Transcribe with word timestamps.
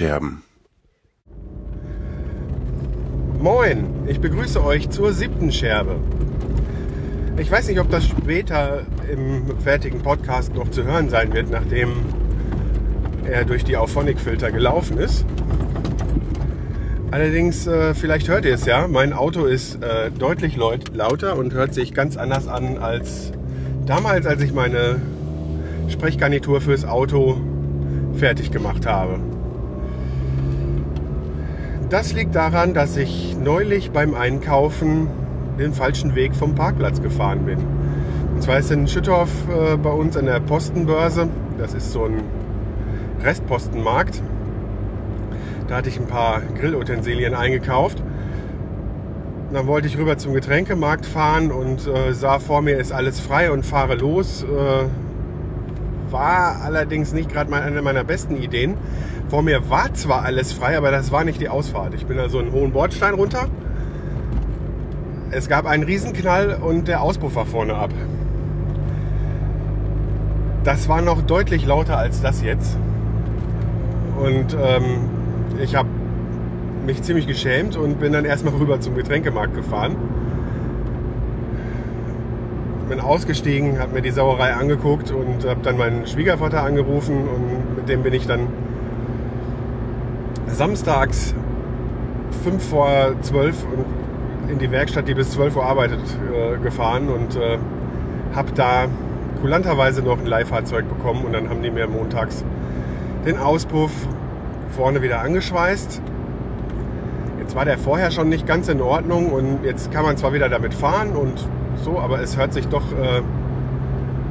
Die 0.00 0.06
Tonscherben. 0.06 0.42
Moin, 3.38 3.84
ich 4.06 4.18
begrüße 4.18 4.64
euch 4.64 4.88
zur 4.88 5.12
siebten 5.12 5.52
Scherbe. 5.52 5.96
Ich 7.36 7.50
weiß 7.50 7.68
nicht, 7.68 7.80
ob 7.80 7.90
das 7.90 8.06
später 8.06 8.86
im 9.12 9.58
fertigen 9.58 10.02
Podcast 10.02 10.54
noch 10.54 10.70
zu 10.70 10.84
hören 10.84 11.10
sein 11.10 11.34
wird, 11.34 11.50
nachdem 11.50 11.92
er 13.26 13.44
durch 13.44 13.62
die 13.62 13.76
Auphonic-Filter 13.76 14.50
gelaufen 14.50 14.96
ist. 14.96 15.26
Allerdings, 17.10 17.66
äh, 17.66 17.92
vielleicht 17.92 18.28
hört 18.28 18.46
ihr 18.46 18.54
es 18.54 18.64
ja, 18.64 18.88
mein 18.88 19.12
Auto 19.12 19.44
ist 19.44 19.82
äh, 19.82 20.10
deutlich 20.10 20.56
laut, 20.56 20.96
lauter 20.96 21.36
und 21.36 21.52
hört 21.52 21.74
sich 21.74 21.92
ganz 21.92 22.16
anders 22.16 22.48
an 22.48 22.78
als 22.78 23.32
damals, 23.84 24.26
als 24.26 24.40
ich 24.42 24.54
meine 24.54 25.00
Sprechgarnitur 25.88 26.62
fürs 26.62 26.86
Auto 26.86 27.38
fertig 28.14 28.50
gemacht 28.50 28.86
habe. 28.86 29.29
Das 31.90 32.12
liegt 32.12 32.36
daran, 32.36 32.72
dass 32.72 32.96
ich 32.96 33.36
neulich 33.36 33.90
beim 33.90 34.14
Einkaufen 34.14 35.08
den 35.58 35.72
falschen 35.72 36.14
Weg 36.14 36.36
vom 36.36 36.54
Parkplatz 36.54 37.02
gefahren 37.02 37.44
bin. 37.44 37.58
Und 38.32 38.44
zwar 38.44 38.60
ist 38.60 38.70
in 38.70 38.86
Schüttorf 38.86 39.28
äh, 39.48 39.76
bei 39.76 39.90
uns 39.90 40.16
an 40.16 40.26
der 40.26 40.38
Postenbörse, 40.38 41.28
das 41.58 41.74
ist 41.74 41.90
so 41.90 42.04
ein 42.04 42.22
Restpostenmarkt, 43.24 44.22
da 45.66 45.78
hatte 45.78 45.88
ich 45.88 45.98
ein 45.98 46.06
paar 46.06 46.42
Grillutensilien 46.60 47.34
eingekauft. 47.34 48.00
Dann 49.52 49.66
wollte 49.66 49.88
ich 49.88 49.98
rüber 49.98 50.16
zum 50.16 50.32
Getränkemarkt 50.32 51.06
fahren 51.06 51.50
und 51.50 51.88
äh, 51.88 52.12
sah 52.12 52.38
vor 52.38 52.62
mir 52.62 52.78
ist 52.78 52.92
alles 52.92 53.18
frei 53.18 53.50
und 53.50 53.66
fahre 53.66 53.96
los. 53.96 54.44
Äh, 54.44 56.12
war 56.12 56.62
allerdings 56.62 57.12
nicht 57.12 57.32
gerade 57.32 57.52
eine 57.52 57.82
meiner 57.82 58.04
besten 58.04 58.36
Ideen. 58.36 58.76
Vor 59.30 59.42
mir 59.42 59.70
war 59.70 59.94
zwar 59.94 60.24
alles 60.24 60.52
frei, 60.52 60.76
aber 60.76 60.90
das 60.90 61.12
war 61.12 61.22
nicht 61.22 61.40
die 61.40 61.48
Ausfahrt. 61.48 61.94
Ich 61.94 62.04
bin 62.04 62.18
also 62.18 62.40
einen 62.40 62.50
hohen 62.50 62.72
Bordstein 62.72 63.14
runter. 63.14 63.46
Es 65.30 65.48
gab 65.48 65.66
einen 65.66 65.84
Riesenknall 65.84 66.58
und 66.60 66.88
der 66.88 67.00
Auspuff 67.00 67.36
war 67.36 67.46
vorne 67.46 67.76
ab. 67.76 67.90
Das 70.64 70.88
war 70.88 71.00
noch 71.00 71.22
deutlich 71.22 71.64
lauter 71.64 71.96
als 71.96 72.20
das 72.20 72.42
jetzt. 72.42 72.76
Und 74.20 74.56
ähm, 74.60 75.08
ich 75.62 75.76
habe 75.76 75.88
mich 76.84 77.00
ziemlich 77.04 77.28
geschämt 77.28 77.76
und 77.76 78.00
bin 78.00 78.12
dann 78.12 78.24
erstmal 78.24 78.54
rüber 78.54 78.80
zum 78.80 78.96
Getränkemarkt 78.96 79.54
gefahren. 79.54 79.94
Bin 82.88 82.98
ausgestiegen, 82.98 83.78
habe 83.78 83.94
mir 83.94 84.02
die 84.02 84.10
Sauerei 84.10 84.54
angeguckt 84.54 85.12
und 85.12 85.48
habe 85.48 85.60
dann 85.62 85.76
meinen 85.76 86.04
Schwiegervater 86.08 86.64
angerufen 86.64 87.28
und 87.28 87.76
mit 87.76 87.88
dem 87.88 88.02
bin 88.02 88.12
ich 88.12 88.26
dann 88.26 88.48
samstags 90.60 91.34
5 92.44 92.62
vor 92.62 93.14
12 93.22 93.64
in 94.52 94.58
die 94.58 94.70
Werkstatt, 94.70 95.08
die 95.08 95.14
bis 95.14 95.30
12 95.30 95.56
Uhr 95.56 95.64
arbeitet, 95.64 96.00
äh, 96.34 96.58
gefahren 96.58 97.08
und 97.08 97.34
äh, 97.34 97.56
habe 98.34 98.52
da 98.54 98.84
kulanterweise 99.40 100.02
noch 100.02 100.18
ein 100.18 100.26
Leihfahrzeug 100.26 100.86
bekommen 100.86 101.24
und 101.24 101.32
dann 101.32 101.48
haben 101.48 101.62
die 101.62 101.70
mir 101.70 101.86
montags 101.86 102.44
den 103.24 103.38
Auspuff 103.38 103.90
vorne 104.76 105.00
wieder 105.00 105.22
angeschweißt. 105.22 106.02
Jetzt 107.38 107.56
war 107.56 107.64
der 107.64 107.78
vorher 107.78 108.10
schon 108.10 108.28
nicht 108.28 108.46
ganz 108.46 108.68
in 108.68 108.82
Ordnung 108.82 109.32
und 109.32 109.64
jetzt 109.64 109.90
kann 109.90 110.04
man 110.04 110.18
zwar 110.18 110.34
wieder 110.34 110.50
damit 110.50 110.74
fahren 110.74 111.12
und 111.16 111.48
so, 111.82 111.98
aber 111.98 112.20
es 112.20 112.36
hört 112.36 112.52
sich 112.52 112.68
doch 112.68 112.84
äh, 112.92 113.22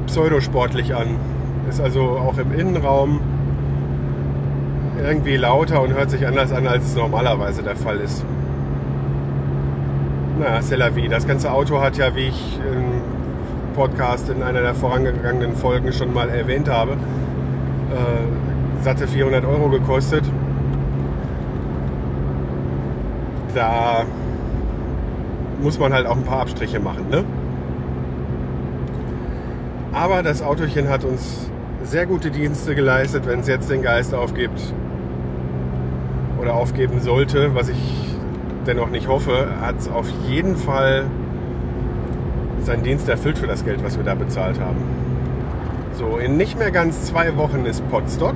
pseudosportlich 0.06 0.94
an. 0.94 1.16
Ist 1.68 1.80
also 1.80 2.02
auch 2.02 2.38
im 2.38 2.52
Innenraum 2.56 3.18
irgendwie 5.00 5.36
lauter 5.36 5.82
und 5.82 5.92
hört 5.94 6.10
sich 6.10 6.26
anders 6.26 6.52
an, 6.52 6.66
als 6.66 6.84
es 6.84 6.94
normalerweise 6.94 7.62
der 7.62 7.76
Fall 7.76 7.98
ist. 7.98 8.24
Na, 10.38 10.60
c'est 10.60 10.76
la 10.76 10.94
vie. 10.94 11.08
Das 11.08 11.26
ganze 11.26 11.52
Auto 11.52 11.80
hat 11.80 11.96
ja, 11.96 12.14
wie 12.14 12.28
ich 12.28 12.58
im 12.66 13.02
Podcast 13.74 14.28
in 14.30 14.42
einer 14.42 14.62
der 14.62 14.74
vorangegangenen 14.74 15.54
Folgen 15.54 15.92
schon 15.92 16.14
mal 16.14 16.28
erwähnt 16.28 16.68
habe, 16.68 16.92
äh, 16.92 18.84
satte 18.84 19.06
400 19.06 19.44
Euro 19.44 19.68
gekostet. 19.68 20.24
Da 23.54 24.04
muss 25.62 25.78
man 25.78 25.92
halt 25.92 26.06
auch 26.06 26.16
ein 26.16 26.24
paar 26.24 26.40
Abstriche 26.40 26.80
machen. 26.80 27.10
Ne? 27.10 27.24
Aber 29.92 30.22
das 30.22 30.40
Autochen 30.42 30.88
hat 30.88 31.04
uns 31.04 31.50
sehr 31.82 32.06
gute 32.06 32.30
Dienste 32.30 32.74
geleistet, 32.74 33.26
wenn 33.26 33.40
es 33.40 33.48
jetzt 33.48 33.70
den 33.70 33.82
Geist 33.82 34.14
aufgibt 34.14 34.72
oder 36.40 36.54
aufgeben 36.54 37.00
sollte, 37.00 37.54
was 37.54 37.68
ich 37.68 37.78
dennoch 38.66 38.90
nicht 38.90 39.08
hoffe, 39.08 39.48
hat 39.60 39.78
es 39.78 39.88
auf 39.88 40.06
jeden 40.26 40.56
Fall 40.56 41.04
seinen 42.62 42.82
Dienst 42.82 43.08
erfüllt 43.08 43.38
für 43.38 43.46
das 43.46 43.64
Geld, 43.64 43.82
was 43.84 43.96
wir 43.96 44.04
da 44.04 44.14
bezahlt 44.14 44.60
haben. 44.60 44.78
So, 45.94 46.18
in 46.18 46.36
nicht 46.36 46.58
mehr 46.58 46.70
ganz 46.70 47.04
zwei 47.04 47.36
Wochen 47.36 47.66
ist 47.66 47.88
Potstock 47.90 48.34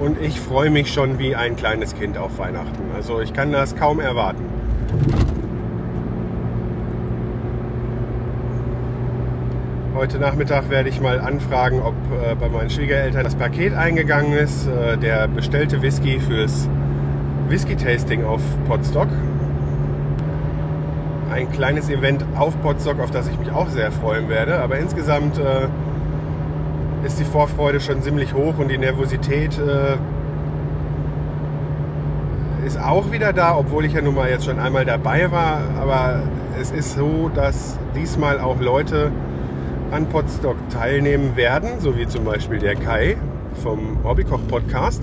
und 0.00 0.20
ich 0.20 0.40
freue 0.40 0.70
mich 0.70 0.92
schon 0.92 1.18
wie 1.18 1.34
ein 1.34 1.56
kleines 1.56 1.94
Kind 1.94 2.18
auf 2.18 2.38
Weihnachten. 2.38 2.82
Also 2.94 3.20
ich 3.20 3.32
kann 3.32 3.52
das 3.52 3.76
kaum 3.76 4.00
erwarten. 4.00 4.44
Heute 9.96 10.18
Nachmittag 10.18 10.68
werde 10.68 10.90
ich 10.90 11.00
mal 11.00 11.18
anfragen, 11.20 11.80
ob 11.80 11.94
äh, 11.94 12.34
bei 12.34 12.50
meinen 12.50 12.68
Schwiegereltern 12.68 13.24
das 13.24 13.34
Paket 13.34 13.72
eingegangen 13.72 14.34
ist. 14.34 14.66
Äh, 14.66 14.98
der 14.98 15.26
bestellte 15.26 15.80
Whisky 15.80 16.20
fürs 16.20 16.68
Whisky-Tasting 17.48 18.22
auf 18.22 18.42
Podstock. 18.68 19.08
Ein 21.32 21.50
kleines 21.50 21.88
Event 21.88 22.26
auf 22.36 22.60
Podstock, 22.60 23.00
auf 23.00 23.10
das 23.10 23.26
ich 23.28 23.38
mich 23.38 23.50
auch 23.50 23.70
sehr 23.70 23.90
freuen 23.90 24.28
werde. 24.28 24.60
Aber 24.60 24.76
insgesamt 24.76 25.38
äh, 25.38 25.66
ist 27.06 27.18
die 27.18 27.24
Vorfreude 27.24 27.80
schon 27.80 28.02
ziemlich 28.02 28.34
hoch 28.34 28.58
und 28.58 28.68
die 28.70 28.76
Nervosität 28.76 29.58
äh, 29.58 29.96
ist 32.66 32.78
auch 32.78 33.12
wieder 33.12 33.32
da, 33.32 33.56
obwohl 33.56 33.86
ich 33.86 33.94
ja 33.94 34.02
nun 34.02 34.14
mal 34.14 34.28
jetzt 34.28 34.44
schon 34.44 34.58
einmal 34.58 34.84
dabei 34.84 35.32
war. 35.32 35.62
Aber 35.80 36.20
es 36.60 36.70
ist 36.70 36.96
so, 36.96 37.30
dass 37.34 37.78
diesmal 37.94 38.40
auch 38.40 38.60
Leute 38.60 39.10
an 39.90 40.08
Podstock 40.08 40.56
teilnehmen 40.70 41.36
werden, 41.36 41.80
so 41.80 41.96
wie 41.96 42.06
zum 42.06 42.24
Beispiel 42.24 42.58
der 42.58 42.74
Kai 42.74 43.16
vom 43.62 44.02
Hobbykoch-Podcast, 44.04 45.02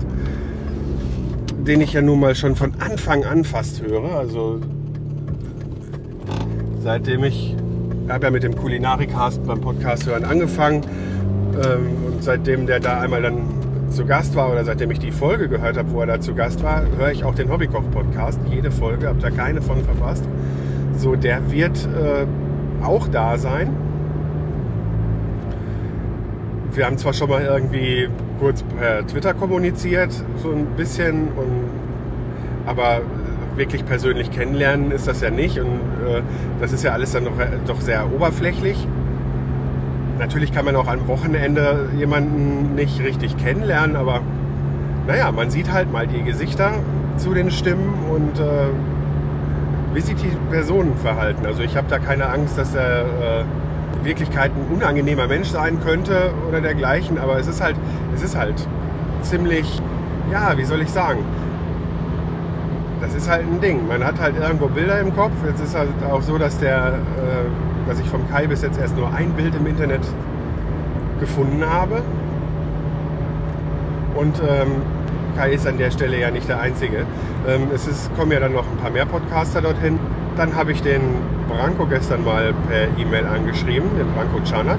den 1.66 1.80
ich 1.80 1.92
ja 1.92 2.02
nun 2.02 2.20
mal 2.20 2.34
schon 2.34 2.56
von 2.56 2.72
Anfang 2.78 3.24
an 3.24 3.44
fast 3.44 3.82
höre. 3.82 4.16
Also 4.16 4.60
seitdem 6.82 7.24
ich 7.24 7.56
habe 8.08 8.26
ja 8.26 8.30
mit 8.30 8.42
dem 8.42 8.54
Kulinarikast 8.54 9.44
beim 9.46 9.60
Podcast 9.60 10.06
hören 10.06 10.24
angefangen 10.24 10.82
ähm, 11.54 12.04
und 12.06 12.22
seitdem 12.22 12.66
der 12.66 12.80
da 12.80 13.00
einmal 13.00 13.22
dann 13.22 13.38
zu 13.90 14.04
Gast 14.04 14.34
war 14.34 14.50
oder 14.50 14.64
seitdem 14.64 14.90
ich 14.90 14.98
die 14.98 15.12
Folge 15.12 15.48
gehört 15.48 15.76
habe, 15.76 15.90
wo 15.92 16.00
er 16.00 16.06
da 16.06 16.20
zu 16.20 16.34
Gast 16.34 16.62
war, 16.62 16.82
höre 16.98 17.12
ich 17.12 17.24
auch 17.24 17.34
den 17.34 17.50
Hobbykoch-Podcast. 17.50 18.40
Jede 18.50 18.70
Folge, 18.70 19.08
habe 19.08 19.20
da 19.20 19.30
keine 19.30 19.62
von 19.62 19.82
verpasst. 19.84 20.24
So, 20.96 21.16
der 21.16 21.50
wird 21.50 21.76
äh, 21.86 22.26
auch 22.84 23.08
da 23.08 23.38
sein 23.38 23.83
wir 26.76 26.86
haben 26.86 26.98
zwar 26.98 27.12
schon 27.12 27.30
mal 27.30 27.42
irgendwie 27.42 28.08
kurz 28.40 28.62
per 28.62 29.06
Twitter 29.06 29.34
kommuniziert, 29.34 30.12
so 30.36 30.50
ein 30.50 30.66
bisschen, 30.76 31.28
und, 31.28 31.70
aber 32.66 33.02
wirklich 33.56 33.84
persönlich 33.84 34.30
kennenlernen 34.30 34.90
ist 34.90 35.06
das 35.06 35.20
ja 35.20 35.30
nicht. 35.30 35.58
Und 35.60 35.68
äh, 36.06 36.22
das 36.60 36.72
ist 36.72 36.82
ja 36.82 36.92
alles 36.92 37.12
dann 37.12 37.24
doch, 37.24 37.32
doch 37.66 37.80
sehr 37.80 38.12
oberflächlich. 38.12 38.86
Natürlich 40.18 40.52
kann 40.52 40.64
man 40.64 40.76
auch 40.76 40.86
am 40.86 41.06
Wochenende 41.08 41.88
jemanden 41.96 42.74
nicht 42.74 43.02
richtig 43.02 43.36
kennenlernen, 43.36 43.96
aber 43.96 44.20
naja, 45.06 45.30
man 45.32 45.50
sieht 45.50 45.72
halt 45.72 45.92
mal 45.92 46.06
die 46.06 46.22
Gesichter 46.22 46.72
zu 47.16 47.34
den 47.34 47.50
Stimmen 47.50 47.92
und 48.10 48.40
äh, 48.40 48.68
wie 49.92 50.00
sich 50.00 50.16
die 50.16 50.30
Personen 50.50 50.96
verhalten. 50.96 51.46
Also 51.46 51.62
ich 51.62 51.76
habe 51.76 51.86
da 51.88 51.98
keine 51.98 52.28
Angst, 52.28 52.56
dass 52.58 52.74
er 52.74 53.02
äh, 53.02 53.44
Wirklichkeit 54.02 54.50
ein 54.52 54.74
unangenehmer 54.74 55.26
Mensch 55.26 55.48
sein 55.48 55.80
könnte 55.80 56.32
oder 56.48 56.60
dergleichen, 56.60 57.18
aber 57.18 57.38
es 57.38 57.46
ist 57.46 57.60
halt, 57.60 57.76
es 58.14 58.22
ist 58.22 58.36
halt 58.36 58.66
ziemlich, 59.22 59.80
ja, 60.30 60.56
wie 60.56 60.64
soll 60.64 60.80
ich 60.80 60.90
sagen, 60.90 61.24
das 63.00 63.14
ist 63.14 63.28
halt 63.28 63.42
ein 63.42 63.60
Ding. 63.60 63.86
Man 63.86 64.04
hat 64.04 64.18
halt 64.18 64.34
irgendwo 64.40 64.66
Bilder 64.66 64.98
im 65.00 65.14
Kopf. 65.14 65.32
Jetzt 65.46 65.60
ist 65.60 65.76
halt 65.76 65.90
auch 66.10 66.22
so, 66.22 66.38
dass 66.38 66.58
der, 66.58 66.94
äh, 66.94 67.88
dass 67.88 68.00
ich 68.00 68.06
vom 68.08 68.28
Kai 68.30 68.46
bis 68.46 68.62
jetzt 68.62 68.80
erst 68.80 68.96
nur 68.96 69.12
ein 69.12 69.30
Bild 69.32 69.54
im 69.54 69.66
Internet 69.66 70.00
gefunden 71.20 71.62
habe. 71.68 72.02
Und 74.14 74.40
ähm, 74.40 74.82
Kai 75.36 75.52
ist 75.52 75.66
an 75.66 75.76
der 75.76 75.90
Stelle 75.90 76.18
ja 76.18 76.30
nicht 76.30 76.48
der 76.48 76.60
Einzige. 76.60 77.04
Ähm, 77.46 77.68
es 77.74 77.86
ist, 77.86 78.14
kommen 78.16 78.32
ja 78.32 78.40
dann 78.40 78.52
noch 78.52 78.64
ein 78.64 78.78
paar 78.78 78.90
mehr 78.90 79.06
Podcaster 79.06 79.60
dorthin. 79.60 79.98
Dann 80.36 80.54
habe 80.54 80.72
ich 80.72 80.80
den 80.82 81.00
Branko 81.48 81.86
gestern 81.86 82.24
mal 82.24 82.54
per 82.68 82.88
E-Mail 82.98 83.26
angeschrieben, 83.26 83.88
den 83.98 84.06
Branko 84.14 84.40
Czanak, 84.44 84.78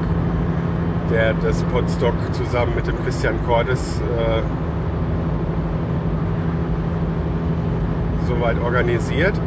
der 1.12 1.34
das 1.36 1.64
Podstock 1.64 2.14
zusammen 2.34 2.74
mit 2.76 2.88
dem 2.88 2.96
Christian 3.04 3.36
Cordes 3.46 4.02
äh, 4.02 4.42
soweit 8.28 8.60
organisiert. 8.62 9.40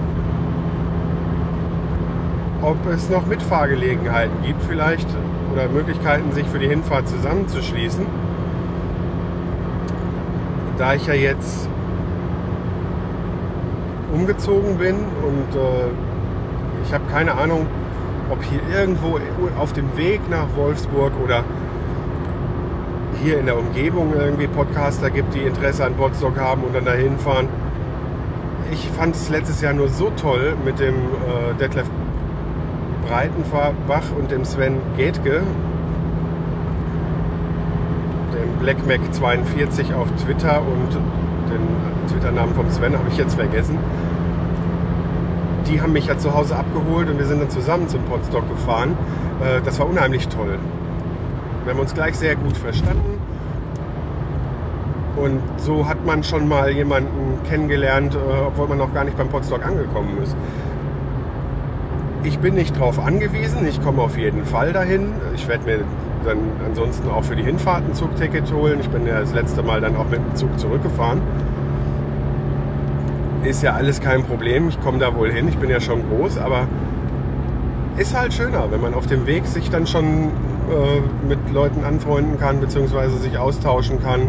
Ob 2.63 2.77
es 2.93 3.09
noch 3.09 3.27
Mitfahrgelegenheiten 3.27 4.43
gibt 4.45 4.63
vielleicht 4.63 5.09
oder 5.53 5.69
Möglichkeiten, 5.69 6.33
sich 6.33 6.47
für 6.47 6.59
die 6.59 6.69
Hinfahrt 6.69 7.09
zusammenzuschließen. 7.09 8.07
Da 10.77 10.95
ich 10.95 11.07
ja 11.07 11.15
jetzt 11.15 11.69
umgezogen 14.13 14.79
bin 14.79 14.97
und 14.97 15.57
äh, 15.57 16.08
ich 16.89 16.95
habe 16.95 17.05
keine 17.13 17.35
Ahnung, 17.35 17.67
ob 18.31 18.43
hier 18.43 18.61
irgendwo 18.75 19.19
auf 19.59 19.75
dem 19.75 19.95
Weg 19.99 20.23
nach 20.31 20.47
Wolfsburg 20.57 21.13
oder 21.23 21.45
hier 23.23 23.39
in 23.39 23.45
der 23.45 23.59
Umgebung 23.59 24.15
irgendwie 24.19 24.47
Podcaster 24.47 25.11
gibt, 25.11 25.35
die 25.35 25.41
Interesse 25.41 25.85
an 25.85 25.95
Potsdok 25.95 26.39
haben 26.39 26.63
und 26.63 26.75
dann 26.75 26.87
dahin 26.87 27.19
fahren. 27.19 27.49
Ich 28.73 28.89
fand 28.97 29.15
es 29.15 29.29
letztes 29.29 29.61
Jahr 29.61 29.75
nur 29.75 29.89
so 29.89 30.11
toll 30.17 30.57
mit 30.65 30.81
dem 30.81 30.95
äh, 30.95 31.55
Detlef 31.61 31.87
Breitenbach 33.07 34.05
und 34.19 34.31
dem 34.31 34.47
Sven 34.47 34.77
Getke, 34.97 35.43
dem 38.33 38.59
Black 38.61 38.87
Mac 38.87 39.01
42 39.13 39.93
auf 39.93 40.09
Twitter 40.25 40.63
und 40.63 40.95
den 41.51 42.09
Twitter-Namen 42.11 42.55
vom 42.55 42.71
Sven 42.71 42.95
habe 42.95 43.09
ich 43.11 43.19
jetzt 43.19 43.35
vergessen. 43.35 43.79
Die 45.69 45.81
haben 45.81 45.93
mich 45.93 46.07
ja 46.07 46.17
zu 46.17 46.35
Hause 46.35 46.57
abgeholt 46.57 47.11
und 47.11 47.19
wir 47.19 47.27
sind 47.27 47.41
dann 47.41 47.51
zusammen 47.51 47.89
zum 47.89 48.03
Podstock 48.05 48.49
gefahren. 48.49 48.97
Äh, 49.43 49.61
das 49.63 49.79
war 49.79 49.89
unheimlich 49.89 50.29
toll. 50.29 50.59
Wir 51.65 51.75
haben 51.75 51.81
uns 51.81 51.93
gleich 51.93 52.17
sehr 52.17 52.37
gut 52.37 52.57
verstanden. 52.57 53.21
Und 55.17 55.41
so 55.59 55.87
hat 55.89 56.07
man 56.07 56.23
schon 56.23 56.49
mal 56.49 56.71
jemanden 56.71 57.39
kennengelernt, 57.49 58.15
äh, 58.15 58.19
obwohl 58.47 58.69
man 58.69 58.79
noch 58.79 58.95
gar 58.95 59.05
nicht 59.05 59.17
beim 59.19 59.29
Podstock 59.29 59.67
angekommen 59.67 60.17
ist. 60.23 60.35
Ich 62.23 62.39
bin 62.39 62.55
nicht 62.55 62.77
darauf 62.77 62.99
angewiesen, 62.99 63.67
ich 63.67 63.83
komme 63.83 64.03
auf 64.03 64.17
jeden 64.17 64.45
Fall 64.45 64.73
dahin. 64.73 65.13
Ich 65.35 65.49
werde 65.49 65.65
mir 65.65 65.81
dann 66.25 66.39
ansonsten 66.67 67.11
auch 67.11 67.25
für 67.25 67.37
die 67.37 67.43
Hinfahrt 67.43 67.85
ein 67.85 67.95
Zugticket 67.95 68.53
holen. 68.53 68.79
Ich 68.81 68.89
bin 68.89 69.07
ja 69.07 69.21
das 69.21 69.33
letzte 69.35 69.63
Mal 69.63 69.81
dann 69.81 69.97
auch 69.97 70.09
mit 70.09 70.19
dem 70.19 70.35
Zug 70.35 70.59
zurückgefahren. 70.59 71.21
Ist 73.45 73.63
ja 73.63 73.75
alles 73.75 74.01
kein 74.01 74.25
Problem, 74.25 74.69
ich 74.69 74.81
komme 74.81 74.99
da 74.99 75.15
wohl 75.15 75.31
hin, 75.31 75.49
ich 75.49 75.57
bin 75.57 75.71
ja 75.71 75.81
schon 75.81 76.03
groß, 76.09 76.39
aber 76.39 76.67
ist 77.97 78.17
halt 78.17 78.33
schöner, 78.33 78.71
wenn 78.71 78.81
man 78.81 78.95
auf 78.95 79.07
dem 79.07 79.27
Weg 79.27 79.47
sich 79.47 79.71
dann 79.71 79.87
schon 79.87 80.05
äh, 80.05 81.27
mit 81.29 81.39
Leuten 81.53 81.85
anfreunden 81.85 82.39
kann, 82.39 82.61
beziehungsweise 82.61 83.17
sich 83.19 83.39
austauschen 83.39 84.01
kann, 84.01 84.29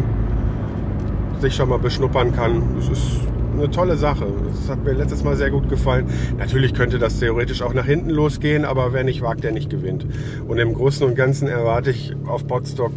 sich 1.40 1.54
schon 1.54 1.68
mal 1.68 1.78
beschnuppern 1.78 2.32
kann. 2.32 2.62
Das 2.76 2.88
ist 2.88 3.20
eine 3.56 3.70
tolle 3.70 3.96
Sache. 3.96 4.26
Das 4.48 4.70
hat 4.70 4.84
mir 4.84 4.92
letztes 4.92 5.22
Mal 5.22 5.36
sehr 5.36 5.50
gut 5.50 5.68
gefallen. 5.68 6.06
Natürlich 6.38 6.74
könnte 6.74 6.98
das 6.98 7.18
theoretisch 7.18 7.62
auch 7.62 7.74
nach 7.74 7.86
hinten 7.86 8.10
losgehen, 8.10 8.64
aber 8.64 8.92
wer 8.92 9.04
nicht 9.04 9.22
wagt, 9.22 9.44
der 9.44 9.52
nicht 9.52 9.70
gewinnt. 9.70 10.06
Und 10.48 10.58
im 10.58 10.74
Großen 10.74 11.06
und 11.06 11.14
Ganzen 11.14 11.48
erwarte 11.48 11.90
ich 11.90 12.14
auf 12.26 12.44
Botstock 12.44 12.92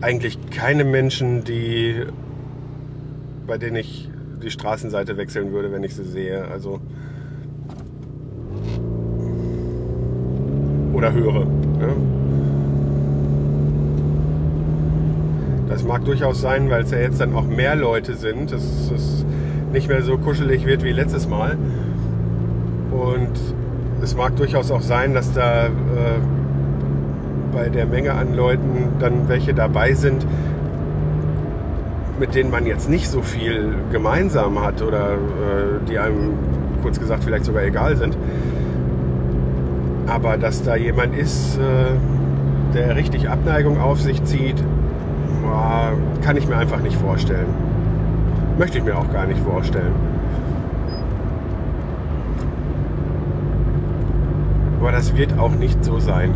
eigentlich 0.00 0.38
keine 0.50 0.84
Menschen, 0.84 1.44
die 1.44 2.04
bei 3.46 3.58
denen 3.58 3.76
ich 3.76 4.08
die 4.42 4.50
Straßenseite 4.50 5.16
wechseln 5.16 5.52
würde, 5.52 5.72
wenn 5.72 5.82
ich 5.84 5.94
sie 5.94 6.04
sehe. 6.04 6.44
Also 6.48 6.80
oder 10.92 11.12
höre. 11.12 11.44
Ne? 11.44 11.96
Das 15.68 15.84
mag 15.84 16.04
durchaus 16.04 16.40
sein, 16.40 16.70
weil 16.70 16.82
es 16.82 16.90
ja 16.90 16.98
jetzt 16.98 17.20
dann 17.20 17.34
auch 17.34 17.46
mehr 17.46 17.74
Leute 17.74 18.14
sind, 18.14 18.52
dass 18.52 18.90
es 18.90 19.24
nicht 19.72 19.88
mehr 19.88 20.02
so 20.02 20.18
kuschelig 20.18 20.66
wird 20.66 20.84
wie 20.84 20.92
letztes 20.92 21.28
Mal. 21.28 21.56
Und 22.90 23.30
es 24.02 24.14
mag 24.14 24.36
durchaus 24.36 24.70
auch 24.70 24.82
sein, 24.82 25.14
dass 25.14 25.32
da 25.32 25.66
äh, 25.66 25.70
bei 27.52 27.68
der 27.68 27.86
Menge 27.86 28.12
an 28.12 28.34
Leuten 28.34 28.92
dann 28.98 29.28
welche 29.28 29.54
dabei 29.54 29.94
sind, 29.94 30.26
mit 32.22 32.36
denen 32.36 32.52
man 32.52 32.66
jetzt 32.66 32.88
nicht 32.88 33.10
so 33.10 33.20
viel 33.20 33.74
gemeinsam 33.90 34.62
hat 34.62 34.80
oder 34.80 35.14
äh, 35.14 35.16
die 35.88 35.98
einem 35.98 36.34
kurz 36.80 37.00
gesagt 37.00 37.24
vielleicht 37.24 37.44
sogar 37.44 37.64
egal 37.64 37.96
sind. 37.96 38.16
Aber 40.06 40.36
dass 40.36 40.62
da 40.62 40.76
jemand 40.76 41.18
ist, 41.18 41.58
äh, 41.58 42.74
der 42.74 42.94
richtig 42.94 43.28
Abneigung 43.28 43.80
auf 43.80 44.00
sich 44.00 44.22
zieht, 44.22 44.62
kann 46.24 46.36
ich 46.36 46.46
mir 46.46 46.56
einfach 46.56 46.80
nicht 46.80 46.96
vorstellen. 46.96 47.48
Möchte 48.56 48.78
ich 48.78 48.84
mir 48.84 48.96
auch 48.96 49.12
gar 49.12 49.26
nicht 49.26 49.40
vorstellen. 49.40 49.92
Aber 54.80 54.92
das 54.92 55.16
wird 55.16 55.36
auch 55.40 55.50
nicht 55.50 55.84
so 55.84 55.98
sein. 55.98 56.32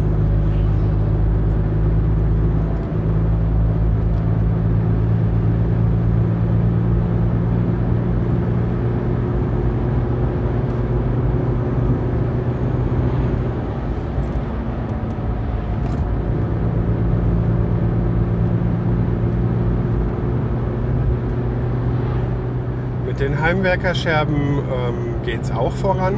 den 23.16 23.34
Heimwerkerscherben 23.46 24.34
ähm, 24.34 25.22
geht 25.24 25.42
es 25.42 25.52
auch 25.52 25.72
voran. 25.72 26.14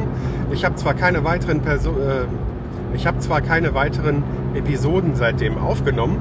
Ich 0.51 0.65
habe 0.65 0.75
zwar 0.77 0.95
keine 0.95 1.23
weiteren 1.23 1.61
Perso 1.61 1.91
äh, 1.91 2.25
ich 2.95 3.05
habe 3.05 3.19
zwar 3.19 3.41
keine 3.41 3.75
weiteren 3.75 4.23
Episoden 4.55 5.13
seitdem 5.13 5.59
aufgenommen, 5.59 6.17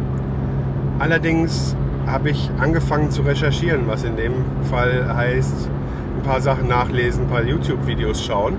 allerdings 0.98 1.74
habe 2.06 2.28
ich 2.28 2.50
angefangen 2.58 3.10
zu 3.10 3.22
recherchieren, 3.22 3.86
was 3.86 4.04
in 4.04 4.16
dem 4.16 4.34
Fall 4.70 5.16
heißt, 5.16 5.70
ein 6.18 6.22
paar 6.24 6.42
Sachen 6.42 6.68
nachlesen, 6.68 7.24
ein 7.24 7.30
paar 7.30 7.42
YouTube-Videos 7.42 8.22
schauen, 8.22 8.58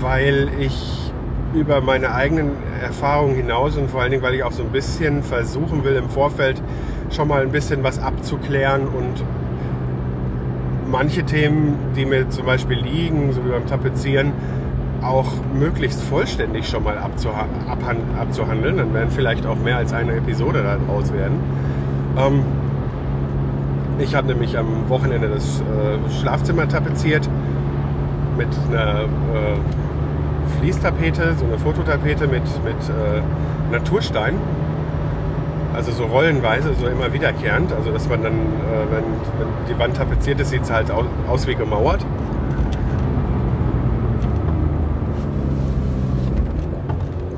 weil 0.00 0.48
ich 0.60 1.12
über 1.52 1.80
meine 1.80 2.14
eigenen 2.14 2.52
Erfahrungen 2.80 3.34
hinaus 3.34 3.76
und 3.76 3.90
vor 3.90 4.02
allen 4.02 4.12
Dingen, 4.12 4.22
weil 4.22 4.34
ich 4.34 4.44
auch 4.44 4.52
so 4.52 4.62
ein 4.62 4.70
bisschen 4.70 5.24
versuchen 5.24 5.82
will, 5.82 5.96
im 5.96 6.08
Vorfeld 6.10 6.62
schon 7.10 7.26
mal 7.26 7.42
ein 7.42 7.50
bisschen 7.50 7.82
was 7.82 7.98
abzuklären 7.98 8.82
und 8.82 9.24
manche 10.96 11.24
Themen, 11.24 11.76
die 11.94 12.06
mir 12.06 12.30
zum 12.30 12.46
Beispiel 12.46 12.78
liegen, 12.78 13.30
so 13.34 13.44
wie 13.44 13.50
beim 13.50 13.66
Tapezieren, 13.66 14.32
auch 15.02 15.30
möglichst 15.52 16.00
vollständig 16.02 16.66
schon 16.66 16.84
mal 16.84 16.96
abzuhandeln. 16.96 18.78
Dann 18.78 18.94
werden 18.94 19.10
vielleicht 19.10 19.44
auch 19.44 19.56
mehr 19.56 19.76
als 19.76 19.92
eine 19.92 20.12
Episode 20.14 20.62
daraus 20.62 21.12
werden. 21.12 21.36
Ähm, 22.16 22.44
ich 23.98 24.14
habe 24.14 24.28
nämlich 24.28 24.56
am 24.56 24.88
Wochenende 24.88 25.28
das 25.28 25.60
äh, 25.60 26.10
Schlafzimmer 26.18 26.66
tapeziert 26.66 27.28
mit 28.38 28.48
einer 28.70 29.00
äh, 29.00 30.58
Fließtapete, 30.58 31.34
so 31.38 31.44
eine 31.44 31.58
Fototapete 31.58 32.26
mit, 32.26 32.44
mit 32.64 32.88
äh, 32.88 33.20
Naturstein 33.70 34.36
also 35.76 35.92
so 35.92 36.04
rollenweise, 36.06 36.74
so 36.80 36.86
immer 36.86 37.12
wiederkehrend. 37.12 37.70
Also 37.72 37.92
dass 37.92 38.08
man 38.08 38.22
dann, 38.22 38.32
äh, 38.32 38.90
wenn, 38.90 39.04
wenn, 39.04 39.48
die 39.68 39.78
Wand 39.78 39.96
tapeziert 39.96 40.40
ist, 40.40 40.50
sieht 40.50 40.62
es 40.62 40.70
halt 40.70 40.90
aus 40.90 41.46
wie 41.46 41.54
gemauert. 41.54 42.04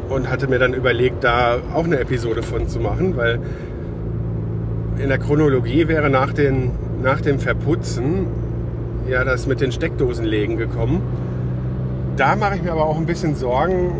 Und 0.09 0.31
hatte 0.31 0.47
mir 0.47 0.59
dann 0.59 0.73
überlegt, 0.73 1.25
da 1.25 1.59
auch 1.75 1.85
eine 1.85 1.99
Episode 1.99 2.43
von 2.43 2.69
zu 2.69 2.79
machen, 2.79 3.17
weil 3.17 3.41
in 4.99 5.09
der 5.09 5.19
Chronologie 5.19 5.89
wäre 5.89 6.09
nach, 6.09 6.33
den, 6.33 6.71
nach 7.03 7.21
dem 7.21 7.41
Verputzen 7.41 8.27
ja 9.09 9.25
das 9.25 9.47
mit 9.47 9.61
den 9.61 9.73
Steckdosenlegen 9.73 10.57
gekommen. 10.57 11.03
Da 12.17 12.37
mache 12.37 12.57
ich 12.57 12.63
mir 12.63 12.73
aber 12.73 12.87
auch 12.87 12.97
ein 12.97 13.07
bisschen 13.07 13.35
Sorgen, 13.35 13.93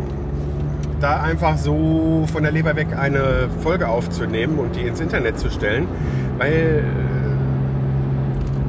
da 0.99 1.21
einfach 1.21 1.57
so 1.57 2.25
von 2.31 2.43
der 2.43 2.51
Leber 2.51 2.75
weg 2.75 2.87
eine 2.97 3.49
Folge 3.61 3.87
aufzunehmen 3.87 4.59
und 4.59 4.75
die 4.75 4.81
ins 4.81 4.99
Internet 4.99 5.39
zu 5.39 5.49
stellen, 5.49 5.87
weil 6.37 6.51
äh, 6.51 7.09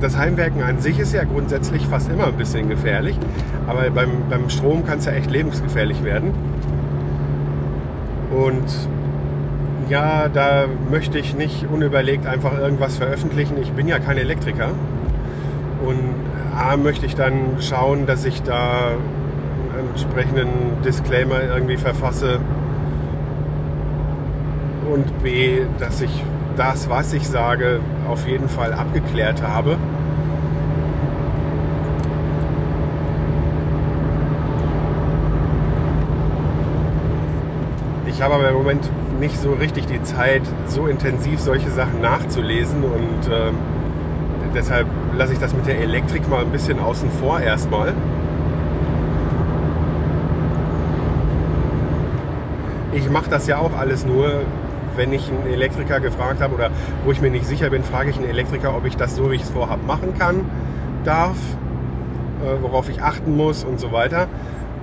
das 0.00 0.16
Heimwerken 0.16 0.62
an 0.62 0.80
sich 0.80 0.98
ist 0.98 1.12
ja 1.12 1.24
grundsätzlich 1.24 1.86
fast 1.86 2.10
immer 2.10 2.28
ein 2.28 2.36
bisschen 2.36 2.68
gefährlich, 2.68 3.18
aber 3.66 3.90
beim, 3.90 4.10
beim 4.30 4.48
Strom 4.48 4.86
kann 4.86 4.98
es 4.98 5.04
ja 5.04 5.12
echt 5.12 5.30
lebensgefährlich 5.30 6.02
werden. 6.04 6.32
Und 8.30 8.64
ja, 9.90 10.28
da 10.28 10.66
möchte 10.90 11.18
ich 11.18 11.34
nicht 11.34 11.66
unüberlegt 11.68 12.26
einfach 12.26 12.56
irgendwas 12.56 12.96
veröffentlichen. 12.96 13.58
Ich 13.60 13.72
bin 13.72 13.88
ja 13.88 13.98
kein 13.98 14.16
Elektriker. 14.16 14.68
Und 15.84 15.98
A, 16.56 16.76
möchte 16.76 17.06
ich 17.06 17.16
dann 17.16 17.56
schauen, 17.60 18.06
dass 18.06 18.24
ich 18.24 18.42
da 18.42 18.92
entsprechenden 19.88 20.48
Disclaimer 20.84 21.42
irgendwie 21.42 21.76
verfasse. 21.76 22.40
Und 24.90 25.22
B, 25.22 25.62
dass 25.78 26.00
ich 26.00 26.24
das, 26.56 26.90
was 26.90 27.12
ich 27.12 27.28
sage, 27.28 27.80
auf 28.08 28.26
jeden 28.26 28.48
Fall 28.48 28.72
abgeklärt 28.72 29.42
habe. 29.42 29.76
Ich 38.06 38.20
habe 38.20 38.34
aber 38.34 38.50
im 38.50 38.56
Moment 38.56 38.90
nicht 39.18 39.40
so 39.40 39.52
richtig 39.52 39.86
die 39.86 40.02
Zeit, 40.02 40.42
so 40.66 40.86
intensiv 40.86 41.40
solche 41.40 41.70
Sachen 41.70 42.00
nachzulesen 42.02 42.82
und 42.84 43.32
äh, 43.32 43.50
deshalb 44.54 44.86
lasse 45.16 45.32
ich 45.32 45.38
das 45.38 45.54
mit 45.54 45.66
der 45.66 45.78
Elektrik 45.78 46.28
mal 46.28 46.42
ein 46.42 46.50
bisschen 46.50 46.78
außen 46.78 47.10
vor 47.12 47.40
erstmal. 47.40 47.94
Ich 52.92 53.08
mache 53.08 53.30
das 53.30 53.46
ja 53.46 53.58
auch 53.58 53.76
alles 53.76 54.04
nur, 54.04 54.42
wenn 54.96 55.12
ich 55.12 55.28
einen 55.28 55.52
Elektriker 55.52 56.00
gefragt 56.00 56.40
habe 56.40 56.54
oder 56.54 56.70
wo 57.04 57.12
ich 57.12 57.20
mir 57.20 57.30
nicht 57.30 57.46
sicher 57.46 57.70
bin, 57.70 57.84
frage 57.84 58.10
ich 58.10 58.16
einen 58.16 58.28
Elektriker, 58.28 58.76
ob 58.76 58.84
ich 58.84 58.96
das 58.96 59.14
so, 59.14 59.30
wie 59.30 59.36
ich 59.36 59.42
es 59.42 59.50
vorhabe, 59.50 59.84
machen 59.86 60.14
kann, 60.18 60.44
darf, 61.04 61.36
äh, 62.42 62.62
worauf 62.62 62.88
ich 62.88 63.02
achten 63.02 63.36
muss 63.36 63.64
und 63.64 63.78
so 63.78 63.92
weiter. 63.92 64.26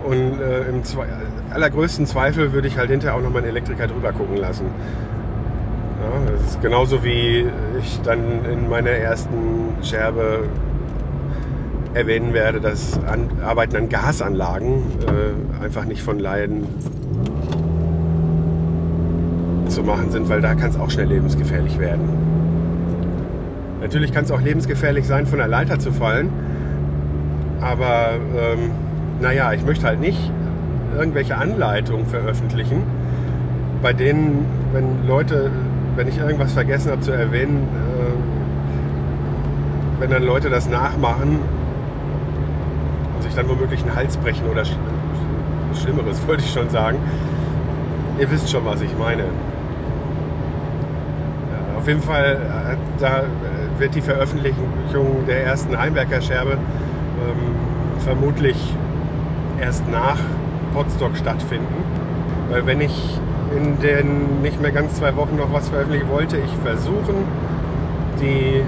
Und 0.05 0.39
äh, 0.39 0.69
im 0.69 0.83
Zwe 0.83 1.05
allergrößten 1.53 2.05
Zweifel 2.05 2.53
würde 2.53 2.67
ich 2.67 2.77
halt 2.77 2.89
hinterher 2.89 3.17
auch 3.17 3.21
nochmal 3.21 3.41
einen 3.41 3.51
Elektriker 3.51 3.87
drüber 3.87 4.11
gucken 4.11 4.37
lassen. 4.37 4.65
Ja, 6.01 6.31
das 6.31 6.51
ist 6.51 6.61
genauso 6.61 7.03
wie 7.03 7.47
ich 7.79 7.99
dann 8.01 8.45
in 8.51 8.69
meiner 8.69 8.91
ersten 8.91 9.75
Scherbe 9.81 10.43
erwähnen 11.93 12.33
werde, 12.33 12.61
dass 12.61 12.99
an, 13.07 13.29
Arbeiten 13.43 13.75
an 13.75 13.89
Gasanlagen 13.89 14.83
äh, 15.07 15.63
einfach 15.63 15.85
nicht 15.85 16.03
von 16.03 16.19
Laien 16.19 16.67
zu 19.77 19.83
machen 19.83 20.09
sind, 20.09 20.27
weil 20.27 20.41
da 20.41 20.55
kann 20.55 20.71
es 20.71 20.79
auch 20.79 20.89
schnell 20.89 21.05
lebensgefährlich 21.05 21.77
werden. 21.77 22.09
Natürlich 23.79 24.11
kann 24.11 24.23
es 24.23 24.31
auch 24.31 24.41
lebensgefährlich 24.41 25.05
sein, 25.05 25.27
von 25.27 25.37
der 25.37 25.47
Leiter 25.47 25.77
zu 25.77 25.91
fallen, 25.91 26.31
aber 27.61 28.15
ähm, 28.35 28.71
naja, 29.21 29.53
ich 29.53 29.63
möchte 29.63 29.85
halt 29.85 29.99
nicht 29.99 30.31
irgendwelche 30.97 31.37
Anleitungen 31.37 32.07
veröffentlichen, 32.07 32.81
bei 33.83 33.93
denen, 33.93 34.47
wenn 34.73 35.07
Leute, 35.07 35.51
wenn 35.95 36.07
ich 36.07 36.17
irgendwas 36.17 36.53
vergessen 36.53 36.89
habe 36.89 37.01
zu 37.01 37.11
erwähnen, 37.11 37.67
äh, 37.67 38.13
wenn 40.01 40.09
dann 40.09 40.23
Leute 40.23 40.49
das 40.49 40.67
nachmachen 40.67 41.37
und 43.15 43.21
sich 43.21 43.35
dann 43.35 43.47
womöglich 43.47 43.83
einen 43.83 43.95
Hals 43.95 44.17
brechen 44.17 44.47
oder 44.47 44.65
Sch 44.65 44.75
Schlimmeres, 45.79 46.19
wollte 46.27 46.43
ich 46.43 46.51
schon 46.51 46.71
sagen. 46.71 46.97
Ihr 48.19 48.31
wisst 48.31 48.49
schon, 48.49 48.65
was 48.65 48.81
ich 48.81 48.97
meine. 48.97 49.25
Auf 51.87 51.91
jeden 51.91 52.03
Fall, 52.03 52.35
äh, 52.35 52.75
da 52.99 53.23
wird 53.77 53.95
die 53.95 54.01
Veröffentlichung 54.01 55.25
der 55.25 55.45
ersten 55.45 55.79
Heimwerker-Scherbe 55.79 56.57
ähm, 56.57 57.55
vermutlich 57.99 58.57
erst 59.61 59.87
nach 59.89 60.17
Potsdok 60.73 61.15
stattfinden. 61.15 61.85
Weil 62.49 62.65
wenn 62.65 62.81
ich 62.81 63.17
in 63.55 63.79
den 63.79 64.41
nicht 64.41 64.61
mehr 64.61 64.73
ganz 64.73 64.95
zwei 64.95 65.15
Wochen 65.15 65.37
noch 65.37 65.53
was 65.53 65.69
veröffentlichen 65.69 66.09
wollte, 66.09 66.35
ich 66.35 66.51
versuchen, 66.61 67.23
die 68.19 68.61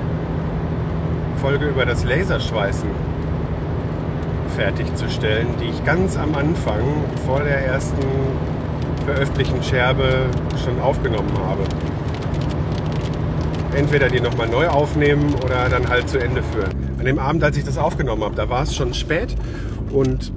Folge 1.41 1.65
über 1.65 1.85
das 1.85 2.05
Laserschweißen 2.05 2.87
fertigzustellen, 4.55 5.47
die 5.61 5.71
ich 5.71 5.83
ganz 5.83 6.15
am 6.15 6.33
Anfang 6.35 6.83
vor 7.25 7.41
der 7.41 7.65
ersten 7.65 8.01
veröffentlichten 9.05 9.61
Scherbe 9.61 10.27
schon 10.63 10.79
aufgenommen 10.79 11.33
habe. 11.45 11.63
Entweder 13.79 14.09
die 14.09 14.19
nochmal 14.19 14.49
neu 14.49 14.67
aufnehmen 14.67 15.33
oder 15.35 15.69
dann 15.69 15.87
halt 15.87 16.09
zu 16.09 16.17
Ende 16.17 16.43
führen. 16.43 16.69
An 16.99 17.05
dem 17.05 17.17
Abend, 17.17 17.45
als 17.45 17.55
ich 17.55 17.63
das 17.63 17.77
aufgenommen 17.77 18.25
habe, 18.25 18.35
da 18.35 18.49
war 18.49 18.63
es 18.63 18.75
schon 18.75 18.93
spät 18.93 19.37
und 19.89 20.33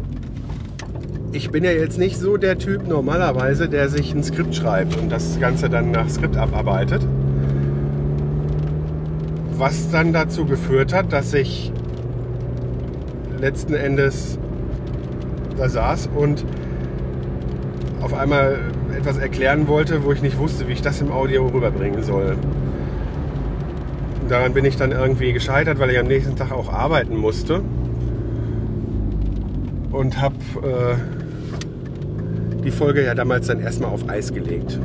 ich 1.33 1.51
bin 1.51 1.65
ja 1.65 1.73
jetzt 1.73 1.99
nicht 1.99 2.17
so 2.17 2.37
der 2.37 2.57
Typ 2.57 2.87
normalerweise, 2.87 3.69
der 3.69 3.89
sich 3.89 4.15
ein 4.15 4.23
Skript 4.23 4.55
schreibt 4.55 4.97
und 4.97 5.11
das 5.11 5.41
Ganze 5.41 5.69
dann 5.69 5.91
nach 5.91 6.09
Skript 6.09 6.37
abarbeitet. 6.37 7.05
Was 9.59 9.91
dann 9.91 10.13
dazu 10.13 10.47
geführt 10.47 10.95
hat, 10.95 11.13
dass 11.13 11.35
ich 11.35 11.73
letzten 13.41 13.75
Endes 13.75 14.39
da 15.59 15.69
saß 15.69 16.11
und 16.15 16.45
auf 18.03 18.15
einmal 18.15 18.61
etwas 18.97 19.19
erklären 19.19 19.67
wollte, 19.67 20.05
wo 20.05 20.13
ich 20.13 20.23
nicht 20.23 20.39
wusste, 20.39 20.69
wie 20.69 20.75
ich 20.75 20.83
das 20.83 21.01
im 21.01 21.11
Audio 21.11 21.49
rüberbringen 21.49 22.05
soll. 22.05 22.37
Daran 24.33 24.55
bin 24.55 24.65
ich 24.65 24.79
dann 24.79 24.93
irgendwie 24.93 25.35
gescheitert, 25.35 25.79
weil 25.79 25.91
ich 25.91 25.99
am 25.99 26.07
nächsten 26.07 26.37
Tag 26.37 26.53
auch 26.53 26.73
arbeiten 26.73 27.19
musste 27.19 27.61
und 29.91 30.23
habe 30.23 30.37
äh, 30.63 30.95
die 32.65 32.71
Folge 32.71 33.05
ja 33.05 33.15
damals 33.15 33.49
dann 33.49 33.61
erstmal 33.61 33.91
auf 33.91 34.09
Eis 34.09 34.33
gelegt. 34.33 34.81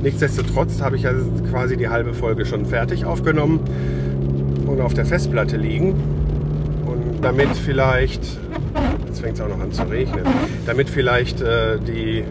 Nichtsdestotrotz 0.00 0.80
habe 0.80 0.94
ich 0.94 1.02
ja 1.02 1.12
quasi 1.50 1.76
die 1.76 1.88
halbe 1.88 2.14
Folge 2.14 2.46
schon 2.46 2.66
fertig 2.66 3.04
aufgenommen 3.04 3.58
und 4.64 4.80
auf 4.80 4.94
der 4.94 5.04
Festplatte 5.04 5.56
liegen. 5.56 5.94
Und 6.86 7.20
damit 7.20 7.48
vielleicht, 7.48 8.38
jetzt 9.08 9.22
fängt 9.22 9.34
es 9.34 9.40
auch 9.40 9.48
noch 9.48 9.58
an 9.58 9.72
zu 9.72 9.82
regnen, 9.82 10.22
damit 10.66 10.88
vielleicht 10.88 11.40
äh, 11.40 11.80
die, 11.80 12.22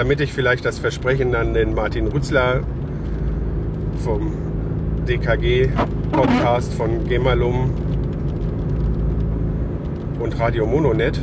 damit 0.00 0.22
ich 0.22 0.32
vielleicht 0.32 0.64
das 0.64 0.78
Versprechen 0.78 1.34
an 1.34 1.52
den 1.52 1.74
Martin 1.74 2.06
Rützler 2.06 2.62
vom 4.02 4.32
DKG 5.06 5.68
Podcast 6.10 6.72
von 6.72 7.06
Gemalum 7.06 7.70
und 10.18 10.40
Radio 10.40 10.64
Mononet, 10.64 11.20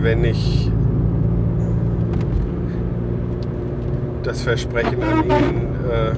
wenn 0.00 0.24
ich 0.24 0.72
das 4.22 4.40
Versprechen 4.40 5.02
an 5.02 5.24
ihn 5.24 5.68
äh, 5.90 6.14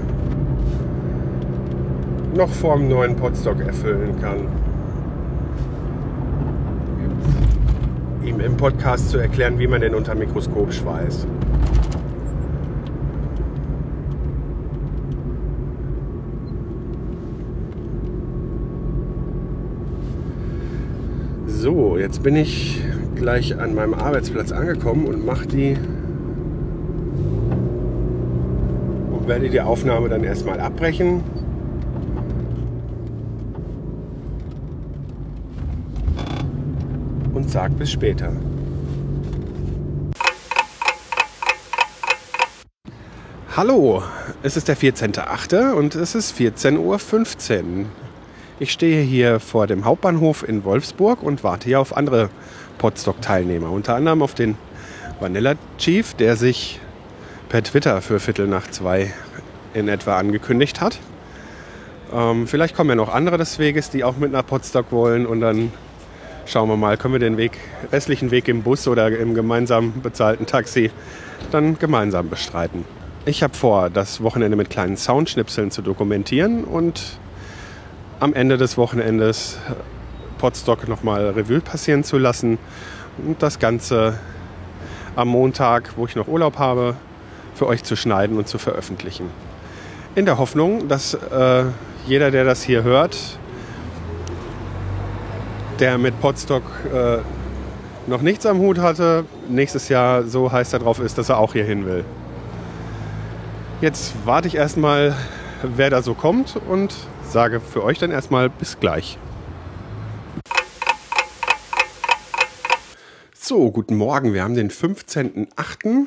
noch 2.37 2.51
vor 2.51 2.77
dem 2.77 2.87
neuen 2.87 3.17
Podstock 3.17 3.59
erfüllen 3.59 4.15
kann. 4.21 4.47
Ihm 8.33 8.41
im 8.41 8.57
Podcast 8.57 9.11
zu 9.11 9.19
erklären, 9.19 9.59
wie 9.59 9.67
man 9.67 9.83
den 9.83 9.95
unter 9.95 10.15
Mikroskop 10.15 10.73
schweißt. 10.73 11.27
So, 21.47 21.99
jetzt 21.99 22.23
bin 22.23 22.37
ich 22.37 22.83
gleich 23.17 23.59
an 23.59 23.75
meinem 23.75 23.95
Arbeitsplatz 23.95 24.51
angekommen 24.51 25.07
und 25.07 25.27
mache 25.27 25.47
die 25.47 25.77
und 29.13 29.29
werde 29.29 29.51
die 29.51 29.61
Aufnahme 29.61 30.09
dann 30.09 30.25
erstmal 30.25 30.59
abbrechen. 30.59 31.23
Sag 37.53 37.77
bis 37.79 37.93
später. 37.93 38.33
Hallo, 43.55 44.03
es 44.43 44.57
ist 44.57 44.69
der 44.69 44.77
14.8. 44.79 45.73
und 45.73 45.95
es 45.95 46.15
ist 46.15 46.35
14.15 46.35 46.79
Uhr. 46.79 47.87
Ich 48.59 48.73
stehe 48.73 49.03
hier 49.03 49.39
vor 49.39 49.67
dem 49.67 49.85
Hauptbahnhof 49.85 50.49
in 50.49 50.65
Wolfsburg 50.65 51.23
und 51.23 51.45
warte 51.45 51.67
hier 51.67 51.81
auf 51.81 51.95
andere 51.95 52.31
Podstock-Teilnehmer. 52.79 53.71
Unter 53.71 53.97
anderem 53.97 54.23
auf 54.23 54.33
den 54.35 54.57
Vanilla 55.21 55.57
Chief, 55.77 56.15
der 56.15 56.37
sich 56.37 56.81
per 57.51 57.63
Twitter 57.63 58.01
für 58.01 58.19
Viertel 58.19 58.49
nach 58.49 58.71
zwei 58.71 59.13
in 59.75 59.89
etwa 59.89 60.17
angekündigt 60.17 60.81
hat. 60.81 60.99
Ähm, 62.15 62.47
vielleicht 62.47 62.75
kommen 62.75 62.89
ja 62.89 62.97
noch 62.97 63.13
andere 63.13 63.37
des 63.37 63.59
Weges, 63.59 63.91
die 63.91 64.05
auch 64.05 64.17
mit 64.17 64.33
nach 64.33 64.47
Podstock 64.47 64.91
wollen 64.91 65.27
und 65.27 65.43
dann 65.43 65.71
schauen 66.47 66.69
wir 66.69 66.77
mal, 66.77 66.97
können 66.97 67.15
wir 67.15 67.21
den 67.21 67.37
Weg, 67.37 67.53
restlichen 67.93 68.31
Weg 68.31 68.49
im 68.49 68.63
Bus 68.63 68.89
oder 68.89 69.09
im 69.17 69.35
gemeinsam 69.35 70.01
bezahlten 70.03 70.47
Taxi 70.47 70.91
dann 71.51 71.79
gemeinsam 71.79 72.29
bestreiten. 72.29 72.85
Ich 73.25 73.43
habe 73.43 73.55
vor, 73.55 73.91
das 73.91 74.23
Wochenende 74.23 74.57
mit 74.57 74.71
kleinen 74.71 74.97
Soundschnipseln 74.97 75.71
zu 75.71 75.83
dokumentieren 75.83 76.65
und 76.65 77.19
am 78.21 78.35
Ende 78.35 78.57
des 78.57 78.77
Wochenendes 78.77 79.59
Podstock 80.39 80.89
nochmal 80.89 81.31
Revue 81.31 81.61
passieren 81.61 82.05
zu 82.05 82.19
lassen 82.19 82.59
und 83.19 83.43
das 83.43 83.59
Ganze 83.59 84.19
am 85.15 85.29
Montag, 85.29 85.93
wo 85.97 86.07
ich 86.07 86.17
noch 86.17 86.27
Urlaub 86.27 86.59
habe, 86.59 86.97
für 87.55 87.67
euch 87.67 87.85
zu 87.85 87.97
schneiden 87.97 88.39
und 88.39 88.49
zu 88.49 88.59
veröffentlichen. 88.59 89.27
In 90.15 90.25
der 90.25 90.39
Hoffnung, 90.39 90.89
dass 90.89 91.15
äh, 91.15 91.65
jeder, 92.07 92.31
der 92.31 92.45
das 92.45 92.63
hier 92.63 92.83
hört, 92.83 93.39
der 95.83 95.99
mit 95.99 96.21
Potsdok 96.21 96.63
äh, 96.95 97.19
noch 98.07 98.23
nichts 98.23 98.47
am 98.47 98.59
Hut 98.59 98.79
hatte, 98.79 99.25
nächstes 99.49 99.89
Jahr 99.89 100.23
so 100.23 100.53
heiß 100.53 100.71
darauf 100.71 101.01
ist, 101.01 101.19
dass 101.19 101.29
er 101.29 101.39
auch 101.39 101.55
hier 101.55 101.65
hin 101.65 101.87
will. 101.87 102.05
Jetzt 103.81 104.15
warte 104.25 104.47
ich 104.47 104.55
erstmal, 104.55 105.17
wer 105.65 105.91
da 105.91 106.01
so 106.01 106.15
kommt 106.15 106.55
und 106.69 106.95
sage 107.29 107.59
für 107.59 107.83
euch 107.83 107.99
dann 107.99 108.13
erstmal 108.13 108.49
bis 108.49 108.79
gleich. 108.79 109.19
So, 113.35 113.73
guten 113.73 113.97
Morgen. 113.97 114.35
Wir 114.35 114.45
haben 114.45 114.55
den 114.55 114.71
15.08. 114.71 116.07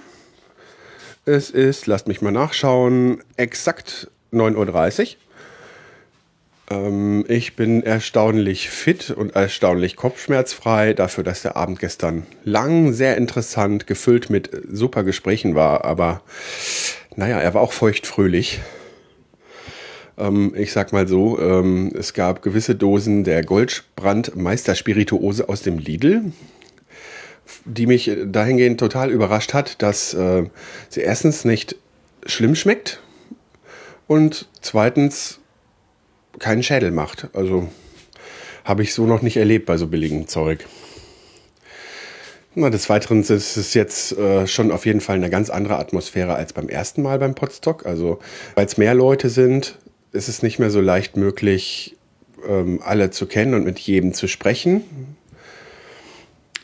Es 1.25 1.49
ist, 1.49 1.85
lasst 1.85 2.07
mich 2.07 2.21
mal 2.21 2.31
nachschauen, 2.31 3.21
exakt 3.35 4.09
9.30 4.31 5.01
Uhr. 5.01 5.24
Ähm, 6.69 7.25
ich 7.27 7.55
bin 7.55 7.83
erstaunlich 7.83 8.69
fit 8.69 9.11
und 9.11 9.35
erstaunlich 9.35 9.95
kopfschmerzfrei 9.95 10.93
dafür, 10.93 11.23
dass 11.23 11.41
der 11.41 11.55
Abend 11.55 11.79
gestern 11.79 12.25
lang, 12.43 12.93
sehr 12.93 13.17
interessant, 13.17 13.87
gefüllt 13.87 14.29
mit 14.29 14.49
super 14.71 15.03
Gesprächen 15.03 15.55
war. 15.55 15.85
Aber 15.85 16.21
naja, 17.15 17.39
er 17.39 17.53
war 17.53 17.61
auch 17.61 17.73
feuchtfröhlich. 17.73 18.61
Ähm, 20.17 20.53
ich 20.55 20.71
sag 20.71 20.93
mal 20.93 21.07
so, 21.07 21.39
ähm, 21.39 21.91
es 21.97 22.13
gab 22.13 22.41
gewisse 22.41 22.75
Dosen 22.75 23.23
der 23.23 23.43
Goldbrand 23.43 24.35
Meisterspirituose 24.35 25.49
aus 25.49 25.61
dem 25.61 25.77
Lidl 25.77 26.31
die 27.65 27.87
mich 27.87 28.11
dahingehend 28.25 28.79
total 28.79 29.11
überrascht 29.11 29.53
hat, 29.53 29.81
dass 29.81 30.13
äh, 30.13 30.45
sie 30.89 31.01
erstens 31.01 31.45
nicht 31.45 31.75
schlimm 32.25 32.55
schmeckt 32.55 33.01
und 34.07 34.47
zweitens 34.61 35.39
keinen 36.39 36.63
Schädel 36.63 36.91
macht. 36.91 37.27
Also 37.33 37.69
habe 38.63 38.83
ich 38.83 38.93
so 38.93 39.05
noch 39.05 39.21
nicht 39.21 39.37
erlebt 39.37 39.65
bei 39.65 39.77
so 39.77 39.87
billigem 39.87 40.27
Zeug. 40.27 40.65
Na, 42.57 42.69
des 42.69 42.89
Weiteren 42.89 43.19
ist 43.21 43.29
es 43.29 43.73
jetzt 43.73 44.17
äh, 44.17 44.47
schon 44.47 44.71
auf 44.71 44.85
jeden 44.85 45.01
Fall 45.01 45.17
eine 45.17 45.29
ganz 45.29 45.49
andere 45.49 45.77
Atmosphäre 45.77 46.35
als 46.35 46.53
beim 46.53 46.69
ersten 46.69 47.01
Mal 47.01 47.19
beim 47.19 47.35
Podstock. 47.35 47.85
Also, 47.85 48.19
weil 48.55 48.65
es 48.65 48.77
mehr 48.77 48.93
Leute 48.93 49.29
sind, 49.29 49.77
ist 50.13 50.29
es 50.29 50.41
nicht 50.41 50.57
mehr 50.57 50.69
so 50.69 50.79
leicht 50.79 51.17
möglich, 51.17 51.97
ähm, 52.47 52.79
alle 52.83 53.11
zu 53.11 53.25
kennen 53.25 53.53
und 53.55 53.65
mit 53.65 53.77
jedem 53.79 54.13
zu 54.13 54.27
sprechen. 54.27 54.83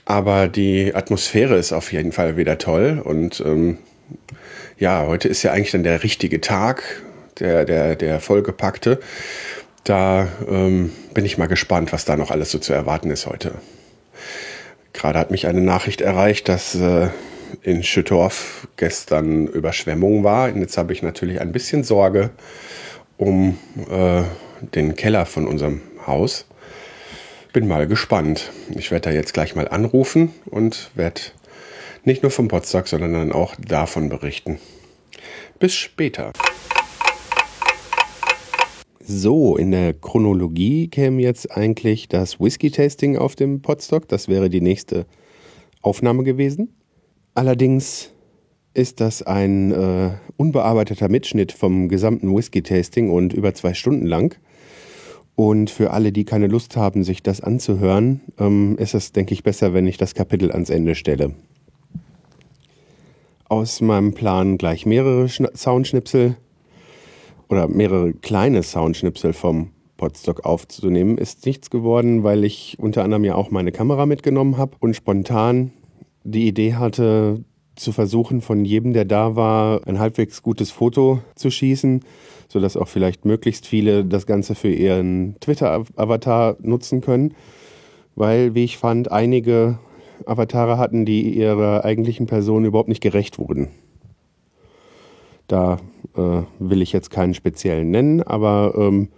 Aber 0.05 0.47
die 0.47 0.95
Atmosphäre 0.95 1.57
ist 1.57 1.73
auf 1.73 1.91
jeden 1.91 2.13
Fall 2.13 2.37
wieder 2.37 2.57
toll. 2.57 3.01
Und 3.03 3.43
ähm, 3.45 3.77
ja, 4.77 5.05
heute 5.05 5.27
ist 5.27 5.43
ja 5.43 5.51
eigentlich 5.51 5.71
dann 5.71 5.83
der 5.83 6.03
richtige 6.03 6.39
Tag, 6.41 7.01
der, 7.39 7.65
der, 7.65 7.95
der 7.97 8.19
vollgepackte. 8.21 8.99
Da 9.83 10.27
ähm, 10.47 10.91
bin 11.13 11.25
ich 11.25 11.37
mal 11.37 11.47
gespannt, 11.47 11.91
was 11.91 12.05
da 12.05 12.15
noch 12.15 12.31
alles 12.31 12.51
so 12.51 12.59
zu 12.59 12.73
erwarten 12.73 13.09
ist 13.09 13.25
heute. 13.25 13.53
Gerade 14.93 15.17
hat 15.17 15.31
mich 15.31 15.47
eine 15.47 15.61
Nachricht 15.61 16.01
erreicht, 16.01 16.49
dass 16.49 16.75
äh, 16.75 17.09
in 17.63 17.83
Schüttorf 17.83 18.67
gestern 18.77 19.47
Überschwemmung 19.47 20.23
war. 20.23 20.51
Und 20.51 20.61
jetzt 20.61 20.77
habe 20.77 20.93
ich 20.93 21.01
natürlich 21.01 21.41
ein 21.41 21.51
bisschen 21.51 21.83
Sorge 21.83 22.29
um 23.17 23.57
äh, 23.89 24.23
den 24.61 24.95
Keller 24.95 25.25
von 25.25 25.47
unserem 25.47 25.81
Haus. 26.05 26.45
Bin 27.53 27.67
mal 27.67 27.87
gespannt. 27.87 28.51
Ich 28.75 28.91
werde 28.91 29.09
da 29.09 29.15
jetzt 29.15 29.33
gleich 29.33 29.55
mal 29.55 29.67
anrufen 29.67 30.33
und 30.45 30.91
werde 30.95 31.21
nicht 32.03 32.23
nur 32.23 32.31
vom 32.31 32.47
Potsdam, 32.47 32.85
sondern 32.85 33.13
dann 33.13 33.31
auch 33.31 33.55
davon 33.55 34.09
berichten. 34.09 34.59
Bis 35.59 35.75
später. 35.75 36.33
So, 39.03 39.57
in 39.57 39.71
der 39.71 39.93
Chronologie 39.93 40.87
käme 40.87 41.21
jetzt 41.21 41.51
eigentlich 41.51 42.07
das 42.07 42.39
Whisky-Tasting 42.39 43.17
auf 43.17 43.35
dem 43.35 43.61
Podstock. 43.61 44.07
Das 44.07 44.27
wäre 44.27 44.49
die 44.49 44.61
nächste 44.61 45.05
Aufnahme 45.81 46.23
gewesen. 46.23 46.69
Allerdings 47.33 48.11
ist 48.73 49.01
das 49.01 49.23
ein 49.23 49.71
äh, 49.71 50.11
unbearbeiteter 50.37 51.09
Mitschnitt 51.09 51.51
vom 51.51 51.89
gesamten 51.89 52.35
Whisky-Tasting 52.35 53.09
und 53.09 53.33
über 53.33 53.53
zwei 53.53 53.73
Stunden 53.73 54.05
lang. 54.05 54.37
Und 55.35 55.71
für 55.71 55.91
alle, 55.91 56.11
die 56.11 56.25
keine 56.25 56.47
Lust 56.47 56.75
haben, 56.75 57.03
sich 57.03 57.23
das 57.23 57.41
anzuhören, 57.41 58.21
ähm, 58.37 58.77
ist 58.77 58.93
es, 58.93 59.13
denke 59.13 59.33
ich, 59.33 59.43
besser, 59.43 59.73
wenn 59.73 59.87
ich 59.87 59.97
das 59.97 60.13
Kapitel 60.13 60.51
ans 60.51 60.69
Ende 60.69 60.93
stelle. 60.93 61.33
Aus 63.49 63.81
meinem 63.81 64.13
Plan 64.13 64.57
gleich 64.57 64.85
mehrere 64.85 65.27
Soundschnipsel 65.27 66.37
oder 67.51 67.67
mehrere 67.67 68.13
kleine 68.13 68.63
Soundschnipsel 68.63 69.33
vom 69.33 69.71
Podstock 69.97 70.45
aufzunehmen, 70.45 71.17
ist 71.17 71.45
nichts 71.45 71.69
geworden, 71.69 72.23
weil 72.23 72.45
ich 72.45 72.77
unter 72.79 73.03
anderem 73.03 73.25
ja 73.25 73.35
auch 73.35 73.51
meine 73.51 73.71
Kamera 73.71 74.05
mitgenommen 74.05 74.57
habe 74.57 74.77
und 74.79 74.95
spontan 74.95 75.71
die 76.23 76.47
Idee 76.47 76.75
hatte, 76.75 77.43
zu 77.75 77.91
versuchen, 77.91 78.41
von 78.41 78.63
jedem, 78.63 78.93
der 78.93 79.05
da 79.05 79.35
war, 79.35 79.85
ein 79.87 79.99
halbwegs 79.99 80.41
gutes 80.41 80.71
Foto 80.71 81.21
zu 81.35 81.49
schießen, 81.49 82.01
sodass 82.47 82.77
auch 82.77 82.87
vielleicht 82.87 83.25
möglichst 83.25 83.67
viele 83.67 84.05
das 84.05 84.25
Ganze 84.25 84.55
für 84.55 84.71
ihren 84.71 85.35
Twitter-Avatar 85.39 86.57
nutzen 86.61 87.01
können. 87.01 87.33
Weil, 88.15 88.55
wie 88.55 88.63
ich 88.63 88.77
fand, 88.77 89.11
einige 89.11 89.79
Avatare 90.25 90.77
hatten, 90.77 91.05
die 91.05 91.33
ihrer 91.35 91.83
eigentlichen 91.85 92.27
Person 92.27 92.65
überhaupt 92.65 92.89
nicht 92.89 93.01
gerecht 93.01 93.39
wurden. 93.39 93.69
Da 95.51 95.79
äh, 96.15 96.43
will 96.59 96.81
ich 96.81 96.93
jetzt 96.93 97.09
keinen 97.09 97.33
speziellen 97.33 97.91
nennen, 97.91 98.23
aber 98.23 98.73
ähm, 98.77 99.09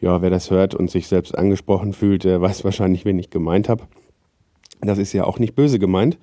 ja, 0.00 0.22
wer 0.22 0.30
das 0.30 0.52
hört 0.52 0.76
und 0.76 0.92
sich 0.92 1.08
selbst 1.08 1.36
angesprochen 1.36 1.92
fühlt, 1.92 2.22
der 2.22 2.40
weiß 2.40 2.62
wahrscheinlich, 2.62 3.04
wen 3.04 3.18
ich 3.18 3.30
gemeint 3.30 3.68
habe. 3.68 3.82
Das 4.80 4.98
ist 4.98 5.12
ja 5.12 5.24
auch 5.24 5.40
nicht 5.40 5.56
böse 5.56 5.80
gemeint. 5.80 6.18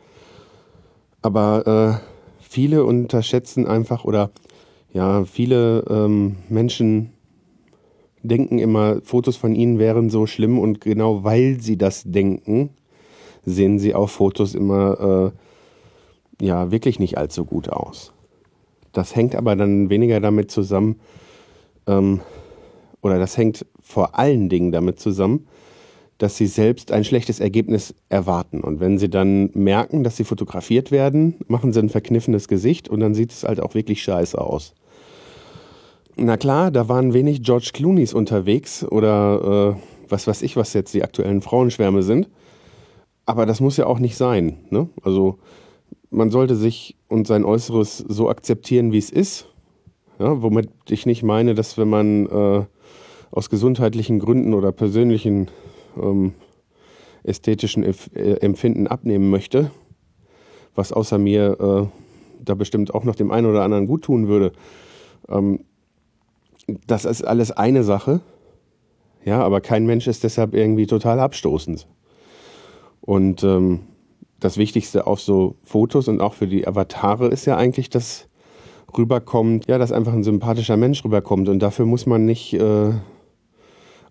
Aber 1.22 2.00
äh, 2.00 2.40
viele 2.40 2.86
unterschätzen 2.86 3.68
einfach 3.68 4.06
oder 4.06 4.32
ja, 4.94 5.26
viele 5.26 5.84
ähm, 5.90 6.38
Menschen 6.48 7.12
denken 8.22 8.60
immer, 8.60 9.02
Fotos 9.04 9.36
von 9.36 9.56
ihnen 9.56 9.78
wären 9.78 10.10
so 10.10 10.26
schlimm 10.26 10.58
und 10.58 10.80
genau 10.80 11.26
weil 11.26 11.60
sie 11.60 11.78
das 11.78 12.04
denken, 12.06 12.70
sehen 13.44 13.78
sie 13.78 13.94
auf 13.94 14.12
Fotos 14.12 14.56
immer 14.56 15.34
äh, 16.40 16.46
ja 16.46 16.72
wirklich 16.72 16.98
nicht 17.00 17.18
allzu 17.18 17.44
gut 17.44 17.68
aus. 17.68 18.14
Das 18.94 19.16
hängt 19.16 19.36
aber 19.36 19.56
dann 19.56 19.90
weniger 19.90 20.20
damit 20.20 20.52
zusammen, 20.52 21.00
ähm, 21.88 22.22
oder 23.02 23.20
das 23.20 23.38
hängt 23.38 23.66
vor 23.82 24.18
allen 24.18 24.48
Dingen 24.48 24.72
damit 24.72 25.00
zusammen, 25.00 25.48
dass 26.18 26.38
sie 26.38 26.48
selbst 26.48 26.92
ein 26.92 27.04
schlechtes 27.04 27.42
Ergebnis 27.42 27.94
erwarten. 28.08 28.62
Und 28.62 28.80
wenn 28.80 28.98
sie 28.98 29.10
dann 29.10 29.50
merken, 29.54 30.04
dass 30.04 30.16
sie 30.16 30.24
fotografiert 30.24 30.90
werden, 30.90 31.36
machen 31.48 31.74
sie 31.74 31.80
ein 31.80 31.90
verkniffenes 31.90 32.48
Gesicht 32.48 32.88
und 32.88 33.02
dann 33.02 33.14
sieht 33.14 33.32
es 33.32 33.44
halt 33.44 33.60
auch 33.60 33.74
wirklich 33.74 34.02
scheiße 34.04 34.40
aus. 34.40 34.74
Na 36.16 36.38
klar, 36.38 36.72
da 36.72 36.88
waren 36.88 37.14
wenig 37.14 37.42
George 37.42 37.72
Clooneys 37.74 38.14
unterwegs 38.14 38.86
oder 38.86 39.76
äh, 39.76 40.10
was 40.10 40.28
weiß 40.28 40.44
ich, 40.44 40.56
was 40.56 40.74
jetzt 40.74 40.94
die 40.94 41.04
aktuellen 41.04 41.42
Frauenschwärme 41.42 42.04
sind. 42.04 42.30
Aber 43.26 43.46
das 43.46 43.60
muss 43.60 43.78
ja 43.78 43.88
auch 43.88 44.00
nicht 44.00 44.16
sein. 44.16 44.58
Ne? 44.70 44.90
Also 45.02 45.40
man 46.14 46.32
sollte 46.32 46.56
sich 46.56 46.96
und 47.10 47.28
sein 47.28 47.44
Äußeres 47.44 47.98
so 47.98 48.30
akzeptieren, 48.30 48.92
wie 48.92 48.98
es 48.98 49.10
ist. 49.10 49.48
Ja, 50.20 50.42
womit 50.42 50.70
ich 50.90 51.06
nicht 51.06 51.24
meine, 51.24 51.56
dass 51.56 51.78
wenn 51.78 51.90
man 51.90 52.28
äh, 52.28 52.66
aus 53.32 53.50
gesundheitlichen 53.50 54.20
Gründen 54.20 54.54
oder 54.54 54.72
persönlichen 54.72 55.50
ähm, 55.98 56.34
ästhetischen 57.24 57.84
äh, 57.84 58.34
Empfinden 58.42 58.88
abnehmen 58.88 59.30
möchte, 59.30 59.72
was 60.76 60.94
außer 60.94 61.18
mir 61.18 61.60
äh, 61.60 61.88
da 62.44 62.54
bestimmt 62.54 62.94
auch 62.94 63.04
noch 63.04 63.16
dem 63.16 63.32
einen 63.32 63.48
oder 63.48 63.64
anderen 63.64 63.88
gut 63.88 64.04
tun 64.04 64.28
würde. 64.28 64.54
Ähm, 65.28 65.66
das 66.88 67.06
ist 67.06 67.26
alles 67.26 67.52
eine 67.52 67.84
Sache. 67.84 68.22
Ja, 69.26 69.42
aber 69.42 69.62
kein 69.62 69.86
Mensch 69.86 70.08
ist 70.08 70.24
deshalb 70.24 70.54
irgendwie 70.54 70.86
total 70.86 71.20
abstoßend. 71.20 71.88
Und 73.02 73.44
ähm, 73.44 73.82
das 74.44 74.58
Wichtigste 74.58 75.08
auf 75.08 75.22
so 75.22 75.56
Fotos 75.64 76.08
und 76.08 76.22
auch 76.22 76.34
für 76.34 76.48
die 76.48 76.68
Avatare 76.68 77.28
ist 77.28 77.46
ja 77.46 77.58
eigentlich, 77.58 77.90
dass 77.90 78.28
rüberkommt, 78.98 79.68
ja, 79.68 79.78
dass 79.78 79.92
einfach 79.92 80.14
ein 80.14 80.24
sympathischer 80.24 80.78
Mensch 80.78 81.04
rüberkommt. 81.04 81.50
Und 81.50 81.60
dafür 81.60 81.86
muss 81.86 82.06
man 82.06 82.26
nicht 82.26 82.54
äh, 82.54 82.92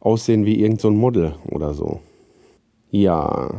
aussehen 0.01 0.45
wie 0.45 0.61
irgendein 0.61 0.79
so 0.79 0.91
Model 0.91 1.35
oder 1.51 1.75
so. 1.75 2.01
Ja, 2.91 3.51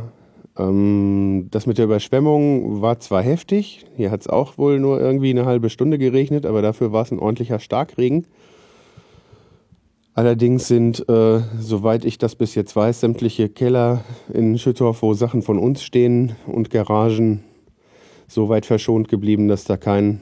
ähm, 0.58 1.48
das 1.50 1.66
mit 1.66 1.78
der 1.78 1.86
Überschwemmung 1.86 2.82
war 2.82 3.00
zwar 3.00 3.22
heftig, 3.22 3.86
hier 3.96 4.10
hat 4.10 4.20
es 4.20 4.28
auch 4.28 4.58
wohl 4.58 4.78
nur 4.78 5.00
irgendwie 5.00 5.30
eine 5.30 5.46
halbe 5.46 5.70
Stunde 5.70 5.98
geregnet, 5.98 6.46
aber 6.46 6.62
dafür 6.62 6.92
war 6.92 7.02
es 7.02 7.10
ein 7.10 7.18
ordentlicher 7.18 7.58
Starkregen. 7.58 8.26
Allerdings 10.16 10.68
sind, 10.68 11.08
äh, 11.08 11.40
soweit 11.58 12.04
ich 12.04 12.18
das 12.18 12.36
bis 12.36 12.54
jetzt 12.54 12.76
weiß, 12.76 13.00
sämtliche 13.00 13.48
Keller 13.48 14.04
in 14.32 14.58
Schüttorf, 14.58 15.02
wo 15.02 15.12
Sachen 15.12 15.42
von 15.42 15.58
uns 15.58 15.82
stehen 15.82 16.36
und 16.46 16.70
Garagen 16.70 17.42
so 18.28 18.48
weit 18.48 18.64
verschont 18.64 19.08
geblieben, 19.08 19.48
dass 19.48 19.64
da 19.64 19.76
kein 19.76 20.20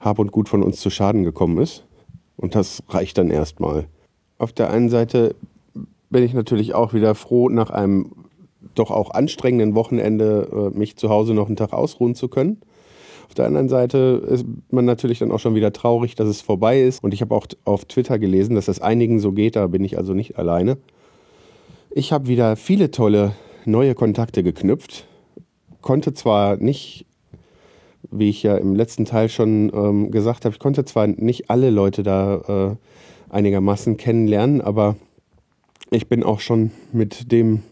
Hab 0.00 0.18
und 0.18 0.32
Gut 0.32 0.48
von 0.48 0.62
uns 0.62 0.80
zu 0.80 0.88
Schaden 0.88 1.22
gekommen 1.22 1.58
ist. 1.58 1.84
Und 2.36 2.54
das 2.54 2.82
reicht 2.88 3.18
dann 3.18 3.30
erstmal. 3.30 3.88
Auf 4.38 4.54
der 4.54 4.70
einen 4.70 4.88
Seite 4.88 5.34
bin 6.08 6.24
ich 6.24 6.32
natürlich 6.32 6.74
auch 6.74 6.94
wieder 6.94 7.14
froh, 7.14 7.50
nach 7.50 7.70
einem 7.70 8.12
doch 8.74 8.90
auch 8.90 9.10
anstrengenden 9.10 9.74
Wochenende 9.74 10.48
äh, 10.74 10.78
mich 10.78 10.96
zu 10.96 11.10
Hause 11.10 11.34
noch 11.34 11.46
einen 11.46 11.56
Tag 11.56 11.74
ausruhen 11.74 12.14
zu 12.14 12.28
können. 12.28 12.62
Auf 13.32 13.36
der 13.36 13.46
anderen 13.46 13.70
Seite 13.70 14.22
ist 14.28 14.44
man 14.70 14.84
natürlich 14.84 15.20
dann 15.20 15.32
auch 15.32 15.38
schon 15.38 15.54
wieder 15.54 15.72
traurig, 15.72 16.14
dass 16.16 16.28
es 16.28 16.42
vorbei 16.42 16.82
ist. 16.82 17.02
Und 17.02 17.14
ich 17.14 17.22
habe 17.22 17.34
auch 17.34 17.46
auf 17.64 17.86
Twitter 17.86 18.18
gelesen, 18.18 18.56
dass 18.56 18.66
das 18.66 18.82
einigen 18.82 19.20
so 19.20 19.32
geht. 19.32 19.56
Da 19.56 19.68
bin 19.68 19.82
ich 19.84 19.96
also 19.96 20.12
nicht 20.12 20.36
alleine. 20.36 20.76
Ich 21.90 22.12
habe 22.12 22.28
wieder 22.28 22.56
viele 22.56 22.90
tolle 22.90 23.32
neue 23.64 23.94
Kontakte 23.94 24.42
geknüpft. 24.42 25.06
konnte 25.80 26.12
zwar 26.12 26.58
nicht, 26.58 27.06
wie 28.10 28.28
ich 28.28 28.42
ja 28.42 28.58
im 28.58 28.74
letzten 28.74 29.06
Teil 29.06 29.30
schon 29.30 29.72
ähm, 29.74 30.10
gesagt 30.10 30.44
habe, 30.44 30.52
ich 30.52 30.58
konnte 30.58 30.84
zwar 30.84 31.06
nicht 31.06 31.48
alle 31.48 31.70
Leute 31.70 32.02
da 32.02 32.76
äh, 33.30 33.34
einigermaßen 33.34 33.96
kennenlernen, 33.96 34.60
aber 34.60 34.96
ich 35.90 36.06
bin 36.06 36.22
auch 36.22 36.40
schon 36.40 36.70
mit 36.92 37.32
dem 37.32 37.62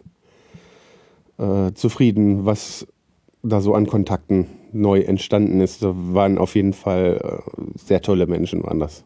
äh, 1.37 1.73
zufrieden, 1.75 2.47
was 2.47 2.87
da 3.43 3.61
so 3.61 3.75
an 3.75 3.87
Kontakten 3.87 4.47
neu 4.73 5.01
entstanden 5.01 5.61
ist. 5.61 5.81
Waren 5.83 6.39
auf 6.39 6.55
jeden 6.55 6.73
Fall 6.73 7.21
äh, 7.23 7.63
sehr 7.77 8.03
tolle 8.03 8.27
Menschen, 8.27 8.63
waren 8.63 8.81
das. 8.81 9.05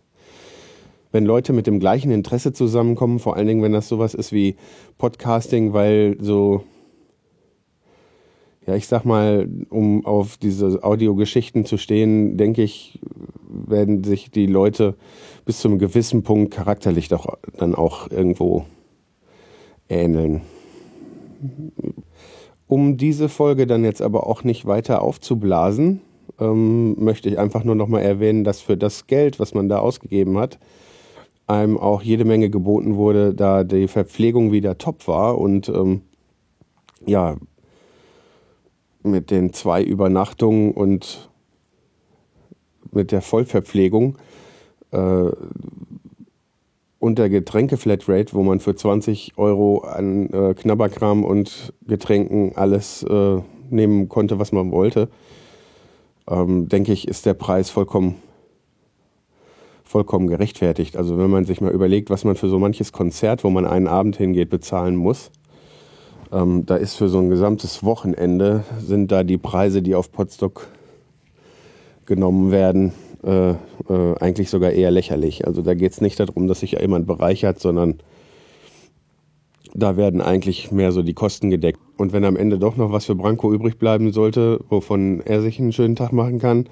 Wenn 1.12 1.24
Leute 1.24 1.53
mit 1.53 1.66
dem 1.66 1.79
gleichen 1.79 2.11
Interesse 2.11 2.53
zusammenkommen, 2.53 3.20
vor 3.20 3.37
allen 3.37 3.46
Dingen, 3.46 3.62
wenn 3.62 3.72
das 3.72 3.88
sowas 3.88 4.14
ist 4.14 4.33
wie 4.33 4.57
Podcasting, 4.98 5.72
weil 5.72 6.16
so, 6.20 6.64
ja, 8.66 8.74
ich 8.74 8.88
sag 8.88 9.05
mal, 9.05 9.48
um 9.70 10.05
auf 10.05 10.37
diese 10.38 10.83
Audiogeschichten 10.83 11.66
zu 11.66 11.77
stehen, 11.77 12.37
denke 12.37 12.62
ich, 12.62 12.98
werden 13.48 14.03
sich 14.03 14.33
die 14.33 14.46
Leute 14.46 14.96
bis 15.44 15.61
zu 15.61 15.68
einem 15.68 15.79
gewissen 15.79 16.24
Punkt 16.24 16.53
charakterlich 16.53 17.09
doch 17.09 17.38
dann 17.59 17.74
auch 17.77 18.11
irgendwo 18.11 18.64
ähneln. 19.88 20.40
Um 22.74 22.96
diese 22.96 23.28
Folge 23.28 23.68
dann 23.68 23.84
jetzt 23.84 24.02
aber 24.02 24.26
auch 24.26 24.42
nicht 24.42 24.66
weiter 24.66 25.00
aufzublasen, 25.00 26.00
ähm, 26.40 26.96
möchte 26.98 27.28
ich 27.28 27.38
einfach 27.38 27.62
nur 27.62 27.76
noch 27.76 27.87
mal 27.87 28.00
erwähnen, 28.00 28.42
dass 28.42 28.60
für 28.60 28.76
das 28.76 29.06
Geld, 29.06 29.38
was 29.38 29.54
man 29.54 29.68
da 29.68 29.78
ausgegeben 29.78 30.37
hat, 30.38 30.58
einem 31.46 31.78
auch 31.78 32.02
jede 32.02 32.24
Menge 32.24 32.50
geboten 32.50 32.96
wurde, 32.96 33.32
da 33.32 33.62
die 33.62 33.87
Verpflegung 33.87 34.50
wieder 34.50 34.76
top 34.76 35.06
war 35.06 35.38
und 35.38 35.68
ähm, 35.68 36.00
ja, 37.06 37.37
mit 39.04 39.30
den 39.30 39.52
zwei 39.52 39.80
Übernachtungen 39.80 40.72
und 40.72 41.30
mit 42.90 43.12
der 43.12 43.22
Vollverpflegung 43.22 44.18
äh, 44.90 45.30
und 47.04 47.18
der 47.18 47.28
Getränke-Flatrate, 47.28 48.32
wo 48.32 48.42
man 48.42 48.60
für 48.60 48.74
20 48.74 49.34
Euro 49.36 49.80
an 49.80 50.30
äh, 50.30 50.54
Knabberkram 50.54 51.22
und 51.22 51.74
Getränken 51.86 52.52
alles 52.56 53.02
äh, 53.02 53.42
nehmen 53.68 54.08
konnte, 54.08 54.38
was 54.38 54.52
man 54.52 54.72
wollte, 54.72 55.10
ähm, 56.26 56.66
denke 56.70 56.94
ich, 56.94 57.06
ist 57.06 57.26
der 57.26 57.34
Preis 57.34 57.68
vollkommen, 57.68 58.14
vollkommen 59.82 60.28
gerechtfertigt. 60.28 60.96
Also 60.96 61.18
wenn 61.18 61.28
man 61.28 61.44
sich 61.44 61.60
mal 61.60 61.72
überlegt, 61.72 62.08
was 62.08 62.24
man 62.24 62.36
für 62.36 62.48
so 62.48 62.58
manches 62.58 62.90
Konzert, 62.90 63.44
wo 63.44 63.50
man 63.50 63.66
einen 63.66 63.86
Abend 63.86 64.16
hingeht, 64.16 64.48
bezahlen 64.48 64.96
muss, 64.96 65.30
ähm, 66.32 66.64
da 66.64 66.76
ist 66.76 66.94
für 66.94 67.10
so 67.10 67.18
ein 67.18 67.28
gesamtes 67.28 67.84
Wochenende, 67.84 68.64
sind 68.78 69.12
da 69.12 69.24
die 69.24 69.36
Preise, 69.36 69.82
die 69.82 69.94
auf 69.94 70.10
Potsdok 70.10 70.68
genommen 72.06 72.50
werden, 72.50 72.94
äh, 73.24 73.50
äh, 73.50 73.56
eigentlich 74.20 74.50
sogar 74.50 74.72
eher 74.72 74.90
lächerlich. 74.90 75.46
Also 75.46 75.62
da 75.62 75.74
geht 75.74 75.92
es 75.92 76.00
nicht 76.00 76.20
darum, 76.20 76.46
dass 76.46 76.60
sich 76.60 76.72
jemand 76.72 77.06
bereichert, 77.06 77.60
sondern 77.60 78.00
da 79.74 79.96
werden 79.96 80.20
eigentlich 80.20 80.70
mehr 80.70 80.92
so 80.92 81.02
die 81.02 81.14
Kosten 81.14 81.50
gedeckt. 81.50 81.80
Und 81.96 82.12
wenn 82.12 82.24
am 82.24 82.37
Ende 82.37 82.58
doch 82.58 82.76
noch 82.76 82.92
was 82.92 83.06
für 83.06 83.14
Branko 83.14 83.52
übrig 83.52 83.78
bleiben 83.78 84.12
sollte, 84.12 84.60
wovon 84.68 85.20
er 85.20 85.42
sich 85.42 85.58
einen 85.58 85.72
schönen 85.72 85.96
Tag 85.96 86.12
machen 86.12 86.38
kann, 86.38 86.68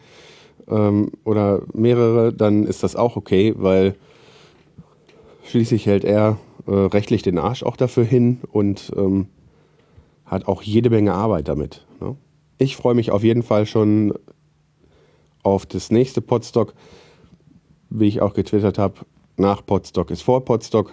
ähm, 0.69 1.11
oder 1.25 1.62
mehrere, 1.75 2.33
dann 2.33 2.65
ist 2.65 2.83
das 2.83 2.97
auch 2.97 3.17
okay, 3.17 3.55
weil 3.57 3.95
schließlich 5.45 5.87
hält 5.87 6.05
er 6.05 6.38
äh, 6.67 6.73
rechtlich 6.73 7.23
den 7.23 7.38
Arsch 7.38 7.62
auch 7.62 7.77
dafür 7.77 8.05
hin 8.05 8.41
und 8.51 8.93
ähm, 8.97 9.27
hat 10.25 10.47
auch 10.47 10.62
jede 10.62 10.91
Menge 10.91 11.15
Arbeit 11.15 11.49
damit. 11.49 11.87
Ne? 12.01 12.17
Ich 12.59 12.77
freue 12.77 12.95
mich 12.95 13.11
auf 13.11 13.25
jeden 13.25 13.43
Fall 13.43 13.67
schon 13.67 14.15
auf 15.43 15.67
das 15.67 15.91
nächste 15.91 16.21
Podstock, 16.21 16.75
wie 17.91 18.09
ich 18.09 18.23
auch 18.23 18.35
getwittert 18.35 18.79
habe, 18.79 19.01
nach 19.37 19.65
Podstock 19.65 20.11
ist 20.11 20.23
vor 20.23 20.45
Podstock. 20.45 20.93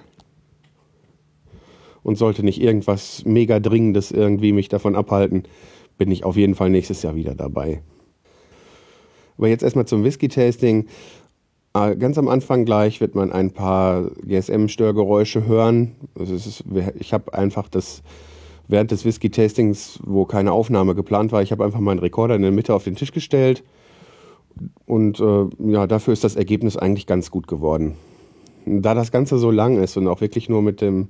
Und 2.01 2.17
sollte 2.17 2.43
nicht 2.43 2.61
irgendwas 2.61 3.25
mega 3.25 3.59
Dringendes 3.59 4.11
irgendwie 4.11 4.53
mich 4.53 4.69
davon 4.69 4.95
abhalten, 4.95 5.43
bin 5.97 6.09
ich 6.11 6.23
auf 6.23 6.37
jeden 6.37 6.55
Fall 6.55 6.69
nächstes 6.69 7.01
Jahr 7.03 7.15
wieder 7.15 7.35
dabei. 7.35 7.81
Aber 9.37 9.47
jetzt 9.47 9.63
erstmal 9.63 9.85
zum 9.85 10.03
Whisky-Tasting. 10.03 10.87
Ah, 11.73 11.93
ganz 11.93 12.17
am 12.17 12.27
Anfang 12.27 12.65
gleich 12.65 12.99
wird 12.99 13.15
man 13.15 13.31
ein 13.31 13.51
paar 13.51 14.09
GSM-Störgeräusche 14.25 15.45
hören. 15.45 15.95
Also 16.15 16.35
ich 16.99 17.13
habe 17.13 17.33
einfach 17.33 17.69
das 17.69 18.01
während 18.67 18.91
des 18.91 19.05
Whisky-Tastings, 19.05 19.99
wo 20.03 20.25
keine 20.25 20.51
Aufnahme 20.51 20.95
geplant 20.95 21.31
war, 21.31 21.41
ich 21.41 21.51
habe 21.51 21.63
einfach 21.63 21.79
meinen 21.79 21.99
Rekorder 21.99 22.35
in 22.35 22.41
der 22.41 22.51
Mitte 22.51 22.73
auf 22.73 22.85
den 22.85 22.95
Tisch 22.95 23.11
gestellt 23.11 23.63
und 24.85 25.19
äh, 25.19 25.45
ja, 25.71 25.87
dafür 25.87 26.13
ist 26.13 26.23
das 26.23 26.35
Ergebnis 26.35 26.77
eigentlich 26.77 27.07
ganz 27.07 27.31
gut 27.31 27.47
geworden. 27.47 27.95
Da 28.65 28.93
das 28.93 29.11
Ganze 29.11 29.37
so 29.37 29.51
lang 29.51 29.81
ist 29.81 29.97
und 29.97 30.07
auch 30.07 30.21
wirklich 30.21 30.49
nur 30.49 30.61
mit 30.61 30.81
dem 30.81 31.07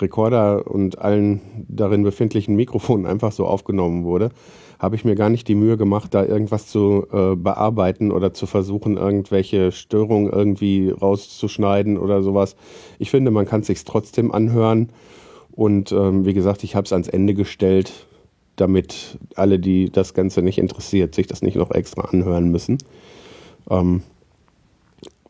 Rekorder 0.00 0.66
und 0.70 0.98
allen 0.98 1.40
darin 1.68 2.02
befindlichen 2.02 2.56
Mikrofonen 2.56 3.06
einfach 3.10 3.32
so 3.32 3.46
aufgenommen 3.46 4.04
wurde, 4.04 4.30
habe 4.78 4.96
ich 4.96 5.04
mir 5.04 5.14
gar 5.14 5.28
nicht 5.28 5.46
die 5.46 5.54
Mühe 5.54 5.76
gemacht, 5.76 6.14
da 6.14 6.24
irgendwas 6.24 6.66
zu 6.66 7.06
äh, 7.12 7.36
bearbeiten 7.36 8.10
oder 8.10 8.32
zu 8.32 8.46
versuchen, 8.46 8.96
irgendwelche 8.96 9.72
Störungen 9.72 10.32
irgendwie 10.32 10.90
rauszuschneiden 10.90 11.98
oder 11.98 12.22
sowas. 12.22 12.56
Ich 12.98 13.10
finde, 13.10 13.30
man 13.30 13.46
kann 13.46 13.60
es 13.60 13.66
sich 13.66 13.84
trotzdem 13.84 14.32
anhören. 14.32 14.88
Und 15.52 15.92
ähm, 15.92 16.24
wie 16.24 16.32
gesagt, 16.32 16.64
ich 16.64 16.74
habe 16.76 16.86
es 16.86 16.92
ans 16.92 17.08
Ende 17.08 17.34
gestellt, 17.34 18.06
damit 18.60 19.18
alle, 19.34 19.58
die 19.58 19.90
das 19.90 20.14
Ganze 20.14 20.42
nicht 20.42 20.58
interessiert, 20.58 21.14
sich 21.14 21.26
das 21.26 21.42
nicht 21.42 21.56
noch 21.56 21.70
extra 21.70 22.02
anhören 22.02 22.50
müssen. 22.50 22.78
Ähm, 23.70 24.02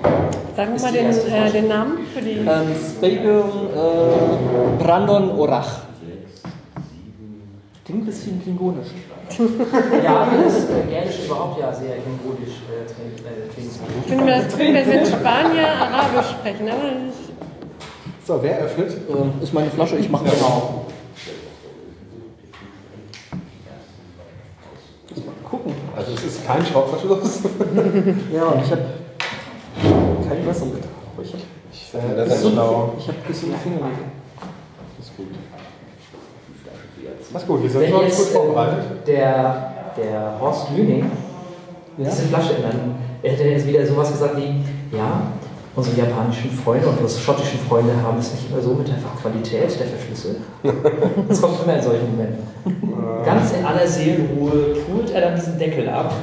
Sagen 0.56 0.72
wir 0.74 0.80
mal 0.80 0.92
den, 0.92 1.06
äh, 1.10 1.52
den, 1.52 1.68
Namen 1.68 1.98
für 2.14 2.22
die. 2.22 2.38
Ähm, 2.38 2.74
Spagel 2.96 3.44
äh, 3.74 4.82
Brandon 4.82 5.30
Orach. 5.32 5.80
Klingt 7.84 8.02
ein 8.02 8.06
bisschen 8.06 8.42
klingonisch. 8.42 8.88
ja, 10.02 10.28
das 10.44 10.70
äh, 10.70 10.88
Gälisch 10.88 11.26
überhaupt 11.26 11.60
ja 11.60 11.72
sehr 11.74 11.96
klingonisch 11.96 12.62
äh, 12.70 13.52
klingt. 13.52 13.70
Ich 14.00 14.08
finde 14.08 14.24
mir 14.24 14.42
das 14.42 14.54
klingt, 14.56 14.74
wenn 14.74 15.06
Spanier 15.06 15.68
Arabisch 15.68 16.30
sprechen, 16.30 16.68
aber 16.70 16.92
So, 18.26 18.42
wer 18.42 18.58
öffnet? 18.60 18.92
Ähm, 19.10 19.32
ist 19.42 19.52
meine 19.52 19.70
Flasche, 19.70 19.96
ich 19.96 20.08
mache 20.08 20.24
genau. 20.24 20.86
Mal 25.16 25.32
gucken. 25.44 25.74
Also 25.94 26.12
es 26.12 26.24
ist 26.24 26.46
kein 26.46 26.64
Schraubverschluss. 26.64 27.40
Ja, 28.32 28.44
und 28.46 28.64
ich 28.64 28.70
habe 28.70 28.82
kein 30.28 30.44
Messer 30.44 30.66
mit. 30.66 30.82
Aber 31.14 31.22
ich 31.22 31.32
habe 31.32 31.42
Ich 31.72 31.88
sage, 31.92 32.14
das 32.16 32.34
ist 32.38 32.42
genau. 32.50 32.92
ich 32.98 33.08
hab 33.08 33.26
gesunde 33.26 33.56
Fingernägel. 33.58 34.04
Das 34.98 35.06
ist 35.06 35.16
gut. 35.16 35.26
Das 37.32 37.42
ist 37.42 37.48
gut, 37.48 37.62
wir 37.62 37.70
sind 37.70 37.82
schon 37.84 37.92
gut 37.92 38.02
jetzt 38.02 38.28
vorbereitet. 38.30 38.84
äh, 39.02 39.06
der, 39.06 39.72
der 39.96 40.40
Horst 40.40 40.68
Lüning 40.76 41.10
Ja? 41.98 42.04
diese 42.10 42.22
Flasche 42.22 42.54
ändern, 42.56 42.96
er 43.22 43.32
hätte 43.32 43.44
jetzt 43.44 43.66
wieder 43.66 43.86
sowas 43.86 44.12
gesagt 44.12 44.36
wie, 44.36 44.96
ja, 44.96 45.22
unsere 45.74 45.96
japanischen 45.96 46.50
Freunde 46.50 46.88
und 46.88 47.00
unsere 47.00 47.20
schottischen 47.20 47.58
Freunde 47.60 47.92
haben 48.02 48.18
es 48.18 48.32
nicht 48.32 48.50
immer 48.50 48.62
so 48.62 48.74
mit 48.74 48.88
der 48.88 48.96
Qualität 49.20 49.78
der 49.78 49.86
Verschlüsse. 49.86 50.36
Das 51.28 51.40
kommt 51.40 51.62
immer 51.64 51.76
in 51.76 51.82
solchen 51.82 52.10
Momenten. 52.12 52.44
Ganz 53.24 53.52
in 53.52 53.64
aller 53.64 53.86
Seelenruhe 53.86 54.76
pult 54.88 55.10
er 55.12 55.20
dann 55.20 55.34
diesen 55.36 55.58
Deckel 55.58 55.88
ab, 55.88 56.14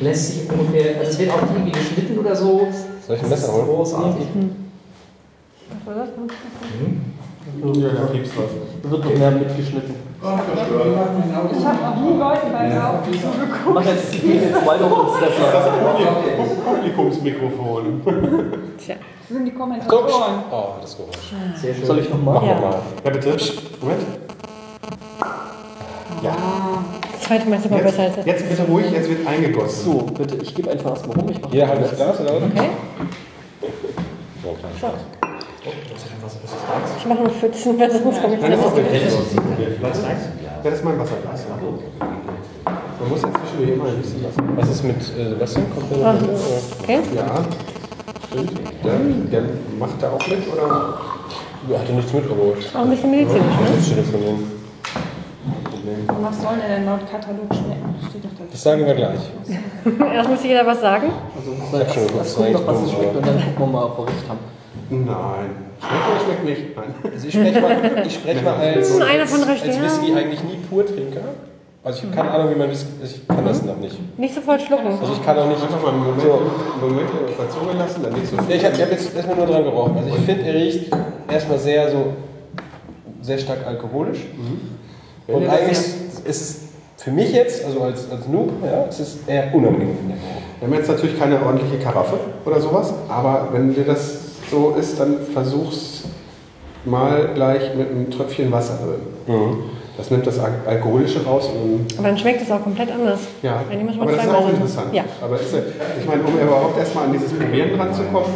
lässt 0.00 0.32
sich 0.32 0.50
ungefähr, 0.50 0.98
also 0.98 1.10
es 1.10 1.18
wird 1.18 1.30
auch 1.30 1.40
nicht 1.42 1.52
irgendwie 1.54 1.72
geschnitten 1.72 2.18
oder 2.18 2.34
so. 2.36 2.68
Soll 3.10 3.16
ich 3.18 3.24
ein 3.24 3.30
Das 3.30 3.40
Messer 3.40 3.52
holen? 3.54 3.66
großartig. 3.66 4.26
Ja, 7.74 7.88
da 7.88 8.06
piepst 8.06 8.32
was. 8.36 8.44
Da 8.84 8.90
wird 8.90 9.04
noch 9.04 9.14
mehr 9.14 9.30
mitgeschnitten. 9.32 9.94
Ich 10.22 10.26
habe 11.66 11.82
noch 11.82 11.96
nie 11.96 12.16
Leuten 12.18 12.52
beim 12.52 12.76
Laufen 12.76 13.12
zugeguckt. 13.12 13.74
Mach 13.74 13.84
jetzt, 13.84 14.14
auf 14.14 15.18
den 15.18 15.32
Stepler. 15.32 15.72
Publikumsmikrofon. 16.64 18.02
Tja. 18.78 18.94
Das 19.28 19.36
sind 19.36 19.44
die 19.44 19.54
Kommentatoren. 19.54 20.44
Oh, 20.52 20.64
das 20.80 20.96
Geräusch. 20.96 21.16
Sehr 21.60 21.74
schön. 21.74 21.84
Soll 21.86 21.98
ich 21.98 22.10
nochmal? 22.10 22.34
Mach 22.34 22.46
Ja. 22.46 22.54
nochmal. 22.54 22.74
Ja, 23.04 23.10
bitte. 23.10 23.36
Moment. 23.80 24.02
Ja. 26.22 26.36
Zweite 27.30 27.48
Mal 27.48 27.56
ist 27.56 27.66
aber 27.66 27.78
besser 27.78 28.02
als 28.02 28.16
Jetzt, 28.16 28.26
das. 28.26 28.26
jetzt 28.26 28.48
bitte 28.48 28.62
ruhig, 28.70 28.90
jetzt 28.90 29.08
wird 29.08 29.26
eingegossen. 29.26 29.84
So, 29.84 29.98
bitte, 30.18 30.36
ich 30.42 30.54
gebe 30.54 30.70
einfach 30.70 30.90
erstmal 30.90 31.16
rum. 31.16 31.30
Ich 31.30 31.40
mach 31.40 31.52
Jeder 31.52 31.68
halbes 31.68 31.94
Glas 31.94 32.20
oder 32.20 32.34
was? 32.34 32.42
Okay? 32.42 32.70
So, 34.42 34.56
klar. 34.58 34.72
So. 34.80 35.70
Ich 36.98 37.06
mache 37.06 37.18
nur 37.20 37.30
Pfützen, 37.30 37.78
weil 37.78 37.90
sonst 37.90 38.20
komme 38.20 38.34
ich 38.34 38.40
nicht 38.40 38.52
Ja, 38.52 38.56
das 40.64 40.74
ist 40.74 40.84
mein 40.84 40.98
Wasserglas. 40.98 41.44
Ja. 41.48 41.56
Man 43.00 43.08
muss 43.08 43.22
ja 43.22 43.28
zwischendurch 43.32 43.70
immer 43.76 43.88
ein 43.88 43.96
bisschen 44.02 44.22
lassen. 44.22 44.42
Was 44.56 44.68
ist 44.70 44.84
mit 44.84 44.96
äh, 44.96 45.28
Sebastian? 45.30 45.66
Kommt 45.74 45.90
der 45.90 46.06
Ah? 46.06 46.14
Okay? 46.82 46.98
Ja, 47.14 47.44
stimmt. 48.28 48.52
Der, 48.84 49.40
der 49.40 49.42
macht 49.78 50.02
da 50.02 50.10
auch 50.10 50.26
mit, 50.26 50.52
oder? 50.52 50.98
Er 51.70 51.78
hatte 51.78 51.92
nichts 51.92 52.12
mit, 52.12 52.24
aber 52.24 52.42
Auch 52.42 52.84
ein 52.84 52.90
bisschen 52.90 53.10
medizinisch, 53.10 53.44
ne? 53.44 54.59
Das 55.86 56.06
von 56.06 56.14
denen. 56.16 56.24
Was 56.24 56.42
soll 56.42 56.52
denn 56.60 56.68
der 56.68 56.80
Nordkatalog 56.90 57.48
schmecken? 57.54 57.94
Steht 58.08 58.24
doch 58.24 58.30
da. 58.38 58.44
Das 58.50 58.62
sagen 58.62 58.86
wir 58.86 58.94
gleich. 58.94 59.20
Erst 60.14 60.30
muss 60.30 60.44
jeder 60.44 60.66
was 60.66 60.80
sagen. 60.80 61.08
Also, 61.36 61.78
hab 61.78 61.92
schon 61.94 62.06
das 62.18 62.34
guckt 62.36 62.54
doch, 62.54 62.66
was 62.66 62.80
das 62.80 62.86
es 62.86 62.92
schmeckt 62.92 63.16
und 63.16 63.26
dann 63.26 63.36
gucken 63.36 63.58
wir 63.58 63.66
mal, 63.66 63.84
ob 63.84 63.98
wir 63.98 64.06
recht 64.06 64.28
haben. 64.28 64.38
Nein. 64.90 65.50
Schmeckt 65.80 66.04
oder 66.10 66.20
schmeckt 66.24 66.44
nicht? 66.44 66.76
Nein. 66.76 66.94
Also 67.12 67.26
ich 67.28 67.34
spreche 67.34 67.60
mal, 67.60 68.06
ich 68.06 68.14
sprech 68.14 68.42
mal 68.42 68.54
als, 68.54 68.94
Hm, 68.94 69.02
einer 69.02 69.26
von 69.26 69.42
recht, 69.44 69.64
als 69.64 69.76
ja. 69.76 69.82
Whisky 69.84 70.14
eigentlich 70.14 70.42
nie 70.44 70.56
pur 70.68 70.84
Trinker. 70.84 71.20
Also 71.82 71.98
ich 71.98 72.04
habe 72.04 72.14
keine 72.16 72.30
Ahnung, 72.32 72.50
wie 72.54 72.58
man 72.58 72.70
Whisky, 72.70 72.88
ich 73.02 73.26
kann 73.26 73.44
das 73.46 73.62
noch 73.64 73.76
nicht. 73.78 73.96
Nicht 74.18 74.34
sofort 74.34 74.60
schlucken. 74.60 74.88
Also 74.88 75.12
ich 75.14 75.24
kann 75.24 75.38
auch 75.38 75.46
nicht, 75.48 75.62
Einfach 75.62 75.80
mal 75.82 75.92
einen 75.92 76.00
Moment, 76.04 76.20
einen 76.22 76.90
Moment 76.92 77.08
Zunge 77.50 77.72
lassen, 77.78 78.02
dann 78.02 78.12
nicht 78.12 78.26
so 78.28 78.36
viel. 78.36 78.56
ich 78.56 78.64
habe 78.64 78.74
hab 78.76 78.90
jetzt 78.90 79.16
erstmal 79.16 79.36
nur 79.36 79.46
dran 79.46 79.64
gerochen. 79.64 79.96
Also 79.96 80.08
ich 80.10 80.24
finde, 80.26 80.42
er 80.44 80.54
riecht 80.54 80.90
erstmal 81.32 81.58
sehr 81.58 81.90
so, 81.90 82.12
sehr 83.22 83.38
stark 83.38 83.66
alkoholisch. 83.66 84.18
Wenn 84.36 84.79
Und 85.32 85.48
eigentlich 85.48 85.78
ist 86.24 86.24
es 86.24 86.56
für 86.96 87.10
mich 87.10 87.32
jetzt, 87.32 87.64
also 87.64 87.80
als, 87.82 88.10
als 88.10 88.28
Noob, 88.28 88.50
ja, 88.64 88.84
es 88.88 89.00
ist 89.00 89.18
eher 89.26 89.54
unangenehm. 89.54 89.96
Wir 90.58 90.68
haben 90.68 90.74
jetzt 90.74 90.88
natürlich 90.88 91.18
keine 91.18 91.42
ordentliche 91.42 91.78
Karaffe 91.82 92.18
oder 92.44 92.60
sowas, 92.60 92.92
aber 93.08 93.48
wenn 93.52 93.74
dir 93.74 93.84
das 93.84 94.18
so 94.50 94.74
ist, 94.78 95.00
dann 95.00 95.16
versuch's 95.32 96.04
mal 96.84 97.30
gleich 97.34 97.74
mit 97.74 97.90
einem 97.90 98.10
Tröpfchen 98.10 98.52
Wasser 98.52 98.78
drin. 98.84 99.36
Mhm. 99.36 99.56
Das 99.96 100.10
nimmt 100.10 100.26
das 100.26 100.38
Al 100.38 100.52
Alkoholische 100.66 101.22
raus 101.24 101.48
und 101.48 101.86
Aber 101.98 102.08
dann 102.08 102.16
schmeckt 102.18 102.42
es 102.42 102.50
auch 102.50 102.62
komplett 102.62 102.90
anders. 102.90 103.20
ja, 103.42 103.60
aber 104.00 104.12
das 104.12 104.24
ist 104.24 104.30
auch 104.30 104.44
drin. 104.44 104.54
interessant. 104.54 104.94
Ja. 104.94 105.04
Aber 105.22 105.34
ist, 105.36 105.54
ich 106.00 106.06
meine, 106.06 106.22
um 106.22 106.38
überhaupt 106.38 106.78
erstmal 106.78 107.04
an 107.06 107.12
dieses 107.12 107.32
Probieren 107.32 107.78
ranzukommen, 107.78 108.30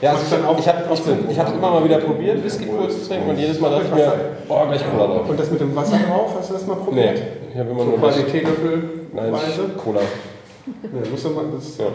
Ja, 0.00 0.10
also 0.12 0.22
ich, 0.24 0.30
dann 0.30 0.44
auch 0.44 0.58
ich 0.58 0.68
habe 0.68 0.78
ich, 0.92 1.30
ich 1.32 1.38
hab 1.38 1.52
immer 1.54 1.70
mal 1.70 1.84
wieder 1.84 1.98
probiert, 1.98 2.44
Whisky 2.44 2.66
pur 2.66 2.88
zu 2.88 3.06
trinken 3.06 3.30
und 3.30 3.38
jedes 3.38 3.58
Mal 3.60 3.70
dachte 3.70 3.86
ich 3.88 3.94
mir, 3.94 4.12
boah, 4.46 4.66
gleich 4.68 4.82
Cola 4.90 5.06
drauf. 5.06 5.28
und 5.28 5.40
das 5.40 5.50
mit 5.50 5.60
dem 5.60 5.74
Wasser 5.74 5.98
drauf, 6.08 6.34
hast 6.38 6.50
du 6.50 6.54
das 6.54 6.66
mal 6.66 6.76
probiert? 6.76 7.14
Nee, 7.16 7.50
ich 7.52 7.58
habe 7.58 7.70
immer 7.70 7.80
So 7.80 7.86
nur 7.90 7.98
quasi 7.98 8.20
Nein, 8.20 8.30
Teelöffelweise? 8.30 9.62
Cola. 9.76 10.00
Musst 11.10 11.24
du 11.24 11.30
mal, 11.30 11.44
das, 11.54 11.78
Ja. 11.78 11.86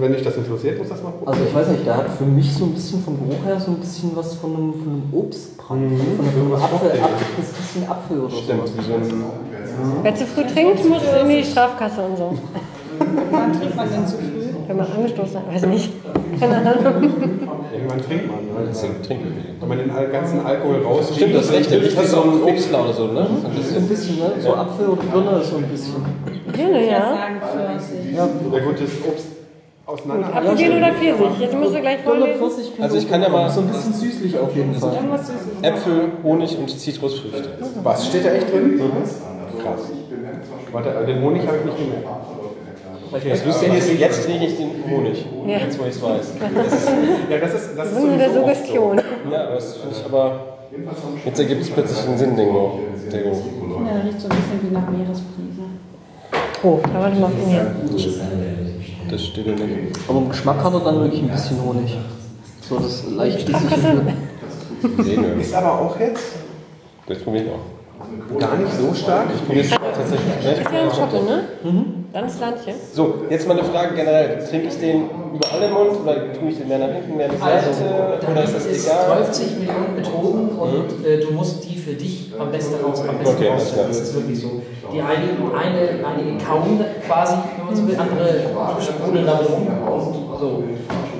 Wenn 0.00 0.12
dich 0.12 0.22
das 0.22 0.36
interessiert, 0.36 0.78
muss 0.78 0.88
das 0.88 1.02
mal 1.02 1.10
probieren. 1.12 1.28
Also 1.32 1.44
ich 1.48 1.54
weiß 1.54 1.68
nicht, 1.68 1.86
der 1.86 1.96
hat 1.96 2.10
für 2.10 2.24
mich 2.24 2.52
so 2.52 2.64
ein 2.64 2.74
bisschen 2.74 3.02
vom 3.02 3.16
Geruch 3.20 3.44
her 3.46 3.58
so 3.60 3.70
ein 3.70 3.76
bisschen 3.78 4.10
was 4.14 4.34
von 4.34 4.50
einem, 4.54 4.72
von 4.74 4.82
einem 4.92 5.08
Obstbrand, 5.12 5.80
Mhm. 5.92 6.16
von 6.16 6.26
einem 6.26 6.52
Was 6.52 6.62
Apfel. 6.62 6.90
Apfel, 6.90 7.00
das 7.38 7.46
bisschen 7.52 7.88
Apfel 7.88 8.20
oder 8.20 8.30
Stimmt, 8.36 8.68
so 8.68 8.92
ein 8.92 9.24
Wer 10.02 10.14
zu 10.14 10.26
früh 10.26 10.44
trinkt, 10.44 10.88
muss 10.88 11.02
in 11.22 11.28
die 11.28 11.44
Strafkasse 11.44 12.00
und 12.02 12.16
so. 12.18 12.32
Wann 13.30 13.52
trinkt 13.52 13.76
man 13.76 13.90
denn 13.90 14.06
zu 14.06 14.16
früh? 14.16 14.45
Wenn 14.66 14.76
man 14.76 14.86
angestoßen 14.90 15.36
hat, 15.40 15.54
weiß 15.54 15.66
nicht. 15.66 15.92
Keine 16.40 16.56
Ahnung. 16.56 17.02
Irgendwann 17.72 18.02
trinkt 18.02 18.26
man. 18.28 18.44
Ne? 18.46 18.72
Wir. 18.72 19.16
Wenn 19.60 19.68
man 19.68 19.78
den 19.78 20.12
ganzen 20.12 20.44
Alkohol 20.44 20.82
raus 20.84 21.12
Stimmt, 21.14 21.34
das 21.34 21.46
ist 21.46 21.52
recht, 21.52 21.70
der 21.70 21.80
riecht 21.82 22.00
wie 22.00 22.06
so 22.06 22.22
ein 22.22 22.42
Obstler 22.42 22.84
oder 22.84 22.92
so, 22.92 23.06
ne? 23.06 23.26
So 23.42 23.46
ein 23.48 23.54
bisschen. 23.54 23.76
ein 23.76 23.88
bisschen, 23.88 24.16
ne? 24.18 24.32
So 24.40 24.54
Apfel 24.54 24.88
oder 24.88 25.02
Birne 25.02 25.42
so 25.42 25.56
ein 25.56 25.62
bisschen. 25.64 25.94
Birne, 26.52 26.80
Ich 26.84 26.90
ja. 26.90 26.98
Ja, 28.14 28.28
Ja 28.52 28.64
gut, 28.64 28.74
das 28.80 28.90
Obst 29.08 29.26
auseinander. 29.86 30.34
Apfelgin 30.34 30.76
oder 30.78 30.92
Pfirsich? 30.94 31.40
Jetzt 31.40 31.54
musst 31.54 31.74
du 31.74 31.80
gleich 31.80 32.00
vorlesen. 32.00 32.42
Also 32.80 32.96
ich 32.98 33.08
kann 33.08 33.22
ja 33.22 33.28
mal- 33.28 33.48
So 33.50 33.60
ein 33.60 33.68
bisschen 33.68 33.92
süßlich 33.92 34.38
auf 34.38 34.54
jeden 34.56 34.74
Fall. 34.74 34.94
Irgendwas 34.94 35.26
Süßes. 35.28 35.62
Äpfel, 35.62 36.00
Honig 36.24 36.58
und 36.58 36.68
Zitrusfrüchte. 36.70 37.48
Was 37.82 38.06
steht 38.06 38.24
da 38.24 38.30
echt 38.30 38.52
drin? 38.52 38.80
Krass. 39.62 39.90
Warte, 40.72 40.88
äh, 40.90 41.06
den 41.06 41.22
Honig 41.22 41.46
habe 41.46 41.56
ich 41.58 41.64
nicht 41.64 41.78
gemerkt. 41.78 42.06
Das 43.12 43.44
Lustige 43.44 43.76
ist, 43.76 43.92
jetzt 44.00 44.28
rieche 44.28 44.44
ich 44.46 44.56
den 44.56 44.70
Honig. 44.90 45.24
Ja. 45.46 45.58
Jetzt, 45.58 45.78
wo 45.78 45.84
ich 45.84 45.90
es 45.90 46.02
weiß. 46.02 46.32
Ja, 47.30 47.38
das 47.38 47.54
ist, 47.54 47.70
das 47.76 47.92
ist 47.92 47.96
Wunder 48.00 48.16
der 48.18 48.28
sowieso 48.28 48.44
oft 48.44 48.56
so. 48.56 48.62
Suggestion. 48.64 49.00
Ja, 49.30 49.50
das 49.50 49.76
finde 49.76 49.96
ich 49.98 50.04
aber. 50.04 50.40
Jetzt 51.24 51.38
ergibt 51.38 51.62
es 51.62 51.70
plötzlich 51.70 52.06
einen 52.08 52.18
Sinn, 52.18 52.36
Dingo. 52.36 52.80
Der 53.12 53.22
Geruch. 53.22 53.36
Ja, 53.86 54.00
riecht 54.04 54.20
so 54.20 54.28
ein 54.28 54.36
bisschen 54.36 54.60
wie 54.62 54.74
nach 54.74 54.88
Meeresbrise. 54.90 55.62
Oh, 56.62 56.78
da 56.92 57.00
warte 57.00 57.16
mal. 57.20 57.30
Hier. 57.46 57.74
Das 59.10 59.22
steht 59.24 59.46
ja 59.46 59.52
nicht. 59.52 59.98
Aber 60.08 60.18
im 60.18 60.28
Geschmack 60.28 60.62
hat 60.64 60.72
er 60.74 60.80
dann 60.80 61.00
wirklich 61.00 61.22
ein 61.22 61.28
bisschen 61.30 61.62
Honig. 61.62 61.96
So 62.68 62.78
das 62.78 63.04
leicht 63.16 63.48
nö. 63.48 65.40
Ist 65.40 65.54
aber 65.54 65.80
auch 65.80 65.98
jetzt 66.00 66.24
Das 67.06 67.18
probiere 67.18 67.44
ich 67.44 67.50
auch. 67.50 68.38
gar 68.40 68.56
nicht 68.56 68.72
so 68.72 68.92
stark. 68.94 69.26
Ich 69.34 69.44
probiere 69.46 69.64
es 69.64 69.70
tatsächlich 69.70 70.60
Ist 70.60 70.72
ja 70.72 70.82
ein. 70.82 70.90
Schotte, 70.90 71.24
ne? 71.24 71.42
Dann 71.62 72.05
ist 72.24 72.40
Landchen. 72.40 72.74
So, 72.94 73.14
jetzt 73.28 73.46
mal 73.46 73.58
eine 73.58 73.68
Frage 73.68 73.94
generell. 73.94 74.42
Trinke 74.48 74.68
ich 74.68 74.78
den 74.78 75.10
überall 75.34 75.62
im 75.62 75.72
Mund 75.72 76.00
oder 76.02 76.32
tue 76.32 76.48
ich 76.48 76.58
den 76.58 76.68
mehr 76.68 76.78
nach 76.78 76.88
hinten, 76.94 77.16
mehr 77.16 77.28
nach 77.28 77.46
Also, 77.46 77.72
Seite? 77.72 78.18
da 78.20 78.32
Oder 78.32 78.44
ist 78.44 78.54
das 78.54 78.66
es 78.66 78.86
egal? 78.86 79.24
50 79.24 79.58
Millionen 79.58 79.94
Methoden 79.96 80.48
und 80.58 81.06
äh, 81.06 81.20
du 81.20 81.32
musst 81.32 81.64
die 81.68 81.76
für 81.76 81.92
dich 81.92 82.32
am 82.38 82.50
besten 82.50 82.82
raus, 82.82 83.02
am 83.06 83.18
besten 83.18 83.36
Okay, 83.36 83.50
alles 83.50 83.74
Das 83.74 84.00
ist 84.00 84.14
wirklich 84.14 84.40
so. 84.40 84.62
Die 84.92 85.00
einigen, 85.00 85.36
eine, 85.54 86.06
einige 86.06 86.42
kauen 86.44 86.80
quasi, 87.06 87.36
wenn 87.58 87.66
man 87.66 87.76
so 87.76 87.88
will, 87.88 87.96
andere 87.98 88.40
sprudeln 88.80 89.26
damit 89.26 89.48
rum. 89.50 89.66
Und 89.66 90.38
so 90.40 90.64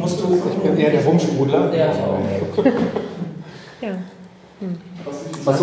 musst 0.01 0.21
du. 0.21 0.35
Ich 0.35 0.63
bin 0.63 0.79
eher 0.79 0.91
der 0.91 1.05
Rumsprudler. 1.05 1.75
Ja, 1.75 1.87
ich 1.93 1.99
auch. 1.99 2.65
Ja. 3.83 3.91
Was 5.45 5.61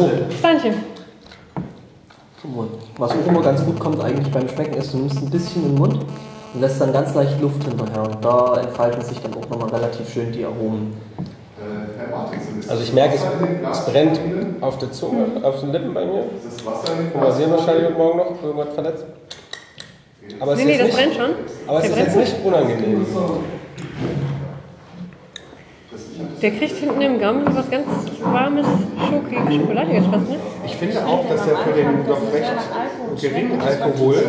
was 2.98 3.12
auch 3.12 3.28
immer 3.28 3.42
ganz 3.42 3.64
gut 3.64 3.80
kommt 3.80 4.02
eigentlich 4.02 4.32
beim 4.32 4.48
Schmecken 4.50 4.76
ist, 4.76 4.94
du 4.94 4.98
nimmst 4.98 5.18
ein 5.18 5.30
bisschen 5.30 5.64
in 5.64 5.70
den 5.70 5.78
Mund 5.78 6.06
und 6.54 6.62
lässt 6.62 6.80
dann 6.82 6.92
ganz 6.92 7.14
leicht 7.16 7.40
Luft 7.42 7.64
hinterher. 7.64 8.04
Und 8.04 8.24
da 8.24 8.58
entfalten 8.62 9.02
sich 9.02 9.20
dann 9.22 9.34
auch 9.34 9.48
nochmal 9.50 9.70
relativ 9.70 10.10
schön 10.12 10.32
die 10.32 10.44
Aromen. 10.46 10.94
Also 12.68 12.84
ich 12.84 12.94
merke, 12.94 13.16
es, 13.16 13.22
es 13.72 13.86
brennt 13.86 14.20
auf 14.62 14.78
der 14.78 14.92
Zunge, 14.92 15.26
auf 15.42 15.60
den 15.62 15.72
Lippen 15.72 15.94
bei 15.94 16.06
mir. 16.06 16.26
Kompensieren 17.14 17.52
wahrscheinlich 17.52 17.86
heute 17.86 17.98
Morgen 17.98 18.18
noch, 18.18 18.44
irgendwas 18.44 18.74
verletzt. 18.74 19.06
Aber 20.40 20.54
es 20.54 20.60
Nee, 20.60 20.66
nee, 20.66 20.72
ist 20.74 20.80
das 20.80 20.88
nicht, 20.88 20.98
brennt 20.98 21.14
schon. 21.16 21.32
Aber 21.68 21.78
es 21.80 21.84
Der 21.84 21.92
ist 21.92 21.98
jetzt 21.98 22.16
nicht 22.18 22.46
unangenehm. 22.46 23.06
Der 26.42 26.52
kriegt 26.52 26.78
hinten 26.78 27.02
im 27.02 27.20
Gaumen 27.20 27.46
was 27.46 27.70
ganz 27.70 27.88
warmes, 28.22 28.66
schokiges, 29.10 29.56
schokoladiges 29.56 30.04
was, 30.12 30.22
ne? 30.30 30.38
Ich 30.66 30.76
finde 30.76 31.06
auch, 31.06 31.28
dass 31.28 31.48
er 31.48 31.58
für 31.58 31.74
den 31.74 32.06
doch 32.08 32.34
recht 32.34 33.22
geringen 33.22 33.62
Alkohol. 33.62 34.24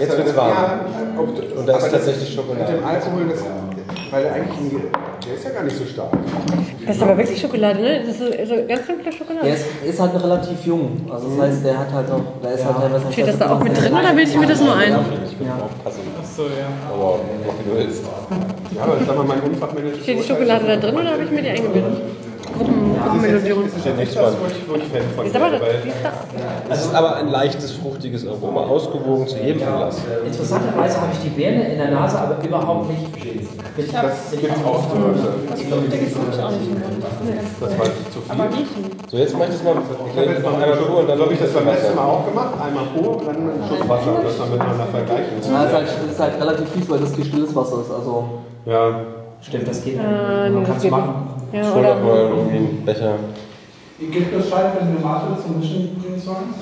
Jetzt 0.00 0.16
wird 0.16 0.28
es 0.28 0.36
warm. 0.36 0.80
Und 1.18 1.66
da 1.66 1.76
ist 1.76 1.90
tatsächlich 1.90 2.34
Schokolade. 2.34 2.72
Mit 2.72 2.80
dem 2.80 2.86
Alkohol, 2.86 3.28
das, 3.30 3.44
weil 4.10 4.24
er 4.24 4.32
eigentlich, 4.34 4.82
der 5.26 5.34
ist 5.34 5.44
ja 5.44 5.50
gar 5.50 5.64
nicht 5.64 5.76
so 5.76 5.84
stark. 5.84 6.10
Das 6.86 6.96
ist 6.96 7.02
aber 7.02 7.16
wirklich 7.18 7.40
Schokolade, 7.40 7.80
ne? 7.80 8.00
Das 8.00 8.08
ist 8.08 8.18
so, 8.18 8.54
so 8.54 8.66
ganz 8.66 8.86
simple 8.86 9.12
Schokolade. 9.12 9.46
Der 9.46 9.54
ist, 9.54 9.66
ist 9.84 10.00
halt 10.00 10.14
relativ 10.22 10.64
jung. 10.64 11.00
Also 11.10 11.28
das 11.28 11.48
heißt, 11.48 11.64
der 11.64 11.78
hat 11.78 11.92
halt 11.92 12.10
auch, 12.10 12.22
der 12.42 12.52
ist 12.52 12.64
halt 12.64 12.76
teilweise. 12.76 13.12
Steht 13.12 13.28
das 13.28 13.38
da 13.38 13.50
auch 13.50 13.62
mit 13.62 13.76
drin 13.76 13.92
oder 13.92 14.12
bilde 14.14 14.30
ich 14.30 14.38
mir 14.38 14.46
das 14.46 14.60
nur 14.60 14.74
ein? 14.76 14.96
Ich 15.30 15.38
will 15.38 15.48
aufpassen. 15.48 16.00
Achso, 16.18 16.42
ja. 16.44 16.68
Aber 16.90 17.20
wie 17.58 17.70
du 17.70 17.76
willst. 17.76 18.04
Ja, 18.76 18.84
aber 18.84 18.98
sag 19.04 19.16
mal, 19.16 19.24
mein 19.24 19.40
Unfachmanager. 19.40 20.02
Steht 20.02 20.18
die 20.18 20.22
Schokolade 20.22 20.66
da 20.66 20.76
drin 20.76 20.94
oder 20.94 21.10
habe 21.12 21.24
ich 21.24 21.30
mir 21.30 21.42
die 21.42 21.48
eingebildet? 21.48 22.02
Gruppenmelodie. 22.52 23.48
Das 23.64 23.76
ist 23.76 23.86
ja 23.86 23.92
nicht 23.94 24.16
das, 24.16 24.34
wo 24.66 24.74
ich, 24.74 24.84
Fan 24.84 25.02
von 25.16 25.32
das. 25.32 25.62
Es 26.70 26.86
ist 26.86 26.94
aber 26.94 27.16
ein 27.16 27.28
leichtes, 27.28 27.72
fruchtiges 27.72 28.26
Aroma, 28.26 28.62
ausgewogen 28.62 29.26
zu 29.26 29.38
jedem 29.38 29.66
Anlass. 29.66 29.98
Interessanterweise 30.24 31.00
habe 31.00 31.12
ich 31.12 31.18
die 31.20 31.30
Birne 31.30 31.72
in 31.72 31.78
der 31.78 31.90
Nase, 31.90 32.18
aber 32.18 32.42
überhaupt 32.44 32.90
nicht. 32.90 33.06
Ich 33.76 33.96
habe 33.96 34.08
das 34.08 34.30
gibt 34.40 34.52
es 34.56 34.64
auch 34.64 34.90
zum 34.90 35.02
Beispiel. 35.02 35.30
was 35.48 35.62
Fruchtiges 35.62 36.14
habe 36.16 36.30
ich 36.32 36.42
auch 36.42 36.50
nicht. 36.50 36.70
Das 37.60 37.78
war 37.78 37.84
zu 37.86 38.20
viel. 38.20 38.32
Aber 38.32 38.44
riechen. 38.44 38.90
So, 39.08 39.16
jetzt 39.16 39.34
mach 39.38 39.44
ich 39.44 39.50
das 39.52 39.62
mal 39.62 39.74
Ich 39.78 40.16
habe 40.18 40.30
jetzt 40.32 40.42
noch 40.42 40.52
einmal 40.54 40.76
pur 40.76 40.98
und 40.98 41.08
dann 41.08 41.18
so 41.18 41.24
habe 41.24 41.34
ich 41.34 41.40
das 41.40 41.52
beim 41.52 41.66
letzten 41.66 41.94
Mal 41.94 42.04
auch 42.04 42.26
gemacht. 42.26 42.54
Einmal 42.60 42.84
pur 42.94 43.16
und 43.18 43.26
dann 43.26 43.36
einen 43.36 43.62
Schuss 43.68 43.88
Wasser. 43.88 44.20
Das 44.24 44.38
dann 44.38 44.50
miteinander 44.50 44.86
vergleichen. 44.86 45.26
Ja, 45.50 45.64
ist 45.64 45.72
halt, 45.72 45.88
ist 46.10 46.20
halt 46.20 46.40
relativ 46.40 46.68
fies, 46.70 46.90
weil 46.90 46.98
das 46.98 47.12
gestilles 47.14 47.54
Wasser 47.54 47.80
ist. 47.82 47.90
Also 47.90 48.24
Ja. 48.66 49.00
Stimmt, 49.40 49.68
das 49.68 49.84
geht. 49.84 49.94
Äh, 49.96 50.50
Man 50.50 50.64
kann 50.64 50.74
das 50.74 50.84
es 50.84 50.90
machen. 50.90 51.37
Ja, 51.52 51.62
noch 51.62 51.76
oder? 51.76 51.94
mal 51.96 52.16
irgendwie 52.18 52.56
einen 52.56 52.82
Becher. 52.84 53.14
Ihr 54.00 54.10
gebt 54.10 54.30
Bescheid, 54.36 54.66
wenn 54.78 54.88
eine 54.88 54.98
Mate 55.00 55.26
und 55.44 55.58
Mischen 55.58 55.96
bringen 56.00 56.20
sollen? 56.20 56.54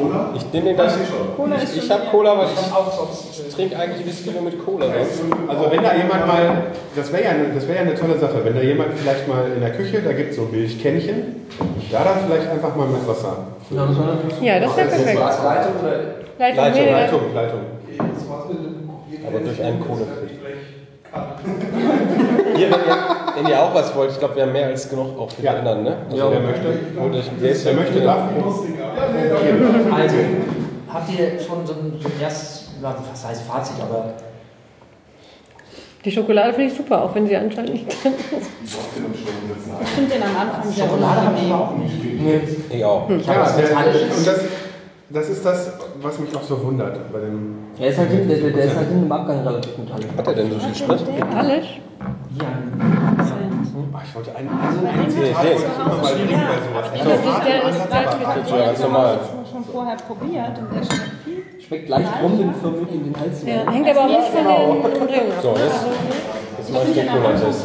Cola? 0.00 0.32
Ich 0.34 0.52
nehme 0.52 0.66
den 0.66 0.74
gleich. 0.76 0.92
Cola 1.36 1.56
Ich, 1.62 1.76
ich 1.84 1.88
habe 1.90 2.02
Cola, 2.10 2.36
weil 2.38 2.46
ich, 2.46 3.46
ich 3.46 3.54
trinke 3.54 3.78
eigentlich 3.78 4.04
Whisky 4.06 4.30
nur 4.32 4.42
mit 4.42 4.64
Cola. 4.64 4.86
Also 4.86 5.70
wenn 5.70 5.82
da 5.84 5.94
jemand 5.94 6.26
mal, 6.26 6.62
das 6.96 7.12
wäre 7.12 7.22
ja, 7.22 7.30
eine- 7.30 7.54
das 7.54 7.68
wär 7.68 7.76
ja 7.76 7.80
eine 7.82 7.94
tolle 7.94 8.18
Sache, 8.18 8.40
wenn 8.44 8.54
da 8.56 8.60
jemand 8.60 8.94
vielleicht 8.94 9.28
mal 9.28 9.44
in 9.54 9.60
der 9.60 9.70
Küche, 9.70 10.00
da 10.02 10.12
gibt 10.12 10.30
es 10.30 10.36
so 10.36 10.48
Milchkännchen, 10.50 11.46
da 11.92 12.02
dann 12.02 12.18
vielleicht 12.26 12.50
einfach 12.50 12.74
mal 12.74 12.88
mit 12.88 13.06
Wasser. 13.06 13.36
ja, 13.70 13.86
das. 13.86 14.76
Ja, 14.76 14.76
wäre 14.76 14.88
perfekt. 14.88 15.20
Leitung 15.20 15.74
oder? 15.80 15.96
Leitung, 16.38 16.56
Leitung, 16.56 16.86
Leitung, 16.92 17.20
Leitung. 17.34 17.60
Aber 19.28 19.38
durch 19.38 19.62
einen 19.62 19.80
Cola. 19.80 20.06
Hier, 22.60 22.70
wenn 22.70 22.80
ihr, 22.80 22.96
wenn 23.36 23.46
ihr 23.46 23.62
auch 23.62 23.74
was 23.74 23.94
wollt, 23.94 24.10
ich 24.10 24.18
glaube, 24.18 24.36
wir 24.36 24.42
haben 24.42 24.52
mehr 24.52 24.66
als 24.66 24.88
genug 24.88 25.18
auch 25.18 25.30
für 25.30 25.40
die 25.40 25.46
Ja. 25.46 25.54
anderen, 25.54 25.82
ne? 25.84 25.96
Also, 26.10 26.16
Ja, 26.16 26.30
wer 26.30 26.40
möchte. 26.40 26.66
Holt 27.00 27.14
euch 27.14 27.28
ein 27.28 27.36
Wer 27.38 27.52
Gläschen. 27.52 27.76
möchte, 27.76 28.00
darf. 28.02 28.22
Also, 29.92 30.16
habt 30.92 31.10
ihr 31.18 31.40
schon 31.40 31.66
so 31.66 31.72
ein, 31.72 31.92
so 32.00 32.08
ein 32.08 32.20
erstes, 32.20 32.68
ja, 32.82 32.94
was 33.12 33.26
heißt 33.26 33.42
Fazit, 33.42 33.76
aber 33.80 34.12
Die 36.04 36.10
Schokolade 36.10 36.52
finde 36.54 36.70
ich 36.70 36.76
super, 36.76 37.02
auch 37.04 37.14
wenn 37.14 37.26
sie 37.26 37.36
anscheinend 37.36 37.72
nicht 37.74 37.86
drin 38.02 38.14
ist. 38.38 38.50
Ich 39.82 39.88
finde 39.90 40.14
den 40.14 40.22
am 40.22 40.36
Anfang 40.36 40.70
sehr 40.72 40.84
Schokolade 40.86 41.20
habe 41.22 41.36
ich 41.38 41.46
überhaupt 41.46 41.78
nicht. 41.78 41.94
Ich 42.70 42.84
auch. 42.84 43.08
Ich 43.10 43.28
habe 43.28 43.38
Ja, 43.40 43.56
Metallisches. 43.56 44.18
und 44.18 44.26
das, 44.26 44.40
das 45.10 45.28
ist 45.28 45.44
das, 45.44 45.72
was 46.00 46.18
mich 46.18 46.34
auch 46.36 46.42
so 46.42 46.62
wundert 46.64 47.12
bei 47.12 47.18
dem. 47.20 47.56
Er 47.78 47.88
ist 47.88 47.98
halt, 47.98 48.10
hinten- 48.10 48.28
der, 48.28 48.38
der 48.50 48.64
ist 48.64 48.76
halt 48.76 48.88
hinten 48.88 49.04
im 49.06 49.12
Abgang 49.12 49.40
relativ 49.46 49.76
metallisch. 49.78 50.06
Hat 50.16 50.26
er 50.26 50.34
denn 50.34 50.50
so 50.52 50.58
viel 50.58 50.74
Sprit? 50.74 51.00
Alles? 51.36 51.64
Ja, 52.38 52.46
ich 54.04 54.14
wollte 54.14 54.34
einen, 54.34 54.48
also 54.48 54.78
einen 54.86 55.02
Nee, 55.02 55.10
Zitat 55.10 55.44
nee. 55.44 55.50
wollte 55.50 55.66
ich 55.66 55.78
immer 55.84 55.96
mal 56.02 56.14
lesen 56.14 56.40
bei 56.48 56.58
sowas. 56.64 56.86
Das 56.90 57.18
ist 57.18 57.46
der 57.46 57.64
Ansatz, 57.66 57.84
ist 57.84 57.92
aber- 57.92 58.40
gleich 58.40 58.60
Ja, 58.60 58.66
ganz 58.66 58.80
normal. 58.80 59.18
schon 59.50 59.64
vorher 59.64 59.96
probiert 59.96 60.58
und 60.58 60.68
der 60.74 60.82
schmeckt 60.84 61.10
viel. 61.24 61.60
Schmeckt 61.60 61.88
leicht 61.88 62.08
rumdenförmig 62.22 62.90
in 62.92 63.04
den 63.04 63.16
Hals. 63.20 63.42
Ja, 63.44 63.70
hängt 63.70 63.88
aber 63.88 64.00
auch 64.00 64.08
nicht 64.08 64.28
von 64.30 64.44
den 64.44 65.02
Ringen 65.02 65.32
ab. 65.32 65.42
So, 65.42 65.52
ne? 65.52 65.58
jetzt, 65.60 65.74
Also, 65.74 65.86
jetzt 66.58 66.68
Ich 66.68 66.74
mache 66.74 66.84
ich 66.88 66.94
den 66.94 67.06
den 67.06 67.12
Cola-Test. 67.14 67.64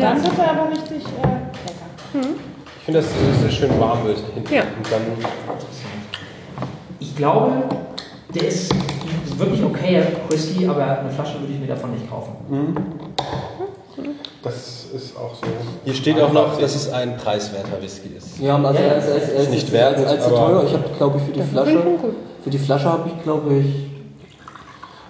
dann 0.00 0.22
wird 0.24 0.38
er 0.38 0.50
aber 0.50 0.70
richtig 0.70 1.02
äh, 1.04 1.26
lecker. 1.28 2.28
Ich 2.78 2.84
finde, 2.84 3.00
dass 3.00 3.08
es 3.10 3.40
sehr 3.42 3.50
schön 3.50 3.80
warm 3.80 4.04
wird 4.04 4.18
hinten. 4.34 4.54
Ja. 4.54 4.62
Und 4.62 4.86
dann 4.90 5.02
Ich 5.18 5.97
glaube, 7.18 7.52
der 8.34 8.48
ist 8.48 8.72
wirklich 9.36 9.62
okay, 9.62 10.02
Whisky, 10.30 10.66
aber 10.66 11.00
eine 11.00 11.10
Flasche 11.10 11.38
würde 11.40 11.52
ich 11.52 11.60
mir 11.60 11.66
davon 11.66 11.90
nicht 11.92 12.08
kaufen. 12.08 12.32
Das 14.42 14.86
ist 14.94 15.16
auch 15.16 15.34
so. 15.34 15.46
Hier 15.84 15.94
steht 15.94 16.20
auch 16.20 16.32
noch, 16.32 16.58
dass 16.58 16.74
es 16.74 16.90
ein 16.92 17.16
preiswerter 17.16 17.82
Whisky 17.82 18.10
ist. 18.16 18.38
Ja, 18.40 18.56
also 18.56 18.78
er 18.80 18.96
ist, 18.98 19.08
er 19.08 19.16
ist, 19.16 19.28
er 19.30 19.42
ist 19.42 19.50
Nicht 19.50 19.62
jetzt 19.64 19.72
wertend, 19.72 20.06
als, 20.06 20.24
als 20.24 20.26
aber- 20.26 20.36
teuer. 20.36 20.64
Ich 20.66 20.72
habe, 20.72 20.84
glaube 20.96 21.18
ich, 21.18 21.24
für 21.24 21.32
die 21.32 21.42
Flasche, 21.42 21.82
für 22.44 22.50
die 22.50 22.58
Flasche 22.58 22.84
habe 22.92 23.08
ich, 23.14 23.22
glaube 23.24 23.54
ich, 23.54 23.87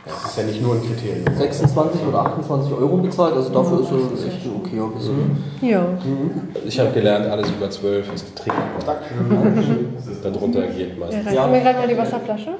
Das 0.09 0.31
ist 0.31 0.39
ja 0.39 0.45
nicht 0.45 0.63
nur 0.63 0.75
ein 0.75 0.81
Kriterium. 0.83 1.25
26 1.37 2.01
oder 2.09 2.19
28 2.21 2.73
Euro 2.73 2.97
bezahlt. 2.97 3.35
Also 3.35 3.51
dafür 3.51 3.81
ist 3.81 3.91
er 3.91 4.29
echt 4.29 4.45
ein 4.47 4.53
okayer 4.65 4.95
Whisky. 4.95 5.67
Ja. 5.71 5.87
Ich 6.67 6.81
habe 6.81 6.91
gelernt, 6.91 7.27
alles 7.27 7.51
über 7.51 7.69
12 7.71 8.15
ist 8.15 8.37
trinkbar. 8.37 8.97
Darunter 10.23 10.63
geht 10.69 10.91
Ja, 10.91 10.95
meistens. 10.99 11.27
reißt 11.27 11.37
du 11.39 11.51
mir 11.51 11.61
gerade 11.61 11.79
mal 11.79 11.89
die 11.89 11.99
Wasserflasche? 11.99 12.51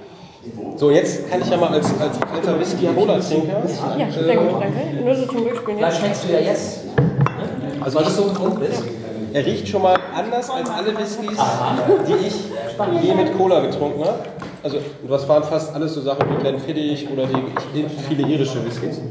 So, 0.77 0.91
jetzt 0.91 1.29
kann 1.31 1.41
ich 1.43 1.51
ja 1.51 1.57
mal 1.57 1.69
als, 1.71 1.87
als 2.01 2.17
alter 2.33 2.59
Whisky-Cola-Trinker. 2.61 3.63
Ja, 3.99 4.11
sehr 4.11 4.37
gut, 4.37 4.63
danke. 4.63 5.05
Nur 5.05 5.15
so 5.15 5.27
zum 5.27 5.37
Durchspielen. 5.45 5.79
Vielleicht 5.79 5.99
Ja. 5.99 6.05
schmeckst 6.05 6.25
du 6.25 6.33
ja 6.33 6.39
jetzt, 6.41 6.81
Also 7.81 7.99
weil 7.99 8.05
du 8.05 8.11
so 8.11 8.23
betrunken 8.25 8.61
bist. 8.61 8.83
Er 9.33 9.45
riecht 9.45 9.69
schon 9.69 9.83
mal 9.83 9.99
anders 10.15 10.49
als 10.49 10.71
alle 10.71 10.97
Whiskys, 10.99 11.37
die 12.07 12.27
ich 12.27 13.05
je 13.05 13.15
mit 13.15 13.37
Cola 13.37 13.61
getrunken 13.61 14.05
habe. 14.05 14.19
Also, 14.63 14.79
das 15.09 15.29
waren 15.29 15.45
fast 15.45 15.75
alles 15.75 15.95
so 15.95 16.01
Sachen 16.01 16.29
wie 16.31 16.37
Glenfiddich 16.41 17.09
oder 17.11 17.27
die 17.27 17.87
viele 18.09 18.27
irische 18.27 18.65
Whiskys. 18.65 18.99
Ist 18.99 19.03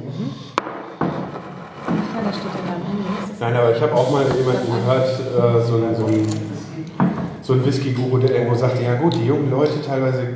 Nein, 3.40 3.56
aber 3.56 3.76
ich 3.76 3.82
habe 3.82 3.94
auch 3.94 4.12
mal 4.12 4.24
jemanden 4.24 4.68
gehört, 4.68 5.08
äh, 5.08 5.66
so 5.66 5.76
ein, 5.76 5.96
so 5.96 6.06
ein, 6.06 6.28
so 7.42 7.54
ein 7.54 7.66
Whisky-Guru, 7.66 8.18
der 8.18 8.32
irgendwo 8.32 8.56
sagte, 8.56 8.84
ja 8.84 8.96
gut, 8.96 9.16
die 9.16 9.26
jungen 9.26 9.50
Leute 9.52 9.82
teilweise 9.86 10.28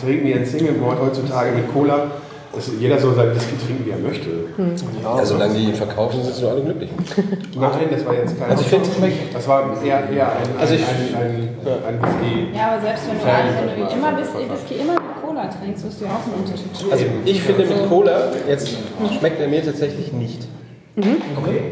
trinken 0.00 0.26
ihren 0.26 0.46
Single 0.46 0.74
Malt 0.74 1.00
heutzutage 1.00 1.52
mit 1.52 1.72
Cola. 1.72 2.12
Das, 2.54 2.70
jeder 2.78 2.98
soll 2.98 3.14
seinen 3.14 3.34
Whisky 3.34 3.54
trinken, 3.56 3.86
wie 3.86 3.90
er 3.90 3.98
möchte. 3.98 4.28
Ja, 5.02 5.24
solange 5.24 5.54
die 5.54 5.64
ihn 5.64 5.74
verkaufen, 5.74 6.22
sind 6.22 6.34
sie 6.34 6.46
alle 6.46 6.60
glücklich. 6.60 6.90
Nein, 7.56 7.88
das 7.90 8.04
war 8.04 8.14
jetzt 8.14 8.38
kein... 8.38 8.50
Also 8.50 8.62
ich 8.62 8.68
finde, 8.68 8.88
Das 9.32 9.48
war 9.48 9.82
eher, 9.82 10.10
eher 10.10 10.28
ein, 10.32 10.36
Also 10.60 10.74
ich- 10.74 10.86
ein, 10.86 11.14
ein, 11.16 11.48
ein, 11.64 11.94
ein 11.94 12.02
Whisky... 12.02 12.54
ja, 12.54 12.72
aber 12.72 12.82
selbst 12.82 13.08
wenn 13.08 13.18
du, 13.18 13.24
Fan, 13.24 13.44
wenn 13.56 13.86
du 13.86 13.92
immer 13.94 14.18
Whisky, 14.18 14.50
Whisky 14.52 14.74
immer 14.82 14.92
mit 14.94 15.22
Cola 15.24 15.46
trinkst, 15.48 15.84
wirst 15.86 16.00
du 16.00 16.04
ja 16.04 16.10
auch 16.10 16.26
einen 16.26 16.44
Unterschied 16.44 16.76
spüren. 16.76 16.92
Also 16.92 17.04
ich 17.24 17.42
finde 17.42 17.64
mit 17.64 17.88
Cola, 17.88 18.28
jetzt 18.46 18.68
schmeckt 19.18 19.40
er 19.40 19.48
mir 19.48 19.64
tatsächlich 19.64 20.12
nicht. 20.12 20.46
Okay. 20.96 21.62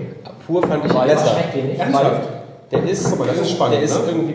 Pur 0.46 0.62
fand 0.66 0.84
ich 0.86 0.92
besser. 0.92 1.26
schmeckt 1.26 1.54
dir 1.54 1.64
nicht? 1.64 1.80
Ernsthaft? 1.80 2.28
Der 2.72 2.88
ist, 2.88 3.10
Guck 3.10 3.18
mal, 3.18 3.28
das 3.28 3.38
ist 3.38 3.50
spannend, 3.50 3.74
der 3.76 3.82
ist 3.82 3.94
ne? 3.98 4.04
irgendwie 4.08 4.34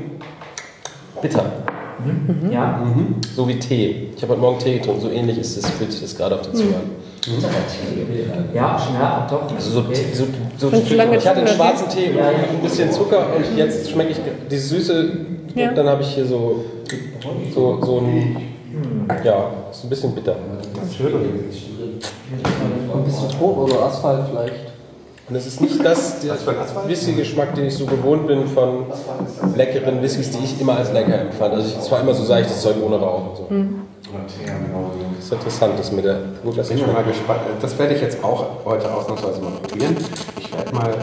bitter. 1.22 1.44
Ja. 2.52 2.82
So 3.36 3.48
wie 3.48 3.60
Tee. 3.60 4.10
Ich 4.16 4.22
habe 4.22 4.34
heute 4.34 4.42
Morgen 4.42 4.60
Tee 4.60 4.78
getrunken, 4.80 5.02
so 5.02 5.10
ähnlich 5.10 5.38
ist 5.38 5.58
es, 5.58 5.70
fühlt 5.72 5.92
sich 5.92 6.02
das 6.02 6.16
gerade 6.16 6.36
auf 6.36 6.42
der 6.42 6.54
Zunge 6.54 6.76
an. 6.76 6.82
Ja, 8.54 8.78
ja, 8.94 9.28
doch. 9.30 9.52
Also 9.56 9.70
so, 9.72 9.80
okay. 9.80 9.96
so, 10.14 10.26
so 10.58 10.72
ich 10.72 11.00
hatte 11.28 11.40
einen 11.40 11.48
schwarzen 11.48 11.90
Tee 11.90 12.10
und 12.10 12.18
Ja, 12.18 12.32
ja. 12.32 12.38
ein 12.38 12.62
bisschen 12.62 12.92
Zucker 12.92 13.28
und 13.36 13.58
jetzt 13.58 13.90
schmecke 13.90 14.12
ich 14.12 14.18
die 14.52 14.58
Süße 14.58 15.10
Ja. 15.56 15.70
und 15.70 15.76
dann 15.78 15.88
habe 15.88 16.02
ich 16.04 16.10
hier 16.10 16.26
so, 16.26 16.66
so, 17.54 17.80
so 17.82 18.00
ein, 18.00 18.38
ja, 19.24 19.50
ist 19.72 19.84
ein 19.84 19.90
bisschen 19.90 20.14
bitter. 20.14 20.36
Ein 22.94 23.04
bisschen 23.06 23.28
Brot 23.40 23.70
oder 23.72 23.86
Asphalt 23.86 24.28
vielleicht. 24.30 24.75
Und 25.28 25.36
es 25.36 25.48
ist 25.48 25.60
nicht 25.60 25.84
das, 25.84 26.20
der 26.20 26.36
Whisky-Geschmack, 26.88 27.56
den 27.56 27.66
ich 27.66 27.76
so 27.76 27.88
gewohnt 27.88 28.28
bin 28.28 28.48
von 28.48 28.86
leckeren 29.56 30.00
Whiskys, 30.02 30.30
die 30.32 30.44
ich 30.44 30.62
immer 30.62 30.78
als 30.78 30.92
lecker 30.92 31.20
empfand. 31.20 31.56
Also 31.56 31.68
ich, 31.68 31.76
es 31.78 31.92
war 31.92 32.02
immer 32.02 32.14
so 32.14 32.24
seichtes 32.24 32.62
Zeug 32.62 32.76
ohne 32.86 32.98
Rauch 32.98 33.30
und 33.30 33.38
so. 33.38 33.48
Das 35.18 35.26
ist 35.26 35.32
interessant, 35.34 35.74
das 35.80 35.92
mit 35.92 36.06
der 36.06 36.20
gut, 36.44 36.56
das 36.56 36.70
Bin 36.70 36.78
ich 36.78 36.86
mal 36.86 37.04
gespannt. 37.04 37.40
Das 37.60 37.78
werde 37.80 37.96
ich 37.96 38.02
jetzt 38.02 38.24
auch 38.24 38.46
heute 38.66 38.94
ausnahmsweise 38.94 39.42
mal 39.42 39.52
probieren. 39.64 39.98
Ich 40.40 40.54
werde 40.54 40.76
mal 40.76 40.94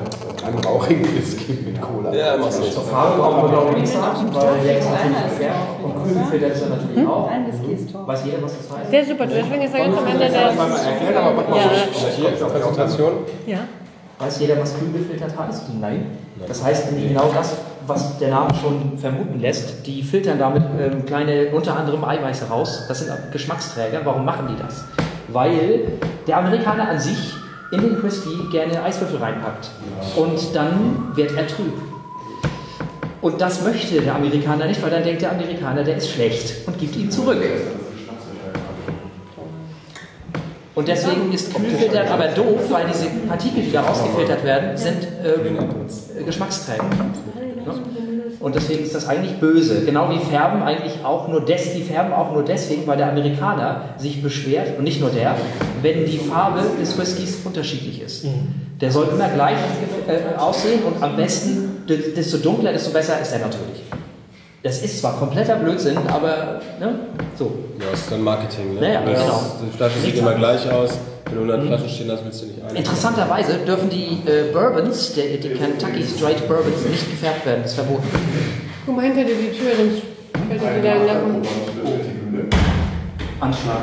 einen 0.47 0.59
rauchigen 0.59 1.05
Whisky 1.17 1.59
mit 1.67 1.81
Cola. 1.81 2.15
Ja, 2.15 2.37
mach's 2.37 2.61
nicht. 2.61 2.73
Zur 2.75 2.85
Farbe 2.85 3.21
brauchen 3.21 3.43
wir 3.43 3.49
glaube 3.49 3.71
ich 3.71 3.77
nichts 3.79 3.93
sagen, 3.93 4.29
weil 4.33 4.61
der 4.63 4.79
ist 4.79 4.89
natürlich 4.89 5.49
und 5.83 6.05
Kühlfilter 6.05 6.47
ist 6.47 6.63
er 6.63 6.69
natürlich 6.69 7.09
auch. 7.09 7.29
Ein 7.29 7.47
Whisky 7.49 7.73
ist 7.73 7.93
top. 7.93 8.07
Weiß 8.07 8.21
jeder, 8.25 8.43
was 8.43 8.53
das 8.57 8.79
heißt? 8.79 8.93
Der 8.93 9.01
ist 9.03 9.09
super, 9.09 9.27
deswegen 9.27 9.63
ist 9.63 9.75
er 9.75 9.81
ganz 9.85 9.99
am 9.99 10.07
Ende 10.07 10.29
der. 10.31 10.53
Mal 10.53 10.71
erklären, 10.71 11.17
aber 11.17 11.35
mach 11.35 11.49
mal 11.49 11.57
Ja. 11.57 11.63
so. 11.93 12.07
Hier, 12.07 12.31
Präsentation. 12.47 13.13
Ja. 13.47 13.59
Weiß 14.23 14.39
jeder, 14.39 14.57
was 14.61 14.79
kühl 14.79 14.93
gefiltert 14.93 15.37
heißt? 15.37 15.65
Nein. 15.81 16.07
Das 16.47 16.63
heißt 16.63 16.93
nämlich 16.93 17.09
genau 17.09 17.33
das, 17.35 17.57
was 17.89 18.19
der 18.19 18.31
Name 18.31 18.55
schon 18.55 18.97
vermuten 18.97 19.41
lässt. 19.41 19.85
Die 19.85 20.01
filtern 20.01 20.39
damit 20.39 20.63
ähm, 20.79 21.05
kleine, 21.05 21.49
unter 21.49 21.77
anderem 21.77 22.05
Eiweiße 22.05 22.45
raus. 22.49 22.85
Das 22.87 23.01
sind 23.01 23.11
Geschmacksträger. 23.33 24.03
Warum 24.05 24.25
machen 24.25 24.47
die 24.49 24.63
das? 24.63 24.85
Weil 25.27 25.99
der 26.29 26.39
Amerikaner 26.39 26.89
an 26.89 27.01
sich 27.01 27.35
in 27.73 27.81
den 27.81 28.01
Whisky 28.01 28.31
gerne 28.53 28.81
Eiswürfel 28.85 29.19
reinpackt. 29.19 29.71
Und 30.15 30.55
dann 30.55 31.11
wird 31.17 31.37
er 31.37 31.49
trüb. 31.49 31.73
Und 33.23 33.41
das 33.41 33.65
möchte 33.65 34.01
der 34.01 34.15
Amerikaner 34.15 34.67
nicht, 34.67 34.81
weil 34.83 34.91
dann 34.91 35.03
denkt 35.03 35.23
der 35.23 35.33
Amerikaner, 35.33 35.83
der 35.83 35.97
ist 35.97 36.11
schlecht 36.11 36.69
und 36.69 36.79
gibt 36.79 36.95
ihn 36.95 37.11
zurück. 37.11 37.43
Und 40.75 40.89
deswegen 40.89 41.33
ist 41.33 41.55
Kühlfiltern 41.55 42.09
aber 42.09 42.29
doof, 42.29 42.71
weil 42.71 42.87
diese 42.87 43.07
Partikel, 43.29 43.63
die 43.63 43.73
da 43.73 43.83
rausgefiltert 43.83 44.43
werden, 44.43 44.77
sind 44.77 45.07
ähm, 45.23 46.25
Geschmacksträger. 46.25 46.85
Und 48.41 48.57
deswegen 48.57 48.83
ist 48.83 48.95
das 48.95 49.07
eigentlich 49.07 49.39
böse. 49.39 49.85
Genau 49.85 50.11
wie 50.11 50.19
Färben 50.19 50.63
eigentlich 50.63 51.05
auch 51.05 51.29
nur 51.29 51.45
des, 51.45 51.75
die 51.75 51.83
färben 51.83 52.13
auch 52.13 52.33
nur 52.33 52.43
deswegen, 52.43 52.87
weil 52.87 52.97
der 52.97 53.11
Amerikaner 53.11 53.83
sich 53.99 54.23
beschwert, 54.23 54.79
und 54.79 54.85
nicht 54.85 55.01
nur 55.01 55.11
der, 55.11 55.37
wenn 55.83 56.07
die 56.07 56.19
Farbe 56.19 56.63
des 56.81 56.99
Whiskys 56.99 57.39
unterschiedlich 57.45 58.03
ist. 58.03 58.27
Der 58.81 58.91
soll 58.91 59.09
immer 59.13 59.29
gleich 59.29 59.59
äh, 60.09 60.37
aussehen 60.39 60.81
und 60.83 61.01
am 61.03 61.15
besten, 61.15 61.85
desto 61.87 62.39
dunkler, 62.39 62.73
desto 62.73 62.91
besser 62.91 63.21
ist 63.21 63.33
er 63.33 63.41
natürlich. 63.41 63.83
Das 64.63 64.81
ist 64.81 65.01
zwar 65.01 65.19
kompletter 65.19 65.57
Blödsinn, 65.57 65.99
aber 66.07 66.61
ne, 66.79 66.95
so. 67.37 67.53
Ja, 67.81 67.87
das 67.91 68.01
ist 68.01 68.13
dann 68.13 68.23
Marketing. 68.23 68.75
Ne? 68.75 68.81
Naja, 68.81 69.01
genau. 69.05 69.43
Die 69.61 69.77
Flasche 69.77 69.99
sieht 69.99 70.17
immer 70.17 70.35
gleich 70.35 70.71
aus. 70.71 70.99
Wenn 71.25 71.49
du 71.49 71.53
100 71.53 71.67
Flaschen 71.67 71.89
stehen 71.89 72.13
hast, 72.13 72.25
willst 72.25 72.43
du 72.43 72.47
nicht 72.47 72.63
ein. 72.63 72.77
Interessanterweise 72.77 73.59
dürfen 73.67 73.91
die 73.91 74.23
äh, 74.25 74.53
Bourbons, 74.53 75.15
die, 75.15 75.41
die 75.41 75.49
Kentucky 75.49 76.05
Straight 76.05 76.47
Bourbons, 76.47 76.85
nicht 76.89 77.11
gefärbt 77.11 77.45
werden. 77.45 77.63
Das 77.63 77.73
ist 77.73 77.81
verboten. 77.81 78.07
Guck 78.87 78.95
mal 78.97 79.05
hinter 79.05 79.25
dir 79.25 79.35
die 79.35 79.51
Tür, 79.51 79.75
sonst 79.77 80.03
fällt 80.49 80.63
dir 80.63 80.79
wieder 80.79 80.95
in 80.95 81.43
den 81.43 82.49
Anschlag. 83.41 83.81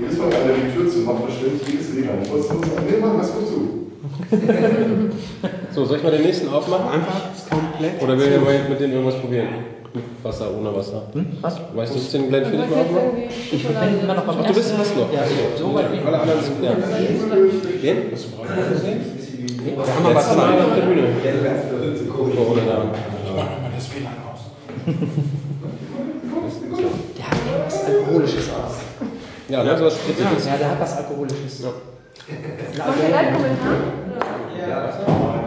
Jedes 0.00 0.18
Mal, 0.18 0.26
wenn 0.26 0.50
er 0.50 0.56
die 0.56 0.72
Tür 0.74 0.90
zumacht, 0.90 1.26
bestimmt 1.26 1.62
jedes 1.68 1.94
Leben. 1.94 2.08
Ich 2.24 2.30
wollte 2.30 2.48
sagen, 2.48 2.60
nee, 2.84 2.96
mach 3.00 3.16
das 3.18 3.32
gut 3.32 3.46
zu. 3.46 3.86
so, 5.72 5.84
soll 5.84 5.96
ich 5.98 6.02
mal 6.02 6.12
den 6.12 6.22
nächsten 6.22 6.48
aufmachen? 6.48 6.88
Einfach 6.88 7.20
komplett. 7.50 8.02
Oder 8.02 8.18
will 8.18 8.30
ihr 8.32 8.40
mit 8.68 8.80
denen 8.80 8.92
irgendwas 8.94 9.20
probieren? 9.20 9.48
Mit 9.94 10.04
Wasser, 10.22 10.46
ohne 10.56 10.74
Wasser. 10.74 11.02
Hm? 11.12 11.26
Was? 11.40 11.58
Weißt 11.74 11.94
du, 11.94 12.18
den 12.18 12.28
Glenn 12.28 12.44
Philipp 12.44 12.70
mal 12.70 12.80
aufmachen? 12.80 13.22
Ich 13.50 13.66
bin 13.66 13.76
immer 14.02 14.14
noch 14.14 14.24
beim 14.24 14.36
Ach, 14.40 14.46
du 14.46 14.54
bist 14.54 14.78
was 14.78 14.94
noch? 14.96 15.12
Ja, 15.12 15.22
so 15.58 15.74
weit 15.74 15.92
wie. 15.92 16.06
Alle 16.06 16.20
anderen 16.20 16.42
sind, 16.42 16.62
ja. 16.62 16.70
Wen? 17.80 17.96
Da 19.76 19.94
haben 19.94 20.04
wir 20.04 20.14
was 20.14 20.26
Letztes 20.26 20.36
Mal 20.36 20.48
Zeit. 20.48 20.66
auf 20.66 20.74
der 20.74 20.82
Bühne. 20.82 21.02
Corona 22.08 22.62
da. 22.66 22.76
Der 27.16 27.30
hat 27.30 27.38
irgendwas 27.46 27.84
Alkoholisches 27.84 28.48
aus. 28.50 28.74
Ja, 29.48 29.64
ne, 29.64 29.78
so 29.78 29.84
was 29.84 29.94
Spritziges. 29.94 30.46
Ja, 30.46 30.56
der 30.56 30.70
hat 30.70 30.80
was 30.80 30.96
Alkoholisches. 30.96 31.64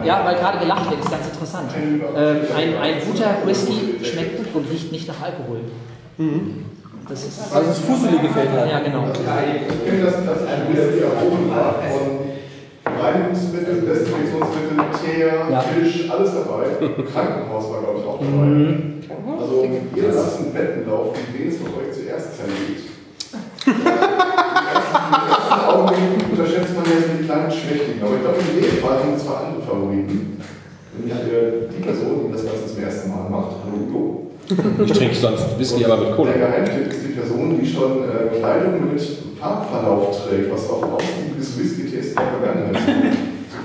Ja, 0.04 0.24
weil 0.24 0.34
gerade 0.34 0.58
gelacht 0.58 0.90
wird, 0.90 1.00
ist 1.00 1.10
ganz 1.10 1.26
interessant. 1.26 1.70
Ähm, 1.76 2.40
ein, 2.56 2.76
ein 2.82 2.94
guter 3.06 3.36
Whisky 3.46 4.04
schmeckt 4.04 4.54
und 4.54 4.70
riecht 4.70 4.90
nicht 4.90 5.06
nach 5.08 5.22
Alkohol. 5.22 5.60
Das 7.08 7.24
ist. 7.24 7.54
Also 7.54 7.68
das 7.68 7.78
Fuselige 7.78 8.22
gefällt 8.28 8.50
halt. 8.50 8.70
Ja, 8.70 8.80
genau. 8.80 9.06
Ich 9.12 9.90
kenne 9.90 10.04
das, 10.04 10.14
das 10.24 10.48
ein 10.48 10.68
Whisky 10.68 11.02
erhoben 11.04 11.50
war 11.50 11.74
von 11.82 12.22
Reinigungsmittel, 12.84 13.80
Desinfektionsmittel, 13.82 14.76
Teer, 15.04 15.32
Ja. 15.50 15.60
Fisch, 15.60 16.10
alles 16.10 16.30
dabei. 16.34 16.64
Krankenhaus 17.12 17.70
war, 17.70 17.80
glaube 17.80 17.98
ich, 18.00 18.06
auch 18.06 18.18
dabei. 18.18 19.38
Also, 19.40 19.66
ihr 19.94 20.08
lasst 20.12 20.38
einen 20.38 20.52
Betten 20.52 20.88
laufen, 20.88 21.18
wen 21.32 21.48
es 21.48 21.56
von 21.58 21.66
euch 21.68 21.92
zuerst 21.92 22.36
zerlegt. 22.36 22.81
Ersten 25.52 25.68
Augenblick 25.68 26.30
unterschätzt 26.32 26.74
man 26.74 26.84
ja 26.84 26.96
die 27.12 27.24
kleinen 27.24 27.50
Schwächtigen. 27.50 28.02
Aber 28.02 28.14
ich 28.16 28.22
glaube, 28.22 28.38
in 28.40 28.62
dem 28.62 28.78
Fall 28.80 28.98
sind 29.02 29.20
zwei 29.20 29.34
andere 29.34 29.62
Favoriten. 29.62 30.40
Nämlich 30.96 31.12
äh, 31.12 31.68
die 31.68 31.82
Person, 31.82 32.26
die 32.26 32.32
das 32.32 32.44
Ganze 32.44 32.66
zum 32.66 32.82
ersten 32.82 33.10
Mal 33.10 33.28
macht, 33.28 33.56
hallo 33.64 33.76
Udo. 33.88 34.04
Ich 34.84 34.92
trinke 34.92 35.14
sonst 35.14 35.58
Whisky, 35.58 35.84
aber 35.84 35.96
mit 35.98 36.16
Cola. 36.16 36.32
Der 36.32 36.46
Geheimtipp 36.46 36.92
ist 36.92 37.04
die 37.04 37.12
Person, 37.12 37.58
die 37.60 37.66
schon 37.66 38.04
äh, 38.04 38.38
Kleidung 38.38 38.92
mit 38.92 39.02
Farbverlauf 39.38 40.28
trägt, 40.28 40.52
was 40.52 40.68
auf 40.68 40.82
ein 40.82 40.90
ausgiebiges 40.92 41.58
Whisky-Test 41.58 42.18
der 42.18 42.26
Vergangenheit 42.26 42.76
sein 42.84 43.02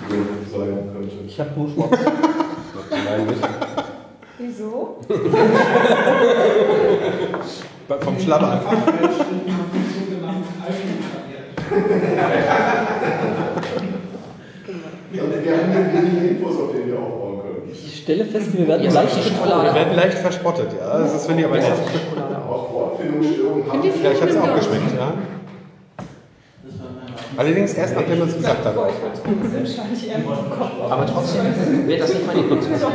könnte. 0.09 0.77
Ich 1.27 1.39
habe 1.39 1.49
nur 1.55 1.69
schwarz. 1.69 1.99
Nein, 2.91 3.25
nicht. 3.27 3.49
Wieso? 4.39 4.97
Vom 7.99 8.19
Schlabber. 8.19 8.61
Und 15.13 15.43
wir 15.43 15.57
haben 15.57 15.72
hier 15.72 16.01
wenige 16.01 16.28
Infos, 16.28 16.55
auf 16.55 16.72
denen 16.72 16.88
wir 16.91 16.99
aufbauen 16.99 17.39
können. 17.41 17.72
Ich 17.72 17.97
stelle 18.03 18.26
fest, 18.26 18.57
wir 18.57 18.68
werden 18.68 18.91
leicht 18.93 19.15
die 19.15 19.30
Wir 19.32 19.74
werden 19.76 19.95
leicht 19.95 20.18
verspottet, 20.18 20.70
ja. 20.80 20.99
Das 20.99 21.26
finde 21.26 21.41
ich 21.41 21.47
aber 21.47 21.57
nett. 21.57 21.65
Auch 22.49 22.74
Wortfindungsstörungen 22.74 23.72
haben 23.72 23.84
Ja, 23.84 24.11
ich 24.11 24.22
habe 24.22 24.32
es 24.32 24.38
auch 24.38 24.55
geschmeckt, 24.55 24.95
ja. 24.97 25.13
Allerdings 27.38 27.74
erst 27.76 27.95
nachdem 27.95 28.20
man 28.20 28.28
es 28.30 28.36
gesagt 28.36 28.65
hat. 28.65 28.76
Aber 30.89 31.05
trotzdem 31.05 31.88
wird 31.88 32.01
das 32.01 32.13
nicht 32.13 32.26
mein 32.26 32.38
Lieblingswhisky. 32.38 32.88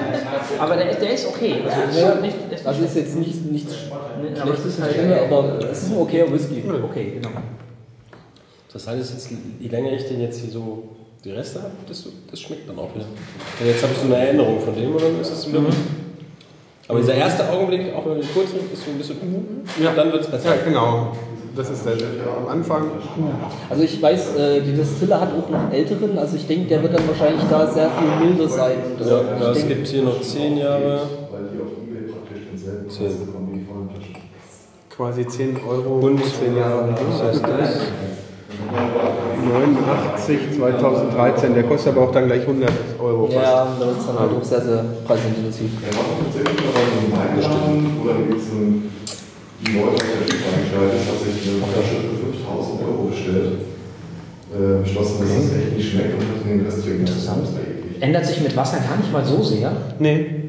Aber 0.58 0.76
der, 0.76 0.94
der 0.94 1.12
ist 1.12 1.28
okay. 1.28 1.62
Also, 1.64 1.76
das 1.86 1.96
ist 1.96 2.20
nicht, 2.22 2.36
ist 2.52 2.66
Das 2.66 2.76
nicht 2.78 2.88
ist 2.88 2.96
jetzt 2.96 3.16
nicht, 3.16 3.52
nichts 3.52 3.72
Nee, 4.20 4.40
aber 4.40 4.52
es 4.54 4.64
ist 4.64 4.80
halt- 4.82 4.96
aber 5.30 5.58
es 5.70 5.82
ist 5.82 5.92
ein 5.92 5.98
okayer 5.98 6.32
Whisky. 6.32 6.64
okay, 6.84 7.12
genau. 7.14 7.30
Das 8.72 8.86
heißt, 8.86 9.12
jetzt, 9.12 9.28
je 9.60 9.68
länger 9.68 9.92
ich 9.92 10.04
den 10.06 10.20
jetzt 10.20 10.40
hier 10.40 10.50
so 10.50 10.84
die 11.24 11.30
Reste 11.30 11.60
habe, 11.60 11.72
desto 11.88 12.10
das 12.30 12.40
schmeckt 12.40 12.68
dann 12.68 12.78
auch 12.78 12.94
wieder. 12.94 13.04
Und 13.60 13.66
jetzt 13.66 13.82
habe 13.82 13.92
ich 13.92 13.98
so 13.98 14.06
eine 14.06 14.16
Erinnerung 14.16 14.60
von 14.60 14.74
dem 14.74 14.92
und 14.92 15.02
dann 15.02 15.20
ist 15.20 15.30
es 15.32 15.48
wieder. 15.48 15.60
Aber 16.88 16.98
dieser 17.00 17.14
erste 17.14 17.48
Augenblick, 17.50 17.94
auch 17.94 18.04
wenn 18.04 18.12
man 18.12 18.20
den 18.20 18.32
kurz 18.34 18.52
nimmt, 18.52 18.72
ist 18.72 18.84
so 18.84 18.90
ein 18.90 18.98
bisschen. 18.98 19.16
Ja, 19.82 19.92
dann 19.94 20.10
wird 20.12 20.22
es 20.24 20.30
besser. 20.30 20.56
Ja, 20.56 20.62
genau. 20.64 21.12
Das 21.54 21.68
ist 21.68 21.84
der, 21.84 21.92
am 22.38 22.48
Anfang. 22.48 22.90
Also 23.68 23.82
ich 23.82 24.00
weiß, 24.00 24.36
äh, 24.36 24.62
die 24.62 24.72
Distille 24.72 25.20
hat 25.20 25.28
auch 25.34 25.50
noch 25.50 25.70
älteren, 25.70 26.18
also 26.18 26.36
ich 26.36 26.46
denke, 26.46 26.66
der 26.68 26.82
wird 26.82 26.94
dann 26.94 27.06
wahrscheinlich 27.06 27.42
da 27.50 27.70
sehr 27.70 27.90
viel 27.90 28.26
milder 28.26 28.48
sein. 28.48 28.76
Äh, 28.98 29.04
Ja, 29.06 29.20
ja, 29.38 29.50
es 29.52 29.68
gibt 29.68 29.86
hier 29.86 30.02
noch 30.02 30.18
10 30.20 30.56
Jahre. 30.56 31.00
Weil 31.30 31.42
die 31.52 31.60
auf 31.60 31.68
Ebay 31.86 32.10
praktisch 32.10 32.48
denselben 32.50 32.88
Zehn. 32.88 33.66
Quasi 34.88 35.26
10 35.26 35.56
Euro 35.68 36.06
Und 36.06 36.20
10 36.24 36.56
Jahre. 36.56 36.94
Was 37.10 37.22
heißt 37.22 37.42
das? 37.42 37.80
89, 38.70 40.38
2013. 40.56 41.54
Der 41.54 41.62
kostet 41.64 41.96
aber 41.96 42.06
auch 42.08 42.12
dann 42.12 42.26
gleich 42.26 42.42
100 42.42 42.70
Euro 43.00 43.26
fast. 43.26 43.36
ja, 43.36 43.66
da 43.78 43.86
wird 43.86 43.98
es 43.98 44.06
dann 44.06 44.18
halt 44.18 44.30
auch 44.32 44.44
sehr, 44.44 44.60
sehr 44.60 44.84
preisintensiv. 45.06 45.70
Tatsächlich 45.82 46.48
einen 46.48 46.62
Leute 49.64 50.04
Schiff 50.04 50.42
eingeschaltet, 50.52 51.00
hat 51.06 51.18
sich 51.22 51.36
eine 51.48 51.58
Flasche 51.72 51.96
für 52.02 52.16
5000 52.32 52.82
Euro 52.82 53.02
bestellt. 53.04 53.52
Äh, 54.52 54.82
beschlossen, 54.82 55.16
dass 55.20 55.30
es 55.30 55.52
echt 55.56 55.72
nicht 55.76 55.88
schmeckt 55.92 56.12
und 56.14 56.20
hat 56.28 56.40
den 56.46 56.60
Rest 56.66 56.86
Interessant. 56.86 57.46
Ändert 58.00 58.26
sich 58.26 58.40
mit 58.42 58.54
Wasser 58.56 58.78
gar 58.78 58.96
nicht 58.98 59.10
mal 59.10 59.24
so 59.24 59.42
sehr. 59.42 59.72
Nee, 59.98 60.41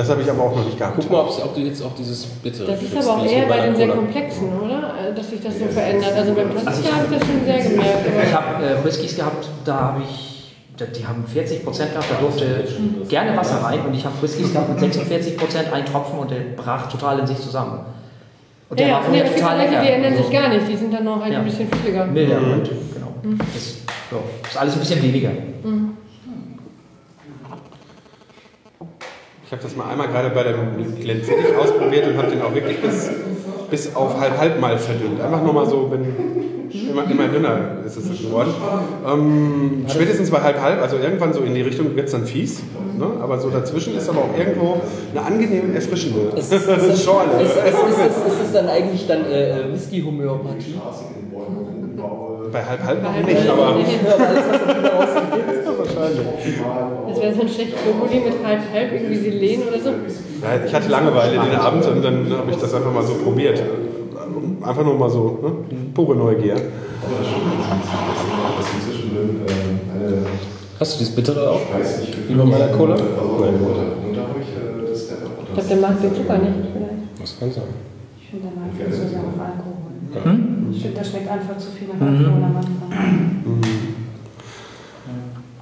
das 0.00 0.08
habe 0.08 0.22
ich 0.22 0.30
aber 0.30 0.42
auch 0.44 0.56
noch 0.56 0.64
nicht 0.64 0.78
gehabt. 0.78 0.94
Guck 0.96 1.10
mal, 1.10 1.20
ob 1.20 1.54
du 1.54 1.60
jetzt 1.60 1.82
auch 1.82 1.94
dieses 1.94 2.24
Bittere 2.24 2.72
Das 2.72 2.82
ist 2.82 2.96
aber 2.96 3.18
auch 3.20 3.26
eher 3.26 3.46
bei 3.46 3.66
den 3.66 3.76
sehr 3.76 3.88
komplexen, 3.88 4.48
oder? 4.58 4.94
Äh, 4.96 5.14
Dass 5.14 5.28
sich 5.28 5.42
das 5.42 5.58
so 5.58 5.66
verändert. 5.66 6.12
Also 6.16 6.32
beim 6.32 6.48
Plastik 6.48 6.90
habe 6.90 7.04
ich 7.04 7.18
das 7.18 7.28
schon 7.28 7.44
sehr 7.44 7.58
gemerkt. 7.58 8.06
Ich 8.26 8.34
habe 8.34 8.64
äh, 8.64 8.84
Whiskys 8.84 9.16
gehabt, 9.16 9.46
da 9.66 9.74
habe 9.74 10.02
ich, 10.02 10.56
die 10.78 11.06
haben 11.06 11.22
40 11.26 11.64
Prozent 11.64 11.92
gehabt, 11.92 12.06
da 12.10 12.18
durfte 12.18 12.64
gerne 13.08 13.36
Wasser 13.36 13.62
rein 13.62 13.80
und 13.86 13.92
ich 13.92 14.02
habe 14.02 14.14
Whiskys 14.22 14.52
gehabt 14.52 14.70
mit 14.70 14.80
46 14.80 15.36
Prozent, 15.36 15.70
ein 15.70 15.84
Tropfen 15.84 16.18
und 16.18 16.30
der 16.30 16.40
brach 16.56 16.90
total 16.90 17.18
in 17.18 17.26
sich 17.26 17.38
zusammen. 17.38 17.80
Und 18.70 18.80
der 18.80 18.86
ja, 18.86 18.92
war 18.94 19.00
ja, 19.00 19.04
von 19.04 19.12
nee, 19.12 19.18
mir 19.18 19.24
es 19.24 19.30
gibt 19.34 19.42
total 19.42 19.58
lecker. 19.58 19.82
die 19.82 19.88
ändern 19.88 20.12
sich 20.12 20.20
Also 20.24 20.32
gar 20.32 20.48
nicht. 20.48 20.68
Die 20.68 20.76
sind 20.76 20.94
dann 20.94 21.04
noch 21.04 21.20
halt 21.20 21.32
Ja. 21.32 21.40
ein 21.40 21.44
bisschen 21.44 21.68
flüssiger. 21.68 22.06
Milder 22.06 22.38
und 22.38 22.70
genau. 22.94 23.36
Das, 23.52 23.74
so, 24.10 24.22
ist 24.48 24.56
alles 24.56 24.74
ein 24.74 24.80
bisschen 24.80 25.02
weniger. 25.02 25.30
Ich 29.50 29.52
habe 29.52 29.64
das 29.64 29.74
mal 29.74 29.90
einmal 29.90 30.06
gerade 30.06 30.30
bei 30.30 30.44
dem 30.44 31.00
Glenfiddich 31.00 31.56
ausprobiert 31.60 32.06
und 32.06 32.16
habe 32.16 32.30
den 32.30 32.40
auch 32.40 32.54
wirklich 32.54 32.80
bis, 32.80 33.10
bis 33.68 33.96
auf 33.96 34.20
halb 34.20 34.38
halb 34.38 34.60
mal 34.60 34.78
verdünnt. 34.78 35.20
Einfach 35.20 35.42
nur 35.42 35.52
mal 35.52 35.66
so, 35.66 35.90
wenn 35.90 36.04
immer, 36.88 37.10
immer 37.10 37.26
dünner 37.26 37.78
ist 37.84 37.96
es 37.96 38.22
geworden. 38.22 38.54
Ähm, 39.04 39.86
spätestens 39.88 40.30
bei 40.30 40.40
halb 40.40 40.60
halb, 40.62 40.80
also 40.80 40.98
irgendwann 40.98 41.32
so 41.32 41.40
in 41.40 41.52
die 41.56 41.62
Richtung 41.62 41.96
wird 41.96 42.06
es 42.06 42.12
dann 42.12 42.26
fies. 42.26 42.60
Ne? 42.96 43.06
Aber 43.20 43.40
so 43.40 43.50
dazwischen 43.50 43.96
ist 43.96 44.08
aber 44.08 44.20
auch 44.20 44.38
irgendwo 44.38 44.80
eine 45.10 45.26
angenehm 45.26 45.74
erfrischende 45.74 46.30
Schorle. 46.30 46.38
ist, 46.38 46.52
ist, 46.52 46.64
ist, 46.64 48.26
ist 48.28 48.40
es 48.44 48.52
dann 48.52 48.68
eigentlich 48.68 49.08
dann 49.08 49.24
äh, 49.24 49.64
Whisky-Homöopathie? 49.72 50.76
Bei 52.52 52.64
halb 52.64 52.82
halb 52.82 53.02
noch 53.02 53.26
nicht, 53.26 53.48
aber 53.48 53.76
was. 53.76 55.14
Das 57.08 57.20
wäre 57.20 57.34
so 57.34 57.40
ein 57.42 57.48
schlechtes 57.48 57.80
Brokkoli 57.82 58.20
mit 58.20 58.44
halb 58.44 58.60
halb, 58.72 58.92
irgendwie 58.92 59.16
Selen 59.16 59.68
oder 59.68 59.78
so. 59.78 59.90
ja, 59.90 60.64
ich 60.66 60.74
hatte 60.74 60.88
Langeweile 60.88 61.32
den 61.32 61.54
Abend 61.54 61.86
und 61.86 62.02
dann 62.02 62.32
habe 62.36 62.50
ich 62.50 62.56
das 62.56 62.74
einfach 62.74 62.92
mal 62.92 63.02
so 63.04 63.14
probiert. 63.14 63.62
Einfach 64.62 64.84
nur 64.84 64.94
mal 64.94 65.10
so, 65.10 65.38
ne? 65.42 65.52
pure 65.94 66.16
Neugier. 66.16 66.56
Hast 70.78 70.94
du 70.94 70.98
dieses 70.98 71.14
Bittere 71.14 71.50
auch? 71.50 71.60
Wie 72.28 72.34
bei 72.34 72.44
meiner 72.44 72.68
Cola? 72.68 72.96
Nein. 72.96 73.54
Ich 75.46 75.54
glaube, 75.54 75.68
der 75.68 75.76
mag 75.76 76.00
den 76.00 76.14
Zucker 76.14 76.38
nicht. 76.38 76.54
Das 77.20 77.38
kann 77.38 77.52
sein. 77.52 77.64
Ich 78.20 78.28
finde, 78.30 78.46
der 78.46 78.52
mag 78.56 78.70
viel 78.76 78.86
zu 78.92 79.08
sehr 79.08 79.20
nach 79.20 79.44
Alkohol. 79.44 80.32
Hm? 80.32 80.59
Ich 80.72 80.82
finde, 80.82 80.98
da 80.98 81.04
schmeckt 81.04 81.28
einfach 81.30 81.56
zu 81.58 81.70
viel 81.70 81.88
nach 81.88 82.00
Alkohol 82.06 82.44
am 82.44 82.56
Anfang. 82.56 82.74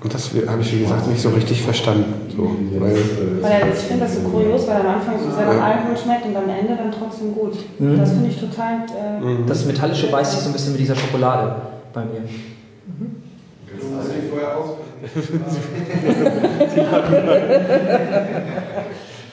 Und 0.01 0.15
das 0.15 0.31
habe 0.47 0.63
ich, 0.63 0.73
wie 0.77 0.81
gesagt, 0.83 1.09
nicht 1.09 1.21
so 1.21 1.31
richtig 1.31 1.63
verstanden. 1.63 2.15
So, 2.35 2.57
weil, 2.79 2.95
Weil 3.41 3.73
ich 3.73 3.81
finde 3.81 4.05
das 4.05 4.15
so 4.15 4.21
kurios, 4.29 4.69
weil 4.69 4.77
am 4.77 4.87
Anfang 4.87 5.17
so 5.19 5.29
sehr 5.35 5.47
nach 5.47 5.61
Alkohol 5.61 5.97
schmeckt 5.97 6.25
und 6.27 6.37
am 6.37 6.49
Ende 6.49 6.77
dann 6.77 6.93
trotzdem 6.93 7.35
gut. 7.35 7.55
Das 7.99 8.11
finde 8.13 8.29
ich 8.31 8.39
total. 8.39 8.75
Äh, 8.87 9.45
Das 9.47 9.65
Metallische 9.65 10.09
beißt 10.09 10.33
sich 10.33 10.41
so 10.41 10.51
ein 10.51 10.53
bisschen 10.53 10.73
mit 10.73 10.81
dieser 10.83 10.95
Schokolade 10.95 11.57
bei 11.93 12.03
mir. 12.05 12.23
Hast 13.99 14.09
du 14.09 14.13
die 14.13 14.29
vorher 14.29 14.57
aus? 14.57 14.71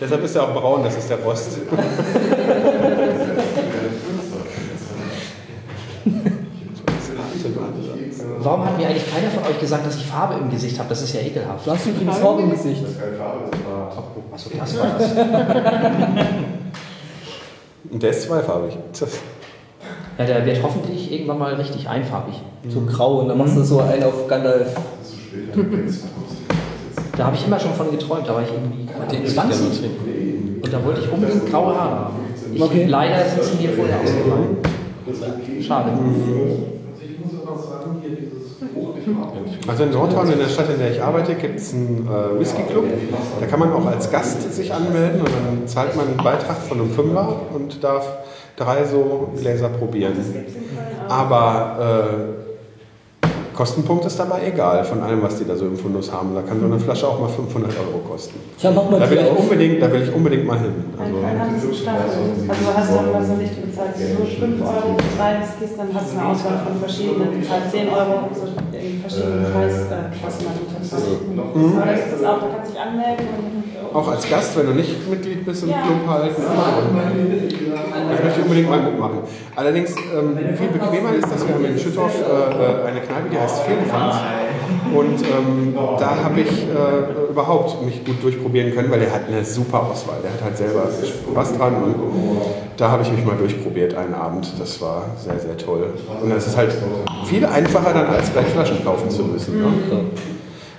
deshalb 0.02 0.24
ist 0.24 0.36
er 0.36 0.44
auch 0.44 0.54
braun, 0.54 0.84
das 0.84 0.98
ist 0.98 1.10
der 1.10 1.18
Rost. 1.18 1.60
Warum 8.46 8.64
hat 8.64 8.78
mir 8.78 8.88
eigentlich 8.88 9.12
keiner 9.12 9.32
von 9.32 9.44
euch 9.44 9.60
gesagt, 9.60 9.88
dass 9.88 9.96
ich 9.96 10.06
Farbe 10.06 10.36
im 10.36 10.52
Gesicht 10.52 10.78
habe? 10.78 10.88
Das 10.90 11.02
ist 11.02 11.16
ja 11.16 11.22
ekelhaft. 11.22 11.66
Du 11.66 11.72
hast 11.72 11.88
übrigens 11.88 12.20
Farbe 12.20 12.44
im 12.44 12.52
Gesicht. 12.52 12.84
Das 12.84 12.92
ist 12.92 13.00
keine 13.00 13.16
Farbe, 13.16 13.40
das 13.50 13.60
Farbe. 13.60 13.92
Achso, 14.32 14.52
das 14.60 14.78
war 14.80 14.88
das. 15.00 15.12
Und 17.92 18.04
der 18.04 18.10
ist 18.12 18.22
zweifarbig. 18.24 18.78
Ja, 20.20 20.26
der 20.26 20.46
wird 20.46 20.62
hoffentlich 20.62 21.12
irgendwann 21.12 21.40
mal 21.40 21.56
richtig 21.56 21.90
einfarbig. 21.90 22.36
So 22.70 22.82
grau 22.82 23.20
und 23.20 23.28
dann 23.30 23.38
machst 23.38 23.56
du 23.58 23.64
so 23.64 23.80
einen 23.82 24.04
auf 24.04 24.28
Gandalf. 24.28 24.74
Das 24.74 24.84
ist 25.08 25.12
zu 25.12 25.18
spät, 25.20 25.50
dann 25.54 25.70
denkst 25.72 25.98
du, 25.98 26.08
Da 27.18 27.26
habe 27.26 27.36
ich 27.36 27.46
immer 27.46 27.60
schon 27.60 27.74
von 27.74 27.92
geträumt, 27.92 28.28
da 28.28 28.34
war 28.34 28.42
ich 28.42 28.50
irgendwie 28.52 28.86
Den 28.86 28.96
Ahnung, 28.96 29.10
ich 29.12 29.36
gerne 29.36 29.52
20. 29.52 29.80
trinken. 29.80 30.62
Und 30.64 30.74
da 30.74 30.84
wollte 30.84 31.02
ich 31.02 31.12
unbedingt 31.12 31.46
graue 31.50 31.76
Haare 31.76 31.96
haben. 31.96 32.14
Ich, 32.54 32.62
Okay. 32.62 32.86
Leider 32.86 33.30
sind 33.30 33.44
sie 33.44 33.58
mir 33.68 33.74
vorher 33.74 34.00
ausgefallen. 34.00 34.58
Schade. 35.62 35.92
Also 39.68 39.84
in 39.84 39.92
Nordhorn, 39.92 40.32
in 40.32 40.40
der 40.40 40.48
Stadt, 40.48 40.70
in 40.70 40.80
der 40.80 40.92
ich 40.92 41.02
arbeite, 41.02 41.36
gibt 41.36 41.60
es 41.60 41.74
einen 41.74 42.08
äh, 42.08 42.40
Whisky-Club. 42.40 42.86
Da 43.40 43.46
kann 43.46 43.60
man 43.60 43.74
auch 43.74 43.86
als 43.86 44.12
Gast 44.12 44.54
sich 44.54 44.74
anmelden 44.74 45.22
und 45.22 45.30
dann 45.30 45.68
zahlt 45.68 45.96
man 45.96 46.08
einen 46.08 46.18
Beitrag 46.18 46.58
von 46.58 46.80
einem 46.80 46.92
Fünfer 46.92 47.42
und 47.54 47.84
darf 47.84 48.08
drei 48.56 48.84
so 48.86 49.30
Gläser 49.38 49.70
probieren. 49.70 50.14
Aber 51.08 52.06
äh, 53.22 53.26
Kostenpunkt 53.56 54.04
ist 54.06 54.20
dabei 54.20 54.48
egal 54.48 54.84
von 54.84 55.02
allem, 55.02 55.22
was 55.24 55.38
die 55.38 55.46
da 55.46 55.56
so 55.56 55.66
im 55.66 55.78
Fundus 55.78 56.12
haben. 56.12 56.36
Da 56.36 56.42
kann 56.42 56.60
so 56.60 56.66
eine 56.66 56.78
Flasche 56.78 57.08
auch 57.08 57.20
mal 57.22 57.30
500 57.30 57.72
Euro 57.80 58.00
kosten. 58.00 58.36
Ja, 58.60 58.72
mach 58.72 58.90
mal 58.90 59.00
Da 59.00 59.10
will 59.10 59.18
ich 59.20 59.32
auf. 59.32 59.40
unbedingt, 59.40 59.82
da 59.82 59.92
will 59.92 60.04
ich 60.04 60.14
unbedingt 60.14 60.46
mal 60.46 60.60
hin. 60.60 60.74
Also. 61.00 61.16
Also 61.16 61.68
du 61.68 62.78
hast 62.78 62.92
dann, 62.96 63.14
was 63.14 63.30
weiß 63.30 63.40
ich, 63.42 63.56
du 63.56 63.62
bezahlst 63.68 64.00
so 64.00 64.26
5 64.46 64.62
Euro 64.62 64.98
für 64.98 65.18
drei 65.18 65.40
Whiskys, 65.40 65.78
dann 65.78 65.88
hast 65.94 66.14
du 66.14 66.20
eine 66.20 66.28
Auswahl 66.30 66.60
von 66.68 66.80
verschiedenen, 66.80 67.42
du 67.42 67.48
zahlst 67.48 67.72
10 67.72 67.88
Euro 67.90 68.28
so 68.36 68.48
verschiedenen 69.06 69.52
Preisklassen. 69.52 70.48
Mhm. 71.56 71.78
Aber 71.78 71.86
da 71.86 71.94
gibt 71.94 72.14
es 72.14 72.24
auch, 72.24 72.40
da 72.40 72.48
kannst 72.48 72.72
du 72.72 72.74
dich 72.74 72.82
anmelden 72.82 73.28
und 73.38 73.96
auch 73.96 74.08
als 74.10 74.30
Gast, 74.30 74.58
wenn 74.58 74.66
du 74.68 74.74
nicht 74.74 75.10
Mitglied 75.10 75.46
bist 75.46 75.64
im 75.64 75.70
Club 75.70 76.08
halt. 76.08 76.32
Ich 76.32 78.24
möchte 78.24 78.42
unbedingt 78.42 78.70
mal 78.70 78.82
mitmachen. 78.82 79.20
Allerdings 79.56 79.96
ähm, 79.96 80.38
viel 80.56 80.68
bequemer 80.68 81.14
ist, 81.14 81.32
dass 81.32 81.48
wir 81.48 81.56
haben 81.56 81.66
in 81.66 81.80
Schüttorf 81.80 82.14
äh, 82.20 82.88
eine 82.88 83.00
Kneipe, 83.00 83.30
die 83.32 83.40
heißt 83.40 83.62
Firlefanz. 83.62 84.16
Und 84.94 85.22
ähm, 85.22 85.76
da 86.00 86.16
habe 86.24 86.42
ich 86.42 86.48
äh, 86.48 87.32
überhaupt 87.32 87.86
mich 87.86 88.04
gut 88.06 88.24
durchprobieren 88.24 88.74
können, 88.74 88.92
weil 88.92 89.00
der 89.00 89.14
hat 89.14 89.28
eine 89.28 89.44
super 89.44 89.90
Auswahl. 89.92 90.18
Der 90.24 90.32
hat 90.32 90.44
halt 90.44 90.58
selber 90.58 90.88
Spaß 91.32 91.58
dran 91.58 91.76
und 91.76 91.96
da 92.78 92.92
habe 92.92 93.04
ich 93.04 93.12
mich 93.12 93.26
mal 93.26 93.36
durchprobiert 93.38 93.96
einen 93.96 94.14
Abend. 94.14 94.52
Das 94.60 94.82
war 94.82 95.06
sehr, 95.18 95.40
sehr 95.40 95.58
toll. 95.58 95.94
Und 96.22 96.32
es 96.32 96.48
ist 96.48 96.58
halt 96.58 96.74
viel 97.26 97.46
einfacher 97.46 97.94
dann 97.94 98.08
als 98.08 98.32
gleich 98.32 98.48
Flaschen 98.48 98.84
kaufen 98.84 99.10
zu 99.10 99.24
müssen. 99.24 99.62
Ne? 99.62 99.68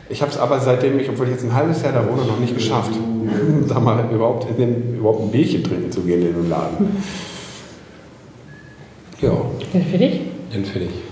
Ich 0.09 0.23
habe 0.23 0.31
es 0.31 0.39
aber 0.39 0.61
seitdem 0.61 0.99
ich, 1.01 1.09
obwohl 1.09 1.27
ich 1.27 1.33
jetzt 1.33 1.45
ein 1.45 1.55
halbes 1.55 1.83
Jahr 1.83 1.93
da 1.93 2.07
wohne, 2.09 2.25
noch 2.25 2.39
nicht 2.39 2.55
geschafft, 2.55 2.93
da 3.69 3.81
mal 3.81 4.05
überhaupt, 4.13 4.49
in 4.51 4.57
den, 4.57 4.97
überhaupt 4.99 5.23
ein 5.23 5.31
Bierchen 5.31 5.65
trinken 5.65 5.91
zu 5.91 6.03
gehen 6.03 6.23
in 6.27 6.35
den 6.35 6.49
Laden. 6.49 7.03
Ja. 9.21 9.33
Den 9.73 9.85
für 9.85 9.99
dich? 9.99 10.21
Den 10.55 10.65
finde 10.65 10.89
ich. 10.89 11.06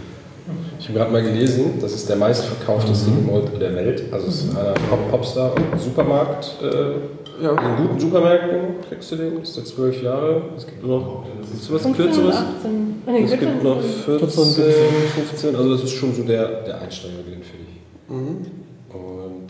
Ich 0.85 0.91
habe 0.91 0.99
gerade 0.99 1.13
mal 1.13 1.23
gelesen, 1.23 1.79
das 1.81 1.95
ist 1.95 2.11
der 2.11 2.17
meistverkaufte 2.17 2.95
Single 2.95 3.23
Malt 3.33 3.59
der 3.59 3.75
Welt. 3.75 4.03
Also 4.13 4.27
es 4.27 4.45
ist 4.45 4.51
einer 4.55 4.75
Pop 4.75 5.11
Popstar 5.11 5.53
und 5.57 5.81
Supermarkt. 5.81 6.57
Äh, 6.63 7.43
Ja. 7.43 7.53
In 7.53 7.77
guten 7.89 7.99
Supermärkten 7.99 8.59
kriegst 8.87 9.11
du 9.13 9.17
den, 9.17 9.41
ist 9.41 9.57
der 9.57 9.65
zwölf 9.65 10.03
Jahre. 10.03 10.43
Es 10.59 10.67
gibt 10.67 10.85
nur 10.85 11.01
noch 11.01 11.25
gibt's 11.51 11.73
was 11.73 11.83
15 11.85 11.95
Kürzeres. 12.05 12.37
und 12.37 12.45
18. 12.59 13.03
Ah, 13.07 13.11
nee, 13.13 13.25
Es 13.25 13.31
gibt 13.31 13.43
14. 13.43 13.63
noch 13.63 13.81
14, 13.81 14.29
15, 14.29 15.57
also 15.57 15.73
das 15.75 15.85
ist 15.85 15.93
schon 15.95 16.15
so 16.15 16.23
der, 16.23 16.61
der 16.65 16.83
Einsteiger 16.83 17.15
finde 17.25 17.41
ich. 17.41 17.81
Und 18.11 19.49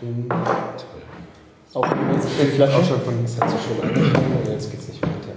den. 0.00 0.28
Auch 1.74 1.90
wenn 1.90 2.06
man 2.06 2.22
sich 2.22 2.30
die 2.40 2.52
Auch 2.52 2.54
Flasche. 2.54 2.84
schon 2.84 3.00
von 3.00 3.14
Das 3.24 3.40
hat 3.40 3.50
sich 3.50 3.58
schon 3.66 3.88
angefangen 3.88 4.38
und 4.44 4.52
jetzt 4.52 4.70
geht's 4.70 4.88
nicht 4.88 5.02
weiter. 5.02 5.34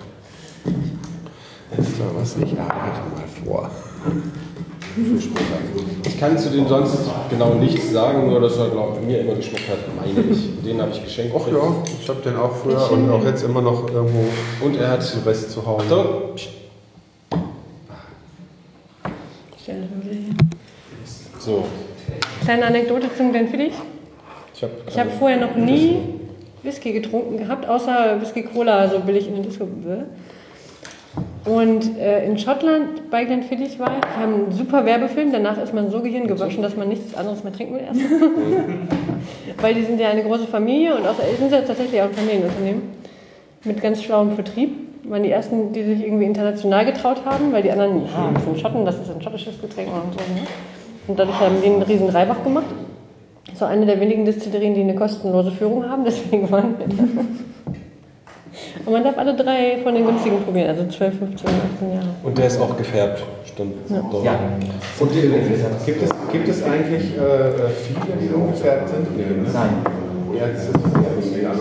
Jetzt 1.78 1.98
so 1.98 2.04
was 2.16 2.36
ich 2.38 2.60
arbeite 2.60 3.02
mal 3.16 3.28
vor. 3.44 3.70
Ich 6.06 6.20
kann 6.20 6.38
zu 6.38 6.50
dem 6.50 6.68
sonst 6.68 6.98
genau 7.30 7.54
nichts 7.56 7.92
sagen, 7.92 8.28
nur 8.28 8.42
dass 8.42 8.58
er 8.58 8.70
glaub, 8.70 9.02
mir 9.06 9.22
immer 9.22 9.36
geschmeckt 9.36 9.70
hat, 9.70 9.78
meine 9.96 10.32
ich. 10.32 10.64
Den 10.64 10.82
habe 10.82 10.92
ich 10.92 11.04
geschenkt. 11.04 11.34
Ach 11.38 11.48
ja, 11.48 11.76
ich 12.02 12.10
habe 12.10 12.22
den 12.22 12.36
auch 12.36 12.56
früher 12.56 12.92
und 12.92 13.10
auch 13.10 13.24
jetzt 13.24 13.44
immer 13.44 13.62
noch 13.62 13.88
irgendwo 13.90 14.26
Und 14.64 14.76
er 14.78 14.92
hat 14.92 15.04
zu 15.04 15.20
Rest 15.26 15.52
zu 15.52 15.66
Hause. 15.66 16.06
Achtung, 19.56 19.76
so. 21.40 21.66
Kleine 22.44 22.66
Anekdote 22.66 23.08
zum 23.16 23.32
Glenfiddich. 23.32 23.74
Ich 24.56 24.64
habe 24.64 24.74
Ich 24.88 25.00
habe 25.00 25.10
vorher 25.12 25.40
noch 25.40 25.56
nie 25.56 26.00
Whisky 26.64 26.92
getrunken 26.92 27.38
gehabt, 27.38 27.68
außer 27.68 28.20
Whisky 28.20 28.44
Cola, 28.44 28.90
so 28.90 29.00
billig 29.00 29.28
in 29.28 29.36
der 29.36 29.44
Disco. 29.44 29.68
Und 31.46 31.98
äh, 31.98 32.26
in 32.26 32.38
Schottland 32.38 33.10
bei 33.10 33.24
Glenfiddich 33.24 33.80
war 33.80 33.92
ich, 33.98 34.22
haben 34.22 34.34
einen 34.34 34.52
super 34.52 34.86
Werbefilm, 34.86 35.32
danach 35.32 35.58
ist 35.62 35.74
man 35.74 35.90
so 35.90 36.02
gehirngewaschen, 36.02 36.62
dass 36.62 36.76
man 36.76 36.90
nichts 36.90 37.16
anderes 37.16 37.44
mehr 37.44 37.54
trinken 37.54 37.76
will 37.76 37.82
erst. 37.82 38.02
Weil 39.62 39.74
die 39.74 39.84
sind 39.84 40.00
ja 40.00 40.10
eine 40.10 40.24
große 40.24 40.48
Familie 40.48 40.96
und 40.96 41.08
außer 41.08 41.24
sind 41.38 41.52
ja 41.52 41.62
tatsächlich 41.62 42.02
auch 42.02 42.08
ein 42.08 42.14
Familienunternehmen 42.14 42.82
mit 43.64 43.82
ganz 43.82 44.04
schlauem 44.04 44.32
Vertrieb. 44.32 44.72
Waren 45.06 45.24
die 45.24 45.32
ersten, 45.32 45.72
die 45.72 45.84
sich 45.84 46.04
irgendwie 46.04 46.26
international 46.26 46.86
getraut 46.86 47.22
haben, 47.26 47.52
weil 47.54 47.64
die 47.64 47.72
anderen, 47.72 48.06
ja, 48.06 48.30
das 48.34 48.44
sind 48.44 48.60
Schotten, 48.60 48.86
das 48.86 48.96
ist 49.00 49.10
ein 49.10 49.22
schottisches 49.22 49.60
Getränk 49.62 49.88
und 49.88 50.14
so. 50.14 50.20
Ne? 50.20 50.46
Und 51.08 51.18
dadurch 51.18 51.40
haben 51.40 51.56
die 51.64 51.68
einen 51.68 51.82
riesen 51.82 52.10
Reibach 52.10 52.44
gemacht. 52.44 52.68
So 53.56 53.66
eine 53.66 53.86
der 53.86 54.00
wenigen 54.00 54.26
Destillerien, 54.26 54.76
die 54.76 54.82
eine 54.82 54.94
kostenlose 54.94 55.52
Führung 55.52 55.90
haben, 55.90 56.04
deswegen 56.06 56.52
waren 56.52 56.76
wir. 56.78 56.86
Und 58.86 58.94
man 58.94 59.04
darf 59.04 59.18
alle 59.18 59.36
drei 59.36 59.78
von 59.84 59.94
den 59.94 60.06
günstigen 60.06 60.42
probieren, 60.44 60.70
also 60.70 60.86
12, 60.86 61.20
15, 61.20 61.50
18 61.50 61.94
Jahre. 61.94 62.08
Und 62.24 62.38
der 62.38 62.48
ist 62.48 62.62
auch 62.62 62.76
gefärbt. 62.78 63.24
Stimmt. 63.46 63.76
Doch. 63.90 64.24
Ja. 64.24 64.40
Und 65.00 65.12
die, 65.14 65.22
gibt, 65.86 66.04
es, 66.04 66.10
gibt 66.32 66.48
es 66.48 66.64
eigentlich 66.64 67.18
äh, 67.18 67.70
viele, 67.76 68.18
die 68.22 68.34
ungefärbt 68.34 68.90
sind? 68.90 69.18
Ne? 69.18 69.26
Nein, 69.54 69.70
Ja, 70.38 70.48
das 70.48 71.26
ist 71.26 71.42
ja 71.42 71.52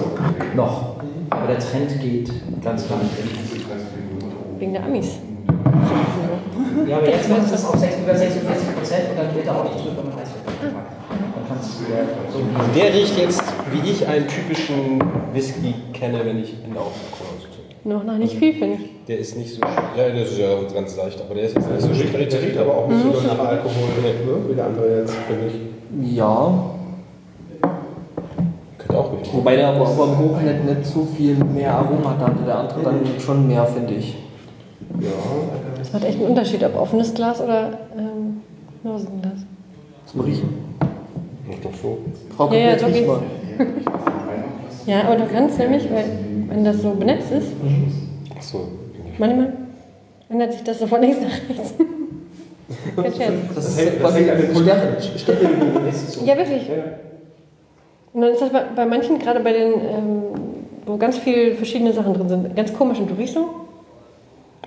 noch. 0.55 0.97
Aber 1.31 1.47
der 1.47 1.59
Trend 1.59 2.01
geht 2.01 2.31
ganz 2.63 2.87
klar. 2.87 3.01
Wegen 4.59 4.73
der 4.73 4.85
Amis. 4.85 5.19
Ja, 6.87 6.97
aber 6.99 7.09
jetzt 7.09 7.29
wird 7.29 7.41
es 7.53 7.65
auf 7.65 7.77
6, 7.77 7.99
über 8.03 8.15
46 8.15 8.75
Prozent 8.75 9.11
und 9.11 9.19
dann 9.19 9.35
wird 9.35 9.47
er 9.47 9.57
auch 9.57 9.65
nicht 9.65 9.85
drüber 9.85 10.03
mit 10.03 10.15
Eis 10.19 10.31
Dann 10.33 10.73
kannst 10.73 10.73
du 10.73 11.17
wieder 11.17 11.37
so 11.37 11.48
Und 11.48 11.48
der 12.75 12.95
riecht 12.95 13.19
jetzt, 13.19 13.43
wie 13.73 13.91
ich 13.91 14.07
einen 14.07 14.27
typischen 14.29 15.01
Whisky 15.33 15.75
kenne, 15.93 16.21
wenn 16.25 16.43
ich 16.43 16.55
in 16.65 16.73
der 16.73 16.83
Aufmerksamkeit 16.83 17.85
Noch 17.85 18.05
nach 18.05 18.19
nicht 18.19 18.35
viel, 18.37 18.53
finde 18.55 18.77
ich. 18.77 18.91
Der 19.07 19.19
ist 19.19 19.37
nicht 19.37 19.55
so. 19.55 19.61
Ja, 19.63 20.09
der 20.09 20.23
ist 20.23 20.39
ja 20.39 20.49
ganz 20.75 20.97
leicht, 20.97 21.21
aber 21.21 21.35
der 21.35 21.45
ist 21.45 21.55
jetzt 21.57 21.71
nicht 21.71 21.81
so 21.81 21.89
Der 21.89 22.21
riecht, 22.21 22.33
der 22.33 22.43
riecht 22.43 22.59
aber 22.59 22.77
auch 22.77 22.89
nicht 22.89 23.03
so 23.03 23.09
nach 23.27 23.39
Alkohol, 23.39 23.89
ne? 24.03 24.51
wie 24.51 24.55
der 24.55 24.67
andere 24.67 25.01
jetzt, 25.01 25.15
finde 25.15 25.47
ich. 25.47 26.17
Ja, 26.17 26.53
Könnte 28.79 28.99
auch 28.99 29.13
riechen. 29.13 29.33
wobei 29.33 29.57
der 29.57 29.69
aber, 29.69 29.87
aber 29.87 30.05
im 30.05 30.19
Hoch 30.19 30.41
nicht, 30.41 30.65
nicht 30.65 30.87
so 30.87 31.05
viel 31.17 31.35
mehr 31.37 31.75
Aroma 31.75 32.11
hat. 32.11 32.21
hatte 32.21 32.45
Der 32.45 32.59
andere 32.59 32.83
dann 32.83 33.01
schon 33.19 33.47
mehr, 33.49 33.65
finde 33.67 33.95
ich. 33.95 34.17
Das 35.79 35.93
macht 35.93 36.05
echt 36.05 36.19
einen 36.19 36.29
Unterschied, 36.29 36.63
ob 36.65 36.77
offenes 36.77 37.15
Glas 37.15 37.41
oder 37.41 37.71
ähm, 37.97 38.43
Nosenglas. 38.83 39.33
Zum 40.07 40.21
Riechen. 40.21 40.68
Ist 41.51 41.65
doch 41.65 41.75
so. 41.83 41.99
Frau 42.37 42.53
Ja, 42.53 42.59
ja, 42.59 42.79
so 42.79 42.87
geht's. 42.87 43.07
mal. 43.07 43.21
Ja, 44.87 45.03
aber 45.03 45.17
du 45.17 45.25
kannst 45.27 45.59
nämlich, 45.59 45.85
weil 45.93 46.05
wenn 46.49 46.65
das 46.65 46.81
so 46.83 46.91
benetzt 46.91 47.31
ist, 47.33 47.49
Achso. 48.37 48.69
manchmal 49.19 49.53
ändert 50.31 50.53
sich 50.53 50.63
das 50.63 50.79
so 50.79 50.87
von 50.87 51.01
links 51.01 51.19
nach 51.21 51.49
rechts. 51.57 51.75
Kein 52.97 53.13
Scherz. 53.15 53.33
Das 53.55 53.55
Das 53.55 53.69
ist 53.69 53.79
hängt- 53.81 54.03
das 54.03 54.15
an 54.15 54.25
den 54.25 54.55
Sterne- 54.57 54.97
Sterne- 55.19 55.49
Ja, 56.25 56.37
wirklich. 56.37 56.71
Und 58.13 58.21
dann 58.23 58.31
ist 58.33 58.41
das 58.43 58.51
bei, 58.51 58.63
bei 58.75 58.87
manchen, 58.87 59.19
gerade 59.19 59.41
bei 59.41 59.53
den, 59.53 59.73
ähm, 59.75 60.23
wo 60.87 60.97
ganz 60.97 61.19
viele 61.19 61.55
verschiedene 61.55 61.93
Sachen 61.93 62.15
drin 62.15 62.29
sind, 62.29 62.57
ganz 62.57 62.73
komisch. 62.73 62.99
Und 62.99 63.11
du 63.11 63.15
riechst 63.15 63.35
so, 63.35 63.41
und 63.41 63.49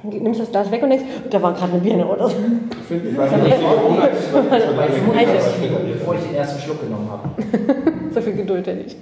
nimmst 0.04 0.40
das 0.40 0.52
Glas 0.52 0.72
weg 0.72 0.84
und 0.84 0.90
denkst, 0.90 1.06
da 1.30 1.42
war 1.42 1.54
gerade 1.54 1.74
eine 1.74 1.82
Birne 1.82 2.06
oder 2.06 2.28
so. 2.28 2.36
Ich 2.36 2.88
finde, 2.88 3.10
ich 3.10 3.16
35 3.16 3.30
Alter. 5.18 5.60
Minuten, 5.62 5.94
bevor 5.94 6.16
ich 6.16 6.22
den 6.22 6.36
ersten 6.36 6.62
Schluck 6.62 6.82
genommen 6.82 7.10
habe. 7.10 7.30
So 8.14 8.20
viel 8.20 8.34
Geduld 8.34 8.68
hätte 8.68 8.82
ich. 8.88 8.98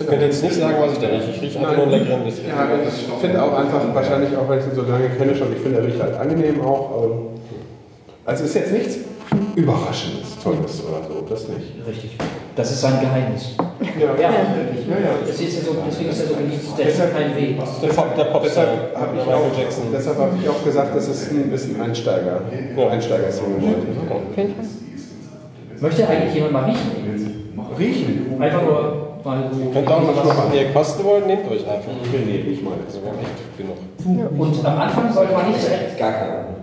Ich 0.00 0.06
könnte 0.08 0.24
jetzt 0.24 0.42
nicht 0.42 0.54
sagen, 0.54 0.74
was 0.80 0.94
ich 0.94 0.98
da 0.98 1.06
rieche. 1.06 1.30
Ich 1.30 1.40
rieche 1.40 1.58
einfach 1.60 1.76
nur 1.76 1.82
einen 1.84 1.92
leckeren 1.92 2.26
Whisky. 2.26 2.48
Ja, 2.48 2.66
ich 2.84 3.20
finde 3.20 3.40
auch 3.40 3.52
einfach, 3.56 3.94
wahrscheinlich 3.94 4.36
auch, 4.36 4.48
weil 4.48 4.58
ich 4.58 4.66
ihn 4.66 4.74
so 4.74 4.82
lange 4.82 5.08
kenne 5.10 5.36
schon, 5.36 5.52
ich 5.52 5.60
finde, 5.60 5.78
er 5.78 5.86
riecht 5.86 6.02
halt 6.02 6.16
angenehm 6.16 6.60
auch. 6.62 7.30
Also 8.24 8.44
ist 8.44 8.54
jetzt 8.54 8.72
nichts 8.72 8.98
Überraschendes, 9.54 10.38
Tolles 10.42 10.82
oder 10.84 11.02
so, 11.06 11.24
das 11.28 11.48
nicht. 11.48 11.86
Richtig. 11.86 12.16
Das 12.54 12.70
ist 12.70 12.80
sein 12.82 13.00
Geheimnis. 13.00 13.54
Ja, 13.56 14.12
Ja. 14.20 14.30
Ja, 14.30 14.30
ja. 14.30 15.12
Das 15.26 15.40
ist 15.40 15.54
ja 15.56 15.60
so, 15.64 15.76
deswegen 15.88 16.10
ist 16.10 16.20
er 16.20 16.26
so 16.28 16.34
beliebt. 16.34 16.78
Der 16.78 16.84
Deshalb-. 16.86 17.12
Der, 17.80 17.88
Pop, 17.88 18.14
der 18.16 18.24
Popstar. 18.24 18.64
Deshalb 18.66 18.96
habe 18.96 19.16
ich, 19.16 19.22
auch- 19.32 19.58
Jackson. 19.58 19.84
deshalb 19.92 20.18
hab 20.18 20.30
ich 20.40 20.48
auch 20.48 20.62
gesagt, 20.64 20.94
das 20.94 21.08
ist 21.08 21.30
ein 21.30 21.50
bisschen 21.50 21.80
Einsteiger. 21.80 22.36
Auf 22.36 22.52
jeden 24.36 24.54
Fall. 24.54 24.66
Möchte 25.80 26.08
eigentlich 26.08 26.34
jemand 26.34 26.52
mal 26.52 26.64
riechen? 26.64 26.90
Riechen? 27.78 28.36
Einfach 28.42 28.62
nur 28.62 29.18
mal 29.24 29.50
so. 29.50 29.70
Könnt 29.70 29.88
auch 29.90 30.02
mal 30.02 30.14
was, 30.16 30.36
wenn 30.52 30.58
ihr 30.58 30.72
kosten 30.72 31.04
wollt, 31.04 31.26
nehmt 31.26 31.50
euch 31.50 31.66
einfach. 31.66 31.90
Nee, 32.12 32.18
nee, 32.24 32.52
ich 32.52 32.62
meine. 32.62 32.76
Wir 32.86 33.10
haben 33.10 33.18
echt 33.18 33.56
genug. 33.58 34.38
Und 34.38 34.64
am 34.66 34.78
Anfang 34.78 35.12
sollte 35.12 35.32
man 35.32 35.48
nicht 35.48 35.62
direkt, 35.66 35.98
Gar 35.98 36.12
keine 36.12 36.32
Ahnung. 36.32 36.54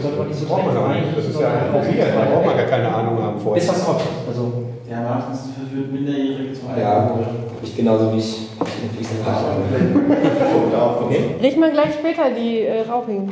sollte 0.00 0.16
man 0.18 0.28
nicht 0.28 0.38
so 0.40 0.46
Braucht 0.46 0.66
man 0.66 0.76
auch 0.76 0.88
nicht. 0.88 1.16
Das 1.16 1.24
ist 1.26 1.40
ja 1.40 1.48
ein 1.48 1.72
Probier, 1.72 2.04
da 2.06 2.24
braucht 2.30 2.46
man 2.46 2.56
gar 2.56 2.66
keine 2.66 2.88
Ahnung 2.94 3.22
haben 3.22 3.40
vorher. 3.40 3.60
Bis 3.60 3.68
was 3.68 3.84
kommt. 3.84 4.00
Also, 4.28 4.52
Ja, 4.90 5.00
meistens 5.00 5.52
verführt 5.54 5.92
Minderjährige 5.92 6.52
zu 6.52 6.60
Ja, 6.78 7.18
ich 7.62 7.76
genauso 7.76 8.12
wie 8.12 8.18
ich 8.18 8.48
in 8.58 8.98
Wiesen 8.98 9.16
okay. 9.26 11.20
Riech 11.42 11.56
mal 11.56 11.70
gleich 11.72 11.94
später 11.94 12.24
die 12.38 12.60
äh, 12.62 12.82
Rauchigen. 12.82 13.30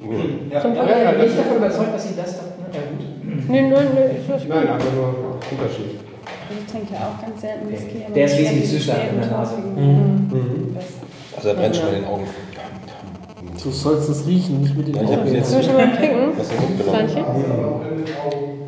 Zum 0.00 0.50
Ja, 0.50 0.60
Vergleich. 0.60 1.02
ja, 1.04 1.10
bin 1.12 1.26
ich 1.26 1.36
davon 1.36 1.56
überzeugt, 1.56 1.94
dass 1.94 2.08
sie 2.08 2.16
das 2.16 2.36
da. 2.36 2.42
ne, 2.44 2.48
Ja, 2.74 2.80
gut. 2.90 3.48
Nee, 3.48 3.62
nur, 3.62 3.70
nur, 3.80 4.04
ist 4.04 4.28
das 4.28 4.42
Nein, 4.48 4.68
aber 4.68 4.84
nur 4.94 5.08
Unterschied. 5.50 6.00
Ich 6.50 6.66
trinke 6.72 6.94
ja 6.94 7.00
auch 7.08 7.20
ganz 7.26 7.40
selten 7.40 7.70
Whisky. 7.70 8.04
Der 8.14 8.24
ist 8.24 8.32
ich 8.34 8.40
wesentlich 8.40 8.70
süßer 8.70 8.94
die 8.94 9.14
in 9.14 9.20
der 9.22 9.30
Nase. 9.30 9.54
schweren, 9.56 10.74
besser. 10.74 10.86
Also 11.36 11.48
er 11.48 11.54
brennt 11.54 11.76
schon 11.76 11.88
in 11.88 11.94
den 11.94 12.04
Augen. 12.04 12.24
Du 13.62 13.70
sollst 13.70 14.08
es 14.08 14.26
riechen, 14.26 14.60
nicht 14.62 14.76
mit 14.76 14.88
den 14.88 14.94
Ja, 14.96 15.02
ich 15.02 15.10
hab 15.12 15.20
Augen. 15.20 15.34
jetzt- 15.34 15.50
Sollen 15.50 15.62
wir 15.62 15.68
schon 15.70 15.76
mal 15.76 15.96
trinken? 15.96 16.32
Das 16.36 16.46
ist 16.46 16.60
mitgenommen. 16.60 17.08
Pflannchen? 17.08 18.59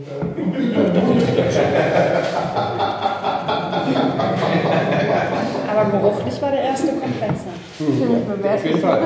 Aber 5.69 5.85
geruchlich 5.91 6.43
war 6.43 6.51
der 6.51 6.63
erste 6.63 6.89
Kompressor. 6.89 7.53
Auf 8.55 8.65
jeden 8.65 8.81
Fall. 8.81 9.01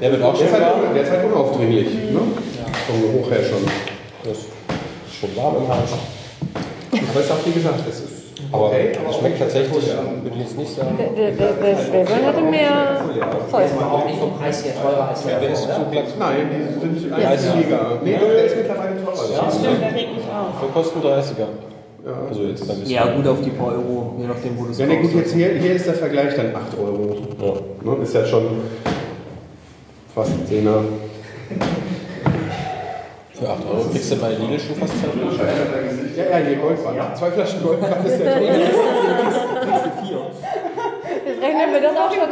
Der 0.00 0.12
wird 0.12 0.22
auch 0.22 0.38
Der 0.38 0.38
schon 0.38 0.46
ist 0.46 0.52
halt, 0.52 0.94
der 0.94 1.02
ist 1.02 1.10
halt 1.10 1.24
unaufdringlich. 1.24 1.88
Ne? 2.12 2.20
Vom 2.86 3.02
Geruch 3.02 3.30
her 3.30 3.42
schon. 3.42 3.64
Das 4.24 4.38
ist 4.38 4.48
schon 5.20 5.36
warm 5.36 5.56
im 5.56 5.68
Hals. 5.68 5.92
Aber 6.92 7.20
es 7.20 7.26
ist 7.26 7.32
auch 7.32 7.46
wie 7.46 7.52
gesagt, 7.52 7.80
es 7.88 8.00
ist 8.00 8.22
Aber 8.52 8.66
okay. 8.66 8.92
es 9.08 9.16
schmeckt 9.16 9.38
tatsächlich, 9.38 9.86
würde 9.86 10.36
ich 10.36 10.40
jetzt 10.42 10.58
nicht 10.58 10.74
sagen. 10.76 10.98
Der, 10.98 11.30
der, 11.30 11.30
der, 11.32 12.26
hatte 12.26 12.42
mehr 12.42 13.04
Zeug. 13.50 13.66
Aber 13.78 13.92
auch 13.92 14.04
nicht 14.06 14.18
vom 14.18 14.38
Preis 14.38 14.64
her 14.64 14.74
teurer 14.80 15.08
als 15.08 15.24
der 15.24 15.40
Der 15.40 15.50
ist 15.50 15.62
zu 15.62 15.84
glatt. 15.90 16.04
Nein, 16.18 16.50
die 16.52 16.62
sind 16.80 17.12
eigentlich 17.12 17.52
billiger. 17.52 17.98
Nee, 18.04 18.18
der 18.18 18.44
ist 18.44 18.56
mittlerweile 18.56 19.04
teurer. 19.04 19.24
Ja, 19.32 19.50
Stimmt, 19.50 20.11
Wir 20.60 20.68
kosten 20.72 21.00
30er. 21.00 21.48
Also 22.28 22.42
jetzt 22.42 22.68
Whisky. 22.68 22.94
Ja, 22.94 23.06
gut 23.14 23.26
auf 23.28 23.40
die 23.42 23.50
paar 23.50 23.68
Euro, 23.68 24.14
je 24.18 24.26
nachdem, 24.26 24.58
wo 24.58 24.64
du 24.64 24.70
es 24.72 24.78
Ja, 24.78 24.86
gut, 24.86 25.02
kaufst. 25.02 25.14
jetzt 25.16 25.34
hier, 25.34 25.48
hier 25.50 25.74
ist 25.76 25.86
der 25.86 25.94
Vergleich 25.94 26.34
dann 26.34 26.54
8 26.54 26.76
Euro. 26.78 27.16
Ja. 27.40 27.52
Ne? 27.96 28.02
Ist 28.02 28.14
ja 28.14 28.24
schon 28.26 28.44
fast 30.12 30.30
ein 30.32 30.44
Zehner. 30.46 30.80
Für 33.34 33.48
8 33.50 33.58
Euro 33.70 33.84
kriegst 33.90 34.10
du 34.10 34.16
bei 34.16 34.30
Lidl 34.30 34.58
schon 34.58 34.74
fast 34.76 34.94
zwei 34.98 35.08
Flaschen. 35.08 35.40
Ja, 36.16 36.24
ja, 36.38 36.44
hier 36.44 36.56
Goldband. 36.56 37.16
Zwei 37.16 37.30
Flaschen 37.30 37.62
Goldband 37.62 38.06
ist 38.06 38.18
der 38.18 38.34
teuer. 38.38 38.54
Jetzt 41.24 41.40
rechnen 41.42 41.72
wir 41.72 41.80
das 41.82 41.96
auch 41.96 42.12
schon. 42.12 42.28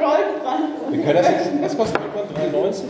Wir 0.93 1.01
können 1.05 1.17
das 1.17 1.29
jetzt, 1.29 1.51
was 1.63 1.77
kostet 1.79 2.01
Goldband? 2.13 2.55
3,90? 2.55 2.83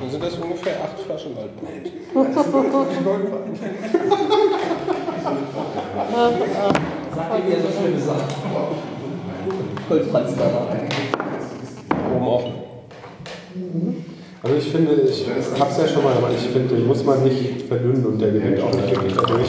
Dann 0.00 0.10
sind 0.10 0.22
das 0.24 0.34
ungefähr 0.34 0.74
8 0.84 1.00
Flaschen 1.06 1.34
Goldband. 1.34 1.90
Sag 6.12 7.46
wieder 7.46 7.60
so 7.60 7.68
schöne 7.68 7.98
Sachen. 7.98 8.28
Goldfranzbrenner. 9.88 10.66
Oben 12.14 12.26
offen. 12.26 12.52
Also 14.42 14.56
ich 14.56 14.70
finde, 14.70 14.92
ich 14.92 15.26
hab's 15.58 15.78
ja 15.78 15.88
schon 15.88 16.04
mal, 16.04 16.14
aber 16.14 16.30
ich 16.30 16.48
finde, 16.50 16.74
den 16.74 16.86
muss 16.86 17.02
man 17.04 17.24
nicht 17.24 17.62
verdünnen 17.62 18.04
und 18.04 18.20
der 18.20 18.32
gewinnt 18.32 18.60
auch 18.60 18.74
nicht 18.74 18.90
wirklich 18.90 19.14
dadurch. 19.14 19.48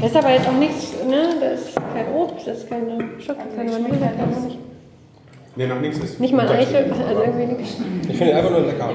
Das 0.00 0.10
ist 0.10 0.16
aber 0.16 0.30
jetzt 0.30 0.48
auch 0.48 0.58
nichts, 0.58 0.92
ne? 1.08 1.36
Das 1.40 1.60
ist 1.60 1.74
kein 1.74 2.12
Obst, 2.14 2.46
das 2.46 2.58
ist 2.58 2.68
keine 2.68 2.98
Schokolade, 3.18 3.56
keine 3.56 3.72
Vanille, 3.72 3.98
kein 3.98 4.36
Honig. 4.36 4.58
Nee, 5.58 5.66
noch 5.66 5.80
nichts 5.80 5.98
ist. 5.98 6.20
Nicht 6.20 6.32
mal 6.32 6.46
Eichel, 6.48 6.84
also 7.08 7.20
irgendwie 7.20 7.46
nichts. 7.46 7.74
Ich 8.08 8.16
finde 8.16 8.30
ihn 8.30 8.36
einfach 8.38 8.50
nur 8.52 8.60
lecker. 8.60 8.84
Aber 8.84 8.94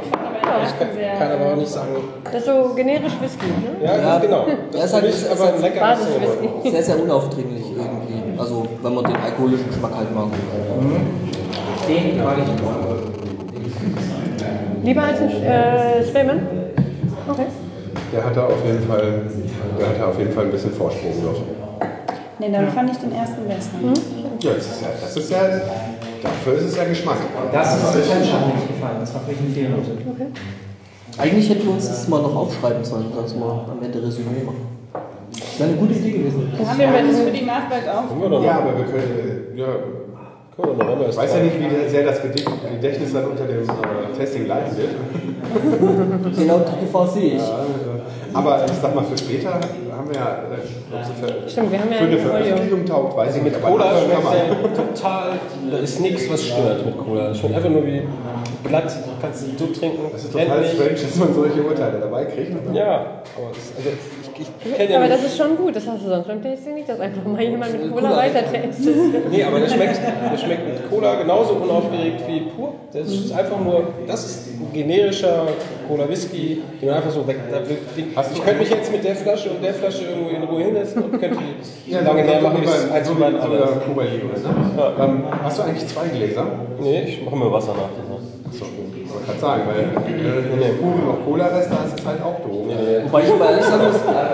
Ich 0.64 0.80
kann, 0.80 0.88
kann 1.20 1.32
aber 1.34 1.52
auch 1.52 1.58
nicht 1.58 1.68
sagen. 1.70 1.90
Das 2.24 2.36
ist 2.36 2.46
so 2.46 2.74
generisch 2.74 3.12
Whisky, 3.20 3.48
ne? 3.48 3.86
Ja, 3.86 3.98
Ja, 3.98 4.18
genau. 4.20 4.46
er 4.74 4.86
ist 4.86 4.94
halt- 4.94 5.04
ist 5.04 5.30
aber 5.30 5.54
ein 5.56 5.62
leckeres 5.62 5.82
Basiswhisky. 6.00 6.72
Sehr, 6.72 6.84
sehr 6.84 7.04
unaufdringlich 7.04 7.66
irgendwie. 7.76 8.40
Also, 8.40 8.66
wenn 8.82 8.94
man 8.96 9.04
den 9.04 9.16
alkoholischen 9.18 9.68
Geschmack 9.68 9.92
halt 9.94 10.16
mag. 10.16 10.28
Den 11.86 12.24
mag 12.24 12.38
ich 12.38 12.46
Lieber 14.86 15.04
als 15.04 15.20
ein 15.20 15.44
äh, 15.44 16.06
Spellman? 16.06 16.48
Okay. 17.30 17.46
Der 18.14 18.24
hat 18.24 18.38
da 18.38 18.46
auf 18.46 18.66
jeden 18.66 18.88
Fall, 18.88 19.24
der 19.78 19.88
hat 19.90 20.00
da 20.00 20.08
auf 20.08 20.18
jeden 20.18 20.32
Fall 20.32 20.46
ein 20.46 20.52
bisschen 20.52 20.72
Vorsprung 20.72 21.26
noch. 21.26 21.42
Nee, 22.40 22.52
dann 22.54 22.70
fand 22.70 22.90
ich 22.90 22.98
den 23.00 23.12
ersten 23.12 23.46
besser. 23.50 23.72
Ja, 24.40 24.52
das 24.54 24.66
ist 24.66 24.82
ja, 24.82 24.88
das 25.02 25.18
ist 25.18 25.30
ja, 25.32 25.40
dafür 26.24 26.54
ist 26.56 26.64
es 26.64 26.78
ja 26.78 26.86
Geschmack. 26.86 27.18
Das 27.52 27.76
ist 27.76 27.84
das 27.84 27.96
hat 27.96 28.48
mir 28.48 28.54
nicht 28.56 28.68
gefallen. 28.68 28.98
Das 29.00 29.14
war 29.14 29.22
vielleicht 29.26 29.42
ein 29.42 29.54
Fehlnote. 29.54 29.92
Eigentlich 31.18 31.50
hätten 31.50 31.66
wir 31.66 31.74
uns 31.74 31.88
das 31.88 32.08
mal 32.08 32.22
noch 32.22 32.36
aufschreiben 32.36 32.84
sollen, 32.84 33.12
dass 33.16 33.36
wir 33.36 33.46
am 33.46 33.84
Ende 33.84 34.02
Resümee 34.02 34.44
machen. 34.44 34.74
Das 35.54 35.60
wäre 35.60 35.70
eine 35.70 35.78
gute 35.78 35.94
Idee 35.94 36.12
gewesen. 36.12 36.52
Wir 36.58 36.68
haben 36.68 36.82
ja 36.82 36.92
alles 36.92 37.20
für 37.20 37.32
die 37.32 37.46
Nachwelt 37.46 37.88
wir 38.22 38.30
doch 38.30 38.44
Ja, 38.44 38.58
aber 38.60 38.78
wir 38.78 38.86
können, 38.86 39.54
ja, 39.56 39.68
Noch. 40.58 41.10
ich 41.10 41.18
weiß 41.18 41.34
ja 41.36 41.40
nicht, 41.44 41.56
wie 41.60 41.90
sehr 41.90 42.06
das 42.06 42.22
Gedächtnis 42.22 43.14
dann 43.14 43.26
unter 43.26 43.46
dem 43.46 43.64
äh, 43.64 44.18
Testing 44.18 44.48
leiden 44.48 44.78
wird. 44.78 44.90
Genau 46.38 46.60
die 46.60 46.86
Gefahr 46.86 47.08
sehe 47.08 47.34
ich. 47.36 47.42
Ja, 47.42 47.60
äh, 47.60 48.36
aber 48.36 48.66
ich 48.66 48.72
sag 48.82 48.96
mal, 48.96 49.04
für 49.04 49.18
später 49.18 49.52
haben 49.54 50.08
wir 50.10 50.16
ja, 50.16 50.44
äh, 50.50 51.04
für, 51.44 51.50
Stimmt, 51.50 51.72
wir 51.72 51.80
haben 51.80 51.92
ja 51.92 51.98
für 51.98 52.04
eine. 52.06 52.18
Veröffentlichung 52.18 52.86
taugt, 52.86 53.18
weiß 53.18 53.36
ich 53.38 53.44
nicht. 53.44 53.56
aber 53.58 53.68
Cola 53.68 53.92
schmeckt 54.00 54.24
man- 54.24 54.34
der 54.34 54.74
total, 54.74 55.32
da 55.70 55.78
ist 55.78 56.00
nichts, 56.00 56.30
was 56.32 56.44
stört 56.46 56.86
mit 56.86 56.98
Cola. 56.98 57.30
Es 57.32 57.38
schmeckt 57.40 57.56
einfach 57.56 57.70
nur 57.70 57.86
wie 57.86 58.02
glatt, 58.64 58.98
kannst 59.22 59.46
du 59.60 59.66
trinken. 59.68 60.00
Das 60.12 60.24
ist 60.24 60.32
total 60.32 60.48
Endlich. 60.58 60.72
strange, 60.74 60.94
dass 60.94 61.16
man 61.18 61.34
solche 61.34 61.62
Urteile 61.62 62.00
dabei 62.00 62.26
kriegt. 62.26 62.52
Ja, 62.74 62.96
aber 63.36 63.52
es, 63.52 63.74
also 63.78 63.90
ich, 64.44 64.78
kenne 64.78 64.90
ja 64.92 64.98
Aber 64.98 65.08
nicht. 65.08 65.18
das 65.20 65.26
ist 65.32 65.38
schon 65.38 65.58
gut, 65.58 65.76
das 65.76 65.88
hast 65.88 66.04
du 66.04 66.10
sonst 66.10 66.28
beim 66.28 66.42
Tasting 66.44 66.76
nicht, 66.76 66.90
dass 66.90 67.00
einfach 67.00 67.24
mal 67.26 67.42
jemand 67.42 67.72
mit 67.74 67.92
Cola 67.92 68.10
Cola. 68.10 68.18
weiter 68.18 68.42
tastet. 68.42 69.32
Nee, 69.32 69.44
aber 69.44 69.60
der 69.60 69.70
schmeckt, 69.70 70.00
der 70.32 70.38
schmeckt 70.38 70.68
mit 70.68 70.90
Cola 70.90 71.16
genauso 71.16 71.54
unaufgeregt 71.56 72.22
wie 72.28 72.40
pur. 72.42 72.74
Das 72.92 73.08
ist 73.08 73.32
einfach 73.32 73.60
nur, 73.60 73.88
das 74.08 74.26
ist 74.26 74.48
ein 74.60 74.72
generischer 74.74 75.48
Cola 75.88 76.08
Whisky, 76.10 76.62
den 76.82 76.88
man 76.88 76.98
einfach 76.98 77.12
so 77.12 77.28
weg. 77.28 77.38
Ich 78.06 78.44
könnte 78.44 78.60
mich 78.60 78.70
jetzt 78.70 78.92
mit 78.92 79.04
der 79.04 79.16
Flasche 79.16 79.50
und 79.52 79.64
der 79.64 79.74
Flasche 79.74 80.06
irgendwo 80.06 80.30
in 80.30 80.44
Ruhe 80.44 80.64
hinsetzen 80.64 81.04
und 81.04 81.20
könnte 81.20 81.38
die 81.88 81.94
so 81.94 82.00
lange 82.00 82.24
näher 82.24 82.42
machen, 82.42 82.62
bis 82.62 82.92
eins 82.92 83.08
von 83.08 83.20
beiden 83.20 83.40
ist. 83.40 83.86
Kuba 83.86 84.04
ne? 84.04 84.10
ähm, 85.00 85.24
Hast 85.44 85.60
du 85.60 85.64
eigentlich 85.64 85.88
zwei 85.88 86.08
Gläser? 86.08 86.46
Nee, 86.80 87.02
ich 87.08 87.24
mache 87.24 87.36
mir 87.36 87.52
Wasser 87.52 87.74
nach. 87.74 87.90
So, 88.52 88.66
ich 89.24 89.30
kann 89.32 89.40
sagen, 89.40 89.64
weil 89.68 89.80
äh, 89.80 90.52
wenn 90.52 90.60
du 90.60 90.74
pure 90.82 90.98
noch 90.98 91.26
Cola-Reste 91.26 91.72
hast, 91.80 91.98
ist 91.98 92.06
halt 92.06 92.22
auch 92.22 92.40
doof. 92.42 92.68
Wobei 93.06 93.24
ich 93.24 93.32
aber 93.32 93.50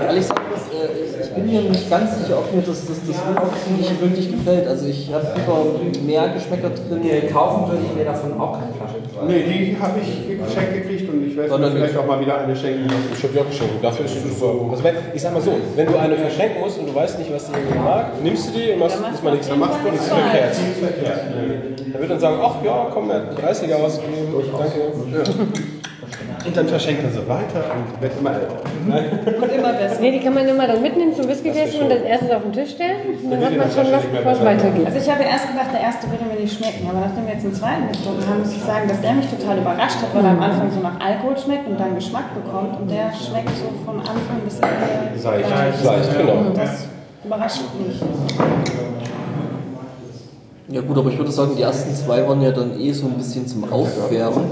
ehrlich 0.07 0.25
sagen 0.25 0.38
ich, 0.85 1.25
ich 1.25 1.33
bin 1.33 1.45
mir 1.45 1.61
nicht 1.61 1.89
ganz 1.89 2.17
sicher, 2.17 2.39
ob 2.39 2.53
mir 2.53 2.61
das, 2.61 2.85
das, 2.85 2.97
das 3.05 3.17
Unaufdringliche 3.27 4.01
wirklich 4.01 4.31
gefällt. 4.31 4.67
Also 4.67 4.85
ich 4.87 5.11
habe 5.13 5.27
lieber 5.35 6.03
mehr 6.05 6.29
Geschmäcker 6.29 6.69
drin. 6.69 7.01
Nee, 7.01 7.27
kaufen 7.31 7.69
würde 7.69 7.83
ich 7.85 7.95
mir 7.95 8.05
davon 8.05 8.39
auch 8.39 8.59
keine 8.59 8.73
Flasche. 8.73 8.95
Nee, 9.27 9.43
die 9.43 9.77
habe 9.79 9.99
ich 9.99 10.39
geschenkt 10.39 10.73
gekriegt 10.73 11.09
und 11.09 11.27
ich 11.27 11.35
werde 11.35 11.49
mir 11.49 11.55
Sondern 11.55 11.73
vielleicht 11.73 11.97
auch 11.97 12.05
mal 12.05 12.19
wieder 12.19 12.37
eine 12.39 12.55
schenken. 12.55 12.87
Ich 13.13 13.23
habe 13.23 13.35
ja 13.35 13.43
geschenkt. 13.43 13.83
Dafür 13.83 14.05
ist 14.05 14.15
es 14.15 14.39
super. 14.39 14.71
Also 14.71 14.83
wenn, 14.83 14.95
ich 15.13 15.21
sag 15.21 15.33
mal 15.33 15.41
so, 15.41 15.53
wenn 15.75 15.87
du 15.87 15.97
eine 15.97 16.15
verschenken 16.15 16.61
musst 16.61 16.79
und 16.79 16.89
du 16.89 16.95
weißt 16.95 17.19
nicht, 17.19 17.33
was 17.33 17.47
die 17.47 17.57
irgendwie 17.57 17.79
mag, 17.79 18.23
nimmst 18.23 18.49
du 18.49 18.59
die 18.59 18.71
und 18.71 18.79
machst 18.79 18.97
diesmal 19.11 19.33
nichts, 19.33 19.47
dann 19.49 19.59
machst 19.59 19.79
du 19.83 19.91
nichts 19.91 20.07
verkehrt. 20.07 20.55
Dann 21.91 22.01
wird 22.01 22.11
dann 22.11 22.19
sagen, 22.19 22.37
ach 22.41 22.63
ja, 22.63 22.87
komm, 22.93 23.09
er 23.09 23.17
hat 23.17 23.39
30er 23.39 23.75
ausgegeben, 23.75 24.33
danke. 24.57 25.29
Und 26.45 26.55
dann 26.55 26.67
verschenkt 26.67 27.03
er 27.03 27.11
so 27.11 27.27
weiter 27.27 27.65
und 27.75 28.01
wird 28.01 28.13
immer 28.17 28.31
älter. 28.31 28.63
Und 28.63 29.51
immer 29.51 29.73
besser. 29.73 29.99
Nee, 29.99 30.11
die 30.11 30.19
kann 30.23 30.33
man 30.33 30.47
immer 30.47 30.67
dann 30.67 30.81
mitnehmen 30.81 31.13
zum 31.13 31.27
Whisky-Tasting 31.27 31.81
und 31.83 31.89
dann 31.89 32.03
erstens 32.03 32.31
auf 32.31 32.43
den 32.43 32.53
Tisch 32.53 32.71
stellen. 32.71 33.19
Und 33.23 33.31
dann 33.31 33.43
hat 33.43 33.57
man 33.57 33.69
schon 33.69 33.91
was, 33.91 34.03
bevor 34.05 34.31
es 34.31 34.41
weitergeht. 34.43 34.85
Also 34.85 34.97
ich 34.99 35.09
habe 35.11 35.23
erst 35.23 35.51
gedacht, 35.51 35.71
der 35.73 35.81
erste 35.81 36.09
würde 36.09 36.23
mir 36.25 36.39
nicht 36.39 36.55
schmecken, 36.55 36.87
aber 36.89 37.01
nachdem 37.01 37.27
wir 37.27 37.33
jetzt 37.33 37.43
den 37.43 37.53
zweiten 37.53 37.91
getrunken 37.91 38.23
haben, 38.27 38.39
muss 38.39 38.53
ich 38.55 38.63
sagen, 38.63 38.87
dass 38.87 39.01
der 39.01 39.13
mich 39.13 39.27
total 39.27 39.57
überrascht 39.59 39.99
hat, 39.99 40.15
weil 40.15 40.23
er 40.23 40.31
am 40.31 40.41
Anfang 40.41 40.71
so 40.71 40.79
nach 40.79 40.99
Alkohol 40.99 41.37
schmeckt 41.37 41.67
und 41.67 41.79
dann 41.79 41.93
Geschmack 41.95 42.33
bekommt 42.33 42.79
und 42.79 42.89
der 42.89 43.11
schmeckt 43.11 43.51
so 43.59 43.67
von 43.83 43.99
Anfang 43.99 44.39
bis 44.45 44.59
Ende. 44.63 45.19
Seicht. 45.19 45.49
Seicht, 45.83 46.17
genau. 46.17 46.55
Das 46.55 46.87
überrascht 47.23 47.61
mich. 47.77 47.99
Ja 50.71 50.81
gut, 50.81 50.97
aber 50.99 51.09
ich 51.09 51.17
würde 51.17 51.31
sagen, 51.31 51.53
die 51.57 51.63
ersten 51.63 51.95
zwei 51.95 52.27
waren 52.27 52.41
ja 52.43 52.51
dann 52.51 52.79
eh 52.79 52.91
so 52.91 53.07
ein 53.07 53.13
bisschen 53.13 53.47
zum 53.47 53.63
Aufwärmen. 53.71 54.45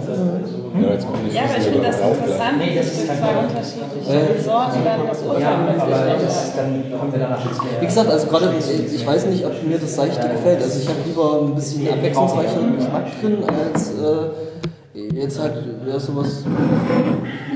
Ja, 0.82 0.90
jetzt 0.94 1.06
Ja, 1.32 1.42
aber 1.44 1.58
ich 1.58 1.64
finde 1.64 1.88
das 1.88 2.00
interessant, 2.00 2.58
Nee, 2.58 2.76
das 2.76 2.86
dass 2.88 2.98
ist 2.98 3.08
kein 3.08 3.18
zwei 3.18 3.38
unterschiedliche 3.38 4.42
Sorten 4.44 4.80
dann 4.84 5.08
das 5.08 5.22
Urteil 5.22 5.42
Ja, 5.42 5.76
aber 5.80 6.24
das, 6.24 6.56
dann 6.56 6.84
kommen 7.00 7.12
wir 7.12 7.20
danach 7.20 7.46
jetzt 7.46 7.62
mehr. 7.64 7.82
Wie 7.82 7.86
gesagt, 7.86 8.10
also 8.10 8.28
gerade, 8.28 8.50
ich 8.58 9.06
weiß 9.08 9.26
nicht, 9.28 9.46
ob 9.46 9.64
mir 9.68 9.78
das 9.78 9.96
Seichte 9.96 10.28
gefällt. 10.28 10.62
Also 10.64 10.80
ich 10.80 10.88
habe 10.88 10.98
lieber 11.06 11.42
ein 11.44 11.54
bisschen 11.56 11.88
abwechslungsreicheren 11.88 12.76
Geschmack 12.78 13.06
drin, 13.22 13.38
als 13.74 13.92
äh, 13.92 15.16
jetzt 15.16 15.40
halt 15.40 15.54
ja, 15.88 16.00
sowas 16.00 16.44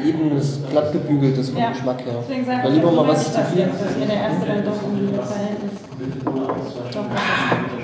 ebenes, 0.07 0.59
glattgebügeltes 0.69 1.49
vom 1.49 1.57
Ja. 1.59 1.69
Geschmack 1.71 2.05
her. 2.05 2.13
Deswegen 2.29 2.45
sage 2.45 2.67
ich, 2.67 2.73
lieber 2.75 2.91
mal 2.91 3.07
was 3.07 3.23
zu 3.25 3.37
das 3.39 3.49
viel. 3.49 3.61
jetzt, 3.61 3.81
dass 3.83 3.97
mir 3.97 4.05
der 4.05 4.15
erste 4.21 4.45
dann 4.45 4.63
doch 4.65 4.77
irgendwie 4.83 5.13
im 5.15 5.23
Verhältnis 5.25 5.71
doch 6.25 7.03
besser 7.03 7.25
schmeckt. 7.49 7.81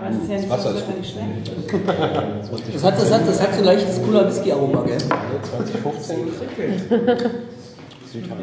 Aber 0.00 0.08
es 0.10 0.16
ist 0.16 0.19
ja 0.30 0.36
nicht 0.36 0.48
so, 0.48 0.54
Wasser 0.54 0.74
er 0.74 0.96
nicht 0.96 1.12
schmecken. 1.12 1.42
Das 2.72 2.84
hat, 2.84 2.98
das 2.98 3.12
hat, 3.12 3.28
das 3.28 3.40
hat 3.42 3.54
so 3.54 3.60
ein 3.60 3.64
leichtes 3.64 4.02
cooler 4.02 4.28
Whisky-Aroma, 4.28 4.82
gell? 4.82 4.98
2015 4.98 6.16
Südhammer. 8.12 8.42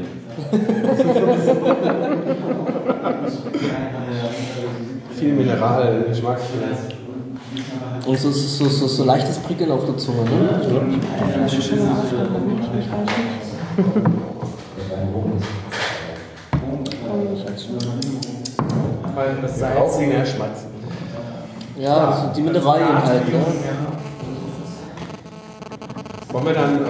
Viel 5.18 5.34
Mineral, 5.34 6.06
Geschmack. 6.08 6.40
Und 8.06 8.20
so, 8.20 8.32
so, 8.32 8.48
so, 8.48 8.70
so, 8.70 8.88
so 8.88 9.04
leichtes 9.04 9.38
Prickeln 9.40 9.72
auf 9.72 9.86
der 9.86 9.98
Zunge, 9.98 10.24
ne? 10.24 10.62
Flasche 11.34 11.62
schon 11.62 11.80
mal 11.80 12.42
nicht, 12.48 12.74
nicht 12.76 12.90
Ja, 21.78 22.12
so 22.12 22.34
die 22.36 22.42
Mineralien 22.42 23.06
halt, 23.06 23.28
ne? 23.28 23.40
Wollen 26.32 26.46
wir 26.46 26.54
dann 26.54 26.86
äh, 26.86 26.90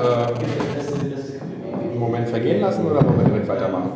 einen 1.89 1.99
Moment 1.99 2.29
vergehen 2.29 2.61
lassen 2.61 2.85
oder 2.85 3.05
wollen 3.05 3.17
wir 3.17 3.25
direkt 3.25 3.49
weitermachen? 3.49 3.91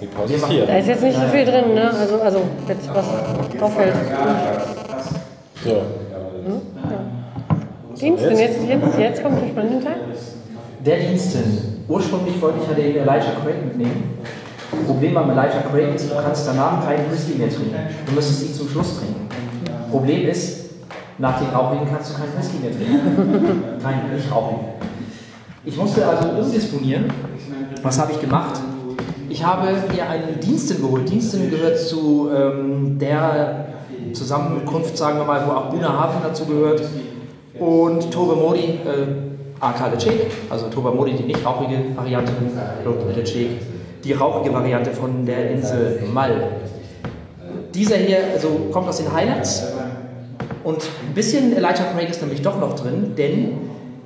Die 0.00 0.06
Pause 0.06 0.34
ist 0.34 0.46
hier. 0.46 0.66
Da 0.66 0.76
ist 0.76 0.86
jetzt 0.86 1.02
nicht 1.02 1.18
so 1.18 1.26
viel 1.26 1.44
drin, 1.44 1.74
ne? 1.74 1.90
Also, 1.90 2.20
also 2.20 2.40
jetzt 2.68 2.88
was 2.94 3.06
drauf 3.58 3.74
fällt. 3.74 3.94
So. 5.64 5.82
Dienst, 8.00 8.24
und 8.24 8.38
jetzt, 8.38 8.58
jetzt, 8.68 8.98
jetzt 8.98 9.22
kommt 9.24 9.42
der 9.42 9.48
spannende 9.48 9.84
Teil. 9.84 9.96
Der 10.86 10.98
Diensten. 10.98 11.84
Ursprünglich 11.88 12.40
wollte 12.40 12.58
ich 12.62 12.68
ja 12.68 12.74
den 12.74 12.96
Elijah 12.96 13.32
Craig 13.42 13.64
mitnehmen. 13.64 14.20
Problem 14.86 15.14
beim 15.14 15.30
Elijah 15.30 15.64
Craig 15.70 15.94
ist, 15.96 16.10
du 16.10 16.14
kannst 16.14 16.46
danach 16.46 16.86
keinen 16.86 17.10
Whisky 17.10 17.38
mehr 17.38 17.48
trinken. 17.48 17.74
Du 18.06 18.12
müsstest 18.12 18.42
ihn 18.44 18.54
zum 18.54 18.68
Schluss 18.68 18.98
trinken. 18.98 19.27
Problem 19.90 20.28
ist, 20.28 20.70
nach 21.18 21.38
dem 21.40 21.48
Rauchigen 21.48 21.86
kannst 21.88 22.10
du 22.10 22.14
keinen 22.14 22.36
Whisky 22.38 22.58
mehr 22.58 22.70
trinken. 22.70 23.62
Kein 23.82 24.14
nicht 24.14 24.30
rauchen. 24.30 24.58
Ich 25.64 25.76
musste 25.76 26.06
also 26.06 26.28
umdisponieren. 26.28 27.06
Was 27.82 27.98
habe 27.98 28.12
ich 28.12 28.20
gemacht? 28.20 28.60
Ich 29.28 29.44
habe 29.44 29.66
mir 29.92 30.08
einen 30.08 30.40
Diensten 30.40 30.80
geholt. 30.80 31.08
Diensten 31.10 31.50
gehört 31.50 31.78
zu 31.78 32.30
ähm, 32.34 32.98
der 32.98 33.66
Zusammenkunft, 34.12 34.96
sagen 34.96 35.18
wir 35.18 35.24
mal, 35.24 35.46
wo 35.46 35.52
auch 35.52 35.70
Buna 35.70 35.88
Hafen 35.88 36.20
dazu 36.22 36.46
gehört. 36.46 36.82
Und 37.58 38.10
Tobe 38.10 38.36
Modi, 38.36 38.78
äh, 38.86 39.60
AK 39.60 39.92
Lecek, 39.92 40.30
also 40.48 40.68
Toba 40.68 40.92
Modi, 40.92 41.14
die 41.14 41.24
nicht 41.24 41.44
rauchige 41.44 41.96
Variante, 41.96 42.32
Lecek, 43.14 43.48
die 44.04 44.12
rauchige 44.12 44.54
Variante 44.54 44.92
von 44.92 45.26
der 45.26 45.50
Insel 45.50 46.04
Mal. 46.12 46.48
Dieser 47.74 47.96
hier 47.96 48.18
also 48.34 48.68
kommt 48.72 48.88
aus 48.88 48.98
den 48.98 49.12
Highlands 49.12 49.64
und 50.68 50.82
ein 50.82 51.14
bisschen 51.14 51.56
Elijah 51.56 51.84
Craig 51.94 52.10
ist 52.10 52.20
nämlich 52.20 52.42
doch 52.42 52.60
noch 52.60 52.78
drin, 52.78 53.14
denn 53.16 53.56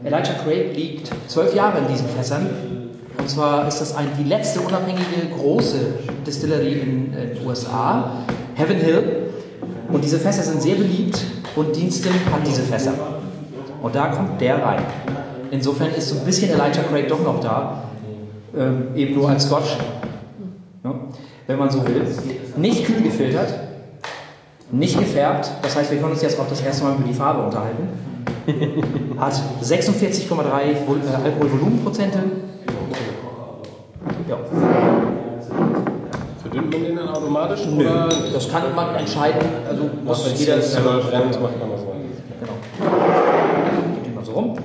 Elijah 0.05 0.35
Craig 0.45 0.77
liegt 0.77 1.11
zwölf 1.27 1.53
Jahre 1.57 1.79
in 1.79 1.89
diesen 1.89 2.09
Fässern. 2.09 2.49
Und 3.19 3.29
zwar 3.29 3.67
ist 3.67 3.81
das 3.81 3.97
ein, 3.97 4.07
die 4.17 4.29
letzte 4.29 4.61
unabhängige 4.61 5.27
große 5.37 5.79
Distillerie 6.25 6.75
in 6.75 7.15
äh, 7.15 7.35
den 7.35 7.45
USA, 7.45 8.13
Heaven 8.55 8.77
Hill. 8.77 9.03
Und 9.91 10.05
diese 10.05 10.21
Fässer 10.21 10.45
sind 10.45 10.63
sehr 10.63 10.77
beliebt 10.77 11.19
und 11.57 11.75
Diensten 11.75 12.15
hat 12.33 12.47
diese 12.47 12.63
Fässer. 12.63 12.93
Und 13.83 13.97
da 13.97 14.07
kommt 14.13 14.41
der 14.41 14.63
rein. 14.63 14.85
Insofern 15.51 15.91
ist 15.91 16.11
so 16.11 16.21
ein 16.21 16.25
bisschen 16.25 16.49
Elijah 16.51 16.85
Craig 16.89 17.09
doch 17.09 17.25
noch 17.25 17.41
da, 17.41 17.91
ähm, 18.57 18.95
eben 18.95 19.17
nur 19.17 19.29
als 19.29 19.47
Scotch, 19.47 19.79
ja, 20.85 20.95
wenn 21.49 21.59
man 21.59 21.71
so 21.71 21.85
will. 21.85 22.07
Nicht 22.57 22.85
kühl 22.85 23.03
gefiltert, 23.03 23.53
nicht 24.73 24.99
gefärbt, 24.99 25.51
das 25.63 25.77
heißt, 25.77 25.91
wir 25.91 25.99
können 25.99 26.13
uns 26.13 26.23
jetzt 26.23 26.41
auch 26.41 26.49
das 26.49 26.61
erste 26.63 26.85
Mal 26.85 26.95
über 26.95 27.05
die 27.07 27.13
Farbe 27.15 27.43
unterhalten. 27.43 27.89
Hat 29.21 29.35
46,3 29.63 30.87
Vol- 30.87 31.01
äh, 31.01 31.25
Alkoholvolumenprozente. 31.25 32.19
Ja. 34.29 34.37
Verdünnt 36.41 36.73
man 36.73 36.83
den 36.83 36.97
dann 36.97 37.09
automatisch? 37.09 37.61
Nö, 37.67 37.85
Oder 37.89 38.09
das 38.33 38.51
kann 38.51 38.75
man 38.75 38.95
entscheiden. 38.97 39.41
Also 39.69 39.91
muss 40.05 40.41
jeder 40.41 40.61
selber 40.61 40.95
macht 40.95 41.13
man 41.13 41.33
so. 41.33 41.39
Genau. 42.41 42.57
Geht 44.03 44.13
immer 44.13 44.25
so 44.25 44.33
rum. 44.33 44.57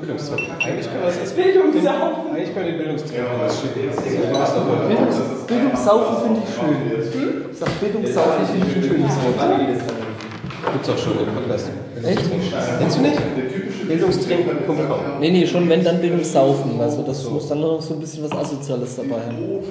Bildungszweck. 0.00 0.40
Eigentlich 0.64 0.86
kann 0.86 1.02
das 1.02 1.16
jetzt 1.16 1.36
Bildungssau. 1.36 2.26
Eigentlich 2.32 2.54
kann 2.54 2.66
die 2.66 2.72
Bildungsträger 2.72 3.24
das 3.40 3.60
schicken. 3.60 3.90
Bildungssaufen 5.46 6.16
finde 6.24 6.40
ich 6.44 6.54
schön. 6.54 7.46
Ich 7.50 7.58
sag 7.58 7.80
Bildungssaufen 7.80 8.46
finde 8.46 8.66
ich 8.66 8.76
ein 8.76 8.82
schönes 8.82 9.16
Wort. 9.16 9.40
Gibt's 10.86 11.02
auch 11.02 11.04
schon 11.04 11.18
im 11.18 11.34
Podcast. 11.34 11.70
Echt? 12.04 12.22
Kennst 12.78 12.98
du 12.98 13.02
nicht? 13.02 13.18
Bildungstrinken.com. 13.88 15.20
Nee, 15.20 15.30
nee, 15.30 15.46
schon 15.46 15.68
wenn 15.68 15.82
dann 15.82 16.00
Bildungssaufen. 16.00 16.80
Also 16.80 17.02
das 17.02 17.28
muss 17.28 17.48
dann 17.48 17.60
noch 17.60 17.80
so 17.82 17.94
ein 17.94 18.00
bisschen 18.00 18.22
was 18.22 18.30
Asoziales 18.30 18.94
dabei 18.94 19.22
haben. 19.26 19.64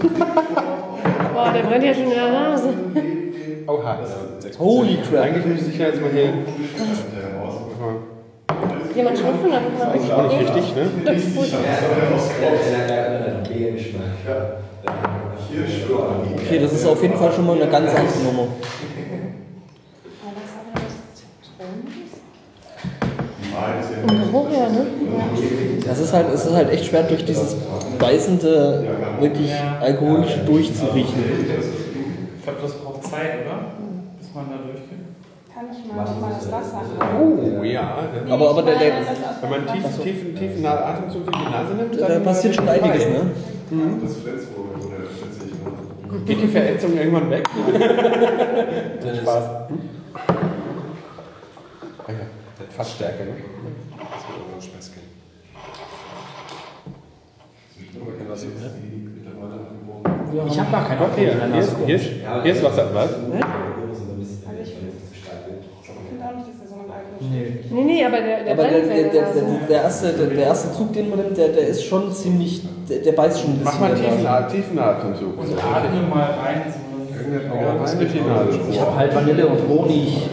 Boah, 1.34 1.54
der 1.54 1.64
brennt 1.64 1.86
ja 1.86 1.94
schon 1.94 2.04
in 2.04 2.10
der 2.10 2.32
Nase. 2.32 2.70
Oha. 3.66 4.00
Holy 4.60 4.98
crap. 5.10 5.24
Eigentlich 5.24 5.46
müsste 5.46 5.70
ich 5.72 5.78
ja 5.78 5.88
jetzt 5.88 6.02
mal 6.02 6.12
hier. 6.12 6.34
Jemand 8.94 9.18
schnupfen? 9.18 9.52
Dann 9.52 9.90
Eigentlich 9.92 10.12
auch 10.12 10.24
nicht 10.28 10.40
richtig, 10.42 10.76
ne? 10.76 10.88
Das 11.06 11.16
ist 11.16 11.36
gut. 11.36 11.48
Okay, 16.36 16.60
das 16.60 16.74
ist 16.74 16.86
auf 16.86 17.02
jeden 17.02 17.16
Fall 17.16 17.32
schon 17.32 17.46
mal 17.46 17.56
eine 17.56 17.68
ganz 17.72 17.90
andere 17.90 18.20
Nummer. 18.26 18.48
Geruch 24.08 24.50
her, 24.50 24.70
ne? 24.70 24.86
Das 25.88 26.00
ist 26.00 26.14
halt, 26.14 26.28
es 26.34 26.46
ist 26.46 26.54
halt 26.54 26.70
echt 26.72 26.86
schwer 26.86 27.04
durch 27.04 27.26
dieses 27.26 27.56
beißende, 28.00 28.86
wirklich 29.20 29.52
alkoholische 29.82 30.40
durchzuriechen. 30.40 31.24
Ich 32.38 32.44
glaube, 32.44 32.60
das 32.62 32.74
braucht 32.74 33.04
Zeit, 33.04 33.46
oder? 33.46 33.58
Bis 34.20 34.34
man 34.34 34.46
da 34.50 34.58
durchgeht. 34.58 35.00
Kann 35.54 35.66
ich 35.72 35.88
mal, 35.88 36.04
mal 36.20 36.36
das 36.38 36.52
Wasser 36.52 36.82
haben? 37.00 37.60
Oh 37.60 37.64
ja. 37.64 37.98
ne? 38.26 38.34
Aber, 38.34 38.50
aber 38.50 38.64
der, 38.64 38.76
der, 38.78 38.92
Wenn 39.42 39.50
man 39.50 39.66
tief, 39.68 39.84
tief, 40.04 40.38
tiefen 40.38 40.62
Na- 40.62 40.86
Atemzug 40.86 41.26
in 41.28 41.32
die 41.32 41.52
Nase 41.52 41.74
nimmt, 41.76 42.02
da 42.02 42.08
dann 42.08 42.24
passiert 42.24 42.56
schon 42.56 42.68
einiges, 42.68 43.06
ne? 43.08 43.22
Das 44.04 44.16
Flensburg 44.18 44.66
oder 44.78 44.98
Flensburg. 45.08 46.26
Geht 46.26 46.42
die 46.42 46.48
Verätzung 46.48 46.98
irgendwann 46.98 47.30
weg? 47.30 47.48
Spaß. 49.22 49.44
Ah 52.08 52.12
ja, 52.12 52.26
Fassstärke, 52.70 53.24
ne? 53.26 53.32
Das 53.32 54.28
wird 54.28 54.38
irgendwann 54.40 54.62
Spaß 54.62 54.92
gehen. 54.94 55.04
Ich 60.48 60.60
habe 60.60 60.72
gar 60.72 60.88
keinen 60.88 61.00
Doch, 61.00 61.16
hier, 61.18 61.32
ist, 61.60 61.76
hier 61.86 61.96
ist, 61.96 62.06
hier 62.44 62.54
ist 62.54 62.64
Wasser, 62.64 62.90
was? 62.94 63.10
Also 63.14 63.24
ich 64.62 64.70
finde 66.10 66.26
auch 66.26 66.36
nicht, 66.36 66.48
dass 66.50 66.62
er 66.62 66.68
so 66.68 66.76
einen 66.76 66.92
Alkohol 66.92 67.26
Nee, 67.72 67.84
nee, 67.84 68.06
aber 68.06 68.18
der, 68.22 68.44
der 68.44 68.54
Aber 68.54 68.64
der, 68.64 68.82
der, 68.82 69.10
der, 69.12 69.22
er 69.24 69.68
der, 69.70 69.82
erste, 69.84 70.14
der, 70.14 70.28
der 70.28 70.46
erste 70.46 70.74
Zug, 70.74 70.94
den 70.94 71.10
man 71.10 71.20
nimmt, 71.20 71.38
der, 71.38 71.50
der 71.50 71.68
ist 71.68 71.84
schon 71.86 72.12
ziemlich, 72.14 72.64
der, 72.90 73.00
der 73.00 73.12
beißt 73.14 73.40
schon 73.42 73.52
ein 73.52 73.62
Mach 73.64 73.80
bisschen. 73.80 73.82
mal 73.82 73.96
einen 73.96 73.98
in 73.98 74.04
der 74.04 74.12
tiefen, 74.12 74.24
Nase. 74.24 74.46
At- 74.46 74.52
tiefen 74.52 74.80
Atemzug. 74.80 75.38
Und 75.40 75.54
atme 75.58 76.02
mal 76.10 76.32
rein. 76.32 76.62
Ich 78.72 78.80
habe 78.82 78.96
halt 78.96 79.16
Vanille 79.16 79.48
und 79.48 79.68
Honig, 79.70 80.30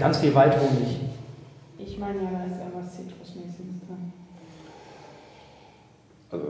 ganz 0.00 0.18
viel 0.18 0.34
Waldhonig. 0.34 1.00
Ich 2.04 2.10
meine 2.12 2.22
ja, 2.22 2.38
da 2.38 2.44
ist 2.44 2.60
irgendwas 2.60 2.92
Zitrusmäßiges 2.96 3.80
drin. 3.86 4.12
Also, 6.30 6.46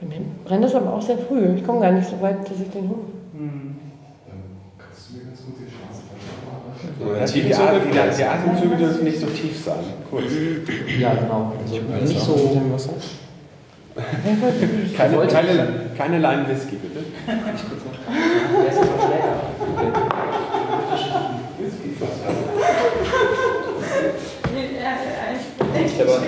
Bei 0.00 0.06
mir 0.06 0.20
brennt 0.44 0.64
das 0.64 0.74
aber 0.76 0.92
auch 0.94 1.02
sehr 1.02 1.18
früh. 1.18 1.56
Ich 1.56 1.66
komme 1.66 1.80
gar 1.80 1.90
nicht 1.90 2.08
so 2.08 2.20
weit, 2.20 2.48
dass 2.48 2.60
ich 2.60 2.70
den 2.70 2.88
hole. 2.90 3.00
Kannst 4.78 5.10
du 5.10 5.16
mir 5.16 5.24
ganz 5.24 5.40
kurz 5.42 5.56
die 5.58 5.66
Straße 5.66 6.02
Ja, 7.18 7.26
die, 7.26 7.42
die, 7.42 8.16
die, 8.16 8.24
Atemzüge 8.24 8.76
dürfen 8.76 9.04
nicht 9.04 9.18
so 9.18 9.26
tief 9.26 9.64
sein. 9.64 9.84
Kurz. 10.08 10.26
Ja, 10.96 11.14
genau. 11.14 11.52
Also 11.58 11.74
nicht 12.06 12.20
so. 12.20 12.60
Keine, 14.96 15.16
wollte- 15.16 15.34
keine, 15.34 15.90
keine 15.98 16.18
Leim 16.18 16.48
Whisky, 16.48 16.76
bitte. 16.76 17.04
Der 17.26 17.36
ist 18.68 18.78
jetzt 18.78 18.90
auch 18.92 19.08
schläger. 19.08 19.40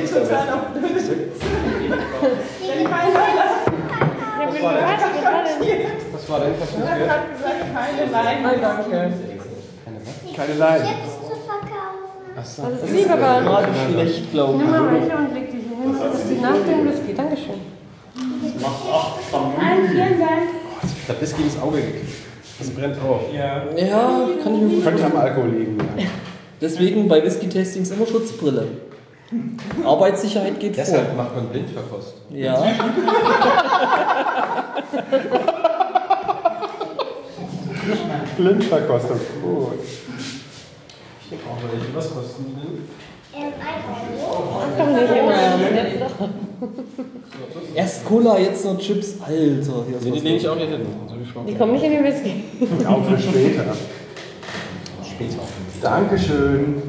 Ich 0.05 0.11
Witze. 0.83 1.14
Wenn 2.61 2.85
keiner 2.85 3.12
was 4.45 4.62
war 4.62 4.74
denn? 4.74 4.85
Was 6.12 6.28
war 6.30 6.41
denn 6.41 6.53
Ich 6.53 6.61
passiert? 6.61 6.89
habe 6.91 7.01
gerade 7.01 7.26
gesagt, 7.33 7.61
keine 7.74 8.11
Leine. 8.11 8.61
Danke. 8.61 9.12
Keine 10.37 10.55
Leim. 10.55 10.83
Das 12.35 12.59
ist 12.59 12.93
lieb, 12.93 13.11
aber 13.11 13.41
Gerade 13.43 13.68
schlecht, 13.91 14.33
glaube 14.33 14.57
nimm 14.59 14.66
ich. 14.66 14.72
mal 14.72 14.93
welche 14.93 15.16
und 15.16 15.35
leg 15.35 15.51
die 15.53 15.59
hier 15.59 15.76
hin. 15.83 15.97
Das 16.01 16.14
ist 16.20 16.30
die 16.30 16.41
nach 16.41 16.55
dem 16.55 16.89
Whisky. 16.89 17.14
Dankeschön. 17.14 17.61
Nein, 19.59 19.78
vielen 19.91 20.18
Dank. 20.18 20.43
Ich 21.03 21.09
hab 21.09 21.20
Whisky 21.20 21.43
ins 21.43 21.61
Auge 21.61 21.76
gekriegt. 21.78 22.12
Das 22.59 22.70
brennt 22.70 22.97
auch. 23.03 23.33
Ja. 23.33 23.64
Ja, 23.76 24.28
kann 24.43 24.55
ich 24.55 24.61
mir 24.62 24.68
gut 24.76 24.85
Könnte 24.85 25.05
am. 25.05 25.16
Alkohol 25.16 25.49
liegen. 25.51 25.78
Ja. 25.97 26.05
Deswegen 26.61 27.09
bei 27.09 27.22
Whisky-Tastings 27.22 27.91
immer 27.91 28.07
Schutzbrille. 28.07 28.68
Arbeitssicherheit 29.85 30.59
geht 30.61 30.74
vor. 30.74 30.85
Deshalb 30.85 31.16
macht 31.16 31.35
man 31.35 31.49
Blindverkost. 31.49 32.14
Ja. 32.30 32.62
Blindverkostung. 38.37 39.20
Gut. 39.43 39.78
Was 41.95 42.14
kosten 42.14 42.45
die 42.47 42.55
denn? 42.61 42.72
Nicht. 42.74 42.93
Erst 47.74 48.05
Cola, 48.05 48.39
jetzt 48.39 48.64
noch 48.64 48.78
Chips. 48.78 49.14
Alter, 49.20 49.35
hier 49.35 49.59
ist 49.59 50.05
Nee, 50.05 50.11
die 50.11 50.20
lege 50.20 50.37
ich 50.37 50.49
auch 50.49 50.57
hier 50.57 50.66
hin. 50.66 50.87
Die 51.49 51.55
kommen 51.55 51.72
nicht 51.72 51.85
in 51.85 51.93
den 51.93 52.05
Whisky. 52.05 52.45
Auch 52.87 53.05
für 53.05 53.18
später. 53.18 53.64
Später. 55.03 55.39
Dankeschön. 55.80 56.83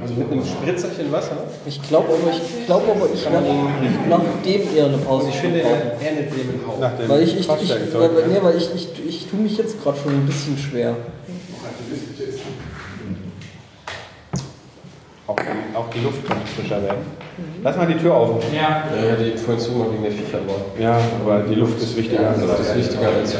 Also 0.00 0.14
mit 0.14 0.30
einem 0.30 0.44
Spritzerchen 0.44 1.10
Wasser. 1.10 1.36
Ich 1.66 1.82
glaube 1.82 2.08
aber, 2.08 2.30
ich, 2.30 2.66
glaub 2.66 2.82
aber, 2.88 3.08
ich 3.12 3.24
werde 3.24 3.46
nachdem 4.08 4.76
eher 4.76 4.86
eine 4.86 4.98
Pause 4.98 5.28
Ich 5.30 5.36
finde, 5.36 5.60
er 5.60 6.12
nimmt 6.12 6.32
dem 6.32 6.68
auch. 6.68 6.78
Nach 6.78 6.96
dem 6.96 7.08
Weil 7.08 7.22
ich, 7.22 7.34
ich, 7.34 7.40
ich, 7.40 7.48
weil, 7.94 8.08
ne? 8.08 8.14
nee, 8.28 8.38
weil 8.40 8.56
ich, 8.56 8.74
ich, 8.74 8.88
ich 9.06 9.26
tue 9.26 9.40
mich 9.40 9.56
jetzt 9.58 9.82
gerade 9.82 9.98
schon 9.98 10.12
ein 10.12 10.26
bisschen 10.26 10.56
schwer. 10.56 10.94
Auch 15.26 15.36
die, 15.36 15.76
auch 15.76 15.90
die 15.90 16.00
Luft 16.00 16.26
kann 16.26 16.38
frischer 16.56 16.82
werden. 16.82 17.18
Lass 17.62 17.76
mal 17.76 17.86
die 17.86 17.98
Tür 17.98 18.14
auf. 18.14 18.42
Ja. 18.52 18.84
Ja, 18.96 19.16
die 19.16 19.36
vorhin 19.36 19.62
zumachen 19.62 19.92
wegen 19.94 20.04
der 20.04 20.12
Viecher. 20.12 20.38
Ja, 20.78 20.98
aber 21.20 21.40
die 21.40 21.54
Luft 21.54 21.80
ist 21.82 21.96
wichtiger. 21.96 22.30
als 22.30 22.40
Das 22.40 22.60
ist 22.60 22.76
wichtiger 22.76 23.08
als 23.08 23.34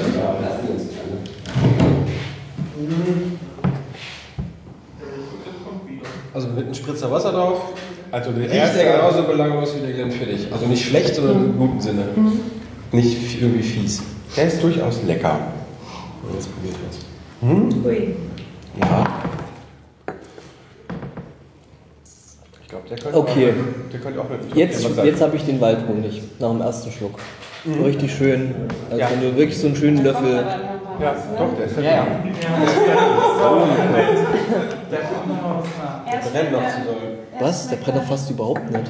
Also 6.38 6.50
mit 6.50 6.66
einem 6.66 6.74
Spritzer 6.74 7.10
Wasser 7.10 7.32
drauf. 7.32 7.72
Also 8.12 8.30
der 8.30 8.44
Riecht 8.44 8.54
erste, 8.54 8.78
der 8.78 8.92
genauso 8.96 9.24
belanglos 9.24 9.74
wie 9.74 9.80
der 9.84 9.92
Glenfiddich. 9.92 10.46
Also 10.52 10.66
nicht 10.66 10.86
schlecht, 10.86 11.16
sondern 11.16 11.46
im 11.46 11.58
guten 11.58 11.80
Sinne. 11.80 12.02
Nicht 12.92 13.18
f- 13.24 13.42
irgendwie 13.42 13.62
fies. 13.64 14.02
der 14.36 14.44
ist 14.46 14.62
durchaus 14.62 15.02
lecker. 15.04 15.36
Jetzt 16.32 16.48
probiert 16.54 16.76
was. 16.88 17.84
Ui. 17.84 18.14
Ja. 18.78 19.06
Ich 22.62 22.68
glaube, 22.68 22.88
der 22.88 22.98
könnte 22.98 23.18
Okay. 23.18 23.50
auch, 23.50 23.90
der 23.92 24.00
könnte 24.00 24.20
auch 24.20 24.28
mit 24.30 24.54
Jetzt, 24.56 24.88
jetzt 25.04 25.20
habe 25.20 25.34
ich 25.36 25.44
den 25.44 25.60
Waldhonig 25.60 26.22
nach 26.38 26.50
dem 26.50 26.60
ersten 26.60 26.92
Schluck. 26.92 27.18
Mhm. 27.64 27.82
Richtig 27.82 28.14
schön. 28.14 28.54
Also 28.90 29.00
Ja. 29.00 29.08
wenn 29.10 29.20
du 29.22 29.36
wirklich 29.36 29.58
so 29.58 29.66
einen 29.66 29.74
schönen 29.76 30.04
Löffel. 30.04 30.44
Ja, 31.00 31.14
doch, 31.36 31.56
der 31.56 31.66
ist 31.66 31.76
Ja, 31.78 31.82
ja. 31.82 32.06
Da 34.90 34.96
kommt 34.96 35.28
noch 35.42 35.58
was 35.60 35.66
nach. 35.78 36.06
Brennt 36.32 36.52
noch 36.52 36.60
zusammen. 36.60 37.18
Was? 37.40 37.68
Der 37.68 37.76
brennt 37.76 37.96
doch 37.98 38.02
fast 38.04 38.30
überhaupt 38.30 38.70
nicht. 38.70 38.84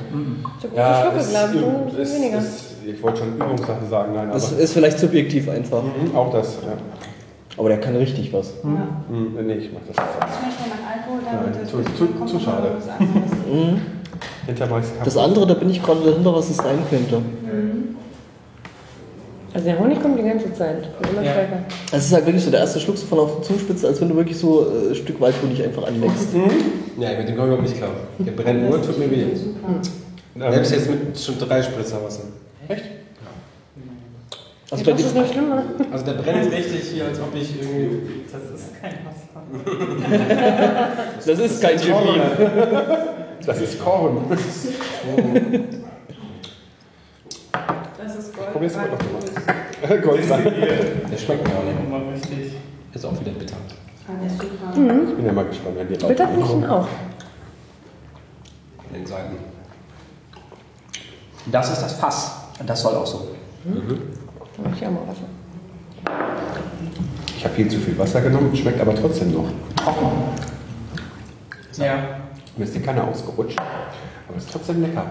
Ja, 0.74 1.02
ist, 1.10 1.30
glaube 1.30 1.54
ich. 1.92 1.98
Ist, 1.98 2.14
weniger. 2.16 2.38
ist, 2.38 2.64
ich 2.86 3.02
wollte 3.02 3.18
schon 3.18 3.34
Übungssache 3.36 3.84
sagen, 3.90 4.12
nein, 4.14 4.24
aber 4.24 4.32
Das 4.34 4.52
ist 4.52 4.72
vielleicht 4.72 4.98
subjektiv 4.98 5.48
einfach. 5.48 5.82
Mhm, 5.82 6.14
auch 6.16 6.30
das. 6.32 6.56
Ja. 6.62 6.72
Aber 7.56 7.68
der 7.68 7.80
kann 7.80 7.96
richtig 7.96 8.32
was. 8.32 8.52
Mhm, 8.62 9.36
nee, 9.46 9.54
ich 9.54 9.70
mach 9.72 9.80
das 9.80 9.88
jetzt. 9.88 9.98
Schmeckt 9.98 10.60
ja 10.60 10.66
nach 10.70 10.84
Alkohol, 10.92 11.20
das 11.60 11.96
zu- 11.98 12.38
zu- 12.38 12.40
schade. 12.44 12.70
Mhm. 13.50 13.80
Das 15.04 15.16
andere, 15.16 15.46
da 15.46 15.54
bin 15.54 15.68
ich 15.70 15.82
gerade 15.82 16.00
dahinter, 16.00 16.34
was 16.34 16.48
es 16.50 16.56
sein 16.56 16.78
könnte. 16.88 17.20
Also 19.58 19.70
der 19.70 19.78
Honig 19.80 20.00
kommt 20.00 20.16
die 20.16 20.22
ganze 20.22 20.52
Zeit. 20.54 20.84
Immer 21.10 21.20
Ja. 21.20 21.32
stärker. 21.32 21.58
Es 21.90 22.06
ist 22.06 22.12
halt 22.12 22.26
wirklich 22.26 22.44
so 22.44 22.50
der 22.52 22.60
erste 22.60 22.78
Schluck 22.78 22.96
so 22.96 23.06
von 23.06 23.18
auf 23.18 23.34
der 23.34 23.42
Zungenspitze, 23.42 23.88
als 23.88 24.00
wenn 24.00 24.08
du 24.08 24.14
wirklich 24.14 24.38
so 24.38 24.64
äh, 24.70 24.90
ein 24.90 24.94
Stück 24.94 25.20
Waldhonig 25.20 25.64
einfach 25.64 25.84
anleckst. 25.84 26.28
Ja, 26.96 27.18
mit 27.18 27.28
dem 27.28 27.36
komme 27.36 27.48
ich 27.48 27.54
überhaupt 27.54 27.62
nicht 27.62 27.76
klar. 27.76 27.90
Der 28.20 28.30
brennt 28.30 28.70
nur, 28.70 28.80
tut 28.80 28.96
mir 29.00 29.10
weh. 29.10 29.24
Selbst 30.36 30.70
jetzt 30.70 30.88
mit 30.90 31.18
schon 31.18 31.40
drei 31.40 31.60
Spritzer 31.60 31.96
Wasser. 32.04 32.22
Also 34.70 34.84
bei 34.84 34.92
Das 34.92 35.00
ist 35.00 35.14
nur 35.16 35.26
schlimmer. 35.26 35.64
Also 35.90 36.04
der 36.04 36.12
brennt 36.12 36.52
richtig 36.52 36.80
hier, 36.94 37.06
als 37.06 37.18
ob 37.18 37.34
ich 37.34 37.60
irgendwie. 37.60 37.98
Das 38.30 38.60
ist 38.60 38.80
kein 38.80 38.92
Wasser. 39.08 39.42
das 41.26 41.38
ist 41.40 41.60
kein 41.60 41.78
Chemie. 41.80 42.20
Das 43.44 43.60
ist 43.60 43.80
Korn. 43.82 44.18
Das 48.62 48.72
ist 48.72 48.76
Gold. 48.76 48.76
Probier's 48.76 48.76
mal 48.76 48.88
doch 48.88 49.00
mal. 49.88 49.98
Goldwein. 50.00 50.44
Der 51.10 51.16
schmeckt 51.18 51.46
mir 51.46 51.54
auch 51.54 51.64
nicht. 51.64 52.52
Ist 52.94 53.04
auch 53.04 53.20
wieder 53.20 53.32
bitter. 53.32 53.56
Alles 54.08 54.32
super. 54.32 55.08
Ich 55.08 55.16
bin 55.16 55.26
ja 55.26 55.32
mal 55.32 55.44
gespannt, 55.44 55.76
wenn 55.76 55.88
die 55.88 55.94
Bitter 55.94 56.28
finde 56.28 56.44
ich 56.44 56.50
ihn 56.52 56.64
auch. 56.66 56.88
An 58.78 58.94
den 58.94 59.06
Seiten. 59.06 59.36
Das 61.46 61.72
ist 61.72 61.82
das 61.82 61.92
Fass. 61.94 62.32
Das 62.66 62.82
soll 62.82 62.94
auch 62.94 63.06
so. 63.06 63.28
Da 63.64 64.62
mach 64.64 64.76
ich 64.76 64.86
auch 64.86 64.90
mal 64.90 65.02
Wasser. 65.06 65.28
Ich 67.36 67.44
habe 67.44 67.54
viel 67.54 67.68
zu 67.68 67.78
viel 67.78 67.96
Wasser 67.98 68.20
genommen, 68.20 68.54
schmeckt 68.56 68.80
aber 68.80 68.94
trotzdem 68.94 69.32
noch. 69.32 69.48
Ja. 71.76 72.20
Mir 72.56 72.64
ist 72.64 72.74
die 72.74 72.80
Kanne 72.80 73.04
ausgerutscht, 73.04 73.56
aber 74.28 74.36
ist 74.36 74.50
trotzdem 74.50 74.82
lecker. 74.82 75.08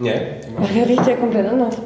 Ja. 0.00 0.12
Nachher 0.58 0.88
riecht 0.88 1.06
der 1.06 1.16
komplett 1.16 1.46
anders. 1.46 1.76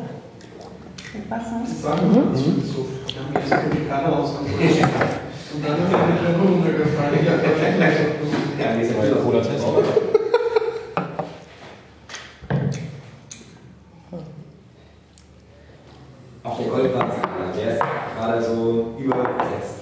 Mit 1.13 1.31
Wasser. 1.31 1.61
Sagen 1.67 2.15
wir 2.15 2.23
das 2.33 2.41
ist 2.41 2.75
so. 2.75 2.87
Wir 3.07 3.21
haben 3.21 3.35
jetzt 3.35 3.51
so 3.51 3.57
die 3.77 3.89
Kanne 3.89 4.17
ausgerutscht. 4.17 4.83
Und 5.55 5.65
dann 5.65 5.73
haben 5.73 5.91
wir 5.91 6.29
den 6.29 6.41
runtergefallen. 6.41 7.25
Ja, 7.25 7.33
Das 8.77 8.97
war 8.97 9.05
ja 9.05 9.15
Cola 9.17 9.41
Test. 9.41 9.65
Auch 16.45 16.59
der 16.59 16.67
Goldplatz, 16.69 17.15
der 17.57 17.73
ist 17.75 17.83
gerade 18.17 18.43
so 18.43 18.95
überbesetzt. 18.99 19.78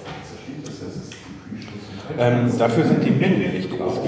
Ähm, 2.17 2.51
dafür 2.57 2.85
sind 2.85 3.03
die 3.03 3.11
Binnen 3.11 3.53
nicht 3.53 3.69
drauf. 3.77 3.99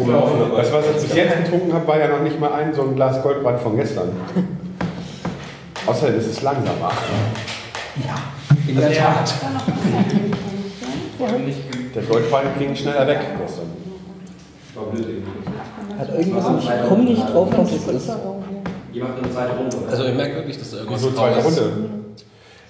Das, 0.58 0.72
was 0.72 0.86
ich 0.88 1.08
bis 1.08 1.16
jetzt 1.16 1.44
getrunken 1.44 1.74
habe, 1.74 1.88
war 1.88 2.00
ja 2.00 2.08
noch 2.08 2.22
nicht 2.22 2.40
mal 2.40 2.54
ein 2.54 2.74
so 2.74 2.84
ein 2.84 2.96
Glas 2.96 3.22
Goldbrand 3.22 3.60
von 3.60 3.76
gestern. 3.76 4.10
Außerdem 5.86 6.20
ist 6.20 6.28
es 6.28 6.42
langsamer. 6.42 6.92
In 8.68 8.76
der 8.80 8.94
Tat. 8.94 9.34
Der 11.96 12.04
Goldbrand 12.04 12.60
ging 12.60 12.76
schneller 12.76 13.08
weg 13.08 13.20
gestern. 13.42 13.66
Hat 15.98 16.10
irgendwas 16.18 16.64
ich 16.64 16.88
komme 16.88 17.04
nicht 17.04 17.34
drauf, 17.34 17.50
was 17.58 17.72
es 17.72 17.88
ist. 17.88 18.12
Ihr 18.94 19.04
macht 19.04 19.18
eine 19.22 19.32
zweite 19.32 19.56
Runde. 19.56 19.78
Also 19.90 20.06
ich 20.06 20.16
merke 20.16 20.36
wirklich, 20.36 20.58
dass 20.58 20.72
da 20.72 20.78
irgendwas 20.78 21.02
So 21.02 21.12
zweite. 21.12 21.44
Runde. 21.44 21.99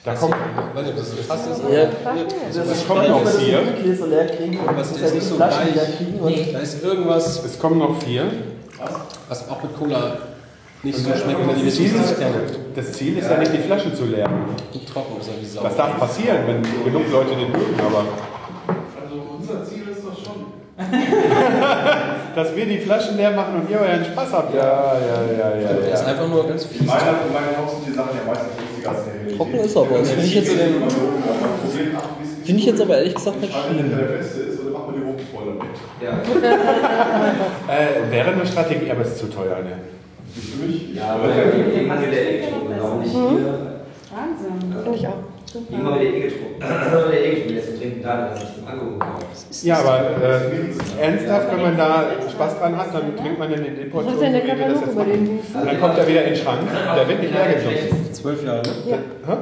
Da 0.09 0.15
kommt, 0.15 0.33
weiß 0.73 0.85
nicht, 0.85 0.93
ob 0.93 0.97
das 0.97 1.25
fast 1.27 1.51
ist. 1.51 1.61
Ja, 1.71 2.63
es 2.71 2.87
kommen 2.87 3.09
noch 3.09 3.27
vier. 3.27 3.61
Gläser 3.81 4.07
leer 4.07 4.25
kriegen. 4.25 4.59
Was 4.75 4.91
ist 4.91 5.13
nicht 5.13 5.23
so 5.23 5.35
kriegen. 5.35 6.19
Und 6.19 6.53
Da 6.53 6.59
ist 6.59 6.83
irgendwas, 6.83 7.45
Es 7.45 7.59
kommen 7.59 7.77
noch 7.77 8.01
vier. 8.01 8.23
was 9.27 9.49
auch 9.49 9.61
mit 9.61 9.77
Cola 9.77 10.17
nicht 10.81 10.97
so 10.97 11.13
schmeckt, 11.13 11.39
Und 11.39 11.55
wie 11.55 11.59
die 11.59 11.65
das, 11.65 11.75
Ziel 11.75 11.93
ist, 11.95 12.15
das 12.73 12.91
Ziel 12.93 13.17
ist 13.17 13.29
ja 13.29 13.37
nicht, 13.37 13.53
die 13.53 13.57
Flaschen 13.57 13.93
zu 13.93 14.05
leeren. 14.05 14.31
Und 14.73 14.87
trocken 14.87 15.19
ist 15.19 15.27
er 15.27 15.41
wie 15.41 15.45
Sau. 15.45 15.61
Das 15.61 15.75
darf 15.75 15.99
passieren, 15.99 16.37
wenn 16.47 16.61
genug 16.85 17.11
Leute 17.11 17.31
den 17.31 17.51
mögen, 17.51 17.75
aber 17.79 18.05
Also 19.01 19.21
unser 19.37 19.63
Ziel 19.65 19.83
ist 19.91 20.01
das 20.07 20.17
schon. 20.23 20.45
dass 22.35 22.55
wir 22.55 22.65
die 22.65 22.77
Flaschen 22.77 23.17
leer 23.17 23.31
machen 23.31 23.55
und 23.61 23.69
ihr 23.69 23.79
euren 23.81 24.05
Spaß 24.05 24.31
habt. 24.31 24.55
Ja, 24.55 24.63
ja, 24.63 25.21
ja, 25.37 25.55
ja. 25.59 25.73
Der 25.73 25.93
ist 25.93 26.01
ja. 26.01 26.07
einfach 26.07 26.27
nur 26.29 26.47
ganz 26.47 26.63
fies. 26.65 26.87
meiner, 26.87 27.19
in 27.27 27.33
meinem 27.33 27.57
Haus 27.57 27.71
sind 27.75 27.87
die 27.87 27.93
Sachen 27.93 28.11
ja 28.15 28.23
meistens 28.25 28.68
trocken 29.37 29.59
ist 29.59 29.77
aber. 29.77 29.99
Das 29.99 30.09
finde 30.11 30.25
ich, 30.25 30.35
jetzt- 30.35 30.51
finde 30.51 30.87
ich 32.61 32.65
jetzt 32.65 32.81
aber 32.81 32.97
ehrlich 32.97 33.15
gesagt 33.15 33.39
nicht 33.41 33.53
schlimm. 33.53 33.91
ist. 34.19 34.35
Ja. 36.01 36.11
Äh, 37.69 38.09
wäre 38.11 38.31
eine 38.31 38.45
Strategie, 38.45 38.89
aber 38.89 39.01
es 39.01 39.09
ist 39.09 39.19
zu 39.19 39.27
teuer, 39.27 39.57
ne? 39.61 39.73
Für 40.33 40.65
mich, 40.65 40.95
Ja, 40.95 41.15
aber 41.15 41.27
irgendwann 41.35 42.01
wird 42.01 42.13
der 42.13 42.31
eh 42.31 42.39
getrunken. 42.45 42.73
Warum 42.79 42.99
nicht 42.99 43.11
hier? 43.11 43.21
Wahnsinn. 43.21 43.39
Finde 43.39 44.57
ich 44.67 44.67
auch. 44.73 44.73
Irgendwann 44.73 44.83
wird 44.83 44.95
der 44.95 44.97
eh 44.97 44.97
getrunken. 44.97 45.07
Irgendwann 45.07 45.38
wird 45.55 45.69
der 45.69 46.01
eh 46.01 46.21
getrunken. 46.21 47.53
Jetzt 47.53 47.67
zum 47.67 47.79
Trinken 47.79 48.03
da, 48.03 48.17
dann 48.17 48.31
hast 48.31 48.43
du 48.43 48.59
zum 48.59 48.67
Angebot 48.67 48.99
gekauft. 48.99 49.63
Ja, 49.63 49.77
aber 49.79 49.99
äh, 50.21 51.01
ernsthaft, 51.01 51.51
wenn 51.51 51.61
man 51.61 51.77
da 51.77 52.03
Spaß 52.31 52.59
dran 52.59 52.77
hat, 52.77 52.93
dann 52.93 53.15
trinkt 53.15 53.39
man 53.39 53.51
in 53.51 53.63
den 53.63 53.75
der 53.75 53.85
wie 53.85 54.59
wir 54.59 54.67
das 54.67 54.81
jetzt 54.81 54.93
über 54.93 55.03
machen. 55.03 55.39
Und 55.53 55.65
dann 55.65 55.79
kommt 55.79 55.97
er 55.97 56.07
wieder 56.07 56.23
in 56.23 56.33
den 56.33 56.35
Schrank. 56.35 56.59
Der 56.95 57.07
wird 57.07 57.21
nicht 57.21 57.33
leer 57.33 57.53
getrunken. 57.53 58.13
Zwölf 58.13 58.43
Jahre, 58.43 58.61
ne? 58.61 58.99
Hä? 59.25 59.33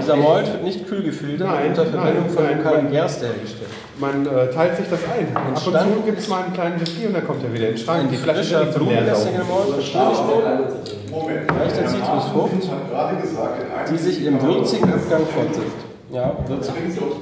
Dieser 0.00 0.16
Malt 0.16 0.46
wird 0.52 0.64
nicht 0.64 0.88
kühl 0.88 1.02
gefiltert, 1.02 1.48
Nein, 1.48 1.68
unter 1.68 1.86
Verwendung 1.86 2.28
von 2.28 2.44
lokalen 2.44 2.90
Gerste 2.90 3.26
hergestellt. 3.26 3.70
Man 3.98 4.26
äh, 4.26 4.50
teilt 4.50 4.76
sich 4.76 4.86
das 4.90 5.00
ein. 5.04 5.34
Ab 5.34 5.48
und 5.48 5.58
zu 5.58 5.70
gibt 6.04 6.18
es 6.18 6.28
mal 6.28 6.42
einen 6.44 6.52
kleinen 6.52 6.80
Whisky 6.80 7.06
und 7.06 7.14
dann 7.14 7.26
kommt 7.26 7.42
er 7.42 7.52
wieder 7.52 7.68
in 7.68 7.74
den 7.76 7.78
Schrank. 7.78 8.10
Die 8.10 8.16
Flasche 8.16 8.44
steht 8.44 8.72
zum 8.72 8.88
Leersaugen. 8.88 9.40
Leichter 11.24 11.86
Zitrusfrucht, 11.86 12.52
die 13.90 13.96
sich 13.98 14.24
im 14.24 14.42
würzigen 14.42 14.92
Abgang 14.92 15.26
fortsetzt. 15.26 15.86
Ja, 16.12 16.36
würzig. 16.46 16.72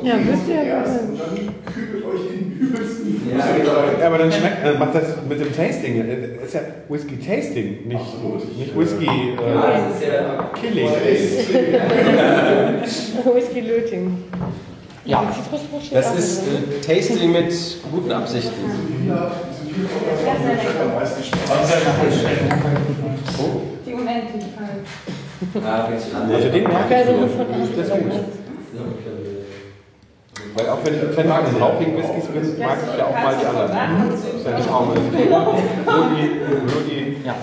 Ja, 0.03 0.15
wisst 0.19 0.49
ihr 0.49 0.63
ja. 0.63 0.83
und 0.83 1.19
dann 1.19 1.55
kübelt 1.65 2.05
euch 2.05 2.35
in 2.35 2.53
übelsten 2.53 3.31
Ja, 3.31 3.47
genau. 3.57 3.73
Ja, 3.99 4.07
aber 4.09 4.19
dann 4.19 4.31
schmeckt, 4.31 4.63
äh, 4.63 4.79
macht 4.79 4.95
das 4.95 5.05
mit 5.27 5.41
dem 5.41 5.57
Tasting. 5.57 6.01
äh, 6.07 6.45
ist 6.45 6.53
ja 6.55 6.61
Whisky 6.91 7.19
Tasting, 7.19 7.89
nicht, 7.89 8.59
nicht 8.59 8.79
Whisky 8.79 9.07
äh, 9.07 9.37
Das 9.39 9.97
ist 9.97 10.07
ja 10.07 10.51
Killing. 10.61 10.91
Whisky 13.35 13.61
Löting. 13.67 14.19
Ja. 15.07 15.33
Das 15.93 16.15
ist 16.19 16.43
äh, 16.43 16.81
Tasting 16.87 17.33
mit 17.33 17.53
guten 17.91 18.13
Absichten. 18.13 18.53
Die 23.95 24.01
Unendlichkeit. 24.01 24.83
Ja. 25.55 25.89
Also 26.35 26.49
den 26.49 26.63
merke 26.65 26.89
Geil, 26.89 27.01
ich 27.01 27.07
so 27.07 27.13
mir. 27.13 27.21
gut 27.21 27.31
von 27.37 27.47
Das 27.77 27.87
ist 27.87 27.93
gut. 27.93 28.13
Weil 30.57 30.69
auch 30.69 30.79
wenn 30.85 30.95
ich 30.95 31.01
ein 31.03 31.13
Fan 31.13 31.27
von 31.29 31.45
den 31.53 31.63
rauchigen 31.63 31.97
Whiskys 31.97 32.27
bin, 32.27 32.59
mag 32.61 32.79
ich 32.81 32.99
ja 32.99 33.07
auch 33.07 33.13
mal 33.13 33.35
die 33.41 33.47
anderen. 33.47 34.11
Das 34.11 34.21
ist 34.21 34.47
ja 34.47 34.53
nicht 34.57 34.69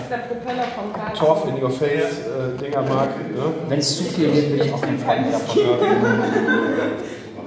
ist 0.00 0.10
der 0.10 0.16
Propeller 0.18 0.64
vom 0.74 0.92
Karl. 0.92 1.12
Torf 1.14 1.48
in 1.48 1.62
your 1.62 1.70
face 1.70 2.20
äh, 2.26 2.58
Dinger 2.58 2.82
mag. 2.82 3.08
Ne? 3.18 3.44
Wenn 3.68 3.78
es 3.78 3.98
zu 3.98 4.04
viel 4.04 4.34
wird, 4.34 4.52
will 4.52 4.62
ich 4.64 4.72
auch 4.72 4.80
keinen 4.80 4.98
Freund 4.98 5.22
mehr 5.22 5.32
davon. 5.32 5.58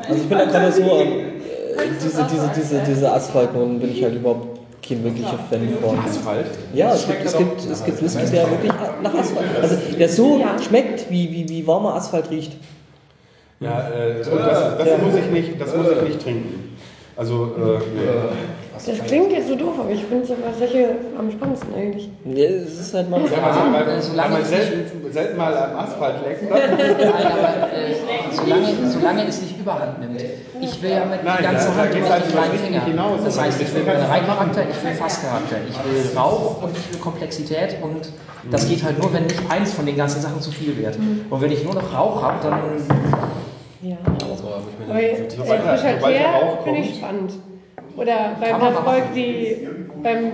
Also 0.08 0.22
ich 0.22 0.30
bin 0.30 0.38
da 0.38 0.46
gerade 0.46 0.72
so, 0.72 0.82
äh, 0.82 1.16
diese, 2.04 2.24
diese, 2.24 2.52
diese, 2.56 2.80
diese 2.88 3.12
Asphaltnoten 3.12 3.80
bin 3.80 3.92
ich 3.92 4.04
halt 4.04 4.16
überhaupt 4.16 4.55
kein 4.88 5.04
wirklicher 5.04 5.40
Fan 5.50 5.70
von. 5.82 6.00
Asphalt. 6.00 6.48
Ja, 6.74 6.94
es 6.94 7.08
gibt, 7.08 7.26
es 7.26 7.38
gibt, 7.38 7.72
es 7.72 7.84
gibt 7.86 8.04
Whisky, 8.04 8.26
der 8.32 8.50
wirklich 8.50 8.72
nach 9.02 9.14
Asphalt, 9.14 9.48
also 9.62 9.76
der 9.98 10.10
so 10.10 10.44
schmeckt, 10.66 11.10
wie, 11.10 11.32
wie, 11.32 11.50
wie 11.50 11.68
warmer 11.68 11.96
Asphalt 11.96 12.30
riecht. 12.30 12.54
Ja, 13.60 13.90
äh, 13.90 14.18
und 14.30 14.40
das, 14.40 14.78
das, 14.78 15.02
muss 15.02 15.16
ich 15.16 15.32
nicht, 15.32 15.62
das 15.62 15.76
muss 15.76 15.88
ich 15.90 16.02
nicht 16.10 16.22
trinken. 16.22 16.65
Also, 17.18 17.46
äh, 17.58 17.78
nee. 17.96 18.02
Das 18.74 19.08
klingt 19.08 19.32
jetzt 19.32 19.48
so 19.48 19.56
doof, 19.56 19.76
aber 19.80 19.90
ich 19.90 20.04
finde 20.04 20.26
solche 20.28 20.90
am 21.18 21.32
spannendsten 21.32 21.74
eigentlich. 21.74 22.10
Ja, 22.26 22.44
es 22.46 22.78
ist 22.78 22.94
halt 22.94 23.10
mal 23.10 23.22
Ja, 23.22 23.42
also, 23.42 23.60
weil, 23.72 23.88
weil 23.88 24.02
solange 24.02 24.34
man 24.34 24.44
selten, 24.46 25.14
selten 25.14 25.38
mal 25.38 25.58
am 25.58 25.76
Asphalt 25.80 26.16
leckt. 26.28 26.44
Nein, 26.50 26.60
aber 26.60 27.72
äh, 27.72 27.96
solange, 28.34 28.68
solange 28.92 29.28
es 29.28 29.42
nicht 29.42 29.58
überhand 29.58 30.00
nimmt. 30.02 30.22
Ich 30.60 30.82
will 30.82 30.90
ja 30.92 31.06
mit 31.06 31.24
Nein, 31.24 31.38
die 31.40 31.44
ganze 31.44 31.68
da- 31.68 31.74
da 31.74 31.80
Hand 31.80 31.80
halt 31.80 31.94
die 31.96 32.00
über 32.00 32.08
kleinen 32.38 32.52
Richtung 32.52 32.68
Finger. 32.68 32.84
hinaus. 32.86 33.20
Das 33.24 33.40
heißt, 33.40 33.62
ich 33.62 33.74
will 33.74 33.84
Brennereicharakter, 33.84 34.62
ich 34.70 34.84
will 34.84 34.94
Fasscharakter, 34.94 35.56
ich 35.70 35.78
will 35.78 36.18
Rauch 36.18 36.64
und 36.64 36.78
ich 36.78 36.92
will 36.94 37.00
Komplexität 37.00 37.78
und 37.82 38.10
das 38.52 38.68
geht 38.68 38.84
halt 38.84 39.02
nur, 39.02 39.12
wenn 39.14 39.24
nicht 39.24 39.40
eins 39.50 39.72
von 39.74 39.86
den 39.86 39.96
ganzen 39.96 40.22
Sachen 40.22 40.42
zu 40.42 40.52
viel 40.52 40.78
wird. 40.78 40.98
Und 41.30 41.42
wenn 41.42 41.52
ich 41.52 41.64
nur 41.64 41.76
noch 41.76 41.94
Rauch 41.94 42.22
habe, 42.22 42.36
dann 42.44 42.60
Ja, 43.86 43.98
So 44.36 44.50
habe 44.50 44.64
ich 44.72 44.88
mir 44.88 44.92
aber 44.92 45.00
den- 45.00 45.26
äh, 45.26 45.30
Sobald 45.30 46.16
Teer 46.18 46.28
Rauch 46.28 46.64
finde 46.64 46.80
ich 46.80 46.96
spannend. 46.96 47.32
Oder 47.96 48.36
beim 48.42 48.62
Erfolg, 48.62 49.04
die 49.14 49.68
beim 50.02 50.32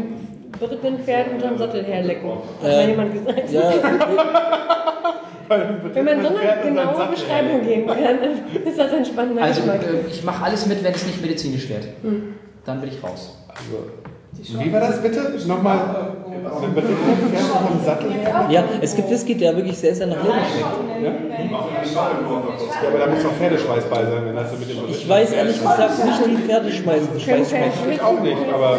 berittenen 0.58 1.00
Pferd 1.00 1.34
unterm 1.34 1.58
Sattel 1.58 1.84
herlecken. 1.84 2.30
Hat 2.30 2.64
mal 2.64 2.88
jemand 2.88 3.14
gesagt. 3.14 3.52
Ja, 3.52 3.74
Wenn 5.50 6.06
man 6.06 6.22
so 6.22 6.28
eine 6.30 6.62
genaue 6.64 7.08
Beschreibung 7.08 7.62
geben 7.62 7.88
kann, 7.88 7.98
dann 8.22 8.64
ist 8.64 8.80
das 8.80 8.94
ein 8.94 9.04
spannender 9.06 9.44
also 9.44 9.62
Geschmack. 9.62 9.82
äh, 9.84 10.08
ich 10.10 10.24
mache 10.24 10.46
alles 10.46 10.66
mit, 10.66 10.82
wenn 10.82 10.94
es 10.94 11.06
nicht 11.06 11.22
medizinisch 11.22 11.68
wird. 11.68 11.88
Dann 12.64 12.80
bin 12.80 12.90
ich 12.90 13.04
raus. 13.04 13.38
Wie 14.44 14.74
war 14.74 14.80
das 14.80 15.02
bitte? 15.02 15.34
Nochmal, 15.48 15.80
ja, 18.50 18.64
es 18.82 18.96
gibt 18.96 19.10
Whisky, 19.10 19.36
der 19.36 19.56
wirklich 19.56 19.78
sehr, 19.78 19.94
sehr 19.94 20.08
nach 20.08 20.24
Leber 20.24 20.34
schmeckt. 20.34 21.04
Ja, 21.04 21.12
aber 22.88 23.00
da 23.00 23.08
muss 23.08 23.24
doch 23.24 23.34
Pferdeschweiß 23.34 23.84
bei 23.86 24.04
sein, 24.06 24.26
wenn 24.26 24.36
das 24.36 24.52
so 24.52 24.58
mit 24.58 24.70
dem 24.70 24.90
Ich 24.90 25.08
weiß 25.08 25.34
ehrlich 25.34 25.62
gesagt 25.62 26.06
nicht, 26.06 26.28
wie 26.28 26.38
Pferdeschweiß 26.38 27.02
Schweiß 27.20 27.50
schmeckt. 27.50 27.74
Ich 27.92 28.02
auch 28.02 28.20
nicht, 28.20 28.38
aber 28.52 28.78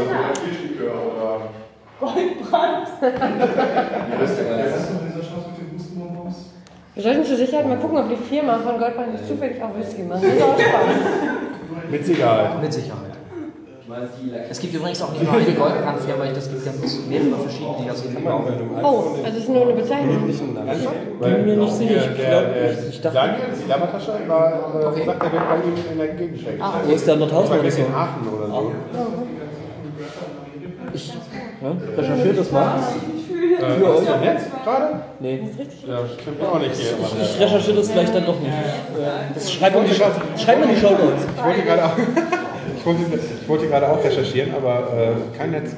Wir 6.94 7.02
sollten 7.02 7.24
zur 7.24 7.36
Sicherheit 7.36 7.68
mal 7.68 7.78
gucken, 7.78 7.98
ob 7.98 8.08
die 8.08 8.16
Firma 8.16 8.58
von 8.58 8.78
Goldbahn 8.78 9.12
nicht 9.12 9.26
zufällig 9.26 9.62
auch 9.62 9.78
Whisky 9.78 10.02
macht. 10.02 10.22
Das 10.24 10.32
ist 10.32 10.42
auch 10.42 10.58
Spaß. 10.58 11.90
mit 11.90 12.04
Sicherheit. 12.04 12.60
Mit 12.60 12.72
Sicherheit. 12.72 13.11
Es 14.50 14.58
gibt 14.60 14.74
übrigens 14.74 15.02
auch 15.02 15.12
nicht 15.12 15.22
nur 15.24 15.32
eine 15.32 15.44
Goldbrandfirma, 15.52 16.24
das 16.34 16.48
gibt 16.50 16.64
ganz 16.64 16.78
mehrere 17.08 17.38
verschiedene, 17.42 17.76
die 17.82 17.88
das 17.88 18.04
irgendwie 18.04 18.22
bauen. 18.22 18.44
Oh, 18.82 19.04
also 19.24 19.36
es 19.36 19.44
ist 19.44 19.48
nur 19.48 19.62
eine 19.62 19.72
Bezeichnung. 19.74 20.28
Ernsthaft? 20.66 21.20
bin 21.20 21.46
mir 21.46 21.56
nicht 21.56 21.72
sicher. 21.74 21.96
Ich 21.96 22.16
der- 22.16 22.28
glaub, 22.30 22.54
der 22.54 22.72
ich- 22.72 22.88
ich 22.90 23.00
dachte- 23.00 23.14
Daniel, 23.16 23.38
die 23.64 23.68
Labertasche, 23.68 24.12
war, 24.26 24.52
äh, 24.52 24.84
Okay. 24.86 25.02
sagt, 25.06 25.22
er 25.22 25.32
wird 25.32 25.48
bei 25.48 25.56
ihm 25.56 25.92
in 25.92 25.98
der 25.98 26.08
Gegend 26.08 26.40
schenken. 26.40 26.62
Wo 26.86 26.92
ist 26.92 27.06
der 27.06 27.16
Nordhausen 27.16 27.58
oder 27.58 27.70
so? 27.70 27.82
in 27.82 27.94
Aachen 27.94 28.28
oder 28.28 28.46
so. 28.46 28.72
Ja, 31.62 31.72
recherchiert 31.96 32.38
das 32.38 32.50
mal. 32.52 32.74
Äh, 32.74 33.64
hast 33.64 34.08
du 34.08 34.24
Netz 34.24 34.42
gerade? 34.64 35.00
Nee. 35.20 35.40
Ja, 35.86 35.98
stimmt 36.20 36.42
auch 36.42 36.58
nicht 36.58 36.74
hier. 36.74 36.92
Ich 37.22 37.40
recherchiere 37.40 37.76
das 37.76 37.90
vielleicht 37.90 38.14
dann 38.14 38.26
doch 38.26 38.40
nicht. 38.40 38.52
Das 39.34 39.52
schreib 39.52 39.74
mal 39.74 39.84
die, 39.84 39.94
schreib 39.94 40.60
mal 40.60 40.68
die 40.68 40.80
Show 40.80 40.90
Notes. 40.90 41.24
Ich 41.36 41.44
wollte 41.44 41.62
gerade 41.62 41.84
auch, 41.84 41.96
ich 42.82 42.86
wollte, 42.86 43.00
ich 43.42 43.48
wollte 43.48 43.66
gerade 43.68 43.88
auch 43.88 44.04
recherchieren, 44.04 44.52
aber 44.54 44.88
äh, 44.92 45.12
kein 45.38 45.52
Netz. 45.52 45.70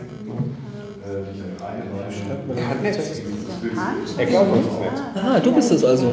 Er 2.57 2.69
hat 2.69 2.83
Netz. 2.83 2.99
Er 4.19 4.27
glaubt 4.27 4.53
uns 4.57 4.67
das 4.67 4.79
Netz. 4.81 5.01
Ah, 5.23 5.39
du 5.41 5.53
bist 5.55 5.71
es 5.73 5.85
also. 5.85 6.13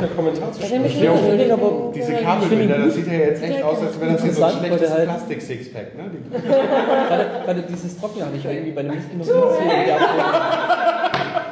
Der 0.00 0.08
Kommentar 0.08 0.52
zu 0.52 0.60
Ich 0.62 0.70
mich 0.78 0.96
finde 0.96 1.44
ihn 1.44 1.50
aber- 1.52 1.92
Diese 1.94 2.12
Ich 2.12 2.22
Kabelbinder, 2.22 2.78
das 2.78 2.94
sieht 2.94 3.06
ja 3.06 3.12
jetzt 3.14 3.42
echt 3.42 3.62
aus, 3.62 3.78
als 3.80 3.98
wäre 4.00 4.12
das 4.12 4.22
hier 4.22 4.32
so 4.34 4.42
ein 4.44 4.52
schlechtes 4.58 4.90
halt- 4.90 5.08
Plastik-Sixpack. 5.08 5.96
Ne? 5.96 6.10
Gerade, 6.42 7.26
gerade 7.46 7.62
dieses 7.62 7.98
Trocken 7.98 8.22
hatte 8.22 8.36
ich 8.36 8.44
irgendwie 8.44 8.72
bei 8.72 8.80
einem 8.80 8.96
Whisky 8.96 9.16
noch 9.16 9.24
so 9.24 9.32
ein 9.32 9.40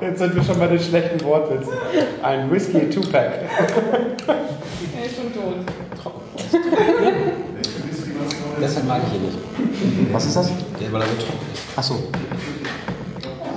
Jetzt 0.00 0.18
sind 0.18 0.34
wir 0.34 0.42
schon 0.42 0.58
bei 0.58 0.66
den 0.66 0.80
schlechten 0.80 1.24
Wortwitzen. 1.24 1.72
Ein 2.22 2.50
Whisky 2.50 2.90
Two-Pack. 2.90 3.32
Er 4.26 5.06
ist 5.06 5.16
schon 5.16 5.32
tot. 5.32 5.54
Deshalb 8.60 8.86
mag 8.86 9.00
ich 9.06 9.14
ihn 9.16 9.22
nicht. 9.22 9.38
Was 10.12 10.26
ist 10.26 10.36
das? 10.36 10.50
Der, 10.80 10.92
weil 10.92 11.00
er 11.00 11.06
so 11.06 11.14
trocken 11.14 11.46
ist. 11.52 11.78
Achso. 11.78 11.94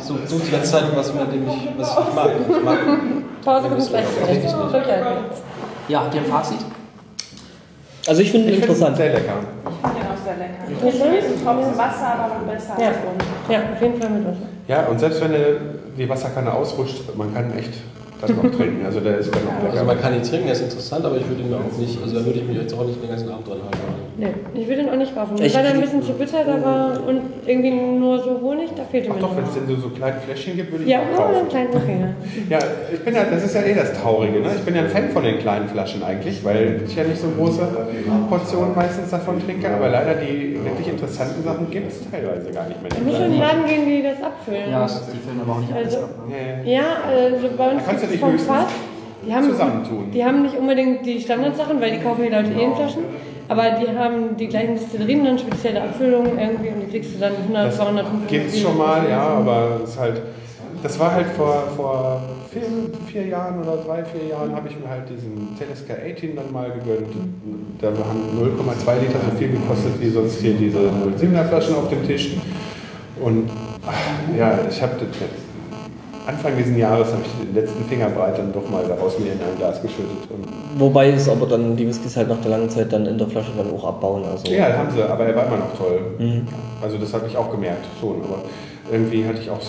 So, 0.01 0.17
so 0.25 0.39
die 0.39 0.51
ganze 0.51 0.71
Zeit, 0.71 0.83
was, 0.95 1.13
man, 1.13 1.29
dem 1.29 1.47
ich, 1.47 1.69
was 1.77 1.91
ich 1.91 2.15
mag. 2.15 2.31
Ich 2.49 2.63
mag 2.63 2.79
Pause 3.43 3.69
kommt 3.69 3.89
gleich. 3.89 4.05
Ja, 5.87 6.03
habt 6.03 6.15
ihr 6.15 6.21
ein 6.21 6.27
Fazit? 6.27 6.59
Also 8.07 8.21
ich 8.21 8.31
finde 8.31 8.51
ihn 8.51 8.61
interessant. 8.61 8.97
Sehr 8.97 9.13
lecker. 9.13 9.33
Auch 9.65 10.06
sehr 10.27 10.37
lecker. 10.37 10.67
Mit 10.67 11.01
einem 11.01 11.43
Tropfen 11.43 11.77
Wasser, 11.77 12.07
aber 12.19 12.27
noch 12.35 12.43
besser 12.43 12.75
Ja. 12.77 12.91
Ja, 13.49 13.59
auf 13.73 13.81
jeden 13.81 14.01
Fall 14.01 14.09
mit 14.09 14.25
Wasser. 14.25 14.47
Ja, 14.67 14.85
und 14.87 14.99
selbst 14.99 15.21
wenn 15.21 15.33
die 15.97 16.09
Wasserkanne 16.09 16.53
ausrutscht, 16.53 17.15
man 17.15 17.33
kann 17.33 17.57
echt 17.57 17.73
dann 18.19 18.35
noch 18.35 18.51
trinken. 18.51 18.85
Also 18.85 18.99
der 18.99 19.19
ist 19.19 19.33
dann 19.33 19.45
noch 19.45 19.53
lecker. 19.63 19.73
Also 19.73 19.85
man 19.85 20.01
kann 20.01 20.15
ihn 20.15 20.23
trinken, 20.23 20.47
der 20.47 20.55
ist 20.55 20.63
interessant, 20.63 21.05
aber 21.05 21.17
ich 21.17 21.27
würde 21.27 21.41
ihn 21.43 21.49
mir 21.49 21.57
auch 21.57 21.77
nicht, 21.77 22.01
also 22.01 22.15
da 22.19 22.25
würde 22.25 22.39
ich 22.39 22.47
mich 22.47 22.57
jetzt 22.57 22.73
auch 22.73 22.85
nicht 22.85 23.01
den 23.01 23.09
ganzen 23.09 23.29
Abend 23.29 23.47
dran 23.47 23.61
halten. 23.63 23.77
Nee, 24.19 24.33
ich 24.55 24.67
würde 24.67 24.81
den 24.81 24.89
auch 24.89 24.95
nicht 24.95 25.13
kaufen. 25.13 25.35
Ich 25.39 25.53
war 25.53 25.61
da 25.61 25.69
ein 25.69 25.79
bisschen 25.79 26.01
zu 26.01 26.13
bitter, 26.13 26.43
da 26.43 26.59
war 26.65 27.07
und 27.07 27.21
irgendwie 27.45 27.69
nur 27.69 28.17
so 28.17 28.41
Honig, 28.41 28.69
da 28.75 28.83
fehlte 28.83 29.09
Ach 29.11 29.15
mir 29.15 29.21
doch, 29.21 29.37
wenn 29.37 29.43
es 29.43 29.53
denn 29.53 29.67
so, 29.67 29.75
so 29.75 29.89
kleine 29.89 30.19
Fläschchen 30.19 30.55
gibt, 30.55 30.71
würde 30.71 30.85
ich 30.85 30.89
Ja, 30.89 31.01
auch 31.01 31.05
nur 31.05 31.25
einen 31.27 31.33
kaufen. 31.35 31.49
kleinen 31.49 31.69
okay. 31.75 31.99
Ja, 32.49 32.57
ich 32.91 32.99
bin 33.01 33.13
ja, 33.13 33.25
das 33.29 33.43
ist 33.43 33.53
ja 33.53 33.61
eh 33.61 33.75
das 33.75 33.93
Traurige, 33.93 34.39
ne? 34.39 34.49
Ich 34.55 34.61
bin 34.63 34.73
ja 34.73 34.81
ein 34.81 34.87
Fan 34.89 35.09
von 35.09 35.23
den 35.23 35.37
kleinen 35.37 35.67
Flaschen 35.67 36.01
eigentlich, 36.01 36.43
weil 36.43 36.81
ich 36.87 36.95
ja 36.95 37.03
nicht 37.03 37.21
so 37.21 37.27
große 37.29 37.61
Portionen 38.27 38.73
meistens 38.75 39.11
davon 39.11 39.39
trinke, 39.45 39.69
aber 39.69 39.89
leider 39.89 40.15
die 40.15 40.57
wirklich 40.65 40.87
interessanten 40.87 41.43
Sachen 41.43 41.69
gibt 41.69 41.91
es 41.91 41.99
teilweise 42.09 42.49
gar 42.49 42.67
nicht 42.67 42.81
mehr. 42.81 42.89
Da 42.89 42.99
muss 43.05 43.15
schon 43.17 43.25
in 43.27 43.31
den 43.33 43.39
Laden 43.39 43.65
gehen, 43.67 43.85
die 43.85 44.01
das 44.01 44.23
abfüllen. 44.23 44.71
Ja, 44.71 44.85
die 44.87 45.19
füllen 45.19 45.41
aber 45.43 45.51
auch 45.53 45.59
nicht 45.59 45.73
alles 45.73 45.93
Also, 45.93 46.05
ab. 46.05 46.09
ne? 46.27 46.71
Ja, 46.71 46.85
also 47.07 47.47
bei 47.55 47.69
uns 47.69 47.83
Da 47.83 47.89
kannst 47.91 48.03
du 48.03 48.07
dich 48.07 48.19
vom 48.19 48.39
Fass, 48.39 48.65
die 49.27 49.31
haben, 49.35 49.43
zusammentun. 49.47 50.09
die 50.11 50.25
haben 50.25 50.41
nicht 50.41 50.57
unbedingt 50.57 51.05
die 51.05 51.19
Standardsachen, 51.21 51.79
weil 51.79 51.91
die 51.91 51.99
kaufen 51.99 52.23
die 52.23 52.29
Leute 52.33 52.49
eh 52.57 52.63
in 52.63 52.73
Flaschen, 52.73 53.03
aber 53.47 53.63
die 53.71 53.97
haben 53.97 54.35
die 54.37 54.47
gleichen 54.47 54.75
Destillerien, 54.75 55.25
dann 55.25 55.39
spezielle 55.39 55.81
Abfüllungen 55.81 56.37
irgendwie 56.37 56.69
und 56.69 56.81
die 56.81 56.91
kriegst 56.91 57.15
du 57.15 57.19
dann 57.19 57.33
100, 57.35 57.67
Das 57.67 57.77
200, 57.77 58.05
500 58.05 58.29
gibt's 58.29 58.59
schon 58.59 58.77
mal, 58.77 59.09
ja, 59.09 59.21
aber 59.21 59.81
es 59.83 59.97
halt, 59.97 60.21
das 60.83 60.99
war 60.99 61.13
halt 61.13 61.27
vor, 61.27 61.63
vor 61.75 62.21
vier, 62.51 62.63
vier 63.07 63.27
Jahren 63.27 63.61
oder 63.61 63.77
drei, 63.77 64.03
vier 64.03 64.29
Jahren 64.29 64.55
habe 64.55 64.67
ich 64.67 64.79
mir 64.79 64.89
halt 64.89 65.09
diesen 65.09 65.57
Teleska 65.57 65.93
18 65.93 66.35
dann 66.35 66.51
mal 66.51 66.71
gegönnt. 66.71 67.13
Da 67.79 67.87
haben 67.87 68.37
0,2 68.37 68.99
Liter 68.99 69.19
so 69.29 69.37
viel 69.37 69.49
gekostet 69.49 69.93
wie 69.99 70.09
sonst 70.09 70.39
hier 70.39 70.53
diese 70.53 70.79
07er 70.79 71.45
Flaschen 71.45 71.75
auf 71.75 71.89
dem 71.89 72.05
Tisch. 72.05 72.37
Und 73.21 73.49
ach, 73.85 74.37
ja, 74.37 74.59
ich 74.69 74.81
habe 74.81 74.93
Anfang 76.27 76.57
dieses 76.57 76.75
Jahres 76.75 77.07
habe 77.13 77.21
ich 77.25 77.47
den 77.47 77.55
letzten 77.55 77.85
Fingerbreit 77.85 78.37
dann 78.37 78.51
doch 78.51 78.69
mal 78.69 78.83
daraus 78.85 79.17
mir 79.17 79.31
in 79.31 79.39
ein 79.39 79.57
Glas 79.57 79.81
geschüttet. 79.81 80.27
Wobei 80.77 81.09
es 81.11 81.29
aber 81.29 81.45
dann 81.45 81.77
die 81.77 81.87
Whiskys 81.87 82.17
halt 82.17 82.27
nach 82.27 82.41
der 82.41 82.51
langen 82.51 82.69
Zeit 82.69 82.91
dann 82.91 83.05
in 83.05 83.17
der 83.17 83.27
Flasche 83.27 83.51
dann 83.55 83.73
auch 83.73 83.85
abbauen. 83.85 84.25
Also. 84.29 84.51
Ja, 84.51 84.77
haben 84.77 84.91
sie, 84.91 85.01
aber 85.01 85.25
er 85.25 85.35
war 85.35 85.47
immer 85.47 85.57
noch 85.57 85.77
toll. 85.77 86.01
Mhm. 86.19 86.45
Also 86.81 86.97
das 86.97 87.13
habe 87.13 87.27
ich 87.27 87.37
auch 87.37 87.49
gemerkt, 87.49 87.85
schon. 88.01 88.17
Aber 88.23 88.39
irgendwie 88.91 89.25
hatte 89.25 89.39
ich 89.39 89.49
auch 89.49 89.61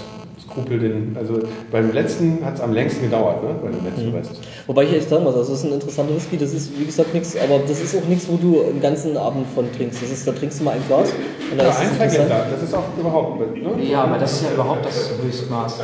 Skrupel, 0.51 0.79
den. 0.79 1.17
Also 1.19 1.41
beim 1.71 1.93
letzten 1.93 2.45
hat 2.45 2.55
es 2.57 2.61
am 2.61 2.73
längsten 2.73 3.03
gedauert, 3.03 3.43
ne? 3.43 3.51
Bei 3.63 3.69
dem 3.71 3.85
letzten 3.85 4.09
Mhm. 4.11 4.15
Rest. 4.17 4.31
Wobei 4.67 4.85
ich 4.85 4.93
echt 4.95 5.09
sagen 5.11 5.25
muss, 5.25 5.35
also 5.37 5.51
das 5.53 5.61
ist 5.61 5.67
ein 5.67 5.73
interessanter 5.75 6.15
Whisky, 6.17 6.37
das 6.39 6.53
ist 6.55 6.79
wie 6.79 6.85
gesagt 6.87 7.13
nichts, 7.15 7.37
aber 7.37 7.59
das 7.67 7.81
ist 7.81 7.95
auch 7.97 8.05
nichts, 8.09 8.27
wo 8.29 8.37
du 8.37 8.63
den 8.65 8.81
ganzen 8.81 9.17
Abend 9.17 9.47
von 9.55 9.71
trinkst. 9.77 10.03
Das 10.03 10.11
ist, 10.11 10.27
da 10.27 10.33
trinkst 10.33 10.61
du 10.61 10.65
mal 10.65 10.73
ein 10.73 10.83
Glas 10.89 11.13
und 11.51 11.59
dann 11.59 11.67
Ja, 11.67 11.73
ist 11.73 11.81
ein. 11.81 11.97
Gläser, 12.09 12.47
das 12.51 12.63
ist 12.63 12.75
auch 12.75 12.85
überhaupt. 12.99 13.41
Ne? 13.57 13.83
Ja, 13.85 14.05
aber 14.05 14.19
das 14.19 14.33
ist 14.33 14.43
ja 14.45 14.53
überhaupt 14.55 14.85
das 14.87 15.11
Höchstmaß. 15.23 15.81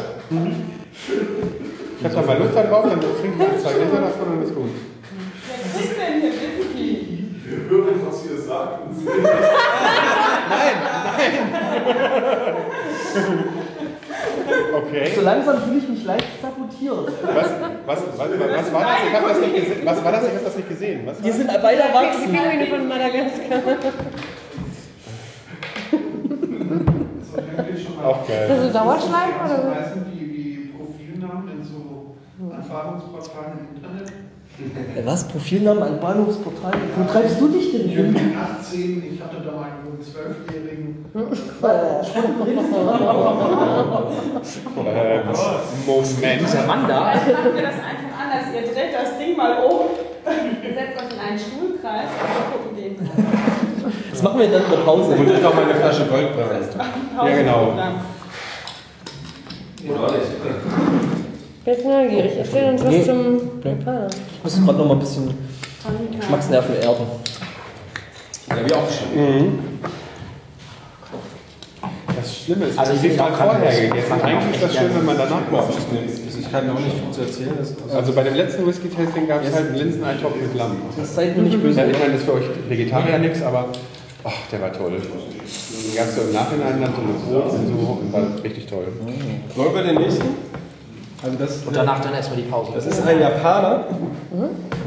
Ich 1.98 2.04
habe 2.04 2.14
da 2.14 2.22
mal 2.22 2.38
Lust 2.38 2.54
darauf, 2.54 2.84
dann 2.88 3.00
trinke 3.00 3.36
ich 3.38 3.42
ein, 3.42 3.60
zwei 3.60 3.72
Gläser 3.72 4.00
davon 4.00 4.36
und 4.38 4.42
ist 4.44 4.54
gut. 4.54 4.70
Was 5.74 5.80
ist 5.82 5.92
denn 5.92 6.20
hier 6.22 6.30
Whisky? 6.58 7.24
Wir 7.44 7.58
hören, 7.70 8.00
was 8.06 8.24
ihr 8.30 8.38
sagt. 8.40 8.80
Okay. 14.74 15.12
So 15.14 15.20
langsam 15.20 15.62
fühle 15.62 15.78
ich 15.78 15.88
mich 15.88 16.04
leicht 16.04 16.26
sabotiert. 16.42 17.12
Was, 17.22 17.46
was, 17.86 18.02
was, 18.16 18.18
was 18.18 18.72
war 18.72 18.80
das? 18.82 18.98
Ich 19.06 19.14
habe 19.14 19.28
das 19.28 19.40
nicht 19.40 19.54
gesehen. 19.54 19.80
Was 19.86 20.04
war 20.04 20.12
das? 20.12 20.22
Ich 20.24 20.34
habe 20.34 20.44
das 20.44 20.56
nicht 20.56 20.68
gesehen. 20.68 21.00
Was 21.06 21.22
Wir 21.22 21.32
sind 21.32 21.46
beide 21.62 21.82
Die 21.82 21.88
erwachsen. 21.88 22.32
Pinguine 22.32 22.66
von 22.66 22.88
Madagaskar. 22.88 23.62
auch 28.04 28.26
geil. 28.28 28.48
Das 28.48 28.58
ist 28.58 28.72
so 28.72 28.78
Dauerschleife 28.78 29.44
oder 29.44 29.58
so? 29.58 30.00
Wie, 30.12 30.20
wie 30.20 30.72
Profilnamen 30.76 31.48
in 31.48 31.64
so 31.64 32.14
Anfahrungsportalen 32.54 33.58
im 33.58 33.76
Internet. 33.76 34.12
Was? 35.04 35.26
Profilnamen 35.28 35.82
an 35.82 36.00
Bahnhofsportalen? 36.00 36.80
Wo 36.96 37.04
treibst 37.12 37.40
du 37.40 37.48
dich 37.48 37.72
denn 37.72 37.88
Ich 37.88 37.96
hin? 37.96 38.12
bin 38.12 38.36
18, 38.36 39.14
ich 39.14 39.20
hatte 39.20 39.36
da 39.44 39.50
mal 39.50 39.64
einen 39.64 40.00
Zwölfjährigen. 40.00 41.04
Äh, 41.12 41.18
Moment. 45.86 46.40
Dieser 46.40 46.66
Mann 46.66 46.86
da, 46.88 47.12
Vielleicht 47.12 47.32
machen 47.38 47.54
wir 47.54 47.62
das 47.62 47.74
einfach 47.74 48.14
anders. 48.22 48.44
Ihr 48.54 48.62
dreht 48.62 48.94
das 48.94 49.18
Ding 49.18 49.36
mal 49.36 49.56
um, 49.64 49.80
ihr 50.62 50.74
setzt 50.74 50.96
euch 51.02 51.12
in 51.12 51.18
einen 51.20 51.38
Stuhlkreis 51.38 52.08
und 52.14 52.28
wir 52.30 52.44
gucken 52.52 52.76
den. 52.76 53.10
Das 54.10 54.22
machen 54.22 54.38
wir 54.38 54.48
dann 54.48 54.62
in 54.64 54.70
der 54.70 54.76
Pause. 54.78 55.14
Und 55.16 55.30
ich 55.30 55.42
noch 55.42 55.54
meine 55.54 55.74
Flasche 55.74 56.06
Goldbrand. 56.06 56.76
Ja, 57.16 57.36
genau. 57.36 57.74
Ich 59.82 59.90
bin 61.64 61.74
jetzt 61.74 61.84
neugierig. 61.84 62.32
Erzähl 62.38 62.70
uns 62.70 62.82
was 62.84 62.90
Nee. 62.90 63.04
zum 63.04 63.40
Japaner. 63.64 64.08
Ich 64.08 64.44
muss 64.44 64.64
gerade 64.64 64.78
noch 64.78 64.86
mal 64.86 64.92
ein 64.94 64.98
bisschen 65.00 65.34
Geschmacksnerven 66.18 66.74
erden. 66.76 67.06
Ja, 68.48 68.56
wie 68.66 68.74
auch 68.74 68.88
schon. 68.90 69.58
Das 72.16 72.36
Schlimme 72.38 72.66
ist, 72.66 72.78
Also 72.78 72.92
ich 72.92 73.02
ich 73.04 73.08
bin 73.10 73.16
mal 73.18 73.32
auch 73.32 73.36
vorher 73.36 73.80
gegessen. 73.88 74.12
Eigentlich 74.22 74.54
ist 74.54 74.62
das 74.64 74.76
schön, 74.76 74.94
wenn 74.96 75.04
man 75.04 75.18
danach 75.18 75.50
macht. 75.50 75.68
Ich 76.38 76.52
kann 76.52 76.70
auch 76.70 76.78
nicht 76.78 76.96
viel 76.96 77.10
zu 77.10 77.20
erzählen. 77.22 77.52
Also 77.94 78.12
bei 78.12 78.22
dem 78.22 78.34
letzten 78.34 78.66
Whisky-Tasting 78.66 79.26
gab 79.26 79.44
es 79.44 79.52
halt 79.54 79.68
einen 79.68 79.76
Linseneintopf 79.76 80.36
mit 80.40 80.54
Lamm. 80.54 80.76
Das 80.96 81.14
seid 81.14 81.36
mir 81.36 81.42
nicht 81.42 81.60
böse. 81.60 81.80
Ja, 81.80 81.86
ich 81.86 81.98
meine, 81.98 82.12
das 82.12 82.20
ist 82.20 82.26
für 82.26 82.34
euch 82.34 82.44
Vegetarier 82.68 83.18
nichts, 83.18 83.42
aber 83.42 83.68
ach, 84.22 84.32
der 84.52 84.60
war 84.60 84.72
toll. 84.72 84.92
Den 84.92 85.96
gab 85.96 86.06
es 86.08 86.14
so 86.16 86.22
im 86.22 86.32
Nachhinein 86.32 86.80
dann 86.80 86.92
so 86.94 87.02
mit 87.02 87.24
Brot 87.26 87.52
und 87.52 87.66
so 87.66 87.98
und 88.02 88.12
war 88.12 88.22
richtig 88.44 88.66
toll. 88.66 88.86
Wollen 89.56 89.74
wir 89.74 89.82
den 89.82 89.96
nächsten? 89.96 90.24
Also 91.24 91.38
das, 91.38 91.62
und 91.64 91.74
danach 91.74 92.00
dann 92.00 92.12
erstmal 92.12 92.36
die 92.36 92.48
Pause. 92.48 92.72
das 92.74 92.86
ist 92.86 93.06
ein 93.06 93.18
Japaner. 93.18 93.84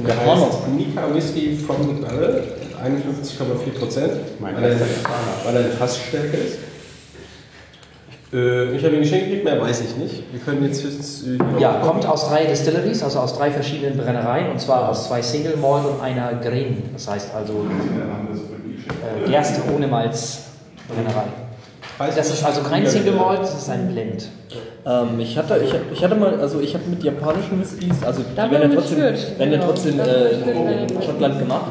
Der 0.05 0.15
Japaner. 0.15 0.41
heißt 0.41 0.67
Nika 0.77 1.13
Whisky 1.13 1.57
from 1.57 1.77
the 1.87 2.01
Barrel. 2.01 2.43
51,4 2.77 3.79
Prozent. 3.79 4.11
Mein 4.39 4.55
er, 4.55 4.75
weil 5.43 5.55
er 5.55 5.59
eine 5.61 5.69
Fassstärke 5.69 6.37
ist. 6.37 6.59
Äh, 8.31 8.75
ich 8.75 8.83
habe 8.83 8.95
ihn 8.95 9.01
geschenkt 9.01 9.27
gekriegt, 9.27 9.45
mehr 9.45 9.59
weiß 9.59 9.81
ich 9.81 9.95
nicht. 9.95 10.23
Wir 10.31 10.39
können 10.39 10.63
jetzt... 10.63 10.83
jetzt 10.83 11.25
äh, 11.25 11.37
Ja, 11.59 11.79
kommt 11.83 12.05
aus 12.05 12.29
drei 12.29 12.45
Distilleries, 12.45 13.01
also 13.01 13.19
aus 13.19 13.35
drei 13.35 13.49
verschiedenen 13.49 13.97
Brennereien, 13.97 14.51
und 14.51 14.59
zwar 14.59 14.89
aus 14.89 15.07
zwei 15.07 15.21
Single 15.21 15.57
Malt 15.57 15.85
und 15.85 16.01
einer 16.01 16.33
Green. 16.35 16.83
Das 16.93 17.07
heißt 17.07 17.33
also 17.33 17.65
äh, 19.25 19.29
Gerste 19.29 19.61
ohne 19.73 19.87
Malz 19.87 20.43
Brennerei. 20.87 21.46
Das 21.97 22.29
ist 22.31 22.43
also 22.43 22.61
kein 22.61 22.85
Single 22.85 23.13
Malt, 23.13 23.41
das 23.41 23.55
ist 23.57 23.69
ein 23.69 23.87
Blend. 23.91 24.29
Ähm, 24.85 25.19
ich, 25.19 25.37
hatte, 25.37 25.59
ich, 25.63 25.73
ich 25.93 26.03
hatte 26.03 26.15
mal, 26.15 26.39
also 26.39 26.59
ich 26.61 26.73
habe 26.73 26.85
mit 26.89 27.03
japanischen 27.03 27.59
Whiskys, 27.59 28.03
also 28.05 28.21
die 28.23 28.35
Double 28.35 28.51
werden 28.51 28.71
ja 28.71 28.77
trotzdem, 28.77 28.99
werden 28.99 29.19
ja 29.39 29.45
genau. 29.45 29.65
trotzdem 29.65 29.97
Double 29.97 30.13
äh, 30.13 30.83
in 30.83 31.01
Schottland 31.01 31.39
gemacht. 31.39 31.65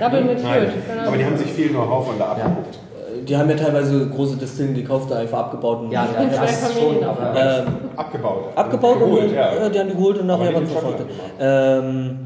Double 0.00 0.24
mit 0.24 0.42
Nein, 0.42 0.72
genau. 0.88 1.08
aber 1.08 1.16
die 1.16 1.24
haben 1.24 1.36
sich 1.36 1.48
viel 1.48 1.68
Know-how 1.68 2.06
von 2.06 2.18
da 2.18 2.24
abgeguckt. 2.32 2.74
Äh, 2.74 3.22
Die 3.24 3.36
haben 3.36 3.50
ja 3.50 3.56
teilweise 3.56 4.08
große 4.08 4.36
Distillen 4.36 4.74
gekauft, 4.74 5.10
da 5.10 5.18
einfach 5.18 5.38
abgebaut 5.38 5.80
und 5.82 5.92
Ja, 5.92 6.06
Ja, 6.06 6.24
das 6.24 6.62
ist 6.62 6.74
schon, 6.74 6.96
ähm, 6.96 7.66
Abgebaut. 7.96 8.44
abgebaut 8.56 8.98
Geholt, 8.98 9.24
und 9.28 9.34
ja. 9.34 9.52
äh, 9.66 9.70
die 9.70 9.78
haben 9.78 9.88
die 9.88 9.94
geholt 9.94 10.18
und 10.18 10.26
nachher 10.26 10.52
verkauft. 10.52 10.72
Schottland 10.72 11.10
Ähm, 11.38 12.18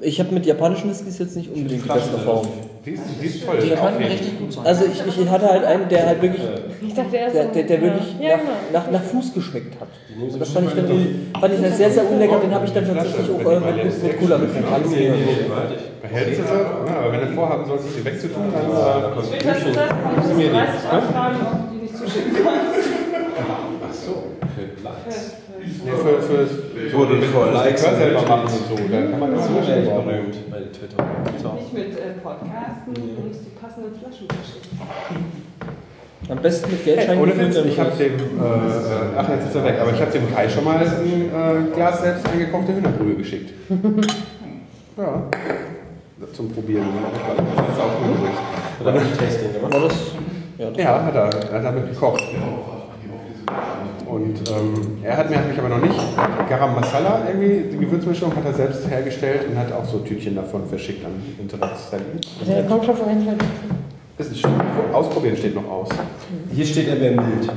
ich 0.00 0.20
habe 0.20 0.32
mit 0.34 0.44
japanischen 0.44 0.90
Whiskys 0.90 1.18
jetzt 1.18 1.36
nicht 1.36 1.48
unbedingt 1.54 1.84
die 1.84 1.88
beste 1.88 2.16
Erfahrung. 2.16 2.48
Die 2.88 2.94
ist, 2.94 3.02
die 3.20 3.26
ist 3.26 3.44
toll. 3.44 3.58
die 3.62 3.68
können 3.68 3.96
richtig 3.98 4.38
gut 4.38 4.50
sein. 4.50 4.64
Also 4.64 4.84
ich, 4.86 5.20
ich 5.20 5.28
hatte 5.28 5.46
halt 5.46 5.64
einen, 5.64 5.88
der 5.90 6.06
halt 6.06 6.22
wirklich, 6.22 6.42
Ich 6.80 6.94
dachte 6.94 7.10
der, 7.10 7.44
der, 7.44 7.62
der 7.64 7.82
wirklich 7.82 8.16
ja, 8.18 8.36
nach, 8.36 8.38
genau. 8.38 8.50
nach, 8.72 8.90
nach 8.90 9.02
Fuß 9.02 9.34
geschmeckt 9.34 9.78
hat. 9.78 9.88
Und 10.18 10.40
das 10.40 10.48
fand 10.50 10.68
ich 10.68 10.74
dann 10.74 10.86
fand 11.38 11.54
ich 11.54 11.60
dann 11.60 11.72
sehr, 11.74 11.90
sehr 11.90 12.10
unlecker. 12.10 12.38
Den 12.38 12.54
habe 12.54 12.64
ich 12.64 12.72
dann 12.72 12.86
tatsächlich 12.86 13.28
auch 13.28 13.40
äh, 13.40 13.60
mit, 13.60 14.02
mit 14.02 14.18
Cola 14.18 14.38
mitgebracht. 14.38 14.82
Behältst 16.00 16.40
du 16.40 16.44
sie? 16.44 16.48
Ja, 16.48 16.96
aber 16.98 17.12
wenn 17.12 17.20
du 17.20 17.34
vorhaben 17.34 17.66
solltest, 17.66 17.94
sie 17.94 18.04
wegzutun, 18.04 18.44
dann 18.54 18.70
äh, 18.70 19.16
dass 19.16 20.28
du 20.28 20.34
mir 20.34 20.44
die, 20.44 20.50
30 20.50 20.88
anfragen, 20.90 21.36
ob 21.44 21.68
du 21.68 21.74
die 21.74 21.82
nicht 21.82 21.96
zuschicken 21.96 22.32
kannst. 22.32 22.88
Ach 23.84 23.92
so. 23.92 24.24
Nee, 25.84 25.90
für, 25.90 26.22
für, 26.22 26.46
für, 26.88 26.96
Wurde 26.96 27.22
vor 27.22 27.46
für 27.46 27.52
Likes 27.52 27.82
selber 27.82 28.20
und 28.20 28.28
machen 28.28 28.48
und 28.48 28.78
so. 28.78 28.88
Dann 28.90 29.10
kann 29.10 29.20
man 29.20 29.34
das 29.34 29.44
echt 29.46 29.86
machen. 29.86 30.04
berühmt 30.04 30.50
bei 30.50 30.58
Twitter. 30.58 31.54
Nicht 31.56 31.72
mit 31.72 31.98
äh, 31.98 32.12
Podcasten, 32.22 32.94
du 32.94 33.26
musst 33.26 33.40
die 33.46 33.54
passenden 33.60 33.92
Flaschen 33.98 34.26
verschicken. 34.28 35.48
Am 36.28 36.38
besten 36.38 36.70
mit 36.70 36.84
Geldscheinen 36.84 37.22
Ohne 37.22 37.38
Witz, 37.38 37.56
ich 37.56 37.78
habe 37.80 37.90
dem, 37.92 38.14
äh, 38.14 39.16
ach 39.16 39.28
jetzt 39.30 39.46
ist 39.48 39.54
er 39.54 39.64
weg, 39.64 39.76
aber 39.80 39.92
ich 39.92 40.00
habe 40.00 40.10
dem 40.10 40.34
Kai 40.34 40.48
schon 40.48 40.64
mal 40.64 40.76
ein 40.76 40.84
äh, 40.84 41.74
Glas 41.74 42.02
selbst 42.02 42.28
eingekochte 42.28 42.74
Hühnerbrühe 42.74 43.14
geschickt. 43.14 43.52
ja. 44.96 45.22
Zum 46.32 46.52
Probieren. 46.52 46.86
Das 47.36 47.76
ist 47.76 47.80
auch 47.80 48.02
gut 48.02 48.16
übrigens. 48.18 48.38
Oder 48.80 48.92
ein 48.92 49.18
Tasting 49.18 49.52
gemacht. 49.54 49.94
Ja, 50.58 50.70
Ja, 50.76 51.04
hat 51.04 51.14
er. 51.14 51.30
Er 51.50 51.58
hat 51.58 51.64
damit 51.64 51.88
gekocht. 51.90 52.22
Und 54.08 54.36
ähm, 54.48 54.98
er 55.02 55.18
hat 55.18 55.30
mir 55.30 55.38
hat 55.38 55.48
mich 55.48 55.58
aber 55.58 55.68
noch 55.68 55.82
nicht 55.82 55.98
Garam 56.48 56.74
Masala, 56.74 57.22
irgendwie, 57.28 57.68
die 57.70 57.76
Gewürzmischung 57.76 58.34
hat 58.34 58.44
er 58.44 58.54
selbst 58.54 58.88
hergestellt 58.88 59.46
und 59.48 59.58
hat 59.58 59.70
auch 59.72 59.84
so 59.84 59.98
Tütchen 59.98 60.34
davon 60.34 60.66
verschickt 60.66 61.04
an 61.04 61.12
Interessenten. 61.38 62.20
Der 62.46 62.64
kommt 62.64 62.84
schon 62.86 62.96
von 62.96 63.08
Das 64.16 64.28
ist, 64.28 64.44
ausprobieren 64.92 65.36
steht 65.36 65.54
noch 65.54 65.68
aus. 65.68 65.88
Hier 66.50 66.64
steht, 66.64 66.88
er 66.88 67.00
wäre 67.00 67.14
mild. 67.14 67.50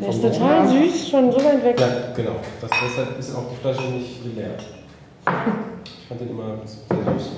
Der 0.00 0.08
ist 0.10 0.22
total 0.22 0.68
süß, 0.68 1.08
schon 1.10 1.32
so 1.32 1.38
weit 1.38 1.64
weg. 1.64 1.80
Ja, 1.80 1.88
genau. 2.14 2.36
Das, 2.60 2.70
deshalb 2.70 3.18
ist 3.18 3.34
auch 3.34 3.50
die 3.50 3.56
Flasche 3.56 3.90
nicht 3.90 4.36
leer. 4.36 4.50
Ich 5.84 6.08
fand 6.08 6.20
den 6.20 6.30
immer 6.30 6.58
sehr 6.64 7.14
süß. 7.14 7.30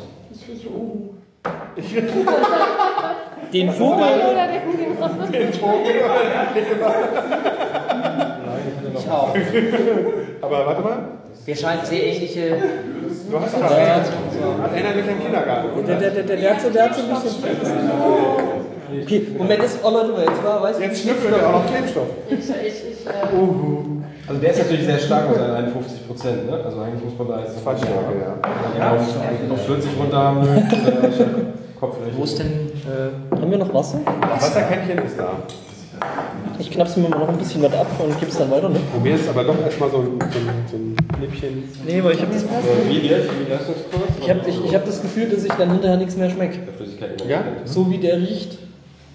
Ich 1.76 1.94
rieche 1.94 2.08
Uhu. 2.08 2.24
Den 3.52 3.72
Vogel. 3.72 4.04
Oder 4.30 4.46
den 4.48 5.32
Den 5.32 5.52
Vogel. 5.52 5.94
Ich 8.98 9.10
auch. 9.10 9.34
Aber 10.42 10.66
warte 10.66 10.82
mal. 10.82 10.98
Wir 11.44 11.56
scheinen 11.56 11.84
sehr 11.84 12.06
ähnliche. 12.06 12.56
Du 13.30 13.40
hast 13.40 13.54
recht. 13.54 13.70
Erinnert 13.70 14.96
mich 14.96 15.04
an 15.04 15.08
den 15.08 15.22
Kindergarten. 15.22 15.86
Der, 15.86 15.96
der, 15.96 16.10
der, 16.10 16.22
der, 16.24 16.36
der, 16.36 16.50
hat 16.50 16.60
so, 16.60 16.70
der 16.70 16.84
hat 16.84 16.94
so 16.94 17.02
ein 17.02 17.08
bisschen. 17.08 18.77
Okay, 19.02 19.26
Moment, 19.36 19.62
das, 19.62 19.78
oh 19.82 19.90
Leute, 19.90 20.12
jetzt 20.30 20.44
war, 20.44 20.62
weiß 20.62 20.78
Jetzt 20.80 21.02
schnüffelt 21.02 21.34
er 21.34 21.48
auch 21.48 21.52
noch 21.64 21.66
Klebstoff. 21.66 22.06
Ich, 22.30 22.38
ich, 22.38 22.46
ich, 22.46 23.06
äh. 23.06 23.10
Also 24.28 24.40
der 24.42 24.50
ist 24.50 24.58
natürlich 24.58 24.84
sehr 24.86 24.98
stark 24.98 25.28
mit 25.30 25.38
seinen 25.38 25.54
51 25.54 26.06
Prozent, 26.06 26.46
ne? 26.50 26.60
Also 26.62 26.80
eigentlich 26.80 27.04
muss 27.04 27.18
man 27.18 27.28
da 27.28 27.40
jetzt 27.40 27.58
Falsch, 27.60 27.80
ja. 27.82 28.78
ja. 28.78 28.92
auf, 28.92 29.00
auf 29.52 29.66
40 29.66 29.90
runter 29.98 30.16
haben 30.18 30.42
äh, 30.46 30.62
Kopf 31.80 31.96
Wo 32.16 32.24
ist 32.24 32.38
denn. 32.38 32.46
Äh, 32.46 33.36
Haben 33.40 33.50
wir 33.50 33.58
noch 33.58 33.72
Wasser? 33.72 34.00
Wasserkännchen 34.04 34.98
ist 34.98 35.18
da. 35.18 35.30
Ich 36.58 36.70
knapse 36.70 37.00
mir 37.00 37.08
mal 37.08 37.18
noch 37.20 37.28
ein 37.28 37.38
bisschen 37.38 37.62
was 37.62 37.72
ab 37.72 37.86
und 37.98 38.18
gib's 38.20 38.36
dann 38.36 38.50
weiter, 38.50 38.68
ne? 38.68 38.78
Probier 38.92 39.14
es 39.14 39.28
aber 39.28 39.44
doch 39.44 39.60
erstmal 39.62 39.90
so, 39.90 39.98
ein- 39.98 40.18
so, 40.20 40.38
ein- 40.38 40.64
so 40.70 40.76
ein 40.76 40.96
Lippchen. 41.20 41.64
Nee, 41.86 42.02
weil 42.04 42.12
ich 42.12 42.20
habe 42.20 42.32
das, 42.32 42.44
ich 44.20 44.30
hab, 44.30 44.46
ich, 44.46 44.64
ich 44.64 44.74
hab 44.74 44.84
das 44.84 45.00
Gefühl, 45.02 45.28
dass 45.30 45.44
ich 45.44 45.52
dann 45.52 45.70
hinterher 45.70 45.96
nichts 45.96 46.16
mehr 46.16 46.28
schmeckt. 46.30 46.58
Ja? 47.28 47.38
kennt. 47.42 47.68
So 47.68 47.90
wie 47.90 47.98
der 47.98 48.16
riecht. 48.18 48.58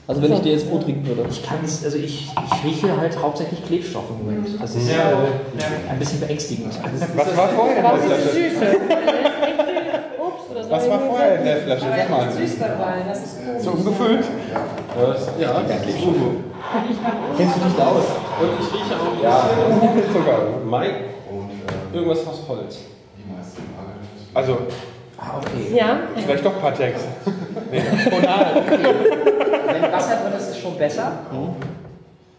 Also 0.05 0.21
wenn 0.21 0.34
ich 0.34 0.39
dir 0.41 0.51
jetzt 0.51 0.69
Brot 0.69 0.84
trinken 0.84 1.07
würde. 1.07 1.23
ich 1.30 1.41
kann 1.43 1.59
es, 1.63 1.84
also 1.85 1.97
ich, 1.97 2.27
ich 2.30 2.63
rieche 2.65 2.97
halt 2.99 3.17
hauptsächlich 3.21 3.65
Klebstoff 3.65 4.03
im 4.09 4.25
Moment. 4.25 4.61
Das 4.61 4.75
ist 4.75 4.89
Ja, 4.89 5.11
äh, 5.11 5.89
ein 5.89 5.99
bisschen 5.99 6.19
beängstigend. 6.19 6.73
Was 7.15 7.38
war 7.38 7.47
vorher 7.49 7.77
in 7.77 7.84
der 7.84 7.91
Flasche? 7.97 8.30
Süße. 8.30 8.59
Da 8.59 8.67
ist 8.67 9.47
echt 9.47 9.63
viel 9.63 10.19
Obst 10.19 10.51
oder 10.51 10.63
so. 10.63 10.69
Was 10.71 10.89
war 10.89 10.99
vorher 10.99 11.39
in 11.39 11.45
der 11.45 11.57
Flasche? 11.57 11.85
Sag 11.89 12.09
mal. 12.09 12.31
Süß 12.31 12.59
dabei, 12.59 12.95
das 13.07 13.23
ist 13.23 13.38
cool. 13.47 13.59
So 13.61 13.71
umgefüllt? 13.71 14.25
Ja, 15.39 15.45
ja, 15.45 15.61
Uhu. 16.05 16.31
Kennst 17.38 17.55
du 17.55 17.59
dich 17.61 17.75
da 17.77 17.88
aus? 17.88 18.03
Und 18.41 18.49
ich 18.59 18.73
rieche 18.73 18.95
auch 18.95 19.23
Ja, 19.23 19.49
sogar. 20.13 20.39
Mike. 20.81 20.95
Irgendwas 21.93 22.27
aus 22.27 22.41
Holz. 22.49 22.77
Also, 24.34 24.57
Ah, 25.24 25.38
okay. 25.38 25.76
Ja, 25.76 26.00
vielleicht 26.16 26.45
doch 26.45 26.60
Patex. 26.60 27.02
Wenn 27.72 27.84
Wasser 29.91 30.16
drin 30.18 30.34
ist, 30.38 30.50
ist 30.50 30.60
schon 30.60 30.78
besser. 30.78 31.12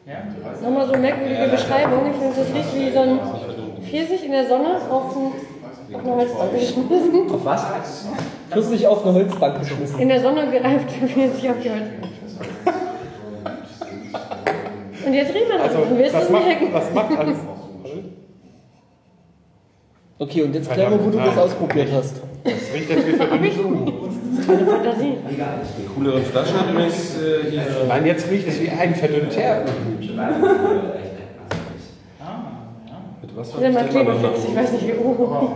Ja? 0.06 0.16
nochmal 0.62 0.86
so 0.86 0.92
eine 0.92 1.02
merkwürdige 1.02 1.48
Beschreibung. 1.48 2.10
Ich 2.10 2.16
finde, 2.16 2.34
das 2.36 2.54
riecht 2.54 2.74
wie 2.74 2.92
so 2.92 3.00
ein 3.00 3.18
Pfirsich 3.82 4.24
in 4.26 4.32
der 4.32 4.46
Sonne 4.46 4.76
auf, 4.90 5.16
ein, 5.16 5.32
auf 5.94 6.02
eine 6.04 6.14
Holzbank 6.14 6.52
geschmissen. 6.52 7.30
Auf 7.30 7.44
was? 7.44 7.64
Kürzlich 8.50 8.86
auf 8.86 9.04
eine 9.04 9.14
Holzbank 9.14 9.58
geschmissen. 9.60 9.98
In 9.98 10.08
der 10.08 10.20
Sonne 10.20 10.46
gereifte 10.50 11.06
Pfirsich 11.06 11.48
auf 11.50 11.56
die 11.62 11.70
Holzbank. 11.70 12.10
Und 15.06 15.12
jetzt 15.12 15.34
riechen 15.34 15.48
wir 15.48 15.58
das 15.58 15.68
Also, 15.68 15.78
und 15.82 16.00
das 16.00 16.14
es 16.14 16.30
macht, 16.30 16.46
merken. 16.46 16.72
das 16.72 16.92
macht 16.92 17.18
alles. 17.18 17.38
Okay, 20.16 20.42
und 20.44 20.54
jetzt 20.54 20.70
klär 20.70 20.88
mal, 20.88 21.04
wo 21.04 21.10
du 21.10 21.18
das 21.18 21.36
ausprobiert 21.36 21.88
hast. 21.92 22.22
Das 22.44 22.52
riecht 22.74 22.90
jetzt 22.90 23.06
wie 23.06 23.12
verdünnt 23.12 23.42
Meine 24.46 24.66
Fantasie. 24.66 25.16
Die 25.78 25.86
cooleren 25.94 26.22
Flaschen 26.24 26.60
hat 26.60 26.70
übrigens 26.70 27.16
äh, 27.16 27.50
hier. 27.50 27.62
Nein, 27.88 28.06
jetzt 28.06 28.30
riecht 28.30 28.48
es 28.48 28.60
wie 28.60 28.68
ein 28.68 28.94
verdünnter. 28.94 29.64
Mit 33.22 33.36
was 33.36 33.56
Oder 33.56 33.70
mal 33.70 33.88
Klebefix, 33.88 34.44
ich 34.46 34.56
weiß 34.56 34.72
nicht 34.72 34.86
wie. 34.88 34.92
Oh. 34.92 35.52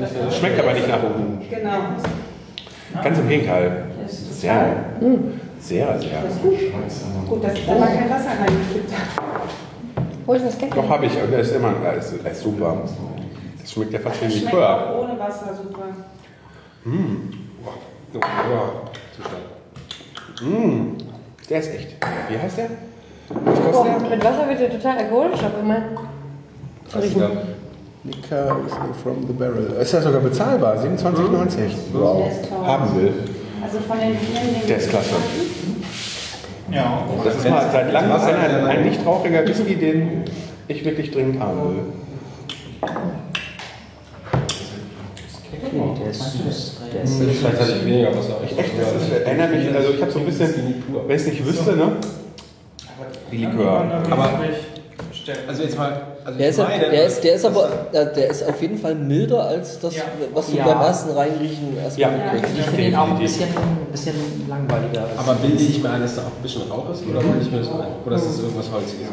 Das 0.00 0.36
schmeckt 0.38 0.58
aber 0.58 0.72
nicht 0.72 0.88
nach 0.88 1.02
oben. 1.04 1.40
Genau. 1.48 1.78
Ganz 3.02 3.18
im 3.18 3.28
Gegenteil. 3.28 3.84
Sehr, 4.08 4.84
sehr, 5.60 5.98
sehr. 5.98 6.24
Gut, 7.28 7.44
dass 7.44 7.54
ich 7.54 7.66
da 7.66 7.74
mal 7.74 7.86
kein 7.86 8.10
Wasser 8.10 8.30
reingekippt 8.30 8.92
habe. 8.92 9.26
Wo 10.26 10.32
ist 10.34 10.44
das 10.44 10.58
Geld? 10.58 10.76
Doch, 10.76 10.88
habe 10.88 11.06
ich. 11.06 11.12
Und 11.22 11.30
der 11.30 11.40
ist 11.40 11.52
immer, 11.54 11.72
der 11.82 11.94
ist, 11.94 12.12
der 12.24 12.32
ist 12.32 12.42
super. 12.42 12.76
Das 13.62 13.72
schmeckt 13.72 13.92
ja 13.92 13.98
fast 14.00 14.20
wie 14.22 14.40
Likör. 14.40 15.00
ohne 15.00 15.18
Wasser 15.18 15.54
super. 15.54 15.84
Oh, 16.84 18.18
ja, 18.18 18.20
zu 19.14 19.22
stark. 19.22 20.42
Mmh, 20.42 20.86
der 21.50 21.58
ist 21.60 21.74
echt. 21.74 21.96
Wie 22.28 22.38
heißt 22.38 22.58
der? 22.58 22.68
Was 23.28 23.58
Oh, 23.58 23.62
kostet 23.72 24.02
der? 24.02 24.10
mit 24.10 24.24
Wasser 24.24 24.48
wird 24.48 24.60
der 24.60 24.70
total 24.70 24.98
alkoholisch, 24.98 25.40
aber 25.42 25.58
immer. 25.60 25.76
Zu 26.88 26.98
riechen. 26.98 27.22
Liquor 28.04 28.56
from 29.02 29.26
the 29.26 29.32
barrel. 29.32 29.76
Ist 29.80 29.92
ja 29.92 30.00
sogar 30.00 30.20
bezahlbar. 30.20 30.76
27,90. 30.76 31.70
Wow. 31.92 32.18
Der 32.18 32.30
ist 32.30 32.48
toll. 32.48 32.64
Haben 32.66 32.96
will. 32.96 33.12
Also 33.64 33.78
von 33.80 33.98
den 33.98 34.16
vielen. 34.16 34.66
Der 34.68 34.76
ist 34.76 34.90
klasse. 34.90 35.14
Ja. 36.70 37.02
Das 37.24 37.36
ist 37.36 37.48
mal 37.48 37.70
seit 37.70 37.92
langem 37.92 38.12
ein, 38.12 38.66
ein 38.66 38.84
nicht 38.84 39.04
rauchiger 39.06 39.46
Whisky, 39.46 39.76
den 39.76 40.24
ich 40.68 40.84
wirklich 40.84 41.10
dringend 41.10 41.40
haben 41.40 41.60
will. 41.60 41.82
Der 46.00 46.10
ist 46.10 46.32
süß. 46.32 46.80
Der 46.92 47.02
ist 47.02 47.18
Vielleicht 47.18 47.60
hatte 47.60 47.72
ich 47.72 47.86
weniger 47.86 48.16
Wasser. 48.16 48.36
Ich 48.44 48.58
Echt, 48.58 48.72
das 48.78 49.02
ist, 49.02 49.12
erinnert 49.12 49.52
mich, 49.52 49.74
also 49.74 49.90
ich 49.92 50.00
habe 50.00 50.10
so 50.10 50.18
ein 50.20 50.26
bisschen, 50.26 50.82
wenn 51.06 51.16
ich 51.16 51.22
es 51.22 51.28
nicht 51.28 51.46
wüsste, 51.46 51.76
ne? 51.76 51.92
Wie 53.30 53.36
Likör. 53.44 54.02
Aber 54.10 54.40
also 55.48 55.62
jetzt 55.62 55.76
mal, 55.76 56.15
also 56.26 56.38
Der 56.38 56.48
ich 56.48 56.58
ist, 56.58 56.58
meine, 56.58 56.90
der, 56.90 57.04
ist, 57.06 57.22
der 57.24 57.34
ist 57.34 57.44
aber 57.44 57.68
äh, 57.92 58.06
der 58.14 58.30
ist 58.30 58.48
auf 58.48 58.60
jeden 58.60 58.78
Fall 58.78 58.94
milder 58.96 59.44
als 59.46 59.78
das, 59.78 59.94
Ja. 59.94 60.02
was 60.34 60.50
du 60.50 60.56
Ja. 60.56 60.64
beim 60.64 60.80
ersten 60.80 61.10
Reinriechen 61.10 61.76
erstmal 61.78 62.10
Ja. 62.10 62.16
mitkriegst. 62.32 62.58
ich 62.58 62.64
finde 62.66 62.82
ihn 62.82 62.96
auch 62.96 63.08
ein 63.08 63.18
bisschen, 63.18 63.44
ein 63.48 63.92
bisschen 63.92 64.14
langweiliger. 64.48 65.02
als- 65.02 65.18
aber 65.18 65.34
bilde 65.36 65.62
ich 65.62 65.80
mir 65.82 65.90
ein, 65.90 66.00
dass 66.02 66.16
da 66.16 66.22
auch 66.22 66.26
ein 66.36 66.42
bisschen 66.42 66.62
Rauch 66.70 66.90
ist 66.90 67.02
oder 67.08 67.20
bilde 67.20 67.38
ich 67.42 67.50
mir 67.52 67.58
das 67.58 67.68
ein? 67.68 67.86
Oder 68.04 68.16
ist 68.16 68.26
das 68.26 68.38
irgendwas 68.40 68.66
Holziges? 68.72 69.06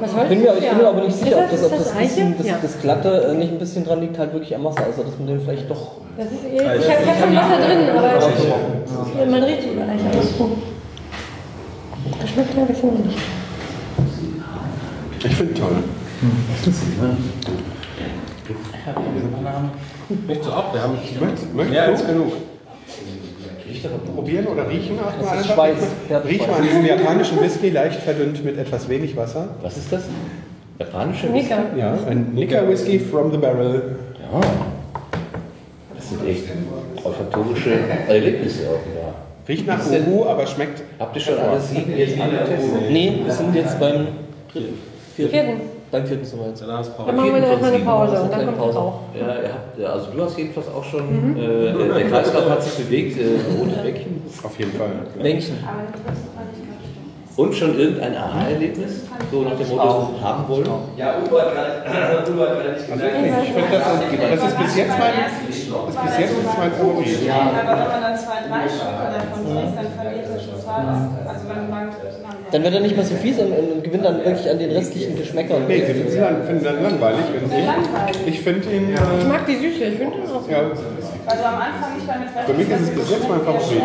Was 0.00 0.14
Holz 0.14 0.28
Bin 0.28 0.42
mir, 0.42 0.54
ich 0.54 0.68
bin 0.68 0.78
mir 0.78 0.86
aber 0.88 1.00
nicht 1.02 1.16
sicher, 1.18 1.38
ob 1.38 1.50
das, 1.50 1.64
ob 1.64 1.70
das, 1.76 1.92
bisschen, 1.92 2.34
das, 2.38 2.46
Ja. 2.46 2.58
das 2.62 2.80
Glatte 2.80 3.08
äh, 3.30 3.34
nicht 3.34 3.50
ein 3.52 3.58
bisschen 3.58 3.84
dran 3.84 4.00
liegt, 4.00 4.18
halt 4.18 4.32
wirklich 4.32 4.54
am 4.54 4.64
Wasser. 4.64 4.84
Also, 4.84 5.02
dass 5.02 5.18
man 5.18 5.26
den 5.26 5.40
vielleicht 5.40 5.68
doch. 5.68 5.92
Das 6.16 6.26
ist, 6.26 6.34
ich 6.52 6.60
habe 6.64 6.76
ich 6.76 6.88
hab 6.88 7.18
schon 7.18 7.34
Wasser 7.34 7.58
drin, 7.66 7.88
aber 7.90 9.26
man 9.30 9.42
riecht 9.42 9.64
ihn 9.64 9.82
aus. 9.82 10.50
Das 12.20 12.30
schmeckt 12.30 12.54
ja 12.54 12.60
ein 12.62 12.66
bisschen 12.68 13.06
nicht. 13.06 13.18
Ich 15.24 15.34
finde 15.34 15.54
toll. 15.54 15.76
Möchtest 20.26 20.48
du 20.48 20.52
auch? 20.52 20.72
Wir 20.72 20.82
haben 20.82 20.94
Möchtest, 21.20 21.54
möchtest 21.54 21.70
mehr 21.72 21.86
du 21.86 21.92
als 21.92 22.06
genug. 22.06 22.32
probieren 24.14 24.46
oder 24.46 24.68
riechen? 24.68 24.98
Auch 24.98 25.04
mal 25.04 25.36
ist 25.36 25.42
einfach? 25.42 25.54
Schweiß. 25.54 25.76
Riech 26.24 26.46
mal 26.46 26.54
an 26.54 26.62
diesem 26.62 26.86
japanischen 26.86 27.40
Whisky, 27.40 27.70
leicht 27.70 28.00
verdünnt 28.00 28.44
mit 28.44 28.58
etwas 28.58 28.88
wenig 28.88 29.16
Wasser. 29.16 29.48
Was 29.62 29.76
ist 29.76 29.92
das? 29.92 30.02
Japanische 30.78 31.26
Nika. 31.26 31.56
Ja, 31.76 31.98
ein 32.08 32.34
Liquor 32.36 32.68
Whisky 32.68 32.98
from 33.00 33.32
the 33.32 33.38
barrel. 33.38 33.96
Ja. 34.20 34.40
Das 35.96 36.08
sind 36.10 36.26
echt 36.26 36.44
olfaktorische 37.02 37.72
Erlebnisse 38.06 38.62
offenbar. 38.68 39.14
Riecht 39.48 39.66
nach 39.66 39.80
Uhu, 39.86 40.26
aber 40.26 40.46
schmeckt. 40.46 40.82
Habt 40.98 41.16
ihr 41.16 41.22
schon 41.22 41.38
alle 41.38 41.60
sieben 41.60 41.96
jetzt 41.96 42.20
angetestet? 42.20 42.90
Nee, 42.90 43.20
wir 43.24 43.32
sind 43.32 43.54
jetzt 43.54 43.80
beim 43.80 44.08
dritten. 44.52 44.87
Vierten. 45.18 45.34
Vierten. 45.34 45.60
Beim 45.90 46.06
vierten 46.06 46.24
sind 46.24 46.38
wir 46.40 46.48
jetzt. 46.48 46.60
Danach 46.62 46.80
ist 46.80 46.88
Dann 46.90 46.96
Pause. 47.06 47.12
machen 47.16 47.34
wir 47.34 47.42
erstmal 47.42 47.72
eine 47.74 47.84
Pause 47.84 48.22
und 48.22 48.32
dann 48.32 48.44
kommt 48.46 48.58
Pause. 48.58 48.72
der 48.72 48.80
Rauch. 48.82 48.94
Ja, 49.14 49.20
ihr 49.42 49.52
habt, 49.54 49.78
ja, 49.78 49.88
also 49.88 50.06
du 50.14 50.22
hast 50.22 50.38
jedenfalls 50.38 50.66
auch 50.68 50.84
schon, 50.84 51.36
äh, 51.36 51.72
der 51.94 52.08
Kreislauf 52.10 52.50
hat 52.50 52.62
sich 52.62 52.74
bewegt, 52.84 53.18
äh, 53.18 53.24
rotes 53.58 53.78
Bäckchen. 53.82 54.22
Auf 54.44 54.58
jeden 54.58 54.72
Fall. 54.72 54.88
Männchen. 55.22 55.56
Und 57.36 57.54
schon 57.54 57.78
irgendein 57.78 58.16
Aha-Erlebnis, 58.16 59.02
so 59.30 59.42
nach 59.42 59.54
dem 59.54 59.68
Motto 59.68 60.08
haben 60.20 60.48
wollen. 60.48 60.68
Ja, 60.96 61.14
Udo 61.24 61.38
hat 61.40 61.54
gerade 61.54 62.32
nicht 62.32 62.90
Also 62.90 62.94
gesagt. 62.98 63.14
ich 63.44 63.52
finde, 63.54 63.78
das, 63.78 64.42
ist- 64.42 64.42
das 64.42 64.50
ist 64.50 64.58
bis 64.58 64.76
jetzt 64.76 64.98
mein, 64.98 65.12
das 65.22 65.32
ist 65.94 66.02
bis 66.02 66.18
jetzt 66.18 66.34
mein 66.58 66.72
Favorit. 66.72 67.24
Ja. 67.24 67.34
Aber 67.62 67.78
wenn 67.78 67.88
man 67.88 68.02
dann 68.02 68.16
zwei, 68.18 68.42
drei 68.42 68.66
Stücke 68.68 69.06
davon 69.14 69.40
trinkt, 69.54 69.78
dann 69.78 69.86
verliert 69.94 70.26
er 70.26 70.38
total. 70.50 71.08
Dann 72.50 72.62
wird 72.62 72.74
er 72.74 72.80
nicht 72.80 72.96
mehr 72.96 73.04
so 73.04 73.14
fies 73.16 73.38
und, 73.38 73.52
und 73.52 73.84
gewinnt 73.84 74.04
dann 74.04 74.24
wirklich 74.24 74.48
an 74.50 74.58
den 74.58 74.70
restlichen 74.70 75.16
Geschmäckern. 75.16 75.62
Nee, 75.68 75.84
sie 75.86 75.92
finden 75.92 76.18
dann, 76.20 76.46
finden 76.46 76.64
dann 76.64 76.82
langweilig. 76.82 77.20
Wenn 77.32 77.50
Sehr 77.50 77.74
ich 78.22 78.28
ich 78.28 78.40
finde 78.40 78.70
ihn. 78.70 78.88
Ich 78.94 79.00
Äh, 79.00 79.28
mag 79.28 79.46
die 79.46 79.56
Süße, 79.56 79.84
ich 79.84 79.98
finde 79.98 80.16
das 80.22 80.30
auch. 80.32 80.48
ja, 80.50 80.58
Also 81.26 81.44
am 81.44 81.54
Anfang 81.56 81.94
nicht 81.96 82.08
damit 82.08 82.28
für 82.46 82.54
mich 82.54 82.68
ist 82.70 82.80
es 82.80 82.90
bis 82.90 83.10
jetzt 83.10 83.28
mein 83.28 83.40
Favorit. 83.40 83.82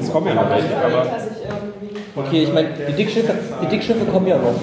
Es 0.00 0.12
kommen 0.12 0.26
ja 0.28 0.34
noch 0.34 0.50
welche, 0.50 0.76
aber 0.76 1.06
ich. 1.06 2.16
Okay, 2.16 2.42
ich 2.44 2.52
meine, 2.52 2.68
die 2.88 2.92
Dickschiffe, 2.92 3.34
die 3.62 3.66
Dickschiffe 3.66 4.04
kommen 4.06 4.26
ja 4.26 4.36
noch. 4.38 4.54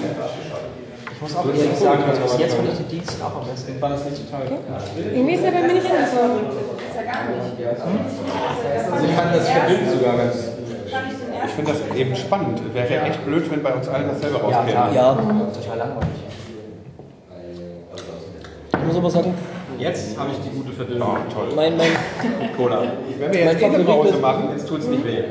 Ich 1.12 1.22
muss 1.22 1.34
auch 1.36 1.46
ehrlich 1.46 1.76
sagen, 1.78 2.02
also 2.08 2.22
bis 2.22 2.38
jetzt 2.38 2.54
finde 2.54 2.70
ich 2.72 2.78
den 2.78 2.88
Dienst 2.88 3.16
auch 3.22 3.40
am 3.40 3.48
besten. 3.48 3.80
War 3.80 3.90
das 3.90 4.04
nicht 4.04 4.30
total. 4.30 4.42
Irgendwie 5.14 5.34
ist 5.34 5.44
er 5.44 5.50
bei 5.52 5.60
mir 5.62 5.72
nicht 5.74 5.86
angekommen. 5.86 6.40
Also 8.92 9.06
ich 9.06 9.12
fand 9.12 9.34
das 9.34 9.48
verdünnt 9.48 9.90
sogar 9.90 10.16
ganz. 10.18 10.36
Ich 11.44 11.50
finde 11.52 11.72
das 11.72 11.96
eben 11.96 12.16
spannend. 12.16 12.60
Wäre 12.74 13.02
echt 13.02 13.24
blöd, 13.24 13.50
wenn 13.50 13.62
bei 13.62 13.74
uns 13.74 13.88
allen 13.88 14.08
dasselbe 14.08 14.36
Ja, 14.36 14.42
rauskäme. 14.42 14.70
klar. 14.70 14.92
Ja. 14.94 15.14
Total 15.14 15.78
langweilig. 15.78 16.08
Ich 18.72 18.86
muss 18.86 18.96
aber 18.96 19.10
sagen, 19.10 19.34
Jetzt 19.78 20.18
habe 20.18 20.30
ich 20.32 20.38
die 20.38 20.56
gute 20.56 20.72
Verdünnung. 20.72 21.08
Oh, 21.10 21.34
toll. 21.34 21.48
mein, 21.54 21.76
mein, 21.76 21.90
Cola. 22.56 22.82
Wenn 23.18 23.32
wir 23.32 23.40
jetzt 23.40 23.62
eh 23.62 23.64
eine 23.66 23.84
Pause 23.84 24.16
machen, 24.16 24.48
Jetzt 24.52 24.68
tut 24.68 24.80
es 24.80 24.88
nicht 24.88 25.04
weh. 25.04 25.22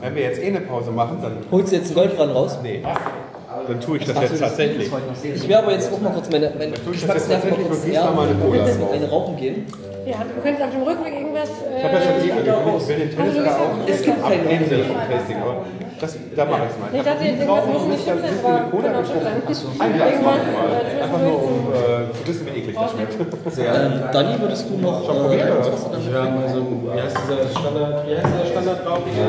wenn 0.00 0.14
wir 0.14 0.22
jetzt 0.22 0.42
eh 0.42 0.48
eine 0.48 0.60
Pause 0.60 0.90
machen, 0.90 1.18
dann, 1.22 1.38
holst 1.50 1.72
du 1.72 1.76
jetzt 1.76 1.86
einen 1.86 1.94
Goldbrand 1.94 2.34
raus? 2.34 2.58
nee, 2.62 2.82
dann 3.66 3.80
tue 3.80 3.98
ich 3.98 4.04
das 4.04 4.20
jetzt 4.20 4.38
tatsächlich. 4.38 4.90
Ich 5.34 5.48
werde 5.48 5.62
aber 5.64 5.72
jetzt 5.72 5.92
auch 5.92 6.00
mal 6.00 6.12
kurz 6.12 6.30
meine, 6.30 6.52
meine 6.56 6.74
tue 6.74 6.94
ich 6.94 7.06
das 7.06 7.28
jetzt 7.28 7.28
Geschmacksnerven 7.28 7.50
mal 7.50 7.56
tatsächlich 7.68 7.98
kurz 7.98 8.04
noch 8.04 8.14
mal 8.14 8.28
eine 8.28 8.58
ja, 8.58 8.74
Cola 8.74 8.92
eine 8.92 9.10
rauchen 9.10 9.36
gehen. 9.36 9.66
Ja, 10.08 10.24
du 10.24 10.40
könntest 10.40 10.64
auf 10.64 10.72
dem 10.72 10.82
Rückweg 10.88 11.12
irgendwas. 11.20 11.50
Ich 11.52 11.84
habe 11.84 11.94
ja 11.96 12.00
schon 12.00 12.16
Äh, 12.16 12.28
eh 12.28 12.32
angekündigt, 12.32 12.80
ich 12.80 12.88
will 12.88 12.96
den 12.96 13.10
Tennis 13.12 13.34
da 13.44 13.52
auch 13.60 13.72
Es 13.84 14.00
gibt 14.02 14.18
keinen 14.24 14.46
Ende 14.48 14.76
vom 14.88 14.96
Tasting, 15.04 15.36
aber 15.44 15.54
das, 16.00 16.10
da 16.36 16.44
mache 16.48 16.62
ich 16.64 16.72
es 16.72 16.76
mal. 16.80 16.88
ich 16.96 17.04
dachte 17.04 17.24
jetzt 17.28 17.40
irgendwas 17.44 17.66
muss 17.68 17.84
nicht 17.92 18.02
schlimm 18.08 18.20
sein, 18.24 18.34
aber 18.40 18.56
kann 18.72 18.94
auch 18.96 19.04
schon 19.04 19.20
sein. 19.20 19.36
Ein 19.84 19.92
Glas 19.98 20.16
mal. 20.24 20.38
äh, 20.40 21.02
Einfach 21.04 21.20
nur, 21.20 21.36
um 21.44 21.56
äh, 21.76 22.08
zu 22.16 22.22
wissen, 22.24 22.42
wie 22.48 22.54
eklig 22.56 22.72
das 22.78 22.90
schmeckt. 22.96 23.12
Ähm, 23.20 23.92
Danny, 24.08 24.32
würdest 24.40 24.64
du 24.70 24.74
noch. 24.80 25.04
Schon 25.04 25.16
probiert, 25.20 25.44
oder? 25.52 25.76
Ich 25.76 26.08
habe 26.08 26.30
mal 26.32 26.48
so, 26.48 26.60
ein- 26.64 26.88
wie 26.88 27.00
heißt 27.04 27.16
dieser 27.28 27.44
Standard, 27.52 27.94
wie 28.08 28.14
heißt 28.16 28.32
der 28.32 28.46
Standardraubige? 28.48 29.24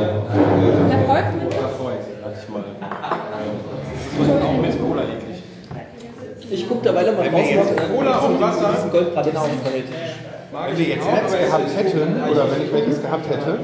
Erfolg 0.95 1.25
mit 1.43 1.51
Erfolg, 1.59 2.01
hatte 2.23 2.37
ich 2.39 2.47
mal. 2.47 2.63
Das 2.79 4.27
ist 4.31 4.43
auch 4.47 4.57
mit 4.63 4.73
Cola 4.79 5.03
eklig. 5.11 5.43
Ich 6.51 6.63
gucke 6.69 6.81
da 6.87 6.95
weiter 6.95 7.11
mal 7.11 7.25
Wenn 7.25 7.33
raus. 7.35 7.67
was- 7.67 7.89
Cola 7.91 8.17
und 8.23 8.39
Wasser. 8.41 8.69
diesen 8.77 8.91
Goldbrand 8.95 9.27
Genau. 9.27 9.43
Wenn 10.51 10.77
wir 10.77 10.85
jetzt 10.85 11.05
Netz 11.11 11.31
gehabt 11.31 11.69
hätten, 11.77 12.23
oder 12.31 12.51
wenn 12.51 12.63
ich 12.65 12.73
welches 12.73 13.01
gehabt 13.01 13.29
hätte, 13.29 13.59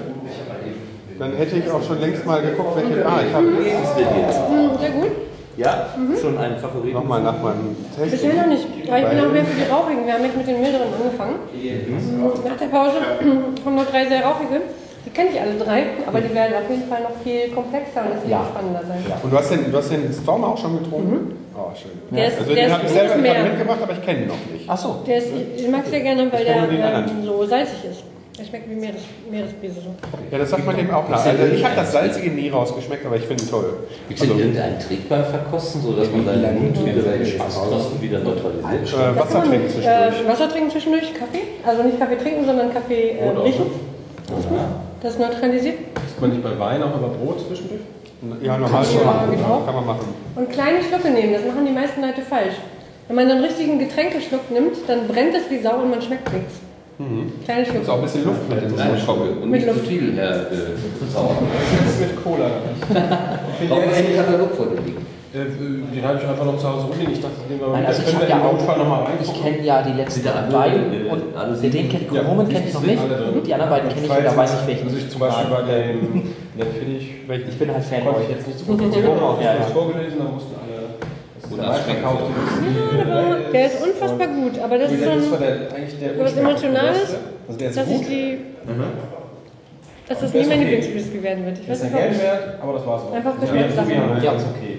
dann 1.17 1.33
hätte 1.35 1.55
ich 1.57 1.71
auch 1.71 1.81
schon 1.81 1.99
längst 2.01 2.25
mal 2.25 2.41
geguckt, 2.41 2.75
welche. 2.75 3.05
Ah, 3.05 3.19
ich 3.27 3.33
habe 3.33 3.47
Hm, 3.47 4.79
Sehr 4.79 4.89
gut. 4.91 5.11
Ja, 5.57 5.87
schon 6.21 6.37
ein 6.37 6.57
Favorit. 6.59 6.93
nochmal 6.93 7.21
nach 7.23 7.41
meinem 7.41 7.75
Bisher 7.95 8.09
Tasting. 8.11 8.35
noch 8.35 8.47
nicht. 8.47 8.67
Aber 8.87 8.99
ich 8.99 9.07
bin 9.09 9.19
auch 9.25 9.31
mehr 9.31 9.45
für 9.45 9.55
die 9.55 9.71
rauchigen. 9.71 10.05
Wir 10.05 10.13
haben 10.13 10.23
jetzt 10.25 10.35
mit 10.37 10.47
den 10.47 10.61
milderen 10.61 10.87
angefangen. 10.93 11.35
Nach 12.43 12.57
der 12.57 12.65
Pause 12.65 12.97
kommen 13.63 13.75
noch 13.77 13.85
drei 13.89 14.05
sehr 14.05 14.21
rauchige. 14.25 14.61
Die 15.05 15.09
kenne 15.11 15.29
ich 15.33 15.39
alle 15.39 15.53
drei, 15.57 15.83
aber 16.07 16.19
die 16.19 16.33
werden 16.33 16.53
auf 16.55 16.69
jeden 16.69 16.89
Fall 16.89 17.03
noch 17.03 17.15
viel 17.23 17.49
komplexer 17.53 18.01
und 18.01 18.17
es 18.17 18.21
wird 18.21 18.31
Ja. 18.31 18.45
spannender 18.49 18.81
sein. 18.87 19.03
Und 19.21 19.31
du 19.31 19.37
hast 19.37 19.51
den, 19.51 19.71
du 19.71 19.77
hast 19.77 19.91
den 19.91 20.11
Storm 20.11 20.43
auch 20.43 20.57
schon 20.57 20.79
getrunken? 20.83 21.37
Oh, 21.55 21.71
schön. 21.75 21.91
Der 22.11 22.27
ist, 22.27 22.39
Also 22.39 22.53
der 22.53 22.55
den 22.55 22.65
ist 22.67 22.73
habe 22.73 22.85
ich 22.85 22.91
selber 22.91 23.15
gerade 23.21 23.43
mitgebracht, 23.49 23.79
aber 23.83 23.93
ich 23.93 24.01
kenne 24.03 24.19
ihn 24.23 24.27
noch 24.27 24.43
nicht. 24.51 24.65
Ach 24.67 24.77
so. 24.77 24.95
Der 25.07 25.17
ist, 25.19 25.27
ich 25.57 25.67
mag 25.69 25.85
sehr 25.85 26.01
gerne, 26.01 26.31
weil 26.31 26.43
der 26.43 26.55
ähm, 26.55 27.23
so 27.23 27.45
salzig 27.45 27.77
ist. 27.91 28.03
Der 28.37 28.43
schmeckt 28.43 28.69
wie 28.69 28.75
Meeres, 28.75 28.99
Meeresbrise 29.31 29.75
so. 29.75 29.95
Ja, 30.29 30.37
das 30.37 30.49
sagt 30.49 30.65
man 30.65 30.75
dem 30.75 30.91
auch 30.91 31.07
nach. 31.07 31.25
Also 31.25 31.43
ich 31.45 31.63
habe 31.63 31.75
das 31.77 31.93
Salzige 31.93 32.31
nie 32.31 32.49
rausgeschmeckt, 32.49 33.05
aber 33.05 33.15
ich 33.15 33.23
finde 33.23 33.43
ihn 33.43 33.49
toll. 33.49 33.77
Gibt 34.09 34.19
es 34.19 34.27
denn 34.27 34.37
irgendeinen 34.37 34.77
Trick 34.79 35.07
beim 35.07 35.23
Verkosten, 35.23 35.81
so 35.81 35.93
dass 35.93 36.11
man 36.11 36.25
seinen 36.25 36.61
Mund 36.61 36.85
wieder 36.85 37.01
seine 37.01 37.19
Geschmacksknospen 37.19 38.01
wieder 38.01 38.19
neutralisiert? 38.19 38.91
Äh, 38.91 39.17
Wasser 39.17 39.43
trinken 39.45 39.69
zwischendurch. 39.69 40.19
Äh, 40.19 40.27
Wasser 40.27 40.49
trinken 40.49 40.69
zwischendurch, 40.71 41.13
Kaffee. 41.13 41.43
Also 41.65 41.83
nicht 41.83 41.97
Kaffee 41.97 42.17
trinken, 42.17 42.45
sondern 42.45 42.73
Kaffee 42.73 43.11
äh, 43.11 43.29
riechen. 43.29 43.94
Das 45.01 45.11
ist 45.13 45.19
neutralisiert. 45.19 45.75
Isst 46.05 46.19
man 46.21 46.29
nicht 46.31 46.43
bei 46.43 46.57
Wein 46.59 46.81
auch 46.81 46.95
immer 46.97 47.09
Brot 47.09 47.45
zwischendurch? 47.47 47.81
Ja, 48.41 48.57
normal 48.57 48.83
Ja, 48.83 48.89
schon. 48.89 49.31
genau. 49.35 49.61
Kann 49.65 49.75
man 49.75 49.85
machen. 49.85 50.07
Und 50.35 50.49
kleine 50.49 50.81
Schlucke 50.81 51.09
nehmen, 51.11 51.33
das 51.33 51.45
machen 51.45 51.65
die 51.65 51.71
meisten 51.73 52.01
Leute 52.01 52.21
falsch. 52.21 52.55
Wenn 53.07 53.15
man 53.17 53.29
einen 53.29 53.43
richtigen 53.43 53.77
Getränkeschluck 53.77 54.49
nimmt, 54.51 54.77
dann 54.87 55.07
brennt 55.07 55.35
es 55.35 55.49
wie 55.51 55.59
Sau 55.61 55.77
und 55.81 55.91
man 55.91 56.01
schmeckt 56.01 56.31
nichts. 56.33 56.55
Kleine 57.43 57.61
Ist 57.63 57.69
auch 57.69 57.73
Schlucke. 57.75 57.93
ein 57.93 58.01
bisschen 58.03 58.23
Luft 58.25 58.49
mit 58.49 58.69
so 58.69 59.05
Schocke. 59.05 59.29
Und 59.41 59.49
Mit 59.51 59.61
nicht 59.61 59.67
zu 59.67 59.73
Luft. 59.75 59.87
viel, 59.87 60.13
Herr 60.15 60.31
äh, 60.49 61.11
Sauer. 61.13 61.35
Jetzt 61.85 61.99
mit 61.99 62.23
Cola. 62.23 62.45
Hast 62.89 63.97
du 63.99 64.03
den 64.07 64.15
Katalog 64.15 64.55
vor 64.55 64.65
dir 64.67 64.81
liegen? 64.81 65.05
Äh, 65.35 65.95
Den 65.95 66.03
habe 66.07 66.17
ich 66.17 66.27
einfach 66.27 66.45
noch 66.45 66.57
zu 66.57 66.63
Hause 66.69 66.85
rumliegen. 66.87 67.11
Ich 67.13 67.19
dachte, 67.21 67.35
den 67.49 67.59
wir 67.59 67.67
Nein, 67.67 67.85
also 67.85 67.99
ich 68.01 68.05
können 68.07 68.17
habe 68.19 68.27
wir 68.27 68.29
ja 68.29 68.37
im 68.39 68.47
auch, 68.47 68.53
Notfall 68.53 68.77
nochmal 68.77 69.01
ich 69.03 69.27
reingucken. 69.27 69.41
kenne 69.43 69.67
ja 69.67 69.81
die 69.83 69.93
letzten 69.99 70.23
beiden 70.51 71.07
und 71.11 71.21
Alle 71.35 71.57
den, 71.57 71.71
den 71.71 71.89
kennt 71.89 72.11
Ja, 72.13 72.21
Roman 72.21 72.47
die 72.47 72.53
kenne 72.55 72.67
ich 72.67 72.73
noch 72.73 72.81
nicht. 72.83 73.01
Die 73.47 73.53
anderen 73.53 73.71
beiden 73.71 73.89
kenne 73.89 74.05
ich 74.05 74.11
und 74.11 74.23
da 74.25 74.37
weiß 74.37 74.51
ich 74.61 74.67
welchen. 74.67 74.85
Also 74.87 74.97
ich 74.97 75.09
zum 75.09 75.19
Beispiel 75.19 75.47
bei 75.51 75.61
dem, 75.67 76.23
den 76.55 76.71
finde 76.79 76.95
ich, 76.95 77.05
Ich 77.51 77.57
bin 77.59 77.67
halt 77.73 77.83
Fanboy. 77.83 78.23
ich 78.23 78.29
jetzt 78.29 78.47
nicht 78.47 78.59
so 78.59 78.65
gut 78.65 78.79
Ja, 78.81 78.87
ich 78.87 79.43
ja. 79.43 79.51
habe 79.59 79.73
vorgelesen, 79.73 80.17
da 80.19 80.23
mussten 80.31 80.55
alle, 80.55 81.03
das 81.35 81.43
ist 81.43 81.51
Und 81.51 81.59
der 81.59 81.67
das 83.65 83.73
ist 83.75 83.83
unfassbar 83.83 84.27
gut, 84.27 84.55
aber 84.63 84.77
das 84.77 84.91
ist 84.91 85.05
Das 85.05 85.99
der 85.99 86.19
was 86.19 86.37
Emotionales, 86.37 87.15
dass 87.75 87.87
ich 87.91 88.07
die, 88.07 88.37
dass 90.07 90.19
das 90.19 90.33
nie 90.33 90.39
ist 90.41 90.49
mein 90.49 90.59
okay. 90.59 90.69
Lieblingswhisky 90.69 91.23
werden 91.23 91.45
wird. 91.45 91.57
Ich 91.59 91.69
weiß 91.69 91.83
nicht 91.83 91.93
warum. 91.93 92.05
aber 92.61 92.73
das 92.77 92.85
war's 92.87 93.01
auch. 93.03 93.13
Einfach 93.13 93.33
ja, 93.35 93.41
Geschmackssache. 93.41 93.91
ja, 93.91 94.23
Ja. 94.23 94.31
ist 94.33 94.45
okay. 94.55 94.74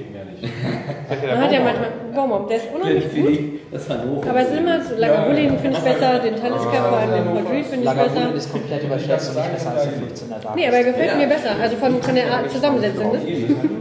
Man 1.29 1.41
hat 1.41 1.53
ja 1.53 1.61
manchmal 1.61 1.91
Baumbaum, 2.15 2.49
der 2.49 2.57
ist 2.57 2.67
unheimlich 2.75 3.15
gut. 3.15 3.61
Das 3.73 3.89
Hannover. 3.91 4.31
Aber 4.31 4.41
es 4.41 4.49
ist 4.49 4.59
immer 4.59 4.81
so, 4.81 4.95
Lagavulin 4.97 5.59
finde 5.59 5.79
ich 5.79 5.85
besser, 5.85 6.19
den 6.21 6.37
Talisker, 6.37 6.71
vor 6.89 6.99
allem 6.99 7.13
den 7.13 7.25
Portrait 7.35 7.67
finde 7.67 7.85
ich 7.85 7.91
besser. 7.91 8.15
Lagavulin 8.15 8.37
ist 8.37 8.53
komplett 8.53 8.85
überschätzt 8.85 9.31
und 9.31 9.37
nicht 9.37 9.53
besser 9.53 9.71
als 9.73 9.83
der 9.85 9.93
15er 9.93 10.43
Dark. 10.43 10.57
Nee, 10.57 10.69
aber 10.69 10.77
er 10.77 10.85
gefällt 10.85 11.17
mir 11.19 11.27
besser, 11.27 11.51
also 11.61 11.77
von, 11.77 12.03
von 12.03 12.15
der 12.15 12.33
Art 12.33 12.51
Zusammensetzung. 12.51 13.13
Ne? 13.13 13.19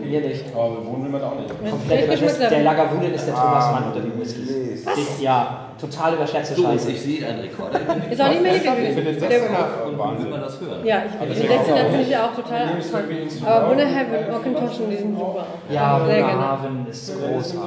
Mir 0.04 0.22
nicht. 0.22 0.46
Aber 0.54 0.86
wohnen 0.86 1.12
da 1.12 1.28
auch 1.28 1.40
nicht. 1.40 1.72
Komplett 1.72 2.06
überschätzt. 2.06 2.42
Der. 2.42 2.64
Lagavulin 2.64 3.14
ist 3.14 3.28
der 3.28 3.36
Thomas 3.36 3.72
Mann 3.72 3.84
unter 3.86 4.02
den 4.02 4.20
Whiskys. 4.20 4.86
Ja, 5.22 5.65
total 5.86 6.14
überschätzte 6.16 6.56
So, 6.56 6.64
Scheiße. 6.64 6.92
ich 6.92 7.02
sehe 7.02 7.28
einen 7.28 7.40
Rekorder. 7.42 7.80
Ist 8.12 8.22
auch 8.22 8.30
nicht 8.30 8.42
mehr 8.42 8.56
Ich 8.56 8.64
Lieblingswhisky. 8.64 8.94
finde 8.96 9.12
den 9.12 9.30
Der- 9.30 9.40
16er 9.40 9.86
Und 9.86 10.20
will 10.24 10.30
man 10.32 10.42
das 10.42 10.60
hören? 10.62 10.86
Ja, 10.86 10.98
ich 11.06 11.38
den 11.40 11.50
16er 11.50 11.86
finde 11.90 12.02
ich 12.02 12.10
ja 12.10 12.26
auch 12.26 12.36
total 12.36 12.62
abgefahren. 12.68 13.06
Aber 13.46 13.68
Bunneheim 13.70 14.08
und 14.12 14.32
Macintosh, 14.32 14.78
die 14.90 14.96
sind 14.98 15.18
super. 15.18 15.46
Ja, 15.70 16.02
Sehr 16.06 16.16
gerne. 16.18 16.34
Haven 16.50 16.88
ist 16.90 17.14
großartig. 17.14 17.60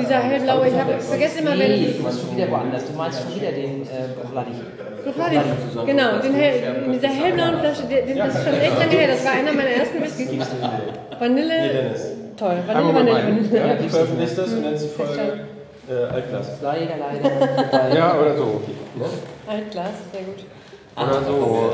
Dieser 0.00 0.18
hellblaue, 0.18 0.68
ich 0.68 0.74
habe 0.74 0.92
vergessen 1.00 1.38
immer, 1.40 1.58
wer 1.58 1.68
Nee, 1.68 1.86
das 1.86 1.96
du 1.96 2.02
bist 2.04 2.20
schon 2.20 2.36
wieder 2.36 2.50
woanders. 2.50 2.82
Du 2.86 2.92
meinst 2.96 3.22
schon 3.22 3.34
wieder 3.40 3.52
den 3.52 3.82
äh. 3.82 3.86
So 5.04 5.18
war 5.18 5.28
die. 5.30 5.86
Genau, 5.86 6.18
den 6.18 6.32
hell, 6.34 6.82
in 6.86 6.92
dieser 6.92 7.08
hellblauen 7.08 7.58
Flasche, 7.60 7.82
der, 7.90 8.02
den, 8.06 8.16
das 8.16 8.34
ist 8.38 8.44
schon 8.44 8.54
echt 8.54 8.78
lange 8.78 8.90
her, 8.92 9.08
das 9.08 9.24
war 9.24 9.32
einer 9.32 9.52
meiner 9.52 9.68
ersten 9.68 10.02
Whiskys. 10.02 10.46
Vanille, 11.18 11.94
toll, 12.36 12.56
Vanille, 12.66 12.94
Vanille. 12.94 13.14
Vanille. 13.52 13.76
Du 13.82 13.88
veröffentlichst 13.88 14.38
das 14.38 14.52
und 14.52 14.62
nennst 14.62 14.84
die 14.84 14.88
Folge 14.88 15.20
äh, 15.88 16.14
Altglas. 16.14 16.46
Leider, 16.62 16.94
leider. 16.98 17.94
Ja, 17.96 18.14
oder 18.20 18.36
so. 18.36 18.60
Altglas, 19.46 19.90
sehr 20.12 20.22
gut. 20.22 20.44
Oder 20.96 21.22
so. 21.26 21.70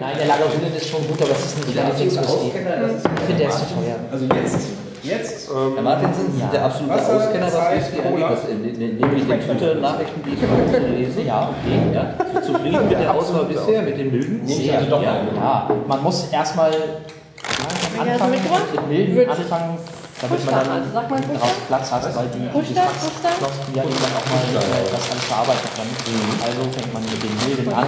Nein, 0.00 0.16
der 0.18 0.26
Lagavulin 0.26 0.74
ist 0.74 0.88
schon 0.88 1.06
gut, 1.06 1.20
aber 1.20 1.30
es 1.32 1.44
ist 1.44 1.66
nicht 1.66 1.76
der 1.78 1.84
Lieblingswhisky. 1.86 2.46
Ich 2.46 2.52
finde, 2.52 3.38
der 3.38 3.48
ist 3.48 3.58
zu 3.58 3.64
teuer. 3.74 3.96
Also 4.10 4.24
jetzt, 4.24 4.68
jetzt, 5.02 5.50
Herr 5.74 5.82
Martinsen, 5.82 6.32
Sie 6.32 6.38
sind 6.40 6.52
der 6.52 6.64
absolute 6.64 6.94
Wasser, 6.94 7.16
Auskenner, 7.16 7.46
was 7.46 7.52
Zeit, 7.54 7.76
Whisky 7.76 8.00
angeht. 8.00 8.24
Äh, 8.24 8.54
ne- 8.54 8.72
ne- 8.72 9.06
Nämlich 9.06 9.26
den 9.28 9.40
Twitter-Nachrichten, 9.40 10.22
die 10.24 10.32
ich 10.32 10.40
mal 10.40 10.88
lese. 10.96 11.20
Ja, 11.22 11.50
okay. 11.50 11.94
Ja, 11.94 12.40
zufrieden 12.42 12.88
mit 12.88 12.98
der 12.98 13.14
Auswahl 13.14 13.44
bisher, 13.44 13.82
mit 13.82 13.98
den 13.98 14.10
Milden? 14.12 14.46
Sehr, 14.46 14.80
doch 14.82 15.02
ja, 15.02 15.16
ja. 15.36 15.68
Man 15.86 16.02
muss 16.02 16.28
erstmal 16.32 16.70
du 16.70 18.00
anfangen, 18.00 18.30
mitgebracht? 18.30 18.62
mit 18.88 19.14
milden 19.14 19.30
anfangen, 19.30 19.78
damit 20.20 20.44
man 20.46 20.54
dann 20.54 20.70
also 20.70 20.88
sag 20.92 21.10
mal 21.10 21.20
drauf 21.20 21.54
Platz 21.68 21.90
hat, 21.92 22.02
weil 22.16 22.26
die? 22.34 22.46
Geschmacksknospen 22.48 23.74
ja 23.74 23.82
eben 23.84 23.98
dann 24.02 24.14
auch 24.18 24.26
mal 24.26 24.42
äh, 24.50 24.90
das 24.90 25.04
alles 25.10 25.24
verarbeiten 25.30 25.68
können. 25.76 25.94
Also 26.42 26.60
fängt 26.74 26.92
man 26.92 27.02
mit 27.02 27.22
den 27.22 27.34
milden 27.46 27.72
an 27.72 27.86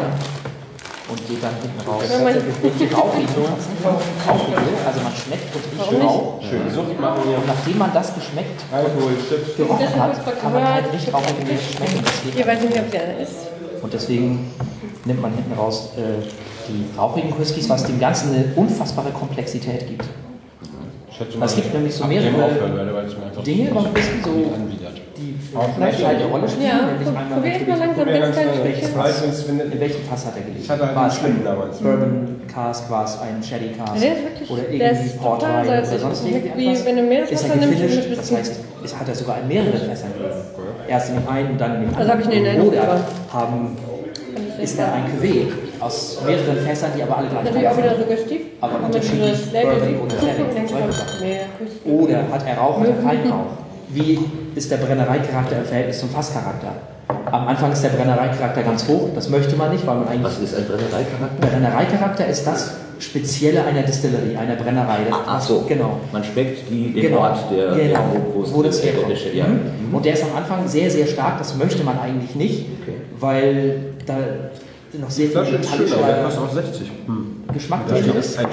und 1.11 1.19
geht 1.27 1.43
dann 1.43 1.55
hinten 1.61 1.81
raus. 1.89 2.02
Wenn 2.07 2.23
man- 2.23 2.35
Und 2.39 2.78
die 2.78 2.86
rauchigen, 2.86 3.35
rauchige, 3.35 4.57
also 4.86 5.01
man 5.02 5.15
schmeckt 5.16 5.51
und 5.55 5.65
riecht? 5.90 6.02
Rauch. 6.02 6.39
Und 6.39 7.47
nachdem 7.47 7.78
man 7.78 7.90
das 7.93 8.15
geschmeckt, 8.15 8.61
Alkohol, 8.73 9.12
Chips. 9.28 9.57
gerochen 9.57 10.01
hat, 10.01 10.40
kann 10.40 10.52
man 10.52 10.65
halt 10.74 10.93
nicht 10.93 11.12
rauchige 11.12 11.44
Milch 11.44 11.70
schmecken. 11.74 12.05
Ich 12.36 12.47
weiß 12.47 12.61
nicht, 12.62 12.78
ob 12.78 12.90
der 12.93 13.19
ist. 13.19 13.35
Und 13.82 13.93
deswegen 13.93 14.52
nimmt 15.05 15.23
man 15.23 15.32
hinten 15.35 15.52
raus 15.59 15.90
äh, 15.97 16.23
die 16.69 16.97
rauchigen 16.97 17.36
Whiskys, 17.39 17.69
was 17.69 17.85
dem 17.85 17.98
Ganzen 17.98 18.35
eine 18.35 18.44
unfassbare 18.55 19.11
Komplexität 19.11 19.89
gibt. 19.89 20.05
Es 21.20 21.55
gibt 21.56 21.74
nämlich 21.74 21.94
so 21.94 22.06
mehrere 22.06 22.30
Dinge 23.44 23.70
beim 23.74 23.94
Whisky 23.94 24.20
so, 24.24 24.30
anbietet. 24.55 25.02
die 25.18 25.34
vielleicht 25.74 26.05
eine 26.05 26.24
Rolle 26.24 26.48
spielen. 26.48 26.66
Ja, 26.68 26.86
nämlich 26.86 27.09
einmal 27.09 27.40
probier 27.40 27.68
mal 27.68 27.78
langsam 27.78 28.06
ganz 28.09 28.36
klein 28.36 28.48
welches 28.62 28.78
Stückchen. 28.78 29.01
Fass, 29.01 29.22
Weiß, 29.22 29.48
wenn 29.48 29.60
in 29.72 29.80
welchem 29.80 30.02
Fass 30.05 30.26
hat 30.26 30.36
er 30.36 30.42
gelegt? 30.42 30.60
Ich 30.64 30.70
hatte 30.70 30.86
halt 30.86 30.97
war 30.97 31.09
es 31.09 31.24
ein 31.24 31.44
damals. 31.44 31.78
Bourbon 31.78 32.40
Cask, 32.52 32.90
war 32.90 33.05
es 33.05 33.18
ein 33.20 33.42
Sherry 33.42 33.70
Cask 33.76 34.51
oder 34.51 34.62
der 34.62 34.92
irgendwie 34.92 35.18
Portwein 35.18 35.66
oder 35.66 35.84
sonst 35.84 36.24
irgendwie 36.26 36.84
wenn 36.86 36.97
du 36.97 37.02
ist 37.02 37.09
Meereswasser 37.09 37.48
er 37.48 37.56
nimmst 37.56 38.09
mit 38.09 38.18
das 38.18 38.32
heißt, 38.32 38.60
es 38.84 38.98
hat 38.98 39.09
er 39.09 39.14
sogar 39.14 39.40
in 39.42 39.48
mehreren 39.48 39.72
Fässern 39.72 40.12
gelegen. 40.14 40.34
Erst 40.88 41.10
in 41.10 41.16
dem 41.16 41.28
einen 41.28 41.51
und 41.51 41.60
dann 41.60 41.74
in 41.82 41.90
dem 41.90 41.94
Also 41.97 42.10
habe 42.10 42.20
ich 42.22 42.26
anderen. 42.28 42.47
eine 42.47 42.48
Erinnerung, 42.48 42.72
Oder 42.72 42.82
aber- 42.82 43.01
haben, 43.32 43.76
ist 44.62 44.78
er 44.78 44.92
ein 44.94 45.05
Cuvée 45.05 45.47
aus 45.81 46.19
mehreren 46.27 46.57
Fässern, 46.66 46.90
die 46.97 47.02
aber 47.02 47.19
alle 47.19 47.28
gleich 47.28 47.44
Natürlich 47.44 47.69
auch 47.69 47.74
sind. 47.74 47.85
wieder 47.85 47.97
suggestiv. 47.98 48.40
Aber 48.61 48.73
unterschiedlich 48.85 49.52
Bourbon 49.52 50.01
oder 50.01 50.15
Sherry, 50.20 50.44
solche 50.69 50.93
Sachen. 50.93 51.93
Oder 51.93 52.16
hat 52.32 52.47
er 52.47 52.59
Rauch 52.59 52.78
oder 52.81 52.93
keinen 52.93 53.31
Rauch? 53.32 53.47
wie 53.93 54.19
ist 54.55 54.70
der 54.70 54.77
Brennereicharakter 54.77 55.59
im 55.59 55.65
Verhältnis 55.65 55.98
zum 55.98 56.11
Fasscharakter. 56.11 56.73
Am 57.32 57.48
Anfang 57.48 57.73
ist 57.73 57.82
der 57.82 57.89
Brennereicharakter 57.89 58.62
ganz 58.62 58.86
hoch, 58.86 59.09
das 59.16 59.28
möchte 59.28 59.57
man 59.57 59.73
nicht, 59.73 59.85
weil 59.85 59.97
man 59.97 60.07
eigentlich... 60.09 60.23
Was 60.24 60.39
ist 60.39 60.55
ein 60.57 60.65
Brennereicharakter? 60.66 61.47
Brennereicharakter 61.48 62.27
ist 62.28 62.47
das 62.47 62.74
Spezielle 63.01 63.65
einer 63.65 63.82
Distillerie, 63.82 64.36
einer 64.36 64.55
Brennerei. 64.55 64.98
Das- 65.09 65.19
Ach 65.27 65.40
so. 65.40 65.65
Genau. 65.66 65.98
Man 66.12 66.23
schmeckt 66.23 66.70
die, 66.70 66.93
den 66.93 67.02
Genau, 67.02 67.19
Ort, 67.23 67.39
der, 67.51 67.74
genau, 67.74 68.01
wo, 68.32 68.43
es 68.44 68.55
wo 68.55 68.62
das 68.62 68.81
der- 68.81 68.93
herkommt. 68.93 69.11
der- 69.11 69.19
der- 69.24 69.35
ja. 69.35 69.47
Mhm. 69.47 69.93
Und 69.94 70.05
der 70.05 70.12
ist 70.12 70.23
am 70.23 70.36
Anfang 70.36 70.69
sehr, 70.69 70.89
sehr 70.90 71.07
stark, 71.07 71.39
das 71.39 71.57
möchte 71.57 71.82
man 71.82 71.98
eigentlich 71.98 72.35
nicht, 72.36 72.66
weil 73.19 73.77
da 74.07 74.15
noch 74.99 75.11
sehr 75.11 75.27
viel 75.27 75.33
Flasche 75.37 75.57
ist 75.57 75.71
schön, 75.71 75.93
aber 75.93 76.07
der 76.07 76.17
metallischer 76.17 76.43
auch 76.43 76.53
60. 76.53 76.91
Geschmack 77.53 77.81
Da 77.89 77.95
drin 77.99 78.12
ist. 78.19 78.39
ein. 78.39 78.47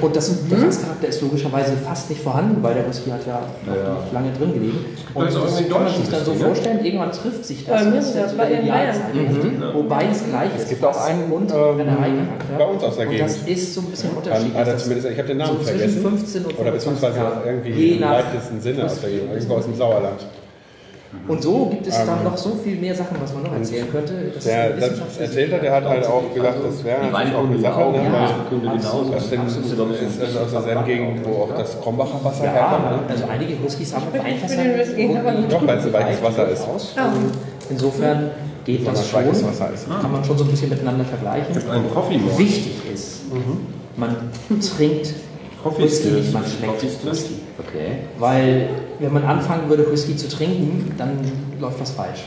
Und 0.00 0.16
das, 0.16 0.48
der 0.48 0.58
Fasscharakter 0.58 1.08
ist 1.08 1.22
logischerweise 1.22 1.72
fast 1.76 2.10
nicht 2.10 2.22
vorhanden, 2.22 2.62
weil 2.62 2.74
der 2.74 2.86
Whisky 2.88 3.10
hat 3.10 3.26
ja, 3.26 3.40
noch 3.66 3.74
Ja. 3.74 3.94
nicht 4.02 4.12
lange 4.12 4.32
drin 4.32 4.52
gelegen. 4.52 4.78
Und 5.14 5.22
auch 5.28 5.44
das 5.44 5.68
kann 5.68 5.82
man 5.84 5.94
sich 5.94 6.08
dann 6.10 6.24
so 6.24 6.32
ne? 6.32 6.38
vorstellen, 6.40 6.84
irgendwann 6.84 7.12
trifft 7.12 7.44
sich 7.44 7.64
das. 7.64 7.82
Bei 7.84 7.90
mir 7.90 7.96
Das 7.96 8.14
das 8.14 8.36
bei 8.36 8.46
den 8.50 8.68
Bayern. 8.68 8.96
wo 9.74 9.82
beides 9.84 10.24
gleich 10.28 10.54
ist. 10.56 10.62
Es 10.64 10.68
gibt 10.68 10.84
auch 10.84 11.00
einen, 11.06 11.32
und 11.32 11.50
ähm, 11.50 11.56
bei 12.58 12.64
uns 12.66 12.82
aus 12.84 12.96
der 12.96 13.08
Und 13.08 13.18
das 13.18 13.44
Gegend. 13.44 13.48
ist 13.58 13.74
so 13.74 13.80
ein 13.80 13.86
bisschen 13.86 14.10
unterschiedlich. 14.10 14.54
er 14.56 14.64
Das- 14.64 14.82
zumindest, 14.82 15.08
ich 15.10 15.18
habe 15.18 15.28
den 15.28 15.36
Namen 15.38 15.56
so 15.58 15.64
zwischen 15.64 15.78
vergessen. 15.78 16.02
15 16.02 16.44
und 16.44 16.58
Oder 16.58 16.72
25 16.72 16.74
beziehungsweise 17.22 17.46
irgendwie 17.46 17.70
Je 17.70 17.94
im 17.94 18.00
nach 18.00 18.10
weitesten 18.12 18.60
Sinne 18.60 18.84
aus 18.84 19.00
der 19.00 19.10
Gegend, 19.10 19.32
irgendwo 19.32 19.54
aus 19.54 19.64
dem 19.64 19.74
Sauerland. 19.76 20.26
Und 21.28 21.42
so 21.42 21.66
gibt 21.66 21.86
es 21.86 21.94
dann 21.94 22.18
Ähm, 22.18 22.24
noch 22.24 22.36
so 22.36 22.50
viel 22.64 22.76
mehr 22.76 22.94
Sachen, 22.94 23.16
was 23.20 23.34
man 23.34 23.42
noch 23.44 23.52
erzählen 23.52 23.86
könnte. 23.92 24.14
Das 24.34 24.44
Der, 24.44 24.70
das 24.70 25.18
erzählt 25.18 25.52
er, 25.52 25.58
der 25.58 25.72
hat 25.72 25.84
halt 25.84 26.06
auch 26.06 26.34
gesagt, 26.34 26.58
das 26.64 26.84
wäre 26.84 27.02
natürlich 27.02 27.34
auch 27.34 27.44
eine 27.44 27.58
Sache, 27.60 27.80
ne, 27.90 27.96
ja, 27.96 28.36
weil 28.50 29.30
dem, 29.30 29.46
ist 29.46 30.22
das 30.22 30.36
aus 30.36 30.50
derselben 30.50 30.84
Gegend, 30.84 31.20
wo 31.24 31.42
auch 31.44 31.56
das 31.56 31.80
Krombacher 31.80 32.18
Wasser 32.24 32.44
Ja, 32.44 32.52
herkommt. 32.52 32.90
Ne? 32.90 32.98
also 33.08 33.24
einige 33.30 33.62
Whiskys 33.62 33.94
haben 33.94 34.06
Weinfässer. 34.12 34.64
Doch, 35.48 35.66
weil 35.66 35.78
es 35.78 35.92
weiches 35.92 36.22
Wasser 36.22 36.48
ist. 36.48 36.66
Insofern 37.70 38.30
geht 38.64 38.86
das 38.86 39.08
schon. 39.08 39.24
Wasser 39.26 39.70
ist. 39.74 39.88
Kann 39.88 40.12
man 40.12 40.24
schon 40.24 40.38
so 40.38 40.44
ein 40.44 40.50
bisschen 40.50 40.70
miteinander 40.70 41.04
vergleichen. 41.04 41.54
Ein. 41.70 42.38
Wichtig 42.38 42.72
ist, 42.92 43.20
man 43.96 44.16
trinkt 44.76 45.14
Whisky 45.78 46.08
man 46.32 46.42
schmeckt. 46.44 46.82
Whisky. 47.04 47.34
Okay. 47.58 47.98
Weil 48.18 48.68
wenn 48.98 49.12
man 49.12 49.24
anfangen 49.24 49.68
würde, 49.68 49.90
Whisky 49.90 50.16
zu 50.16 50.28
trinken, 50.28 50.94
dann 50.96 51.18
läuft 51.60 51.80
was 51.80 51.90
falsch. 51.90 52.24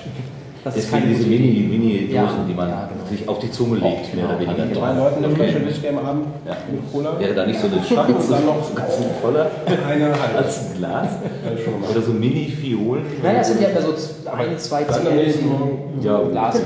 Das 0.66 0.76
ist 0.78 0.90
keine 0.90 1.06
diese. 1.06 1.28
Mini-Dosen, 1.28 2.12
Ja, 2.12 2.28
die 2.50 2.54
man 2.56 2.70
ja, 2.70 2.90
genau. 2.92 3.06
sich 3.08 3.30
auf 3.30 3.38
die 3.38 3.52
Zunge 3.52 3.76
legt, 3.78 4.16
mehr 4.16 4.26
oder 4.26 4.40
weniger. 4.40 4.66
Drei 4.66 4.94
Leuten 4.98 5.24
eine. 5.24 5.36
Flasche 5.36 5.64
Whisky 5.64 5.88
am 5.90 6.00
Abend 6.00 6.26
Ja. 6.44 6.58
mit 6.72 6.92
Cola. 6.92 7.20
Wäre 7.20 7.36
da 7.36 7.46
nicht 7.46 7.60
so 7.60 7.68
eine 7.68 7.78
und 7.78 8.32
dann 8.32 8.46
noch 8.48 8.66
voller 9.22 9.52
eine 9.88 10.06
halbe. 10.06 10.38
als 10.44 10.72
ein 10.72 10.78
Glas? 10.80 11.10
Oder 11.92 12.02
so 12.02 12.12
Mini-Fiolen? 12.14 13.04
Naja, 13.22 13.42
es 13.42 13.48
sind 13.50 13.62
ja 13.62 13.70
immer 13.70 13.82
so 13.82 13.90
ein, 14.36 14.58
zwei 14.58 14.82
Morgen 14.82 16.00
Ja, 16.02 16.20
Glas. 16.32 16.60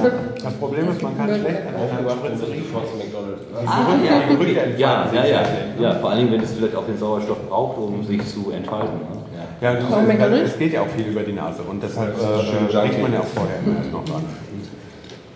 Das 0.44 0.54
Problem 0.54 0.90
ist, 0.92 1.02
man 1.04 1.18
kann 1.18 1.28
schlecht 1.28 1.60
aufgewacht 1.76 2.24
und 2.24 2.40
sofort 2.40 2.88
zu 2.88 2.96
McDonalds. 2.96 3.42
Ah, 3.66 3.96
ja, 4.02 4.12
ja, 4.32 4.68
ja, 4.78 5.04
ja, 5.04 5.10
sehr 5.12 5.44
ja. 5.78 5.96
Vor 5.96 6.12
allem, 6.12 6.32
wenn 6.32 6.40
es 6.40 6.54
vielleicht 6.54 6.76
auch 6.78 6.86
den 6.86 6.98
Sauerstoff 6.98 7.50
braucht, 7.50 7.78
um 7.80 8.02
sich 8.06 8.26
zu 8.26 8.50
entfalten. 8.52 9.19
Ja. 9.62 9.74
Das, 9.74 9.84
Warum 9.90 10.08
McDonald's? 10.08 10.52
es 10.54 10.58
geht 10.60 10.74
ja 10.74 10.82
auch 10.82 10.88
viel 10.88 11.08
über 11.08 11.22
die 11.22 11.34
Nase 11.34 11.62
und 11.64 11.84
deshalb 11.84 12.16
Das 12.16 12.24
ist 12.24 12.30
äh, 12.30 12.78
riecht 12.78 12.94
junky. 12.94 13.02
man 13.02 13.14
ja 13.14 13.20
auch 13.20 13.26
vorher 13.26 13.58
immer 13.66 13.92
noch 13.92 14.06
dran. 14.06 14.24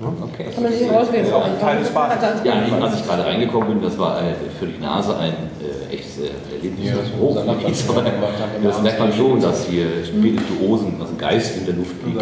Okay. 0.03 0.45
Kann 0.53 0.63
man 0.63 0.73
sich 0.73 0.89
rauswählen. 0.89 1.25
Ist 1.25 1.33
auch 1.33 1.45
ein 1.45 1.59
Teil 1.59 1.79
des 1.79 1.87
Spaßes. 1.87 2.21
Ja, 2.43 2.53
ich, 2.65 2.73
als 2.73 2.95
ich 2.99 3.07
gerade 3.07 3.25
reingekommen 3.25 3.69
bin, 3.69 3.81
das 3.81 3.97
war 3.97 4.19
äh, 4.19 4.33
für 4.59 4.65
die 4.65 4.81
Nase 4.81 5.15
ein 5.17 5.31
äh, 5.31 5.93
echtes 5.93 6.19
äh, 6.19 6.55
Erlebnis. 6.55 6.89
Ja, 6.89 6.95
das 6.95 7.05
das 7.11 7.19
hoch 7.19 7.69
ist, 7.69 7.89
aber 7.89 8.03
das 8.63 8.81
merkt 8.81 8.99
man 8.99 9.13
schon, 9.13 9.41
dass 9.41 9.65
hier 9.65 9.85
Spirituosen, 10.05 10.95
also 10.99 11.13
ein 11.13 11.17
Geist 11.17 11.57
in 11.57 11.65
der 11.65 11.75
Luft 11.75 11.95
liegt. 12.05 12.21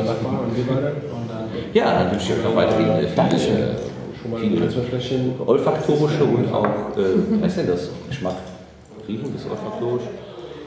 Ja, 1.73 1.99
dann 1.99 2.11
wünsche 2.11 2.33
ich 2.33 2.39
euch 2.39 2.43
noch 2.43 2.55
weiterhin 2.55 2.87
äh, 2.87 3.07
viele, 3.07 4.67
äh, 4.67 4.69
viele 4.69 5.33
olfaktorische 5.45 6.23
und 6.23 6.53
auch, 6.53 6.65
äh, 6.65 7.41
was 7.41 7.47
ist 7.51 7.57
denn 7.57 7.67
das? 7.67 7.89
Geschmack? 8.09 8.35
Riechen 9.07 9.35
ist 9.35 9.49
olfaktorisch? 9.49 10.03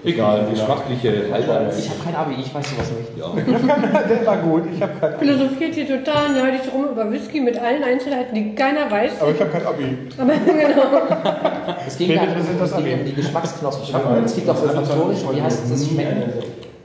Egal, 0.04 0.46
geschmackliche 0.50 1.32
Highlights. 1.32 1.78
Ich 1.78 1.88
habe 1.90 2.00
kein 2.04 2.14
Abi, 2.14 2.34
ich 2.38 2.54
weiß 2.54 2.64
sowas 2.70 2.90
nicht. 2.92 3.16
Ja. 3.18 3.32
Der 4.08 4.26
war 4.26 4.36
gut, 4.36 4.64
ich 4.74 4.82
habe 4.82 4.92
kein 5.00 5.18
Philosophiert 5.18 5.74
hier 5.74 5.86
total 5.88 6.32
nerdig 6.32 6.60
rum 6.72 6.86
über 6.92 7.10
Whisky 7.10 7.40
mit 7.40 7.58
allen 7.58 7.82
Einzelheiten, 7.82 8.34
die 8.34 8.54
keiner 8.54 8.90
weiß. 8.90 9.20
aber 9.22 9.30
ich 9.30 9.40
habe 9.40 9.50
kein 9.50 9.66
Abi. 9.66 9.98
Aber 10.18 10.32
genau. 10.34 11.76
Es 11.86 11.98
Wen 11.98 12.10
ja 12.10 12.22
Abi? 12.22 12.92
um 12.94 13.04
die 13.06 13.14
Geschmacksknospen. 13.14 14.00
Es 14.24 14.34
gibt 14.34 14.50
auch 14.50 14.62
olfaktorisch, 14.62 15.18
wie 15.32 15.40
heißt 15.42 15.70
das 15.70 15.88
Schmecken? 15.88 16.22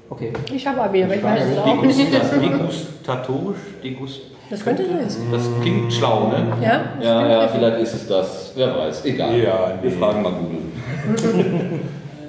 Okay. 0.09 0.33
Ich 0.53 0.65
habe 0.65 0.81
Abi, 0.81 1.03
aber 1.03 1.15
ich 1.15 1.23
weiß 1.23 1.41
es 1.51 1.57
auch 1.59 1.81
nicht. 1.83 1.99
Degustat- 1.99 2.41
Degustatorisch? 2.41 3.57
Degust 3.83 4.21
Das 4.49 4.63
könnte 4.63 4.83
sein. 4.85 5.07
das 5.31 5.43
klingt 5.61 5.93
schlau, 5.93 6.29
ne? 6.29 6.47
Ja? 6.61 6.81
Ja, 7.01 7.27
ja, 7.29 7.47
vielleicht 7.47 7.79
ist 7.81 7.93
es 7.93 8.07
das. 8.07 8.53
Wer 8.55 8.75
weiß. 8.75 9.05
Egal. 9.05 9.37
Ja, 9.37 9.73
Wir 9.81 9.91
fragen 9.91 10.23
mal 10.23 10.31
Google. 10.31 10.61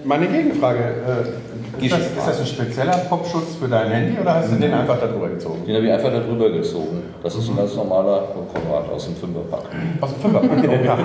Meine 0.04 0.26
Gegenfrage, 0.26 0.78
äh, 0.78 1.84
ist, 1.84 1.92
das, 1.92 2.00
ist 2.00 2.26
das 2.26 2.40
ein 2.40 2.46
spezieller 2.46 2.96
Popschutz 3.08 3.56
für 3.60 3.68
dein 3.68 3.90
Handy 3.90 4.20
oder 4.20 4.34
hast 4.34 4.50
du 4.52 4.56
den 4.56 4.72
einfach 4.72 4.98
darüber 5.00 5.28
gezogen? 5.28 5.64
Den 5.66 5.76
habe 5.76 5.86
ich 5.86 5.92
einfach 5.92 6.10
darüber 6.10 6.50
gezogen. 6.50 7.02
Das 7.22 7.34
ist 7.34 7.48
ein 7.48 7.56
ganz 7.56 7.74
normaler 7.74 8.22
Konrad 8.52 8.90
aus 8.90 9.04
dem 9.06 9.16
Fünferpack. 9.16 9.64
Aus 10.00 10.10
dem 10.12 10.20
Fünfer. 10.20 10.84
Ja, 10.84 10.96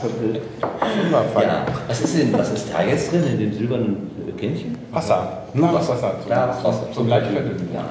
Fünferfall. 0.00 1.42
Ja, 1.44 1.66
was 1.88 2.00
ist 2.00 2.18
denn, 2.18 2.32
was 2.32 2.50
ist 2.52 2.68
da 2.72 2.82
jetzt 2.82 3.12
drin 3.12 3.24
in 3.32 3.38
dem 3.38 3.52
silbernen 3.52 4.10
äh, 4.28 4.32
Kännchen? 4.40 4.76
Wasser. 4.92 5.42
Nur 5.54 5.72
Wasser. 5.72 5.94
Wasser. 5.94 6.14
Zum, 6.20 6.26
Klares 6.26 6.64
Wasser. 6.64 6.92
Zum 6.92 7.08
leicht 7.08 7.26
verdünnen. 7.26 7.68
Ja, 7.74 7.84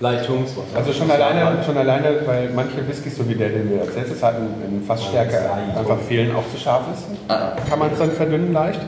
Leitungswasser. 0.00 0.76
Also 0.76 0.92
schon 0.92 1.10
alleine, 1.10 1.62
schon 1.64 1.76
alleine, 1.76 2.08
weil 2.26 2.50
manche 2.54 2.86
Whiskys, 2.86 3.16
so 3.16 3.28
wie 3.28 3.34
der, 3.34 3.48
den 3.50 3.70
wir 3.70 3.80
als 3.82 3.94
letztes 3.94 4.22
hatten, 4.22 4.46
in 4.68 4.82
Fassstärke 4.84 5.38
einfach 5.76 5.98
fehlen, 5.98 6.34
auch 6.34 6.44
zu 6.52 6.58
scharf 6.60 6.82
ist, 6.92 7.04
Ah. 7.28 7.52
kann 7.68 7.78
man 7.78 7.90
es 7.92 7.98
dann 7.98 8.10
verdünnen 8.10 8.52
leicht. 8.52 8.80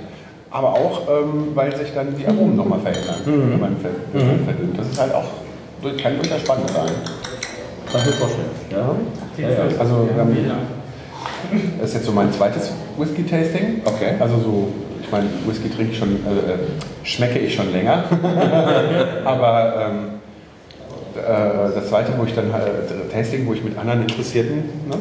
Aber 0.50 0.68
auch, 0.74 1.02
ähm, 1.08 1.48
weil 1.54 1.74
sich 1.76 1.92
dann 1.94 2.14
die 2.16 2.26
Aromen 2.26 2.56
nochmal 2.56 2.80
verändern, 2.80 3.14
wenn 3.24 3.60
man 3.60 3.76
ver- 3.76 3.90
wenn 4.12 4.26
man 4.26 4.44
verdünnt. 4.44 4.78
Das 4.78 4.88
ist 4.88 5.00
halt 5.00 5.14
auch, 5.14 5.24
kann 6.02 6.16
durchaus 6.18 6.40
spannend 6.40 6.70
sein. 6.70 6.90
Kann 7.90 8.00
ich 8.00 8.06
mir 8.06 8.12
vorstellen. 8.12 8.48
Ja. 8.70 8.94
Also, 9.78 10.08
ähm, 10.18 10.50
das 11.80 11.88
ist 11.90 11.94
jetzt 11.94 12.06
so 12.06 12.12
mein 12.12 12.32
zweites 12.32 12.72
Whisky-Tasting. 12.98 13.82
Okay. 13.84 14.14
Also 14.18 14.36
so, 14.38 14.68
ich 15.02 15.10
meine, 15.10 15.26
Whisky 15.46 15.68
trinke 15.70 15.92
ich 15.92 15.98
schon, 15.98 16.08
äh, 16.08 16.52
äh, 16.52 16.56
schmecke 17.04 17.38
ich 17.38 17.54
schon 17.54 17.72
länger. 17.72 18.04
Aber 19.24 19.74
ähm, 19.88 19.98
äh, 21.16 21.74
das 21.74 21.88
zweite, 21.88 22.12
wo 22.18 22.24
ich 22.24 22.34
dann 22.34 22.52
halt, 22.52 22.66
äh, 22.66 23.12
Tasting, 23.12 23.46
wo 23.46 23.52
ich 23.54 23.62
mit 23.64 23.76
anderen 23.78 24.02
Interessierten 24.02 24.56
ne, 24.88 24.96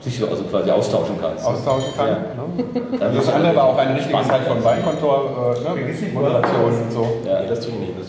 Sich 0.00 0.22
also 0.22 0.44
quasi 0.44 0.70
austauschen 0.70 1.16
kannst. 1.20 1.44
austauschen 1.44 1.92
kann. 1.96 2.08
Ja. 2.08 3.08
Ne? 3.08 3.14
Das 3.16 3.28
andere 3.28 3.56
war 3.56 3.64
auch 3.64 3.78
ein 3.78 3.94
richtiges 3.94 4.28
halt 4.30 4.44
von 4.46 4.62
Weinkontor, 4.62 5.56
äh, 5.56 5.76
ne, 5.76 6.12
Moderation 6.14 6.82
und 6.82 6.92
so. 6.92 7.06
Ja. 7.26 7.42
Das 7.42 7.60
tue 7.60 7.72
ich 7.74 7.80
nicht. 7.80 7.92
Das. 7.98 8.08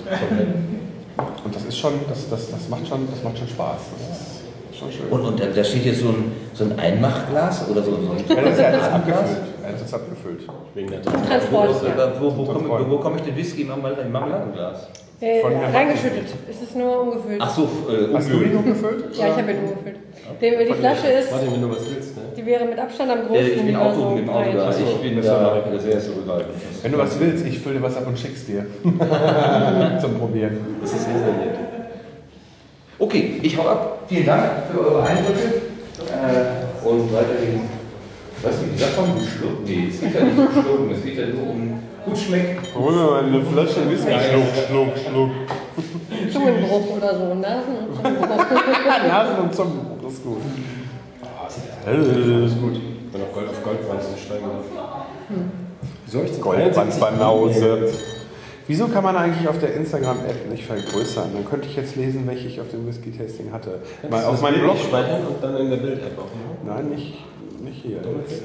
Und 1.44 1.56
das 1.56 1.66
ist 1.66 1.78
schon, 1.78 1.94
das, 2.08 2.30
das, 2.30 2.52
das, 2.52 2.70
macht, 2.70 2.88
schon, 2.88 3.08
das 3.10 3.24
macht 3.24 3.38
schon 3.38 3.48
Spaß. 3.48 3.82
Das 3.98 4.72
ist 4.72 4.80
schon 4.80 4.92
schön. 4.92 5.08
Und, 5.10 5.22
und 5.26 5.58
da 5.58 5.64
steht 5.64 5.86
jetzt 5.86 6.02
so 6.02 6.10
ein, 6.10 6.32
so 6.54 6.64
ein 6.66 6.78
Einmachglas 6.80 7.68
oder 7.70 7.82
so, 7.82 7.92
so 7.92 8.12
ein 8.12 8.24
ja, 8.28 8.42
das 8.44 8.54
ist 8.54 8.60
ja 8.60 8.68
alles 8.68 8.84
abgefüllt. 8.84 9.38
Ja, 9.64 9.72
das 9.72 9.82
ist 9.82 9.94
abgefüllt. 9.94 10.42
Wegen 10.76 10.90
der 10.92 11.02
Transport. 11.02 11.70
Wo, 12.20 12.38
wo, 12.38 12.44
komme, 12.46 12.90
wo 12.90 12.98
komme 12.98 13.16
ich 13.18 13.24
den 13.24 13.36
Whisky 13.36 13.62
im 13.64 13.70
Marmel- 13.70 13.98
im 14.06 14.12
Marmeladenglas? 14.12 14.88
Äh, 15.22 15.42
reingeschüttet. 15.74 16.30
Es 16.50 16.62
ist 16.62 16.78
nur 16.78 17.02
umgefüllt. 17.02 17.42
Ach 17.42 17.50
so, 17.54 17.64
äh, 17.64 18.14
Hast 18.14 18.30
du 18.30 18.36
ihn 18.42 18.56
umgefüllt? 18.56 19.18
Ja, 19.18 19.28
ich 19.28 19.34
habe 19.34 19.52
ihn 19.52 19.60
umgefüllt. 19.60 19.98
Die, 20.42 20.66
die 20.66 20.74
Flasche 20.74 21.08
ist, 21.08 21.32
Martin, 21.32 21.54
wenn 21.54 21.62
du 21.62 21.70
was 21.70 21.90
willst, 21.90 22.16
ne? 22.16 22.24
die 22.36 22.46
wäre 22.46 22.66
mit 22.66 22.80
Abstand 22.80 23.12
am 23.12 23.20
äh, 23.20 23.28
größten. 23.28 23.60
ich 23.60 23.66
bin 23.66 23.76
also 23.76 24.04
Auto, 24.04 24.18
im 24.18 24.30
Auto 24.30 24.52
da. 24.54 24.70
Ich 24.70 25.02
bin 25.02 25.22
da 25.22 25.80
sehr 25.80 26.00
zurückhaltend. 26.00 26.56
Wenn 26.82 26.92
du 26.92 26.98
was 26.98 27.20
willst, 27.20 27.46
ich 27.46 27.60
fülle 27.60 27.76
dir 27.76 27.84
was 27.84 27.98
ab 27.98 28.08
und 28.08 28.18
schick's 28.18 28.46
dir. 28.46 28.66
Zum 30.02 30.20
Probieren. 30.20 30.58
Das 30.82 30.94
ist 30.94 31.06
sehr, 31.06 31.14
sehr 31.14 31.34
nett. 31.34 31.56
Okay, 32.98 33.40
ich 33.42 33.58
hau 33.58 33.68
ab. 33.68 34.04
Vielen 34.08 34.26
Dank 34.26 34.44
für 34.72 34.80
eure 34.80 35.04
Eindrücke. 35.04 35.62
Äh, 36.00 36.88
und 36.88 37.14
weiterhin, 37.14 37.62
was 38.42 38.54
wie 38.64 38.72
gesagt 38.72 38.98
haben, 38.98 39.14
geschluckt? 39.16 39.68
Nee, 39.68 39.88
es 39.90 40.00
geht 40.00 40.14
ja 40.14 40.24
nicht 40.24 40.38
um 40.38 40.52
Schlucken, 40.52 40.92
es 40.92 41.04
geht 41.04 41.18
ja 41.18 41.26
nur 41.28 41.50
um 41.50 41.80
gut 42.06 42.18
schmecken. 42.18 42.58
Hol 42.76 42.92
mir 42.94 43.04
mal 43.04 43.24
eine 43.24 43.42
Flasche 43.44 43.90
Whisky. 43.90 44.12
Schluck, 44.12 44.68
schluck, 44.68 44.98
schluck. 44.98 45.32
Zungenbruch 46.32 46.98
oder 46.98 47.18
so. 47.18 47.36
Nasen 47.36 47.76
und 47.78 47.96
Zungenbruch. 47.96 48.38
Nasen 49.08 49.44
und 49.44 49.56
Zungen, 49.56 49.80
das 50.10 50.18
ist 50.18 50.24
gut. 50.24 50.42
Das 51.86 52.52
ist 52.52 52.62
gut. 52.62 52.82
Wenn 53.12 53.22
auf 53.22 53.34
Gold 53.34 53.50
auf 53.50 53.64
Goldwanzen 53.64 54.18
steigen 54.18 54.46
darf. 54.46 55.06
Wieso 56.06 56.20
habe 56.20 56.28
ich 56.28 57.60
das. 57.60 58.04
Wieso 58.68 58.88
kann 58.88 59.04
man 59.04 59.16
eigentlich 59.16 59.48
auf 59.48 59.58
der 59.58 59.74
Instagram-App 59.74 60.50
nicht 60.52 60.64
vergrößern? 60.64 61.30
Dann 61.34 61.44
könnte 61.44 61.68
ich 61.68 61.76
jetzt 61.76 61.96
lesen, 61.96 62.28
welche 62.28 62.48
ich 62.48 62.62
auf 62.62 62.70
dem 62.70 62.86
Whisky-Tasting 62.88 63.52
hatte. 63.52 63.80
Mal 64.08 64.24
auf 64.26 64.42
meinem 64.44 64.62
Blog. 64.62 64.78
speichern 64.78 65.26
und 65.26 65.44
dann 65.44 65.58
in 65.58 65.72
der 65.72 65.78
Bild-App 65.78 66.16
aufmachen? 66.20 66.58
Nein, 66.68 66.90
nicht, 66.90 67.18
nicht 67.64 67.82
hier. 67.82 67.98
Jetzt, 67.98 68.44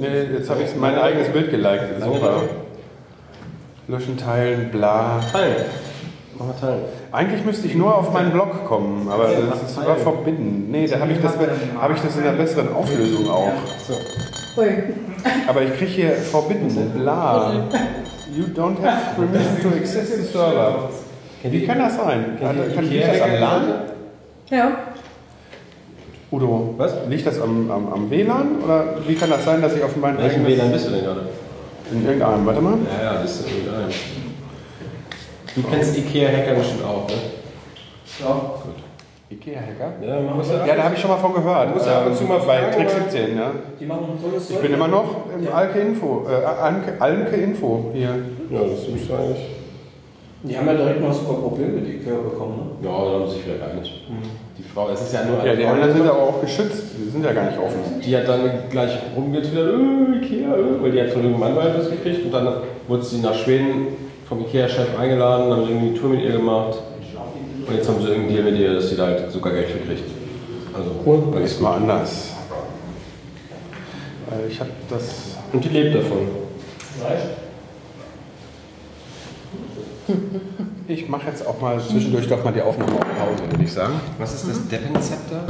nee, 0.00 0.22
jetzt 0.38 0.48
habe 0.48 0.62
ich 0.62 0.74
mein 0.76 0.96
eigenes 0.96 1.28
Bild 1.28 1.50
geliked. 1.50 2.02
Super. 2.02 2.42
Löschen, 3.88 4.16
teilen, 4.16 4.70
bla. 4.70 5.20
Teilen. 5.30 5.66
Mach 6.40 6.46
mal 6.46 6.54
teilen. 6.58 6.80
Eigentlich 7.12 7.44
müsste 7.44 7.66
ich 7.66 7.74
nur 7.74 7.94
auf 7.94 8.14
meinen 8.14 8.30
Blog 8.32 8.64
kommen, 8.66 9.06
aber 9.10 9.24
das 9.24 9.62
ist 9.62 9.74
sogar 9.74 9.96
verbinden. 9.96 10.68
Nee, 10.70 10.86
da 10.86 10.98
habe 10.98 11.12
ich, 11.12 11.20
das- 11.20 11.34
hab 11.36 11.94
ich 11.94 12.00
das 12.00 12.16
in 12.16 12.22
einer 12.22 12.32
besseren 12.32 12.72
Auflösung 12.74 13.28
auch. 13.28 13.52
Ui. 14.56 14.66
Aber 15.46 15.62
ich 15.62 15.74
kriege 15.76 15.90
hier 15.90 16.10
verbinden, 16.12 16.92
bla. 16.96 17.52
You 18.34 18.44
don't 18.56 18.82
have 18.82 19.16
permission 19.16 19.60
to 19.70 19.76
access 19.76 20.16
the 20.16 20.22
server. 20.22 20.88
Wie 21.42 21.66
kann 21.66 21.78
das 21.78 21.96
sein? 21.96 22.38
Kann, 22.40 22.56
kann 22.74 22.84
liegt 22.88 23.06
das 23.08 23.20
am 23.20 23.32
LAN? 23.34 23.62
Ja. 24.50 24.70
Udo, 26.32 26.74
was? 26.78 26.94
Liegt 27.08 27.26
das 27.26 27.38
am, 27.38 27.70
am, 27.70 27.92
am 27.92 28.10
WLAN? 28.10 28.62
Oder 28.64 28.84
wie 29.06 29.14
kann 29.14 29.28
das 29.28 29.44
sein, 29.44 29.60
dass 29.60 29.76
ich 29.76 29.82
auf 29.82 29.94
meinen 29.96 30.16
Welchen 30.16 30.46
WLAN 30.46 30.72
bist 30.72 30.86
du 30.86 30.90
denn 30.92 31.04
gerade? 31.04 31.20
In 31.92 32.02
irgendeinem, 32.06 32.46
warte 32.46 32.60
mal. 32.62 32.74
Ja, 32.98 33.12
ja, 33.14 33.20
bist 33.20 33.42
du 33.42 33.48
in 33.50 33.56
irgendeinem. 33.66 33.90
Du 35.54 35.62
kennst 35.62 35.96
Ikea-Hacker 35.98 36.54
bestimmt 36.54 36.84
auch, 36.84 37.08
ne? 37.08 37.14
Ja. 38.20 38.34
Gut. 38.62 38.74
Ikea-Hacker? 39.30 39.92
Ja, 40.06 40.20
man 40.20 40.36
muss 40.36 40.48
ja, 40.50 40.66
Ja, 40.66 40.74
da 40.76 40.82
habe 40.84 40.94
ich 40.94 41.00
schon 41.00 41.10
mal 41.10 41.16
von 41.16 41.34
gehört. 41.34 41.68
Du 41.70 41.74
musst 41.74 41.86
ja 41.86 41.98
ab 42.00 42.06
und 42.06 42.16
zu 42.16 42.24
mal 42.24 42.38
bei 42.38 42.58
fragen, 42.58 42.72
Trick 42.76 42.90
aber- 42.90 43.10
17, 43.10 43.36
ja. 43.36 43.50
Die 43.78 43.86
machen 43.86 44.04
ein 44.12 44.22
tolles 44.22 44.50
Ich 44.50 44.58
bin 44.58 44.74
immer 44.74 44.88
noch 44.88 45.16
im 45.36 45.52
Alke 45.52 45.78
Info, 45.80 46.26
äh, 46.28 46.44
Alke, 46.44 46.94
Alke 47.00 47.36
Info 47.36 47.90
hier. 47.92 48.08
Ja, 48.50 48.60
das 48.60 48.80
ist 48.80 49.10
eigentlich. 49.10 49.46
Die 50.42 50.56
haben 50.56 50.66
ja 50.68 50.72
direkt 50.74 51.02
mal 51.02 51.12
super 51.12 51.34
Probleme 51.34 51.72
mit 51.72 51.86
Ikea 51.88 52.14
bekommen, 52.14 52.76
ne? 52.80 52.88
Ja, 52.88 53.04
da 53.04 53.10
haben 53.20 53.28
sie 53.28 53.34
sich 53.36 53.46
wieder 53.46 53.58
geeinigt. 53.58 53.92
Die 54.56 54.62
Frau, 54.62 54.88
es 54.88 55.00
ist 55.02 55.12
ja 55.12 55.24
nur 55.24 55.44
Ja, 55.44 55.54
die 55.54 55.62
Frau, 55.62 55.72
anderen 55.72 55.92
sind 55.92 56.08
aber 56.08 56.22
auch 56.22 56.40
geschützt, 56.40 56.82
die 56.98 57.10
sind 57.10 57.24
ja 57.24 57.32
gar 57.32 57.44
nicht 57.44 57.58
offen. 57.58 58.00
Die 58.04 58.16
hat 58.16 58.26
dann 58.26 58.40
gleich 58.70 58.90
rumgetwittert, 59.14 59.68
äh, 59.68 60.16
Ikea, 60.16 60.54
äh, 60.56 60.82
weil 60.82 60.90
die 60.92 61.00
hat 61.02 61.10
von 61.10 61.22
irgendeinem 61.22 61.52
Anwalt 61.58 61.76
das 61.78 61.90
gekriegt 61.90 62.24
und 62.24 62.32
dann 62.32 62.48
wurde 62.88 63.02
sie 63.02 63.18
nach 63.20 63.34
Schweden 63.34 63.88
vom 64.30 64.40
Ikea-Chef 64.42 64.96
eingeladen, 64.96 65.52
haben 65.52 65.62
irgendwie 65.68 65.88
eine 65.88 65.98
Tour 65.98 66.10
mit 66.10 66.22
ihr 66.22 66.32
gemacht 66.32 66.78
und 67.66 67.74
jetzt 67.74 67.88
haben 67.88 68.00
sie 68.00 68.08
irgendwie 68.08 68.34
Deal 68.34 68.44
mit 68.44 68.58
ihr, 68.60 68.74
dass 68.74 68.88
sie 68.88 68.96
da 68.96 69.06
halt 69.06 69.30
sogar 69.32 69.52
Geld 69.52 69.68
für 69.68 69.78
kriegt. 69.78 70.08
Also, 70.72 70.90
cool. 71.04 71.22
Das 71.34 71.50
ist 71.50 71.60
mal 71.60 71.74
anders. 71.76 72.30
Äh, 74.30 74.48
Ich 74.48 74.60
habe 74.60 74.70
das. 74.88 75.36
Und 75.52 75.64
die 75.64 75.68
lebt 75.68 75.96
davon. 75.96 76.28
Ich 80.86 81.08
mache 81.08 81.26
jetzt 81.26 81.44
auch 81.46 81.60
mal 81.60 81.80
zwischendurch 81.80 82.28
doch 82.28 82.44
mal 82.44 82.52
die 82.52 82.62
Aufnahme 82.62 82.92
auf 82.92 83.00
Pause, 83.00 83.50
würde 83.50 83.64
ich 83.64 83.72
sagen. 83.72 83.94
Was 84.18 84.34
ist 84.34 84.48
das 84.48 84.68
Deppenzepter? 84.68 85.44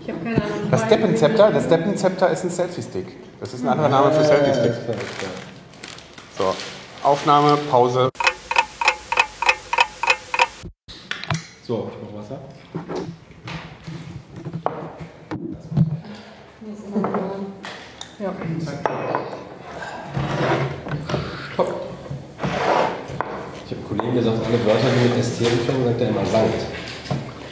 Ich 0.00 0.08
habe 0.08 0.18
keine 0.24 0.36
Ahnung. 0.36 0.70
Das 0.70 0.88
Deppenzepter, 0.88 1.50
das 1.50 1.68
Deppenzepter 1.68 2.30
ist 2.30 2.44
ein 2.44 2.50
Selfie-Stick. 2.50 3.06
Das 3.40 3.52
ist 3.52 3.62
ein 3.64 3.68
anderer 3.68 3.88
Name 3.90 4.12
für 4.12 4.24
Selfie-Stick. 4.24 4.72
So, 6.38 6.54
Aufnahme, 7.04 7.58
Pause. 7.70 8.08
So, 11.66 11.90
ich 11.92 11.98
mach 12.02 12.22
Wasser. 12.22 12.38
Ja. 18.18 18.32
Stopp. 21.52 21.80
Ich 23.66 23.70
habe 23.70 23.82
Kollegen 23.86 24.14
gesagt, 24.14 24.38
alle 24.46 24.64
Wörter, 24.64 24.88
die 24.88 25.08
mit 25.08 25.24
ST 25.24 25.42
anfangen, 25.42 25.84
sagt 25.84 26.00
er 26.00 26.08
immer 26.08 26.24
Sankt. 26.24 26.62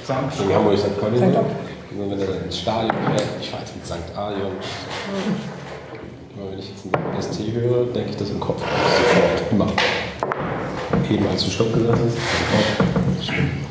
Sankt. 0.07 0.41
In 0.41 0.55
Hamburg 0.55 0.79
St. 0.79 0.99
Pauli. 0.99 1.19
Sankt. 1.19 1.37
Und 1.37 2.11
wenn 2.11 2.21
er 2.21 2.27
dann 2.27 2.45
ins 2.45 2.59
Stadion 2.59 2.97
fährt, 3.05 3.29
ich 3.39 3.51
fahre 3.51 3.63
jetzt 3.65 3.77
mit 3.77 3.87
St. 3.87 4.17
Alion. 4.17 4.53
Wenn 6.35 6.59
ich 6.59 6.71
jetzt 6.71 6.87
ein 6.87 7.23
ST 7.23 7.53
höre, 7.53 7.85
denke 7.93 8.11
ich 8.11 8.17
das 8.17 8.31
im 8.31 8.41
Kopf 8.41 8.61
sofort. 8.61 9.53
Immer. 9.53 9.67
Eben 11.11 11.27
als 11.29 11.45
du 11.45 11.51
Stopp 11.51 11.75
gesagt 11.75 11.99
hast, 11.99 12.17
sofort. 13.27 13.63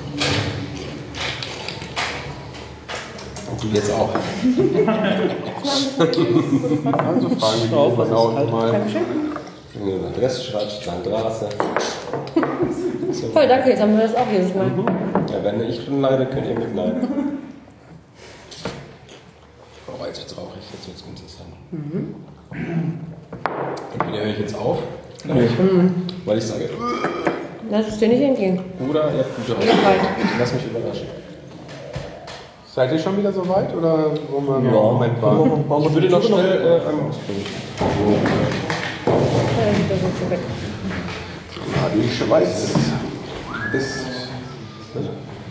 Du 3.61 3.67
jetzt 3.67 3.91
auch. 3.91 4.09
Also 5.97 7.29
fragen 7.39 7.69
wir 7.69 7.77
Auf, 7.77 7.93
die 7.93 7.99
was 7.99 8.07
genau 8.07 8.31
mal. 8.51 8.81
Wenn 9.73 9.85
du 9.85 9.95
eine 9.95 10.07
Adresse 10.07 10.41
schreibst, 10.43 10.81
St. 10.81 10.89
Straße. 11.05 11.49
Voll, 13.33 13.47
danke, 13.47 13.69
jetzt 13.69 13.81
haben 13.81 13.97
wir 13.97 14.03
das 14.03 14.15
auch 14.15 14.31
jedes 14.31 14.53
Mal. 14.55 14.71
Ja, 15.31 15.43
wenn 15.43 15.69
ich 15.69 15.83
schon 15.83 16.01
leide, 16.01 16.25
könnt 16.27 16.47
ihr 16.47 16.59
mitleiden. 16.59 17.07
Oh, 19.87 20.05
jetzt 20.05 20.19
wird's 20.19 20.37
rauchig, 20.37 20.63
jetzt 20.71 20.87
wird's 20.87 21.03
interessant. 21.07 21.49
Mhm. 21.71 22.15
Entweder 22.53 24.23
höre 24.23 24.31
ich 24.33 24.39
jetzt 24.39 24.55
auf. 24.55 24.79
Mhm. 25.25 26.07
weil 26.25 26.37
ich 26.39 26.45
sage, 26.45 26.69
Lass 27.69 27.87
es 27.87 27.97
dir 27.99 28.07
nicht 28.09 28.21
entgehen. 28.21 28.59
oder 28.89 29.11
ihr 29.13 29.19
habt 29.19 29.35
gute 29.37 29.57
weit. 29.59 29.65
Lass 30.39 30.53
mich 30.53 30.65
überraschen. 30.65 31.07
Seid 32.73 32.91
ihr 32.91 32.99
schon 32.99 33.17
wieder 33.17 33.31
so 33.31 33.47
weit 33.47 33.73
oder 33.75 34.11
wollen 34.31 34.63
wir 34.63 34.71
noch 34.71 34.89
einen 34.89 34.93
Moment 34.93 35.13
Ich 35.17 35.21
warten? 35.21 35.93
würde 35.93 36.09
noch 36.09 36.23
schnell 36.23 36.45
äh, 36.61 36.87
einmal 36.89 37.09
ausprobieren. 37.09 37.45
Ja. 37.79 38.17
Ja, 41.75 41.89
die 41.93 42.09
Schweiz 42.09 42.73
ist 43.73 44.29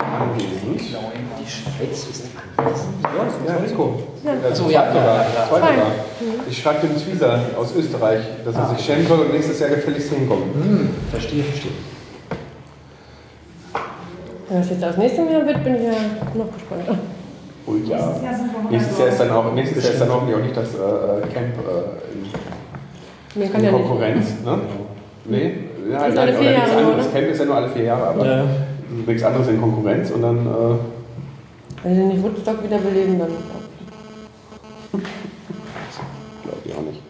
anwesend. 0.01 0.81
Die 0.81 1.51
Schweiz 1.51 2.07
ist 2.11 2.25
Ja, 3.47 3.57
Rico. 3.57 3.99
Ja. 4.25 4.33
Also, 4.45 4.65
So, 4.65 4.71
ja, 4.71 4.85
ja, 4.95 4.95
ja, 4.95 5.23
ja. 5.23 5.87
Ich 6.49 6.59
schreibe 6.63 6.87
dem 6.87 6.97
Zwieser 6.97 7.41
aus 7.59 7.75
Österreich, 7.77 8.21
dass 8.45 8.55
er 8.55 8.69
sich 8.75 8.85
schämen 8.85 9.07
soll 9.07 9.21
und 9.21 9.33
nächstes 9.33 9.61
Jahr 9.61 9.71
gefälligst 9.71 10.11
hinkommen. 10.13 10.45
Hm, 10.55 10.91
verstehe, 11.11 11.43
verstehe. 11.45 11.73
Wenn 14.49 14.59
das 14.59 14.71
jetzt 14.71 14.85
als 14.85 14.97
nächstes 14.97 15.31
Jahr 15.31 15.47
wird, 15.47 15.65
bin 15.65 15.77
ich 15.77 15.83
ja 15.83 15.93
noch 16.35 16.53
gespannt. 16.53 16.99
Oh 17.67 17.75
ja. 17.87 18.15
Nächstes 18.69 18.99
Jahr 18.99 19.09
ist 19.09 19.21
dann 19.21 19.31
auch, 19.31 19.53
nächstes 19.55 19.85
Jahr 19.85 19.93
ist 19.93 20.01
dann 20.01 20.13
hoffentlich 20.13 20.37
auch 20.37 20.43
nicht 20.43 20.57
das 20.57 20.75
äh, 20.75 21.33
Camp 21.33 21.55
äh, 21.57 23.39
in, 23.39 23.43
in 23.55 23.65
ja. 23.65 23.71
Konkurrenz. 23.71 24.27
Ne? 24.45 24.59
Nee? 25.25 25.55
Ja, 25.91 25.99
Das 26.01 26.09
ist 26.09 26.15
nein, 26.15 26.29
alle 26.29 26.39
oder 26.39 26.95
oder? 26.99 27.05
Camp 27.05 27.29
ist 27.29 27.39
ja 27.39 27.45
nur 27.45 27.55
alle 27.55 27.69
vier 27.69 27.85
Jahre, 27.85 28.07
aber 28.09 28.27
Ja. 28.27 28.45
Nichts 28.91 29.23
anderes 29.23 29.49
in 29.49 29.61
Konkurrenz 29.61 30.11
und 30.11 30.23
dann. 30.23 30.47
Äh, 30.47 30.79
Wenn 31.83 31.95
sie 31.95 32.03
nicht 32.05 32.23
Woodstock 32.23 32.63
wiederbeleben, 32.63 33.19
dann. 33.19 33.29
Glaube 36.43 36.59
ich 36.65 36.75
auch 36.75 36.83
nicht. 36.83 37.03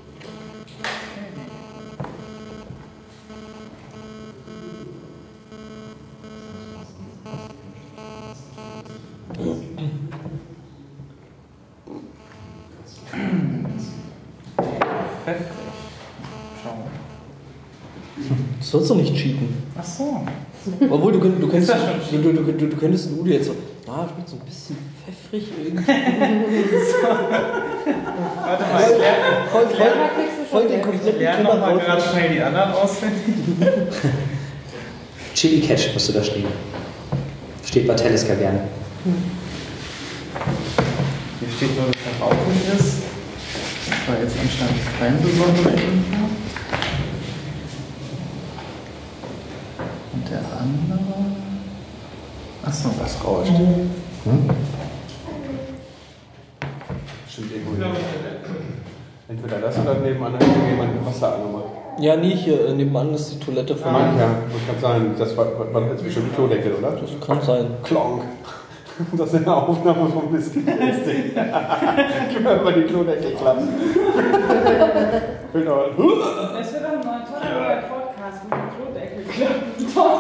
Das 18.59 18.71
sollst 18.71 18.91
du 18.91 18.95
nicht 18.95 19.15
cheaten. 19.17 19.49
Ach 19.77 19.85
so. 19.85 20.23
Obwohl, 20.91 21.13
du, 21.13 21.21
könnt- 21.21 21.43
du, 21.43 21.49
könntest, 21.49 21.75
du, 22.13 22.19
du, 22.19 22.33
du, 22.33 22.43
du, 22.53 22.67
du 22.69 22.77
könntest 22.77 23.09
Udo 23.19 23.31
jetzt 23.31 23.47
so, 23.47 23.55
ah, 23.89 24.07
schmeckt 24.13 24.29
so 24.29 24.37
ein 24.37 24.41
bisschen 24.47 24.77
pfeffrig 25.05 25.45
irgendwie. 25.65 25.87
Warte 28.43 28.65
mal, 28.65 28.83
ich 28.83 28.99
lerne, 28.99 29.49
voll, 29.51 29.67
ich 29.73 29.79
lerne, 29.79 29.95
voll 30.51 30.69
den 30.69 30.77
ich 30.79 30.83
kompletten 30.85 31.21
lerne 31.21 31.43
noch 31.45 31.59
mal 31.59 31.61
Killerwort. 31.79 31.87
gerade 31.87 32.03
schnell 32.03 32.29
die 32.35 32.41
anderen 32.43 32.73
auswendig. 32.83 33.35
Chili 35.35 35.61
Catch 35.67 35.93
musst 35.95 36.09
du 36.09 36.13
da 36.13 36.23
stehen. 36.23 36.45
Steht 37.65 37.87
bei 37.87 37.95
Telesca 37.95 38.35
gerne. 38.35 38.61
Hier 41.41 41.49
steht 41.57 41.77
nur, 41.77 41.87
dass 41.87 41.97
der 42.05 42.27
Rauchen 42.27 42.79
ist. 42.79 42.97
Das 43.89 44.09
war 44.09 44.23
jetzt 44.23 44.37
anscheinend 44.41 44.81
kein 44.99 45.17
besonderer 45.23 45.73
Info. 45.73 46.29
Der 50.31 50.39
andere. 50.39 50.99
Achso, 52.65 52.91
was 53.01 53.25
rauscht. 53.25 53.53
Hm? 53.53 54.51
Stimmt 57.29 57.53
irgendwo. 57.53 57.85
Entweder 59.29 59.59
das 59.59 59.79
oder 59.79 59.95
nebenan 59.95 60.35
hat 60.35 60.43
jemand 60.43 61.07
Wasser 61.07 61.35
angemacht. 61.35 61.65
Ja, 61.99 62.17
nie 62.17 62.35
hier 62.35 62.69
äh, 62.69 62.73
nebenan 62.73 63.15
ist 63.15 63.33
die 63.33 63.39
Toilette 63.39 63.77
von 63.77 63.95
Ah, 63.95 64.13
ja, 64.19 64.29
das 64.53 64.67
kann 64.67 64.81
sein. 64.81 65.15
Das 65.19 65.37
war, 65.37 65.47
war 65.73 65.83
jetzt 65.91 66.03
bestimmt 66.03 66.33
ein 66.33 66.35
Klodeckel, 66.35 66.75
oder? 66.75 66.93
Das 66.93 67.27
kann 67.27 67.43
sein. 67.43 67.67
Klonk. 67.83 68.23
Das 69.17 69.33
ist 69.33 69.47
eine 69.47 69.55
Aufnahme 69.55 70.09
vom 70.09 70.33
Whisky. 70.33 70.63
Gib 70.63 72.43
mir 72.43 72.57
mal 72.57 72.73
die 72.73 72.83
Klodeckel 72.83 73.33
klappen. 73.33 73.69
genau. 75.53 75.85
Das 75.87 76.73
wird 76.73 76.83
doch 76.83 76.91
ein 76.91 77.01
neuer 77.01 77.25
toller 77.27 77.83
Podcast 77.83 78.45
mit 78.45 78.53
dem 78.53 78.69
Klodeckel 78.77 79.20
klappen. 79.20 79.20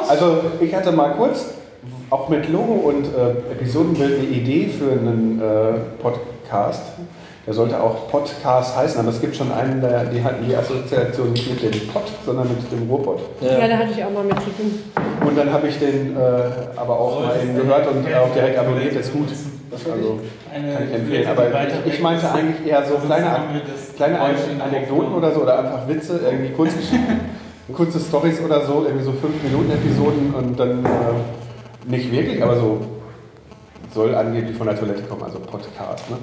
Also 0.08 0.40
ich 0.60 0.74
hatte 0.74 0.92
mal 0.92 1.12
kurz, 1.12 1.54
auch 2.10 2.28
mit 2.28 2.48
Logo 2.50 2.72
und 2.88 3.06
äh, 3.06 3.52
Episodenbild, 3.52 4.18
eine 4.18 4.28
Idee 4.28 4.68
für 4.68 4.92
einen 4.92 5.40
äh, 5.40 6.02
Podcast. 6.02 6.82
Der 7.46 7.54
sollte 7.54 7.80
auch 7.82 8.08
Podcast 8.08 8.76
heißen, 8.76 9.00
aber 9.00 9.08
es 9.08 9.20
gibt 9.20 9.34
schon 9.34 9.50
einen, 9.50 9.80
der, 9.80 10.04
die 10.04 10.22
hatten 10.22 10.46
die 10.46 10.54
Assoziation 10.54 11.32
nicht 11.32 11.62
mit 11.62 11.74
dem 11.74 11.88
Pod, 11.88 12.02
sondern 12.24 12.48
mit 12.48 12.70
dem 12.70 12.88
Ruhrpott. 12.88 13.20
Ja, 13.40 13.66
da 13.66 13.78
hatte 13.78 13.92
ich 13.96 14.04
auch 14.04 14.10
mal 14.10 14.24
mit 14.24 14.38
zu 14.40 14.50
tun. 14.50 14.78
Und 15.26 15.38
dann 15.38 15.50
habe 15.52 15.68
ich 15.68 15.78
den 15.78 16.16
äh, 16.16 16.20
aber 16.76 17.00
auch 17.00 17.24
mal 17.24 17.36
eben 17.42 17.56
gehört 17.56 17.86
und 17.88 18.06
auch 18.14 18.32
direkt 18.34 18.58
abonniert, 18.58 18.94
ist 18.94 19.12
gut. 19.12 19.28
Also 19.72 20.18
kann 20.52 20.88
ich 20.88 20.94
empfehlen. 20.94 21.28
Aber 21.28 21.46
ich, 21.46 21.94
ich 21.94 22.00
meinte 22.00 22.30
eigentlich 22.30 22.66
eher 22.66 22.84
so 22.84 22.94
kleine, 22.96 23.62
kleine 23.96 24.20
Anekdoten 24.20 25.14
oder 25.14 25.32
so 25.32 25.40
oder 25.40 25.58
einfach 25.60 25.88
Witze, 25.88 26.20
irgendwie 26.24 26.52
Kurzgeschichten, 26.52 27.20
kurze 27.72 27.98
Stories 28.00 28.40
oder 28.40 28.64
so, 28.66 28.84
irgendwie 28.86 29.04
so 29.04 29.12
5 29.12 29.42
Minuten 29.42 29.70
Episoden 29.70 30.34
und 30.34 30.58
dann 30.58 30.84
äh, 30.84 31.90
nicht 31.90 32.10
wirklich, 32.12 32.42
aber 32.42 32.56
so 32.56 32.78
soll 33.94 34.14
angeblich 34.14 34.56
von 34.56 34.66
der 34.66 34.78
Toilette 34.78 35.02
kommen, 35.02 35.22
also 35.22 35.38
Podcast. 35.40 36.08
Ne? 36.10 36.16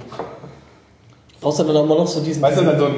Brauchst 1.42 1.60
du 1.60 1.64
dann 1.66 1.76
immer 1.76 1.96
noch 1.96 2.08
so 2.08 2.22
diesen. 2.22 2.42
Weißt 2.42 2.60
du, 2.60 2.64
dann 2.64 2.80
so 2.80 2.86
ein, 2.86 2.96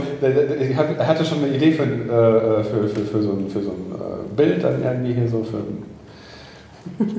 ich 0.70 0.76
hatte- 0.78 0.96
er 0.98 1.08
hatte 1.08 1.26
schon 1.26 1.44
eine 1.44 1.56
Idee 1.56 1.72
für, 1.72 1.84
äh, 1.84 2.64
für, 2.64 2.88
für, 2.88 3.06
für 3.06 3.22
so 3.22 3.32
ein, 3.32 3.50
für 3.50 3.62
so 3.62 3.72
ein 3.72 3.92
äh, 4.00 4.36
Bild, 4.36 4.64
dann 4.64 4.82
irgendwie 4.84 5.14
hier 5.14 5.28
so 5.28 5.44
für 5.44 5.58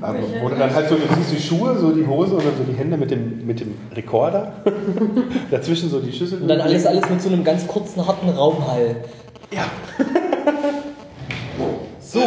aber 0.01 0.19
wo 0.43 0.49
du 0.49 0.57
dann 0.57 0.75
halt 0.75 0.89
so, 0.89 0.97
du 0.97 1.03
siehst 1.17 1.33
die 1.33 1.41
Schuhe, 1.41 1.77
so 1.79 1.93
die 1.93 2.07
Hose 2.07 2.35
und 2.35 2.45
dann 2.45 2.57
so 2.57 2.65
die 2.65 2.77
Hände 2.77 2.97
mit 2.97 3.11
dem, 3.11 3.47
mit 3.47 3.61
dem 3.61 3.75
Rekorder. 3.95 4.53
Dazwischen 5.51 5.91
so 5.91 6.01
die 6.01 6.13
Schüssel. 6.13 6.41
Und 6.43 6.49
dann 6.49 6.61
alles, 6.61 6.87
alles 6.87 7.09
mit 7.09 7.21
so 7.23 7.29
einem 7.29 7.45
ganz 7.45 7.67
kurzen, 7.67 8.05
harten 8.07 8.31
Raumhall. 8.31 8.97
So, 12.13 12.19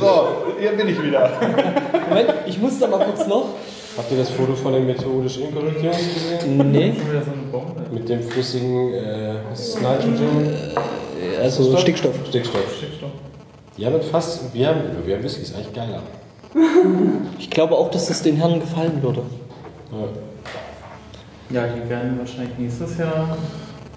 so, 0.00 0.26
hier 0.58 0.72
bin 0.72 0.88
ich 0.88 1.00
wieder. 1.00 1.30
Moment, 2.08 2.34
ich 2.44 2.60
muss 2.60 2.76
da 2.80 2.88
mal 2.88 3.04
kurz 3.04 3.24
noch. 3.28 3.50
Habt 3.96 4.10
ihr 4.10 4.18
das 4.18 4.30
Foto 4.30 4.56
von 4.56 4.72
den 4.72 4.84
methodisch 4.84 5.38
inkorrekt 5.38 5.80
Jungs 5.80 6.12
gesehen? 6.12 6.72
Nee. 6.72 6.92
Mit 7.92 8.08
dem 8.08 8.20
flüssigen, 8.20 8.94
äh, 8.94 9.34
was 9.48 9.60
ist 9.60 9.76
das, 9.80 10.04
Nitrogen? 10.04 10.52
also 11.40 11.76
Stickstoff. 11.76 12.16
Stickstoff. 12.26 12.60
Die 13.78 13.86
haben 13.86 13.92
das 13.92 14.06
fast, 14.06 14.52
wir 14.52 14.66
haben, 14.66 14.80
wir 15.04 15.14
haben 15.14 15.22
Whisky, 15.22 15.42
ist 15.42 15.54
eigentlich 15.54 15.72
geiler. 15.72 16.02
Ich 17.38 17.48
glaube 17.48 17.76
auch, 17.76 17.90
dass 17.92 18.08
das 18.08 18.22
den 18.22 18.34
Herren 18.36 18.58
gefallen 18.58 19.00
würde. 19.02 19.22
Ja, 21.50 21.64
die 21.68 21.88
werden 21.88 22.18
wahrscheinlich 22.18 22.58
nächstes 22.58 22.98
Jahr. 22.98 23.38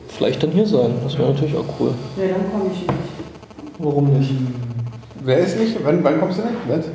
Vielleicht 0.07 0.44
dann 0.44 0.52
hier 0.52 0.68
sein. 0.68 0.94
Das 1.03 1.18
wäre 1.18 1.34
natürlich 1.34 1.57
auch 1.57 1.65
cool. 1.80 1.94
Ja, 2.15 2.27
dann 2.27 2.52
komme 2.52 2.69
ich 2.72 2.81
nicht. 2.81 2.94
Warum 3.80 4.14
nicht? 4.19 4.31
Wer 5.22 5.38
ist 5.40 5.58
nicht? 5.60 5.78
Wann, 5.84 6.04
wann 6.04 6.20
kommst 6.20 6.40
du 6.40 6.44
denn? 6.44 6.56
Was? 6.68 6.86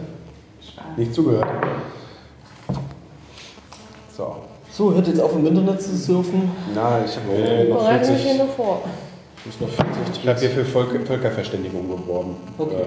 Nicht 0.97 1.15
zugehört. 1.15 1.47
So. 4.17 4.37
So, 4.71 4.93
hört 4.95 5.07
jetzt 5.07 5.21
auf 5.21 5.33
im 5.35 5.47
Internet 5.47 5.81
zu 5.83 5.97
surfen. 5.97 6.51
Na, 6.75 7.01
ich 7.05 7.15
habe 7.17 7.27
Nee, 7.33 7.69
noch 7.69 7.79
Bereiten 7.79 8.13
mich 8.13 8.23
40. 8.23 8.25
hier 8.33 8.45
nur 8.45 8.53
vor. 8.55 8.83
Ich 9.39 9.47
muss 9.47 9.61
noch 9.61 9.69
40 9.87 10.23
Ich 10.23 10.29
habe 10.29 10.41
hier 10.41 10.51
für 10.51 10.65
Volk, 10.65 11.07
Völkerverständigung 11.07 11.89
geworben. 11.89 12.37
Okay. 12.59 12.75
Äh, 12.77 12.87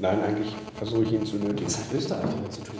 nein, 0.00 0.18
eigentlich 0.26 0.56
versuche 0.76 1.02
ich 1.04 1.12
ihn 1.12 1.26
zu 1.26 1.36
nötigen. 1.36 1.66
Was 1.66 1.78
hat 1.78 1.84
Österreich 1.94 2.24
damit 2.34 2.52
zu 2.52 2.62
tun? 2.62 2.76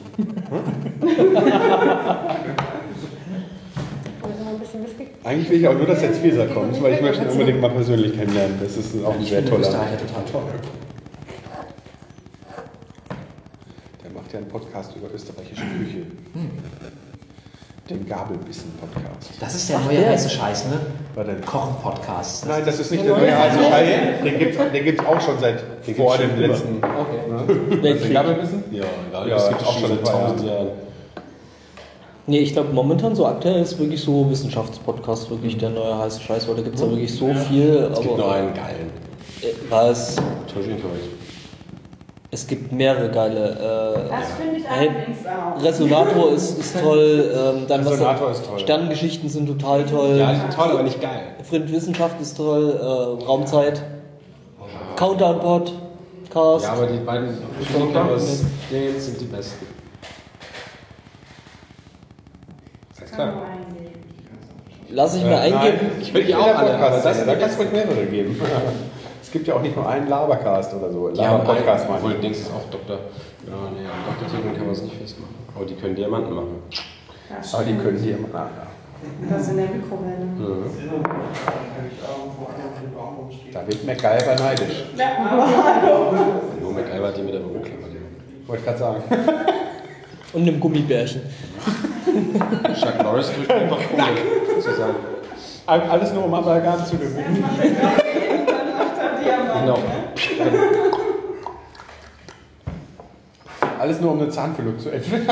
Eigentlich 5.24 5.50
will 5.50 5.60
ich 5.60 5.68
auch 5.68 5.74
nur, 5.74 5.86
dass 5.86 6.00
der 6.00 6.12
Zwieser 6.14 6.46
kommt, 6.46 6.80
weil 6.82 6.94
ich 6.94 7.00
möchte 7.02 7.22
ihn 7.24 7.28
unbedingt 7.30 7.60
mal 7.60 7.70
persönlich 7.70 8.14
kennenlernen. 8.16 8.58
Das 8.62 8.76
ist 8.76 9.04
auch 9.04 9.14
ein 9.14 9.22
Ich 9.22 9.28
sehr 9.30 9.38
finde 9.42 9.50
toller. 9.56 9.68
Österreicher 9.68 9.98
total 9.98 10.24
toll. 10.32 10.42
Der 14.04 14.10
macht 14.30 14.34
ja 14.34 14.38
einen 14.38 14.48
Podcast 14.48 14.94
über 14.94 15.12
österreichische 15.12 15.62
Küche. 15.62 16.06
Den 17.88 18.08
Gabelbissen-Podcast. 18.08 19.32
Das 19.40 19.54
ist 19.56 19.68
der 19.68 19.80
neue 19.80 20.06
heiße 20.08 20.30
Scheiß, 20.30 20.66
ne? 20.66 20.80
War 21.16 21.24
der 21.24 21.40
Kochen-Podcast. 21.40 22.46
Nein, 22.46 22.62
das 22.64 22.78
ist 22.78 22.92
nicht 22.92 23.04
der 23.04 23.16
neue 23.16 23.36
heiße 23.36 23.58
Scheiß. 23.58 23.88
Den 24.22 24.38
gibt 24.38 24.56
es 24.60 24.84
gibt's 24.84 25.04
auch 25.04 25.20
schon 25.20 25.40
seit 25.40 25.64
Den 25.84 25.96
vor 25.96 26.16
dem 26.16 26.38
letzten. 26.38 26.76
Okay. 26.76 27.74
Ne? 27.74 27.76
Den 27.96 28.12
Gabelbissen? 28.12 28.62
Ja, 28.70 28.84
ja, 29.12 29.26
Ja, 29.26 29.34
das 29.34 29.48
gibt 29.48 29.62
es 29.62 29.66
auch 29.66 29.78
schon 29.80 29.88
seit 29.88 30.06
tausend 30.06 30.44
Jahren. 30.44 30.68
Nee, 32.28 32.38
ich 32.38 32.52
glaube 32.52 32.72
momentan 32.72 33.16
so 33.16 33.26
aktuell 33.26 33.60
ist 33.60 33.76
wirklich 33.80 34.00
so 34.00 34.30
Wissenschaftspodcast 34.30 35.28
wirklich 35.30 35.58
der 35.58 35.70
neue 35.70 35.98
heiße 35.98 36.20
Scheiß, 36.20 36.46
weil 36.46 36.54
da 36.54 36.62
gibt 36.62 36.76
es 36.76 36.82
ja 36.82 36.88
wirklich 36.88 37.12
so 37.12 37.34
viel. 37.34 37.88
Es 37.92 37.98
gibt 37.98 38.12
aber- 38.12 38.22
nur 38.22 38.32
einen 38.32 38.54
geilen. 38.54 38.90
Äh, 39.42 39.46
Was? 39.68 40.14
Nicht. 40.54 40.78
Es 42.32 42.46
gibt 42.46 42.70
mehrere 42.70 43.10
geile. 43.10 43.50
Äh, 43.50 44.08
Das 44.08 44.30
finde 44.40 44.56
ich 44.58 44.68
allerdings 44.68 45.18
auch. 45.26 45.62
Resonator 45.62 46.32
ist, 46.32 46.58
ist 46.60 46.80
toll. 46.80 47.32
Ähm, 47.34 47.66
dann 47.66 47.84
was 47.84 47.92
Resonator 47.94 48.30
ist 48.30 48.46
toll. 48.46 48.58
Sternengeschichten 48.60 49.28
sind 49.28 49.46
total 49.48 49.84
toll. 49.84 50.16
Ja, 50.16 50.32
die 50.32 50.38
sind 50.38 50.52
toll, 50.54 50.70
aber 50.70 50.82
nicht 50.84 51.00
geil. 51.00 51.22
Frind 51.42 51.72
Wissenschaft 51.72 52.20
ist 52.20 52.36
toll. 52.36 52.78
Äh, 52.80 53.24
Raumzeit. 53.24 53.82
Countdown 54.96 55.40
Pod. 55.40 55.72
Cast. 56.32 56.64
Ja, 56.66 56.72
aber 56.74 56.86
die 56.86 56.98
beiden 56.98 57.30
Physiker 57.58 58.04
aus 58.04 58.44
Dings 58.70 59.06
sind 59.06 59.20
die 59.20 59.24
besten. 59.24 59.66
Alles 63.00 63.10
klar. 63.12 63.32
Lass 64.92 65.16
ich 65.16 65.24
mir 65.24 65.30
Äh, 65.32 65.34
eingeben. 65.38 65.78
nein, 65.82 65.92
Ich 66.00 66.14
will 66.14 66.24
die 66.24 66.34
auch 66.34 66.44
der 66.44 66.58
alle, 66.58 66.74
aber 66.78 66.96
das 67.00 67.24
da 67.26 67.34
kann 67.34 67.50
es 67.50 67.58
ruhig 67.58 67.72
mehrere 67.72 68.06
geben. 68.06 68.40
Es 69.30 69.34
gibt 69.34 69.46
ja 69.46 69.54
auch 69.54 69.62
nicht 69.62 69.76
nur 69.76 69.88
einen 69.88 70.08
Labercast 70.08 70.74
oder 70.74 70.90
so. 70.90 71.06
Laber-Podcast 71.06 71.86
Obwohl, 71.88 72.00
meine 72.00 72.14
ich. 72.16 72.20
Dings 72.20 72.38
ist 72.38 72.50
auch 72.50 72.68
Doktor. 72.68 72.96
Ja, 72.96 73.52
nee, 73.72 73.86
am 73.86 74.18
Doktortitel 74.18 74.56
kann 74.56 74.66
man 74.66 74.74
es 74.74 74.82
nicht 74.82 74.96
festmachen. 74.96 75.36
Aber 75.54 75.64
die 75.64 75.74
können 75.76 75.94
Diamanten 75.94 76.34
machen. 76.34 76.62
Ja, 77.30 77.36
Aber 77.52 77.62
die 77.62 77.76
können 77.76 78.02
die 78.02 78.10
immer 78.10 78.26
nach. 78.32 78.48
Das 79.30 79.48
in 79.50 79.56
der 79.58 79.66
Mikrowelle. 79.66 80.24
Mhm. 80.36 80.64
Da 83.52 83.66
wird 83.68 83.86
MacGyver 83.86 84.34
neidisch. 84.34 84.84
Ja, 84.96 85.06
aber 85.30 86.16
Nur 86.60 86.72
MacGyver 86.72 87.06
hat 87.06 87.16
die 87.16 87.22
mit 87.22 87.34
der 87.34 87.38
Büroklammer. 87.38 87.86
Wollte 88.48 88.60
ich 88.62 88.66
gerade 88.66 88.78
sagen. 88.78 89.02
Und 90.32 90.42
einem 90.42 90.58
Gummibärchen. 90.58 91.22
Chuck 92.74 93.00
Norris 93.00 93.30
drückt 93.32 93.52
einfach 93.52 93.78
sozusagen. 94.56 94.94
Alles 95.66 96.12
nur 96.14 96.24
um 96.24 96.34
Amalgam 96.34 96.84
zu 96.84 96.96
gewinnen. 96.96 97.44
Genau. 99.70 99.78
Alles 103.78 104.00
nur 104.00 104.12
um 104.12 104.20
eine 104.20 104.28
Zahnfüllung 104.28 104.78
zu 104.78 104.90
entwickeln. 104.90 105.26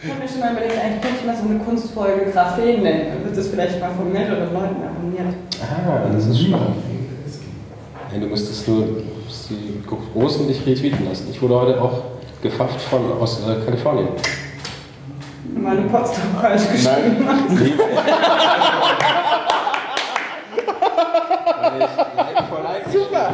Ich 0.00 0.08
habe 0.10 0.20
mir 0.20 0.28
schon 0.28 0.40
mal 0.40 0.52
überlegt, 0.52 0.78
eigentlich 0.78 1.02
könnte 1.02 1.16
ich 1.20 1.26
mal 1.26 1.36
so 1.36 1.48
eine 1.48 1.58
Kunstfolge 1.58 2.30
Graphen 2.30 2.82
nennen. 2.82 3.08
Dann 3.12 3.24
wird 3.24 3.36
das 3.36 3.48
vielleicht 3.48 3.80
mal 3.80 3.90
von 3.90 4.12
mehreren 4.12 4.54
Leuten 4.54 4.76
abonniert. 4.82 5.34
Ah, 5.60 6.08
das 6.12 6.26
ist 6.26 6.40
schlau. 6.40 6.58
Nein, 8.10 8.20
du 8.20 8.26
müsstest 8.28 8.68
nur 8.68 8.84
die 9.50 9.82
Großen 10.14 10.46
nicht 10.46 10.64
retweeten 10.66 11.06
lassen. 11.08 11.26
Ich 11.30 11.42
wurde 11.42 11.60
heute 11.60 11.82
auch 11.82 12.02
gefafft 12.42 12.80
von 12.80 13.12
aus 13.20 13.42
äh, 13.46 13.64
Kalifornien. 13.64 14.08
Meine 15.54 15.82
Potsdam 15.82 16.36
falsch 16.40 16.62
geschrieben. 16.70 17.26
Nee. 17.50 17.72
Ich 21.78 22.44
for 22.44 22.62
Like 22.64 22.88
Super! 22.90 23.30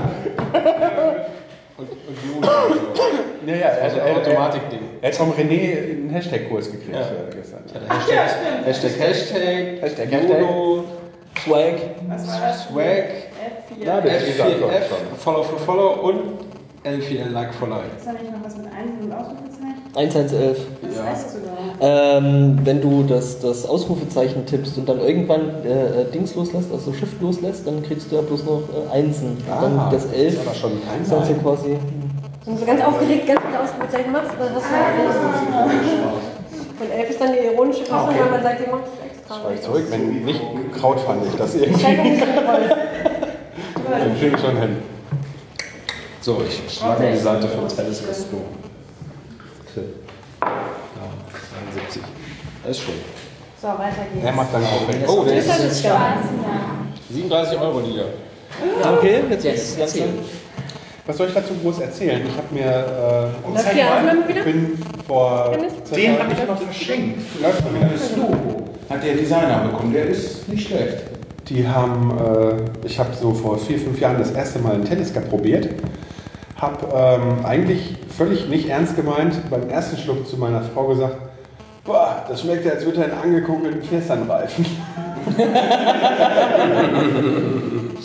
Und, 1.77 1.89
und 1.91 1.99
Juni 2.25 2.37
und 2.37 2.45
so. 2.47 3.47
Ja, 3.47 3.57
ja, 3.57 3.67
Also 3.83 3.99
er, 3.99 4.07
er, 4.07 4.17
Automatikding. 4.19 4.81
er 5.03 5.09
hat 5.09 5.17
vom 5.17 5.33
René 5.33 5.77
einen 5.91 6.11
Hashtag-Kurs 6.11 6.71
gekriegt 6.71 6.95
Ja. 6.95 7.01
äh, 7.01 7.35
gestern. 7.35 7.65
Ich 7.67 7.75
hatte 7.75 7.89
Hashtag, 7.89 8.67
Hashtag, 8.67 8.91
Hashtag, 9.01 9.83
Hashtag, 9.83 10.13
Hashtag. 10.13 10.41
Juno, 10.41 10.85
Swag. 11.45 11.75
Swag, 12.19 12.87
F4. 12.87 13.85
Ja, 13.85 14.01
der- 14.01 14.21
F4F, 14.21 15.17
Follow 15.19 15.43
for 15.43 15.59
Follow 15.59 15.89
und 16.09 16.21
L4L 16.85 17.31
Like 17.33 17.53
for 17.55 17.69
Like. 17.69 17.83
Ist 17.97 18.07
da 18.07 18.13
nicht 18.13 18.31
noch 18.31 18.45
was 18.45 18.57
mit 18.57 18.67
Einsen 18.67 19.01
und 19.03 19.13
Ausrufezeichen? 19.13 19.74
1111. 19.95 20.59
Das 20.83 20.97
Ja. 20.97 21.05
weißt 21.13 21.27
du 21.27 21.31
sogar. 21.39 21.55
Ähm, 21.81 22.59
wenn 22.65 22.81
du 22.81 23.03
das, 23.03 23.41
das 23.41 23.67
Ausrufezeichen 23.67 24.47
tippst 24.47 24.79
und 24.79 24.89
dann 24.89 25.01
irgendwann 25.01 25.51
äh, 25.65 26.03
äh, 26.03 26.05
Dings 26.13 26.35
loslässt, 26.35 26.73
also 26.73 26.93
Shift 26.93 27.21
loslässt, 27.21 27.67
dann 27.67 27.83
kriegst 27.83 28.11
du 28.11 28.17
ja 28.17 28.23
bloß 28.23 28.45
noch 28.45 28.63
äh, 28.91 28.93
Einsen. 28.93 29.37
dann 29.47 29.79
Ah, 29.79 29.91
das 29.93 30.07
11 30.07 30.35
ist 30.35 30.41
aber 30.47 30.55
schon 30.55 30.71
kein 30.89 31.03
ist 31.03 31.13
dann 31.13 31.25
so 31.25 31.35
quasi. 31.35 31.77
Wenn 32.45 32.55
du 32.55 32.61
so 32.61 32.67
ganz 32.67 32.85
aufgeregt 32.85 33.27
ganz 33.27 33.41
viele 33.47 33.61
Ausrufezeichen 33.61 34.13
machst, 34.13 34.31
dann 34.39 34.55
hast 34.55 34.65
du 34.65 34.77
halt 34.77 34.95
Und 36.81 36.91
11 36.99 37.11
ist 37.11 37.21
dann 37.21 37.33
die 37.33 37.39
ironische 37.55 37.85
Fassung, 37.85 38.09
Okay. 38.11 38.19
weil 38.23 38.31
man 38.31 38.43
sagt, 38.43 38.61
die 38.67 38.71
macht 38.71 38.83
es 38.85 38.91
extra. 39.11 39.37
Ich 39.55 39.61
zurück, 39.63 39.85
wenn 39.91 40.25
nicht 40.25 40.41
Kraut 40.79 41.01
fand 41.01 41.23
ich 41.27 41.35
das 41.35 41.55
Ich 41.55 41.63
irgendwie. 41.63 42.17
so 42.17 42.25
toll. 42.25 42.71
Dann 43.91 44.19
kriege 44.19 44.35
ich 44.37 44.41
schon 44.41 44.57
hin. 44.57 44.77
So, 46.21 46.39
ich 46.49 46.63
schlage 46.79 47.11
die 47.13 47.19
Seite 47.19 47.49
von 47.49 47.65
Alice 47.65 48.03
Restaurant. 49.75 49.89
Ja, 50.41 51.09
71. 51.75 52.03
Das 52.63 52.71
ist 52.77 52.83
schön. 52.85 52.95
So, 53.61 53.69
weiter 53.69 54.05
geht's. 54.13 54.25
Er 54.25 54.33
macht 54.33 54.53
dann 54.55 54.65
auch 54.65 54.89
weg. 54.89 54.97
Oh, 55.09 55.25
der 55.25 55.37
Das 55.37 55.59
ist 55.59 55.73
ist 55.73 55.85
ja. 55.85 56.17
37 57.11 57.59
Euro 57.61 57.81
Liga. 57.81 58.05
Okay, 58.99 59.21
jetzt 59.31 59.45
Yes, 59.45 59.55
ist 59.55 59.71
es 59.71 59.79
langsam. 59.79 60.19
Was 61.07 61.17
soll 61.19 61.29
ich 61.29 61.35
dazu 61.35 61.55
groß 61.63 61.81
erzählen? 61.81 62.23
Ich 62.27 62.37
habe 62.37 62.55
mir. 62.55 62.63
Äh, 62.65 63.53
Läuft 63.53 63.75
die 63.75 63.83
Aufnahme 63.83 64.29
wieder? 64.29 64.39
ich 64.39 64.45
bin 64.45 64.79
vor. 65.07 65.53
Den 65.95 66.19
habe 66.19 66.33
ich 66.33 66.47
noch 66.49 66.59
verschenkt. 66.63 67.21
Läuft 67.43 67.63
mal 67.65 67.75
wieder. 67.75 68.39
hat 68.91 69.05
der 69.05 69.15
Designer 69.15 69.69
bekommen. 69.71 69.93
Der 69.93 70.07
ist 70.07 70.49
nicht 70.49 70.69
schlecht. 70.69 70.99
Die 71.49 71.67
haben, 71.67 72.11
äh, 72.83 72.87
ich 72.87 72.99
habe 72.99 73.11
so 73.15 73.35
vor 73.35 73.59
vier, 73.59 73.79
fünf 73.79 74.01
Jahren 74.01 74.19
das 74.19 74.31
erste 74.31 74.61
Mal 74.61 74.75
einen 74.75 74.85
Tenniscup 74.85 75.29
probiert. 75.29 75.69
Habe 76.65 76.87
ähm, 76.95 77.45
eigentlich 77.45 77.95
völlig 78.17 78.49
nicht 78.49 78.71
ernst 78.71 78.97
gemeint 78.97 79.35
beim 79.51 79.69
ersten 79.69 79.99
Schluck 79.99 80.27
zu 80.27 80.39
meiner 80.39 80.63
Frau 80.63 80.87
gesagt, 80.87 81.17
boah, 81.85 82.25
das 82.27 82.41
schmeckt 82.41 82.65
ja, 82.65 82.73
als 82.73 82.87
würde 82.87 83.03
er 83.03 83.13
einen 83.13 83.23
angekugelten 83.23 83.83
Festernreifen. 83.83 84.65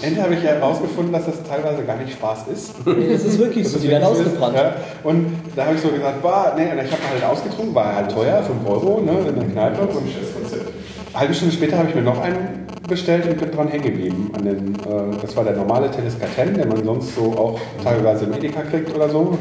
Endlich 0.02 0.22
habe 0.22 0.34
ich 0.34 0.44
ja 0.44 0.52
herausgefunden, 0.52 1.14
dass 1.14 1.26
das 1.26 1.42
teilweise 1.44 1.84
gar 1.84 1.96
nicht 1.96 2.12
Spaß 2.12 2.48
ist. 2.54 2.86
Nee, 2.86 3.14
das 3.14 3.24
ist 3.24 3.40
wirklich 3.40 3.66
so, 3.66 3.80
die 3.80 3.88
werden 3.88 4.04
ausgebrannt. 4.04 4.58
Ja. 4.58 4.76
Und 5.04 5.28
da 5.56 5.66
habe 5.66 5.76
ich 5.76 5.82
so 5.82 5.88
gesagt, 5.88 6.22
bah, 6.22 6.54
nee, 6.58 6.70
und 6.70 6.86
ich 6.86 6.92
habe 6.92 7.02
halt 7.12 7.24
ausgetrunken, 7.24 7.74
war 7.74 7.96
halt 7.96 8.12
teuer, 8.12 8.44
5 8.44 8.70
Euro 8.70 9.00
ne, 9.00 9.12
in 9.30 9.36
der 9.36 9.48
Kneipe. 9.50 9.82
Und 9.84 10.00
eine 10.00 11.20
halbe 11.20 11.34
Stunde 11.34 11.54
später 11.54 11.78
habe 11.78 11.88
ich 11.88 11.96
mir 11.96 12.02
noch 12.02 12.22
einen 12.22 12.68
bestellt 12.90 13.26
und 13.28 13.38
bin 13.40 13.52
dran 13.52 13.68
hängen 13.70 13.84
geblieben. 13.84 14.32
An 14.36 14.44
den, 14.44 14.76
äh, 14.76 15.18
das 15.22 15.36
war 15.36 15.44
der 15.44 15.56
normale 15.56 15.90
Tennis 15.92 16.16
K10, 16.16 16.54
den 16.54 16.68
man 16.68 16.84
sonst 16.84 17.16
so 17.16 17.32
auch 17.34 17.60
teilweise 17.84 18.26
im 18.26 18.34
Edeka 18.34 18.62
kriegt 18.64 18.94
oder 18.96 19.10
so. 19.10 19.38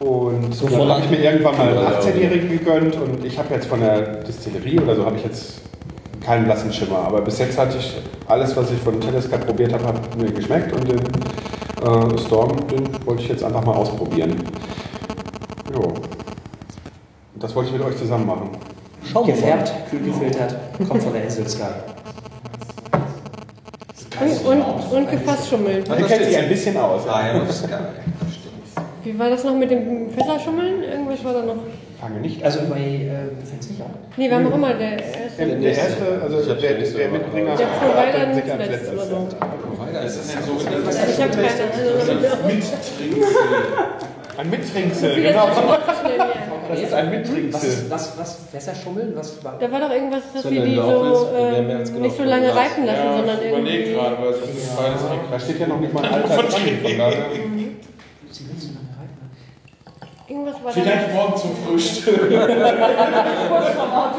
Und 0.00 0.52
So 0.54 0.66
dann 0.68 0.88
habe 0.88 1.00
ich 1.02 1.10
mir 1.10 1.18
irgendwann 1.22 1.56
mal 1.56 1.68
einen 1.68 1.76
Ja, 1.76 1.92
ja. 1.92 2.00
18-Jährigen 2.00 2.50
gegönnt 2.50 2.96
und 2.96 3.24
ich 3.24 3.38
habe 3.38 3.54
jetzt 3.54 3.66
von 3.66 3.80
der 3.80 4.22
Distillerie 4.24 4.80
oder 4.80 4.96
so 4.96 5.06
habe 5.06 5.16
ich 5.16 5.24
jetzt 5.24 5.60
keinen 6.20 6.44
blassen 6.44 6.72
Schimmer. 6.72 6.98
Aber 7.06 7.20
bis 7.20 7.38
jetzt 7.38 7.56
hatte 7.58 7.78
ich 7.78 7.96
alles, 8.26 8.56
was 8.56 8.70
ich 8.72 8.78
von 8.78 8.98
Cup 8.98 9.46
probiert 9.46 9.72
habe, 9.72 9.86
hat 9.86 10.16
mir 10.16 10.32
geschmeckt 10.32 10.72
und 10.72 10.88
den 10.88 10.98
äh, 10.98 12.18
Storm, 12.18 12.66
den 12.68 12.88
wollte 13.06 13.22
ich 13.22 13.28
jetzt 13.28 13.44
einfach 13.44 13.64
mal 13.64 13.74
ausprobieren. 13.74 14.34
Jo. 15.72 15.92
Das 17.36 17.54
wollte 17.54 17.70
ich 17.70 17.78
mit 17.78 17.86
euch 17.86 17.96
zusammen 17.96 18.26
machen. 18.26 18.50
Schauen. 19.10 19.26
Gefärbt, 19.26 19.72
kühl 19.90 20.00
gefiltert, 20.00 20.56
kommt 20.88 21.02
von 21.02 21.12
der 21.12 21.24
Insel 21.24 21.46
Sky. 21.46 21.62
Und, 24.20 24.46
und, 24.46 24.92
und 24.92 25.10
gefasst 25.10 25.48
schummeln. 25.48 25.84
Ihr 25.86 26.06
kennt 26.06 26.24
sich 26.24 26.36
ein 26.38 26.48
bisschen 26.48 26.76
aus. 26.76 27.02
Sky. 27.02 27.40
Wie 29.02 29.18
war 29.18 29.28
das 29.30 29.44
noch 29.44 29.54
mit 29.54 29.70
dem 29.70 30.08
Fässerschummeln? 30.10 30.82
Irgendwas 30.82 31.24
war 31.24 31.34
da 31.34 31.42
noch. 31.42 31.56
Fange 32.00 32.20
nicht. 32.20 32.42
Also 32.44 32.60
bei, 32.68 32.76
äh, 32.78 33.46
fängt's 33.46 33.68
nicht 33.70 33.80
an. 33.80 33.90
Nee, 34.16 34.28
wir 34.28 34.36
haben 34.36 34.46
auch 34.50 34.54
immer 34.54 34.74
der 34.74 34.92
erste. 34.92 35.46
Der, 35.46 35.56
der 35.56 35.74
erste, 35.76 36.04
also 36.22 36.54
der, 36.54 36.74
der 36.74 37.08
Mitbringer, 37.08 37.56
Der 37.56 37.66
Provider 37.66 38.26
nicht 38.34 38.46
letztes. 38.46 38.92
oder 38.92 39.06
so. 39.06 39.28
Ist 40.04 40.18
das 40.18 40.26
denn 40.34 40.42
so? 40.44 40.52
Ich 40.58 41.22
habe 41.22 41.30
keine 41.30 41.48
Ahnung. 42.32 42.62
Ein 44.36 44.50
Mittrinksel, 44.50 45.16
Wie 45.16 45.22
das 45.22 45.32
genau. 45.32 45.46
Das 46.68 46.80
ist 46.80 46.92
ein 46.92 47.06
Was, 47.06 47.12
Mittrinksel. 47.28 47.68
ist- 47.68 47.90
was, 47.90 48.18
was, 48.18 48.38
Fässerschummeln? 48.50 49.12
Was 49.16 49.42
war 49.44 49.58
Da 49.58 49.70
war 49.70 49.80
doch 49.80 49.90
irgendwas, 49.90 50.22
dass 50.32 50.42
So 50.42 50.50
wir 50.50 50.64
die 50.64 50.74
so 50.74 50.80
ja 50.80 51.58
äh, 51.58 51.84
genau 51.84 51.98
nicht 52.00 52.16
so 52.16 52.24
lange 52.24 52.46
Glas. 52.46 52.56
reifen 52.56 52.86
lassen, 52.86 53.16
sondern 53.16 53.38
Ich 53.42 53.48
überlege 53.48 53.78
irgendwie. 53.78 53.92
gerade, 53.94 54.16
weil 54.22 54.30
es 54.30 54.38
ist 54.58 54.76
beides 54.76 55.00
Da 55.30 55.40
steht 55.40 55.60
ja 55.60 55.66
noch 55.66 55.80
nicht 55.80 55.92
mal 55.92 56.04
ein 56.04 56.12
Alter 56.14 56.28
dran. 56.28 56.44
Von 56.44 56.98
daher. 56.98 57.26
Sie 58.30 58.48
willst 58.48 58.64
du 58.64 58.74
lange 58.74 58.90
reiten? 58.98 60.10
Irgendwas 60.26 60.54
war. 60.64 60.72
Vielleicht 60.72 61.12
morgen 61.14 61.36
zum 61.36 61.50
Frühstück. 61.54 62.32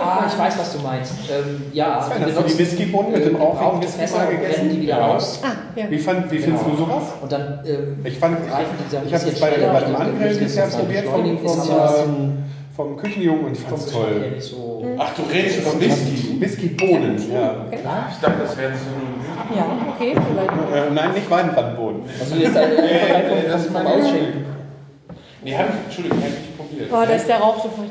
Ah, 0.01 0.25
ich 0.27 0.37
weiß, 0.39 0.59
was 0.59 0.73
du 0.77 0.83
meinst. 0.83 1.13
Ähm, 1.31 1.63
ja, 1.73 1.95
Hast 1.99 2.11
du 2.37 2.43
die 2.43 2.57
Whiskybohnen 2.59 3.11
mit 3.11 3.25
dem 3.25 3.35
rauchigen 3.35 3.65
rauchigen 3.65 3.83
Whisky 3.99 4.35
gegessen? 4.37 4.69
die 4.69 4.81
wieder 4.81 4.97
Ja. 4.99 5.07
raus. 5.07 5.39
Ah, 5.43 5.47
ja. 5.75 5.85
Wie, 5.89 5.97
fand, 5.97 6.31
wie 6.31 6.37
findest 6.37 6.63
Genau. 6.63 6.75
du 6.77 6.83
sowas? 6.83 7.03
Und 7.21 7.31
dann 7.31 7.59
ähm, 7.65 7.97
Ich 8.03 8.19
fand, 8.19 8.37
ein 8.37 8.43
ich 9.07 9.13
habe 9.13 9.29
es 9.29 9.39
bei, 9.39 9.49
bei 9.49 9.79
dem 9.81 9.95
Angrillen 9.95 10.37
bisher 10.39 10.67
probiert 10.67 11.05
vom, 11.05 11.37
vom, 11.39 11.59
äh, 11.69 12.75
vom 12.75 12.97
Küchenjungen 12.97 13.45
und 13.45 13.53
ich 13.53 13.61
fand 13.63 13.77
es 13.79 13.85
toll. 13.91 14.35
so. 14.39 14.85
Ach, 14.99 15.11
du 15.15 15.23
redest 15.33 15.61
von 15.61 15.81
Whisky. 15.81 16.39
Whiskybohnen, 16.39 17.17
ja. 17.33 17.65
Ich 17.71 17.81
dachte, 17.81 18.31
das 18.43 18.55
wären 18.57 18.73
Synonym. 18.75 19.55
Ja, 19.55 19.65
okay, 19.89 20.13
vielleicht. 20.13 20.87
Äh, 20.87 20.93
nein, 20.93 21.13
nicht 21.13 21.29
Weinbrandbohnen. 21.31 22.01
Also 22.19 22.35
jetzt 22.35 22.55
ein 22.55 22.69
Vergleich 22.73 23.27
vom, 23.27 23.61
vom, 23.63 23.73
vom 23.73 23.87
Ausschenken. 23.87 24.54
Nee, 25.45 25.55
hab 25.55 25.69
ich, 25.69 25.75
Entschuldigung, 25.85 26.17
hab 26.17 26.27
ich 26.27 26.39
nicht 26.39 26.57
probiert. 26.57 26.89
Oh, 26.91 27.05
da 27.05 27.13
ist 27.13 27.27
der 27.27 27.37
Rauch 27.37 27.61
so 27.61 27.69
voll. 27.69 27.85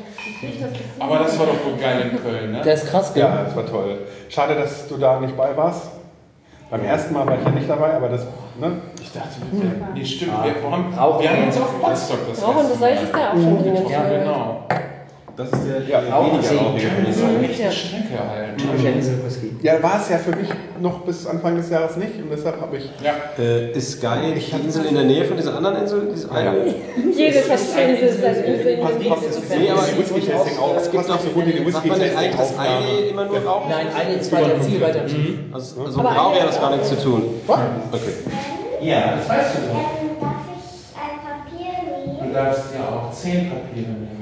Aber 0.99 1.19
das 1.19 1.39
war 1.39 1.45
doch 1.45 1.65
wohl 1.65 1.77
geil 1.79 2.11
in 2.11 2.21
Köln, 2.21 2.51
ne? 2.51 2.61
Der 2.61 2.73
ist 2.73 2.85
krass, 2.85 3.13
gell? 3.13 3.23
Ja, 3.23 3.43
das 3.45 3.55
war 3.55 3.65
toll. 3.65 3.99
Schade, 4.27 4.55
dass 4.55 4.89
du 4.89 4.97
da 4.97 5.21
nicht 5.21 5.37
bei 5.37 5.55
warst. 5.55 5.87
Beim 6.69 6.83
ersten 6.83 7.13
Mal 7.13 7.25
war 7.25 7.37
ich 7.37 7.45
ja 7.45 7.51
nicht 7.51 7.69
dabei, 7.69 7.93
aber 7.93 8.09
das, 8.09 8.25
ne? 8.59 8.81
Ich 9.01 9.09
dachte, 9.13 9.29
wir 9.51 9.63
wären. 9.63 9.87
Nee, 9.93 10.03
stimmt. 10.03 10.33
Wir 10.43 10.69
haben, 10.69 10.91
wir 11.21 11.29
haben 11.29 11.43
uns 11.45 11.57
auf 11.57 11.81
Potsdok 11.81 12.27
das 12.29 12.43
Rauch 12.43 12.55
und 12.57 12.69
das 12.69 12.77
Salz 12.77 13.01
ist 13.03 13.13
da 13.13 13.29
auch 13.29 13.33
schon 13.35 13.63
drin. 13.63 13.89
Ja, 13.89 14.09
genau. 14.09 14.63
Das 15.37 15.51
ist 15.51 15.67
der, 15.67 15.81
Ja, 15.81 15.99
der 16.01 16.15
auch 16.15 16.31
weniger 16.31 16.43
sehen. 16.43 16.59
rauchige 16.59 16.87
eine 16.87 17.71
Strecke 17.71 18.19
halt. 18.29 18.83
Der 18.83 18.93
Insel 18.93 19.19
Whisky. 19.25 19.51
Ja, 19.61 19.83
war 19.83 19.99
es 19.99 20.09
ja 20.09 20.17
für 20.17 20.33
mich 20.33 20.47
noch 20.79 21.01
bis 21.01 21.27
Anfang 21.27 21.57
des 21.57 21.69
Jahres 21.69 21.97
nicht 21.97 22.15
und 22.21 22.29
deshalb 22.31 22.61
habe 22.61 22.77
ich. 22.77 22.89
Ja. 23.03 23.13
Äh, 23.37 23.71
ist 23.71 23.99
Sky 23.99 24.33
die 24.33 24.65
Insel 24.65 24.85
in 24.85 24.95
der 24.95 25.03
Nähe 25.03 25.25
von 25.25 25.35
dieser 25.35 25.57
anderen 25.57 25.77
Insel? 25.77 26.07
Diese 26.13 26.31
eine? 26.31 26.73
Jede 27.17 27.39
Verschwendung 27.39 28.01
ist 28.01 28.23
das 28.23 28.37
Insel. 28.37 28.77
Nee, 29.59 29.69
aber 29.71 29.81
auch. 30.61 30.77
Es 30.77 30.89
gibt 30.89 31.07
noch 31.09 31.19
so 31.19 31.29
gut 31.29 31.45
wie 31.47 31.51
die 31.51 31.71
Sagt 31.71 31.85
man 31.85 31.99
nicht 31.99 32.15
eigentlich, 32.15 32.35
dass 32.35 32.57
eine 32.57 32.99
immer 33.09 33.25
nur 33.25 33.43
raucht? 33.43 33.69
Nein, 33.69 33.87
eine, 33.93 34.21
zwei, 34.21 34.41
drei, 34.41 34.59
vier 34.61 34.81
weiter 34.81 35.07
Süden. 35.07 35.49
Also, 35.53 35.81
also 35.83 35.97
mit 35.97 36.07
Rauch 36.07 36.39
hat 36.39 36.47
das 36.47 36.61
gar 36.61 36.71
nichts 36.71 36.89
zu 36.89 36.95
tun. 36.95 37.23
Okay. 37.47 37.99
Ja, 38.81 39.15
das 39.17 39.27
weißt 39.29 39.55
du 39.55 39.59
doch. 39.67 39.75
Darf 40.21 40.45
ich 40.55 40.95
ein 40.95 41.19
Papier 41.25 42.27
Du 42.27 42.33
darfst 42.33 42.63
ja 42.73 42.87
auch 42.87 43.11
zehn 43.11 43.49
Papiere 43.49 43.91
nehmen. 43.91 44.14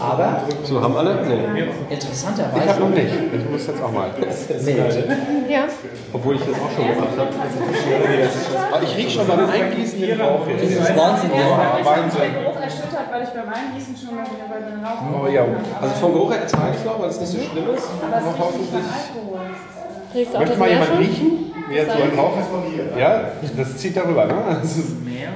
Aber 0.00 0.42
So, 0.64 0.80
haben 0.80 0.96
alle? 0.96 1.14
Nee. 1.26 1.64
interessanterweise. 1.94 2.64
Ich 2.64 2.68
habe 2.70 2.80
noch 2.80 2.90
nicht. 2.90 3.06
Ich 3.34 3.50
muss 3.50 3.66
jetzt 3.66 3.82
auch 3.82 3.92
mal. 3.92 4.10
Ja. 5.48 5.64
Obwohl 6.12 6.34
ich 6.36 6.40
das 6.42 6.54
auch 6.54 6.70
schon 6.74 6.86
gemacht 6.86 7.16
habe. 7.16 7.28
Aber 8.72 8.82
ich 8.82 8.96
rieche 8.96 9.10
schon 9.10 9.26
beim 9.26 9.48
Eingießen 9.48 10.00
den 10.00 10.20
Rauch 10.20 10.46
jetzt. 10.46 10.62
Das 10.64 10.70
ist 10.90 10.96
Wahnsinn, 10.96 11.30
ja. 11.34 11.40
Ja, 11.40 11.78
Ich 11.80 11.86
Wahnsinn. 11.86 12.20
bin 12.20 12.42
Geruch 12.42 12.60
erschüttert, 12.60 13.06
weil 13.10 13.22
ich 13.22 13.30
beim 13.30 13.48
Eingießen 13.48 13.96
schon 13.96 14.16
mal 14.16 14.24
wieder 14.24 14.46
bei 14.48 14.58
den 14.60 14.84
Rauch. 14.84 15.24
Oh 15.24 15.28
ja. 15.28 15.42
Also 15.80 15.94
vom 15.96 16.12
Geruch 16.12 16.30
her 16.32 16.40
ertrage 16.42 16.70
ich 16.72 16.78
es 16.78 16.84
noch, 16.84 17.00
weil 17.00 17.08
es 17.10 17.20
nicht 17.20 17.32
so 17.32 17.38
schlimm 17.38 17.64
ist. 17.74 17.88
Aber 18.02 18.16
es 18.18 18.24
riecht 18.26 18.74
Alkohol. 18.74 19.40
Riechst 20.14 20.34
auch 20.36 20.40
Möchte 20.40 20.56
mal 20.58 20.68
jemand 20.70 20.98
riechen? 20.98 21.52
Jetzt 21.70 21.90
so 21.92 22.02
ein 22.02 22.18
Rauch 22.18 22.38
ist? 22.38 22.98
Ja, 22.98 23.20
das 23.56 23.76
zieht 23.76 23.96
darüber, 23.96 24.24
ne? 24.26 24.34
Das 24.62 24.76
ist, 24.76 25.04
Mehr? 25.04 25.30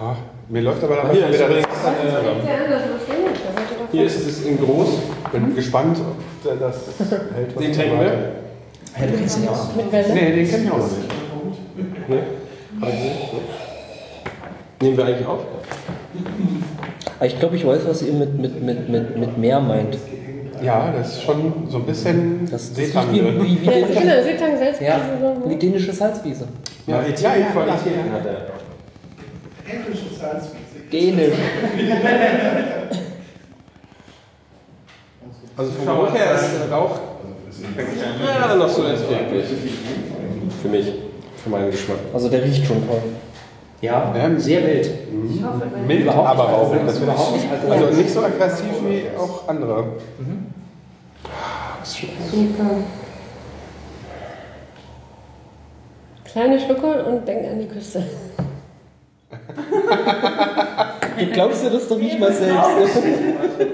Ah, 0.00 0.14
mir 0.48 0.62
läuft 0.62 0.84
aber 0.84 0.96
dabei 0.96 1.12
Hier 1.14 1.28
wieder 1.28 1.50
Ja, 1.50 1.56
doch 1.56 2.82
Hier 3.90 4.04
ist 4.04 4.26
es 4.26 4.44
in 4.46 4.58
groß. 4.58 4.88
bin 5.32 5.54
gespannt, 5.56 5.98
ob 5.98 6.44
der 6.44 6.54
das 6.68 6.76
hält. 7.34 7.54
was 7.56 7.62
Den 7.64 7.72
trinken 7.72 7.96
erwarte. 7.98 8.18
Ja, 8.98 9.06
du 9.06 9.12
kennst 9.18 9.38
ihn 9.38 9.44
ja 9.44 9.50
auch. 9.50 9.74
mit 9.76 9.90
Welle. 9.92 10.14
Nee, 10.14 10.32
den 10.36 10.48
kenn 10.48 10.64
ich 10.64 10.70
auch 10.70 10.78
noch 10.78 10.84
nicht. 10.86 11.08
Nee. 12.08 12.18
Nehmen 14.80 14.96
wir 14.96 15.04
eigentlich 15.04 15.26
auf? 15.26 15.40
Ich 17.20 17.38
glaube, 17.40 17.56
ich 17.56 17.66
weiß, 17.66 17.80
was 17.88 18.02
ihr 18.02 18.12
mit, 18.12 18.38
mit, 18.40 18.62
mit, 18.62 18.88
mit, 18.88 19.16
mit 19.16 19.38
Meer 19.38 19.58
meint. 19.60 19.98
Ja, 20.62 20.92
das 20.96 21.14
ist 21.16 21.22
schon 21.22 21.52
so 21.68 21.78
ein 21.78 21.84
bisschen 21.84 22.40
Das, 22.50 22.68
das 22.72 22.74
Seetang 22.76 23.12
wie, 23.12 23.20
wie, 23.20 23.60
wie, 23.62 23.64
Ja, 23.66 23.72
dänische, 23.72 24.00
genau, 24.00 24.22
Seetang 24.22 24.58
selbst. 24.58 24.80
ja, 24.80 25.00
wie 25.46 25.56
dänische 25.56 25.92
Salzwiese. 25.92 26.46
Ja, 26.86 27.02
ja, 27.02 27.36
ja, 27.36 27.46
Qualitäten 27.52 28.12
hat 28.12 28.26
er. 29.68 29.74
Englische 29.74 30.14
Salzmusik. 30.14 30.90
Dänisch. 30.90 31.34
Also 35.56 35.72
vom 35.72 35.86
Geruch 35.86 36.14
her 36.14 36.34
ist 36.34 36.50
der 36.60 36.72
Rauch 36.72 37.00
ja, 38.24 38.54
noch 38.54 38.68
so 38.68 38.84
erträglich. 38.84 39.46
Für 40.62 40.68
mich, 40.68 40.92
für 41.42 41.50
meinen 41.50 41.70
Geschmack. 41.70 41.98
Also 42.14 42.28
der 42.28 42.44
riecht 42.44 42.64
schon 42.64 42.86
toll. 42.86 43.02
Ja, 43.80 44.12
Ähm, 44.16 44.38
sehr 44.38 44.64
wild. 44.64 44.90
Mild, 45.86 46.02
Überhaupt 46.02 46.28
aber 46.28 46.44
nicht 46.44 46.52
rauchig. 46.52 47.02
Überhaupt 47.02 47.32
nicht 47.32 47.44
ich. 47.44 47.70
Also 47.70 47.96
nicht 47.96 48.10
so 48.10 48.24
aggressiv 48.24 48.66
wie 48.88 49.02
auch 49.16 49.48
andere. 49.48 49.84
Super. 51.84 52.70
Kleine 56.24 56.60
Schlucke 56.60 57.04
und 57.04 57.26
denk 57.26 57.50
an 57.50 57.58
die 57.60 57.66
Küste. 57.68 58.04
Du 61.18 61.26
glaubst 61.32 61.64
dir 61.64 61.70
das 61.70 61.88
doch 61.88 61.98
nicht 61.98 62.18
mal 62.18 62.32
selbst. 62.32 63.02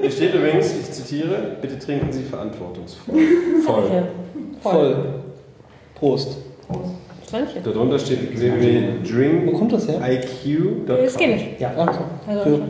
Hier 0.00 0.10
steht 0.10 0.34
übrigens, 0.34 0.72
ich 0.80 0.90
zitiere, 0.92 1.56
bitte 1.60 1.78
trinken 1.78 2.10
Sie 2.12 2.22
verantwortungsvoll. 2.22 3.14
Voll. 3.64 3.84
Ja. 3.92 4.02
Voll. 4.62 4.96
Prost. 5.94 6.36
Schweinchen. 7.28 7.62
Darunter 7.62 7.98
steht 7.98 8.38
www.drink 8.38 9.46
Wo 9.52 9.58
kommt 9.58 9.72
das 9.72 9.88
her? 9.88 10.00
IQ.com. 10.06 10.96
Ist 11.04 11.14
Skinisch. 11.14 11.42
Ja, 11.58 11.72
ach 11.76 11.92
so. 11.92 12.00
Also 12.30 12.42
Für- 12.42 12.60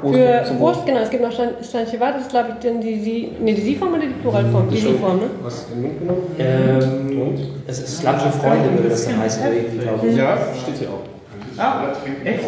Prost, 0.00 0.14
Für 0.14 0.44
zum 0.46 0.58
Prost, 0.58 0.84
genau, 0.86 1.00
es 1.00 1.10
gibt 1.10 1.22
noch 1.22 1.32
Stein- 1.32 1.54
Steinchen 1.62 2.00
Warte, 2.00 2.14
das 2.14 2.22
ist 2.22 2.30
glaube 2.30 2.48
ich 2.58 2.66
dann 2.68 2.80
die, 2.80 2.98
Sie, 3.00 3.32
nee, 3.40 3.54
die 3.54 3.60
Sie-Form 3.62 3.90
oder 3.94 4.02
die 4.02 4.12
Pluralform? 4.20 4.68
Die 4.68 4.76
Sie-Form, 4.78 5.16
ne? 5.18 5.26
Was 5.42 5.66
in 5.72 5.82
den 5.82 5.82
Mund 5.82 6.00
genommen? 6.00 6.22
Ähm, 6.38 7.34
es 7.68 7.78
ist 7.78 7.98
Slamsche 7.98 8.30
Freunde, 8.30 8.72
würde 8.74 8.88
das 8.90 9.06
dann 9.06 9.18
heißen, 9.20 9.42
glaube 9.80 10.06
ich. 10.08 10.16
Ja, 10.16 10.36
steht 10.60 10.76
hier 10.78 10.88
auch. 10.88 11.15
Ah, 11.58 11.94
trinken 12.02 12.26
echt? 12.26 12.44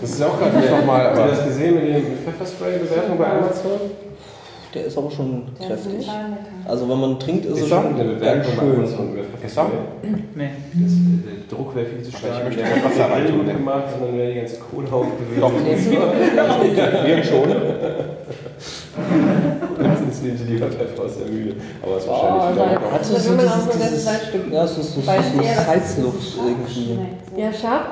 Das 0.00 0.10
ist 0.10 0.22
auch 0.22 0.38
gerade 0.38 0.56
nicht 0.56 0.70
normal. 0.70 1.04
Habt 1.06 1.18
ihr 1.18 1.26
das 1.26 1.44
gesehen 1.44 1.74
mit 1.74 1.84
den 1.84 2.18
Pfefferspray-Bewertungen 2.24 3.18
bei 3.18 3.26
Amazon? 3.26 3.80
Der 4.72 4.84
ist 4.84 4.96
aber 4.96 5.10
schon 5.10 5.42
Der 5.58 5.66
kräftig. 5.68 6.08
Also 6.68 6.88
wenn 6.88 7.00
man 7.00 7.18
trinkt, 7.18 7.44
ist 7.46 7.60
es 7.62 7.68
schon 7.68 7.96
Der 7.96 8.34
ganz 8.36 8.46
schön. 8.46 8.54
Pfefferspray. 9.32 9.66
Nee. 10.36 10.50
Das, 10.74 10.92
der 11.50 11.56
Druck 11.56 11.74
wäre 11.74 11.86
viel 11.86 12.02
zu 12.04 12.10
stark. 12.16 12.32
ich 12.38 12.44
möchte 12.44 12.62
Der 12.62 12.70
kein 12.70 12.84
Wasser 12.84 13.10
rein 13.10 13.26
tun, 13.26 13.46
ne? 13.46 13.52
gemacht 13.54 13.84
und 13.98 14.06
dann 14.06 14.16
wäre 14.18 14.28
die 14.32 14.38
ganze 14.38 14.56
Kohle 14.60 14.86
aufgewürzt. 14.92 15.40
Doch. 15.40 15.52
Wir 17.06 17.24
schon. 17.24 17.48
Jetzt 19.82 20.22
nimmt 20.22 20.38
sie 20.38 20.44
lieber 20.44 20.66
Pfeffer 20.68 21.02
aus 21.04 21.18
der 21.18 21.26
Mühle. 21.32 21.54
Aber 21.82 21.96
es 21.96 22.04
ist 22.04 22.08
Oh, 22.08 22.12
wahrscheinlich 22.12 22.66
lecker. 22.72 22.92
Hat 22.92 23.04
so 23.04 23.14
Da 23.14 23.24
will 23.24 23.36
man 23.36 23.48
auch 23.48 23.52
dieses- 23.54 23.64
so 23.64 23.70
ein 23.72 23.88
dieses- 23.88 24.04
Salzstück. 24.04 24.52
Ja, 24.52 24.64
es 24.64 24.78
ist 24.78 24.94
so, 24.94 25.06
Weißt 25.06 25.34
so 25.36 25.42
Salzluft 25.42 26.38
irgendwie. 26.46 26.98
Ja, 27.40 27.52
scharf. 27.52 27.86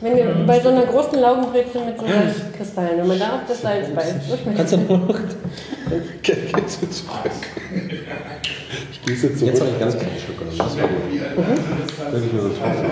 Wenn 0.00 0.16
ihr 0.16 0.26
bei 0.46 0.60
so 0.60 0.68
einer 0.68 0.86
großen 0.86 1.18
Laugenbrezel 1.20 1.84
mit 1.84 1.98
so 1.98 2.06
Salzkristallen, 2.06 2.98
wenn 3.00 3.08
man 3.08 3.18
da 3.18 3.34
auf 3.34 3.40
das 3.48 3.62
Salz 3.62 3.88
beißt, 3.94 4.28
so 4.28 4.36
schmeckt 4.36 4.56
Kannst 4.56 4.72
du 4.74 4.76
noch 4.76 5.08
Gehst 6.22 6.82
du 6.82 6.88
zurück? 6.88 7.30
Ich 8.92 9.02
gehe 9.02 9.14
jetzt 9.14 9.22
Jetzt 9.24 9.38
zurück. 9.38 9.60
habe 9.60 9.70
ich 9.70 9.78
ganz 9.80 9.98
kleine 9.98 10.20
Stück 10.20 10.38
genommen. 10.38 10.58
Das 10.58 10.76
war 10.76 10.86
gut. 10.86 12.12
Wirklich 12.12 12.32
nur 12.32 12.42
so 12.42 12.48
ein 12.48 12.54
Tropfen. 12.54 12.90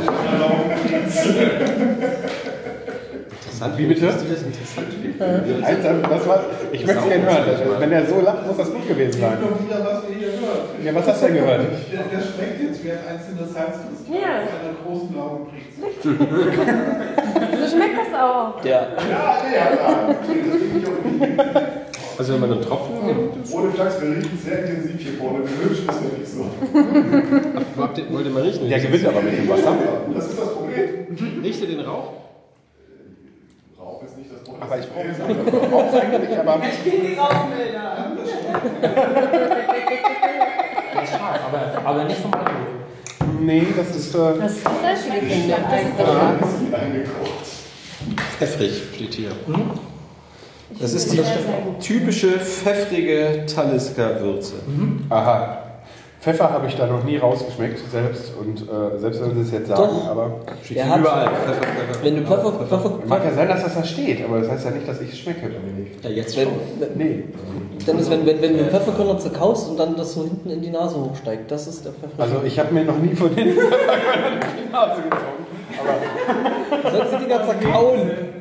Interessant. 3.57 3.79
Wie 3.79 3.87
bitte? 3.87 4.07
Dass 4.07 4.23
die 4.23 4.29
das 4.29 4.43
interessant. 4.43 4.87
Alter, 5.65 5.95
das 6.11 6.29
war, 6.29 6.45
ich 6.73 6.87
möchte 6.87 7.01
es 7.03 7.09
gerne 7.09 7.25
hören. 7.25 7.81
Wenn 7.81 7.93
er 7.93 8.05
so 8.07 8.21
lacht, 8.21 8.47
muss 8.47 8.57
das 8.59 8.71
gut 8.73 8.87
gewesen 8.87 9.19
sein. 9.21 9.39
Noch 9.41 9.65
wieder, 9.65 9.81
was 9.85 10.03
wir 10.09 10.15
hier 10.19 10.29
hören. 10.29 10.85
Ja, 10.85 10.95
was 10.95 11.07
hast 11.09 11.23
du 11.23 11.27
denn 11.27 11.37
gehört? 11.37 11.61
Der, 11.61 12.03
der 12.03 12.21
schmeckt 12.21 12.61
jetzt 12.63 12.85
wie 12.85 12.91
ein 12.93 12.99
einzelnes 13.09 13.53
Salzkristall 13.55 14.13
Ja. 14.13 14.45
aus 14.45 14.53
einer 14.61 14.77
großen 14.85 15.17
Laugenbrezel. 15.17 16.13
So 17.67 17.77
schmeckt 17.77 17.97
das 17.99 18.13
auch. 18.21 18.65
Ja, 18.65 18.87
nee, 18.97 19.57
ja, 19.57 19.67
ja. 19.75 20.15
Also 22.19 22.33
wenn 22.35 22.41
man 22.41 22.53
einen 22.53 22.63
Tropfen 22.63 23.07
nimmt, 23.07 23.33
Ohne 23.53 23.71
Flachs, 23.73 24.01
wir 24.01 24.09
riechen 24.11 24.39
sehr 24.43 24.65
intensiv 24.65 25.01
hier 25.01 25.13
vorne. 25.19 25.39
Wir 25.41 25.69
wünschen 25.71 25.87
es 25.89 25.97
ja 25.97 26.19
nicht 26.19 26.29
so. 26.29 26.47
ihr- 28.03 28.15
wollt 28.15 28.27
ihr 28.27 28.31
mal 28.33 28.43
riechen? 28.43 28.69
Der 28.69 28.79
gewinnt 28.81 29.07
aber 29.07 29.21
mit 29.23 29.37
dem 29.39 29.49
Wasser. 29.49 29.75
Das 30.15 30.27
ist 30.29 30.39
das 30.39 30.53
Problem. 30.55 31.43
Riecht 31.43 31.61
ihr 31.63 31.69
den 31.69 31.81
Rauch? 31.81 32.13
Ist 34.17 34.19
nicht 34.19 34.31
das 34.33 34.43
Problem. 34.45 34.63
Aber 34.63 34.79
ich 34.79 34.87
brauche 34.89 35.09
es 35.09 35.21
eigentlich. 35.21 35.55
Ich 35.55 35.71
brauche 35.71 35.87
es 35.87 35.95
eigentlich, 36.03 36.39
aber. 36.39 36.59
Der 40.93 41.03
ist 41.03 41.11
scharf, 41.13 41.41
aber, 41.47 41.89
aber 41.89 42.05
nicht 42.05 42.21
vom 42.21 42.33
Alkohol. 42.33 42.57
Nee, 43.41 43.67
das 43.77 43.95
ist. 43.97 44.15
Äh, 44.15 44.19
Das 44.41 44.53
ist 44.53 44.65
das 44.65 44.73
ich. 45.07 45.49
Das 45.49 45.83
ist 45.83 45.99
das 45.99 46.07
Scharfe. 46.07 46.77
Eingekocht. 46.77 47.47
Pfeffrig 48.39 48.83
steht 48.95 49.15
hier. 49.15 49.31
Das 50.81 50.93
ist 50.93 51.13
die 51.13 51.21
typische 51.81 52.39
pfeffrige 52.41 53.47
Talisker-Würze. 53.47 54.55
aha. 55.11 55.63
Pfeffer 56.27 56.51
habe 56.51 56.67
ich 56.67 56.75
da 56.75 56.89
noch 56.89 57.05
nie 57.05 57.19
rausgeschmeckt, 57.19 57.79
selbst. 57.89 58.33
Und 58.37 58.63
äh, 58.63 58.99
selbst 58.99 59.23
wenn 59.23 59.33
sie 59.37 59.43
es 59.43 59.53
jetzt 59.53 59.69
sagen, 59.69 59.83
Doch. 59.83 60.11
aber. 60.11 60.41
Der 60.69 60.89
hat- 60.89 60.99
überall. 60.99 61.29
Pfeffer, 61.29 61.53
Pfeffer. 61.63 62.03
wenn 62.05 62.17
du 62.17 62.23
Pfeffer, 62.23 62.53
Pfeffer, 62.67 62.93
Mag 63.07 63.25
ja 63.25 63.33
sein, 63.33 63.47
dass 63.49 63.63
das 63.63 63.75
da 63.77 63.85
steht, 63.85 64.25
aber 64.25 64.41
das 64.41 64.51
heißt 64.51 64.65
ja 64.65 64.71
nicht, 64.73 64.89
dass 64.89 65.01
ich 65.01 65.13
es 65.13 65.19
schmecke. 65.21 65.49
Ja, 66.03 66.11
jetzt 66.11 66.37
wenn, 66.37 66.49
schon. 66.49 66.55
Nee. 66.97 67.23
Dennis, 67.87 68.11
wenn, 68.11 68.27
wenn, 68.27 68.43
wenn 68.43 68.59
du 68.59 68.65
Pfefferkörner 68.65 69.17
zerkaust 69.21 69.71
und 69.71 69.79
dann 69.79 69.95
das 69.95 70.15
so 70.15 70.25
hinten 70.25 70.51
in 70.51 70.63
die 70.63 70.71
Nase 70.71 70.97
hochsteigt, 70.97 71.49
das 71.49 71.69
ist 71.69 71.85
der 71.85 71.93
Pfeffer. 71.93 72.21
Also 72.21 72.43
ich 72.45 72.59
habe 72.59 72.75
mir 72.75 72.83
noch 72.85 72.99
nie 72.99 73.15
von 73.15 73.33
den 73.33 73.53
Pfefferkörnern 73.55 74.41
die 74.67 74.73
Nase 74.73 75.03
gezogen. 75.03 75.47
Aber 76.83 76.91
sollst 76.91 77.13
du 77.13 77.19
die 77.19 77.29
da 77.29 77.47
zerkauen? 77.47 78.11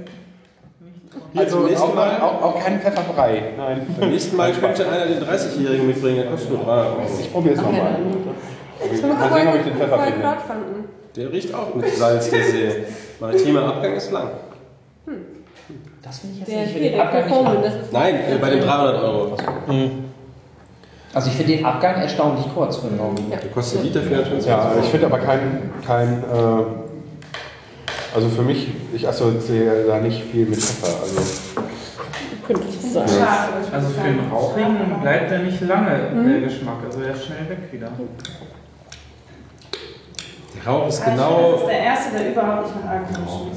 also 1.35 1.57
auch, 1.83 1.95
Mal- 1.95 2.21
auch, 2.21 2.41
auch 2.43 2.63
keinen 2.63 2.79
Pfefferbrei. 2.79 3.43
Nein. 3.57 3.87
Beim 3.99 4.09
nächsten 4.09 4.35
Mal 4.35 4.51
könnte 4.53 4.87
einer 4.89 5.05
den 5.05 5.23
30-Jährigen 5.23 5.87
mitbringen, 5.87 6.17
der 6.17 6.31
kostet 6.31 6.51
nur 6.51 6.63
3 6.63 6.71
Euro. 6.71 6.97
Ich 7.19 7.31
probiere 7.31 7.55
es 7.55 7.61
nochmal. 7.61 7.97
Ich 8.93 9.01
Mal 9.01 9.33
sehen, 9.33 9.47
ob 9.47 9.55
ich 9.55 9.63
den 9.63 9.75
Pfeffer 9.77 9.99
finde. 9.99 10.25
Der 11.15 11.31
riecht 11.31 11.53
auch 11.53 11.73
mit 11.73 11.87
Salz, 11.95 12.29
der 12.29 12.43
See. 12.43 12.83
Maritimer 13.19 13.63
Abgang 13.63 13.93
ist 13.93 14.11
lang. 14.11 14.29
Das 16.03 16.19
finde 16.19 16.33
ich 16.35 16.39
jetzt 16.41 16.51
Der 16.51 16.61
nicht. 16.61 16.75
Ich 16.75 16.81
den 16.81 16.91
der 16.93 17.03
Abgang 17.03 17.25
nicht 17.25 17.41
lang. 17.41 17.63
das 17.63 17.73
ist 17.75 17.93
Nein, 17.93 18.15
äh, 18.15 18.37
bei 18.39 18.49
den 18.49 18.61
300 18.61 19.03
Euro. 19.03 19.37
Also 21.13 21.29
ich 21.29 21.35
finde 21.37 21.55
den 21.55 21.65
Abgang 21.65 21.95
erstaunlich 21.95 22.45
kurz 22.53 22.75
für 22.77 22.87
einen. 22.87 22.99
Der 23.31 23.39
kostet 23.51 23.83
Liter 23.83 24.01
24 24.01 24.45
Ja, 24.49 24.71
ich 24.81 24.89
finde 24.89 25.05
aber 25.05 25.19
kein, 25.19 25.71
kein 25.87 26.23
äh, 26.23 26.84
also 28.15 28.29
für 28.29 28.43
mich, 28.43 28.67
ich 28.93 29.07
assoziiere 29.07 29.83
da 29.87 29.99
nicht 29.99 30.23
viel 30.23 30.45
mit 30.45 30.59
Pfeffer. 30.59 31.01
Also 31.01 31.21
könnte 32.47 32.63
es 32.67 32.93
sein. 32.93 33.07
Scharf. 33.07 33.49
Also 33.73 33.89
für 33.89 34.07
den 34.07 34.19
Rauchigen 34.31 35.01
bleibt 35.01 35.31
er 35.31 35.39
nicht 35.39 35.61
lange, 35.61 36.11
der 36.25 36.41
Geschmack. 36.41 36.77
Also 36.85 37.01
er 37.01 37.13
ist 37.13 37.25
schnell 37.25 37.49
weg 37.49 37.71
wieder. 37.71 37.89
Der 40.55 40.71
Rauch 40.71 40.87
ist 40.87 41.01
Also 41.01 41.11
Das 41.11 41.27
genau 41.27 41.55
ist 41.57 41.67
der 41.67 41.79
erste, 41.79 42.17
der 42.17 42.31
überhaupt 42.31 42.67
nicht 42.67 42.85
nach 42.85 42.91
Alkohol 42.91 43.51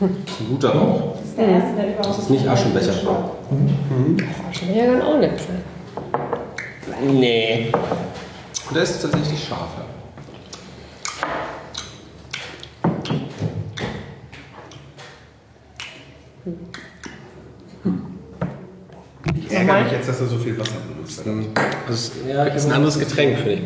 schmeckt. 0.00 0.40
ein 0.40 0.48
guter 0.48 0.74
Rauch. 0.74 1.12
Das 1.12 1.24
ist 1.30 1.38
der 1.38 1.48
erste, 1.48 1.76
der 1.76 1.86
überhaupt 1.86 2.08
Das 2.08 2.18
ist 2.18 2.30
nicht 2.30 2.48
Aschenbecher. 2.48 2.92
Schon 2.92 4.74
ja 4.74 4.84
kann 4.86 5.02
auch 5.02 5.18
nicht 5.18 5.38
sein. 5.38 5.62
Nee. 7.06 7.72
Und 8.68 8.76
der 8.76 8.82
ist 8.82 9.00
tatsächlich 9.00 9.42
scharfer. 9.42 9.84
ich 9.88 9.91
ärgere 19.68 19.84
mich 19.84 19.92
jetzt, 19.92 20.08
dass 20.08 20.18
da 20.18 20.26
so 20.26 20.36
viel 20.38 20.58
Wasser 20.58 20.72
ist. 21.06 21.22
Das 21.88 21.98
ist, 22.00 22.12
ja, 22.28 22.44
das 22.44 22.56
ist 22.56 22.66
ein 22.66 22.72
anderes 22.72 22.98
Getränk, 22.98 23.36
finde 23.38 23.52
ich. 23.54 23.62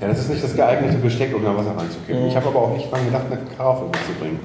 Ja, 0.00 0.06
das 0.08 0.18
ist 0.20 0.30
nicht 0.30 0.44
das 0.44 0.54
geeignete 0.54 0.96
Besteck, 0.98 1.34
um 1.34 1.42
da 1.44 1.56
Wasser 1.56 1.74
reinzukippen. 1.76 2.28
Ich 2.28 2.36
habe 2.36 2.46
aber 2.48 2.58
auch 2.62 2.72
nicht 2.76 2.90
dran 2.90 3.04
gedacht, 3.04 3.24
eine 3.30 3.40
Karaffe 3.56 3.84
mitzubringen. 3.86 4.38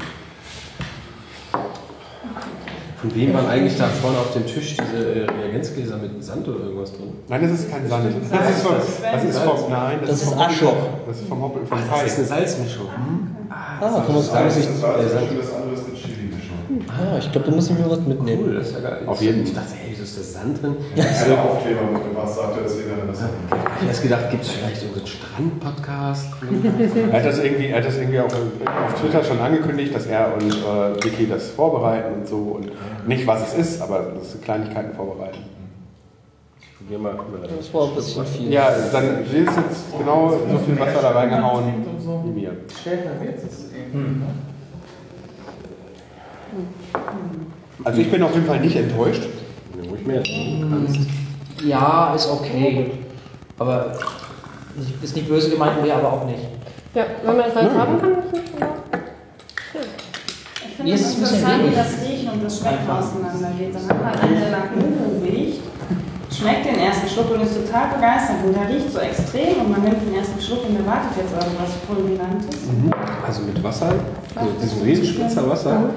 Von 2.98 3.14
wem 3.15 3.34
waren 3.34 3.48
eigentlich 3.48 3.78
da 3.78 3.88
vorne 3.90 4.18
auf 4.18 4.32
dem 4.32 4.45
Tisch 4.45 4.78
diese 4.78 5.26
äh, 5.26 5.30
Reagenzgläser 5.30 5.98
mit 5.98 6.24
Sand 6.24 6.48
oder 6.48 6.64
irgendwas 6.64 6.94
drin? 6.94 7.10
Nein, 7.28 7.41
das 7.41 7.52
ist 7.60 7.70
kein 7.70 7.88
Sand. 7.90 8.06
Das 8.32 8.49
ist 8.49 8.61
vom, 8.64 8.76
das 8.78 9.24
ist 9.26 9.40
vom, 9.40 9.70
nein, 9.72 9.98
das, 9.99 10.10
Das 10.10 10.22
ist 10.22 10.30
vom 10.30 10.40
ist 10.40 10.45
Asche. 10.48 10.68
Das 11.06 11.20
ist 11.20 11.28
vom 11.28 11.41
Hoppel, 11.41 11.65
vom 11.65 11.78
Das 11.78 12.06
ist 12.06 12.18
eine. 12.18 12.28
Salzmischung. 12.28 12.88
Ah, 13.49 13.78
kann 13.80 13.91
man 13.91 14.15
Das 14.15 14.24
ist 14.24 14.34
der 14.34 14.44
das. 14.44 15.14
Beispiel, 15.14 15.38
das 15.38 15.53
andere 15.53 15.74
ist 15.76 15.86
eine 15.86 15.95
Chili-Mischung. 15.98 16.82
Ah, 16.88 17.18
ich 17.20 17.32
glaube, 17.32 17.49
da 17.49 17.56
muss 17.56 17.70
ich 17.70 17.78
mir 17.78 17.90
was 17.91 17.99
mitnehmen. 17.99 18.44
Cool, 18.45 18.56
das 18.56 18.68
ist 18.68 18.74
ja 18.76 18.80
geil. 18.90 19.02
Auf 19.06 19.22
jeden. 19.22 19.41
Wieso 19.44 19.53
ist 20.18 20.35
da 20.35 20.40
Sand 20.40 20.61
drin? 20.61 20.76
Ja, 20.95 21.03
der 21.03 21.44
Aufkleber 21.44 21.81
mitgebracht, 21.91 22.30
sagte 22.30 22.60
deswegen 22.64 22.91
hat 22.91 22.99
er 22.99 23.07
das. 23.07 23.19
Ich 23.19 23.53
habe 23.53 23.88
erst 23.88 24.03
gedacht, 24.03 24.30
gibt 24.30 24.44
es 24.44 24.49
vielleicht 24.52 24.81
so 24.81 24.88
einen 24.88 25.07
Strand-Podcast? 25.07 26.27
Er 27.11 27.19
hat 27.19 27.26
das 27.26 27.40
irgendwie, 27.40 27.68
er 27.68 27.77
hat 27.77 27.85
das 27.85 27.98
irgendwie 27.98 28.19
auch 28.19 28.26
auf 28.26 28.99
Twitter 28.99 29.23
schon 29.23 29.40
angekündigt, 29.40 29.94
dass 29.95 30.06
er 30.06 30.34
und 30.34 30.52
äh, 30.52 31.03
Vicky 31.03 31.27
das 31.27 31.49
vorbereiten 31.52 32.14
und 32.22 32.27
so. 32.27 32.38
Und 32.38 32.72
nicht, 33.07 33.26
was 33.26 33.53
es 33.53 33.57
ist, 33.57 33.81
aber 33.81 34.14
das 34.18 34.31
sind 34.31 34.44
Kleinigkeiten 34.44 34.94
vorbereiten. 34.95 35.40
Probier 36.77 36.99
mal. 36.99 37.14
guck 37.18 37.40
mal, 37.40 37.48
Das 37.48 37.73
war 37.73 37.88
ein 37.88 37.95
bisschen 37.95 38.26
viel. 38.26 38.52
Ja, 38.52 38.69
dann 38.91 39.23
ist 39.23 39.34
jetzt 39.34 39.98
genau 39.98 40.31
so 40.31 40.57
viel 40.60 40.80
Wasser 40.80 41.02
da 41.02 41.11
reingehauen 41.11 41.85
wie 42.26 42.41
mir. 42.41 42.52
Stärker 42.81 43.22
wird 43.22 43.38
es 43.38 43.72
eben. 43.73 44.23
Also 47.84 48.02
ich 48.02 48.11
bin 48.11 48.23
auf 48.23 48.34
jeden 48.34 48.45
Fall 48.45 48.60
nicht 48.60 48.76
enttäuscht. 48.76 49.23
Ja, 49.84 49.89
ruhig 49.89 50.05
mehr. 50.05 50.23
Ja, 51.64 52.14
ist 52.15 52.30
okay. 52.30 52.91
Aber 53.60 53.93
ist 55.01 55.15
nicht 55.15 55.27
böse 55.27 55.49
gemeint, 55.49 55.84
wir 55.84 55.95
aber 55.95 56.14
auch 56.14 56.26
nicht. 56.26 56.39
Ja, 56.93 57.03
wenn 57.23 57.38
man 57.38 57.45
das 57.45 57.53
Salz 57.53 57.73
haben 57.73 57.99
kann, 57.99 58.11
ist 58.11 58.26
es 58.26 58.31
nicht 58.34 58.47
so. 58.60 58.65
Ich 60.65 60.76
finde 60.76 60.91
Nee, 60.91 60.93
es 60.93 61.15
interessant, 61.15 61.64
wie 61.69 61.76
das 61.76 61.91
Riechen 62.03 62.30
und 62.30 62.43
das 62.43 62.60
Schmecken 62.60 62.89
auseinandergeht. 62.89 63.76
Dann 63.76 63.88
hat 63.89 64.03
man 64.03 64.14
einen, 64.22 64.39
der 64.41 64.51
nach 64.51 64.72
Nuhu 64.76 65.23
riecht, 65.23 65.61
schmeckt 66.31 66.65
den 66.65 66.80
ersten 66.80 67.07
Schluck 67.07 67.31
und 67.31 67.41
ist 67.41 67.55
total 67.55 67.93
begeistert. 67.95 68.38
Und 68.45 68.55
der 68.55 68.69
riecht 68.69 68.91
so 68.91 68.99
extrem 68.99 69.61
und 69.61 69.69
man 69.72 69.81
nimmt 69.84 70.01
den 70.01 70.15
ersten 70.15 70.41
Schluck 70.41 70.65
und 70.68 70.76
erwartet 70.76 71.11
jetzt 71.18 71.31
irgendwas 71.31 71.72
Fulminantes. 71.88 72.57
Also 73.26 73.41
mit 73.43 73.64
Wasser, 73.64 73.93
also 74.35 74.51
diesem 74.61 74.81
Riesenspritzer 74.81 75.49
Wasser, 75.49 75.89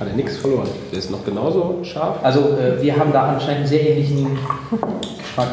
hat 0.00 0.08
er 0.08 0.14
nichts 0.14 0.36
verloren. 0.36 0.68
Der 0.90 0.98
ist 0.98 1.10
noch 1.10 1.24
genauso 1.24 1.78
scharf 1.82 2.18
Also 2.22 2.40
äh, 2.56 2.80
wir 2.82 2.96
haben 2.96 3.12
da 3.12 3.28
anscheinend 3.28 3.58
einen 3.58 3.66
sehr 3.66 3.90
ähnlichen 3.90 4.38
Geschmack. 5.18 5.48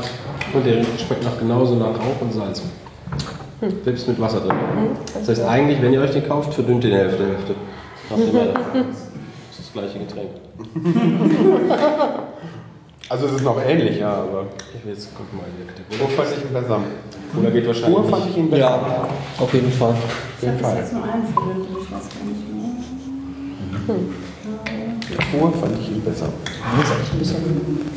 und 0.53 0.65
der 0.65 0.83
schmeckt 0.97 1.23
noch 1.23 1.37
genauso 1.39 1.75
nach 1.75 1.87
Rauch 1.87 2.21
und 2.21 2.33
Salz. 2.33 2.61
Selbst 3.83 4.07
mit 4.07 4.19
Wasser 4.21 4.39
drin. 4.39 4.55
Das 5.13 5.27
heißt 5.27 5.43
eigentlich, 5.43 5.81
wenn 5.81 5.93
ihr 5.93 6.01
euch 6.01 6.11
den 6.11 6.27
kauft, 6.27 6.53
verdünnt 6.53 6.83
den 6.83 6.93
Hälfte, 6.93 7.25
Hälfte. 7.25 7.55
Ihr 8.09 8.33
mehr 8.33 8.45
davon. 8.53 8.71
Das 8.73 9.59
ist 9.59 9.59
das 9.59 9.73
gleiche 9.73 9.99
Getränk. 9.99 10.29
Also 13.09 13.25
es 13.25 13.31
ist 13.33 13.43
noch 13.43 13.59
ähnlich, 13.59 13.97
ja, 13.97 14.11
aber. 14.11 14.45
Ich 14.77 14.85
will 14.85 14.93
jetzt 14.93 15.09
gucken 15.15 15.39
mal 15.39 15.45
in 15.49 15.65
der 15.65 15.73
Pur 15.73 16.07
Kategorie. 16.07 16.15
fand 16.15 16.37
ich 16.37 16.43
ihn 16.45 16.53
besser. 16.53 16.79
Cola 17.33 17.49
geht 17.49 17.65
wahrscheinlich 17.67 17.95
Pur 17.95 18.09
fand 18.09 18.29
ich 18.29 18.37
ihn 18.37 18.49
besser. 18.51 18.61
Ja, 18.61 19.07
auf 19.39 19.53
jeden 19.53 19.71
Fall. 19.71 19.95
Ich 20.39 20.47
habe 20.47 20.77
jetzt 20.77 20.93
nur 20.93 21.03
einführt, 21.03 21.67
ich 21.71 21.91
weiß 21.91 22.09
gar 22.13 22.25
nicht 22.27 22.45
mehr. 23.87 23.95
Pur 25.31 25.53
fand 25.59 25.79
ich 25.79 25.89
ihn 25.89 26.01
besser. 26.01 26.29
Das 26.45 26.85
ist 26.85 27.01
echt 27.01 27.13
ein 27.13 27.19
bisschen. 27.19 27.89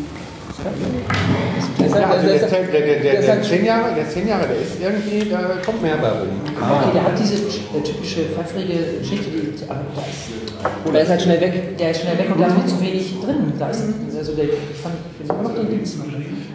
Der 1.78 1.89
Ja, 1.89 1.94
halt- 2.09 2.19
also 2.19 2.27
der 2.27 2.39
der, 2.39 2.51
halt- 2.51 2.73
der, 2.73 3.20
der, 3.20 3.28
halt- 3.32 3.44
10 3.44 3.65
Jahre, 3.65 3.94
der 3.97 4.09
10 4.09 4.28
Jahre, 4.28 4.47
der 4.47 4.57
ist 4.61 4.81
irgendwie, 4.81 5.28
da 5.31 5.40
kommt 5.65 5.82
mehr 5.82 5.97
bei 5.97 6.09
rum. 6.11 6.28
Okay, 6.55 6.90
der 6.94 7.03
hat 7.05 7.19
diese 7.19 7.35
äh, 7.35 7.82
typische 7.82 8.20
pfeffrige 8.31 8.99
Geschichte, 9.01 9.31
die, 9.31 9.53
aber 9.69 9.81
da 9.97 10.03
ist, 10.03 10.86
Und 10.86 10.94
er 10.94 11.03
ist 11.03 11.09
halt 11.09 11.23
schnell 11.23 11.40
weg. 11.40 11.77
der 11.78 11.90
ist 11.90 12.01
schnell 12.03 12.16
weg 12.19 12.27
und 12.32 12.40
da 12.40 12.47
ist 12.47 12.57
noch 12.57 12.66
zu 12.66 12.81
wenig 12.81 13.15
drin. 13.20 13.53
Da 13.59 13.69
ist, 13.70 13.82
also 14.16 14.32
der, 14.35 14.44
ich 14.44 14.78
fand, 14.81 14.94
ich 15.23 15.28
immer 15.28 15.43
noch 15.43 15.55
den 15.55 15.69
Dienst. 15.70 15.97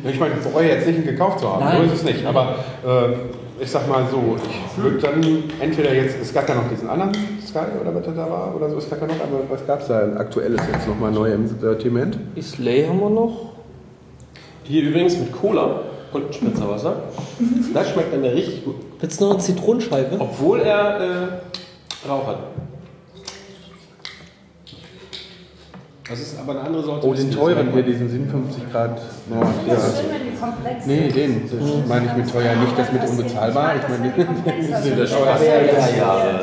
Ich 0.09 0.19
meine, 0.19 0.35
ich 0.35 0.41
bereue 0.41 0.67
jetzt 0.69 0.87
nicht, 0.87 0.99
ihn 0.99 1.05
gekauft 1.05 1.39
zu 1.41 1.51
haben, 1.51 1.65
Nein. 1.65 1.77
so 1.79 1.83
ist 1.93 1.99
es 1.99 2.03
nicht. 2.03 2.25
Aber 2.25 2.55
äh, 2.85 3.61
ich 3.63 3.69
sag 3.69 3.87
mal 3.89 4.05
so, 4.09 4.37
ich 4.37 4.81
würde 4.83 4.99
dann 4.99 5.43
entweder 5.59 5.93
jetzt, 5.93 6.15
es 6.21 6.33
gab 6.33 6.47
ja 6.47 6.55
noch 6.55 6.69
diesen 6.69 6.87
anderen 6.89 7.11
Sky 7.47 7.79
oder 7.81 7.95
was 7.95 8.03
da 8.03 8.29
war 8.29 8.53
oder 8.55 8.69
so, 8.69 8.77
es 8.77 8.89
gab 8.89 9.01
ja 9.01 9.07
noch, 9.07 9.15
aber 9.15 9.49
was 9.49 9.65
gab 9.65 9.81
es 9.81 9.87
da 9.87 9.99
aktuelles 10.17 10.61
jetzt 10.71 10.87
nochmal 10.87 11.11
neu 11.11 11.31
im 11.31 11.47
Sortiment? 11.47 12.19
Islay 12.35 12.85
haben 12.85 12.99
wir 12.99 13.09
noch. 13.09 13.53
Hier 14.63 14.83
übrigens 14.83 15.17
mit 15.17 15.31
Cola 15.31 15.81
und 16.11 16.35
Spritzerwasser. 16.35 17.03
Das 17.73 17.89
schmeckt 17.89 18.13
dann 18.13 18.23
ja 18.23 18.31
richtig 18.31 18.65
gut. 18.65 18.75
Willst 18.99 19.21
du 19.21 19.25
noch 19.25 19.31
eine 19.31 19.39
Zitronenscheibe? 19.39 20.17
Obwohl 20.19 20.59
er 20.59 20.99
äh, 20.99 22.07
Rauch 22.09 22.27
hat. 22.27 22.39
Das 26.09 26.19
ist 26.19 26.39
aber 26.39 26.51
eine 26.51 26.61
andere 26.61 26.83
Sorte. 26.83 27.07
Oh, 27.07 27.13
den 27.13 27.31
teuren 27.31 27.71
hier, 27.73 27.83
diesen 27.83 28.09
57 28.09 28.71
Grad. 28.71 28.99
Ja. 29.29 29.53
Das 29.67 29.87
ist 29.87 30.03
komplexe. 30.39 30.87
Nee, 30.87 31.09
den, 31.09 31.49
das 31.49 31.87
meine 31.87 32.05
ich 32.05 32.13
mit 32.13 32.31
teuer, 32.31 32.55
nicht 32.55 32.77
das 32.77 32.91
mit 32.91 33.09
unbezahlbar. 33.09 33.75
Ich 33.75 33.89
meine, 33.89 34.13
die 34.13 34.63
sind 34.63 34.97
der 34.97 35.05
teuer. 35.05 35.37
Ja, 35.41 35.61
ja, 35.61 35.97
ja. 35.97 36.41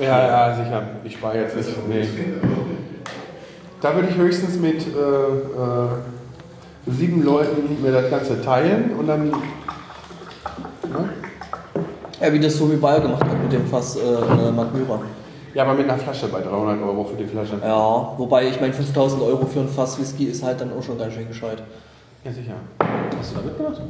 Ja, 0.00 0.48
ja, 0.48 0.56
sicher. 0.56 0.82
Ich 1.04 1.14
spare 1.14 1.38
jetzt 1.40 1.56
nicht. 1.56 1.88
Nee. 1.88 2.06
Da 3.80 3.94
würde 3.94 4.08
ich 4.08 4.16
höchstens 4.16 4.58
mit 4.58 4.86
äh, 4.86 4.90
äh, 4.90 5.88
sieben 6.86 7.22
Leuten 7.22 7.80
mir 7.82 7.92
das 7.92 8.10
Ganze 8.10 8.42
teilen 8.42 8.92
und 8.98 9.06
dann. 9.06 9.28
Ne? 9.28 9.34
Ja, 12.20 12.32
wie 12.32 12.40
das 12.40 12.56
so 12.56 12.70
wie 12.70 12.76
Bayer 12.76 13.00
gemacht 13.00 13.24
hat 13.24 13.42
mit 13.42 13.52
dem 13.52 13.66
Fass 13.66 13.96
äh, 13.96 14.00
äh, 14.00 14.50
Magmyra. 14.50 15.00
Ja, 15.54 15.62
aber 15.64 15.74
mit 15.74 15.88
einer 15.88 15.98
Flasche 15.98 16.28
bei 16.28 16.40
300 16.40 16.82
Euro 16.82 17.04
für 17.04 17.16
die 17.16 17.26
Flasche. 17.26 17.54
Ja, 17.62 18.12
wobei 18.16 18.48
ich 18.48 18.60
meine 18.60 18.72
5000 18.72 19.22
Euro 19.22 19.46
für 19.46 19.60
ein 19.60 19.68
Fass 19.68 19.98
Whisky 19.98 20.24
ist 20.24 20.42
halt 20.42 20.60
dann 20.60 20.72
auch 20.76 20.82
schon 20.82 20.98
ganz 20.98 21.14
schön 21.14 21.28
gescheit. 21.28 21.62
Ja, 22.28 22.34
sicher. 22.34 22.52
Hast 23.18 23.32
du 23.32 23.36
da 23.36 23.42
mitgemacht? 23.42 23.80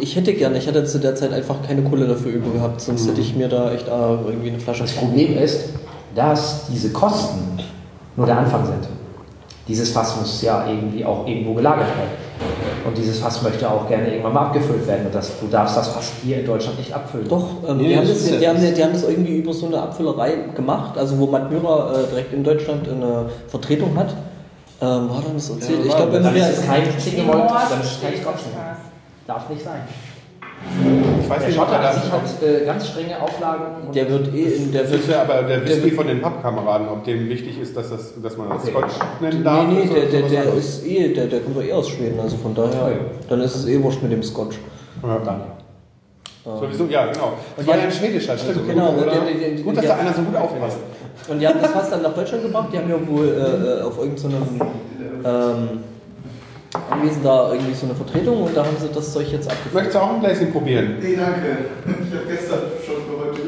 Ich 0.00 0.16
hätte 0.16 0.34
gerne, 0.34 0.58
ich 0.58 0.66
hatte 0.66 0.84
zu 0.84 0.98
der 0.98 1.14
Zeit 1.14 1.32
einfach 1.32 1.56
keine 1.64 1.82
Kohle 1.82 2.08
dafür 2.08 2.32
über 2.32 2.50
gehabt, 2.50 2.80
sonst 2.80 3.06
hätte 3.06 3.20
ich 3.20 3.36
mir 3.36 3.48
da 3.48 3.72
echt 3.72 3.86
äh, 3.86 3.90
irgendwie 3.90 4.48
eine 4.48 4.58
Flasche 4.58 4.82
Das 4.82 4.92
Problem 4.92 5.38
ist, 5.38 5.68
dass 6.16 6.66
diese 6.66 6.90
Kosten 6.90 7.60
nur 8.16 8.26
der 8.26 8.38
Anfang 8.38 8.66
sind. 8.66 8.88
Dieses 9.68 9.90
Fass 9.90 10.16
muss 10.16 10.42
ja 10.42 10.66
irgendwie 10.66 11.04
auch 11.04 11.28
irgendwo 11.28 11.54
gelagert 11.54 11.86
werden. 11.86 12.10
Und 12.84 12.98
dieses 12.98 13.20
Fass 13.20 13.42
möchte 13.42 13.70
auch 13.70 13.86
gerne 13.88 14.10
irgendwann 14.10 14.32
mal 14.32 14.46
abgefüllt 14.46 14.84
werden. 14.88 15.06
Und 15.06 15.14
das, 15.14 15.38
du 15.38 15.46
darfst 15.46 15.76
das 15.76 15.86
Fass 15.88 16.12
hier 16.24 16.40
in 16.40 16.46
Deutschland 16.46 16.78
nicht 16.78 16.92
abfüllen. 16.92 17.28
Doch, 17.28 17.48
ähm, 17.68 17.76
Nee, 17.76 17.88
die, 17.88 17.96
haben 17.98 18.08
das 18.08 18.24
die, 18.24 18.48
haben, 18.48 18.58
die 18.60 18.82
haben 18.82 18.92
das 18.92 19.08
irgendwie 19.08 19.36
über 19.36 19.52
so 19.52 19.66
eine 19.66 19.80
Abfüllerei 19.80 20.34
gemacht, 20.56 20.98
also 20.98 21.18
wo 21.18 21.26
Magmyra 21.26 22.00
äh, 22.00 22.06
direkt 22.08 22.32
in 22.32 22.42
Deutschland 22.42 22.88
eine 22.88 23.26
Vertretung 23.46 23.96
hat. 23.96 24.12
Ähm, 24.80 25.08
war 25.08 25.22
dann 25.24 25.34
das 25.34 25.48
erzählt? 25.50 25.86
ich 25.86 25.96
glaube, 25.96 26.20
dann 26.20 26.34
wir 26.34 26.42
ist 26.42 26.58
es 26.58 26.66
kein 26.66 26.82
Mord 27.26 27.50
dann 27.70 27.80
ist 27.80 27.92
es 27.92 28.00
kein. 28.02 28.14
Fass. 28.14 28.42
Darf 29.26 29.48
nicht 29.50 29.64
sein. 29.64 29.80
Ich 31.22 31.28
weiß 31.30 31.38
Der 31.40 31.48
nicht, 31.48 31.58
ob 31.58 31.64
Schotter 31.66 31.76
er 31.78 31.82
das. 31.92 32.02
sich 32.02 32.12
hat 32.12 32.42
äh, 32.42 32.64
ganz 32.64 32.88
strenge 32.88 33.20
Auflagen. 33.22 33.64
und- 33.86 33.94
der 33.94 34.08
wird 34.10 34.34
eh 34.34 34.42
in 34.54 34.72
der 34.72 34.82
Das 34.82 34.90
wird 34.92 35.00
ist 35.02 35.10
ja 35.10 35.22
aber 35.22 35.42
der 35.42 35.64
Whisky 35.66 35.90
von 35.92 36.06
den 36.06 36.20
Pappkameraden, 36.20 36.88
ob 36.88 37.04
dem 37.04 37.28
wichtig 37.28 37.60
ist, 37.60 37.76
dass, 37.76 37.90
das, 37.90 38.12
dass 38.22 38.36
man 38.36 38.48
das 38.50 38.62
Okay. 38.62 38.70
Scotch 38.72 38.92
nennen 39.20 39.44
darf. 39.44 39.66
Nee, 39.68 39.84
nee, 39.84 39.94
der, 39.94 40.06
der, 40.20 40.28
der 40.28 40.54
ist 40.54 40.84
eh, 40.86 41.12
der, 41.14 41.26
der 41.26 41.40
kommt 41.40 41.56
doch 41.56 41.62
eh 41.62 41.72
aus 41.72 41.88
Schweden, 41.88 42.18
also 42.20 42.36
von 42.36 42.54
daher, 42.54 42.70
Ja, 42.72 42.88
ja. 42.90 42.96
dann 43.28 43.40
ist 43.40 43.54
es 43.54 43.66
eh 43.66 43.82
wurscht 43.82 44.02
mit 44.02 44.12
dem 44.12 44.22
Scotch. 44.22 44.56
Ja. 45.02 45.18
Danke. 45.24 45.44
Sowieso, 46.44 46.84
ja, 46.86 47.06
genau. 47.06 47.32
Das 47.56 47.64
Und 47.64 47.66
war 47.66 47.74
die- 47.74 47.80
ja 47.80 47.86
ein 47.86 47.92
schwedischer, 47.92 48.38
stimmt. 48.38 48.68
genau, 48.68 48.92
Gut, 48.92 49.04
Gut, 49.64 49.76
dass 49.76 49.82
die- 49.82 49.88
da 49.88 49.94
einer 49.96 50.14
so 50.14 50.22
gut 50.22 50.36
aufpasst. 50.36 50.78
Und 51.28 51.40
die 51.40 51.46
haben 51.46 51.60
das 51.60 51.70
fast 51.72 51.92
dann 51.92 52.02
nach 52.02 52.14
Deutschland 52.14 52.44
gebracht, 52.44 52.68
die 52.72 52.78
haben 52.78 52.88
ja 52.88 53.08
wohl 53.08 53.26
äh, 53.26 53.80
äh, 53.80 53.82
auf 53.82 53.98
irgendeinem 53.98 54.60
ähm, 55.24 55.68
Anwesen 56.90 57.22
da 57.22 57.52
irgendwie 57.52 57.74
so 57.74 57.86
eine 57.86 57.94
Vertretung 57.94 58.42
und 58.42 58.56
da 58.56 58.64
haben 58.64 58.76
sie 58.78 58.88
das 58.92 59.12
Zeug 59.12 59.30
jetzt 59.32 59.48
abgefüllt. 59.48 59.74
Möchtest 59.74 59.96
du 59.96 60.00
auch 60.00 60.14
ein 60.14 60.20
Gläschen 60.20 60.52
probieren? 60.52 60.96
Nee, 61.00 61.16
danke. 61.16 61.56
Ich 61.84 62.14
habe 62.14 62.26
gestern 62.28 62.58
schon 62.84 62.96
für 63.06 63.24
heute 63.24 63.40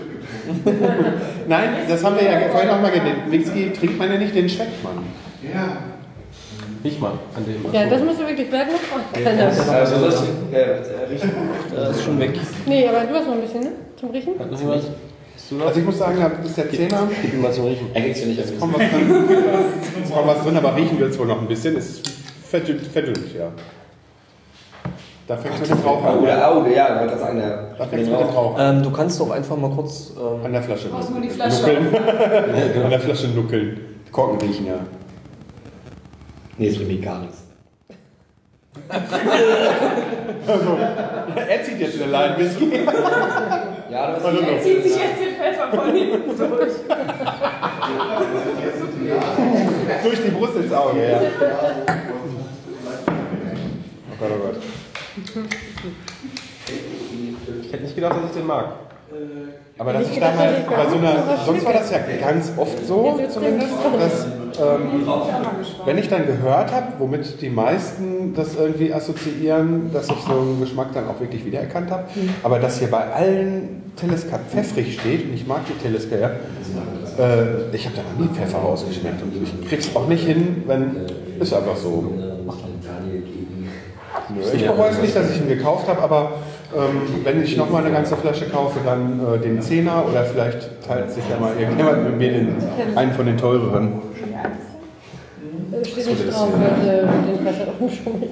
mitgebracht. 0.64 1.12
Nein, 1.48 1.68
das 1.88 2.04
haben 2.04 2.16
wir 2.16 2.24
ja 2.24 2.48
vorhin 2.50 2.68
noch 2.68 2.80
mal 2.80 2.90
gedacht. 2.90 3.30
Whisky 3.30 3.72
trinkt 3.72 3.98
man 3.98 4.12
ja 4.12 4.18
nicht, 4.18 4.34
den 4.34 4.48
schmeckt 4.48 4.82
man. 4.82 5.04
Ja. 5.42 5.76
Riech 6.84 7.00
mal 7.00 7.12
an 7.34 7.44
dem. 7.44 7.72
Ja, 7.72 7.86
das 7.86 8.02
musst 8.02 8.20
du 8.20 8.26
wirklich 8.26 8.50
werden 8.52 8.68
noch 8.72 9.74
Also 9.74 10.04
das 10.06 10.22
riechen. 11.10 11.30
Das 11.74 11.96
ist 11.96 12.04
schon 12.04 12.18
weg. 12.20 12.38
Nee, 12.66 12.88
aber 12.88 13.00
du 13.00 13.14
hast 13.14 13.26
noch 13.26 13.34
ein 13.34 13.40
bisschen, 13.40 13.60
ne? 13.60 13.72
Zum 13.98 14.10
Riechen? 14.10 14.38
Hat 14.38 14.50
noch 14.50 14.60
jemand? 14.60 14.84
Du? 15.50 15.62
Also 15.64 15.80
ich 15.80 15.86
muss 15.86 15.98
sagen, 15.98 16.18
das 16.20 16.50
ist 16.50 16.58
der 16.58 16.70
Zehner. 16.70 17.08
Gib 17.22 17.32
ihm 17.32 17.42
mal 17.42 17.52
zum 17.52 17.64
Riechen. 17.66 17.88
Eigentlich 17.94 18.20
ja 18.20 18.26
nicht. 18.26 18.40
Es 18.40 18.58
kommt 18.58 18.74
was 18.78 18.90
drin, 18.90 19.24
es 20.04 20.10
kommt 20.10 20.26
was 20.26 20.42
drin 20.42 20.56
aber 20.56 20.76
riechen 20.76 20.98
wird 20.98 21.12
es 21.12 21.18
wohl 21.18 21.26
noch 21.26 21.40
ein 21.40 21.48
bisschen. 21.48 21.76
Es 21.76 21.90
ist 21.90 22.10
verdünnt, 22.48 22.86
verdünnt 22.86 23.34
ja. 23.34 23.50
Da 25.26 25.36
fängt 25.36 25.54
es 25.56 25.60
mit 25.60 25.70
dem 25.70 25.86
Rauch 25.86 26.02
an. 26.04 26.18
Oder, 26.20 26.56
oh, 26.56 26.66
ja, 26.66 26.86
ich 26.86 27.00
wollte 27.00 27.06
gerade 27.08 27.18
sagen, 27.18 27.38
der. 27.38 27.74
Da 27.78 27.86
fängt 27.86 28.02
es 28.02 28.08
mit 28.08 28.20
dem 28.20 28.26
Rauch 28.28 28.58
an. 28.58 28.76
Ähm, 28.76 28.82
du 28.82 28.90
kannst 28.90 29.20
doch 29.20 29.30
einfach 29.30 29.56
mal 29.56 29.70
kurz. 29.70 30.12
Ähm, 30.16 30.44
An 30.44 30.52
der 30.52 30.62
Flasche. 30.62 30.88
Brauchst 30.88 31.10
nur 31.10 31.20
die 31.20 31.28
Flasche 31.28 31.60
Nuckeln. 31.60 31.96
An 32.84 32.90
der 32.90 33.00
Flasche 33.00 33.28
nuckeln. 33.28 33.80
Korken 34.10 34.40
riechen, 34.40 34.66
ja. 34.66 34.78
Nee, 36.56 36.68
es 36.68 36.80
riecht 36.80 37.02
gar 37.02 37.20
nichts. 37.20 37.44
Also, 40.46 40.78
er 41.46 41.62
zieht 41.62 41.78
jetzt 41.78 42.00
eine 42.00 42.10
Line 42.10 42.38
Whisky. 42.38 42.70
Ja, 43.90 44.12
das 44.12 44.24
Also, 44.24 44.40
Er 44.42 44.60
zieht 44.60 44.82
sich 44.82 44.96
jetzt 44.96 45.20
den 45.20 45.34
Pfeffer 45.36 45.70
von 45.70 45.94
hinten 45.94 46.36
durch. 46.36 46.72
Durch 50.02 50.22
die 50.22 50.30
Brust 50.30 50.56
ins 50.56 50.72
Auge, 50.72 51.08
ja. 51.08 51.20
Oh 54.10 54.14
Gott, 54.20 54.30
oh 54.34 54.46
Gott. 54.46 54.62
Ich 57.62 57.72
hätte 57.72 57.82
nicht 57.84 57.94
gedacht, 57.94 58.16
dass 58.16 58.30
ich 58.30 58.36
den 58.36 58.46
mag. 58.46 58.87
Aber 59.78 59.92
das 59.92 60.08
ist 60.08 60.20
damals 60.20 60.66
bei 60.66 60.90
so 60.90 60.96
einer, 60.96 61.38
sonst 61.46 61.64
war 61.64 61.72
das 61.72 61.90
ja 61.90 61.98
ganz 62.20 62.52
oft 62.56 62.86
so, 62.86 63.18
zumindest, 63.28 63.72
dass 63.98 64.26
ähm, 64.60 65.06
wenn 65.84 65.98
ich 65.98 66.08
dann 66.08 66.26
gehört 66.26 66.72
habe, 66.72 66.86
womit 66.98 67.40
die 67.40 67.48
meisten 67.48 68.34
das 68.34 68.56
irgendwie 68.56 68.92
assoziieren, 68.92 69.90
dass 69.92 70.08
ich 70.08 70.18
so 70.26 70.32
einen 70.32 70.60
Geschmack 70.60 70.88
dann 70.94 71.08
auch 71.08 71.20
wirklich 71.20 71.44
wiedererkannt 71.44 71.90
habe, 71.90 72.04
aber 72.42 72.58
dass 72.58 72.80
hier 72.80 72.90
bei 72.90 73.12
allen 73.12 73.92
Teleskat 73.96 74.40
pfeffrig 74.50 74.98
steht, 74.98 75.26
und 75.26 75.34
ich 75.34 75.46
mag 75.46 75.60
die 75.66 75.80
Teleska 75.80 76.16
ja, 76.16 76.30
äh, 77.18 77.74
ich 77.74 77.86
habe 77.86 77.96
da 77.96 78.02
noch 78.02 78.18
nie 78.18 78.34
Pfeffer 78.34 78.58
rausgeschmeckt 78.58 79.22
und 79.22 79.32
ich 79.42 79.68
krieg's 79.68 79.94
auch 79.94 80.08
nicht 80.08 80.24
hin, 80.24 80.64
wenn, 80.66 80.96
ist 81.40 81.52
einfach 81.54 81.76
so. 81.76 82.12
Ich 84.52 84.66
bereue 84.66 84.90
es 84.90 85.00
nicht, 85.00 85.16
dass 85.16 85.30
ich 85.30 85.40
ihn 85.40 85.48
gekauft 85.48 85.88
habe, 85.88 86.02
aber 86.02 86.32
ähm, 86.76 87.24
wenn 87.24 87.42
ich 87.42 87.56
nochmal 87.56 87.84
eine 87.84 87.94
ganze 87.94 88.16
Flasche 88.16 88.46
kaufe, 88.48 88.80
dann 88.84 89.20
äh, 89.20 89.38
den 89.38 89.62
Zehner 89.62 90.04
oder 90.08 90.24
vielleicht 90.24 90.82
teilt 90.86 91.10
sich 91.10 91.24
ja 91.30 91.38
mal 91.38 91.52
irgendjemand 91.58 92.04
mit 92.04 92.18
mir 92.18 92.30
den, 92.30 92.56
einen 92.94 93.12
von 93.12 93.24
den 93.24 93.38
teureren. 93.38 94.02
Steht 95.82 96.06
nicht 96.06 96.32
drauf, 96.32 96.48
weil 96.52 96.88
äh, 96.88 97.02
den 97.02 97.40
Flasche 97.40 97.68
umschummeln. 97.78 98.30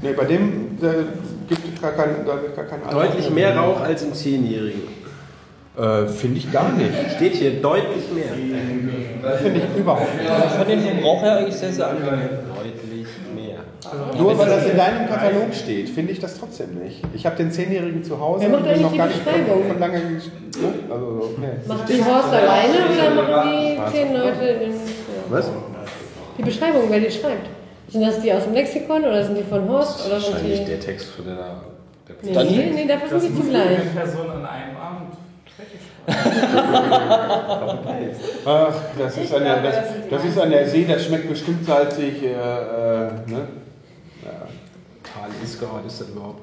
Nee, 0.00 0.12
bei 0.12 0.24
dem 0.24 0.78
äh, 0.80 1.48
gibt 1.48 1.74
es 1.74 1.82
gar 1.82 1.92
keinen 1.92 2.24
da 2.26 2.36
gibt 2.36 2.56
gar 2.56 2.64
keinen 2.64 2.90
Deutlich 2.90 3.30
mehr 3.30 3.56
Rauch 3.56 3.80
als 3.80 4.02
im 4.02 4.12
Zehnjährigen. 4.12 4.82
Äh, 5.76 6.06
Finde 6.06 6.38
ich 6.38 6.52
gar 6.52 6.70
nicht. 6.72 6.90
Steht 7.16 7.34
hier 7.34 7.62
deutlich 7.62 8.04
mehr. 8.14 9.36
Finde 9.38 9.60
ich 9.60 9.80
überhaupt 9.80 10.14
nicht. 10.16 10.30
ich 10.30 10.52
fand 10.52 10.68
den 10.68 10.80
Verbrauch 10.80 11.22
her 11.22 11.36
eigentlich 11.36 11.56
sehr, 11.56 11.72
sehr 11.72 11.88
angenehm. 11.88 12.28
Nur 14.16 14.38
weil 14.38 14.48
das 14.48 14.66
in 14.66 14.76
deinem 14.76 15.08
Katalog 15.08 15.54
steht, 15.54 15.88
finde 15.88 16.12
ich 16.12 16.20
das 16.20 16.38
trotzdem 16.38 16.74
nicht. 16.82 17.02
Ich 17.14 17.26
habe 17.26 17.36
den 17.36 17.50
Zehnjährigen 17.50 18.02
zu 18.02 18.18
Hause 18.20 18.46
und 18.46 18.64
bin 18.64 18.82
noch 18.82 18.92
die 18.92 18.98
gar 18.98 19.06
nicht 19.06 19.20
von, 19.20 19.78
lange. 19.78 20.00
Also, 20.90 21.20
so, 21.20 21.34
nee. 21.38 21.46
Macht 21.66 21.88
die 21.88 22.04
Horst 22.04 22.32
alleine 22.32 22.74
oder 22.92 23.22
machen 23.22 23.50
die 23.52 23.96
zehn 23.96 24.12
Leute 24.12 24.44
in. 24.44 24.70
Ja. 24.72 24.76
Was? 25.28 25.50
Die 26.38 26.42
Beschreibung, 26.42 26.82
wer 26.88 27.00
die 27.00 27.10
schreibt. 27.10 27.48
Sind 27.88 28.02
das 28.06 28.20
die 28.20 28.32
aus 28.32 28.44
dem 28.44 28.54
Lexikon 28.54 29.04
oder 29.04 29.24
sind 29.24 29.36
die 29.36 29.42
von 29.42 29.68
Horst 29.68 30.06
oder 30.06 30.18
sind 30.20 30.32
Wahrscheinlich 30.32 30.60
die. 30.60 30.66
der 30.66 30.80
Text 30.80 31.08
von 31.10 31.26
der. 31.26 31.62
Nee, 32.22 32.32
Dann- 32.32 32.46
nee, 32.46 32.70
nee, 32.74 32.86
dafür 32.86 33.20
sind 33.20 33.36
die 33.36 33.42
zugleich. 33.42 33.94
Person 33.94 34.30
an 34.30 34.46
einem 34.46 34.76
Abend 34.76 35.12
Ach, 38.44 38.74
das 38.98 39.16
ist, 39.18 39.34
an 39.34 39.44
der, 39.44 39.62
das, 39.62 39.76
das 40.10 40.24
ist 40.24 40.38
an 40.38 40.50
der 40.50 40.68
See, 40.68 40.84
das 40.84 41.04
schmeckt 41.04 41.28
bestimmt 41.28 41.64
salzig. 41.64 42.22
Äh, 42.22 42.26
äh, 42.32 43.10
ne? 43.26 43.48
Tal 45.22 45.30
Iska, 45.44 45.66
was 45.84 45.92
ist 45.92 46.00
das 46.00 46.08
überhaupt? 46.08 46.42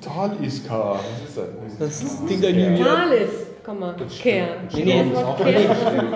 Tal 0.00 0.30
Iska, 0.44 0.94
was 0.94 1.28
ist 1.28 1.80
das? 1.80 2.00
Das 2.00 2.26
Ding 2.26 2.40
da 2.40 2.50
nie 2.50 2.82
Talis, 2.82 3.30
komm 3.64 3.80
mal, 3.80 3.96
Kern. 4.22 4.48
Nee, 4.72 4.84
nee, 4.84 5.02
nee, 5.02 5.12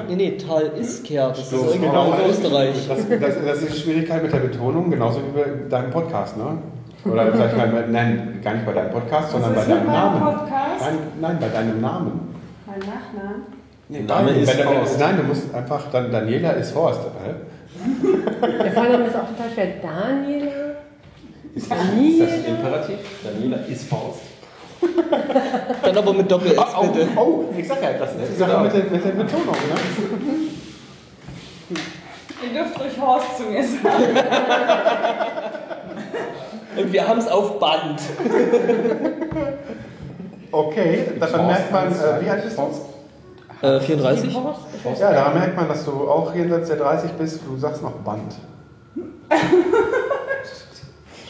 nee, 0.09 0.16
nee, 0.16 0.39
Tal 0.39 0.70
ist 0.78 1.05
Ker, 1.05 1.31
das 1.31 1.52
ist 1.52 1.55
original 1.55 2.11
genau. 2.11 2.24
in 2.24 2.31
Österreich. 2.31 2.89
Das, 2.89 3.09
das, 3.09 3.44
das 3.44 3.62
ist 3.62 3.74
die 3.74 3.81
Schwierigkeit 3.81 4.23
mit 4.23 4.32
der 4.32 4.39
Betonung, 4.39 4.89
genauso 4.89 5.19
wie 5.19 5.40
bei 5.40 5.69
deinem 5.69 5.90
Podcast, 5.90 6.36
ne? 6.36 6.59
Oder 7.05 7.36
sag 7.36 7.51
ich 7.51 7.56
mal, 7.56 7.89
nein, 7.90 8.40
gar 8.43 8.55
nicht 8.55 8.65
bei 8.66 8.73
deinem 8.73 8.93
Podcast, 8.93 9.32
sondern 9.32 9.52
bei 9.52 9.61
ist 9.62 9.70
deinem 9.70 9.86
Namen. 9.86 10.23
Podcast? 10.23 10.81
Nein, 10.81 10.98
nein, 11.20 11.39
bei 11.40 11.48
deinem 11.48 11.81
Namen. 11.81 12.35
Mein 12.66 12.78
Nachnamen. 12.78 13.43
Nee, 13.89 14.01
Name 14.01 14.31
nein, 14.31 14.40
ist 14.40 14.65
Horst. 14.65 15.01
Nein, 15.01 15.16
du 15.16 15.23
musst 15.24 15.55
einfach, 15.55 15.90
dann 15.90 16.11
Daniela 16.11 16.52
ist 16.52 16.74
Horst. 16.74 17.01
Hä? 17.02 17.35
Der 18.65 18.73
Vorname 18.73 19.06
ist 19.06 19.16
auch 19.16 19.28
total 19.28 19.51
schwer. 19.52 19.66
Daniela? 19.82 20.77
Ist 21.55 21.70
Daniela? 21.70 22.24
das 22.24 22.35
ein 22.35 22.44
Imperativ? 22.47 22.98
Daniela 23.23 23.56
ist 23.69 23.89
Faust. 23.89 24.20
Dann 25.82 25.97
aber 25.97 26.12
mit 26.12 26.31
Doppel-S, 26.31 26.59
Oh, 26.78 26.86
bitte. 26.89 27.09
oh, 27.16 27.44
ich 27.56 27.66
sag 27.66 27.82
ja, 27.82 27.93
das 27.98 28.11
ist 28.12 28.32
die 28.32 28.36
Sache 28.36 28.61
mit 28.62 28.73
der, 28.73 28.85
mit 28.85 29.05
der 29.05 29.11
Betonung, 29.11 29.55
ne? 29.55 29.77
Ihr 32.43 32.52
dürft 32.61 32.78
ruhig 32.81 33.01
Horst 33.01 33.36
zu 33.39 33.43
mir 33.44 33.62
sagen. 33.65 34.19
Und 36.77 36.93
wir 36.93 37.09
haben 37.09 37.19
es 37.20 37.28
auf 37.28 37.59
Band. 37.59 38.01
Okay, 40.51 41.12
daran 41.19 41.47
merkt 41.47 41.73
man, 41.73 41.89
äh, 41.93 42.20
wie 42.24 42.28
alt 42.31 42.44
bist 42.44 42.59
du? 42.59 42.62
Äh, 43.64 43.80
34? 43.80 44.36
Ja, 45.00 45.12
daran 45.12 45.34
merkt 45.34 45.56
man, 45.56 45.68
dass 45.68 45.84
du 45.84 45.92
auch 46.08 46.34
jenseits 46.34 46.68
der 46.68 46.76
30 46.76 47.12
bist. 47.12 47.40
Du 47.46 47.56
sagst 47.56 47.82
noch 47.82 47.92
Band. 47.92 48.34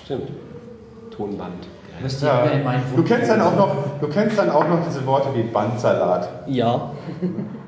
Stimmt. 0.04 0.28
Tonband. 1.10 1.68
Ja. 2.20 2.44
Du 2.96 3.04
kennst 3.04 3.30
dann 3.30 3.40
auch 3.40 3.56
noch, 3.56 3.76
du 4.00 4.08
kennst 4.08 4.36
dann 4.36 4.50
auch 4.50 4.68
noch 4.68 4.78
diese 4.86 5.06
Worte 5.06 5.28
wie 5.34 5.44
Bandsalat. 5.44 6.28
Ja. 6.46 6.90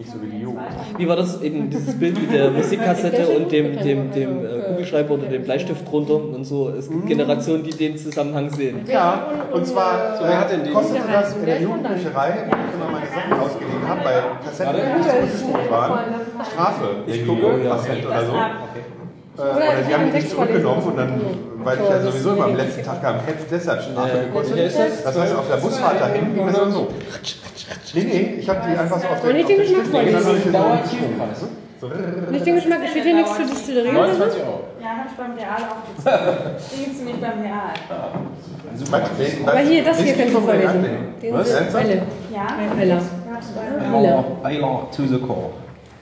Nicht 0.00 0.12
so 0.12 0.22
wie 0.22 0.28
die 0.28 0.40
Jugend. 0.40 0.62
Wie 0.96 1.06
war 1.06 1.16
das 1.16 1.42
eben 1.42 1.68
dieses 1.68 1.94
Bild 1.98 2.18
mit 2.18 2.32
der 2.32 2.50
Musikkassette 2.52 3.28
und 3.36 3.52
dem, 3.52 3.76
dem, 3.76 4.10
dem 4.10 4.46
äh, 4.46 4.60
Kugelschreiber 4.68 5.12
oder 5.12 5.26
dem 5.26 5.42
Bleistift 5.42 5.86
drunter 5.86 6.14
und 6.14 6.42
so? 6.42 6.70
Es 6.70 6.88
gibt 6.88 7.06
Generationen, 7.06 7.64
die 7.64 7.70
den 7.70 7.98
Zusammenhang 7.98 8.48
sehen. 8.48 8.80
Ja, 8.86 9.26
und 9.52 9.66
zwar 9.66 10.16
So, 10.16 10.24
wer 10.24 10.40
hat 10.40 10.50
denn 10.50 10.64
den? 10.64 10.72
kostete 10.72 11.02
das 11.06 11.36
in 11.36 11.44
der 11.44 11.60
Jugendbücherei, 11.60 12.46
wo 12.48 12.56
ich 12.56 12.74
immer 12.74 12.90
meine 12.92 13.06
Sachen 13.08 13.32
ausgeliehen 13.44 13.86
habe, 13.86 14.00
bei 14.02 14.22
Kassetten, 14.42 14.74
die 14.74 15.26
nicht 15.26 15.36
so 15.38 15.46
gut 15.48 15.70
waren, 15.70 15.98
Strafe. 16.50 16.86
Ich 17.06 17.26
gucke, 17.26 17.68
Kassette 17.68 18.08
oder 18.08 18.24
so. 18.24 18.32
Äh, 19.38 19.42
Oder 19.42 19.82
die 19.88 19.94
haben 19.94 20.06
die 20.06 20.16
nicht 20.16 20.30
zurückgenommen 20.30 20.82
und 20.82 20.96
dann, 20.96 21.20
weil 21.62 21.78
ich 21.78 21.88
ja 21.88 22.00
sowieso 22.02 22.32
immer 22.32 22.46
am 22.46 22.56
letzten 22.56 22.82
Tag 22.82 23.04
am 23.04 23.20
Hetz 23.20 23.42
deshalb 23.50 23.82
Strafe 23.82 24.18
gekostet. 24.26 24.56
Welcher 24.56 24.86
ist 24.86 25.04
das? 25.04 25.14
Das 25.14 25.22
heißt, 25.22 25.36
auf 25.36 25.48
der 25.48 25.56
Busfahrt 25.56 26.00
dahin 26.00 26.34
ging 26.34 26.46
das 26.46 26.58
immer 26.58 26.70
so. 26.70 26.88
Nee, 27.94 28.04
nee, 28.04 28.36
ich 28.40 28.48
habe 28.48 28.60
die 28.66 28.76
einfach 28.76 29.00
so 29.00 29.06
auf 29.06 29.20
der 29.20 29.30
Und 29.30 29.36
nicht 29.36 29.48
den 29.48 29.58
Geschmack 29.58 29.82
Stift 29.82 30.46
und 30.46 30.52
dann 30.52 30.64
habe 30.64 30.80
ich 30.84 31.38
so-. 31.38 31.48
Nicht 32.30 32.46
den 32.46 32.54
Geschmack, 32.56 32.80
steht 32.90 33.04
hier 33.04 33.14
nichts 33.14 33.36
zur 33.36 33.46
Distillerie 33.46 33.88
oder 33.88 34.12
so? 34.12 34.18
29 34.18 34.42
Euro. 34.42 34.60
Ja, 34.82 34.88
hab 34.98 35.06
ich 35.06 35.16
beim 35.16 35.32
Real 35.32 35.62
aufgezogen. 35.70 36.56
Die 36.72 36.84
gibt's 36.84 36.98
nämlich 36.98 37.20
beim 37.20 37.40
Real. 37.40 37.72
Aber 39.46 39.58
hier, 39.60 39.84
das 39.84 40.00
hier 40.02 40.14
kannst 40.14 40.34
du 40.34 40.40
vorlesen. 40.40 40.84
Den 41.22 41.34
Was? 41.34 41.74
Welle. 41.74 42.02
Ja? 42.32 42.76
Welle. 42.76 43.00
Eiler 44.42 44.88
to 44.94 45.06
the 45.06 45.18
core. 45.18 45.50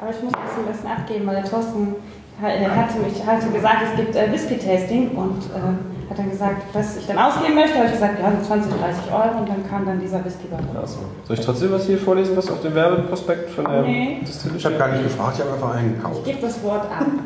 Aber 0.01 0.11
ich 0.11 0.23
muss 0.23 0.33
das 0.33 0.59
ein 0.59 0.73
bisschen 0.73 0.91
abgeben, 0.91 1.27
weil 1.27 1.37
der 1.37 1.45
Thorsten 1.45 1.95
er 2.40 2.77
hatte 2.77 2.98
mich 2.98 3.27
hatte 3.27 3.48
gesagt, 3.51 3.77
es 3.90 3.97
gibt 3.97 4.15
äh, 4.15 4.32
Whisky-Tasting 4.32 5.10
und 5.10 5.43
äh, 5.47 6.10
hat 6.10 6.19
dann 6.19 6.31
gesagt, 6.31 6.62
was 6.73 6.97
ich 6.97 7.06
dann 7.06 7.19
ausgeben 7.19 7.55
möchte. 7.55 7.77
habe 7.77 7.86
ich 7.86 7.93
gesagt, 7.93 8.20
ja, 8.20 8.31
so 8.31 8.47
20, 8.47 8.73
30 8.73 9.12
Euro 9.12 9.40
und 9.40 9.48
dann 9.48 9.69
kam 9.69 9.85
dann 9.85 10.01
dieser 10.01 10.24
Whisky 10.24 10.47
bei 10.51 10.56
rum. 10.56 10.77
Achso. 10.82 11.01
Soll 11.24 11.39
ich 11.39 11.44
trotzdem 11.44 11.73
was 11.73 11.86
hier 11.86 11.98
vorlesen, 11.98 12.36
was 12.36 12.51
auf 12.51 12.62
dem 12.62 12.74
Werbeprospekt 12.74 13.51
von 13.51 13.65
der 13.65 13.82
Nee. 13.82 14.20
Ich 14.56 14.65
habe 14.65 14.77
gar 14.77 14.89
nicht 14.89 15.02
gefragt, 15.02 15.36
ich 15.36 15.44
habe 15.44 15.55
einfach 15.55 15.74
einen 15.77 15.97
gekauft. 15.97 16.20
Ich 16.20 16.32
gebe 16.32 16.47
das 16.47 16.62
Wort 16.62 16.85
ab. 16.85 17.06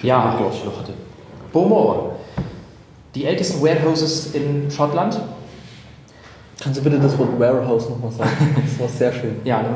Ja, 0.00 0.38
Beaumont. 1.52 2.12
Die 3.16 3.24
ältesten 3.24 3.60
Warehouses 3.60 4.32
in 4.32 4.70
Schottland. 4.70 5.20
Kannst 6.62 6.78
du 6.78 6.84
bitte 6.84 7.00
das 7.00 7.18
Wort 7.18 7.30
Warehouse 7.36 7.88
nochmal 7.88 8.12
sagen? 8.12 8.30
Das 8.64 8.78
war 8.78 8.88
sehr 8.88 9.12
schön. 9.12 9.40
Ja, 9.42 9.60
ne? 9.60 9.68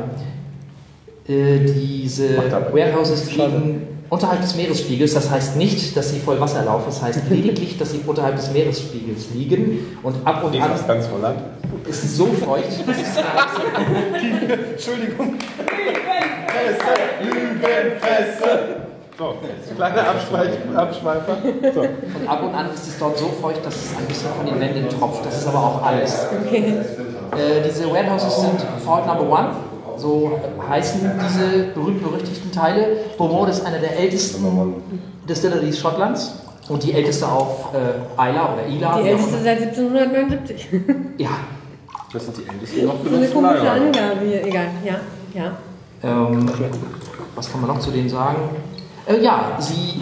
Äh, 1.27 1.59
diese 1.65 2.37
Warehouses 2.71 3.35
liegen 3.35 3.92
unterhalb 4.13 4.41
des 4.41 4.55
Meeresspiegels. 4.55 5.13
Das 5.13 5.29
heißt 5.29 5.55
nicht, 5.57 5.97
dass 5.97 6.09
sie 6.11 6.19
voll 6.19 6.39
Wasser 6.39 6.63
laufen. 6.63 6.85
Das 6.87 7.01
heißt 7.01 7.21
lediglich, 7.29 7.77
dass 7.77 7.91
sie 7.91 8.01
unterhalb 8.05 8.35
des 8.35 8.51
Meeresspiegels 8.51 9.29
liegen. 9.33 9.97
Und 10.03 10.15
ab 10.25 10.43
und 10.43 10.55
an 10.55 10.71
ist 10.73 10.81
aus 10.81 10.87
ganz 10.87 11.09
Holland. 11.11 11.39
ist 11.87 12.03
es 12.03 12.17
so 12.17 12.27
feucht, 12.27 12.67
dass 12.87 12.97
es 12.97 13.17
Entschuldigung. 14.71 15.33
Lügenpresse. 17.21 18.77
So, 19.15 19.35
kleiner 19.75 20.01
Abschweif- 20.01 20.75
Abschweifer. 20.75 21.37
So. 21.73 21.81
Und 21.81 22.27
ab 22.27 22.43
und 22.43 22.55
an 22.55 22.73
ist 22.73 22.87
es 22.87 22.97
dort 22.97 23.15
so 23.17 23.27
feucht, 23.27 23.63
dass 23.63 23.75
es 23.75 23.95
ein 23.97 24.05
bisschen 24.07 24.29
von 24.35 24.45
den 24.45 24.59
Wänden 24.59 24.89
tropft. 24.89 25.23
Das 25.25 25.37
ist 25.37 25.47
aber 25.47 25.59
auch 25.59 25.83
alles. 25.83 26.25
Äh, 26.51 27.61
diese 27.63 27.89
Warehouses 27.91 28.41
sind 28.41 28.59
Fault 28.83 29.05
Number 29.05 29.29
One. 29.29 29.49
So 29.97 30.39
heißen 30.69 31.11
diese 31.27 31.63
berühmt-berüchtigten 31.73 32.51
Teile. 32.51 32.97
Beaumont 33.17 33.49
ist 33.49 33.65
einer 33.65 33.79
der 33.79 33.99
ältesten 33.99 34.43
Distilleries 35.27 35.79
Schottlands 35.79 36.33
und 36.69 36.83
die 36.83 36.93
älteste 36.93 37.27
auf 37.27 37.69
äh, 37.73 38.29
Isla 38.29 38.53
oder 38.53 38.67
Isla. 38.67 39.01
Die 39.01 39.09
älteste 39.09 39.37
seit 39.43 39.61
1779. 39.61 40.67
Ja. 41.17 41.29
Das 42.11 42.25
sind 42.25 42.37
die 42.37 42.47
ältesten 42.47 42.85
noch 42.85 42.95
So 43.03 43.15
eine 43.15 43.27
komische. 43.27 43.71
Angabe 43.71 44.25
hier. 44.25 44.45
Egal, 44.45 44.67
ja. 44.85 44.95
ja. 45.33 45.51
Ähm, 46.03 46.49
was 47.35 47.51
kann 47.51 47.61
man 47.61 47.69
noch 47.71 47.79
zu 47.79 47.91
denen 47.91 48.09
sagen? 48.09 48.37
Äh, 49.05 49.21
ja, 49.21 49.57
sie 49.59 50.01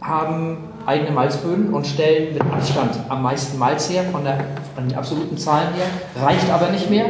haben 0.00 0.58
eigene 0.86 1.10
Malzböden 1.10 1.74
und 1.74 1.86
stellen 1.86 2.34
mit 2.34 2.42
Abstand 2.42 2.98
am 3.08 3.22
meisten 3.22 3.58
Malz 3.58 3.90
her, 3.90 4.04
von, 4.10 4.24
der, 4.24 4.38
von 4.74 4.88
den 4.88 4.96
absoluten 4.96 5.36
Zahlen 5.36 5.68
her. 5.74 5.86
Reicht 6.24 6.48
aber 6.50 6.70
nicht 6.70 6.88
mehr. 6.88 7.06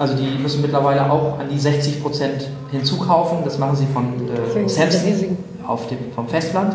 Also 0.00 0.14
die 0.14 0.38
müssen 0.38 0.62
mittlerweile 0.62 1.12
auch 1.12 1.38
an 1.38 1.50
die 1.50 1.58
60 1.58 2.02
Prozent 2.02 2.48
hinzukaufen. 2.70 3.44
Das 3.44 3.58
machen 3.58 3.76
sie 3.76 3.84
von 3.84 4.14
äh, 4.30 4.58
riesig. 4.58 5.32
auf 5.66 5.88
dem, 5.88 5.98
vom 6.14 6.26
Festland. 6.26 6.74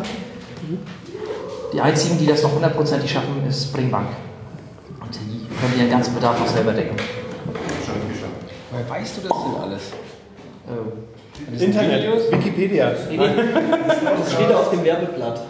Die 1.72 1.80
einzigen, 1.80 2.18
die 2.18 2.26
das 2.26 2.44
noch 2.44 2.54
hundertprozentig 2.54 3.10
schaffen, 3.10 3.44
ist 3.48 3.64
Springbank. 3.64 4.06
Und 5.00 5.12
die 5.12 5.44
können 5.56 5.76
ihren 5.76 5.90
ganzen 5.90 6.14
Bedarf 6.14 6.40
auch 6.40 6.46
selber 6.46 6.72
decken. 6.72 6.94
Woher 8.70 8.88
weißt 8.88 9.16
du 9.16 9.28
das 9.28 9.38
denn 9.42 9.60
alles? 9.60 9.82
Äh, 11.58 11.64
Internet, 11.64 12.30
Wikipedia. 12.30 12.92
Nee, 13.10 13.16
nee. 13.16 13.26
Das 14.20 14.32
steht 14.34 14.52
auf 14.52 14.70
dem 14.70 14.84
Werbeblatt. 14.84 15.40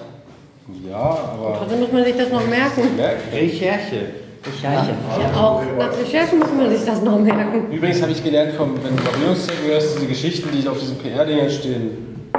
Ja, 0.88 0.96
aber. 0.96 1.58
Trotzdem 1.58 1.80
muss 1.80 1.92
man 1.92 2.04
sich 2.04 2.16
das 2.16 2.30
noch 2.30 2.46
merken. 2.46 2.98
Recherche. 3.30 4.25
Recherche. 4.46 4.90
Ja, 5.20 5.40
auch 5.40 5.62
nach 5.78 5.90
Recherche 5.98 6.36
muss 6.36 6.48
man 6.56 6.70
sich 6.70 6.84
das 6.84 7.02
noch 7.02 7.18
merken. 7.18 7.70
Übrigens 7.72 8.02
habe 8.02 8.12
ich 8.12 8.22
gelernt, 8.22 8.52
vom, 8.54 8.74
wenn 8.82 8.96
du 8.96 9.04
Variierungszeuge 9.04 9.58
hörst, 9.68 9.96
diese 9.96 10.06
Geschichten, 10.06 10.48
die 10.52 10.66
auf 10.68 10.78
diesen 10.78 10.98
PR-Dingern 10.98 11.50
stehen, 11.50 12.30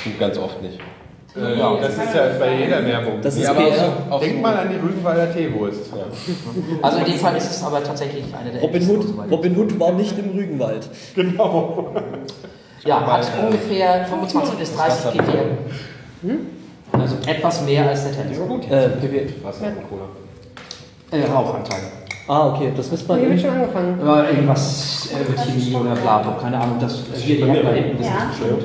stimmt 0.00 0.18
ganz 0.20 0.38
oft 0.38 0.62
nicht. 0.62 0.78
Äh, 1.34 1.58
ja, 1.58 1.74
das 1.80 1.92
ist 1.94 2.14
ja 2.14 2.26
bei 2.38 2.56
jeder 2.56 2.84
Werbung. 2.84 3.14
Das 3.22 3.34
ist 3.36 3.42
Ja, 3.44 3.50
aber 3.52 3.62
PR. 3.70 3.88
auch 4.10 4.12
auch 4.16 4.20
Denk 4.20 4.34
so- 4.36 4.40
mal 4.42 4.54
an 4.58 4.68
die 4.68 4.76
Rügenwalder 4.76 5.32
Teewurst. 5.34 5.90
Also 6.82 6.98
in 6.98 7.04
dem 7.06 7.18
Fall 7.18 7.36
ist 7.36 7.50
es 7.50 7.62
aber 7.64 7.82
tatsächlich 7.82 8.24
eine 8.38 8.50
der 8.52 8.60
Robin 8.60 8.82
ältesten 8.82 9.18
Hood. 9.18 9.30
Robin 9.30 9.56
Hood 9.56 9.80
war 9.80 9.92
nicht 9.92 10.18
im 10.18 10.30
Rügenwald. 10.36 10.88
Genau. 11.14 11.94
Ja, 12.84 13.06
hat 13.06 13.26
ungefähr 13.46 14.04
25 14.06 14.54
bis 14.56 14.74
30 14.76 15.12
ppm. 15.12 16.36
Also 16.92 17.16
etwas 17.26 17.62
mehr 17.64 17.88
als 17.88 18.02
der 18.04 18.12
Tennis. 18.12 18.38
Äh, 18.38 18.88
PW. 19.00 19.26
Wasser 19.42 19.66
und 19.68 19.88
Cola. 19.88 20.02
Äh, 21.12 21.24
Rauchanteil. 21.26 21.80
Ah, 22.28 22.48
okay, 22.54 22.72
das 22.76 22.90
wisst 22.90 23.06
man 23.08 23.18
Hier 23.18 23.28
wird 23.28 23.36
nicht. 23.36 23.46
schon 23.46 23.54
angefangen. 23.54 24.00
Aber 24.00 24.30
irgendwas 24.30 25.08
äh, 25.12 25.30
mit 25.30 25.38
Chemie 25.40 25.74
oder 25.74 25.94
Blablabla, 25.94 26.38
keine 26.40 26.58
Ahnung. 26.58 26.76
Das, 26.80 26.94
äh, 26.94 27.16
hier, 27.18 27.36
die 27.36 27.42
da 27.62 27.70
hinten 27.72 27.98
wissen 27.98 28.10
Ja. 28.10 28.26
das 28.28 28.38
bestimmt. 28.38 28.64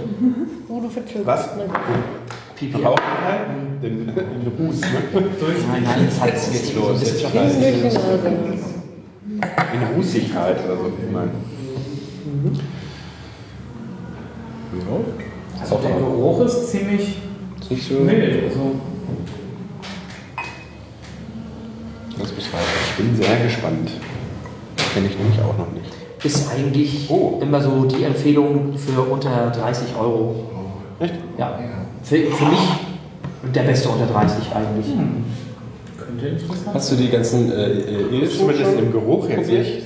Udo 0.70 0.90
verzögert. 0.90 1.26
Was? 1.28 1.50
PPM. 2.56 2.86
Rauchanteil? 2.86 3.40
Den, 3.84 4.08
den 4.08 4.68
Ruß, 4.68 4.82
ne? 4.82 4.88
Nein, 5.14 5.84
nein, 5.84 6.08
das 6.08 6.26
jetzt 6.26 6.48
ein 6.48 6.54
bisschen 6.54 6.82
Hinten 6.82 7.00
durch 7.00 7.32
die 7.32 7.38
Nase. 7.38 8.68
In 9.74 9.96
Rußigkeit 9.96 10.58
oder 10.66 10.78
so, 10.78 10.92
ich 11.06 11.12
meine. 11.12 11.32
Also 15.60 15.76
der 15.84 15.92
Geruch 15.98 16.40
ist 16.46 16.70
ziemlich 16.72 17.18
Ist 17.60 17.72
nicht 17.72 17.88
so. 17.88 17.96
mild. 17.96 18.44
Also 18.46 18.60
Das 22.20 22.32
beschreiben. 22.32 22.64
Ich 22.84 22.87
bin 22.98 23.16
sehr 23.16 23.38
gespannt. 23.44 23.92
Kenne 24.94 25.08
ich 25.08 25.18
nämlich 25.18 25.40
auch 25.40 25.58
noch 25.58 25.72
nicht. 25.74 25.94
Ist 26.24 26.52
eigentlich 26.52 27.08
Oh. 27.10 27.40
immer 27.42 27.62
so 27.62 27.86
die 27.86 28.04
Empfehlung 28.04 28.74
für 28.78 29.02
unter 29.02 29.52
30 29.52 29.88
Euro. 30.00 30.36
Echt? 31.00 31.14
Ja. 31.38 31.60
Für, 32.04 32.18
für 32.18 32.46
mich 32.46 32.60
der 33.54 33.62
beste 33.64 33.90
unter 33.90 34.08
30 34.08 34.38
eigentlich. 34.56 34.88
Könnte 35.98 36.28
interessant 36.28 36.74
Hast 36.74 36.92
du 36.92 36.96
die 36.96 37.10
ganzen 37.10 37.52
äh, 37.52 37.66
äh, 37.72 38.02
irischen 38.16 38.40
Zumindest 38.40 38.72
schon 38.72 38.80
im 38.80 38.92
Geruch 38.92 39.30
jetzt 39.30 39.52
nicht. 39.52 39.84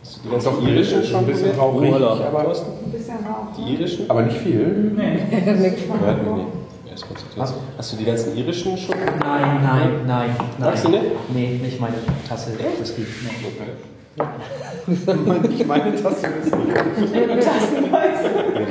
Hast 0.00 0.18
du 0.18 0.20
die 0.24 0.30
ganzen 0.30 0.44
Doch, 0.52 0.62
irischen 0.68 1.04
schon 1.04 1.20
ein 1.20 1.26
bisschen 1.26 1.50
rauchig, 1.58 1.92
aber 1.94 2.38
Ein 2.40 2.92
bisschen 2.92 3.16
Rauch. 3.16 3.56
Die 3.58 3.74
irischen? 3.74 4.08
aber 4.10 4.22
nicht 4.22 4.36
viel. 4.36 4.92
Nee. 4.96 5.18
Ja, 5.46 5.52
nee, 5.54 5.72
Erst 7.02 7.08
konzentriert. 7.08 7.38
Was? 7.38 7.54
Hast 7.78 7.92
du 7.92 7.96
die 7.96 8.04
ganzen 8.04 8.36
irischen 8.36 8.76
schon? 8.78 8.94
Nein, 8.96 9.60
nein, 9.62 9.62
nein, 9.62 10.30
nein. 10.36 10.36
Magst 10.58 10.84
du 10.84 10.88
nicht? 10.90 11.04
Nee, 11.34 11.60
nicht 11.62 11.80
meine 11.80 11.94
Tasse 12.28 12.52
Whisky. 12.78 13.02
Nee. 13.24 13.30
Ich 15.58 15.66
meine, 15.66 15.92
das 15.92 16.00
ist 16.00 16.04
Ja, 16.22 17.20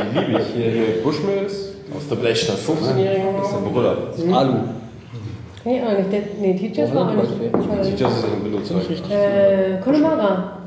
die 0.04 0.20
liebe 0.20 0.40
ich. 0.40 0.48
Hier, 0.54 0.72
hier 0.72 1.04
Bushmills 1.04 1.54
aus 1.96 2.08
der 2.10 2.16
Blechstadt. 2.18 2.58
15-Jährigen. 2.58 3.38
Das 3.38 3.48
ist 3.50 3.58
ein 3.58 3.64
Brüller. 3.64 3.96
Das 4.12 4.20
ist 4.20 4.34
Alu. 4.34 4.54
Nee, 5.64 5.82
auch 5.82 5.98
nicht. 5.98 6.12
Der, 6.12 6.22
nee, 6.40 6.56
Teachers 6.56 6.94
war 6.94 7.10
auch 7.10 7.14
nicht. 7.16 7.98
Teachers 7.98 8.18
ist 8.18 8.26
ein 8.26 8.44
Benutzer. 8.44 8.76
Äh, 9.10 9.80
Connemara. 9.84 10.61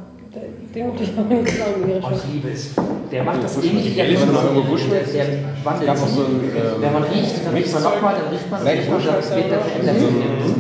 Den 0.74 0.88
muss 0.88 1.01
ich 1.01 1.10
auch 1.16 1.28
nicht 1.28 1.48
sagen, 1.56 2.02
Oh, 2.02 2.10
ich 2.10 2.34
liebe 2.34 2.48
es. 2.51 2.70
Der 3.12 3.22
macht 3.22 3.44
das 3.44 3.56
ähnlich 3.62 3.90
wie 3.92 3.94
der 3.94 4.06
Bushmills- 4.10 5.12
Der 5.12 5.26
wandelt 5.62 5.90
auch 5.90 5.96
so 5.96 6.05
ein, 6.26 6.40
sich. 6.40 6.51
ähm, 6.51 6.82
Wenn 6.82 6.92
man 6.92 7.02
riecht, 7.05 7.46
dann 7.46 7.55
riecht 7.55 7.72
man 7.72 7.82
nochmal, 7.84 8.14
dann 8.18 8.28
riecht 8.34 8.51
man, 8.51 8.62
riecht 8.66 8.90
man, 8.90 9.05
dann 9.05 9.14
wird 9.14 9.51
der 9.51 9.60
verändert 9.60 9.98
sich. 9.98 10.09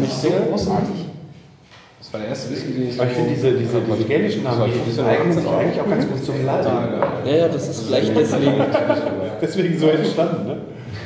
Das 0.00 0.08
ist 0.14 0.22
so 0.22 0.28
großartig. 0.30 0.98
Das 1.98 2.12
war 2.12 2.20
der 2.20 2.28
erste 2.28 2.50
Whisky, 2.52 2.72
den 2.72 2.88
ich 2.90 3.00
Aber 3.00 3.10
ich 3.10 3.16
finde 3.16 3.30
diese, 3.34 3.52
diese, 3.58 3.80
diese 3.80 4.04
gälischen 4.04 4.42
Namen, 4.44 4.70
die 4.70 5.02
eignen 5.02 5.32
sich 5.32 5.48
eigentlich 5.50 5.80
auch 5.80 5.90
ganz 5.90 6.06
gut 6.06 6.24
zum 6.24 6.46
Laden. 6.46 6.72
Ja, 7.26 7.34
ja, 7.34 7.48
das 7.48 7.68
ist 7.68 7.80
vielleicht 7.86 8.16
deswegen. 8.16 8.54
Deswegen 9.42 9.78
so 9.80 9.88
entstanden, 9.88 10.46
ne? 10.46 10.56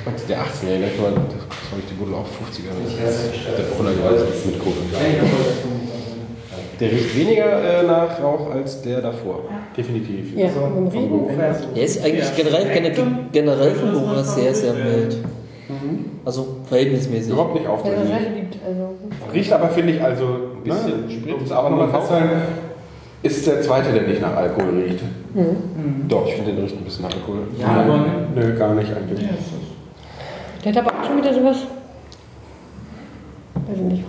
Und 0.04 0.14
der 0.28 0.38
18-Jährige, 0.38 0.90
guck 0.96 1.04
mal, 1.16 1.22
das 1.32 1.70
habe 1.72 1.80
ich 1.80 1.88
die 1.88 1.94
Buddel 1.94 2.14
auch 2.14 2.28
50er. 2.28 2.76
Der 3.56 3.62
Brüller 3.72 3.92
gewaltig 3.96 4.46
mit 4.46 4.58
Kohle. 4.60 4.76
Der 6.80 6.90
riecht 6.92 7.16
weniger 7.16 7.80
äh, 7.80 7.82
nach 7.86 8.22
Rauch 8.22 8.50
als 8.52 8.82
der 8.82 9.00
davor. 9.00 9.40
Definitiv. 9.76 10.36
Ja, 10.36 10.48
vom 10.48 10.86
Reden. 10.88 11.20
Der 11.74 11.82
ist 11.84 12.04
eigentlich 12.04 12.36
generell, 12.36 12.66
gener- 12.66 13.04
generell 13.32 13.70
vom 13.74 13.92
Geruch 13.92 14.14
her 14.14 14.24
sehr, 14.24 14.54
sehr 14.54 14.74
mild. 14.74 15.16
Also 16.24 16.56
verhältnismäßig. 16.68 17.32
Überhaupt 17.32 17.54
nicht 17.54 17.66
aufdringlich. 17.66 18.10
Also. 18.66 19.32
Riecht 19.34 19.52
aber, 19.52 19.68
finde 19.70 19.92
ich, 19.94 20.02
also, 20.02 20.24
ein 20.24 20.62
bisschen 20.64 21.02
bisschen, 21.06 21.34
um 21.34 21.42
es 21.44 21.52
auch 21.52 21.68
nochmal 21.68 21.88
festzuhalten, 21.88 22.30
ist 23.22 23.46
der 23.46 23.60
zweite, 23.62 23.92
der 23.92 24.02
nicht 24.02 24.22
nach 24.22 24.36
Alkohol 24.36 24.80
riecht. 24.82 25.00
Doch, 26.08 26.26
ich 26.28 26.34
finde 26.34 26.52
den 26.52 26.62
riecht 26.62 26.76
ein 26.76 26.84
bisschen 26.84 27.02
nach 27.04 27.12
Alkohol. 27.14 27.40
Ja, 27.60 27.66
aber 27.66 28.04
Nö, 28.34 28.54
gar 28.56 28.74
nicht 28.74 28.90
eigentlich. 28.94 29.26
Der 30.64 30.72
hat 30.72 30.78
aber 30.86 31.00
auch 31.00 31.04
schon 31.04 31.16
wieder 31.18 31.34
sowas. 31.34 31.56
Weiß 33.66 33.76
ich 33.76 33.82
nicht. 33.82 34.04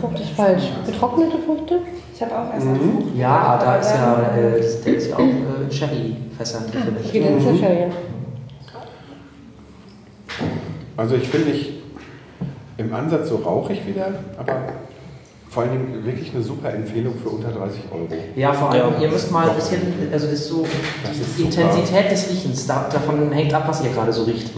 Frucht 0.00 0.20
ist 0.20 0.30
falsch. 0.30 0.64
Getrocknete 0.86 1.38
Früchte? 1.38 1.80
Ich 2.14 2.22
habe 2.22 2.32
auch 2.38 2.54
erst 2.54 2.66
Frucht 2.66 3.16
Ja, 3.16 3.58
da 3.60 3.66
aber 3.70 3.80
ist 3.80 3.90
ja, 3.90 4.22
äh, 4.36 4.60
das- 4.60 4.80
der 4.82 4.94
ist 4.94 5.08
ja 5.10 5.16
auch 5.16 5.20
äh, 5.20 5.64
in 5.64 5.70
Sherry-Fässern 5.70 6.64
gefüllt. 6.70 6.96
Okay, 7.06 7.22
dann 7.24 7.38
ist 7.38 7.46
das 7.48 7.60
ja 7.60 7.72
ja. 7.72 7.86
Also 10.96 11.14
ich 11.16 11.28
finde 11.28 11.50
nicht 11.50 11.72
im 12.76 12.92
Ansatz 12.94 13.28
so 13.28 13.36
rauchig 13.36 13.86
wieder, 13.86 14.06
aber 14.36 14.52
vor 15.48 15.62
allen 15.62 15.72
Dingen 15.72 16.04
wirklich 16.04 16.32
eine 16.34 16.42
super 16.42 16.72
Empfehlung 16.72 17.14
für 17.22 17.30
unter 17.30 17.48
30 17.50 17.80
Euro. 17.92 18.06
Ja, 18.36 18.52
vor 18.52 18.70
allem, 18.70 18.94
Ja. 18.94 19.00
ihr 19.02 19.08
müsst 19.08 19.30
mal 19.32 19.48
ein 19.48 19.56
bisschen, 19.56 19.80
also 20.12 20.26
das 20.26 20.34
ist 20.40 20.48
so, 20.48 20.64
die 21.38 21.42
Intensität 21.42 22.10
des 22.10 22.30
Riechens, 22.30 22.66
da, 22.66 22.86
davon 22.92 23.32
hängt 23.32 23.54
ab, 23.54 23.64
was 23.66 23.82
ihr 23.82 23.90
gerade 23.90 24.12
so 24.12 24.24
riecht. 24.24 24.50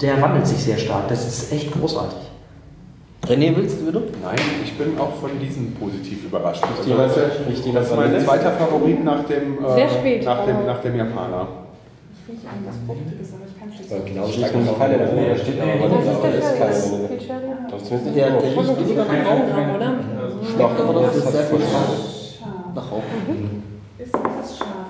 Der 0.00 0.20
wandelt 0.22 0.46
sich 0.46 0.58
sehr 0.58 0.78
stark, 0.78 1.08
das 1.08 1.26
ist 1.26 1.52
echt 1.52 1.72
großartig. 1.72 2.18
René, 3.26 3.56
willst 3.56 3.80
du 3.80 3.86
wieder? 3.88 4.00
Nein, 4.22 4.36
ich 4.64 4.72
bin 4.76 4.98
auch 4.98 5.14
von 5.14 5.30
diesen 5.40 5.74
positiv 5.74 6.24
überrascht. 6.26 6.62
die 6.64 6.92
Also 6.92 7.02
das, 7.02 7.16
was- 7.16 7.48
nicht 7.48 7.64
die 7.64 7.72
das 7.72 7.88
ist 7.90 7.96
mein 7.96 8.20
zweiter 8.20 8.52
Favorit 8.52 9.02
nach 9.04 9.24
dem, 9.24 9.64
äh, 9.64 9.88
spät, 9.88 10.24
nach 10.24 10.44
dem, 10.44 10.56
aber- 10.56 10.66
nach 10.66 10.80
dem 10.80 10.96
Japaner. 10.96 11.48
Ich 12.26 12.32
rieche 12.32 12.48
an 12.48 12.64
das 12.66 12.76
Fruchtiges, 12.86 13.28
aber 13.34 13.44
ich 13.48 13.58
kann 13.58 13.68
es 13.72 13.78
nicht 13.80 13.88
so 13.90 13.96
Genau, 14.04 14.26
Ich 14.28 14.38
rieche 14.38 14.58
noch 14.58 14.78
keine 14.78 14.96
Vanille, 15.00 15.28
da 15.30 15.36
steht 15.36 15.60
aber 15.60 15.72
Vanille, 15.72 16.00
ist 16.00 16.08
aber 16.08 16.28
der 16.28 16.40
da 16.40 16.48
ist 16.48 16.58
keine 16.58 16.74
Sherry? 16.74 16.92
Vanille. 16.92 17.08
Viel 17.08 17.20
Sherry? 17.26 17.48
Doch, 17.70 17.80
zumindest 17.84 18.04
nicht 18.04 18.16
der 18.16 18.28
Schon 18.28 18.64
riecht 18.64 18.80
weniger 18.84 19.04
nach 19.04 19.24
Rauch 19.24 19.50
haben, 19.56 19.70
oder? 19.76 19.90
Doch, 20.58 20.74
aber 20.84 20.92
das 21.00 21.16
ist 21.16 21.32
sehr 21.32 21.44
viel 21.44 21.58
nach 22.74 22.86
Rauch. 22.92 23.08
Ist 23.96 24.14
etwas 24.14 24.48
scharf. 24.58 24.83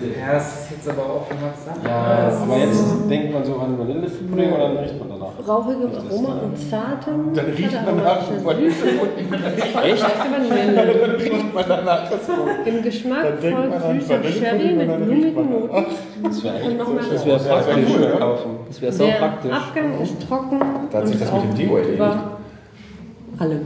Ja, 0.00 0.34
das 0.34 0.62
ist 0.62 0.70
jetzt 0.70 0.88
aber 0.90 1.02
auch, 1.02 1.26
wenn 1.28 1.40
man 1.40 1.50
es 1.50 1.64
sagt. 1.64 1.84
Ja, 1.84 2.42
aber 2.42 2.56
jetzt 2.58 3.10
denkt 3.10 3.32
man 3.32 3.44
so 3.44 3.56
an 3.56 3.76
Vanillefüllung 3.78 4.52
und 4.52 4.60
dann 4.60 4.76
riecht 4.76 4.98
man 4.98 5.08
danach. 5.08 5.48
Rauchigem 5.48 5.90
Aroma 5.92 6.40
und 6.44 6.70
zartem. 6.70 7.34
Dann 7.34 7.46
riecht 7.46 7.84
man 7.84 7.96
nach 7.96 8.30
Echt? 8.30 8.44
Vanille. 8.44 8.78
riecht 11.18 11.54
man 11.54 11.64
danach 11.66 12.10
das 12.10 12.20
Im 12.64 12.82
Geschmack 12.82 13.24
Dann 13.42 13.52
folgt 13.52 14.00
süßer 14.00 14.24
Sherry 14.24 14.72
mit 14.74 14.88
dann 14.88 15.04
blumigen 15.04 15.50
Noten. 15.50 15.86
Das 16.22 16.44
wäre 16.44 16.58
das 17.34 17.46
praktisch. 17.48 17.90
Das 18.68 18.80
wäre 18.82 18.92
Der 18.94 19.18
praktisch. 19.18 19.52
Abgang 19.52 20.00
ist 20.00 20.28
trocken. 20.28 20.60
Da 20.92 20.98
hat 20.98 21.08
sich 21.08 21.16
und 21.16 21.22
das 21.22 21.32
mit 21.32 21.42
dem 21.42 21.54
Deo 21.56 21.76
erledigt. 21.76 21.96
über 21.98 22.38
Allem. 23.38 23.60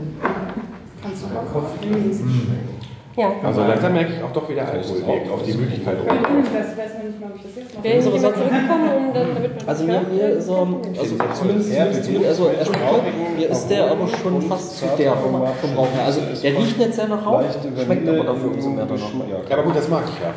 Kannst 1.01 1.23
du 1.23 1.27
auch 1.37 1.55
auf 1.55 2.72
Ja. 3.15 3.31
Also 3.43 3.61
langsam 3.61 3.93
merke 3.93 4.13
ich 4.13 4.23
auch 4.23 4.31
doch 4.31 4.49
wieder 4.49 4.67
Alkohol 4.67 5.05
wirkt 5.05 5.31
auf 5.31 5.43
die 5.43 5.53
Möglichkeit 5.53 5.97
rum. 5.99 6.07
Das 6.07 6.77
weiß 6.77 6.93
man 6.97 7.07
nicht 7.07 7.21
mal, 7.21 7.29
ob 7.29 7.35
ich 7.35 7.43
das 7.43 7.55
jetzt 7.55 7.75
noch 7.75 7.83
Wer 7.83 7.95
ist 7.95 8.05
jemand 8.05 8.35
zurückgekommen, 8.35 8.89
um 8.97 9.13
dann, 9.13 9.27
damit 9.35 9.55
man 9.55 9.67
Also 9.67 9.83
mir, 9.85 10.01
mir 10.01 10.29
ist 10.29 10.49
er, 10.49 10.57
also 10.57 11.15
zumindest, 11.33 11.73
zumindest, 11.73 12.03
zumindest 12.05 12.29
also 12.29 12.47
er 12.47 12.65
schmeckt 12.65 13.37
mir 13.37 13.49
ist 13.49 13.67
der 13.69 13.91
aber 13.91 14.07
schon 14.07 14.41
fast 14.41 14.77
zu 14.77 14.85
der 14.97 15.13
vom, 15.13 15.31
vom 15.31 15.77
Rauch 15.77 15.93
her. 15.93 16.05
Also 16.05 16.21
der 16.41 16.57
riecht 16.57 16.79
nicht 16.79 16.93
sehr 16.93 17.07
nach 17.07 17.25
Rauch, 17.25 17.43
schmeckt 17.83 18.09
aber 18.09 18.23
dafür 18.23 18.51
umso 18.51 18.69
mehr 18.69 18.85
danach. 18.85 19.13
Ja, 19.29 19.37
Ja, 19.47 19.57
aber 19.57 19.63
gut, 19.63 19.75
das 19.75 19.87
mag 19.89 20.03
ich 20.07 20.21
ja. 20.21 20.33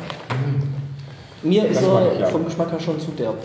Mir 1.43 1.65
ist 1.65 1.81
ich, 1.81 1.87
er 1.87 2.19
ja. 2.19 2.25
vom 2.27 2.45
Geschmack 2.45 2.71
her 2.71 2.79
schon 2.79 2.99
zu 2.99 3.11
derb. 3.11 3.35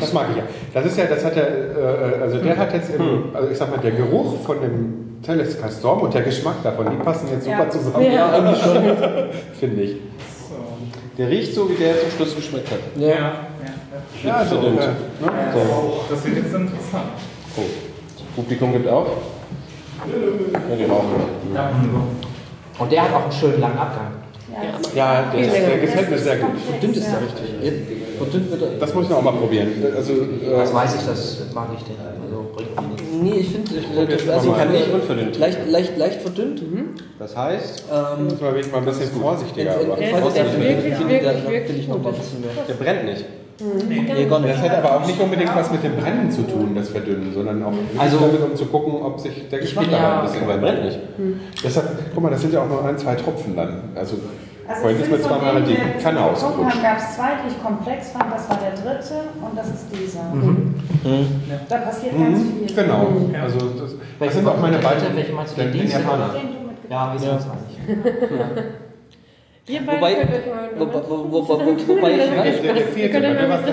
Das 0.00 0.12
mag 0.12 0.26
ich 0.30 0.36
ja. 0.38 0.42
Das 0.74 0.84
ist 0.84 0.98
ja, 0.98 1.04
das 1.04 1.24
hat 1.24 1.36
er, 1.36 1.46
äh, 1.46 2.22
also 2.22 2.38
der 2.38 2.56
hat 2.56 2.72
jetzt, 2.72 2.94
im, 2.94 3.34
also 3.34 3.48
ich 3.50 3.56
sag 3.56 3.70
mal, 3.70 3.78
der 3.78 3.92
Geruch 3.92 4.40
von 4.44 4.60
dem 4.60 5.07
Telles 5.28 5.60
Castorm 5.60 6.00
und 6.00 6.14
der 6.14 6.22
Geschmack 6.22 6.62
davon, 6.62 6.90
die 6.90 6.96
passen 7.04 7.28
jetzt 7.30 7.44
super 7.44 7.64
Ja. 7.64 7.68
zusammen. 7.70 8.12
Ja. 8.12 9.28
finde 9.60 9.82
ich. 9.82 9.96
Der 11.18 11.28
riecht 11.28 11.54
so, 11.54 11.68
wie 11.68 11.74
der 11.74 12.00
zum 12.00 12.10
Schluss 12.12 12.34
geschmeckt 12.34 12.70
hat. 12.70 12.78
Ja, 12.96 13.08
ja. 13.08 13.14
ja. 13.14 13.32
Ja, 14.24 14.36
also, 14.36 14.56
äh, 14.56 14.70
ne? 14.70 14.96
Das 16.08 16.24
wird 16.24 16.36
jetzt 16.36 16.54
interessant. 16.54 17.10
Oh. 17.58 17.60
Das 17.60 18.24
Publikum 18.36 18.72
gibt 18.72 18.88
auf. 18.88 19.06
Ja, 20.06 20.76
die 20.76 20.84
rauchen. 20.84 22.08
Und 22.78 22.92
der 22.92 23.02
hat 23.02 23.12
auch 23.14 23.24
einen 23.24 23.32
schönen 23.32 23.60
langen 23.60 23.78
Abgang. 23.78 24.12
Ja, 24.94 25.24
der, 25.30 25.40
ist, 25.40 25.52
der 25.54 25.78
gefällt 25.78 26.10
mir 26.10 26.18
sehr 26.18 26.36
gut. 26.36 26.58
Verdünnt 26.58 26.96
ist 26.96 27.06
der 27.06 27.20
richtig. 27.20 28.16
Verdünnt 28.16 28.50
wird 28.50 28.62
er. 28.62 28.68
Das 28.80 28.94
muss 28.94 29.04
ich 29.04 29.10
noch 29.10 29.18
auch 29.18 29.22
mal 29.22 29.32
probieren. 29.34 29.68
Also, 29.94 30.12
äh, 30.14 30.56
Das 30.56 30.72
weiß 30.72 30.94
ich, 30.94 31.06
das 31.06 31.42
mag 31.52 31.68
ich 31.76 31.84
denn. 31.84 31.96
Also. 32.00 32.87
Nee, 33.22 33.38
ich 33.40 33.48
finde, 33.50 33.70
das 34.06 34.22
schon 34.22 34.30
also 34.30 34.52
kann 34.52 34.74
ich 34.74 34.92
unverdünnt. 34.92 35.38
leicht, 35.38 35.58
leicht, 35.68 35.96
leicht 35.96 36.22
verdünnt. 36.22 36.62
Das 37.18 37.36
heißt, 37.36 37.84
Ähm, 37.90 38.24
muss 38.24 38.40
man 38.40 38.54
wirklich 38.54 38.72
mal 38.72 38.78
ein 38.78 38.84
bisschen 38.84 39.10
vorsichtiger. 39.20 39.74
in- 39.80 39.86
in- 39.86 39.90
Aber. 39.92 39.96
Der 40.00 40.10
der 40.44 40.46
ist 40.46 40.58
wirklich, 40.60 40.98
wirklich, 41.08 41.48
wirklich 41.48 41.78
ich 41.80 41.88
noch 41.88 41.96
ein 41.96 42.02
bisschen 42.14 42.40
mehr. 42.40 42.50
der 42.68 42.74
brennt 42.74 43.04
nicht. 43.04 43.24
Nee, 43.88 44.24
gar 44.26 44.38
nicht. 44.40 44.54
Das 44.54 44.62
hat 44.62 44.84
aber 44.84 44.96
auch 45.00 45.06
nicht 45.06 45.18
unbedingt 45.20 45.50
was 45.56 45.70
mit 45.72 45.82
dem 45.82 45.96
Brennen 45.96 46.30
zu 46.30 46.42
tun, 46.42 46.74
das 46.76 46.90
Verdünnen, 46.90 47.32
sondern 47.34 47.62
auch 47.64 47.72
Also- 47.98 48.18
damit, 48.18 48.40
um 48.42 48.54
zu 48.54 48.66
gucken, 48.66 49.02
ob 49.02 49.18
sich 49.18 49.48
der 49.50 49.58
Geschmack 49.58 49.86
bin 49.86 49.94
ja- 49.94 50.20
ein 50.20 50.26
bisschen 50.26 50.42
Aber 50.44 50.52
er 50.52 50.58
brennt 50.58 50.78
wandelt. 50.78 50.98
nicht. 51.18 51.64
Deshalb, 51.64 51.88
guck 52.14 52.22
mal, 52.22 52.30
das 52.30 52.40
sind 52.42 52.52
ja 52.54 52.62
auch 52.62 52.68
nur 52.68 52.84
ein, 52.84 52.96
zwei 52.96 53.16
Tropfen 53.16 53.56
dann. 53.56 53.82
Also, 53.96 54.14
Also 54.68 54.82
vorhin 54.82 55.00
ist 55.00 55.10
mir 55.10 55.20
zweimal 55.22 55.54
halt 55.54 55.66
die 55.66 56.02
Kanne 56.02 56.20
ausgerutscht. 56.20 56.82
gab 56.82 56.98
es 56.98 57.16
zwei, 57.16 57.30
die 57.42 57.48
ich 57.52 57.62
komplex 57.62 58.10
fand. 58.10 58.32
Das 58.32 58.48
war 58.50 58.58
der 58.58 58.72
dritte 58.72 59.14
und 59.40 59.56
das 59.56 59.68
ist 59.68 59.86
dieser. 59.90 60.32
Da 61.68 61.76
passiert 61.78 62.18
ganz 62.18 62.40
viel. 62.42 62.76
Genau. 62.76 63.08
Also 63.42 63.58
das, 63.58 63.94
das 64.18 64.34
sind 64.34 64.46
auch 64.46 64.60
meine 64.60 64.78
beiden 64.78 65.16
Welche 65.16 65.32
meinst 65.32 65.56
du? 65.56 65.62
den, 65.62 65.72
Den? 65.72 65.88
Japaner. 65.88 66.28
Den 66.28 66.52
du 66.52 66.68
mitgebracht 66.68 66.90
Ja, 66.90 67.12
wir 67.12 67.18
sind 67.18 67.32
uns 67.32 67.44
einig. 67.44 68.64
Ihr 69.68 69.80
beiden 69.80 70.00
Wobei- 70.00 70.14
könnt 70.14 70.30
euch 70.30 70.46
mal 70.46 70.70
wo- 70.78 70.86
wo- 70.86 71.48
wo- 71.48 71.48
wo- 71.48 71.96
wobei 71.96 72.10
ich- 72.12 72.18
mal 72.18 72.36
war 72.38 72.44
mit 72.44 72.54
der 72.56 72.72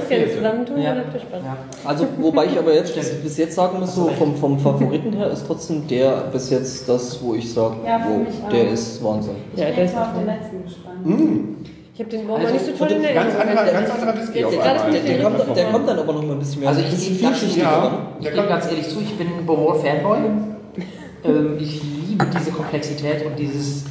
Christian 0.01 0.19
vierte. 0.19 0.35
zusammentun, 0.35 0.81
Ja. 0.81 0.89
dann 0.89 0.97
habt 1.05 1.13
ihr 1.13 1.19
Spaß. 1.21 1.41
Ja. 1.43 1.57
Also, 1.85 2.07
wobei 2.19 2.45
ich 2.45 2.57
aber 2.59 2.73
jetzt 2.73 2.93
bis, 2.95 3.09
bis 3.21 3.37
jetzt 3.37 3.55
sagen 3.55 3.79
muss, 3.79 3.95
so 3.95 4.07
vom, 4.09 4.35
vom 4.35 4.59
Favoriten 4.59 5.13
her 5.13 5.31
ist 5.31 5.45
trotzdem 5.47 5.87
der 5.87 6.11
bis 6.33 6.49
jetzt 6.49 6.89
das, 6.89 7.23
wo 7.23 7.33
ich 7.35 7.53
sage, 7.53 7.75
Ja, 7.85 8.05
wo, 8.07 8.49
der 8.51 8.71
ist 8.71 9.01
Wahnsinn. 9.03 9.35
Ich 9.53 9.59
Ja, 9.59 9.67
bin 9.67 9.75
der 9.75 9.85
jetzt 9.85 9.95
auf 9.95 10.01
auch 10.09 10.17
den 10.17 10.25
letzten 10.25 10.63
gespannt. 10.63 11.57
Ich 11.93 11.99
habe 12.01 12.09
den 12.09 12.27
Baum 12.27 12.41
Also, 12.41 12.53
nicht 12.53 12.65
so 12.65 12.71
toll 12.73 12.91
in 12.91 13.01
der 13.01 13.13
Ganz 13.13 13.35
anderer, 13.35 13.65
ganz 13.71 13.89
anderer 13.89 14.17
Whisky 14.19 14.39
Jetzt 14.39 14.45
auf 14.47 14.53
gerade 14.55 14.81
einmal. 14.83 14.91
Der, 14.91 15.01
der, 15.17 15.23
kommt, 15.23 15.57
der 15.57 15.65
kommt 15.65 15.87
dann 15.89 15.99
aber 15.99 16.13
noch 16.13 16.23
mal 16.23 16.33
ein 16.33 16.39
bisschen 16.39 16.59
mehr. 16.59 16.69
Also 16.69 16.81
ein 16.81 16.87
ich 16.87 16.91
bisschen 16.93 17.13
gebe 17.17 17.23
ganz, 17.23 17.37
vielschichtiger. 17.39 17.71
ja. 17.71 17.81
dann. 17.81 17.97
ich 18.19 18.33
gebe 18.33 18.47
ganz 18.47 18.65
ehrlich 18.69 18.89
zu, 18.89 18.99
ich 18.99 19.17
bin 19.17 19.27
ein 19.27 19.45
Beaumont 19.45 19.77
Fanboy. 19.81 20.17
ähm, 21.23 21.57
ich 21.57 21.81
liebe 22.09 22.25
diese 22.37 22.51
Komplexität 22.51 23.25
und 23.25 23.39
dieses, 23.39 23.85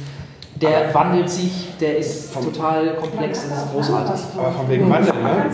der 0.61 0.93
wandelt 0.93 1.29
sich, 1.29 1.69
der 1.79 1.97
ist 1.97 2.33
total 2.33 2.95
komplex, 2.95 3.43
das 3.49 3.57
ist 3.63 3.71
großartig. 3.73 4.21
Aber 4.37 4.51
von 4.51 4.69
wegen 4.69 4.89
Wandel, 4.89 5.13
ne? 5.13 5.45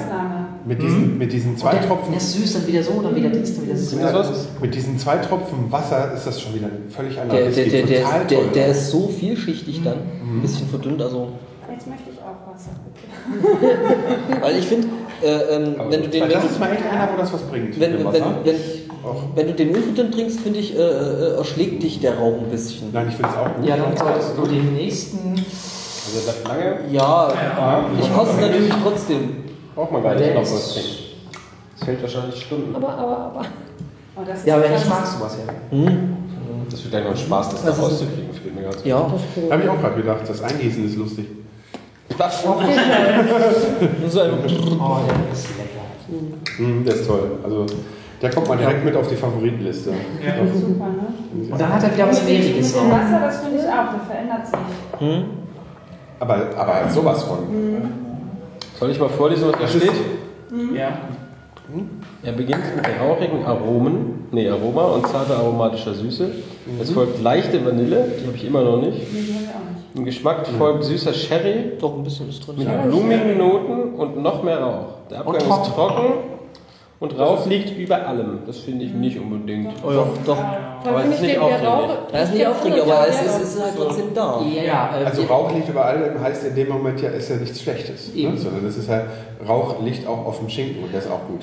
Mit 0.63 0.79
diesen, 0.79 1.17
mit 1.17 1.33
diesen 1.33 1.57
zwei 1.57 1.71
der- 1.71 1.87
Tropfen. 1.87 2.11
Der 2.11 2.21
ist 2.21 2.33
süß, 2.33 2.53
dann 2.53 2.67
wieder 2.67 2.83
so, 2.83 3.01
dann 3.01 3.15
wieder 3.15 3.29
dies, 3.29 3.55
dann 3.55 3.65
wieder 3.65 3.75
so. 3.75 3.97
Ja, 3.97 4.23
mit 4.61 4.75
diesen 4.75 4.97
zwei 4.99 5.17
Tropfen 5.17 5.71
Wasser 5.71 6.13
ist 6.13 6.27
das 6.27 6.39
schon 6.39 6.53
wieder 6.53 6.67
ein 6.67 6.87
völlig 6.89 7.19
anderer 7.19 7.39
Der, 7.39 7.49
der, 7.49 7.65
der, 7.65 8.23
der, 8.27 8.41
der, 8.53 8.67
ist 8.67 8.91
so 8.91 9.07
vielschichtig 9.07 9.81
dann, 9.83 9.95
ein 10.23 10.41
bisschen 10.43 10.67
verdünnt, 10.69 11.01
also. 11.01 11.29
Jetzt 11.71 11.87
möchte 11.87 12.09
ich 12.11 12.19
auch 12.19 12.53
Wasser, 12.53 12.71
bitte. 12.83 14.41
Weil 14.41 14.57
ich 14.57 14.67
finde, 14.67 14.87
äh, 15.23 15.55
ähm, 15.55 15.75
wenn 15.89 16.01
du 16.03 16.09
den. 16.09 16.21
das 16.29 16.33
wenn 16.43 16.45
ist 16.49 16.55
du- 16.55 16.59
mal 16.59 16.71
echt 16.73 16.83
einer, 16.85 17.09
wo 17.13 17.17
das 17.17 17.33
was 17.33 17.41
bringt. 17.43 17.79
Wenn, 17.79 17.91
mit 17.93 18.01
dem 18.01 18.13
wenn, 18.43 18.55
Wasser. 19.03 19.23
wenn, 19.35 19.47
wenn 19.47 19.47
du 19.47 19.53
den 19.53 19.75
unverdünnt 19.75 20.13
trinkst, 20.13 20.39
finde 20.41 20.59
ich, 20.59 20.75
äh, 20.75 20.79
äh, 20.81 21.37
erschlägt 21.37 21.83
dich 21.83 21.99
der 21.99 22.17
Rauch 22.17 22.37
ein 22.39 22.49
bisschen. 22.49 22.91
Nein, 22.91 23.07
ich 23.09 23.15
finde 23.15 23.29
es 23.31 23.37
auch 23.37 23.55
gut. 23.55 23.65
Ja, 23.65 23.77
dann 23.77 23.95
solltest 23.97 24.37
du 24.37 24.45
den 24.45 24.73
nächsten. 24.73 25.29
Also 25.35 26.25
das 26.25 26.35
bleibt 26.43 26.47
lange. 26.47 26.79
Ja, 26.91 27.33
ich 27.99 28.13
koste 28.13 28.41
natürlich 28.41 28.73
trotzdem. 28.83 29.35
Braucht 29.75 29.91
man 29.91 30.03
gar 30.03 30.15
nicht 30.15 30.33
noch 30.33 30.41
was 30.41 30.73
trinken. 30.73 30.89
Das 31.79 31.87
hält 31.87 32.01
wahrscheinlich 32.01 32.41
Stunden. 32.41 32.75
Aber, 32.75 32.89
aber, 32.89 33.17
aber. 33.17 33.45
Oh, 34.15 34.21
das 34.25 34.39
ist 34.39 34.47
Ja, 34.47 34.61
wenn 34.61 34.71
krass. 34.71 34.83
ich 34.83 34.89
mag 34.89 35.05
sowas 35.07 35.37
ja. 35.45 35.77
Hm? 35.77 36.17
Das 36.69 36.91
wird 36.91 37.03
noch 37.03 37.15
Spaß, 37.17 37.49
das, 37.49 37.63
Das 37.63 37.75
da 37.77 37.83
rauszukriegen. 37.83 38.31
Fällt. 38.33 38.85
Ja. 38.85 39.11
Da 39.49 39.53
habe 39.53 39.63
ich 39.63 39.69
auch 39.69 39.79
gerade 39.79 39.95
gedacht, 39.95 40.21
das 40.27 40.41
Eingießen 40.41 40.85
ist 40.85 40.95
lustig. 40.95 41.25
Das 42.17 42.45
Nur 42.45 42.55
so 44.09 44.19
ein 44.21 44.31
Oh, 44.79 44.97
der 45.07 45.33
ist 45.33 45.47
lecker. 45.57 46.59
Mhm, 46.59 46.85
der 46.85 46.95
ist 46.95 47.07
toll. 47.07 47.31
Also, 47.43 47.65
der 48.21 48.29
kommt 48.29 48.47
mal 48.47 48.57
direkt 48.57 48.85
mit 48.85 48.95
auf 48.95 49.07
die 49.07 49.15
Favoritenliste. 49.15 49.91
Ja, 50.23 50.33
super, 50.53 50.85
ne? 50.85 51.51
Und 51.51 51.59
dann 51.59 51.73
hat 51.73 51.83
er 51.83 51.93
wieder 51.93 52.07
was 52.07 52.23
Mehriges 52.23 52.75
Mit 52.75 52.83
dem. 52.83 52.91
Wasser, 52.91 53.19
das 53.21 53.39
finde 53.41 53.57
ich 53.57 53.65
auch, 53.65 53.91
der 53.91 53.99
verändert 54.07 54.47
sich. 54.47 54.99
Hm? 54.99 55.23
Aber, 56.19 56.35
aber 56.55 56.89
sowas 56.89 57.23
von. 57.23 57.39
Soll 58.79 58.91
ich 58.91 58.99
mal 58.99 59.09
vorlesen, 59.09 59.47
was 59.47 59.53
da 59.53 59.59
Das 59.61 59.71
steht? 59.71 59.91
Ja. 60.75 60.89
Er 62.23 62.33
beginnt 62.33 62.75
mit 62.75 62.85
rauchigen 62.99 63.45
Aromen, 63.45 64.27
nee, 64.31 64.49
Aroma 64.49 64.83
und 64.83 65.07
zarter 65.07 65.37
aromatischer 65.37 65.93
Süße. 65.93 66.29
Es 66.81 66.91
folgt 66.91 67.21
leichte 67.21 67.65
Vanille, 67.65 68.05
die 68.19 68.27
habe 68.27 68.35
ich 68.35 68.45
immer 68.45 68.61
noch 68.61 68.81
nicht. 68.81 68.97
Nee, 69.13 69.21
die 69.21 69.33
haben 69.33 69.43
wir 69.43 69.49
auch 69.49 69.75
nicht. 69.75 69.95
Im 69.95 70.05
Geschmack 70.05 70.45
folgt 70.57 70.83
süßer 70.83 71.13
Sherry 71.13 71.73
Doch, 71.79 71.95
ein 71.97 72.03
bisschen 72.03 72.29
ist 72.29 72.45
drin. 72.45 72.57
mit 72.57 72.83
blumigen 72.83 73.37
Noten 73.37 73.93
und 73.95 74.21
noch 74.21 74.43
mehr 74.43 74.59
Rauch. 74.59 74.85
Der 75.09 75.19
Abgang 75.19 75.37
ist 75.37 75.69
trocken 75.73 76.13
und 77.01 77.17
Rauch 77.17 77.47
liegt 77.47 77.75
über 77.79 78.07
allem. 78.07 78.39
Das 78.45 78.59
finde 78.59 78.85
ich 78.85 78.93
nicht 78.93 79.19
unbedingt. 79.19 79.73
Oh 79.83 79.91
ja, 79.91 80.07
doch. 80.23 80.37
Weil 80.37 80.93
Aber 80.93 81.05
es 81.05 81.15
ist 81.15 81.21
nicht. 81.21 81.39
Rauch. 81.39 81.89
Er 82.11 82.23
ist 82.23 82.33
nicht 82.33 82.45
aufregend, 82.45 82.81
aber 82.81 83.07
es 83.07 83.21
ist, 83.23 83.41
es 83.41 83.55
ist 83.55 83.63
halt 83.63 83.73
trotzdem 83.75 84.13
da. 84.13 84.39
Ja, 84.55 84.63
ja. 84.63 84.99
äh, 85.01 85.05
Also 85.05 85.23
Rauch 85.23 85.51
liegt 85.51 85.67
über 85.67 85.83
allem 85.83 86.21
heißt 86.21 86.45
in 86.45 86.55
dem 86.55 86.69
Moment 86.69 87.01
ja, 87.01 87.09
ist 87.09 87.29
ja 87.31 87.37
nichts 87.37 87.59
Schlechtes. 87.59 88.13
Ne? 88.13 88.37
Sondern 88.37 88.63
das 88.63 88.77
ist 88.77 88.87
ja, 88.87 89.03
Rauch 89.47 89.81
liegt 89.81 90.07
auch 90.07 90.27
auf 90.27 90.37
dem 90.37 90.49
Schinken 90.49 90.83
und 90.83 90.93
der 90.93 90.99
ist 90.99 91.09
auch 91.09 91.27
gut. 91.27 91.41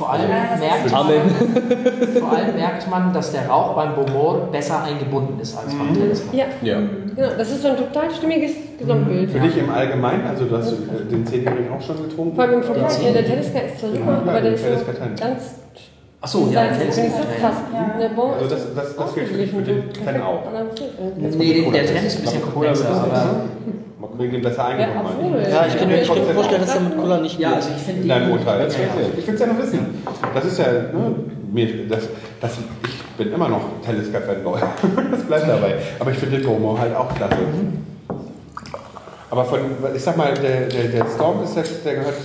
Vor 0.00 0.10
allem, 0.14 0.28
merkt 0.30 0.90
man, 0.90 1.06
vor 2.20 2.32
allem 2.32 2.54
merkt 2.56 2.88
man, 2.90 3.12
dass 3.12 3.32
der 3.32 3.46
Rauch 3.48 3.74
beim 3.74 3.94
Bomor 3.94 4.48
besser 4.50 4.82
eingebunden 4.82 5.38
ist 5.38 5.54
als 5.58 5.74
beim 5.74 5.92
Teleskop. 5.92 6.32
Ja, 6.32 6.46
Ja. 6.62 6.78
genau. 6.78 7.28
Das 7.36 7.50
ist 7.50 7.60
so 7.60 7.68
ein 7.68 7.76
total 7.76 8.10
stimmiges 8.10 8.52
Gesamtbild. 8.78 9.30
Für 9.30 9.40
dich 9.40 9.58
im 9.58 9.68
Allgemeinen, 9.68 10.26
also 10.26 10.46
du 10.46 10.56
hast 10.56 10.72
den 11.10 11.26
Zehnjährigen 11.26 11.70
auch 11.70 11.82
schon 11.82 11.96
getrunken? 12.08 12.34
Vor 12.34 12.44
allem 12.44 12.54
im 12.54 12.62
Vergleich. 12.62 13.04
Ja, 13.04 13.12
der 13.12 13.26
Teleskop 13.26 13.62
ist 13.66 13.78
zwar 13.80 13.90
super, 13.90 14.22
Ja, 14.24 14.30
aber 14.32 14.40
der 14.40 14.52
ist 14.54 14.62
so 14.62 14.68
einen. 15.02 15.14
ganz. 15.16 15.42
Achso, 16.22 16.48
ja. 16.50 16.62
Teleskop. 16.68 16.86
Das 16.88 16.96
ist 16.96 17.40
krass. 17.40 17.54
Der 18.00 18.08
Bon 18.08 18.30
Also 18.32 18.48
das, 18.48 18.74
das, 18.74 18.96
das 18.96 19.14
gilt 19.14 19.28
für, 19.28 19.34
dich, 19.36 19.50
für 19.50 19.60
den 19.62 19.82
Fan 20.02 20.22
auch. 20.22 20.40
Nee, 21.18 21.62
der, 21.62 21.72
der 21.72 21.86
Trend 21.92 22.06
ist 22.06 22.16
ein 22.16 22.22
bisschen 22.22 22.42
komplexer, 22.42 22.88
aber. 22.88 23.40
Mal 24.00 24.06
gucken, 24.06 24.30
den 24.30 24.40
besser 24.40 24.62
Ja, 24.62 24.68
eingebaut. 24.68 25.12
obwohl. 25.18 25.42
Ja, 25.42 25.66
ich 25.66 25.76
kann 25.76 25.88
mir, 25.88 26.04
vorstellen, 26.04 26.60
dass 26.62 26.72
der 26.72 26.80
mit 26.80 26.96
Cola 26.96 27.18
nicht 27.18 27.38
Ja, 27.38 27.52
also 27.54 27.68
ich 27.76 27.82
finde 27.82 28.02
In 28.02 28.08
deinem 28.08 28.32
Urteil. 28.32 28.60
Ja, 28.60 28.66
Ich 28.66 29.26
will 29.26 29.34
es 29.34 29.40
ja 29.40 29.46
noch 29.46 29.58
wissen. 29.58 30.02
Das 30.34 30.44
ist 30.44 30.58
ja, 30.58 30.72
ne, 30.72 31.14
mir, 31.52 31.86
das, 31.86 32.08
das, 32.40 32.58
ich 32.86 33.16
bin 33.18 33.32
immer 33.32 33.48
noch 33.48 33.60
Telescope-Fanboy. 33.84 34.60
das 35.10 35.22
bleibt 35.24 35.48
dabei. 35.48 35.74
Aber 35.98 36.10
ich 36.10 36.16
finde 36.16 36.38
den 36.38 36.46
Bomo 36.46 36.78
halt 36.78 36.96
auch 36.96 37.14
klasse. 37.14 37.36
Aber 39.30 39.44
von, 39.44 39.60
ich 39.94 40.02
sag 40.02 40.16
mal, 40.16 40.32
der, 40.32 40.66
der, 40.68 40.84
der 40.84 41.06
Storm 41.14 41.44
ist 41.44 41.56
jetzt, 41.56 41.84
der 41.84 41.96
gehört 41.96 42.16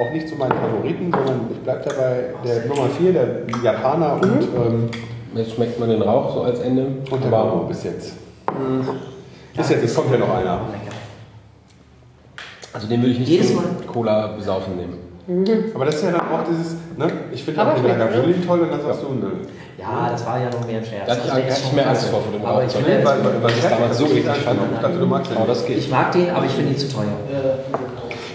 auch 0.00 0.12
nicht 0.12 0.28
zu 0.28 0.36
meinen 0.36 0.52
Favoriten, 0.52 1.10
sondern 1.12 1.40
ich 1.52 1.58
bleib 1.58 1.84
dabei, 1.84 2.24
der 2.44 2.66
Nummer 2.66 2.88
4, 2.88 3.12
der 3.12 3.28
Japaner 3.62 4.14
und, 4.14 4.42
ähm, 4.42 4.90
Jetzt 5.34 5.52
schmeckt 5.52 5.78
man 5.78 5.90
den 5.90 6.00
Rauch 6.00 6.32
so 6.32 6.42
als 6.42 6.60
Ende. 6.60 6.86
und 7.10 7.22
der 7.22 7.30
aber 7.30 7.50
Bomo 7.50 7.64
bis 7.64 7.84
jetzt. 7.84 8.14
Bis 9.54 9.68
jetzt, 9.68 9.84
es 9.84 9.94
kommt 9.94 10.10
ja 10.10 10.16
noch 10.16 10.34
einer. 10.34 10.60
Also 12.76 12.88
den 12.88 13.00
würde 13.00 13.12
ich 13.12 13.20
nicht 13.20 13.30
Jedes 13.30 13.48
zum 13.48 13.56
Mal. 13.56 13.64
Cola 13.90 14.26
besaufen 14.36 14.76
nehmen. 14.76 14.98
Aber 15.74 15.86
das 15.86 15.94
ist 15.96 16.04
ja 16.04 16.10
dann 16.12 16.20
auch 16.20 16.44
dieses, 16.46 16.76
ne, 16.96 17.10
ich 17.32 17.42
finde 17.42 17.66
auch 17.66 17.74
den 17.74 17.98
Lagavulin 17.98 18.46
toll 18.46 18.60
und 18.60 18.70
dann 18.70 18.82
sagst 18.82 19.02
du, 19.02 19.14
ne. 19.14 19.32
Ja, 19.78 20.10
das 20.10 20.26
war 20.26 20.38
ja 20.38 20.50
noch 20.50 20.66
mehr 20.66 20.78
ein 20.78 20.84
Scherz. 20.84 21.06
Da 21.06 21.12
hatte 21.12 21.22
ich 21.24 21.32
Also 21.32 21.46
eigentlich 21.46 21.72
mehr 21.72 21.88
Angst 21.88 22.04
vor, 22.06 22.20
vor 22.20 22.32
dem 22.32 22.44
Aber 22.44 22.64
ich, 22.64 22.72
finde, 22.72 22.90
Weil, 23.02 23.24
weil, 23.24 23.42
weil 23.42 23.50
ich 23.50 23.64
damals 23.64 23.98
so 23.98 24.04
eklig 24.04 24.24
fand. 24.24 24.60
Ich 24.74 24.80
dachte, 24.80 24.98
du 24.98 25.06
magst 25.06 25.30
den. 25.30 25.38
Aber 25.38 25.46
das 25.46 25.66
geht. 25.66 25.78
ich 25.78 25.90
mag 25.90 26.12
den, 26.12 26.30
aber 26.30 26.44
ich 26.44 26.52
finde 26.52 26.72
ihn 26.72 26.78
zu 26.78 26.88
teuer. 26.88 27.16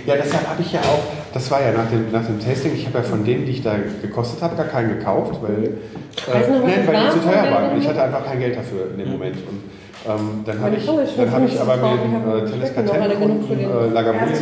Ja, 0.08 0.16
deshalb 0.16 0.50
habe 0.50 0.62
ich 0.62 0.74
ja 0.74 0.80
auch, 0.80 1.04
das 1.32 1.52
war 1.52 1.62
ja 1.62 1.72
nach 1.72 1.88
dem, 1.88 2.12
nach 2.12 2.26
dem 2.26 2.40
Tasting, 2.40 2.74
ich 2.74 2.88
habe 2.88 2.98
ja 2.98 3.04
von 3.04 3.24
denen, 3.24 3.46
die 3.46 3.52
ich 3.52 3.62
da 3.62 3.76
gekostet 4.02 4.42
habe, 4.42 4.56
gar 4.56 4.66
keinen 4.66 4.98
gekauft, 4.98 5.40
weil, 5.44 5.78
was 6.26 6.48
nein, 6.48 6.84
das 6.86 6.88
weil 6.88 7.06
die 7.06 7.12
zu 7.12 7.20
teuer 7.20 7.52
waren. 7.52 7.80
Ich 7.80 7.88
hatte 7.88 8.02
einfach 8.02 8.26
kein 8.26 8.40
Geld 8.40 8.58
dafür 8.58 8.90
in 8.92 8.98
dem 8.98 9.12
Moment. 9.12 9.36
Und 9.48 9.62
ähm, 10.08 10.42
dann 10.46 10.60
habe 10.62 10.76
ich, 10.76 10.86
dann 10.86 11.32
habe 11.32 11.46
ich 11.46 11.52
50 11.58 11.62
aber 11.62 11.76
mir 11.78 11.82
Frauen, 11.82 12.00
äh, 12.00 12.48
für 12.48 13.24
und 13.24 13.50
den- 13.50 13.60
äh, 13.60 13.94
Lagavulin 13.94 14.36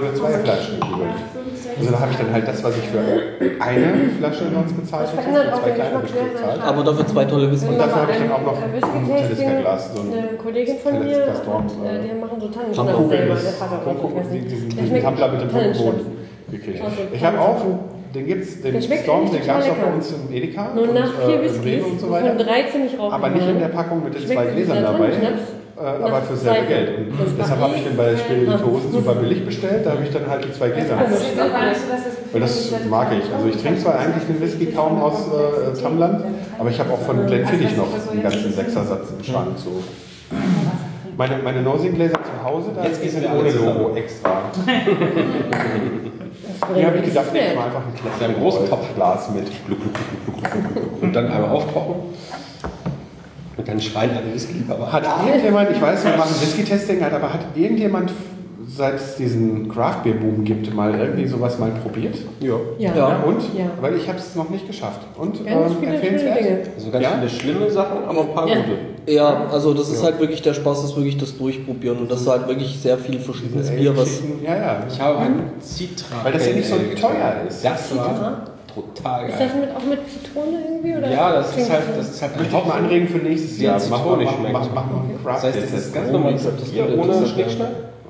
eine 0.00 0.14
zwei 0.14 0.30
Flaschen 0.38 0.80
geholt. 0.80 1.18
Also 1.78 1.92
da 1.92 2.00
habe 2.00 2.10
ich 2.10 2.18
dann 2.18 2.32
halt 2.32 2.48
das, 2.48 2.64
was 2.64 2.74
ich 2.76 2.88
für 2.88 2.98
eine 3.62 4.10
Flasche 4.18 4.44
sonst 4.52 4.76
bezahlt 4.76 5.08
hätte, 5.12 5.22
für 5.22 5.60
zwei 5.60 5.70
den 5.70 5.74
kleine 5.74 5.98
sehr 6.08 6.22
bezahlt. 6.32 6.60
Aber 6.62 6.82
dafür 6.84 7.06
zwei 7.06 7.24
tolle 7.24 7.52
Whisky. 7.52 7.68
Und 7.68 7.78
dafür 7.78 8.02
habe 8.02 8.12
ich 8.12 8.18
dann 8.18 8.32
auch 8.32 8.42
noch 8.42 8.58
ein 8.62 9.06
Telesca-Glas, 9.06 9.94
so 9.94 10.00
ein 10.02 10.12
eine 10.12 10.26
Kollegin 10.38 10.76
von 10.78 10.92
mir, 10.98 11.16
und, 11.18 11.70
äh, 11.86 12.02
die 12.02 12.18
machen 12.18 12.40
so 12.40 12.48
Tannenschnaps 12.48 13.08
selber. 13.08 13.34
Der 13.34 13.52
Vater 13.52 13.80
ich 13.86 14.16
weiß 14.16 14.30
nicht. 14.32 14.50
diesen, 14.50 14.68
Tumbler 15.04 15.28
mit 15.28 15.40
dem. 15.42 15.48
Hochboden 15.54 16.00
gekriegt. 16.50 16.82
Also, 16.82 16.96
Ich 17.12 17.24
habe 17.24 17.38
auch, 17.40 17.56
den 18.14 18.26
gibt's, 18.26 18.60
den 18.62 18.72
Der 18.74 18.80
schmeckt 18.80 19.02
Storm, 19.04 19.30
den 19.30 19.46
gab 19.46 19.60
es 19.60 19.68
auch 19.68 19.76
bei 19.76 19.92
uns 19.92 20.12
im 20.12 20.34
Edeka 20.34 20.72
Nur 20.74 20.88
und 20.88 20.94
nach 20.94 21.12
vier 21.24 21.40
äh, 21.40 21.44
Whiskys, 21.44 21.84
und 21.84 22.00
so 22.00 22.10
weiter. 22.10 22.34
drei 22.34 22.62
ziemlich 22.64 22.98
rauchig 22.98 23.12
Aber 23.12 23.28
nicht 23.30 23.48
in 23.48 23.58
der 23.58 23.68
Packung 23.68 24.04
mit 24.04 24.14
den 24.14 24.26
zwei 24.26 24.46
Gläsern 24.46 24.82
dabei, 24.82 25.08
äh, 25.08 25.80
aber 25.80 26.22
für 26.22 26.36
selbe. 26.36 26.66
Geld. 26.66 26.98
Und 26.98 27.38
deshalb 27.38 27.60
habe 27.60 27.74
ich 27.76 27.84
den 27.84 27.96
bei 27.96 28.16
Spirituosen 28.16 28.92
super 28.92 29.14
billig 29.14 29.44
bestellt, 29.44 29.86
da 29.86 29.90
habe 29.92 30.02
ich 30.02 30.10
dann 30.10 30.28
halt 30.28 30.44
die 30.44 30.52
zwei 30.52 30.70
Gläser 30.70 30.98
Also, 30.98 31.14
nicht 31.14 31.36
Weil 32.32 32.40
das 32.40 32.72
mag 32.88 33.08
ich. 33.12 33.32
Also 33.32 33.48
ich 33.48 33.62
trinke 33.62 33.80
zwar 33.80 33.98
eigentlich 33.98 34.24
den 34.24 34.40
Whisky 34.40 34.66
kaum 34.66 35.00
aus 35.00 35.26
äh, 35.28 35.80
Tamland, 35.80 36.24
aber 36.58 36.70
ich 36.70 36.80
habe 36.80 36.92
auch 36.92 37.00
von 37.00 37.26
Glenfiddich 37.26 37.76
noch 37.76 37.88
einen 38.10 38.22
ganzen 38.22 38.52
Sechsersatz 38.52 39.08
im 39.16 39.24
Schrank. 39.24 39.48
So. 39.56 39.82
Meine, 41.18 41.38
meine 41.42 41.62
Nosing-Gläser 41.62 42.14
zu 42.14 42.44
Hause, 42.44 42.70
da 42.76 42.84
Jetzt 42.84 43.02
die 43.02 43.08
sind 43.08 43.26
ohne 43.28 43.50
Logo 43.50 43.92
extra. 43.96 44.42
Hier 46.76 46.86
habe 46.86 46.98
ich 46.98 47.04
gedacht, 47.06 47.32
nehme 47.32 47.48
ich 47.48 47.56
mal 47.56 47.64
einfach 47.64 47.80
ein 47.80 47.92
Ja, 48.20 48.26
einen 48.26 48.36
großen 48.36 48.68
Topfglas 48.68 49.30
mit. 49.30 49.48
Und 51.00 51.12
dann 51.12 51.26
einmal 51.26 51.50
aufkochen. 51.50 51.96
Und 53.56 53.66
dann 53.66 53.80
schreien 53.80 54.12
alle 54.16 54.32
Whisky-Liebhaber. 54.32 54.92
Hat 54.92 55.04
irgendjemand, 55.26 55.72
ich 55.72 55.82
weiß, 55.82 56.04
wir 56.04 56.16
machen 56.16 56.40
Whisky-Testing, 56.40 57.02
hat, 57.02 57.12
aber 57.12 57.32
hat 57.32 57.40
irgendjemand, 57.56 58.12
seit 58.76 58.94
es 58.96 59.16
diesen 59.16 59.68
Craft-Beer-Boom 59.68 60.44
gibt, 60.44 60.72
mal 60.74 60.94
irgendwie 60.94 61.26
sowas 61.26 61.58
mal 61.58 61.70
probiert? 61.82 62.16
Ja. 62.40 62.54
Ja. 62.78 62.94
Ja. 62.96 63.22
Und? 63.26 63.40
Ja. 63.56 63.64
Weil 63.80 63.96
ich 63.96 64.06
habe 64.08 64.18
es 64.18 64.34
noch 64.36 64.50
nicht 64.50 64.66
geschafft. 64.66 65.00
Und 65.16 65.44
Ganz 65.44 65.72
ähm, 65.82 65.88
empfehlenswert? 65.88 66.38
Dinge. 66.38 66.58
Also 66.76 66.90
ganz 66.90 67.04
Ja? 67.04 67.10
viele 67.18 67.28
schlimme 67.30 67.70
Sachen, 67.70 68.04
aber 68.06 68.20
ein 68.20 68.34
paar 68.34 68.48
Ja. 68.48 68.56
gute. 68.56 69.12
Ja, 69.12 69.46
also 69.50 69.72
das 69.72 69.88
ist 69.88 70.02
halt 70.02 70.20
wirklich 70.20 70.42
der 70.42 70.52
Spaß, 70.52 70.84
ist 70.84 70.96
wirklich 70.96 71.16
das 71.16 71.36
Durchprobieren 71.38 71.98
und 71.98 72.10
das 72.10 72.20
ist 72.20 72.28
halt 72.28 72.46
wirklich 72.46 72.78
sehr 72.78 72.98
viel 72.98 73.18
verschiedenes 73.18 73.70
Bier, 73.70 73.96
was. 73.96 74.20
Ja, 74.44 74.54
ja. 74.56 74.82
Ich 74.86 75.00
habe 75.00 75.18
einen 75.18 75.52
Citra. 75.62 76.16
Weil 76.24 76.32
das 76.34 76.46
ja 76.46 76.52
nicht 76.54 76.68
so 76.68 76.74
teuer 76.76 77.36
ist. 77.48 77.64
Das 77.64 77.96
war 77.96 78.42
total 78.74 79.28
Ist 79.30 79.38
geil. 79.38 79.48
das 79.48 79.60
mit, 79.60 79.70
auch 79.76 79.84
mit 79.88 79.98
Zitrone 80.10 80.58
irgendwie? 80.62 80.96
Oder 80.96 81.10
Ja, 81.10 81.32
das 81.32 81.56
ist 81.56 81.70
halt, 81.70 81.82
das 81.96 82.10
ist 82.10 82.20
halt 82.22 82.36
Möchte 82.36 82.54
ich 82.56 82.64
mal 82.66 82.74
anregen 82.78 83.08
für 83.08 83.18
nächstes 83.18 83.58
Jahr. 83.60 83.80
Mach 83.88 83.88
mal, 83.88 83.96
zitronig 84.18 84.26
mach, 84.26 84.36
schmeckt. 84.36 84.52
mach, 84.52 84.68
mach 84.74 84.86
mal 84.92 85.00
einen 85.08 85.18
Craft 85.24 85.34
Das 85.36 85.44
heißt, 85.44 85.56
das 85.56 85.64
Beer 85.64 85.64
ist 85.64 85.72
Test. 85.84 85.94
ganz 85.94 86.10
normal 86.12 86.34
Bier 86.34 86.98
ohne 86.98 87.26
Schnickschnack. 87.26 87.68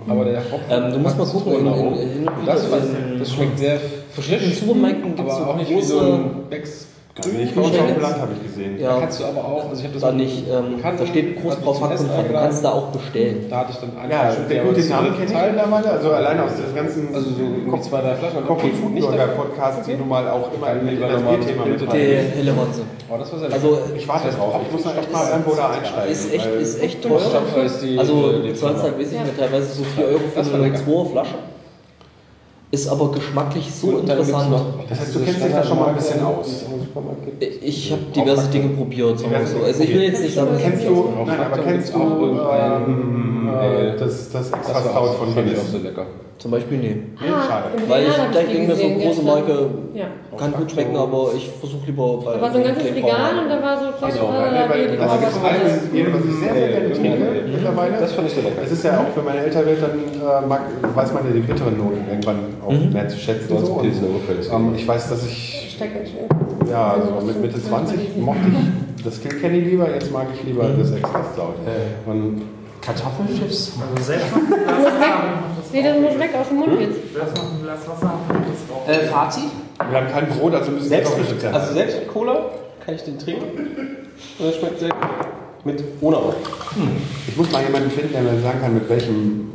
Aber 0.09 0.25
der 0.25 0.39
Hopfen 0.41 0.71
Ähm, 0.71 0.93
du 0.93 0.99
musst 0.99 1.19
mal 1.19 1.27
gucken, 1.27 1.53
in- 1.55 1.67
in- 1.67 2.23
wieder 2.23 2.31
das, 2.47 2.65
in- 2.65 3.19
das 3.19 3.33
schmeckt 3.33 3.59
sehr 3.59 3.79
frisch. 4.13 4.31
in 4.31 4.53
Supermärkten 4.53 5.15
gibt's 5.17 5.35
aber 5.35 5.45
so 5.45 5.51
auch 5.51 5.57
nicht 5.57 5.71
wie 5.71 5.83
so 5.83 5.99
große- 6.01 6.15
ein 6.15 6.31
Becks 6.51 6.87
Also 7.19 7.31
Grün. 7.31 7.41
ich 7.43 7.51
Schmeckt 7.53 7.67
auf 7.67 7.75
dem 7.77 7.89
jetzt. 7.89 8.03
Land, 8.03 8.19
habe 8.21 8.33
ich 8.33 8.43
gesehen. 8.47 8.79
Ja. 8.79 8.95
Da 8.95 9.01
kannst 9.01 9.21
du 9.21 9.25
aber 9.25 9.45
auch, 9.45 9.65
also 9.69 9.75
ich 9.75 9.85
habe 9.85 9.95
das 9.95 10.03
Da 10.03 10.13
nicht, 10.13 10.45
ähm, 10.47 10.79
da 10.83 11.07
steht 11.07 11.43
groß 11.43 11.61
drauf. 11.61 11.79
Du 11.81 12.33
kannst 12.33 12.65
da 12.65 12.71
auch 12.73 12.87
bestellen. 12.95 13.47
Da 13.51 13.57
hatte 13.59 13.73
ich 13.73 13.79
dann 13.79 13.99
einen 13.99 14.11
Ja, 14.11 14.31
der 14.49 14.63
gute 14.65 14.81
Namen 14.89 15.13
kenne 15.15 15.25
ich 15.27 15.33
Teil. 15.33 15.51
mittlerweile. 15.53 15.91
Also 15.91 16.11
allein 16.13 16.41
aus 16.41 16.51
dem 16.55 16.75
ganzen 16.75 17.15
Also 17.15 17.31
so 17.31 17.43
irgendwie 17.43 17.81
zwei, 17.81 18.01
drei 18.01 18.15
Flaschen. 18.15 18.47
Koch- 18.47 18.63
und 18.63 19.17
dafür. 19.19 19.35
Podcast, 19.35 19.87
die 19.87 19.95
nun 19.95 20.09
mal 20.09 20.29
auch 20.29 20.53
immer 20.55 20.73
in 20.73 21.01
das 21.01 21.23
Bierthema 21.23 21.65
mit 21.67 21.93
helle 21.93 22.57
Wanze. 22.57 22.83
Oh, 23.11 23.17
das 23.19 23.33
war 23.33 23.39
sehr 23.41 23.53
Also 23.53 23.79
Ich 23.97 24.07
warte 24.07 24.29
drauf. 24.29 24.55
Ich 24.67 24.73
muss 24.73 24.85
noch 24.85 24.97
echt 24.97 25.13
mal 25.13 25.29
irgendwo 25.31 25.55
da 25.55 25.71
einsteigen. 25.71 26.13
ist 26.13 26.33
echt, 26.33 26.47
ist 26.47 26.83
echt 26.83 27.03
teuer. 27.03 27.19
Also 27.99 28.33
du 28.33 28.55
halt, 28.83 28.99
weiß 28.99 29.13
ich 29.13 29.21
nicht, 29.21 29.39
teilweise 29.39 29.73
so 29.73 29.83
4 29.83 30.05
Euro 30.07 30.21
für 30.33 30.41
eine 30.55 30.63
lecker. 30.69 30.77
2 30.85 31.11
Flasche. 31.11 31.35
Ist 32.71 32.87
aber 32.89 33.11
geschmacklich 33.13 33.73
so 33.73 33.89
Und 33.89 34.01
interessant. 34.11 34.51
noch 34.51 34.67
Das 34.89 35.01
heißt, 35.01 35.15
du 35.15 35.21
kennst 35.21 35.43
dich 35.43 35.53
da 35.53 35.65
schon 35.65 35.79
mal 35.79 35.89
ein 35.89 35.95
bisschen 35.97 36.23
aus. 36.23 36.67
Ich 37.63 37.93
habe 37.93 38.03
diverse 38.15 38.49
Dinge 38.49 38.69
probiert. 38.77 39.19
so. 39.19 39.27
Also 39.65 39.83
ich 39.83 39.95
will 39.95 40.03
jetzt 40.03 40.23
nicht 40.23 40.35
sagen, 40.35 40.51
Kennst 40.61 40.87
du, 40.87 41.09
nein, 41.27 41.39
aber 41.51 41.63
kennst 41.63 41.95
du 41.95 41.99
ähm, 41.99 43.49
äh, 43.49 43.89
äh, 43.95 43.97
das, 43.99 44.31
das 44.31 44.51
extra 44.51 44.81
Stout 44.81 45.15
von 45.19 45.35
Guinness? 45.35 45.61
auch 45.61 45.73
so 45.73 45.79
lecker. 45.79 46.07
zum 46.39 46.51
Beispiel 46.51 46.79
nee. 46.79 46.97
Nee, 47.21 47.29
schade. 47.49 47.69
Weil 47.89 48.03
ich 48.05 48.19
hab 48.19 48.33
denke 48.33 48.53
mir, 48.59 48.67
so 48.67 48.73
gesehen 48.73 49.01
große. 49.01 49.23
Marke 49.23 49.71
Ja. 49.95 50.07
kann 50.37 50.53
gut 50.53 50.71
schmecken, 50.71 50.97
aber 50.97 51.31
ich 51.37 51.49
versuche 51.61 51.87
lieber 51.87 52.19
bei. 52.19 52.35
Da 52.35 52.41
war 52.43 52.53
so 52.53 52.59
ein 52.59 52.65
ganzes 52.65 52.95
Regal 52.95 53.39
und 53.43 53.49
da 53.49 53.63
war 53.63 53.77
so 53.79 53.93
kleine 53.99 54.15
nee, 54.15 54.69
weil 54.69 54.97
das 54.97 55.11
eines, 55.11 56.15
was 56.15 56.25
ich 56.25 56.39
sehr, 56.41 56.55
sehr 56.55 56.69
gerne 56.69 56.93
trinke 56.93 57.43
mittlerweile. 57.51 57.97
Das 57.99 58.13
fand 58.13 58.29
ich 58.29 58.35
so 58.35 58.41
lecker. 58.41 58.63
Es 58.65 58.73
ist 58.73 58.85
ja 58.85 58.99
auch, 58.99 59.17
wenn 59.17 59.25
man 59.25 59.39
älter 59.39 59.65
wird, 59.67 59.83
dann 59.83 59.99
äh, 59.99 60.47
mag, 60.47 60.61
weiß 60.95 61.13
man 61.15 61.25
ja 61.27 61.33
die 61.33 61.41
bitteren 61.41 61.77
Noten 61.77 62.05
irgendwann 62.09 62.39
auch 62.65 62.68
Mhm. 62.71 62.93
mehr 62.93 63.09
zu 63.09 63.19
schätzen. 63.19 63.49
Sonst 63.49 63.67
So. 63.67 63.83
Es 64.41 64.49
ähm, 64.49 64.73
ich 64.77 64.87
weiß, 64.87 65.09
dass 65.11 65.25
ich, 65.27 65.79
ja, 66.71 66.93
also 66.93 67.27
mit 67.27 67.41
Mitte 67.41 67.63
20 67.63 68.17
mochte 68.19 68.41
ich 68.49 69.05
das 69.05 69.21
Kilkenny 69.21 69.61
lieber, 69.61 69.89
jetzt 69.93 70.13
mag 70.13 70.27
ich 70.35 70.43
lieber 70.45 70.69
das 70.79 70.91
extra 70.93 71.25
Stout. 71.33 71.55
Und 72.11 72.43
Kartoffelchips? 72.81 73.73
Also 73.91 74.03
selbst 74.03 74.27
Das 74.33 74.79
muss 74.79 75.01
weg. 75.01 75.73
Nee, 75.73 75.83
das 75.83 76.01
muss 76.01 76.19
weg 76.19 76.31
aus 76.41 76.49
dem 76.49 76.57
Mund 76.59 76.81
jetzt. 76.81 77.15
Selbst 77.15 77.37
noch 77.37 77.53
ein 77.53 77.63
Glas 77.63 77.81
Wasser 77.89 78.09
haben 78.09 78.21
und 78.29 78.45
das 78.49 78.67
drauf. 78.69 78.89
Äh, 78.89 79.07
Fazit? 79.07 79.45
wir 79.91 80.01
haben 80.01 80.09
kein 80.09 80.27
Brot, 80.29 80.55
also 80.55 80.71
müssen 80.73 80.85
wir 80.85 80.89
Selbst, 80.89 81.13
Kartoffelchips 81.13 81.45
also 81.45 81.67
haben. 81.67 81.75
selbst 81.75 81.99
mit 82.01 82.09
Cola 82.09 82.51
kann 82.85 82.95
ich 82.95 83.03
den 83.03 83.19
trinken. 83.19 83.45
Und 84.39 84.47
das 84.47 84.57
schmeckt 84.57 84.81
sehr 84.81 84.89
gut. 84.89 84.99
Mit 85.65 85.85
ohne 86.01 86.17
auch. 86.17 86.35
Ich 87.27 87.37
muss 87.37 87.51
mal 87.53 87.63
jemanden 87.63 87.91
finden, 87.91 88.13
der 88.13 88.23
mir 88.23 88.41
sagen 88.41 88.61
kann, 88.61 88.75
mit 88.75 88.89
welchem 88.89 89.51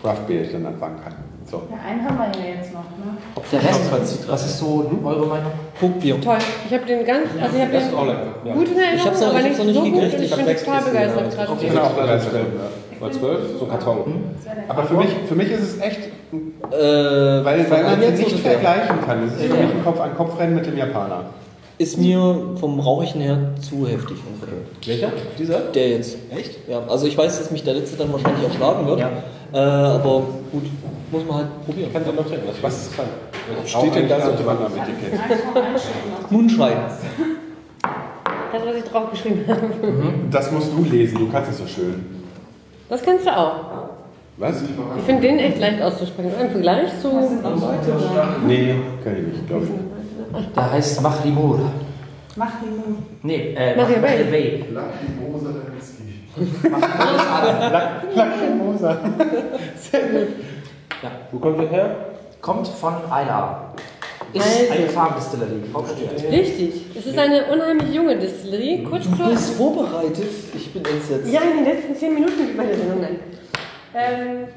Craft 0.00 0.26
Beer 0.28 0.42
ich 0.42 0.52
dann 0.52 0.66
anfangen 0.66 0.96
kann. 1.02 1.14
So. 1.48 1.62
Ja, 1.70 1.78
einen 1.88 2.02
haben 2.04 2.18
wir 2.18 2.40
ja 2.42 2.56
jetzt 2.56 2.72
noch, 2.72 2.80
ne? 2.98 3.16
Der 3.52 3.62
Rest, 3.62 4.26
was 4.28 4.44
ist 4.46 4.58
so 4.58 4.84
eure 5.04 5.26
Meinung? 5.26 5.52
Punktbier. 5.78 6.20
Toll. 6.20 6.38
Ich 6.68 6.74
habe 6.74 6.84
den 6.86 7.06
ganz, 7.06 7.28
also 7.40 7.56
ich 7.56 7.62
habe 7.62 7.96
auch 7.96 8.06
den. 8.06 8.48
Ja. 8.48 8.54
gut 8.54 8.68
in 8.68 8.78
Erinnerung, 8.78 9.12
Ich 9.14 9.20
noch- 9.20 9.28
aber 9.28 9.38
ich 9.38 9.44
nicht 9.44 9.58
noch 9.58 9.64
nicht 9.64 9.74
so 9.74 9.80
gut 9.82 9.92
gekriegt. 9.94 10.14
und 10.16 10.22
ich 10.24 10.30
hab 10.32 10.36
bin 10.38 10.46
sechs 10.46 10.64
total 10.64 10.82
begeistert 10.82 11.34
ja. 11.38 11.44
gerade. 11.44 11.52
Ich 11.62 11.68
bin 11.68 11.78
auch 11.78 11.90
begeistert. 11.90 12.32
Mal 13.00 13.12
zwölf, 13.12 13.40
so 13.58 13.64
ein 13.66 13.70
Karton. 13.70 14.24
Aber 14.68 14.82
für 14.84 14.94
mich, 14.94 15.08
für 15.28 15.34
mich 15.34 15.50
ist 15.52 15.60
es 15.62 15.80
echt, 15.80 16.00
Äh, 16.00 17.44
weil, 17.44 17.70
weil 17.70 17.84
man 17.84 18.02
jetzt 18.02 18.18
nicht 18.18 18.40
vergleichen 18.40 19.00
kann. 19.06 19.22
Es 19.26 19.34
ist 19.34 19.42
für 19.42 19.54
mich 19.54 19.72
ein 19.74 19.84
Kopf-an-Kopf-Rennen 19.84 20.54
mit 20.56 20.66
dem 20.66 20.76
Japaner. 20.76 21.26
Ist 21.78 21.98
mir 21.98 22.56
vom 22.58 22.80
Rauchigen 22.80 23.20
her 23.20 23.38
zu 23.60 23.86
heftig. 23.86 24.16
Welcher? 24.86 25.08
Dieser? 25.38 25.58
Der 25.60 25.90
jetzt. 25.90 26.16
Echt? 26.34 26.66
Ja, 26.68 26.80
also 26.88 27.06
ich 27.06 27.16
weiß, 27.18 27.38
dass 27.38 27.50
mich 27.50 27.62
der 27.64 27.74
letzte 27.74 27.98
dann 27.98 28.10
wahrscheinlich 28.12 28.44
erschlagen 28.44 28.86
wird. 28.86 29.00
Äh, 29.56 29.58
aber 29.58 30.22
gut, 30.52 30.64
muss 31.10 31.24
man 31.24 31.36
halt 31.38 31.64
probieren. 31.64 31.90
Kann 31.90 32.04
der 32.04 32.12
noch 32.12 32.26
trinken? 32.26 32.46
Das 32.46 32.62
Was 32.62 32.90
steht 33.70 33.94
denn 33.94 34.06
da 34.06 34.20
so 34.20 34.44
dran 34.44 34.58
am 34.58 34.72
Etikett? 34.76 36.30
Moonshine. 36.30 36.90
Das, 38.52 38.66
was 38.66 38.76
ich 38.76 38.84
draufgeschrieben 38.84 39.46
habe. 39.48 39.62
Das 40.30 40.52
musst 40.52 40.72
du 40.72 40.84
lesen, 40.84 41.18
du 41.20 41.30
kannst 41.30 41.52
es 41.52 41.58
so 41.58 41.66
schön. 41.66 42.04
Das 42.90 43.02
kannst 43.02 43.24
du 43.24 43.34
auch. 43.34 43.56
Was? 44.36 44.62
Ich 44.62 45.04
finde 45.06 45.22
den 45.22 45.38
echt 45.38 45.58
leicht 45.58 45.80
auszusprechen. 45.80 46.32
Im 46.38 46.50
Vergleich 46.50 46.90
zu. 47.00 47.08
Nee, 48.46 48.74
kann 49.02 49.16
ich 49.16 49.26
nicht, 49.32 49.48
glaube 49.48 49.64
ich. 49.64 50.52
Der 50.54 50.72
heißt 50.72 51.00
Mahrimur. 51.00 51.60
Mach 52.36 52.50
die 52.62 52.68
Mund. 52.68 52.98
Nee, 53.22 53.54
äh, 53.56 53.74
Mahrimur. 53.74 54.00
Mahrimur. 54.02 55.40
Lacrimosa 56.36 57.52
der 57.58 57.58
Whisky. 57.72 58.16
Lacrimosa. 58.16 58.96
Wo 61.32 61.38
kommt 61.38 61.60
der 61.60 61.68
her? 61.68 61.96
Kommt 62.40 62.68
von 62.68 62.94
Ayla. 63.10 63.72
Ist 64.32 64.44
Also. 64.44 64.72
eine 64.72 64.88
Farmdistillerie. 64.88 65.62
Studiert. 65.70 66.32
Richtig. 66.32 66.84
Es 66.96 67.06
ist 67.06 67.18
eine 67.18 67.44
unheimlich 67.46 67.94
junge 67.94 68.16
Distillerie. 68.16 68.82
Kurz 68.84 69.04
Du 69.04 69.28
bist 69.28 69.54
vorbereitet. 69.54 70.26
Ich 70.54 70.72
bin 70.72 70.84
entsetzt. 70.84 71.32
Ja, 71.32 71.40
in 71.42 71.64
den 71.64 71.74
letzten 71.74 71.94
zehn 71.94 72.14
Minuten 72.14 72.56
bei 72.56 72.64
der 72.64 72.76
Sendung. 72.76 73.00
Ähm, 73.94 74.48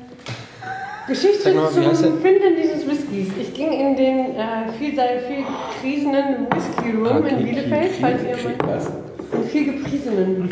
Geschichte 1.07 1.53
zum 1.73 2.19
Finden 2.21 2.55
dieses 2.61 2.87
Whiskys. 2.87 3.29
Ich 3.39 3.53
ging 3.53 3.71
in 3.71 3.95
den 3.95 4.35
äh, 4.35 4.71
viel, 4.77 4.93
sehr 4.95 5.19
viel 5.21 5.43
gepriesenen 5.73 6.47
Whisky 6.51 6.91
Room 6.91 7.25
in 7.25 7.37
Bielefeld, 7.43 7.91
falls 8.01 8.21
ihr 8.23 8.37
mal. 8.65 8.79
Viel 9.51 9.65
gepriesenen. 9.65 10.49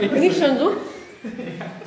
Bin 0.00 0.22
ich 0.22 0.36
schon 0.36 0.58
so? 0.58 0.72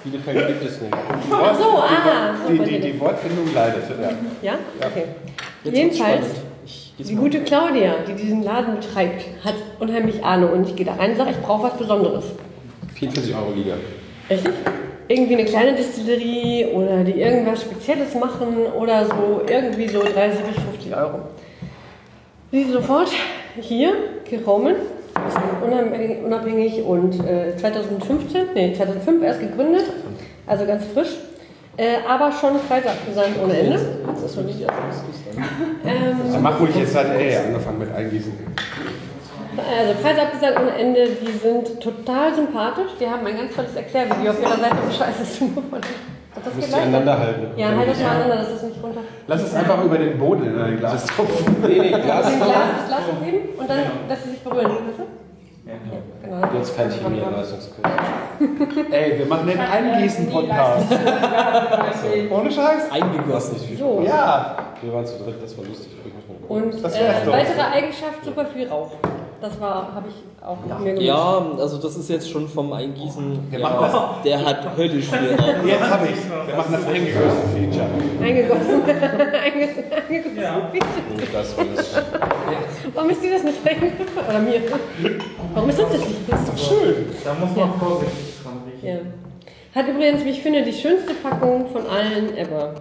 Bielefeld 0.04 0.48
gibt 0.48 0.66
es 0.66 0.82
nicht. 0.82 0.94
Ach 0.94 1.56
so, 1.56 1.78
ah. 1.78 2.36
Die, 2.50 2.60
die, 2.60 2.80
die 2.80 3.00
Wortfindung 3.00 3.54
leidet. 3.54 3.84
Ja. 4.42 4.52
Ja? 4.52 4.60
Okay. 4.80 5.04
Jetzt 5.64 5.76
Jedenfalls, 5.76 6.26
die 7.00 7.16
gute 7.16 7.42
Claudia, 7.42 7.96
die 8.08 8.14
diesen 8.14 8.44
Laden 8.44 8.76
betreibt, 8.76 9.26
hat 9.44 9.56
unheimlich 9.80 10.24
Ahnung. 10.24 10.52
Und 10.52 10.70
ich 10.70 10.76
gehe 10.76 10.86
da 10.86 10.94
rein 10.94 11.12
und 11.12 11.18
sage, 11.18 11.32
ich 11.32 11.38
brauche 11.38 11.64
was 11.64 11.78
Besonderes. 11.78 12.26
44 12.94 13.36
Euro 13.36 13.52
Liga. 13.52 13.74
Richtig? 14.30 14.54
Irgendwie 15.08 15.34
eine 15.34 15.46
kleine 15.46 15.76
Distillerie 15.76 16.66
oder 16.74 17.04
die 17.04 17.20
irgendwas 17.20 17.62
Spezielles 17.62 18.16
machen 18.16 18.58
oder 18.80 19.06
so, 19.06 19.42
irgendwie 19.48 19.88
so 19.88 20.02
30 20.02 20.40
bis 20.46 20.64
50 20.64 20.96
Euro. 20.96 21.20
Sie 22.52 22.72
sofort 22.72 23.10
hier, 23.60 23.94
ist 24.24 24.95
unabhängig, 26.24 26.84
und 26.84 27.20
äh, 27.26 27.56
2015, 27.58 28.48
nee, 28.54 28.74
2005 28.74 29.24
erst 29.24 29.40
gegründet, 29.40 29.86
also 30.48 30.66
ganz 30.66 30.86
frisch, 30.94 31.18
äh, 31.78 31.98
aber 32.08 32.32
schon 32.32 32.60
preisabgesandt 32.68 33.38
ohne 33.44 33.58
Ende. 33.58 33.80
Das 34.08 34.24
ist 34.24 34.36
schon 34.36 34.46
nicht 34.46 34.62
erst 34.62 34.74
dann. 34.74 35.44
Ähm, 35.86 36.42
mach 36.42 36.60
ruhig 36.60 36.76
jetzt 36.76 36.96
halt, 36.96 37.10
ey, 37.18 37.36
angefangen 37.36 37.80
mit 37.80 37.94
Eingießen. 37.94 38.32
Also 39.58 39.94
preisabgesagt 40.02 40.60
ohne 40.60 40.72
Ende, 40.72 41.08
die 41.08 41.32
sind 41.38 41.80
total 41.80 42.34
sympathisch. 42.34 42.92
Die 43.00 43.08
haben 43.08 43.26
ein 43.26 43.38
ganz 43.38 43.56
tolles 43.56 43.76
Erklärvideo 43.76 44.32
auf 44.32 44.42
ihrer 44.42 44.58
Seite. 44.58 44.76
Scheiße, 44.92 45.24
ist 45.24 45.42
nur 45.42 45.64
von. 45.64 45.82
Hat 46.36 46.46
das 46.46 46.54
Müsst 46.56 46.72
ihr 46.72 46.78
aneinander 46.78 47.18
halten. 47.18 47.48
Ja, 47.58 47.68
halt 47.76 47.90
das 47.90 48.00
mal 48.00 48.10
aneinander, 48.10 48.36
dass 48.38 48.52
das 48.54 48.64
nicht 48.64 48.84
runter. 48.84 49.02
Lass 49.28 49.42
es 49.42 49.54
einfach 49.56 49.84
über 49.84 49.98
den 49.98 50.18
Boden 50.18 50.46
in 50.46 50.60
ein 50.62 50.78
Glas 50.78 51.06
tropfen. 51.06 51.56
Nee, 51.68 51.80
nee, 51.80 51.94
Also 51.94 52.04
Glas. 52.06 52.26
ein 52.26 52.38
Glas, 52.40 52.50
das 52.78 52.88
Glas 52.88 53.02
umgeben 53.18 53.50
und 53.58 53.70
dann, 53.70 53.80
dass 54.10 54.24
sie 54.24 54.30
sich 54.32 54.40
berühren. 54.42 54.66
Weißt 54.72 55.00
du? 55.00 55.04
Ja, 55.66 55.74
genau. 56.22 56.58
Jetzt 56.60 56.78
kein 56.78 56.92
Chemie-Leistungskurs. 56.92 57.92
Ey, 58.92 59.18
wir 59.18 59.26
machen 59.26 59.48
den 59.48 59.60
Eingießen-Podcast. 59.60 60.86
Ohne 62.30 62.52
Scheiß. 62.52 62.92
Eingegossen. 62.92 63.58
So. 63.78 64.04
Ja. 64.06 64.58
Wir 64.82 64.94
waren 64.94 65.06
zu 65.06 65.24
dritt, 65.24 65.42
das 65.42 65.58
war 65.58 65.66
lustig. 65.66 65.92
Und 66.48 66.84
Das 66.84 66.96
äh, 66.96 67.26
weitere 67.26 67.62
Eigenschaft, 67.62 68.24
super 68.24 68.46
viel 68.46 68.68
Rauch. 68.68 68.92
Das 69.46 69.62
war, 69.62 69.94
habe 69.94 70.08
ich 70.10 70.44
auch 70.44 70.58
mir 70.80 70.94
gewünscht. 70.94 71.04
Ja, 71.04 71.46
also 71.60 71.78
das 71.78 71.96
ist 71.98 72.10
jetzt 72.10 72.28
schon 72.32 72.48
vom 72.48 72.74
Eingießen. 72.74 73.52
Wir 73.52 73.60
ja, 73.60 73.70
machen 73.70 74.24
der 74.24 74.44
hat 74.44 74.76
höllisch 74.76 75.06
viel. 75.06 75.38
Jetzt 75.68 75.88
hab 75.88 76.04
ich's. 76.04 76.24
Wir 76.48 76.56
machen 76.56 76.72
das 76.72 76.88
eingegossen 76.88 77.44
Feature. 77.54 77.88
Eingegossen. 78.24 78.82
Eingegossen. 79.46 79.84
Eingegossen. 80.10 81.32
Das 81.32 81.58
war 81.58 81.66
das. 81.76 81.92
Warum 82.96 83.10
ist 83.12 83.22
dir 83.22 83.34
das 83.34 83.44
nicht 83.44 83.68
eingefallen? 83.68 84.30
Oder 84.30 84.40
mir? 84.40 84.62
Warum 85.54 85.70
ist 85.70 85.80
uns 85.80 85.92
das 85.92 86.08
nicht? 86.08 86.20
Das 86.28 86.42
ist 86.42 86.50
doch 86.50 86.58
schön. 86.58 87.06
Da 87.24 87.34
muss 87.36 87.56
man 87.56 87.74
vorsichtig 87.80 88.42
dran 88.42 88.64
riechen. 88.66 89.14
Ja. 89.76 89.80
Hat 89.80 89.88
übrigens, 89.88 90.26
wie 90.26 90.30
ich 90.30 90.42
finde, 90.42 90.64
die 90.64 90.74
schönste 90.74 91.14
Packung 91.14 91.68
von 91.68 91.86
allen 91.86 92.36
ever. 92.36 92.74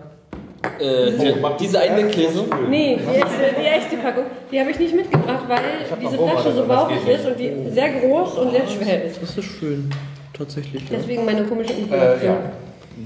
Äh, 0.79 1.11
die, 1.13 1.35
diese 1.61 1.81
Einweggläser. 1.81 2.45
Nee, 2.69 2.97
die 2.99 3.17
echte, 3.17 3.61
die 3.61 3.67
echte 3.67 3.97
Packung. 3.99 4.25
Die 4.51 4.61
habe 4.61 4.71
ich 4.71 4.79
nicht 4.79 4.95
mitgebracht, 4.95 5.45
weil 5.49 5.61
diese 6.01 6.17
Flasche 6.19 6.53
so 6.53 6.65
bauchig 6.67 7.07
ist 7.07 7.27
und 7.27 7.39
die 7.39 7.53
sehr 7.71 7.89
groß 8.01 8.35
und 8.39 8.51
sehr 8.53 8.67
schwer 8.69 9.05
ist. 9.05 9.21
Das 9.23 9.37
ist 9.37 9.45
schön. 9.59 9.91
Tatsächlich, 10.37 10.83
ja. 10.91 10.97
Deswegen 10.99 11.25
meine 11.25 11.45
komische 11.45 11.73
Äh, 11.75 11.81
Information. 11.81 12.35
ja. 12.35 12.53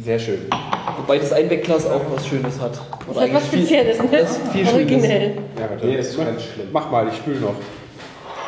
Sehr 0.05 0.19
schön. 0.19 0.39
Wobei 0.99 1.19
das 1.19 1.33
Einwegglas 1.33 1.87
auch 1.87 2.01
was 2.15 2.27
Schönes 2.27 2.61
hat. 2.61 2.73
Das 2.73 3.17
Oder 3.17 3.25
ist 3.27 3.31
etwas 3.31 3.43
eigentlich 3.43 3.51
viel- 3.51 3.61
Spezielles, 3.79 3.99
ne? 4.03 4.09
Das 4.13 4.31
ist 4.31 4.49
viel 4.53 4.67
Originell. 4.69 5.21
Schönes. 5.21 5.37
Ja, 5.59 5.71
warte, 5.71 5.87
Nee, 5.87 5.95
ist 5.97 6.17
ganz 6.19 6.43
schlimm. 6.43 6.69
Mach 6.73 6.91
mal, 6.91 7.09
ich 7.09 7.17
spül 7.17 7.37
noch. 7.41 7.55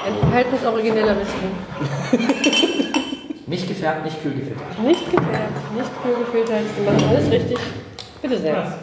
Ein 0.07 0.15
verhaltensorigineller 0.19 1.17
Whisky. 1.19 1.47
Nicht 3.47 3.69
gefärbt, 3.69 4.05
nicht 4.05 4.23
kühl 4.23 4.33
gefiltert. 4.33 4.79
Nicht 4.87 5.05
gefärbt, 5.11 5.75
nicht 5.77 5.91
kühl 6.03 6.15
gefiltert. 6.25 6.61
Die 6.79 6.85
machen 6.85 7.05
alles 7.09 7.31
richtig. 7.31 7.59
Bitte 8.23 8.39
sehr. 8.39 8.79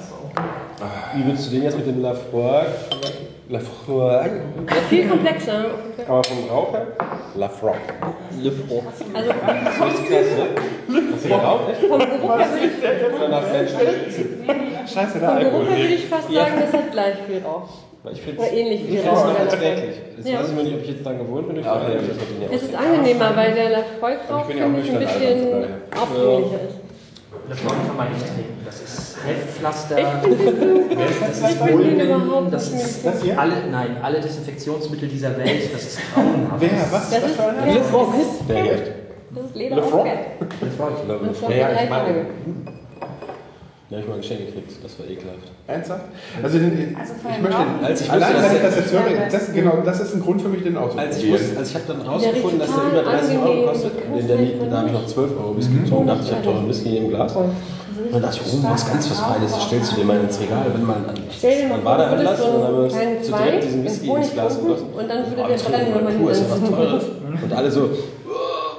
Wie 1.15 1.25
würdest 1.25 1.47
du 1.47 1.51
den 1.55 1.63
jetzt 1.63 1.77
mit 1.77 1.87
dem 1.87 2.01
Lafroig? 2.01 2.67
Lafroig? 3.49 4.31
Viel 4.89 5.07
komplexer. 5.09 5.65
Aber 6.07 6.23
vom 6.23 6.49
Rauch 6.49 6.73
her? 6.73 6.87
Lafroig. 7.35 7.75
Le 8.41 8.51
Froid. 8.51 8.83
Also 9.13 9.29
Das 9.29 9.93
ist 9.93 10.05
krass, 10.05 10.25
ne? 10.37 10.47
Das 11.11 11.25
ist 11.25 11.31
Rauch, 11.31 11.69
echt? 11.69 11.79
vom 11.87 11.99
Geruch 11.99 12.37
her 12.37 12.47
ich. 13.65 14.93
Scheiße, 14.93 15.19
der 15.19 15.29
vom 15.29 15.39
Geruch 15.39 15.53
Alkohol. 15.53 15.65
her 15.65 15.77
würde 15.77 15.93
ich 15.93 16.05
fast 16.05 16.31
sagen, 16.31 16.53
das 16.61 16.73
hat 16.73 16.91
gleich 16.91 17.15
viel 17.27 17.41
Rauch. 17.43 17.69
Ich 18.13 18.21
finde 18.21 18.39
Oder 18.41 18.51
ähnlich 18.53 18.81
ich 18.83 18.87
viel 18.89 18.99
find's 18.99 19.17
Rauch. 19.19 19.27
noch 19.27 19.39
erträglich. 19.39 19.95
Jetzt 20.17 20.29
Ja. 20.29 20.39
weiß 20.39 20.47
ich 20.49 20.53
nur 20.55 20.63
nicht, 20.63 20.73
ob 20.75 20.81
ich 20.83 20.89
jetzt 20.89 21.05
dran 21.05 21.17
gewohnt 21.17 21.47
bin. 21.47 21.55
durch 21.55 21.67
die 21.67 21.71
Reise. 21.71 22.55
Es 22.55 22.63
ist 22.63 22.75
angenehmer, 22.75 23.31
weil 23.35 23.53
der 23.53 23.69
Lafroig-Rauch, 23.71 24.41
Ich 24.41 24.47
bin 24.47 24.57
ja 24.57 24.65
auch 24.65 24.69
finde 24.69 24.81
ich, 24.83 24.91
ein 24.93 24.99
bisschen 24.99 25.65
aufdringlicher 25.99 26.61
ist. 26.69 26.77
Lefroy 27.49 27.75
kann 27.87 27.97
man 27.97 28.11
nicht 28.13 28.25
trinken. 28.25 28.61
Das 28.65 28.81
ist 28.81 29.17
Heftpflaster. 29.25 29.95
Das 29.95 31.51
ist 31.51 31.61
überhaupt 31.61 32.53
das 32.53 32.71
ist 32.71 33.05
Das 33.05 33.21
hier? 33.21 33.39
alle, 33.39 33.53
nein, 33.71 33.97
alle 34.01 34.19
Desinfektionsmittel 34.21 35.07
dieser 35.09 35.37
Welt. 35.37 35.73
Das 35.73 35.83
ist 35.83 35.99
grauenhaft. 36.13 36.61
Wer? 36.61 36.71
Was? 36.91 37.09
Das 37.09 37.23
ist 37.23 37.37
Lefroy. 37.65 38.07
Das 39.35 39.45
ist 39.45 39.55
Leder 39.55 39.75
Lefroy? 39.75 40.09
Lefroy. 40.61 41.57
Ja, 41.57 41.69
ich 41.83 41.89
meine- 41.89 42.25
Tage. 43.89 43.95
Ja, 43.95 43.99
ich 43.99 44.07
mal 44.07 44.15
ein 44.15 44.21
Geschenk 44.21 44.39
gekriegt, 44.47 44.71
das 44.83 44.99
war 44.99 45.05
ekelhaft. 45.07 45.47
Ernsthaft? 45.67 46.05
Also, 46.43 46.59
den, 46.59 46.95
Also 46.99 47.13
ich 47.15 47.41
möchte. 47.41 47.57
Als 47.83 48.01
ich 48.01 48.11
allein 48.11 48.35
wusste, 48.35 48.55
ich 48.55 48.61
dass 48.61 48.75
das 48.75 48.83
jetzt 48.83 48.91
höre, 48.93 49.29
das, 49.31 49.53
genau, 49.53 49.73
das 49.85 49.99
ist 50.01 50.13
ein 50.15 50.21
Grund 50.21 50.41
für 50.41 50.49
mich, 50.49 50.63
den 50.63 50.75
Als 50.77 51.17
ich, 51.23 51.31
wusste, 51.31 51.57
also 51.57 51.69
ich 51.69 51.75
habe 51.75 51.85
dann 51.87 51.99
Der 52.03 52.07
rausgefunden, 52.11 52.59
dass 52.59 52.69
der 52.75 52.83
über 52.91 53.01
30 53.09 53.37
Euro 53.39 53.67
kostet. 53.71 53.91
in 54.19 54.27
der, 54.27 54.37
da 54.69 54.77
habe 54.79 54.87
ich 54.87 54.93
noch 54.93 55.05
12 55.07 55.31
Euro 55.39 55.57
Whisky 55.57 55.73
Mhm. 55.73 55.83
getrunken. 55.85 56.07
dachte 56.07 56.21
ich, 56.23 56.27
ich 56.29 56.35
habe 56.35 56.43
teuren 56.43 56.67
Whisky 56.69 56.89
in 56.97 57.03
dem 57.03 57.09
Glas. 57.09 57.35
Und 57.35 58.13
dann 58.13 58.21
dachte 58.21 58.39
ich, 58.45 58.53
oh, 58.53 58.57
was 58.69 58.87
ganz 58.91 59.09
was 59.09 59.19
Feines, 59.19 59.51
das 59.51 59.63
stellst 59.63 59.91
du 59.91 59.95
dir 59.95 60.03
mal 60.05 60.19
ins 60.19 60.39
Regal, 60.39 60.65
wenn 60.73 60.85
man 60.85 61.05
vor, 61.05 61.85
war 61.85 61.97
da 61.97 62.07
Anlass 62.11 62.39
und 62.41 62.53
dann 62.53 62.63
haben 62.63 62.75
wir 62.77 62.83
uns 62.83 62.93
zu 63.25 63.31
dritt 63.31 63.63
diesen 63.63 63.83
Whisky 63.83 64.09
ins 64.11 64.33
Glas 64.33 64.59
gegossen. 64.59 64.85
und 64.95 65.09
dann 65.09 65.17
würde 65.29 65.41
Oh, 65.43 65.47
der 65.47 65.55
das 65.57 65.63
brennen, 65.63 65.87
wenn 65.95 66.03
man 66.03 66.13
ihn. 66.13 66.25
Teures. 66.25 67.03
Und 67.43 67.53
alle 67.53 67.71
so, 67.71 67.89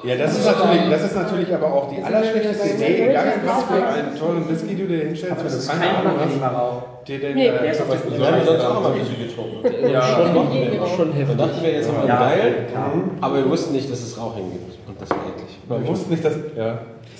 Ja, 0.05 0.17
das 0.17 0.39
ist, 0.39 0.47
natürlich, 0.47 0.91
das 0.91 1.03
ist 1.05 1.17
natürlich 1.17 1.55
aber 1.55 1.67
auch 1.73 1.89
die 1.91 2.03
allerschlechteste 2.03 2.69
Idee, 2.77 3.09
egal 3.11 3.33
was 3.45 3.63
für 3.65 3.87
einen 3.87 4.19
tollen 4.19 4.49
Whisky 4.49 4.75
du 4.77 4.87
dir 4.87 4.99
hinstellst, 5.07 5.37
wenn 5.45 5.51
du 5.53 5.67
keine 5.67 5.81
Kein 5.81 6.07
Ahnung 6.07 6.43
Rauch. 6.43 6.83
hast, 7.03 7.09
dir 7.09 7.19
den 7.21 7.35
Nee. 7.37 7.47
äh, 7.49 7.53
Der 7.63 7.73
ist 7.73 7.81
was 7.81 7.89
der- 7.89 7.97
haben 7.99 8.11
Besonderes 8.11 8.47
sonst 8.47 8.65
auch 8.65 8.85
zu- 8.85 8.95
Whisky 9.01 9.17
getrunken. 9.27 9.91
Ja, 9.93 10.03
schon, 10.03 10.35
noch, 10.35 10.97
Schon 10.97 11.13
heftig. 11.13 11.37
dann 11.37 11.49
dachten 11.49 11.63
wir, 11.63 11.73
jetzt 11.73 11.89
haben 11.89 12.03
wir 12.03 12.09
Ja, 12.09 12.19
geil, 12.29 12.55
klar. 12.71 12.91
aber 13.21 13.37
wir 13.37 13.51
wussten 13.51 13.73
nicht, 13.75 13.91
dass 13.91 14.01
es 14.01 14.19
Rauchhängen 14.19 14.53
gibt. 14.53 14.89
Und 14.89 15.01
das 15.01 15.11
war 15.11 15.19
eklig. 15.19 15.59
Wir 15.69 15.89
wussten 15.89 16.11
nicht, 16.11 16.25
dass. 16.25 16.35
Ja. 16.57 16.79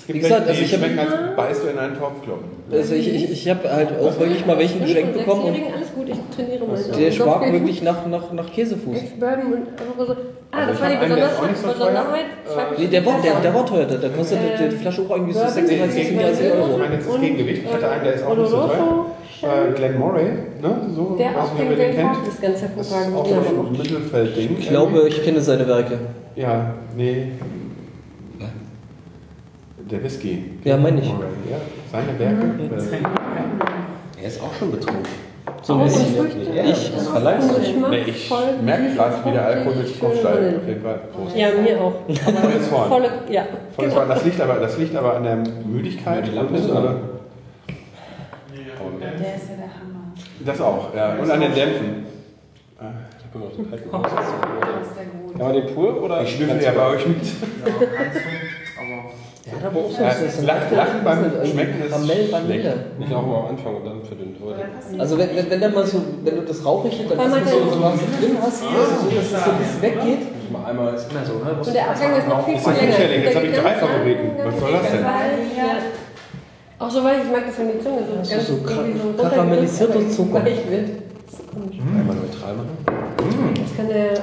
Gibt 0.09 0.23
Wie 0.25 0.27
gesagt, 0.27 0.47
welche, 0.47 0.61
also 0.63 0.65
ich 0.65 0.73
hab- 0.73 0.89
schmecken, 0.89 0.99
als 0.99 1.35
beißt 1.35 1.63
du 1.63 1.67
in 1.69 1.77
einen 1.77 1.93
Topfklopfen. 1.99 2.49
Also 2.71 2.95
ich, 2.95 3.13
ich, 3.13 3.31
ich 3.31 3.49
habe 3.49 3.71
halt 3.71 3.89
auch 4.01 4.19
wirklich 4.19 4.43
mal 4.43 4.57
welchen 4.57 4.81
geschenkt 4.81 5.13
bekommen 5.13 5.43
und 5.43 5.53
alles 5.53 5.93
gut, 5.93 6.09
ich 6.09 6.17
trainiere 6.35 6.65
mal. 6.65 6.75
der 6.81 7.11
schmeckt 7.11 7.53
wirklich 7.53 7.81
nach, 7.83 8.07
nach, 8.07 8.33
nach 8.33 8.51
Käsefuß. 8.51 8.97
Ex-Bourbon 8.97 9.53
und 9.53 10.07
so. 10.07 10.13
Ah, 10.51 10.57
Also 10.65 10.71
das 10.71 10.81
war 10.81 10.89
die 10.89 10.95
Besonderheit. 10.97 11.57
so. 11.61 11.67
Besonderheit. 11.67 12.25
Äh, 12.25 12.81
Nee, 12.81 12.87
der 12.87 13.05
war, 13.05 13.21
der, 13.21 13.33
der 13.39 13.53
war 13.53 13.65
teuer, 13.67 13.85
der, 13.85 13.97
der 13.99 14.09
kostet 14.09 14.39
die 14.59 14.75
Flasche 14.77 15.01
auch 15.03 15.11
irgendwie 15.11 15.33
so 15.33 15.39
Bourbon, 15.41 15.53
36, 15.53 15.95
Gegen- 15.95 16.09
37 16.19 16.45
Ich 16.47 16.53
Euro. 16.53 16.77
meine, 16.79 16.95
jetzt 16.95 17.07
das 17.07 17.21
Gegengewicht. 17.21 17.61
Ich 17.65 17.73
hatte 17.73 17.89
einen, 17.89 18.03
der 18.03 18.13
ist 18.15 18.25
auch 18.25 18.35
nicht 18.35 18.49
so 18.49 18.57
teuer. 18.57 19.05
Äh, 19.41 19.71
Glen 19.73 19.99
Moray, 19.99 20.25
ne? 20.61 20.71
So, 20.95 21.15
Der 21.19 21.27
weiß 21.29 21.35
auch 21.37 21.55
den 21.57 21.69
den 21.69 21.95
kennt. 21.95 22.27
Ist 22.27 22.41
ganz 22.41 22.61
Das 22.75 22.87
ist 22.87 22.93
auch 23.15 23.29
Ja, 23.29 23.37
so 23.47 23.61
ein 23.67 23.71
Mittelfeldding. 23.71 24.55
Ich 24.59 24.69
glaube, 24.69 25.07
ich 25.07 25.23
kenne 25.23 25.39
seine 25.39 25.67
Werke. 25.67 25.97
Ja, 26.35 26.73
nee. 26.97 27.27
Der 29.91 30.03
Whisky. 30.03 30.43
Ja, 30.63 30.77
meine 30.77 31.01
ich. 31.01 31.07
Ja. 31.07 31.15
Seine 31.91 32.19
Werke. 32.19 32.51
Er 34.21 34.27
ist 34.27 34.41
auch 34.41 34.53
schon 34.53 34.71
betrunken. 34.71 35.03
So 35.63 35.73
ein 35.75 35.83
bisschen. 35.83 36.05
Ich 36.65 36.91
verleih's 36.91 37.45
euch. 37.55 37.73
nee, 37.89 38.03
ich 38.07 38.31
merke 38.61 38.93
gerade, 38.93 39.15
wie 39.25 39.31
der 39.31 39.45
Alkohol 39.45 39.75
mit 39.75 39.99
Kopf 39.99 40.19
steigt. 40.19 40.57
Auf 40.57 40.67
jeden 40.67 40.81
Fall. 40.81 40.99
Prost. 41.13 41.35
Ja, 41.35 41.47
mir 41.51 41.81
auch. 41.81 41.93
Volles 42.07 42.71
Horn. 42.71 42.89
Volle, 42.89 43.09
ja. 43.29 43.43
Volles 43.75 43.93
genau. 43.93 43.95
Horn. 43.95 44.09
Das 44.09 44.25
liegt 44.25 44.41
aber, 44.41 44.55
das 44.55 44.77
liegt 44.77 44.95
aber 44.95 45.15
an 45.15 45.23
der 45.23 45.35
Müdigkeit. 45.65 46.27
Die 46.27 46.31
Lampe 46.31 46.53
und- 46.53 46.59
ist 46.59 46.69
oder? 46.69 46.95
Der 49.01 49.35
ist 49.35 49.49
ja 49.49 49.55
der 49.55 49.65
Hammer. 49.65 50.13
Das 50.45 50.61
auch, 50.61 50.93
ja. 50.95 51.15
Und 51.15 51.31
an 51.31 51.41
den 51.41 51.53
Dämpfen. 51.53 52.05
Ich 52.77 53.41
habe 53.41 53.55
den 53.55 53.69
kalten 53.69 53.89
Das 53.91 54.11
ist 54.11 54.97
der 54.97 55.05
gut. 55.05 55.37
Kann 55.37 55.41
man 55.41 55.53
den 55.53 55.75
pur 55.75 56.03
oder? 56.03 56.21
Ich 56.23 56.35
schnüffel 56.35 56.61
ja 56.61 56.71
bei 56.71 56.87
euch 56.87 57.07
mit. 57.07 57.17
Der 59.51 59.59
hat 59.59 59.65
aber 59.65 59.79
auch 59.79 59.91
so 59.91 60.01
Ja, 60.03 60.11
so- 60.13 60.45
Lachen- 60.45 60.75
Lachen 60.75 61.03
beim 61.03 61.45
Schmecken 61.45 61.81
ist 61.83 61.91
Karamell, 61.91 62.31
Vanille. 62.31 62.73
Ich 62.99 63.15
auch 63.15 63.25
mal 63.25 63.39
am 63.39 63.45
Anfang 63.47 63.75
und 63.75 63.85
dann 63.85 64.03
für 64.03 64.15
den 64.15 64.35
heute. 64.43 64.99
Also 65.01 65.17
wenn, 65.17 65.35
wenn, 65.35 65.49
wenn, 65.49 65.59
der 65.59 65.69
mal 65.69 65.85
so, 65.85 66.01
wenn 66.23 66.35
du 66.35 66.41
das 66.43 66.65
Rauchige 66.65 67.03
dann 67.09 67.17
Weil 67.17 67.29
man 67.29 67.45
so, 67.45 67.57
so 67.71 67.81
was 67.81 67.99
drin 67.99 68.37
hast, 68.41 68.61
hier, 68.61 68.69
so, 68.79 69.15
dass 69.15 69.25
es 69.25 69.31
so 69.31 69.51
ein 69.51 69.57
bisschen 69.57 69.81
weggeht. 69.81 70.51
Mal 70.51 70.65
einmal 70.65 70.93
Ist 70.95 71.11
immer 71.11 71.25
so, 71.25 71.33
ne? 71.33 71.51
Und 71.59 71.73
der 71.73 71.89
Abgang 71.89 72.17
ist 72.17 72.27
noch 72.27 72.45
viel, 72.45 72.55
Ist 72.55 72.67
das 72.67 72.81
länger. 72.81 73.23
Jetzt 73.23 73.35
habe 73.35 73.45
ich 73.47 73.53
drei 73.59 73.73
Favoriten. 73.73 74.31
Was 74.43 74.59
soll 74.59 74.71
das 74.71 74.91
denn? 74.91 75.05
Auch 76.79 76.89
so 76.89 77.03
weich, 77.03 77.17
ich 77.25 77.31
mag 77.31 77.45
das, 77.45 77.57
wenn 77.59 77.71
die 77.73 77.79
Zunge 77.83 77.99
so 78.07 78.21
ist 78.21 78.31
ganz 78.31 78.47
so 78.47 79.21
karamellisierter 79.21 80.09
Zucker. 80.09 80.39
einmal 80.39 82.15
neutral 82.15 82.53
machen. 82.55 83.58
Kann 83.79 83.87
der 83.87 84.11
äh, 84.11 84.17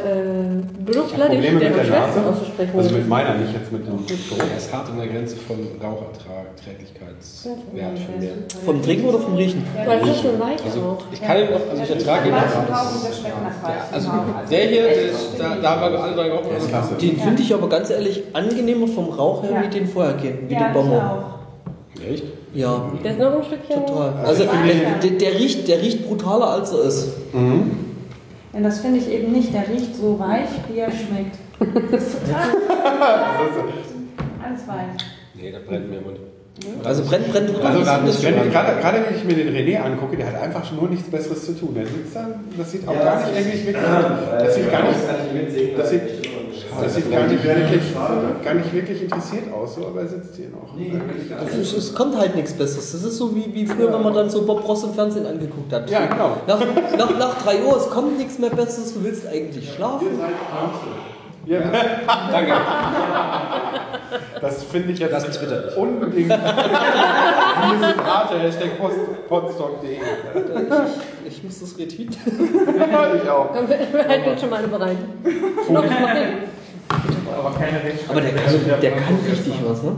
Probleme 0.84 1.58
der 1.60 1.70
mit 1.70 1.78
der 1.78 1.84
Nase. 2.00 2.20
auszusprechen 2.28 2.72
Also 2.78 2.94
mit 2.94 3.08
meiner, 3.08 3.34
nicht 3.38 3.54
jetzt 3.54 3.72
mit 3.72 3.86
dem. 3.86 3.98
Er 4.38 4.56
ist 4.56 4.72
hart 4.72 4.88
an 4.90 4.98
der 4.98 5.06
Grenze 5.06 5.36
von 5.36 5.56
Rauchertrag, 5.82 6.46
Träglichkeitswert 6.62 7.56
von 7.64 8.20
mir. 8.20 8.32
Vom 8.66 8.82
Trinken 8.82 9.06
oder 9.08 9.18
vom 9.18 9.34
Riechen? 9.34 9.64
Weil 9.86 10.00
das 10.00 10.08
ist 10.10 10.22
so 10.22 10.28
weich 10.38 10.62
Also 10.64 10.80
auch. 10.80 10.98
ich 11.10 11.22
kann 11.22 11.38
ihn 11.38 11.44
noch, 11.50 11.70
also 11.70 11.82
ich 11.82 11.90
ertrage 11.90 12.28
ihn 12.28 12.34
noch. 12.34 13.92
Also 13.92 14.08
Rauch. 14.10 14.48
der 14.50 14.60
hier, 14.66 14.82
der, 14.82 14.96
da, 15.38 15.56
da 15.62 15.80
haben 15.80 15.92
wir 15.92 16.02
alle 16.02 16.14
drei 16.14 16.28
klasse. 16.68 16.94
Den 17.00 17.16
finde 17.18 17.42
ich 17.42 17.54
aber 17.54 17.68
ganz 17.68 17.88
ehrlich 17.90 18.22
angenehmer 18.34 18.86
vom 18.88 19.08
Rauch 19.08 19.42
her 19.42 19.52
Ja. 19.52 19.62
wie 19.62 19.68
den 19.78 19.86
vorhergehenden, 19.88 20.50
wie 20.50 20.54
Ja, 20.54 20.64
den 20.68 20.72
Bonbon. 20.74 21.00
Echt? 22.12 22.24
Ja, 22.52 22.90
Der 23.02 23.10
ist 23.12 23.18
noch 23.18 23.32
ein 23.36 23.44
Stückchen. 23.44 23.86
total. 23.86 24.12
Also 24.24 24.44
der, 24.44 24.52
der, 25.02 25.10
der, 25.18 25.38
riecht, 25.38 25.66
der 25.68 25.80
riecht 25.80 26.06
brutaler 26.06 26.48
als 26.50 26.72
er 26.72 26.82
ist. 26.84 27.08
Denn 28.56 28.64
das 28.64 28.80
finde 28.80 28.98
ich 29.00 29.10
eben 29.10 29.32
nicht. 29.32 29.52
Der 29.52 29.68
riecht 29.68 29.94
so 29.94 30.18
weich, 30.18 30.48
wie 30.68 30.78
er 30.78 30.90
schmeckt. 30.90 31.36
Das 31.92 32.02
ist 32.02 32.20
total. 32.20 32.48
Alles 34.42 34.66
weich. 34.66 34.86
Nee, 35.34 35.52
da 35.52 35.58
brennt 35.58 35.90
mir 35.90 35.98
im 35.98 36.04
Mund. 36.04 36.16
Also 36.82 37.04
brennt, 37.04 37.30
brennt 37.30 37.48
tut 37.50 37.62
Also 37.62 37.78
nicht 37.78 38.22
wenn, 38.24 38.50
gerade, 38.50 38.80
gerade 38.80 39.04
wenn 39.06 39.14
ich 39.14 39.24
mir 39.24 39.34
den 39.34 39.54
René 39.54 39.78
angucke, 39.82 40.16
der 40.16 40.28
hat 40.28 40.40
einfach 40.40 40.72
nur 40.72 40.88
nichts 40.88 41.10
Besseres 41.10 41.44
zu 41.44 41.52
tun. 41.52 41.74
Der 41.74 41.84
sitzt 41.84 42.16
da, 42.16 42.28
das 42.56 42.72
sieht 42.72 42.88
auch 42.88 42.94
gar 42.94 43.26
nicht 43.26 43.36
eigentlich 43.36 43.66
wirklich, 43.66 43.84
das 43.84 44.54
sieht 44.54 44.70
gar 44.70 44.82
nicht, 44.84 45.78
das 45.78 45.90
sieht, 45.90 46.25
das 46.82 46.94
sieht 46.94 47.10
gar 47.10 47.26
nicht 47.26 47.42
wirklich, 47.44 47.82
gar 48.44 48.54
nicht 48.54 48.72
wirklich 48.72 49.02
interessiert 49.02 49.52
aus, 49.52 49.74
so, 49.74 49.86
aber 49.86 50.00
er 50.02 50.08
sitzt 50.08 50.36
hier 50.36 50.48
noch. 50.48 50.74
Es, 51.60 51.72
es 51.72 51.94
kommt 51.94 52.16
halt 52.18 52.34
nichts 52.36 52.52
Besseres. 52.52 52.92
Das 52.92 53.02
ist 53.02 53.16
so 53.16 53.34
wie, 53.34 53.52
wie 53.52 53.66
früher, 53.66 53.92
wenn 53.92 54.02
man 54.02 54.14
dann 54.14 54.28
so 54.30 54.42
Bob 54.46 54.66
Ross 54.66 54.84
im 54.84 54.94
Fernsehen 54.94 55.26
angeguckt 55.26 55.72
hat. 55.72 55.88
Ja, 55.90 56.06
genau. 56.06 56.36
Nach, 56.46 56.60
nach, 56.96 57.18
nach 57.18 57.42
drei 57.42 57.62
Uhr, 57.62 57.76
es 57.76 57.88
kommt 57.90 58.18
nichts 58.18 58.38
mehr 58.38 58.50
Besseres, 58.50 58.94
du 58.94 59.02
willst 59.04 59.26
eigentlich 59.26 59.72
schlafen. 59.72 60.06
Ja, 61.46 61.60
danke. 62.32 62.52
Das 64.40 64.62
finde 64.64 64.92
ich 64.92 64.98
jetzt 64.98 65.12
Das 65.12 65.30
Twitter. 65.38 65.76
unbedingt. 65.76 66.28
Wir 66.28 67.78
sind 67.88 67.98
Rate, 68.06 68.38
Hashtag 68.38 68.70
podstock.de. 69.28 69.96
Ich, 71.24 71.36
ich 71.36 71.42
muss 71.44 71.60
das 71.60 71.78
retweeten. 71.78 72.16
Ich 73.22 73.30
auch. 73.30 73.54
Wir 73.54 73.78
wir 73.92 74.08
halten 74.08 74.30
uns 74.30 74.40
schon 74.40 74.50
mal 74.50 74.66
bereit. 74.66 74.96
Noch 75.70 75.84
mal. 75.84 76.16
Aber 76.88 77.54
keine. 77.54 77.80
Aber 78.08 78.20
der, 78.20 78.32
also, 78.44 78.58
der 78.58 78.92
kann 78.92 79.18
richtig 79.28 79.54
was, 79.66 79.82
ne? 79.82 79.92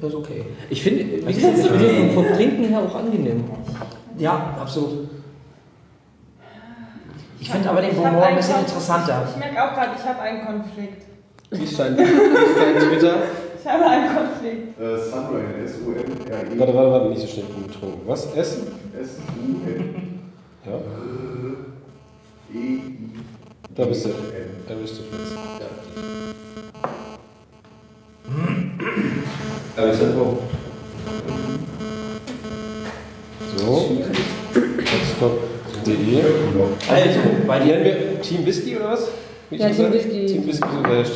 Das 0.00 0.10
ist 0.10 0.16
okay. 0.16 0.44
Ich 0.68 0.82
finde, 0.82 1.26
wie 1.26 1.32
gesagt, 1.32 1.58
finde 1.58 1.90
ihn 1.92 2.10
vom 2.12 2.26
Trinken 2.26 2.64
her 2.64 2.80
auch 2.80 2.94
angenehm. 2.94 3.44
Ja, 4.18 4.54
absolut. 4.60 5.08
Ich 7.40 7.50
finde 7.50 7.68
aber 7.70 7.80
den 7.82 7.94
Bonbon 7.94 8.22
ein 8.22 8.36
bisschen 8.36 8.60
interessanter. 8.60 9.28
Ich 9.30 9.36
merke 9.36 9.62
auch 9.62 9.74
gerade, 9.74 9.90
ich 9.98 10.04
habe 10.08 10.20
einen 10.20 10.46
Konflikt. 10.46 11.02
Wie 11.50 11.64
ist 11.64 11.78
dein, 11.78 11.96
ist 11.98 12.88
Twitter? 12.88 13.16
Ich 13.60 13.70
habe 13.70 13.86
einen 13.86 14.14
Konflikt. 14.14 14.80
Äh, 14.80 14.98
Sunrain, 14.98 15.64
S-U-N-R-E. 15.64 16.58
Warte, 16.58 16.74
warte, 16.74 16.90
warte, 16.90 17.08
nicht 17.08 17.20
so 17.20 17.26
schnell 17.26 17.46
getrunken. 17.66 18.00
Was? 18.06 18.34
Essen? 18.34 18.66
S-U-N-E-I. 19.00 20.70
Ja. 20.70 20.78
Da 23.76 23.84
bist 23.86 24.04
du. 24.04 24.10
Da 24.68 24.74
bist 24.74 24.98
du 24.98 25.02
jetzt. 25.02 25.32
Ja. 25.60 25.66
Da 29.76 29.86
bist 29.86 30.00
du 30.00 30.16
wo? 30.16 30.38
So. 33.56 33.90
Stop.de. 35.16 36.22
Also, 36.88 37.20
bei 37.48 37.58
dir. 37.58 37.84
wir 37.84 38.20
Team 38.22 38.46
Whisky 38.46 38.76
oder 38.76 38.92
was? 38.92 39.08
Wie 39.50 39.56
Ja, 39.56 39.68
Team 39.70 39.86
das? 39.86 39.94
Whisky. 39.94 40.26
Team. 40.26 40.50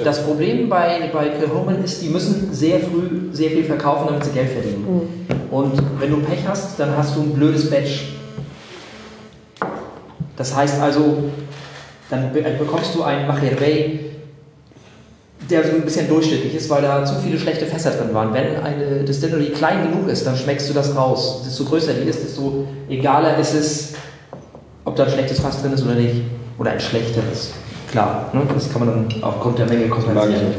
Das 0.03 0.25
Problem 0.25 0.69
bei, 0.69 1.09
bei 1.13 1.29
Kilhoman 1.29 1.85
ist, 1.85 2.03
die 2.03 2.09
müssen 2.09 2.53
sehr 2.53 2.81
früh 2.81 3.29
sehr 3.31 3.51
viel 3.51 3.65
verkaufen, 3.65 4.09
damit 4.09 4.25
sie 4.25 4.33
Geld 4.33 4.51
verdienen. 4.51 5.27
Und 5.53 5.81
wenn 6.01 6.11
du 6.11 6.17
Pech 6.23 6.41
hast, 6.49 6.81
dann 6.81 6.97
hast 6.97 7.15
du 7.15 7.21
ein 7.21 7.35
blödes 7.35 7.71
Batch. 7.71 8.15
Das 10.37 10.57
heißt 10.57 10.81
also, 10.81 11.31
dann 12.11 12.33
be- 12.33 12.43
bekommst 12.59 12.95
du 12.95 13.03
einen 13.03 13.27
Macherbey, 13.27 14.01
der 15.51 15.65
so 15.65 15.71
ein 15.73 15.83
bisschen 15.83 16.09
durchschnittlich 16.09 16.55
ist, 16.55 16.69
weil 16.69 16.83
da 16.83 17.05
zu 17.05 17.15
viele 17.17 17.39
schlechte 17.39 17.65
Fässer 17.67 17.91
drin 17.93 18.13
waren. 18.13 18.35
Wenn 18.35 18.57
eine 18.57 19.05
Distillery 19.05 19.47
klein 19.51 19.91
genug 19.91 20.09
ist, 20.09 20.27
dann 20.27 20.37
schmeckst 20.37 20.69
du 20.69 20.75
das 20.75 20.95
raus. 20.95 21.43
Desto 21.47 21.65
größer 21.65 21.95
die 21.95 22.09
ist, 22.09 22.23
desto 22.23 22.67
egaler 22.89 23.39
ist 23.39 23.55
es, 23.55 23.93
ob 24.85 24.97
da 24.97 25.05
ein 25.05 25.11
schlechtes 25.11 25.41
Fass 25.41 25.63
drin 25.63 25.73
ist 25.73 25.85
oder 25.85 25.95
nicht. 25.95 26.23
Oder 26.59 26.73
ein 26.73 26.81
schlechteres. 26.81 27.53
Klar, 27.91 28.31
ne? 28.33 28.43
das 28.53 28.71
kann 28.71 28.85
man 28.85 29.09
dann 29.09 29.23
aufgrund 29.23 29.59
der 29.59 29.67
Menge 29.67 29.85
ich 29.85 29.91
kompensieren. 29.91 30.55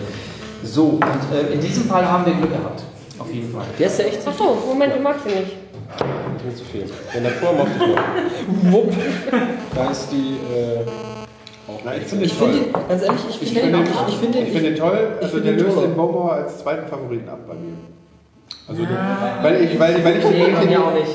So, 0.64 0.84
und 0.86 1.02
äh, 1.04 1.54
in 1.54 1.60
diesem 1.60 1.84
Fall 1.84 2.08
haben 2.08 2.26
wir 2.26 2.34
Glück 2.34 2.50
gehabt. 2.52 2.82
Auf 3.20 3.32
jeden 3.32 3.52
Fall. 3.52 3.66
Der 3.78 3.88
ist 3.88 4.00
ja 4.00 4.06
echt 4.06 4.26
Achso, 4.28 4.58
Moment, 4.68 4.96
du 4.96 5.00
magst 5.02 5.26
ihn 5.26 5.32
nicht. 5.42 5.52
Nicht 6.34 6.46
mehr 6.46 6.56
zu 6.56 6.64
viel. 6.64 6.86
Der 7.14 7.22
Natur 7.22 7.54
macht 7.54 7.72
ich. 7.76 8.72
Wupp. 8.72 8.94
Da 9.76 9.92
ist 9.92 10.08
die. 10.12 10.38
Äh, 10.56 11.09
auch 11.70 11.82
Na, 11.86 11.96
ich 11.96 12.04
finde 12.04 12.26
Ich 12.26 12.32
den 12.32 12.40
toll. 12.40 12.52
finde 12.54 12.68
ihn, 12.68 12.88
ganz 12.90 13.04
ehrlich, 13.04 13.22
ich 13.30 13.38
finde 13.38 13.62
ihn, 13.62 13.74
den, 13.74 13.84
ich 13.84 13.90
ihn, 14.40 14.48
ich 14.48 14.52
finde 14.54 14.70
den 14.70 14.76
toll. 14.80 15.08
Also 15.22 15.40
der 15.40 15.54
löst 15.54 15.78
den 15.82 15.96
Bauer 15.96 16.32
als 16.34 16.58
zweiten 16.60 16.88
Favoriten 16.88 17.30
ab 17.30 17.40
bei 17.48 17.54
mir. 17.54 17.74
Also 18.68 18.82
den, 18.86 18.98
weil 19.42 19.64
ich, 19.64 19.80
weil, 19.80 20.04
weil 20.04 20.18
ich 20.18 20.24
Nee, 20.26 20.46
den, 20.46 20.56
bei 20.56 20.66
mir 20.66 20.84
auch 20.86 20.94
nicht. 20.94 21.12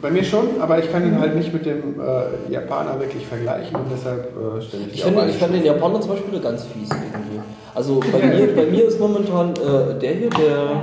Bei 0.00 0.10
mir 0.10 0.22
schon, 0.22 0.60
aber 0.60 0.78
ich 0.78 0.92
kann 0.92 1.04
ihn 1.04 1.18
halt 1.18 1.34
nicht 1.34 1.52
mit 1.52 1.66
dem 1.66 2.00
äh, 2.00 2.52
Japaner 2.52 3.00
wirklich 3.00 3.26
vergleichen 3.26 3.74
und 3.74 3.86
deshalb 3.92 4.30
äh, 4.36 4.62
stelle 4.62 4.84
ich 4.86 4.94
Ich, 4.94 5.02
finde, 5.04 5.26
ich 5.28 5.36
fand 5.36 5.54
den 5.54 5.64
Japaner 5.64 6.00
zum 6.00 6.10
Beispiel 6.12 6.38
ganz 6.38 6.66
fies 6.66 6.88
irgendwie. 6.90 7.40
Also 7.74 8.00
bei 8.12 8.26
mir, 8.26 8.54
bei 8.54 8.66
mir 8.66 8.84
ist 8.86 9.00
momentan 9.00 9.50
äh, 9.54 9.98
der 9.98 10.12
hier, 10.12 10.30
der, 10.30 10.82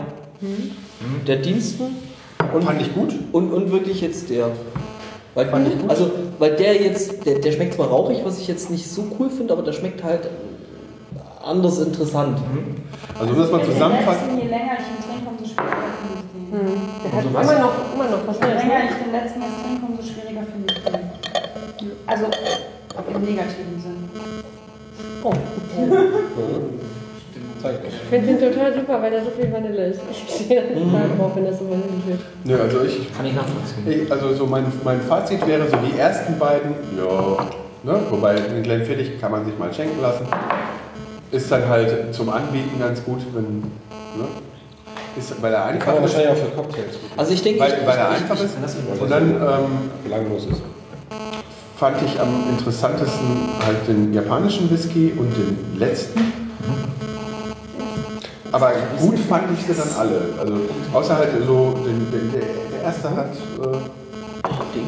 der 1.27 1.35
Diensten. 1.37 1.95
Und, 2.53 2.63
Fand 2.63 2.81
ich 2.81 2.93
gut. 2.93 3.13
Und, 3.31 3.51
und 3.51 3.71
wirklich 3.71 4.01
jetzt 4.01 4.29
der. 4.29 4.47
Weil, 5.35 5.47
Also, 5.89 6.11
weil 6.39 6.55
der 6.55 6.81
jetzt, 6.81 7.25
der, 7.25 7.39
der 7.39 7.51
schmeckt 7.51 7.73
zwar 7.73 7.87
rauchig, 7.89 8.19
was 8.23 8.39
ich 8.39 8.47
jetzt 8.47 8.71
nicht 8.71 8.89
so 8.89 9.03
cool 9.19 9.29
finde, 9.29 9.53
aber 9.53 9.63
der 9.63 9.73
schmeckt 9.73 10.01
halt 10.03 10.29
anders 11.43 11.79
interessant. 11.79 12.39
Also 13.19 13.33
um 13.33 13.39
das 13.39 13.51
mal 13.51 13.63
zusammenfassen. 13.63 14.37
je 14.41 14.47
länger 14.47 14.73
ich 14.79 14.87
ihn 14.87 15.03
trinke, 15.03 15.29
umso 15.29 15.45
schwieriger 15.45 15.91
finde 16.01 16.17
ich 16.23 16.31
den. 16.31 16.59
Hm. 16.59 16.81
Der 17.03 17.11
hat 17.11 17.17
Also 17.17 17.33
was? 17.33 17.51
immer 17.51 17.59
noch, 17.59 17.75
immer 17.93 18.09
noch 18.09 18.27
was 18.27 18.37
Je 18.39 18.45
länger 18.45 18.79
Ne? 18.79 18.89
ich 18.89 19.03
den 19.03 19.11
letzten 19.11 19.41
jetzt 19.41 19.57
trinke, 19.61 19.85
umso 19.85 20.03
schwieriger 20.03 20.43
finde 20.43 20.73
ich 20.73 20.79
den. 20.83 21.91
Also 22.07 22.25
im 23.13 23.21
negativen 23.21 23.79
Sinn. 23.81 24.09
Ich 27.71 28.09
finde 28.09 28.31
ihn 28.31 28.39
total 28.39 28.73
super, 28.73 29.01
weil 29.01 29.11
da 29.11 29.23
so 29.23 29.31
viel 29.31 29.51
Vanille 29.51 29.87
ist. 29.87 30.01
Ich 30.11 30.35
stehe 30.45 30.61
da 30.61 30.67
total 30.67 31.09
drauf, 31.17 31.31
wenn 31.35 31.45
das 31.45 31.59
so 31.59 31.65
vanillig 31.65 32.05
wird. 32.05 32.19
Nö, 32.43 32.57
also 32.61 32.83
ich, 32.83 33.13
Kann 33.15 33.25
ich 33.25 33.33
nachvollziehen. 33.33 34.05
ich 34.05 34.11
also 34.11 34.33
so 34.33 34.45
mein, 34.45 34.65
mein 34.83 35.01
Fazit 35.01 35.45
wäre 35.47 35.67
so 35.69 35.77
die 35.77 35.97
ersten 35.97 36.37
beiden, 36.37 36.71
ja, 36.97 37.45
ne, 37.83 37.99
wobei 38.09 38.35
den 38.35 38.63
Glenfiddich 38.63 39.19
kann 39.19 39.31
man 39.31 39.45
sich 39.45 39.57
mal 39.57 39.73
schenken 39.73 40.01
lassen. 40.01 40.25
Ist 41.31 41.51
dann 41.51 41.67
halt 41.67 42.13
zum 42.13 42.29
Anbieten 42.29 42.79
ganz 42.79 43.03
gut, 43.03 43.19
wenn, 43.33 43.43
ne, 43.59 44.27
ist, 45.17 45.41
weil 45.41 45.53
er 45.53 45.61
Kann 45.61 45.73
einfach 45.75 45.93
man 45.95 46.03
ist. 46.03 46.15
wahrscheinlich 46.15 46.29
auch 46.43 46.45
für 46.45 46.55
Cocktails. 46.55 46.95
Also 47.17 47.33
ich 47.33 47.41
denke, 47.43 47.59
Weil, 47.61 47.69
ich, 47.73 47.87
weil 47.87 47.97
er 47.97 48.09
ich, 48.11 48.17
einfach 48.17 48.35
ich, 48.35 48.43
ist. 48.43 49.01
Und 49.01 49.09
dann 49.09 49.29
ähm, 49.31 49.89
Belanglos 50.03 50.45
ist. 50.45 50.61
fand 51.77 52.01
ich 52.03 52.19
am 52.19 52.43
interessantesten 52.51 53.47
halt 53.65 53.87
den 53.87 54.13
japanischen 54.13 54.69
Whisky 54.69 55.13
und 55.17 55.31
den 55.35 55.79
letzten. 55.79 56.44
Aber 58.55 58.71
gut 59.01 59.19
fand 59.27 59.43
ich 59.57 59.65
sie 59.65 59.73
dann 59.73 59.89
alle. 59.99 60.21
Also 60.39 60.53
außer 60.93 61.17
halt 61.17 61.29
so, 61.45 61.73
den, 61.85 62.09
den, 62.11 62.31
der, 62.31 62.41
der 62.71 62.81
erste 62.83 63.09
hat. 63.09 63.31
Äh, 63.61 63.77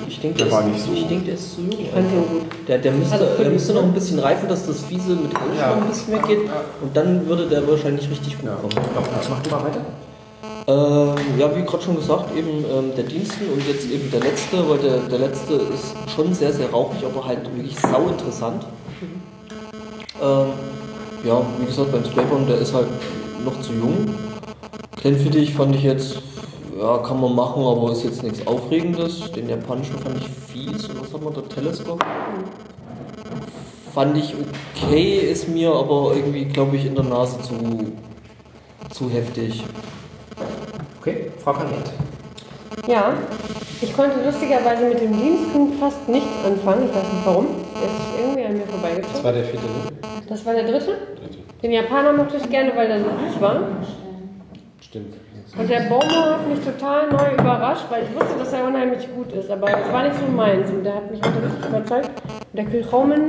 Ich 0.08 0.20
denke, 0.22 0.38
Der 0.44 0.52
war 0.52 0.64
nicht 0.64 0.80
so. 0.86 0.92
ich 0.94 1.08
denke, 1.08 1.26
der 1.26 1.34
ist 1.36 1.56
zu 1.56 1.62
jung. 1.62 1.72
Ich 1.80 1.90
fand 1.92 2.10
den 2.12 2.24
gut. 2.30 2.44
Der, 2.68 2.78
der, 2.78 2.92
müsste, 2.94 3.14
Also 3.16 3.26
der 3.44 3.50
müsste 3.52 3.74
noch 3.74 3.84
ein 3.84 3.94
bisschen 3.94 4.20
reifen, 4.20 4.48
dass 4.48 4.66
das 4.68 4.82
Fiese 4.82 5.12
mit 5.16 5.34
Holz 5.38 5.58
Ja. 5.60 5.76
noch 5.76 5.82
ein 5.82 5.88
bisschen 5.90 6.14
weggeht. 6.14 6.40
Und 6.82 6.96
dann 6.96 7.28
würde 7.28 7.48
der 7.48 7.68
wahrscheinlich 7.68 8.10
richtig 8.10 8.38
gut 8.38 8.46
Ja. 8.46 8.56
kommen. 8.56 8.74
Was 9.18 9.30
macht 9.30 9.46
du 9.46 9.50
mal 9.52 9.64
weiter? 9.66 9.82
Ähm, 10.70 11.16
ja, 11.40 11.54
wie 11.56 11.64
gerade 11.64 11.84
schon 11.84 11.96
gesagt, 11.98 12.36
eben 12.38 12.64
ähm, 12.74 12.92
der 12.96 13.04
Diensten 13.06 13.46
und 13.54 13.66
jetzt 13.68 13.86
eben 13.90 14.10
der 14.12 14.20
letzte, 14.22 14.58
weil 14.70 14.78
der, 14.80 14.98
der 15.12 15.20
letzte 15.20 15.54
ist 15.54 15.94
schon 16.14 16.34
sehr, 16.34 16.52
sehr 16.54 16.70
rauchig, 16.70 17.04
aber 17.06 17.26
halt 17.26 17.40
wirklich 17.56 17.76
sau 17.80 18.08
interessant. 18.10 18.66
Ähm, 20.22 20.48
ja, 21.24 21.42
wie 21.60 21.66
gesagt, 21.66 21.92
beim 21.92 22.04
Sprayborn, 22.06 22.48
der 22.48 22.58
ist 22.60 22.74
halt 22.74 22.88
noch 23.44 23.60
zu 23.62 23.74
jung. 23.74 24.16
Glenfiddich 25.02 25.54
fand 25.54 25.76
ich 25.76 25.84
jetzt, 25.84 26.22
ja, 26.80 26.98
kann 27.00 27.20
man 27.22 27.36
machen, 27.36 27.64
aber 27.64 27.92
ist 27.92 28.04
jetzt 28.04 28.24
nichts 28.24 28.46
Aufregendes. 28.48 29.32
Den 29.32 29.50
japanischen 29.50 29.98
fand 30.00 30.18
ich 30.18 30.28
fies. 30.28 30.86
Und 30.90 31.02
was 31.02 31.14
haben 31.14 31.24
wir 31.24 31.32
da? 31.32 31.42
Telescope? 31.42 32.04
Fand 33.94 34.18
ich 34.18 34.34
okay, 34.76 35.18
ist 35.32 35.48
mir 35.48 35.72
aber 35.72 36.14
irgendwie, 36.16 36.46
glaube 36.46 36.76
ich, 36.76 36.86
in 36.86 36.96
der 36.96 37.04
Nase 37.04 37.38
zu, 37.42 37.56
zu 38.94 39.10
heftig. 39.10 39.64
Okay, 41.02 41.32
Frau 41.44 41.54
Kanett. 41.54 41.92
Ja, 42.88 43.14
ich 43.82 43.96
konnte 43.96 44.24
lustigerweise 44.24 44.86
mit 44.88 45.02
dem 45.02 45.14
Diensten 45.18 45.80
fast 45.80 46.08
nichts 46.08 46.28
anfangen. 46.46 46.86
Ich 46.90 46.96
weiß 46.96 47.04
nicht 47.14 47.26
warum. 47.26 47.46
Der 47.82 47.88
ist 47.90 48.20
irgendwie 48.20 48.44
an 48.46 48.54
mir 48.54 48.60
Das 48.66 48.70
vorbeigezogen. 48.72 49.24
war 49.24 49.34
der 49.34 49.44
vierte, 49.46 49.66
ne? 49.66 49.98
Das 50.30 50.46
war 50.46 50.54
der 50.54 50.64
dritte. 50.64 50.98
Den 51.62 51.72
Japaner 51.72 52.14
mochte 52.14 52.38
ich 52.38 52.50
gerne, 52.50 52.72
weil 52.76 52.88
der 52.88 53.00
so 53.00 53.06
süß 53.06 53.42
war. 53.42 53.62
Stimmt. 54.82 55.16
Und 55.58 55.70
der 55.70 55.80
Bomo 55.82 56.02
hat 56.02 56.48
mich 56.48 56.60
total 56.60 57.10
neu 57.10 57.34
überrascht, 57.34 57.86
weil 57.90 58.04
ich 58.04 58.14
wusste, 58.14 58.38
dass 58.38 58.54
er 58.54 58.68
unheimlich 58.68 59.08
gut 59.16 59.32
ist. 59.32 59.50
Aber 59.50 59.68
es 59.68 59.92
war 59.92 60.04
nicht 60.04 60.16
so 60.16 60.28
meins. 60.32 60.70
Und 60.70 60.84
der 60.84 60.96
hat 60.96 61.10
mich 61.10 61.20
heute 61.20 61.44
richtig 61.44 61.70
überzeugt. 61.70 62.10
Und 62.26 62.58
der 62.58 62.66
Kühlraumen 62.66 63.22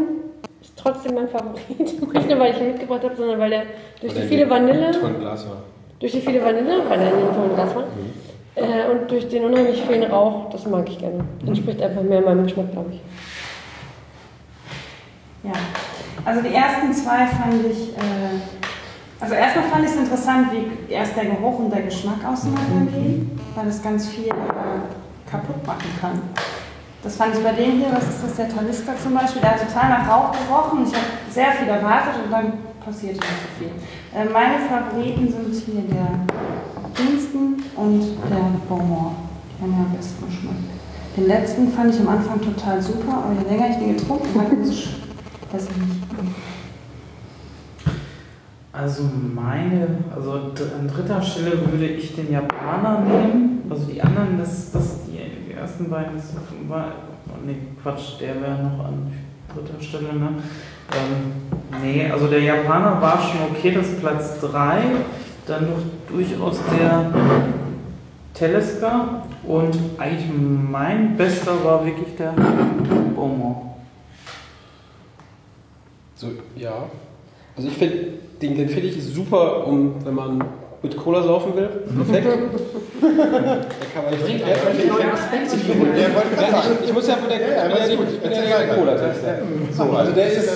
ist 0.60 0.72
trotzdem 0.76 1.14
mein 1.14 1.28
Favorit. 1.28 1.78
Nicht 1.78 2.28
nur, 2.28 2.38
weil 2.38 2.52
ich 2.52 2.60
ihn 2.60 2.72
mitgebracht 2.72 3.04
habe, 3.04 3.16
sondern 3.16 3.38
weil 3.38 3.50
der 3.50 3.62
durch 4.00 4.12
die 4.12 4.22
viele 4.22 4.50
Vanille, 4.50 4.90
Tonnen 4.90 5.20
Glas 5.20 5.48
war. 5.48 5.62
durch 6.00 6.12
die 6.12 6.20
viele 6.20 6.44
Vanille, 6.44 6.82
weil 6.88 7.00
er 7.00 7.12
in 7.12 7.18
den 7.18 7.34
tollen 7.34 7.54
Glas 7.54 7.74
war, 7.74 7.84
äh, 8.56 8.90
und 8.90 9.10
durch 9.10 9.28
den 9.28 9.44
unheimlich 9.44 9.82
vielen 9.82 10.02
Rauch, 10.04 10.50
das 10.50 10.66
mag 10.66 10.88
ich 10.88 10.98
gerne. 10.98 11.24
Entspricht 11.46 11.80
einfach 11.80 12.02
mehr 12.02 12.20
meinem 12.20 12.44
Geschmack, 12.44 12.72
glaube 12.72 12.90
ich. 12.92 13.00
Ja, 15.44 15.52
also 16.24 16.42
die 16.42 16.54
ersten 16.54 16.92
zwei 16.92 17.26
fand 17.26 17.64
ich, 17.70 17.96
äh, 17.96 18.40
also 19.20 19.34
erstmal 19.34 19.64
fand 19.66 19.84
ich 19.84 19.90
es 19.90 19.96
interessant, 19.96 20.48
wie 20.52 20.92
erst 20.92 21.16
der 21.16 21.26
Geruch 21.26 21.58
und 21.58 21.70
der 21.70 21.82
Geschmack 21.82 22.24
auseinandergehen, 22.26 23.38
weil 23.54 23.66
das 23.66 23.82
ganz 23.82 24.08
viel 24.08 24.28
äh, 24.28 25.30
kaputt 25.30 25.66
machen 25.66 25.90
kann. 26.00 26.20
Das 27.02 27.16
fand 27.16 27.34
ich 27.34 27.42
bei 27.42 27.52
dem 27.52 27.78
hier, 27.78 27.92
was 27.92 28.08
ist 28.08 28.24
das, 28.24 28.34
der 28.34 28.48
Talisker 28.48 28.92
zum 29.00 29.14
Beispiel, 29.14 29.40
der 29.40 29.52
hat 29.52 29.60
total 29.60 29.88
nach 29.90 30.08
Rauch 30.08 30.32
gerochen. 30.32 30.84
Ich 30.86 30.94
habe 30.94 31.06
sehr 31.30 31.52
viel 31.52 31.68
erwartet 31.68 32.14
und 32.24 32.30
dann 32.30 32.52
passierte 32.84 33.20
nicht 33.20 33.28
so 33.28 33.48
viel. 33.58 33.70
Äh, 34.14 34.28
meine 34.32 34.58
Favoriten 34.58 35.28
sind 35.28 35.54
hier 35.64 35.82
der 35.82 36.08
Diensten 36.96 37.62
und 37.76 38.00
der 38.28 38.50
Beaumont. 38.68 39.16
Die 39.58 39.62
haben 39.62 39.70
mir 39.70 39.86
am 39.86 39.96
besten 39.96 40.26
geschmeckt. 40.26 40.78
Den 41.16 41.26
letzten 41.26 41.72
fand 41.72 41.94
ich 41.94 42.00
am 42.00 42.08
Anfang 42.08 42.40
total 42.40 42.80
super, 42.80 43.24
aber 43.24 43.32
je 43.32 43.48
länger 43.48 43.70
ich 43.70 43.76
den 43.76 43.96
getrunken 43.96 44.40
habe, 44.40 44.56
ich 45.56 45.76
nicht. 45.76 46.02
Also 48.72 49.02
meine, 49.34 49.88
also 50.14 50.32
an 50.32 50.88
dritter 50.94 51.20
Stelle 51.20 51.52
würde 51.70 51.86
ich 51.86 52.14
den 52.14 52.30
Japaner 52.30 53.00
nehmen. 53.00 53.62
Also 53.68 53.86
die 53.86 54.00
anderen, 54.00 54.38
das, 54.38 54.70
das 54.70 55.04
die, 55.06 55.18
die 55.48 55.54
ersten 55.54 55.90
beiden, 55.90 56.16
das 56.16 56.32
war, 56.68 56.92
oh 57.28 57.44
nee, 57.44 57.56
Quatsch, 57.82 58.20
der 58.20 58.40
wäre 58.40 58.62
noch 58.62 58.84
an 58.84 59.12
dritter 59.52 59.82
Stelle, 59.82 60.12
ne? 60.12 60.28
Ähm, 60.92 61.80
nee, 61.82 62.10
also 62.10 62.28
der 62.28 62.40
Japaner 62.40 63.00
war 63.00 63.20
schon 63.20 63.40
okay, 63.50 63.72
das 63.72 63.96
Platz 63.98 64.40
3. 64.40 64.78
Dann 65.46 65.64
noch 65.64 65.82
durchaus 66.08 66.60
der 66.78 67.10
Teleska 68.34 69.22
und 69.44 69.76
eigentlich 69.98 70.30
mein 70.70 71.16
bester 71.16 71.52
war 71.64 71.84
wirklich 71.84 72.14
der 72.16 72.32
Beaumont. 73.14 73.67
So, 76.18 76.26
ja. 76.56 76.90
Also 77.56 77.68
ich 77.68 77.74
finde, 77.76 77.96
den 78.42 78.54
Glenfiddich 78.54 78.98
ist 78.98 79.14
super, 79.14 79.66
um, 79.66 79.94
wenn 80.04 80.14
man 80.14 80.44
mit 80.82 80.96
Cola 80.96 81.22
saufen 81.22 81.54
will. 81.56 81.68
Perfekt. 81.68 82.26
da 83.00 83.08
kann 83.08 84.04
man 84.04 84.12
Ja, 84.14 84.46
einfach 84.46 84.70
ich- 84.78 84.86
neue 84.86 84.98
ich- 85.00 85.12
Aspekte 85.12 85.56
ich- 85.56 85.62
für 85.62 85.72
ich- 85.72 86.82
ich- 86.82 86.88
Ich 86.88 86.92
muss 86.92 87.06
ja 87.08 87.16
von 87.16 87.28
der 87.28 87.40
Ja, 87.40 87.68
ja, 87.68 87.86
ich 87.86 87.98
bin 87.98 88.32
ja 88.32 88.42
ich 88.42 88.66
der. 88.66 88.74
Cola-Tester. 88.76 89.38
So, 89.76 89.82
also 89.84 90.12
der 90.12 90.32
ist, 90.32 90.48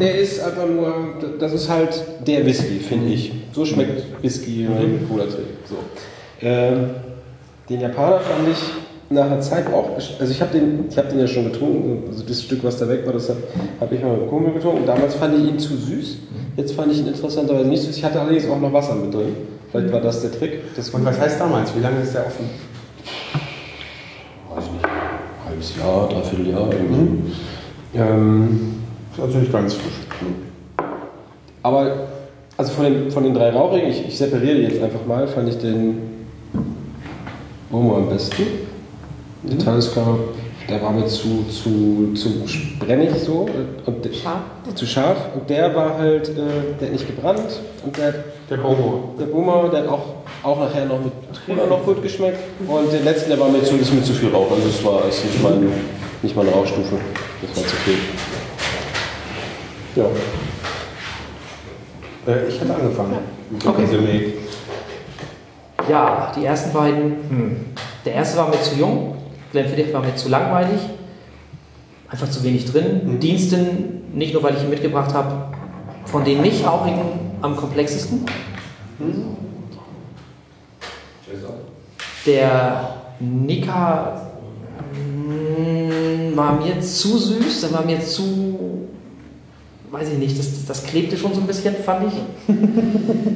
der 0.00 0.18
ist 0.18 0.40
einfach 0.44 0.66
nur, 0.66 0.94
das 1.38 1.52
ist 1.52 1.68
halt 1.70 2.02
der 2.26 2.44
Whisky, 2.46 2.78
finde 2.80 3.12
ich. 3.12 3.32
So 3.52 3.64
schmeckt 3.64 4.22
Whisky, 4.22 4.66
wenn 4.68 4.92
man 5.00 5.08
Cola 5.08 5.24
trinkt. 5.24 5.66
So. 5.68 5.76
Ähm, 6.42 6.90
den 7.68 7.80
Japaner 7.80 8.20
fand 8.20 8.48
ich 8.50 8.58
nach 9.08 9.26
einer 9.26 9.40
Zeit 9.40 9.72
auch, 9.72 9.90
also 9.94 10.32
ich 10.32 10.40
habe 10.40 10.58
den, 10.58 10.86
ich 10.90 10.98
hab 10.98 11.08
den 11.08 11.20
ja 11.20 11.26
schon 11.26 11.44
getrunken, 11.44 12.04
also 12.08 12.24
das 12.26 12.42
Stück, 12.42 12.64
was 12.64 12.78
da 12.78 12.88
weg 12.88 13.06
war, 13.06 13.12
das 13.12 13.28
habe 13.28 13.38
hab 13.80 13.92
ich 13.92 14.02
mal 14.02 14.12
mit 14.12 14.22
dem 14.22 14.28
Kumpel 14.28 14.52
getrunken. 14.54 14.86
Damals 14.86 15.14
fand 15.14 15.38
ich 15.38 15.48
ihn 15.48 15.58
zu 15.58 15.76
süß, 15.76 16.16
jetzt 16.56 16.72
fand 16.72 16.92
ich 16.92 16.98
ihn 16.98 17.06
interessanterweise 17.06 17.68
nicht 17.68 17.82
süß. 17.82 17.96
Ich 17.96 18.04
hatte 18.04 18.20
allerdings 18.20 18.48
auch 18.48 18.60
noch 18.60 18.72
Wasser 18.72 18.94
mit 18.96 19.14
drin. 19.14 19.36
Vielleicht 19.70 19.92
war 19.92 20.00
das 20.00 20.22
der 20.22 20.32
Trick. 20.32 20.74
Das 20.74 20.90
und 20.90 21.04
was 21.04 21.20
heißt 21.20 21.40
damals? 21.40 21.74
Wie 21.76 21.80
lange 21.80 22.00
ist 22.00 22.14
der 22.14 22.26
offen? 22.26 22.46
weiß 24.54 24.64
ich 24.64 24.72
nicht, 24.72 24.86
halbes 25.46 25.76
Jahr, 25.76 26.08
dreiviertel 26.08 26.48
Jahr 26.50 26.72
irgendwie. 26.72 27.32
Ähm, 27.94 28.74
ist 29.12 29.20
also 29.20 29.38
nicht 29.38 29.52
ganz 29.52 29.74
frisch. 29.74 30.06
Aber 31.62 32.08
also 32.56 32.72
von 32.72 32.84
den, 32.84 33.10
von 33.10 33.22
den 33.22 33.34
drei 33.34 33.50
Rauchigen, 33.50 33.88
ich, 33.88 34.06
ich 34.08 34.16
separiere 34.16 34.56
die 34.56 34.62
jetzt 34.62 34.82
einfach 34.82 35.04
mal, 35.06 35.26
fand 35.28 35.48
ich 35.48 35.58
den 35.58 35.98
Momo 37.70 37.96
am 37.96 38.08
besten. 38.08 38.65
Der 39.48 39.58
Talisker, 39.58 40.18
der 40.68 40.82
war 40.82 40.90
mir 40.92 41.06
zu, 41.06 41.44
zu, 41.48 42.12
zu 42.14 42.28
brennig 42.80 43.10
so. 43.24 43.46
Und 43.86 44.04
der, 44.04 44.12
Scharf. 44.12 44.40
Zu 44.74 44.86
scharf. 44.86 45.16
Und 45.34 45.48
der 45.48 45.74
war 45.74 45.96
halt, 45.98 46.28
äh, 46.28 46.32
der 46.80 46.88
hat 46.88 46.92
nicht 46.92 47.06
gebrannt. 47.06 47.60
Und 47.84 47.96
der, 47.96 48.12
Der 48.50 48.56
Bomo. 48.56 49.14
der 49.18 49.26
Boomer, 49.26 49.68
der 49.70 49.82
hat 49.82 49.88
auch 49.88 50.04
auch 50.42 50.60
nachher 50.60 50.84
noch 50.84 51.00
mit 51.02 51.12
Cola 51.44 51.66
noch 51.66 51.84
gut 51.84 52.02
geschmeckt. 52.02 52.38
Und 52.68 52.92
den 52.92 53.04
letzten, 53.04 53.30
der 53.30 53.40
war 53.40 53.48
mir 53.48 53.58
ein 53.58 53.62
bisschen 53.78 53.96
mit 53.96 54.06
zu 54.06 54.12
viel 54.12 54.28
Rauch. 54.30 54.50
Also 54.50 54.68
es 54.68 54.84
war 54.84 55.04
ist 55.08 55.24
nicht, 55.24 55.42
mein, 55.42 55.72
nicht 56.22 56.36
meine 56.36 56.50
Rauchstufe. 56.50 56.96
Das 57.42 57.56
war 57.56 57.68
zu 57.68 57.76
viel. 57.76 57.94
Ja. 59.96 60.04
Äh, 62.32 62.48
ich 62.48 62.60
hätte 62.60 62.74
angefangen. 62.74 63.18
Mit 63.50 63.62
dem 63.62 63.70
Okay. 63.70 63.82
Resümee. 63.84 64.32
Ja, 65.88 66.32
die 66.36 66.44
ersten 66.44 66.72
beiden. 66.72 67.74
Der 68.04 68.14
erste 68.14 68.38
war 68.38 68.48
mir 68.48 68.60
zu 68.60 68.74
jung, 68.76 69.15
Glenfiddich 69.52 69.92
war 69.92 70.02
mir 70.02 70.14
zu 70.16 70.28
langweilig, 70.28 70.80
einfach 72.08 72.30
zu 72.30 72.42
wenig 72.44 72.70
drin. 72.70 73.18
Diensten, 73.20 74.02
nicht 74.12 74.32
nur 74.32 74.42
weil 74.42 74.56
ich 74.56 74.62
ihn 74.62 74.70
mitgebracht 74.70 75.12
habe, 75.14 75.54
von 76.06 76.24
den 76.24 76.40
nicht 76.40 76.64
rauchigen 76.66 77.02
am 77.42 77.56
komplexesten. 77.56 78.24
Der 82.24 82.96
Nika 83.20 84.20
mm, 84.92 86.36
war 86.36 86.60
mir 86.60 86.80
zu 86.80 87.18
süß, 87.18 87.60
der 87.62 87.72
war 87.72 87.84
mir 87.84 88.00
zu, 88.00 88.88
weiß 89.90 90.08
ich 90.10 90.18
nicht, 90.18 90.38
das, 90.38 90.66
das 90.66 90.84
klebte 90.84 91.16
schon 91.16 91.34
so 91.34 91.40
ein 91.40 91.46
bisschen, 91.46 91.74
fand 91.76 92.12
ich. 92.12 92.54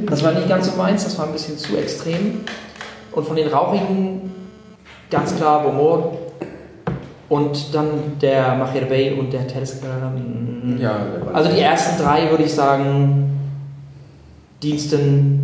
Das 0.06 0.24
war 0.24 0.32
nicht 0.32 0.48
ganz 0.48 0.66
so 0.66 0.76
meins, 0.76 1.04
das 1.04 1.16
war 1.18 1.26
ein 1.26 1.32
bisschen 1.32 1.56
zu 1.56 1.76
extrem. 1.76 2.40
Und 3.12 3.26
von 3.28 3.36
den 3.36 3.46
rauchigen 3.46 4.29
ganz 5.10 5.36
klar 5.36 5.62
Bomor 5.62 6.16
und 7.28 7.74
dann 7.74 7.88
der 8.20 8.54
Machir 8.54 8.82
Bey 8.82 9.18
und 9.18 9.32
der 9.32 9.40
mm, 9.42 10.78
Ja, 10.80 10.96
Also 11.32 11.50
die 11.52 11.60
ersten 11.60 12.02
drei 12.02 12.30
würde 12.30 12.44
ich 12.44 12.54
sagen, 12.54 13.38
Diensten, 14.62 15.40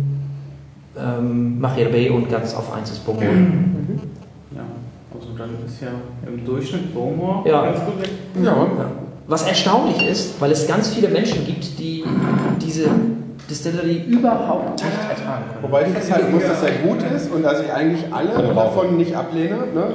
ähm, 0.97 1.59
Machir 1.59 1.89
Bey 1.89 2.09
und 2.09 2.29
ganz 2.29 2.53
auf 2.55 2.73
eins 2.73 2.91
ist 2.91 3.05
Bomor. 3.05 3.23
Ja, 3.23 4.63
also 5.13 5.29
dann 5.37 5.49
ist 5.65 5.81
ja 5.81 5.89
im 6.27 6.45
Durchschnitt 6.45 6.93
Bowmore 6.93 7.47
Ja. 7.47 7.65
ganz 7.65 7.79
gut 7.85 8.01
weg. 8.01 8.09
Ja. 8.43 8.67
Was 9.27 9.43
erstaunlich 9.45 10.07
ist, 10.07 10.39
weil 10.39 10.51
es 10.51 10.67
ganz 10.67 10.89
viele 10.89 11.09
Menschen 11.09 11.45
gibt, 11.45 11.77
die 11.79 12.03
diese 12.61 12.89
Distillery 13.49 14.03
überhaupt 14.07 14.71
nicht 14.71 14.83
ertragen 15.09 15.45
können. 15.51 15.63
Wobei 15.63 15.83
ich 15.83 15.93
festhalten 15.93 16.33
muss, 16.33 16.43
dass 16.43 16.63
er 16.63 16.71
gut 16.85 16.99
ist 17.15 17.31
und 17.31 17.43
dass 17.43 17.61
ich 17.61 17.71
eigentlich 17.71 18.03
alle 18.11 18.53
davon 18.53 18.97
nicht 18.97 19.15
ablehne. 19.15 19.55
Ne? 19.73 19.93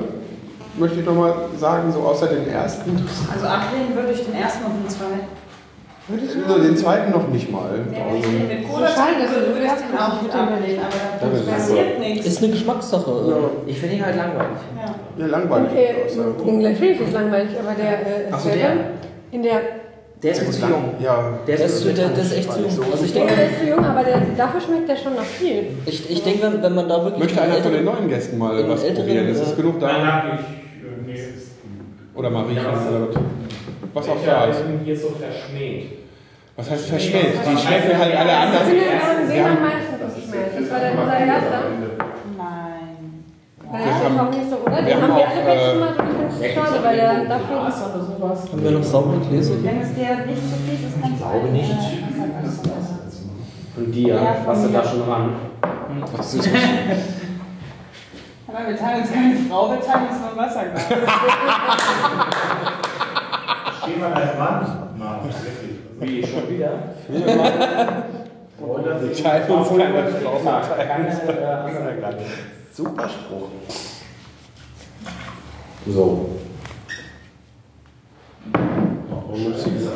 Möchte 0.78 1.00
ich 1.00 1.06
nochmal 1.06 1.34
sagen, 1.58 1.92
so 1.92 2.00
außer 2.00 2.28
den 2.28 2.48
ersten. 2.48 2.90
Also 3.32 3.46
ablehnen 3.46 3.94
würde 3.94 4.12
ich 4.12 4.24
den 4.24 4.34
ersten 4.34 4.64
und 4.64 4.82
den 4.82 4.88
zweiten. 4.88 5.42
So, 6.48 6.58
den 6.58 6.76
zweiten 6.76 7.12
noch 7.12 7.28
nicht 7.28 7.50
mal. 7.52 7.70
Ich 7.90 7.96
Also, 7.96 8.28
den 8.28 8.48
mit 8.48 8.68
Cola 8.68 8.88
Schade, 8.88 9.12
dass 9.22 9.30
trinke, 9.30 9.46
du 9.46 9.54
würde 9.54 9.60
ich 9.60 9.70
erst 9.70 9.84
den 9.84 9.94
noch 9.94 10.00
auch 10.00 10.12
nicht 10.14 10.22
mit 10.24 10.34
ablehnen, 10.34 10.80
aber 10.80 11.30
Das 11.30 11.46
da 11.46 11.52
ist 11.52 11.68
passiert 11.68 11.98
nichts. 12.00 12.26
Ist 12.26 12.42
eine 12.42 12.52
Geschmackssache. 12.52 13.50
Ich 13.66 13.78
finde 13.78 13.96
ihn 13.96 14.04
halt 14.04 14.16
langweilig. 14.16 14.58
Ja. 14.76 15.24
ja, 15.24 15.26
langweilig. 15.26 15.68
Okay, 15.70 16.48
Englisch 16.48 16.78
finde 16.78 16.92
ich 16.92 16.98
das 17.00 17.12
langweilig, 17.12 17.50
aber 17.58 17.74
der 17.74 17.92
äh, 17.92 18.30
Ach 18.32 18.40
so, 18.40 18.48
der. 18.48 18.70
in 19.30 19.42
der, 19.44 19.60
Der 20.22 20.30
ist 20.32 20.46
mir 20.46 20.52
zu 20.52 20.60
jung. 20.66 20.94
Ja, 21.00 21.38
Der 21.46 21.56
Das 21.56 21.72
ist, 21.72 21.84
ist, 21.84 21.98
der, 21.98 22.08
das 22.10 22.26
ist 22.26 22.36
echt 22.36 22.52
zu. 22.52 22.60
Also 22.92 23.04
ich 23.04 23.12
denke, 23.12 23.34
der 23.34 23.50
ist 23.50 23.58
zu 23.58 23.66
jung, 23.66 23.84
aber 23.84 24.04
der, 24.04 24.20
dafür 24.36 24.60
schmeckt 24.60 24.88
der 24.88 24.96
schon 24.96 25.16
noch 25.16 25.24
viel. 25.24 25.66
ich, 25.84 26.10
ich 26.10 26.22
denke 26.22 26.42
wenn, 26.44 26.62
wenn 26.62 26.74
man 26.76 26.88
da 26.88 27.02
wirklich. 27.02 27.24
Möchte 27.24 27.42
einer 27.42 27.54
von 27.56 27.72
den 27.72 27.84
neuen 27.84 28.08
Gästen 28.08 28.38
mal 28.38 28.68
was 28.68 28.84
älteren, 28.84 29.06
probieren? 29.06 29.28
Ist 29.28 29.40
äh, 29.40 29.42
es 29.44 29.56
genug 29.56 29.80
da? 29.80 29.86
Nein, 29.98 30.38
ich, 30.38 31.06
nee, 31.06 31.12
ist 31.14 31.50
Oder 32.14 32.30
mal 32.30 32.44
riechen? 32.44 32.62
Ja, 32.62 32.72
was- 32.72 32.86
oder 32.88 33.08
was? 33.94 34.08
Auch 34.08 34.16
da 34.24 34.44
ist. 34.46 34.62
hier 34.84 34.96
so 34.96 35.08
verschmäht. 35.10 35.86
Was 36.56 36.70
heißt 36.70 36.86
verschmäht? 36.86 37.26
Die 37.44 37.56
schmecken 37.58 37.98
halt 37.98 38.14
alle 38.16 38.32
anders. 38.36 38.62
Ich 38.62 38.68
finde, 38.68 39.34
Wir 39.34 39.44
am 39.44 39.50
haben- 39.50 39.62
meisten, 39.62 39.94
was 40.04 40.18
ich 40.18 40.26
meine. 40.28 40.44
Das 40.60 40.70
war 40.70 40.80
dann 40.80 40.98
unser 40.98 41.18
erster. 41.18 41.62
Nein. 43.72 43.80
Weil 43.80 43.88
der 43.88 43.96
ist 43.96 44.20
auch 44.20 44.30
nicht 44.30 44.50
so, 44.50 44.56
oder? 44.56 44.84
wir 44.86 44.94
haben 44.94 45.02
haben 45.02 45.16
wir 45.16 45.28
alle 45.28 45.40
äh, 45.40 45.46
weggemacht 45.48 45.98
und 45.98 46.06
ich 46.10 46.16
finde 46.36 46.46
es 46.46 46.54
schade, 46.54 46.84
weil 46.84 46.96
der 46.96 47.24
dafür 47.24 47.68
ist. 47.68 48.52
Haben 48.52 48.62
wir 48.64 48.70
noch 48.70 48.82
saubere 48.82 49.20
Gläser? 49.20 49.54
Wenn 49.62 49.80
es 49.80 49.94
dir 49.94 50.26
nicht 50.26 50.42
so 50.42 50.56
viel 50.60 50.74
ist, 50.74 51.00
kannst 51.00 51.20
du 51.20 51.24
glaube 51.24 51.48
nicht. 51.48 51.70
Wasserflasche 51.72 53.00
Von 53.74 53.90
dir, 53.92 54.14
Ja, 54.14 54.34
von 54.34 54.46
was 54.46 54.62
du 54.62 54.68
mir. 54.68 54.74
da 54.78 54.84
schon 54.84 55.02
ran? 55.10 55.24
Was 56.14 56.34
ist 56.34 56.46
das? 56.46 56.52
Aber 58.48 58.68
wir 58.68 58.76
teilen 58.76 59.00
uns 59.02 59.12
keine 59.12 59.36
Frau, 59.48 59.70
wir 59.70 59.80
teilen 59.80 60.08
uns 60.10 60.20
nur 60.20 60.30
ein 60.32 60.36
Wasserglas. 60.36 60.84
Steh 63.82 63.96
mal 63.98 64.12
als 64.12 64.38
Mann. 64.38 64.66
Na, 64.98 65.20
wirklich. 65.24 65.80
Wie, 65.98 66.26
schon 66.26 66.48
wieder? 66.50 66.72
Und 68.62 68.86
das 68.86 69.02
ist 69.02 69.22
teilen 69.22 69.50
uns 69.50 69.68
keine 69.68 70.08
Frau, 70.08 70.38
äh. 70.38 72.14
Super 72.72 73.08
Spruch. 73.08 73.48
So. 75.86 76.28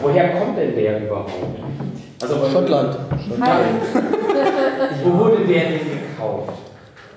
Woher 0.03 0.31
kommt 0.39 0.59
denn 0.59 0.75
der 0.75 1.07
überhaupt? 1.07 1.31
Also, 2.23 2.49
Schottland. 2.53 2.97
Wo 5.05 5.19
wurde 5.19 5.45
der 5.45 5.63
denn 5.63 5.79
gekauft? 5.79 6.59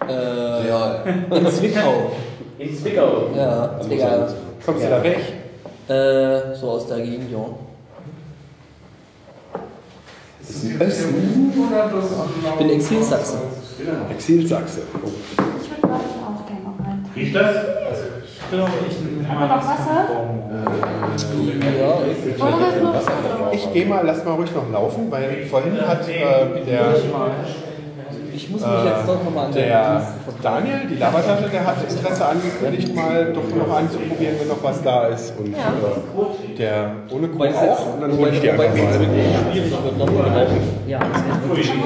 Äh, 0.08 0.68
ja. 0.68 1.04
In 1.04 1.48
Zwickau. 1.48 2.12
In 2.60 2.76
Zwickau. 2.76 3.30
Ja, 3.36 3.80
egal. 3.90 4.34
Kommst 4.66 4.84
du 4.84 4.90
da 4.90 5.04
weg? 5.04 5.20
Äh, 5.88 6.56
so 6.56 6.72
aus 6.72 6.88
der 6.88 7.00
Gegend, 7.00 7.32
ja. 7.32 7.46
Ist 10.50 10.66
das 10.80 11.06
Ich 11.06 12.58
bin 12.58 12.70
Exilsachse. 12.72 13.38
Exilsachse. 14.10 14.82
Ich 14.82 15.70
würde 15.70 15.82
glaube 15.82 16.04
ich 16.04 16.16
auch 16.26 16.46
gerne 16.48 16.64
noch 16.64 16.80
rein. 16.86 17.06
Riecht 17.16 17.36
das? 17.36 17.56
Ich 17.56 18.52
ich 18.90 19.28
noch 19.30 19.66
Wasser? 19.66 20.08
Ja, 21.78 21.94
Wollen 22.40 22.60
wir 22.60 22.66
das 22.66 22.82
noch 22.82 22.94
Wasser 22.96 23.12
drauf? 23.12 23.54
Ich 23.54 23.74
gehe 23.74 23.86
mal, 23.86 24.02
lass 24.04 24.26
mal 24.26 24.32
ruhig 24.34 24.54
noch 24.56 24.72
laufen, 24.72 25.12
weil 25.12 25.46
vorhin 25.46 25.80
hat 25.88 26.08
äh, 26.10 26.66
der, 26.66 26.96
ich 28.40 28.50
muss 28.50 28.62
mich 28.62 28.84
jetzt 28.86 29.06
doch 29.06 29.24
nochmal 29.24 29.46
an 29.48 29.52
den 29.52 29.64
der. 29.64 30.02
Daniel, 30.42 30.88
die 30.90 30.96
Labertasche, 30.96 31.50
der 31.50 31.66
hat 31.68 31.76
Interesse 31.84 32.26
angekündigt, 32.26 32.96
mal 32.96 33.34
doch 33.34 33.44
noch 33.54 33.76
anzuprobieren, 33.76 34.36
wenn 34.40 34.48
noch 34.48 34.64
was 34.64 34.82
da 34.82 35.08
ist. 35.08 35.34
Und 35.38 35.54
äh, 35.54 36.56
der 36.58 36.92
ohne 37.12 37.28
Kuh 37.28 37.44
auch. 37.44 37.94
Und 37.96 38.02
dann 38.02 38.18
hole 38.18 38.30
ich 38.32 38.40
die 38.40 38.50
einfach 38.50 38.64
jetzt 38.64 38.78
mal. 38.78 39.00
wirklich 39.00 39.28
schwierig 39.52 39.72
wird, 39.84 39.98
noch 39.98 40.08
drauf. 40.08 40.48
Ja, 40.88 41.00
das 41.00 41.22
mitnehmen. 41.22 41.84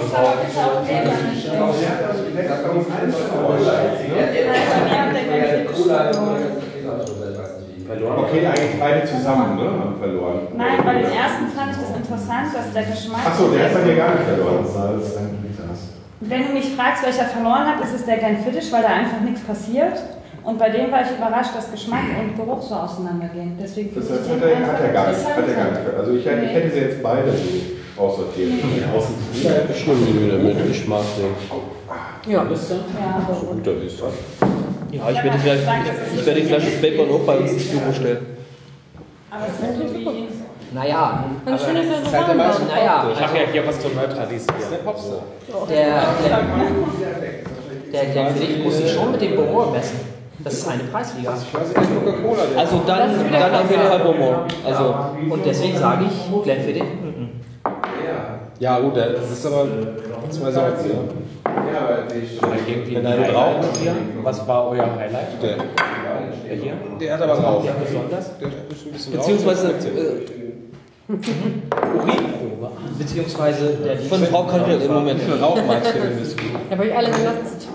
Okay, 8.17 8.48
eigentlich 8.48 8.80
beide 8.80 9.06
zusammen, 9.06 9.56
ne? 9.57 9.64
Haben 9.64 9.95
verloren. 9.99 10.40
Nein, 10.56 10.80
bei 10.85 10.93
dem 10.93 11.11
ersten 11.11 11.48
fand 11.53 11.72
ich 11.72 11.77
das 11.77 11.98
interessant, 11.98 12.48
dass 12.53 12.73
der 12.73 12.83
Geschmack. 12.83 13.25
Achso, 13.25 13.49
der 13.49 13.67
ist 13.67 13.73
bei 13.73 13.82
dir 13.82 13.95
gar 13.95 14.15
nicht 14.15 14.23
verloren. 14.23 14.65
Wenn 16.26 16.48
du 16.48 16.53
mich 16.53 16.69
fragst, 16.76 17.03
welcher 17.03 17.26
verloren 17.26 17.66
hat, 17.68 17.84
ist 17.84 17.93
es 17.93 18.06
der 18.06 18.18
Glenfiddich, 18.18 18.72
weil 18.72 18.82
da 18.82 18.90
einfach 18.90 19.19
nichts 19.22 19.42
passiert. 19.42 19.93
Und 20.43 20.60
bei 20.60 20.69
dem 20.69 20.92
war 20.92 21.02
ich 21.02 21.11
überrascht, 21.18 21.52
dass 21.56 21.72
Geschmack 21.72 22.03
und 22.19 22.35
Geruch 22.35 22.61
so 22.61 22.76
auseinandergehen. 22.76 23.58
Deswegen 23.61 23.95
Das 23.95 24.10
heißt, 24.10 24.22
ich 24.26 24.32
hat 24.32 24.42
er, 24.43 24.58
einfach 24.58 24.74
hat 24.74 24.82
er 24.82 24.90
gar 24.93 25.08
nicht. 25.10 25.26
Hat 25.26 25.48
er 25.48 25.53
gar 25.56 25.72
nicht. 25.72 25.98
Also 25.98 26.11
ich, 26.14 26.26
hätte- 26.26 26.45
ich 26.45 26.52
hätte 26.52 26.72
sie 26.72 26.80
jetzt 26.80 27.03
beide 27.03 27.32
so 27.32 28.02
aussortiert. 28.02 28.50
Ich 28.53 29.80
schlimm 29.80 30.30
damit. 30.32 30.58
Ich 30.69 30.88
mag 30.88 31.02
den. 31.18 32.32
Ja. 32.32 32.40
Ja. 32.43 32.48
So 33.40 33.45
gut 33.48 33.68
er 33.68 33.84
ist. 33.84 34.00
Ja, 34.92 35.10
ich 35.10 35.24
werde, 35.24 35.40
vielleicht, 35.40 35.64
ich 36.16 36.26
werde 36.26 36.42
die 36.42 36.48
Flasche 36.48 36.69
Bacon 36.82 37.10
auch 37.10 37.19
bei 37.26 37.38
uns 37.38 37.52
ins 37.53 37.68
Büro 37.69 37.92
stellen. 37.93 38.26
Aber 39.32 39.45
es 39.48 39.69
ist 39.69 39.77
so 39.92 39.98
wie. 39.98 40.27
Naja, 40.74 41.24
Und 41.45 41.60
schön, 41.60 41.76
dass 41.76 41.85
er 41.85 41.95
so 41.98 42.02
Ist 42.08 42.14
halt 42.16 42.27
der 42.27 42.35
meiste 42.35 42.64
naja, 42.64 43.06
Ich 43.14 43.22
habe 43.22 43.38
ja 43.38 43.43
hier 43.52 43.68
was 43.68 43.80
zur 43.80 43.92
Neutralisieren. 43.92 44.56
Der 44.72 44.77
Popstar. 44.77 45.19
der, 45.69 45.85
der, 47.92 48.02
der 48.03 48.06
Glenfiddich 48.11 48.64
muss 48.64 48.77
sich 48.77 48.92
schon 48.92 49.11
mit 49.11 49.22
dem 49.22 49.35
Bomor 49.35 49.72
messen. 49.72 50.00
Das 50.43 50.53
ist 50.53 50.68
eine 50.68 50.84
Preisliga. 50.84 51.32
Ich 51.40 51.53
weiß 51.53 51.68
nicht, 51.68 51.76
Coca-Cola. 51.77 52.42
der- 52.52 52.60
Also 52.60 52.82
dann, 52.88 53.10
dann 53.32 53.56
auf 53.56 53.69
jeden 53.72 53.84
Fall 53.84 54.00
Bonbon. 54.00 54.35
Also, 54.66 54.95
Und 55.30 55.45
deswegen 55.45 55.77
sage 55.77 56.06
ich 56.10 56.43
Glenfiddich. 56.43 56.84
Ja, 58.60 58.80
gut, 58.80 58.98
das 58.98 59.32
ist 59.32 59.45
aber 59.45 59.66
zwei 60.30 60.52
Sorten. 60.52 60.90
Ja. 60.90 61.52
Ja, 61.74 61.98
Wenn 62.93 63.06
einer 63.06 63.34
raucht, 63.34 63.68
Was 64.24 64.48
war 64.48 64.69
euer 64.69 64.88
Highlight? 64.98 65.42
der, 65.42 65.58
Der 65.58 66.56
hier? 66.56 66.74
der 67.00 67.14
hat 67.14 67.22
aber 67.22 67.34
Rauch. 67.34 67.64
Ja, 67.66 67.72
besonders? 67.84 68.38
Der 68.40 68.48
hat 68.48 68.53
ein 68.56 68.68
bisschen 68.93 69.11
beziehungsweise 69.11 69.68
äh, 69.69 70.43
Urinprobe. 71.09 72.72
Beziehungsweise 72.98 73.77
der 73.83 73.98
von 73.98 74.23
Frau 74.23 74.43
Konrad 74.43 74.82
im 74.82 74.93
Moment. 74.93 75.19
Wie 75.19 75.25
viel 75.25 75.41
Rauch 75.41 75.59
magst 75.67 75.93
du 75.93 75.99
im 75.99 76.19
Whisky? 76.19 76.45
Ich 76.65 76.72
habe 76.72 76.83
euch 76.83 76.98
alle 76.98 77.09
genutzt. 77.09 77.67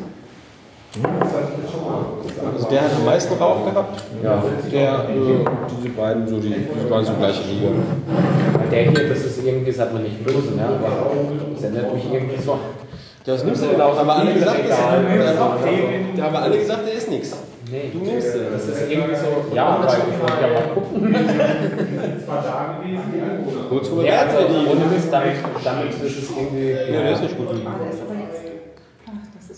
Also 2.54 2.68
der 2.68 2.80
hat 2.82 2.90
am 2.96 3.04
meisten 3.04 3.34
Rauch 3.34 3.64
gehabt. 3.64 4.02
Ja. 4.22 4.42
Der, 4.72 4.92
äh, 5.10 5.44
diese 5.76 5.88
beiden, 5.90 6.26
so 6.26 6.38
die, 6.38 6.48
die 6.48 6.90
waren 6.90 7.04
so 7.04 7.12
gleiche 7.12 7.42
Liga. 7.42 7.68
Der 8.70 8.82
hier, 8.82 9.08
das 9.08 9.18
ist 9.18 9.44
irgendwie, 9.44 9.70
das 9.70 9.80
hat 9.80 9.92
man 9.92 10.02
nicht 10.02 10.24
böse, 10.24 10.54
ne? 10.56 10.64
aber 10.64 11.10
das 11.54 11.62
erinnert 11.62 11.94
mich 11.94 12.04
irgendwie 12.10 12.40
so 12.42 12.58
Ja, 13.26 13.34
was 13.34 13.44
nimmst 13.44 13.62
du 13.62 13.66
denn 13.68 13.80
auch? 13.80 13.96
Haben 13.96 14.06
wir 14.06 14.16
alle 14.16 14.32
gesagt, 14.32 14.58
das 14.58 14.78
Egal. 14.78 15.04
Da 16.16 16.22
haben 16.24 16.32
wir 16.32 16.42
alle 16.42 16.58
gesagt, 16.58 16.86
der 16.86 16.94
ist 16.94 17.10
nichts. 17.10 17.36
Nee, 17.70 17.90
Du 17.92 17.98
nimmst 17.98 18.34
den. 18.34 18.52
das 18.52 18.66
ist 18.68 18.90
irgendwie 18.90 19.14
so. 19.16 19.54
Ja, 19.54 19.66
aber 19.66 19.86
ich 19.88 20.20
wollte 20.20 20.40
ja 20.40 20.48
mal 20.54 20.68
gucken. 20.74 21.14
Zwei 22.24 22.36
Tage 22.36 22.82
gewesen. 22.82 23.12
Wozu 23.70 23.90
Ja, 24.02 24.24
bewerten 24.24 24.36
also 24.36 24.48
die? 24.48 24.66
ohne 24.70 24.84
Mist, 24.86 25.08
damit, 25.12 25.34
damit 25.64 25.90
ist 25.90 26.02
es 26.22 26.30
irgendwie. 26.30 26.70
Ja, 26.70 27.02
der 27.02 27.12
ist 27.12 27.22
nicht 27.22 27.36
gut. 27.36 27.48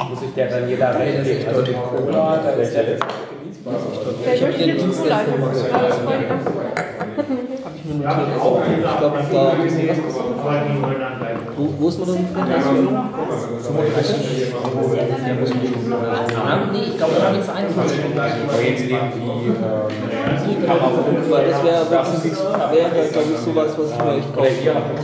Muss 0.08 0.22
ich 0.22 0.34
der 0.34 0.48
dann 0.48 0.68
jeder 0.68 0.98
Recht 0.98 1.24
geben? 1.24 1.46
Also 1.48 1.62
den 1.62 1.74
Cola, 1.74 2.40
da 2.42 2.50
ist 2.52 2.74
der 2.74 2.84
jetzt 2.90 3.04
Der 3.04 4.48
möchte 4.48 4.64
jetzt 4.64 5.02
Cola. 5.02 5.20
Ich 5.20 5.72
habe 5.72 5.92
voll 5.92 6.18
die 6.18 6.26
ganze 6.26 6.50
Ich 8.00 8.06
habe 8.06 8.22
auch 8.40 8.56
gesagt, 8.64 8.74
Ich 8.80 8.98
glaube, 8.98 9.18
da 9.32 9.64
ist 9.64 10.00
was 10.06 10.18
anbleiben. 10.18 11.19
Wo, 11.60 11.68
wo 11.78 11.88
ist 11.90 11.98
man 11.98 12.08
denn? 12.08 12.24
Nee, 16.72 16.84
ich 16.88 16.96
glaube, 16.96 17.12
wir 17.16 17.26
haben 17.26 17.36
jetzt 17.36 17.50
21 17.50 17.98
Weil 21.28 21.50
das 21.50 21.62
wäre 21.62 21.90
wirklich, 21.90 22.32
wäre, 22.32 23.08
glaube 23.12 23.28
ich, 23.30 23.40
sowas, 23.40 23.76
was 23.76 23.90
ich 23.90 23.98
mir 23.98 24.14
echt 24.16 24.64
kaufen 24.64 24.94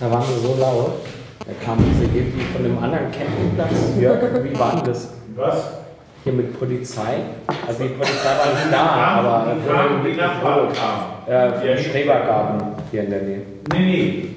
Da 0.00 0.10
waren 0.10 0.24
wir 0.28 0.38
so 0.42 0.56
laut. 0.60 0.92
Da 1.46 1.52
kam 1.64 1.78
diese 1.78 2.04
irgendwie 2.04 2.44
von 2.52 2.64
einem 2.64 2.78
anderen 2.82 3.12
Campingplatz. 3.12 3.70
Jörg, 4.00 4.42
wie 4.42 4.58
war 4.58 4.74
denn 4.74 4.84
das? 4.86 5.10
Was? 5.36 5.83
Hier 6.24 6.32
mit 6.32 6.58
Polizei? 6.58 7.16
Also 7.66 7.82
die 7.84 7.90
Polizei 7.90 8.30
war 8.38 8.54
nicht 8.54 8.72
da, 8.72 8.80
aber 9.18 9.52
Die 9.54 9.68
kamen, 9.68 10.04
die 10.06 10.16
Nachbarn 10.16 10.68
kamen. 10.72 11.52
äh, 11.62 11.74
vom 11.76 11.84
Strebergarten 11.84 12.66
hier 12.90 13.02
in 13.04 13.10
der 13.10 13.22
Nähe. 13.22 13.40
Nee, 13.72 13.78
nee. 13.78 14.28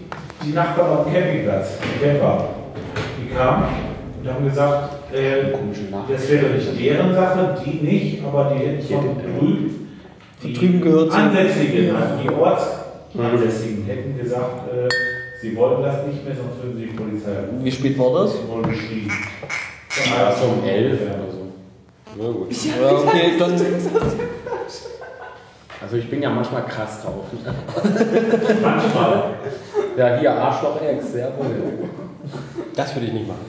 Die 0.45 0.51
Nachbarn 0.53 0.89
auf 0.97 1.05
dem 1.05 1.13
Campingplatz, 1.13 1.77
die 1.81 2.05
Camper, 2.05 2.49
die 3.19 3.33
kamen 3.33 3.63
und 4.21 4.29
haben 4.33 4.43
gesagt, 4.45 5.13
äh, 5.13 5.53
das 6.11 6.29
wäre 6.29 6.45
nicht 6.47 6.79
deren 6.79 7.13
Sache, 7.15 7.57
die 7.65 7.85
nicht, 7.85 8.23
aber 8.25 8.53
die 8.53 8.65
hätten 8.65 8.83
von 8.85 9.17
drüben, 9.39 9.97
die 10.43 10.53
drüben 10.53 10.81
gehört. 10.81 11.11
Ansässigen, 11.13 11.95
also 11.95 12.15
die 12.21 12.29
Ortsansässigen, 12.29 13.85
hätten 13.85 14.17
gesagt, 14.21 14.67
äh, 14.73 14.89
sie 15.41 15.55
wollten 15.55 15.83
das 15.83 16.05
nicht 16.05 16.25
mehr, 16.25 16.35
sonst 16.35 16.61
würden 16.63 16.77
sie 16.79 16.85
die 16.87 16.93
Polizei 16.93 17.31
rufen. 17.49 17.63
Wie 17.63 17.71
spät 17.71 17.97
war 17.97 18.23
das? 18.23 18.33
Sie 18.33 18.47
wurden 18.47 18.69
geschrieben. 18.69 19.11
Ja, 20.05 20.31
so 20.31 20.45
um 20.47 20.67
elf 20.67 20.99
oder 21.01 21.31
so. 21.31 21.36
Na 22.17 22.31
gut. 22.31 22.51
Ja, 22.51 22.91
okay, 22.91 23.33
dann. 23.37 23.53
Also 25.79 25.95
ich 25.97 26.09
bin 26.09 26.21
ja 26.21 26.29
manchmal 26.29 26.65
krass 26.65 27.03
drauf. 27.03 27.25
Manchmal. 28.61 29.23
Ja, 29.95 30.17
hier 30.17 30.33
Arschloch-Ex, 30.33 31.11
sehr 31.11 31.27
wohl. 31.37 31.89
Das 32.75 32.95
würde 32.95 33.07
ich 33.07 33.13
nicht 33.13 33.27
machen. 33.27 33.45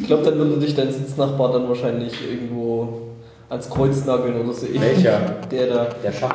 Ich 0.00 0.06
glaube, 0.06 0.24
dann 0.24 0.38
würde 0.38 0.58
dich 0.58 0.74
dein 0.74 0.90
Sitznachbar 0.92 1.52
dann 1.52 1.68
wahrscheinlich 1.68 2.14
irgendwo 2.28 3.02
ans 3.48 3.70
Kreuz 3.70 4.04
nageln 4.04 4.40
oder 4.40 4.52
so. 4.52 4.66
Welcher? 4.74 5.20
Der 5.50 5.66
da. 5.68 5.86
Der 6.02 6.12
Schach. 6.12 6.34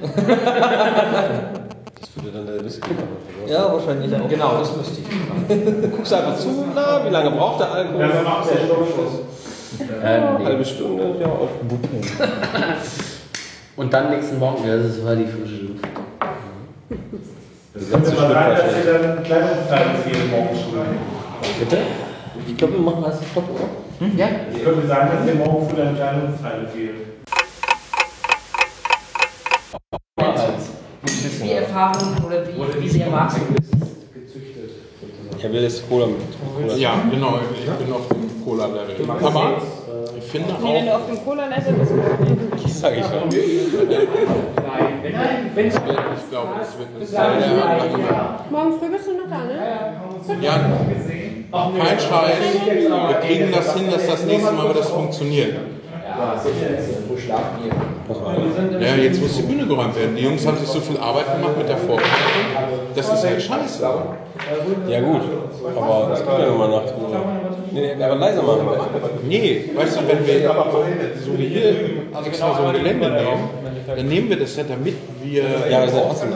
Das 2.02 2.24
würde 2.24 2.38
dann 2.38 2.46
der 2.46 2.64
Whisky 2.64 2.90
machen. 2.90 3.08
Ja, 3.46 3.72
wahrscheinlich 3.72 4.14
auch. 4.14 4.28
Genau, 4.28 4.58
das 4.58 4.76
müsste 4.76 5.00
ich. 5.00 5.06
Du 5.82 5.88
guckst 5.88 6.12
einfach 6.12 6.36
zu, 6.36 6.64
na, 6.74 7.04
wie 7.06 7.10
lange 7.10 7.30
braucht 7.30 7.60
der 7.60 7.72
Alkohol? 7.72 8.08
Das 8.08 8.24
macht 8.24 8.50
der 8.50 8.58
Stoffschuss. 8.66 9.20
Ähm, 9.80 10.22
nee. 10.38 10.44
Halbe 10.44 10.64
Stunde, 10.64 11.16
ja, 11.20 11.26
auch. 11.26 11.48
Und 13.76 13.92
dann 13.92 14.10
nächsten 14.10 14.38
Morgen, 14.38 14.64
ja, 14.66 14.76
das 14.76 15.04
war 15.04 15.16
die 15.16 15.24
frische 15.24 15.62
Luft. 15.62 15.84
Das 17.74 17.90
könnte 17.90 18.12
mal 18.12 18.30
sein, 18.30 18.56
dass 18.56 18.74
sie 18.74 18.82
dann 18.86 19.18
ein 19.18 19.24
Kleidungsteil 19.24 19.86
jeden 20.06 20.30
Morgen 20.30 20.54
schreiben. 20.54 20.98
Bitte? 21.58 21.78
Ich 22.46 22.56
glaube, 22.56 22.74
wir 22.74 22.80
machen 22.80 23.04
einen 23.04 23.14
Stopp, 23.30 23.48
oder? 23.48 23.68
Ja? 24.16 24.28
Es 24.52 24.62
könnte 24.62 24.86
sein, 24.86 25.10
dass 25.10 25.24
dir 25.24 25.34
morgen 25.34 25.68
früh 25.68 25.76
dann 25.76 25.96
Kleidungsteile 25.96 26.68
fehlen. 26.68 27.00
Wie 31.42 31.52
erfahren 31.52 32.16
oder 32.24 32.46
wie, 32.46 32.82
wie 32.82 32.88
sehr 32.88 33.08
magst 33.08 33.38
du 33.38 33.40
das? 33.54 33.66
Er 35.42 35.52
will 35.52 35.62
jetzt 35.62 35.88
Cola 35.88 36.06
mit. 36.06 36.78
Ja, 36.78 37.02
genau. 37.10 37.40
Ich 37.52 37.68
bin 37.68 37.92
auf 37.92 38.06
dem 38.08 38.31
Cola-Level. 38.44 38.96
Aber 39.22 39.62
ich 40.16 40.24
finde 40.24 40.54
Nee, 40.62 40.74
wenn 40.74 40.86
du 40.86 40.92
auch, 40.92 41.00
auf 41.00 41.06
dem 41.06 41.24
Cola-Level 41.24 41.72
bist, 41.74 41.92
Das 42.64 42.80
sage 42.80 42.96
ich 42.96 43.04
schon. 43.06 43.28
Nein, 43.28 45.00
wenn, 45.02 45.14
wenn 45.54 45.66
es 45.66 45.74
ich 45.74 46.30
glaube, 46.30 46.48
es 46.62 46.78
wird 46.78 46.88
eine 46.96 47.06
sehr 47.06 47.20
morgen 48.50 48.78
früh 48.78 48.88
bist 48.88 49.06
du 49.06 49.12
noch 49.12 49.28
da, 49.28 49.44
ne? 49.44 49.54
Ja, 50.42 50.60
kein 51.52 52.00
Scheiß. 52.00 52.36
Wir 52.64 53.20
kriegen 53.26 53.52
das 53.52 53.74
hin, 53.76 53.90
dass 53.90 54.06
das 54.06 54.24
nächste 54.24 54.52
Mal 54.52 54.72
das 54.74 54.88
funktioniert. 54.88 55.56
Wo 57.08 57.16
schlafen 57.16 57.58
die? 57.62 58.84
Ja, 58.84 58.94
jetzt 58.96 59.20
muss 59.20 59.36
die 59.36 59.42
Bühne 59.42 59.66
geräumt 59.66 59.96
werden. 59.96 60.16
Die 60.16 60.22
Jungs 60.22 60.46
haben 60.46 60.58
sich 60.58 60.68
so 60.68 60.80
viel 60.80 60.98
Arbeit 60.98 61.32
gemacht 61.34 61.56
mit 61.56 61.68
der 61.68 61.76
Vorbereitung. 61.76 62.10
Das 62.94 63.12
ist 63.12 63.24
halt 63.24 63.42
scheiße. 63.42 63.82
Ja, 64.88 65.00
gut. 65.00 65.22
Aber 65.76 66.06
das 66.10 66.20
gibt 66.20 66.38
ja 66.38 66.46
nochmal 66.46 66.70
Nacht. 66.70 66.94
Nee, 67.72 67.94
aber 68.02 68.16
leiser 68.16 68.42
machen. 68.42 68.66
Nee, 69.26 69.70
weißt 69.74 69.96
du, 69.96 70.08
wenn 70.08 70.26
wir 70.26 70.54
so 71.24 71.38
wie 71.38 71.46
hier 71.46 71.74
extra 72.26 72.54
so 72.54 72.64
ein 72.64 72.74
Gelände 72.74 73.10
nehmen, 73.10 73.48
dann 73.96 74.06
nehmen 74.06 74.28
wir 74.28 74.38
das 74.38 74.56
ja, 74.56 74.64
damit 74.68 74.96
wir. 75.22 75.44
Ja, 75.70 75.78
aber 75.78 75.86
das 75.86 75.94
ist 75.94 75.98
ja 75.98 76.06
trotzdem 76.06 76.30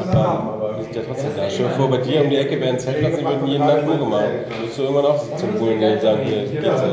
Wir 0.77 0.85
sind 0.85 0.97
ja 0.97 1.03
trotzdem 1.07 1.31
da. 1.37 1.43
Stell 1.51 1.67
dir 1.69 1.75
vor, 1.75 1.91
bei 1.91 1.99
dir 1.99 2.21
um 2.23 2.31
die 2.31 2.37
Ecke 2.37 2.61
wäre 2.61 2.71
ein 2.71 2.79
Zeltplatz, 2.79 3.17
die 3.19 3.25
würden 3.25 3.47
jeden 3.47 3.67
Tag 3.67 3.87
Müll 3.87 3.99
gemacht. 3.99 4.25
Würdest 4.61 4.79
du 4.79 4.83
irgendwann 4.83 5.07
auch 5.07 5.37
zum 5.37 5.51
Bullen 5.59 5.79
gehen 5.81 5.93
und 5.95 6.01
sagen, 6.03 6.21
hier, 6.25 6.43
geht's 6.45 6.69
halt. 6.69 6.93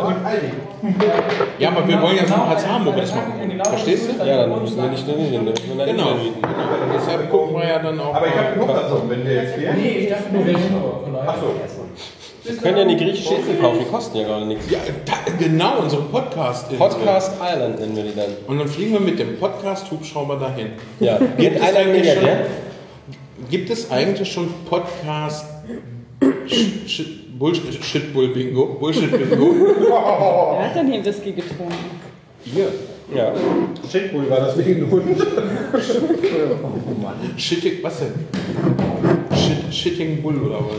Ja, 1.60 1.70
aber 1.70 1.88
wir 1.88 2.02
wollen 2.02 2.18
ja 2.18 2.26
so 2.26 2.34
einen 2.34 2.46
Platz 2.46 2.66
haben, 2.68 2.86
wo 2.86 2.92
wir 2.94 3.02
das 3.02 3.16
machen 3.16 3.34
können. 3.40 3.62
Verstehst 3.64 4.10
du? 4.10 4.26
Ja, 4.26 4.48
dann 4.48 4.62
müssen 4.62 4.82
wir 4.82 4.90
nicht 4.90 5.08
nur 5.08 5.18
hin, 5.18 5.34
dann 5.34 5.44
müssen 5.46 5.78
wir 5.78 5.86
Genau. 5.86 6.08
eine 6.10 6.20
mieten. 6.20 6.40
Deshalb 6.96 7.30
gucken 7.30 7.56
wir 7.56 7.68
ja 7.68 7.80
dann 7.80 8.00
auch. 8.00 8.14
Aber 8.16 8.28
ich 8.28 8.36
habe 8.36 8.54
genug 8.54 8.68
davon, 8.68 9.10
wenn 9.10 9.26
der 9.26 9.34
jetzt 9.44 9.56
fährt. 9.56 9.78
Nee, 9.78 9.90
ich 9.90 10.10
dachte 10.10 10.34
nur 10.34 10.46
welche. 10.46 10.60
Achso. 11.26 11.46
Wir 12.46 12.58
können 12.58 12.76
ja 12.78 12.84
eine 12.84 12.98
griechische 12.98 13.36
Insel 13.36 13.56
kaufen, 13.56 13.80
die 13.80 13.86
kosten 13.86 14.18
ja 14.18 14.28
gar 14.28 14.44
nichts. 14.44 14.70
Ja, 14.70 14.80
da, 15.06 15.14
genau, 15.40 15.78
unsere 15.82 16.02
podcast 16.02 16.70
-Insel. 16.70 16.78
Podcast 16.78 17.32
Island 17.42 17.80
nennen 17.80 17.96
wir 17.96 18.04
die 18.04 18.14
dann. 18.16 18.32
Und 18.48 18.60
dann 18.60 18.68
fliegen 18.68 18.92
wir 18.94 19.00
mit 19.00 19.18
dem 19.18 19.40
Podcast-Hubschrauber 19.40 20.36
dahin. 20.36 20.74
Ja, 21.00 21.18
Gibt 21.20 21.38
gibt 21.38 21.56
es, 21.56 21.62
einer 21.62 21.80
eigentlich 21.80 22.14
schon? 22.14 22.28
Gibt 23.50 23.70
es 23.70 23.92
eigentlich 23.92 24.32
schon 24.32 24.48
Podcast 24.70 25.46
Sh- 26.48 26.88
Shit, 26.88 27.38
Bullshit, 27.40 27.84
Shitbull 27.84 28.30
Bingo? 28.30 28.66
Bullshit 28.80 29.12
Bingo? 29.12 29.46
Wer 30.58 30.66
hat 30.70 30.76
denn 30.76 30.92
hier 30.92 31.04
Whisky 31.06 31.32
getrunken? 31.34 31.74
Ihr? 32.46 32.68
Ja. 33.16 33.32
Shitbull 33.90 34.30
war 34.30 34.40
das 34.42 34.58
wegen 34.58 34.90
Hund. 34.90 35.18
Shitting, 37.38 37.84
was 37.84 38.00
denn? 38.00 38.14
Shit, 39.38 39.74
Shitting 39.74 40.22
Bull 40.22 40.38
oder 40.44 40.60
was? 40.60 40.76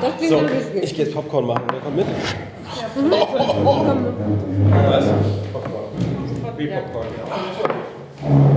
Das 0.00 0.16
klingt 0.18 0.32
So, 0.32 0.40
Whisky. 0.42 0.78
ich 0.82 0.94
gehe 0.94 1.04
jetzt 1.06 1.14
Popcorn 1.14 1.46
machen. 1.46 1.62
Wer 1.70 1.80
kommt 1.80 1.96
mit? 1.96 2.06
Was? 4.88 5.04
Wie 6.56 6.66
Popcorn? 6.66 7.06
Nein. 8.22 8.48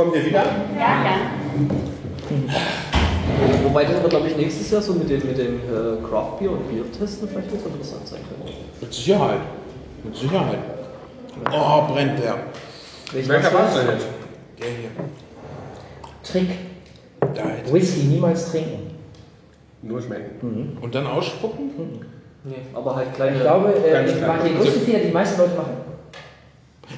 Kommt 0.00 0.16
ihr 0.16 0.24
wieder? 0.24 0.44
Ja, 0.78 1.04
ja. 1.04 1.16
Wobei 3.64 3.84
das 3.84 4.00
wird, 4.00 4.08
glaube 4.08 4.28
ich, 4.28 4.36
nächstes 4.38 4.70
Jahr 4.70 4.80
so 4.80 4.94
mit 4.94 5.10
dem, 5.10 5.26
mit 5.26 5.36
dem 5.36 5.56
äh, 5.56 6.08
Craft 6.08 6.38
Beer 6.38 6.52
und 6.52 6.66
Bier 6.70 6.90
testen 6.90 7.28
vielleicht 7.28 7.50
ganz 7.50 7.66
interessant 7.66 8.08
sein 8.08 8.20
könnte. 8.26 8.50
Mit 8.80 8.94
Sicherheit. 8.94 9.40
Mit 10.02 10.16
Sicherheit. 10.16 10.58
Oh, 11.52 11.92
brennt 11.92 12.18
der. 12.18 12.36
Welcher 13.12 13.52
war's 13.52 13.74
denn 13.74 13.88
jetzt? 13.88 14.06
Der 14.58 14.68
hier. 14.68 14.90
Trick. 16.22 16.48
Da. 17.20 17.70
Whisky 17.70 18.04
niemals 18.04 18.52
trinken. 18.52 18.94
Nur 19.82 20.00
schmecken. 20.00 20.78
Und 20.80 20.94
dann 20.94 21.06
ausspucken? 21.08 21.72
Nee, 22.44 22.54
aber 22.72 22.96
halt 22.96 23.14
kleine. 23.14 23.36
Ich 23.36 23.42
glaube, 23.42 23.74
äh, 23.74 24.04
klar. 24.04 24.36
mache 24.36 24.48
den 24.48 24.56
größten 24.56 24.80
Fehler, 24.80 25.00
die 25.00 25.08
die 25.08 25.12
meisten 25.12 25.38
Leute 25.38 25.56
machen. 25.56 25.89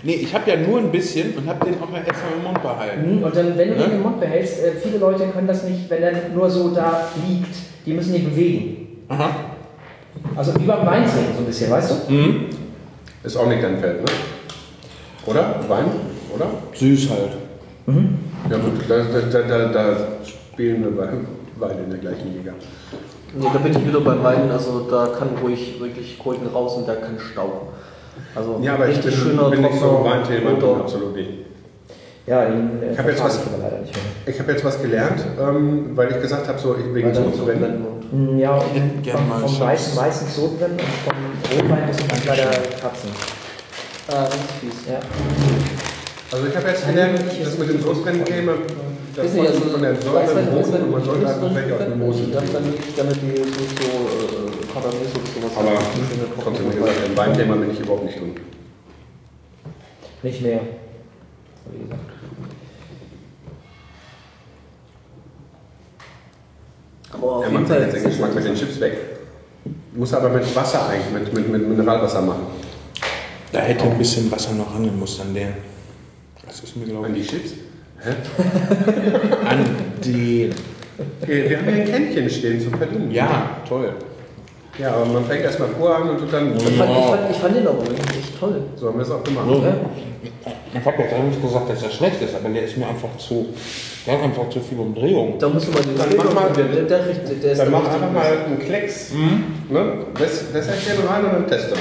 Nee, 0.03 0.15
ich 0.15 0.35
habe 0.35 0.51
ja 0.51 0.57
nur 0.57 0.79
ein 0.79 0.91
bisschen 0.91 1.35
und 1.37 1.47
habe 1.49 1.65
den 1.65 1.75
auch 1.75 1.93
erstmal 1.95 2.33
im 2.37 2.43
Mund 2.45 2.63
behalten. 2.63 3.19
Mhm, 3.19 3.23
Und 3.23 3.37
dann, 3.37 3.57
wenn 3.59 3.69
du 3.69 3.75
Ne? 3.77 3.83
den 3.85 3.93
im 3.93 4.03
Mund 4.03 4.21
behältst, 4.21 4.59
äh, 4.65 4.73
viele 4.83 4.99
Leute 4.99 5.27
können 5.29 5.47
das 5.47 5.65
nicht, 5.65 5.89
wenn 5.89 6.03
er 6.03 6.13
nur 6.35 6.51
so 6.51 6.71
da 6.71 7.09
liegt, 7.29 7.55
die 7.87 7.93
müssen 7.93 8.15
ihn 8.15 8.25
bewegen. 8.31 9.05
Aha. 9.09 9.31
Also 10.37 10.55
wie 10.59 10.65
beim 10.65 10.87
Wein 10.87 11.05
trinken 11.05 11.33
so 11.35 11.41
ein 11.41 11.47
bisschen, 11.47 11.71
weißt 11.71 11.91
du? 12.09 12.13
Mhm. 12.13 12.47
Ist 13.23 13.37
auch 13.37 13.47
nicht 13.47 13.63
dein 13.63 13.79
Feld, 13.79 14.01
ne? 14.01 14.07
Oder? 15.27 15.55
Wein? 15.69 15.85
Oder? 16.35 16.47
Süß 16.75 17.11
halt. 17.11 17.33
Ja 18.51 18.57
gut, 18.59 18.73
da, 18.89 18.97
da, 19.31 19.43
da, 19.43 19.69
da 19.73 19.97
spielen 20.25 20.83
wir 20.85 20.91
beim 20.97 21.27
Wein 21.59 21.79
in 21.85 21.91
der 21.91 21.99
gleichen 22.01 22.33
Liga. 22.37 22.53
Nee, 23.35 23.47
da 23.53 23.59
bin 23.59 23.73
ich 23.73 23.87
wieder 23.87 24.01
beim 24.01 24.23
Weinen, 24.23 24.51
also 24.51 24.87
da 24.91 25.09
kann 25.19 25.31
ruhig 25.43 25.81
wirklich 25.81 26.19
Kolben 26.19 26.47
raus 26.49 26.75
und 26.77 26.87
da 26.89 26.95
kann 26.97 27.19
Stau. 27.19 27.69
Also 28.35 28.61
Ja, 28.63 28.75
aber 28.75 28.89
ich 28.89 29.01
bin, 29.01 29.13
schöner 29.13 29.51
bin 29.51 29.61
nicht 29.63 29.75
so 29.79 29.85
ein 29.85 29.91
trockener, 29.91 30.11
Weinthema, 30.29 30.51
roter- 30.51 30.81
absolut 30.81 31.15
nicht. 31.17 31.31
Ja, 32.27 32.45
ihn 32.49 32.81
äh, 32.83 32.93
Ich 32.93 32.99
habe 32.99 33.11
jetzt, 33.11 33.25
was- 33.25 33.41
ich 34.27 34.39
nicht 34.39 34.39
hab 34.39 34.49
jetzt 34.49 34.65
was 34.65 34.81
gelernt, 34.81 35.25
ähm, 35.41 35.91
weil 35.97 36.11
ich 36.11 36.21
gesagt 36.21 36.47
habe, 36.49 36.59
so 36.59 36.77
ich- 36.77 36.95
wegen 36.95 37.13
Sodbrennen. 37.15 37.85
Mm, 38.13 38.39
Ja, 38.39 38.57
Ich 38.59 38.65
hätte 38.81 38.95
und 38.97 39.03
gern 39.03 39.17
vom, 39.19 39.29
mal 39.29 39.41
vom. 39.41 39.61
Weißen 39.61 39.95
meistens 39.97 40.37
Sodbrennen 40.37 40.77
und 40.79 40.81
vom 41.05 41.59
Rotwein 41.59 41.87
muss 41.87 41.97
man 41.99 42.21
leider 42.27 42.51
kratzen. 42.81 43.11
Ah, 44.09 44.25
das 44.25 44.35
ist 44.35 44.53
fies. 44.61 44.93
Ja. 44.93 45.01
Also 46.33 46.47
ich 46.47 46.57
habe 46.57 46.69
jetzt 46.69 46.87
gelernt, 46.87 47.19
dass 47.45 47.59
mit 47.59 47.69
dem 47.71 47.83
Sodbrennen 47.83 48.25
käme, 48.25 48.53
das 49.15 49.25
Wissen 49.25 49.41
Sie, 49.43 49.47
also, 49.49 49.61
von 49.61 49.83
der 49.83 49.95
Säure 50.01 50.41
im 50.41 50.47
Boden 50.47 50.83
und 50.85 50.91
man 50.93 51.05
sollte 51.05 51.27
wenn, 51.27 51.51
vielleicht 51.53 51.73
aus 51.73 51.79
dem 51.85 51.99
ich 52.89 52.95
damit 52.97 53.17
die 53.21 53.37
so, 53.37 53.89
so 54.33 54.42
Kardamom 54.83 55.07
und 55.07 55.43
sowas. 55.43 55.57
Aber 55.57 56.43
trotzdem, 56.43 56.71
gesagt, 56.71 56.99
im 57.09 57.17
Weinthema 57.17 57.55
bin 57.57 57.71
ich 57.71 57.81
überhaupt 57.81 58.05
nicht 58.05 58.19
drin. 58.19 58.35
Nicht 60.23 60.43
mehr. 60.43 60.61
Wie 61.71 61.83
gesagt. 61.85 62.01
Aber 67.13 67.45
Er 67.45 67.51
macht 67.51 67.69
jetzt 67.71 67.95
den 67.97 68.05
Geschmack 68.05 68.35
mit 68.35 68.45
den 68.45 68.55
Chips 68.55 68.81
weg. 68.81 68.97
Muss 69.95 70.15
aber 70.15 70.31
mit 70.31 70.57
Wasser 70.57 70.89
eigentlich, 70.89 71.13
mit, 71.13 71.33
mit, 71.35 71.49
mit 71.49 71.69
Mineralwasser 71.69 72.23
machen. 72.23 72.47
Da 73.53 73.61
hätte 73.61 73.85
ein 73.85 73.99
bisschen 73.99 74.31
Wasser 74.33 74.53
noch 74.53 74.75
ran 74.75 74.99
muss 74.99 75.21
an 75.21 75.35
den. 75.35 75.53
Das 76.47 76.61
ist 76.61 76.77
mir 76.77 76.87
glaube 76.87 77.07
An 77.07 77.15
die 77.15 77.21
ich. 77.21 77.29
Chips? 77.29 77.53
Hä? 78.01 78.11
An 79.47 79.65
den. 80.05 80.51
Äh, 80.51 81.51
Wir 81.51 81.59
haben 81.59 81.69
hier 81.69 81.83
ein 81.83 81.85
Kännchen 81.85 82.31
stehen 82.31 82.61
zum 82.61 82.75
Verdünnen. 82.75 83.11
Ja, 83.11 83.59
toll. 83.69 83.95
Ja, 84.79 84.95
aber 84.95 85.05
man 85.05 85.25
fängt 85.27 85.45
erstmal 85.45 85.69
pur 85.69 85.95
an 85.95 86.09
und 86.11 86.19
tut 86.19 86.33
dann. 86.33 86.57
Ich 86.57 86.63
fand, 86.63 86.91
ich, 86.91 87.05
fand, 87.05 87.31
ich 87.31 87.37
fand 87.37 87.57
den 87.57 87.67
aber 87.67 87.81
wirklich 87.87 88.19
echt 88.19 88.41
toll. 88.41 88.63
So 88.77 88.89
haben 88.89 88.97
wir 88.99 89.03
es 89.03 89.11
auch 89.11 89.23
gemacht. 89.23 89.47
So. 89.47 89.63
Ja. 89.63 89.75
Ich 90.75 90.85
habe 90.87 90.97
doch 90.97 91.23
nicht 91.25 91.43
gesagt, 91.43 91.69
dass 91.69 91.83
er 91.83 91.91
schlecht 91.91 92.23
ist, 92.23 92.35
aber 92.35 92.49
der 92.49 92.63
ist 92.63 92.79
mir 92.79 92.89
einfach 92.89 93.15
zu. 93.19 93.47
Der 94.07 94.15
hat 94.15 94.23
einfach 94.25 94.49
zu 94.49 94.61
viel 94.61 94.79
Umdrehung. 94.79 95.39
Da 95.39 95.49
musst 95.51 95.69
du 95.69 95.73
mal 95.73 95.83
den 95.83 95.97
Dann 95.97 96.09
mach 96.17 96.33
mal- 96.35 96.53
der, 96.53 96.65
der, 96.65 96.83
der, 96.85 96.99
der, 97.01 97.35
der 97.35 97.53
ist 97.53 97.59
Dann 97.59 97.71
mach 97.71 97.85
einfach 97.85 98.11
mal 98.11 98.25
einen 98.47 98.59
Klecks, 98.59 99.13
ne? 99.69 99.95
Wäs- 100.15 100.53
Wässerchen 100.55 101.07
rein 101.07 101.25
und 101.27 101.33
dann 101.35 101.47
teste 101.47 101.75
mal. 101.75 101.81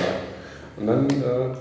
Und 0.78 0.88
dann. 0.88 1.10
Äh, 1.10 1.56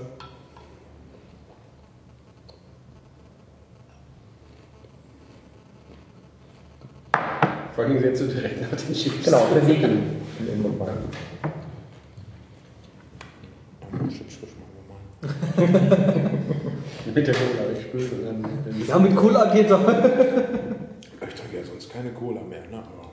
vor 7.73 7.85
allem 7.85 8.03
jetzt 8.03 8.19
so 8.19 8.27
direkt 8.27 8.61
nach 8.61 8.77
den 8.77 8.93
Chips. 8.93 9.25
Genau, 9.25 9.45
bewege 9.53 9.87
ihn 9.87 10.20
in 10.47 10.61
Mund 10.61 10.79
machen. 10.79 10.97
Mit 17.13 17.27
der 17.27 17.33
Cola, 17.33 17.71
ich 17.77 17.81
spüre 17.83 18.25
dann. 18.25 18.41
dann- 18.41 18.87
Ja, 18.87 18.99
mit 18.99 19.15
Cola 19.15 19.53
geht 19.53 19.69
er. 19.69 19.79
Ich 21.27 21.35
trinke 21.39 21.57
ja 21.57 21.63
sonst 21.63 21.91
keine 21.93 22.09
Cola 22.11 22.41
mehr, 22.41 22.61
ne? 22.71 22.77
Aber 22.79 23.09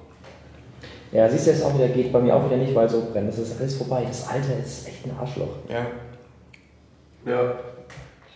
Ja, 1.13 1.29
siehst 1.29 1.47
du 1.47 1.51
jetzt 1.51 1.63
auch 1.63 1.75
wieder, 1.75 1.89
geht 1.89 2.11
bei 2.13 2.21
mir 2.21 2.35
auch 2.35 2.45
wieder 2.47 2.57
nicht, 2.57 2.75
weil 2.75 2.89
so 2.89 3.07
brennt. 3.13 3.29
Das 3.29 3.39
ist 3.39 3.61
alles 3.61 3.77
vorbei. 3.77 4.05
Das 4.09 4.27
Alter 4.29 4.59
ist 4.65 4.89
echt 4.89 5.05
ein 5.05 5.13
Arschloch. 5.19 5.57
ja. 5.69 5.87
Ja. 7.27 7.55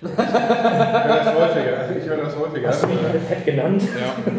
Ich 0.02 0.08
höre 0.08 1.22
das 1.24 1.34
häufiger. 1.34 1.96
Ich 1.96 2.08
höre 2.08 2.24
das 2.24 2.36
häufiger. 2.36 2.68
Hast 2.68 2.82
du 2.82 2.86
mich 2.88 2.98
fett 3.28 3.44
genannt? 3.44 3.82
Ja. 3.82 4.32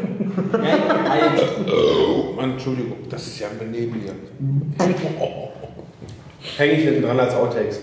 Oh, 1.72 2.34
Mann, 2.36 2.52
Entschuldigung, 2.52 2.98
das 3.10 3.28
ist 3.28 3.40
ja 3.40 3.48
ein 3.48 3.58
Benehmen 3.58 4.02
hier. 4.02 4.14
Hänge 6.58 6.74
ich 6.74 6.84
hinten 6.84 7.04
dran 7.04 7.20
als 7.20 7.34
Outtakes. 7.34 7.80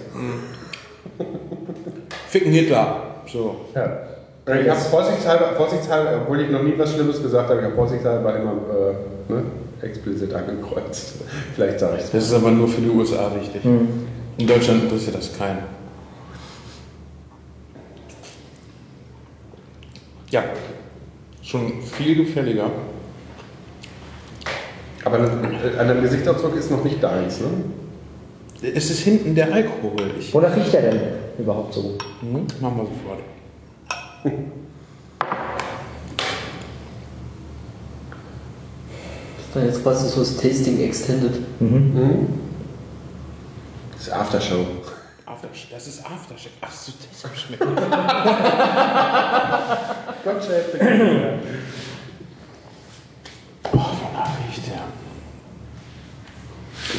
Ficken 2.28 2.52
Hitler. 2.52 3.14
So. 3.26 3.56
Ja. 3.74 3.98
Ich 4.46 4.68
habe 4.68 4.80
vorsichtshalber, 4.80 5.52
vorsichtshalber, 5.56 6.22
obwohl 6.22 6.40
ich 6.40 6.50
noch 6.50 6.62
nie 6.62 6.74
was 6.76 6.92
Schlimmes 6.92 7.22
gesagt 7.22 7.48
habe, 7.48 7.60
ich 7.60 7.66
habe 7.66 7.74
vorsichtshalber 7.74 8.36
immer 8.36 8.52
äh, 8.52 9.32
ne, 9.32 9.42
explizit 9.80 10.34
angekreuzt. 10.34 11.14
Vielleicht 11.54 11.80
sage 11.80 11.94
ich 11.98 12.04
es. 12.04 12.10
Das 12.10 12.24
ist 12.24 12.34
aber 12.34 12.50
nur 12.50 12.68
für 12.68 12.80
die 12.80 12.90
USA 12.90 13.30
wichtig. 13.34 13.62
In 13.64 14.46
Deutschland 14.46 14.84
interessiert 14.84 15.16
das 15.16 15.36
keinen. 15.38 15.79
Ja, 20.30 20.44
schon 21.42 21.82
viel 21.82 22.14
gefälliger. 22.24 22.70
Aber 25.04 25.18
äh, 25.18 25.78
an 25.78 25.88
dem 25.88 26.02
Gesichtsausdruck 26.02 26.56
ist 26.56 26.70
noch 26.70 26.84
nicht 26.84 27.02
deins, 27.02 27.40
ne? 27.40 27.46
Es 28.62 28.90
ist 28.90 29.00
hinten 29.00 29.34
der 29.34 29.52
Alkohol. 29.52 30.10
Ich, 30.18 30.32
Wonach 30.34 30.54
riecht 30.54 30.72
der 30.72 30.82
denn 30.82 31.00
überhaupt 31.38 31.72
so? 31.72 31.96
hm, 32.20 32.46
machen 32.60 32.76
wir 32.76 32.84
sofort. 32.84 33.20
Das 39.36 39.46
ist 39.46 39.54
dann 39.56 39.64
jetzt 39.66 39.82
quasi 39.82 40.08
so 40.08 40.20
das 40.20 40.36
Tasting 40.36 40.80
Extended. 40.80 41.32
Das 43.92 44.02
ist 44.02 44.12
Aftershow. 44.12 44.66
Aftershave. 45.40 45.72
Das 45.72 45.86
ist 45.86 46.04
Aftershave. 46.04 46.50
Ach 46.60 46.70
so, 46.70 46.92
das 47.00 47.22
schmeckt. 47.40 47.62
Gott 50.24 50.44
schäfe. 50.44 50.78
Oh, 53.72 53.78
wonach 53.78 54.28
riecht 54.46 54.66
der? 54.66 54.82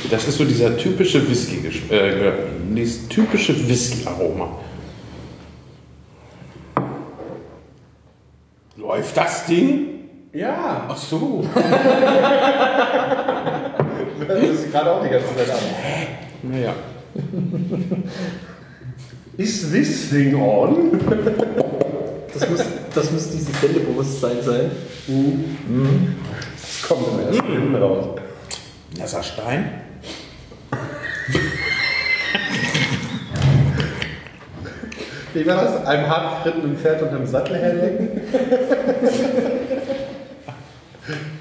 Das 0.09 0.27
ist 0.27 0.37
so 0.37 0.45
dieser 0.45 0.75
typische 0.77 1.29
Whisky, 1.29 1.57
äh, 1.93 2.31
dieses 2.73 3.07
typische 3.07 3.67
Whisky-Aroma. 3.67 4.47
Läuft 8.77 9.15
das 9.17 9.45
Ding? 9.45 9.87
Ja. 10.33 10.87
Ach 10.89 10.97
so. 10.97 11.45
Das 14.27 14.43
ist 14.43 14.71
gerade 14.71 14.91
auch 14.91 15.01
die 15.03 15.09
ganze 15.09 15.35
Zeit 15.35 15.49
an. 15.49 15.57
Naja. 16.43 16.73
Is 19.37 19.71
this 19.71 20.09
thing 20.09 20.35
on? 20.35 20.99
Das 22.33 22.49
muss, 22.49 22.61
das 22.93 23.11
muss 23.11 23.29
dieses 23.31 23.59
Sendebewusstsein 23.59 24.41
sein. 24.41 24.71
Das 26.55 26.81
kommt 26.87 27.07
immer 27.07 27.23
erst 27.27 27.41
hinten 27.43 27.75
raus. 27.75 28.05
Nasserstein? 28.97 29.81
Wie 35.33 35.45
war 35.45 35.63
das? 35.63 35.85
Einem 35.85 36.07
hart 36.07 36.43
gerittenen 36.43 36.77
Pferd 36.77 37.01
unterm 37.01 37.25
Sattel 37.25 37.57
herlegen? 37.57 38.21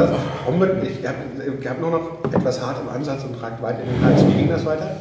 Das, 0.00 0.10
unbedingt. 0.46 0.98
ich 1.00 1.06
habe 1.06 1.68
hab 1.68 1.80
nur 1.80 1.90
noch 1.90 2.24
etwas 2.32 2.60
hart 2.64 2.78
im 2.82 2.88
Ansatz 2.88 3.24
und 3.24 3.38
tragt 3.38 3.62
weit 3.62 3.78
in 3.80 3.86
den 3.92 4.04
Hals. 4.04 4.26
Wie 4.26 4.32
ging 4.32 4.48
das 4.48 4.64
weiter? 4.64 4.96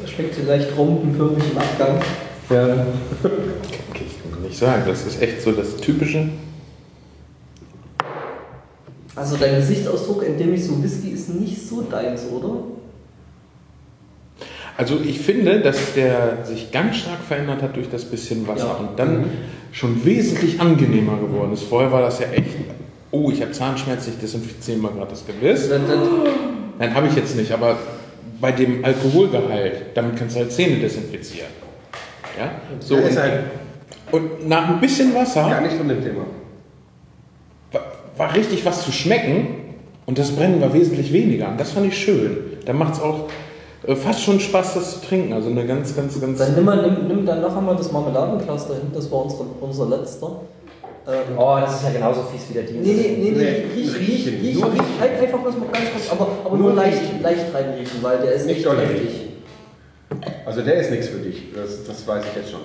Das 0.00 0.10
schmeckt 0.10 0.46
leicht 0.46 0.76
rumpenförmig 0.76 1.42
im 1.52 1.58
Abgang. 1.58 1.98
Ja. 2.50 2.64
Okay, 3.22 4.04
ich 4.06 4.30
kann 4.32 4.42
nicht 4.42 4.58
sagen. 4.58 4.82
Das 4.86 5.04
ist 5.06 5.20
echt 5.22 5.42
so 5.42 5.52
das 5.52 5.76
typische. 5.76 6.28
Also 9.14 9.36
dein 9.36 9.56
Gesichtsausdruck, 9.56 10.24
in 10.24 10.36
dem 10.36 10.52
ich 10.54 10.64
so 10.66 10.82
Whisky 10.82 11.08
ist 11.10 11.30
nicht 11.30 11.66
so 11.66 11.82
deins, 11.82 12.24
oder? 12.30 12.54
Also 14.76 14.98
ich 15.02 15.20
finde, 15.20 15.60
dass 15.60 15.94
der 15.94 16.44
sich 16.44 16.70
ganz 16.70 16.96
stark 16.96 17.20
verändert 17.26 17.62
hat 17.62 17.76
durch 17.76 17.88
das 17.88 18.04
bisschen 18.04 18.46
Wasser 18.46 18.66
Ja. 18.66 18.74
und 18.74 18.98
dann 18.98 19.24
schon 19.72 20.04
wesentlich 20.04 20.60
angenehmer 20.60 21.16
geworden 21.16 21.54
ist. 21.54 21.62
Vorher 21.62 21.90
war 21.90 22.02
das 22.02 22.18
ja 22.18 22.26
echt, 22.26 22.50
oh, 23.10 23.30
ich 23.30 23.40
habe 23.40 23.52
Zahnschmerzen, 23.52 24.12
ich 24.14 24.20
desinfiziere 24.20 24.78
mal 24.78 24.92
gerade 24.92 25.10
das 25.10 25.26
Gebiss. 25.26 25.68
Dann, 25.68 25.86
dann, 25.88 26.00
Nein, 26.78 26.94
habe 26.94 27.06
ich 27.08 27.14
jetzt 27.16 27.36
nicht, 27.36 27.52
aber 27.52 27.78
bei 28.40 28.52
dem 28.52 28.84
Alkoholgehalt, 28.84 29.86
damit 29.94 30.16
kannst 30.16 30.36
du 30.36 30.40
halt 30.40 30.52
Zähne 30.52 30.76
desinfizieren. 30.76 31.48
Ja? 32.38 32.50
So, 32.80 32.96
Ja, 32.96 33.02
und, 33.02 33.08
ist 33.08 33.18
halt 33.18 33.44
und 34.12 34.48
nach 34.48 34.68
ein 34.68 34.80
bisschen 34.80 35.14
Wasser 35.14 35.48
gar 35.48 35.60
nicht 35.60 35.76
von 35.76 35.88
dem 35.88 36.02
Thema. 36.02 36.22
war, 37.72 37.82
war 38.16 38.34
richtig 38.34 38.64
was 38.64 38.84
zu 38.84 38.92
schmecken 38.92 39.74
und 40.04 40.18
das 40.18 40.30
Brennen 40.32 40.60
war 40.60 40.72
wesentlich 40.72 41.12
weniger. 41.12 41.48
Und 41.48 41.58
das 41.58 41.72
fand 41.72 41.86
ich 41.86 41.98
schön. 41.98 42.36
Da 42.64 42.72
macht 42.72 42.94
es 42.94 43.00
auch 43.00 43.28
äh, 43.86 43.96
fast 43.96 44.22
schon 44.22 44.38
Spaß, 44.38 44.74
das 44.74 45.00
zu 45.00 45.06
trinken. 45.06 45.32
Also 45.32 45.50
eine 45.50 45.66
ganz, 45.66 45.94
ganz, 45.96 46.20
ganz. 46.20 46.38
dann 46.38 46.54
nimm, 46.54 46.64
mal, 46.64 46.82
nimm, 46.82 47.08
nimm 47.08 47.26
dann 47.26 47.40
noch 47.40 47.56
einmal 47.56 47.76
das 47.76 47.90
Marmeladenglas 47.90 48.68
da 48.68 48.74
hinten, 48.74 48.94
das 48.94 49.10
war 49.10 49.24
unsere, 49.24 49.44
unser 49.60 49.86
letzter. 49.88 50.40
Ähm, 51.08 51.38
Oh, 51.38 51.56
das 51.60 51.76
ist 51.76 51.84
ja 51.84 51.90
genauso 51.90 52.22
fies 52.24 52.42
wie 52.48 52.54
der 52.54 52.62
Dienst. 52.64 52.84
Nee, 52.86 52.92
nee, 52.94 53.16
nee, 53.18 53.30
nee, 53.30 53.42
Nee, 53.42 53.64
riech, 53.74 53.94
riech, 53.94 54.08
riechen. 54.26 54.40
riech, 54.40 54.54
Nur 54.60 54.72
riech, 54.72 54.82
halt 55.00 55.20
einfach 55.20 55.38
bloß 55.38 55.54
mal 55.58 55.68
ganz 55.72 55.90
kurz, 55.92 56.10
aber, 56.10 56.28
aber 56.44 56.56
nur, 56.56 56.68
Nur 56.72 56.74
leicht, 56.82 57.00
riechen. 57.02 57.22
leicht 57.22 57.54
reinriechen, 57.54 58.02
weil 58.02 58.18
der 58.18 58.32
ist 58.32 58.46
Nicht 58.46 58.66
doll 58.66 58.76
heftig. 58.78 59.08
Also 60.44 60.62
der 60.62 60.74
ist 60.74 60.90
nichts 60.90 61.08
für 61.08 61.18
dich. 61.18 61.42
Das, 61.54 61.84
das 61.84 62.06
weiß 62.06 62.24
ich 62.30 62.36
jetzt 62.36 62.50
schon. 62.50 62.60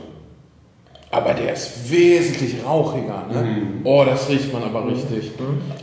Aber 1.14 1.34
der 1.34 1.54
ist 1.54 1.92
wesentlich 1.92 2.56
rauchiger. 2.66 3.26
Ne? 3.32 3.42
Mhm. 3.42 3.82
Oh, 3.84 4.06
das 4.06 4.30
riecht 4.30 4.54
man 4.54 4.64
aber 4.64 4.88
richtig. 4.88 5.32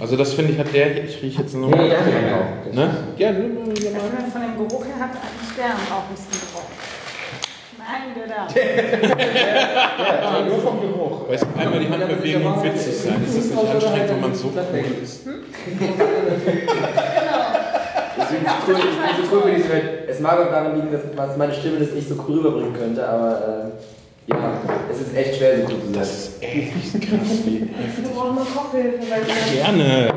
Also 0.01 0.17
das 0.17 0.33
finde 0.33 0.53
ich 0.53 0.59
hat 0.59 0.73
der, 0.73 0.87
hier- 0.95 1.05
ich 1.05 1.23
rieche 1.23 1.43
jetzt 1.43 1.55
nur. 1.55 1.69
Nee, 1.69 1.89
der 1.91 1.99
hat. 2.01 2.75
Ne? 2.75 2.97
Ja, 3.19 3.33
nimm 3.33 3.57
Ja, 3.77 3.91
von, 4.01 4.31
von 4.33 4.41
dem 4.41 4.57
Geruch 4.69 4.85
her 4.87 4.95
hat 4.99 5.11
eigentlich 5.11 5.55
der 5.57 5.67
am 5.67 5.73
rauchigsten 5.93 6.41
gerochen. 6.41 6.58
Der 8.15 8.27
da. 8.27 8.47
Ja, 10.23 10.45
nur 10.47 10.59
vom 10.61 10.81
Geruch. 10.81 11.29
Weißt 11.29 11.45
du, 11.45 11.61
einmal 11.61 11.81
die 11.81 11.89
Hand 11.89 12.09
bewegen 12.09 12.47
und 12.47 12.63
witzig 12.63 12.97
sein. 12.97 13.23
Ist 13.25 13.37
das 13.37 13.45
nicht 13.47 13.59
anstrengend, 13.59 14.11
wenn 14.11 14.21
man 14.21 14.35
so 14.35 14.49
cool 14.49 15.03
ist? 15.03 15.27
Das 18.19 18.31
ist 18.31 18.41
cool, 18.69 18.75
das 18.75 19.19
ist 19.25 19.33
cool 19.33 19.43
für 19.43 19.51
diese 19.55 19.69
Welt. 19.71 19.85
Es 20.09 20.21
mag 20.21 20.39
auch 20.39 20.51
daran 20.51 20.75
liegen, 20.75 20.91
dass 20.93 21.37
meine 21.37 21.55
Stimme 21.55 21.79
das 21.79 21.93
nicht 21.93 22.09
so 22.09 22.15
cool 22.27 22.39
rüberbringen 22.39 22.75
könnte, 22.75 23.09
aber 23.09 23.71
äh, 24.27 24.31
ja, 24.31 24.37
es 24.91 25.01
ist 25.01 25.17
echt 25.17 25.37
schwer, 25.37 25.57
so 25.57 25.63
cool 25.63 25.81
zu 25.81 25.87
sein. 25.87 25.93
Das 25.95 26.11
ist 26.11 26.43
echt 26.43 26.73
krass, 27.01 27.39
wie 27.45 27.61
Wir 27.61 28.11
brauchen 28.15 28.35
mal 28.35 28.45
Kochhilfe, 28.45 28.99
weil 29.09 29.23
wir. 29.27 29.35
Gerne. 29.63 30.13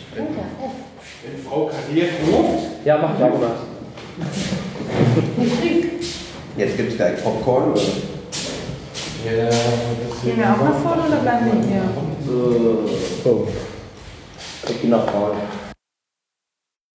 Springt 0.00 0.36
ja 0.36 0.44
auf. 0.60 0.72
Wenn 1.24 1.36
Frau 1.44 1.66
kariert 1.66 2.10
ruft. 2.26 2.84
Ja, 2.84 2.98
mach 2.98 3.16
ich 3.16 3.24
auch 3.24 3.38
mal. 3.38 3.54
Jetzt 6.56 6.76
gibt 6.76 6.90
es 6.90 6.96
gleich 6.96 7.22
Popcorn. 7.22 7.72
Oder? 7.72 7.80
Ja, 9.24 9.50
Gehen 10.24 10.36
wir 10.36 10.44
auch 10.44 10.64
nach 10.64 10.78
vorne 10.82 11.02
oder 11.08 11.16
bleiben 11.18 11.46
wir 11.46 11.68
hier? 11.68 11.82
So. 13.24 13.48
Ich 14.68 14.82
geh 14.82 14.88
nach 14.88 15.08
vorne. 15.08 15.36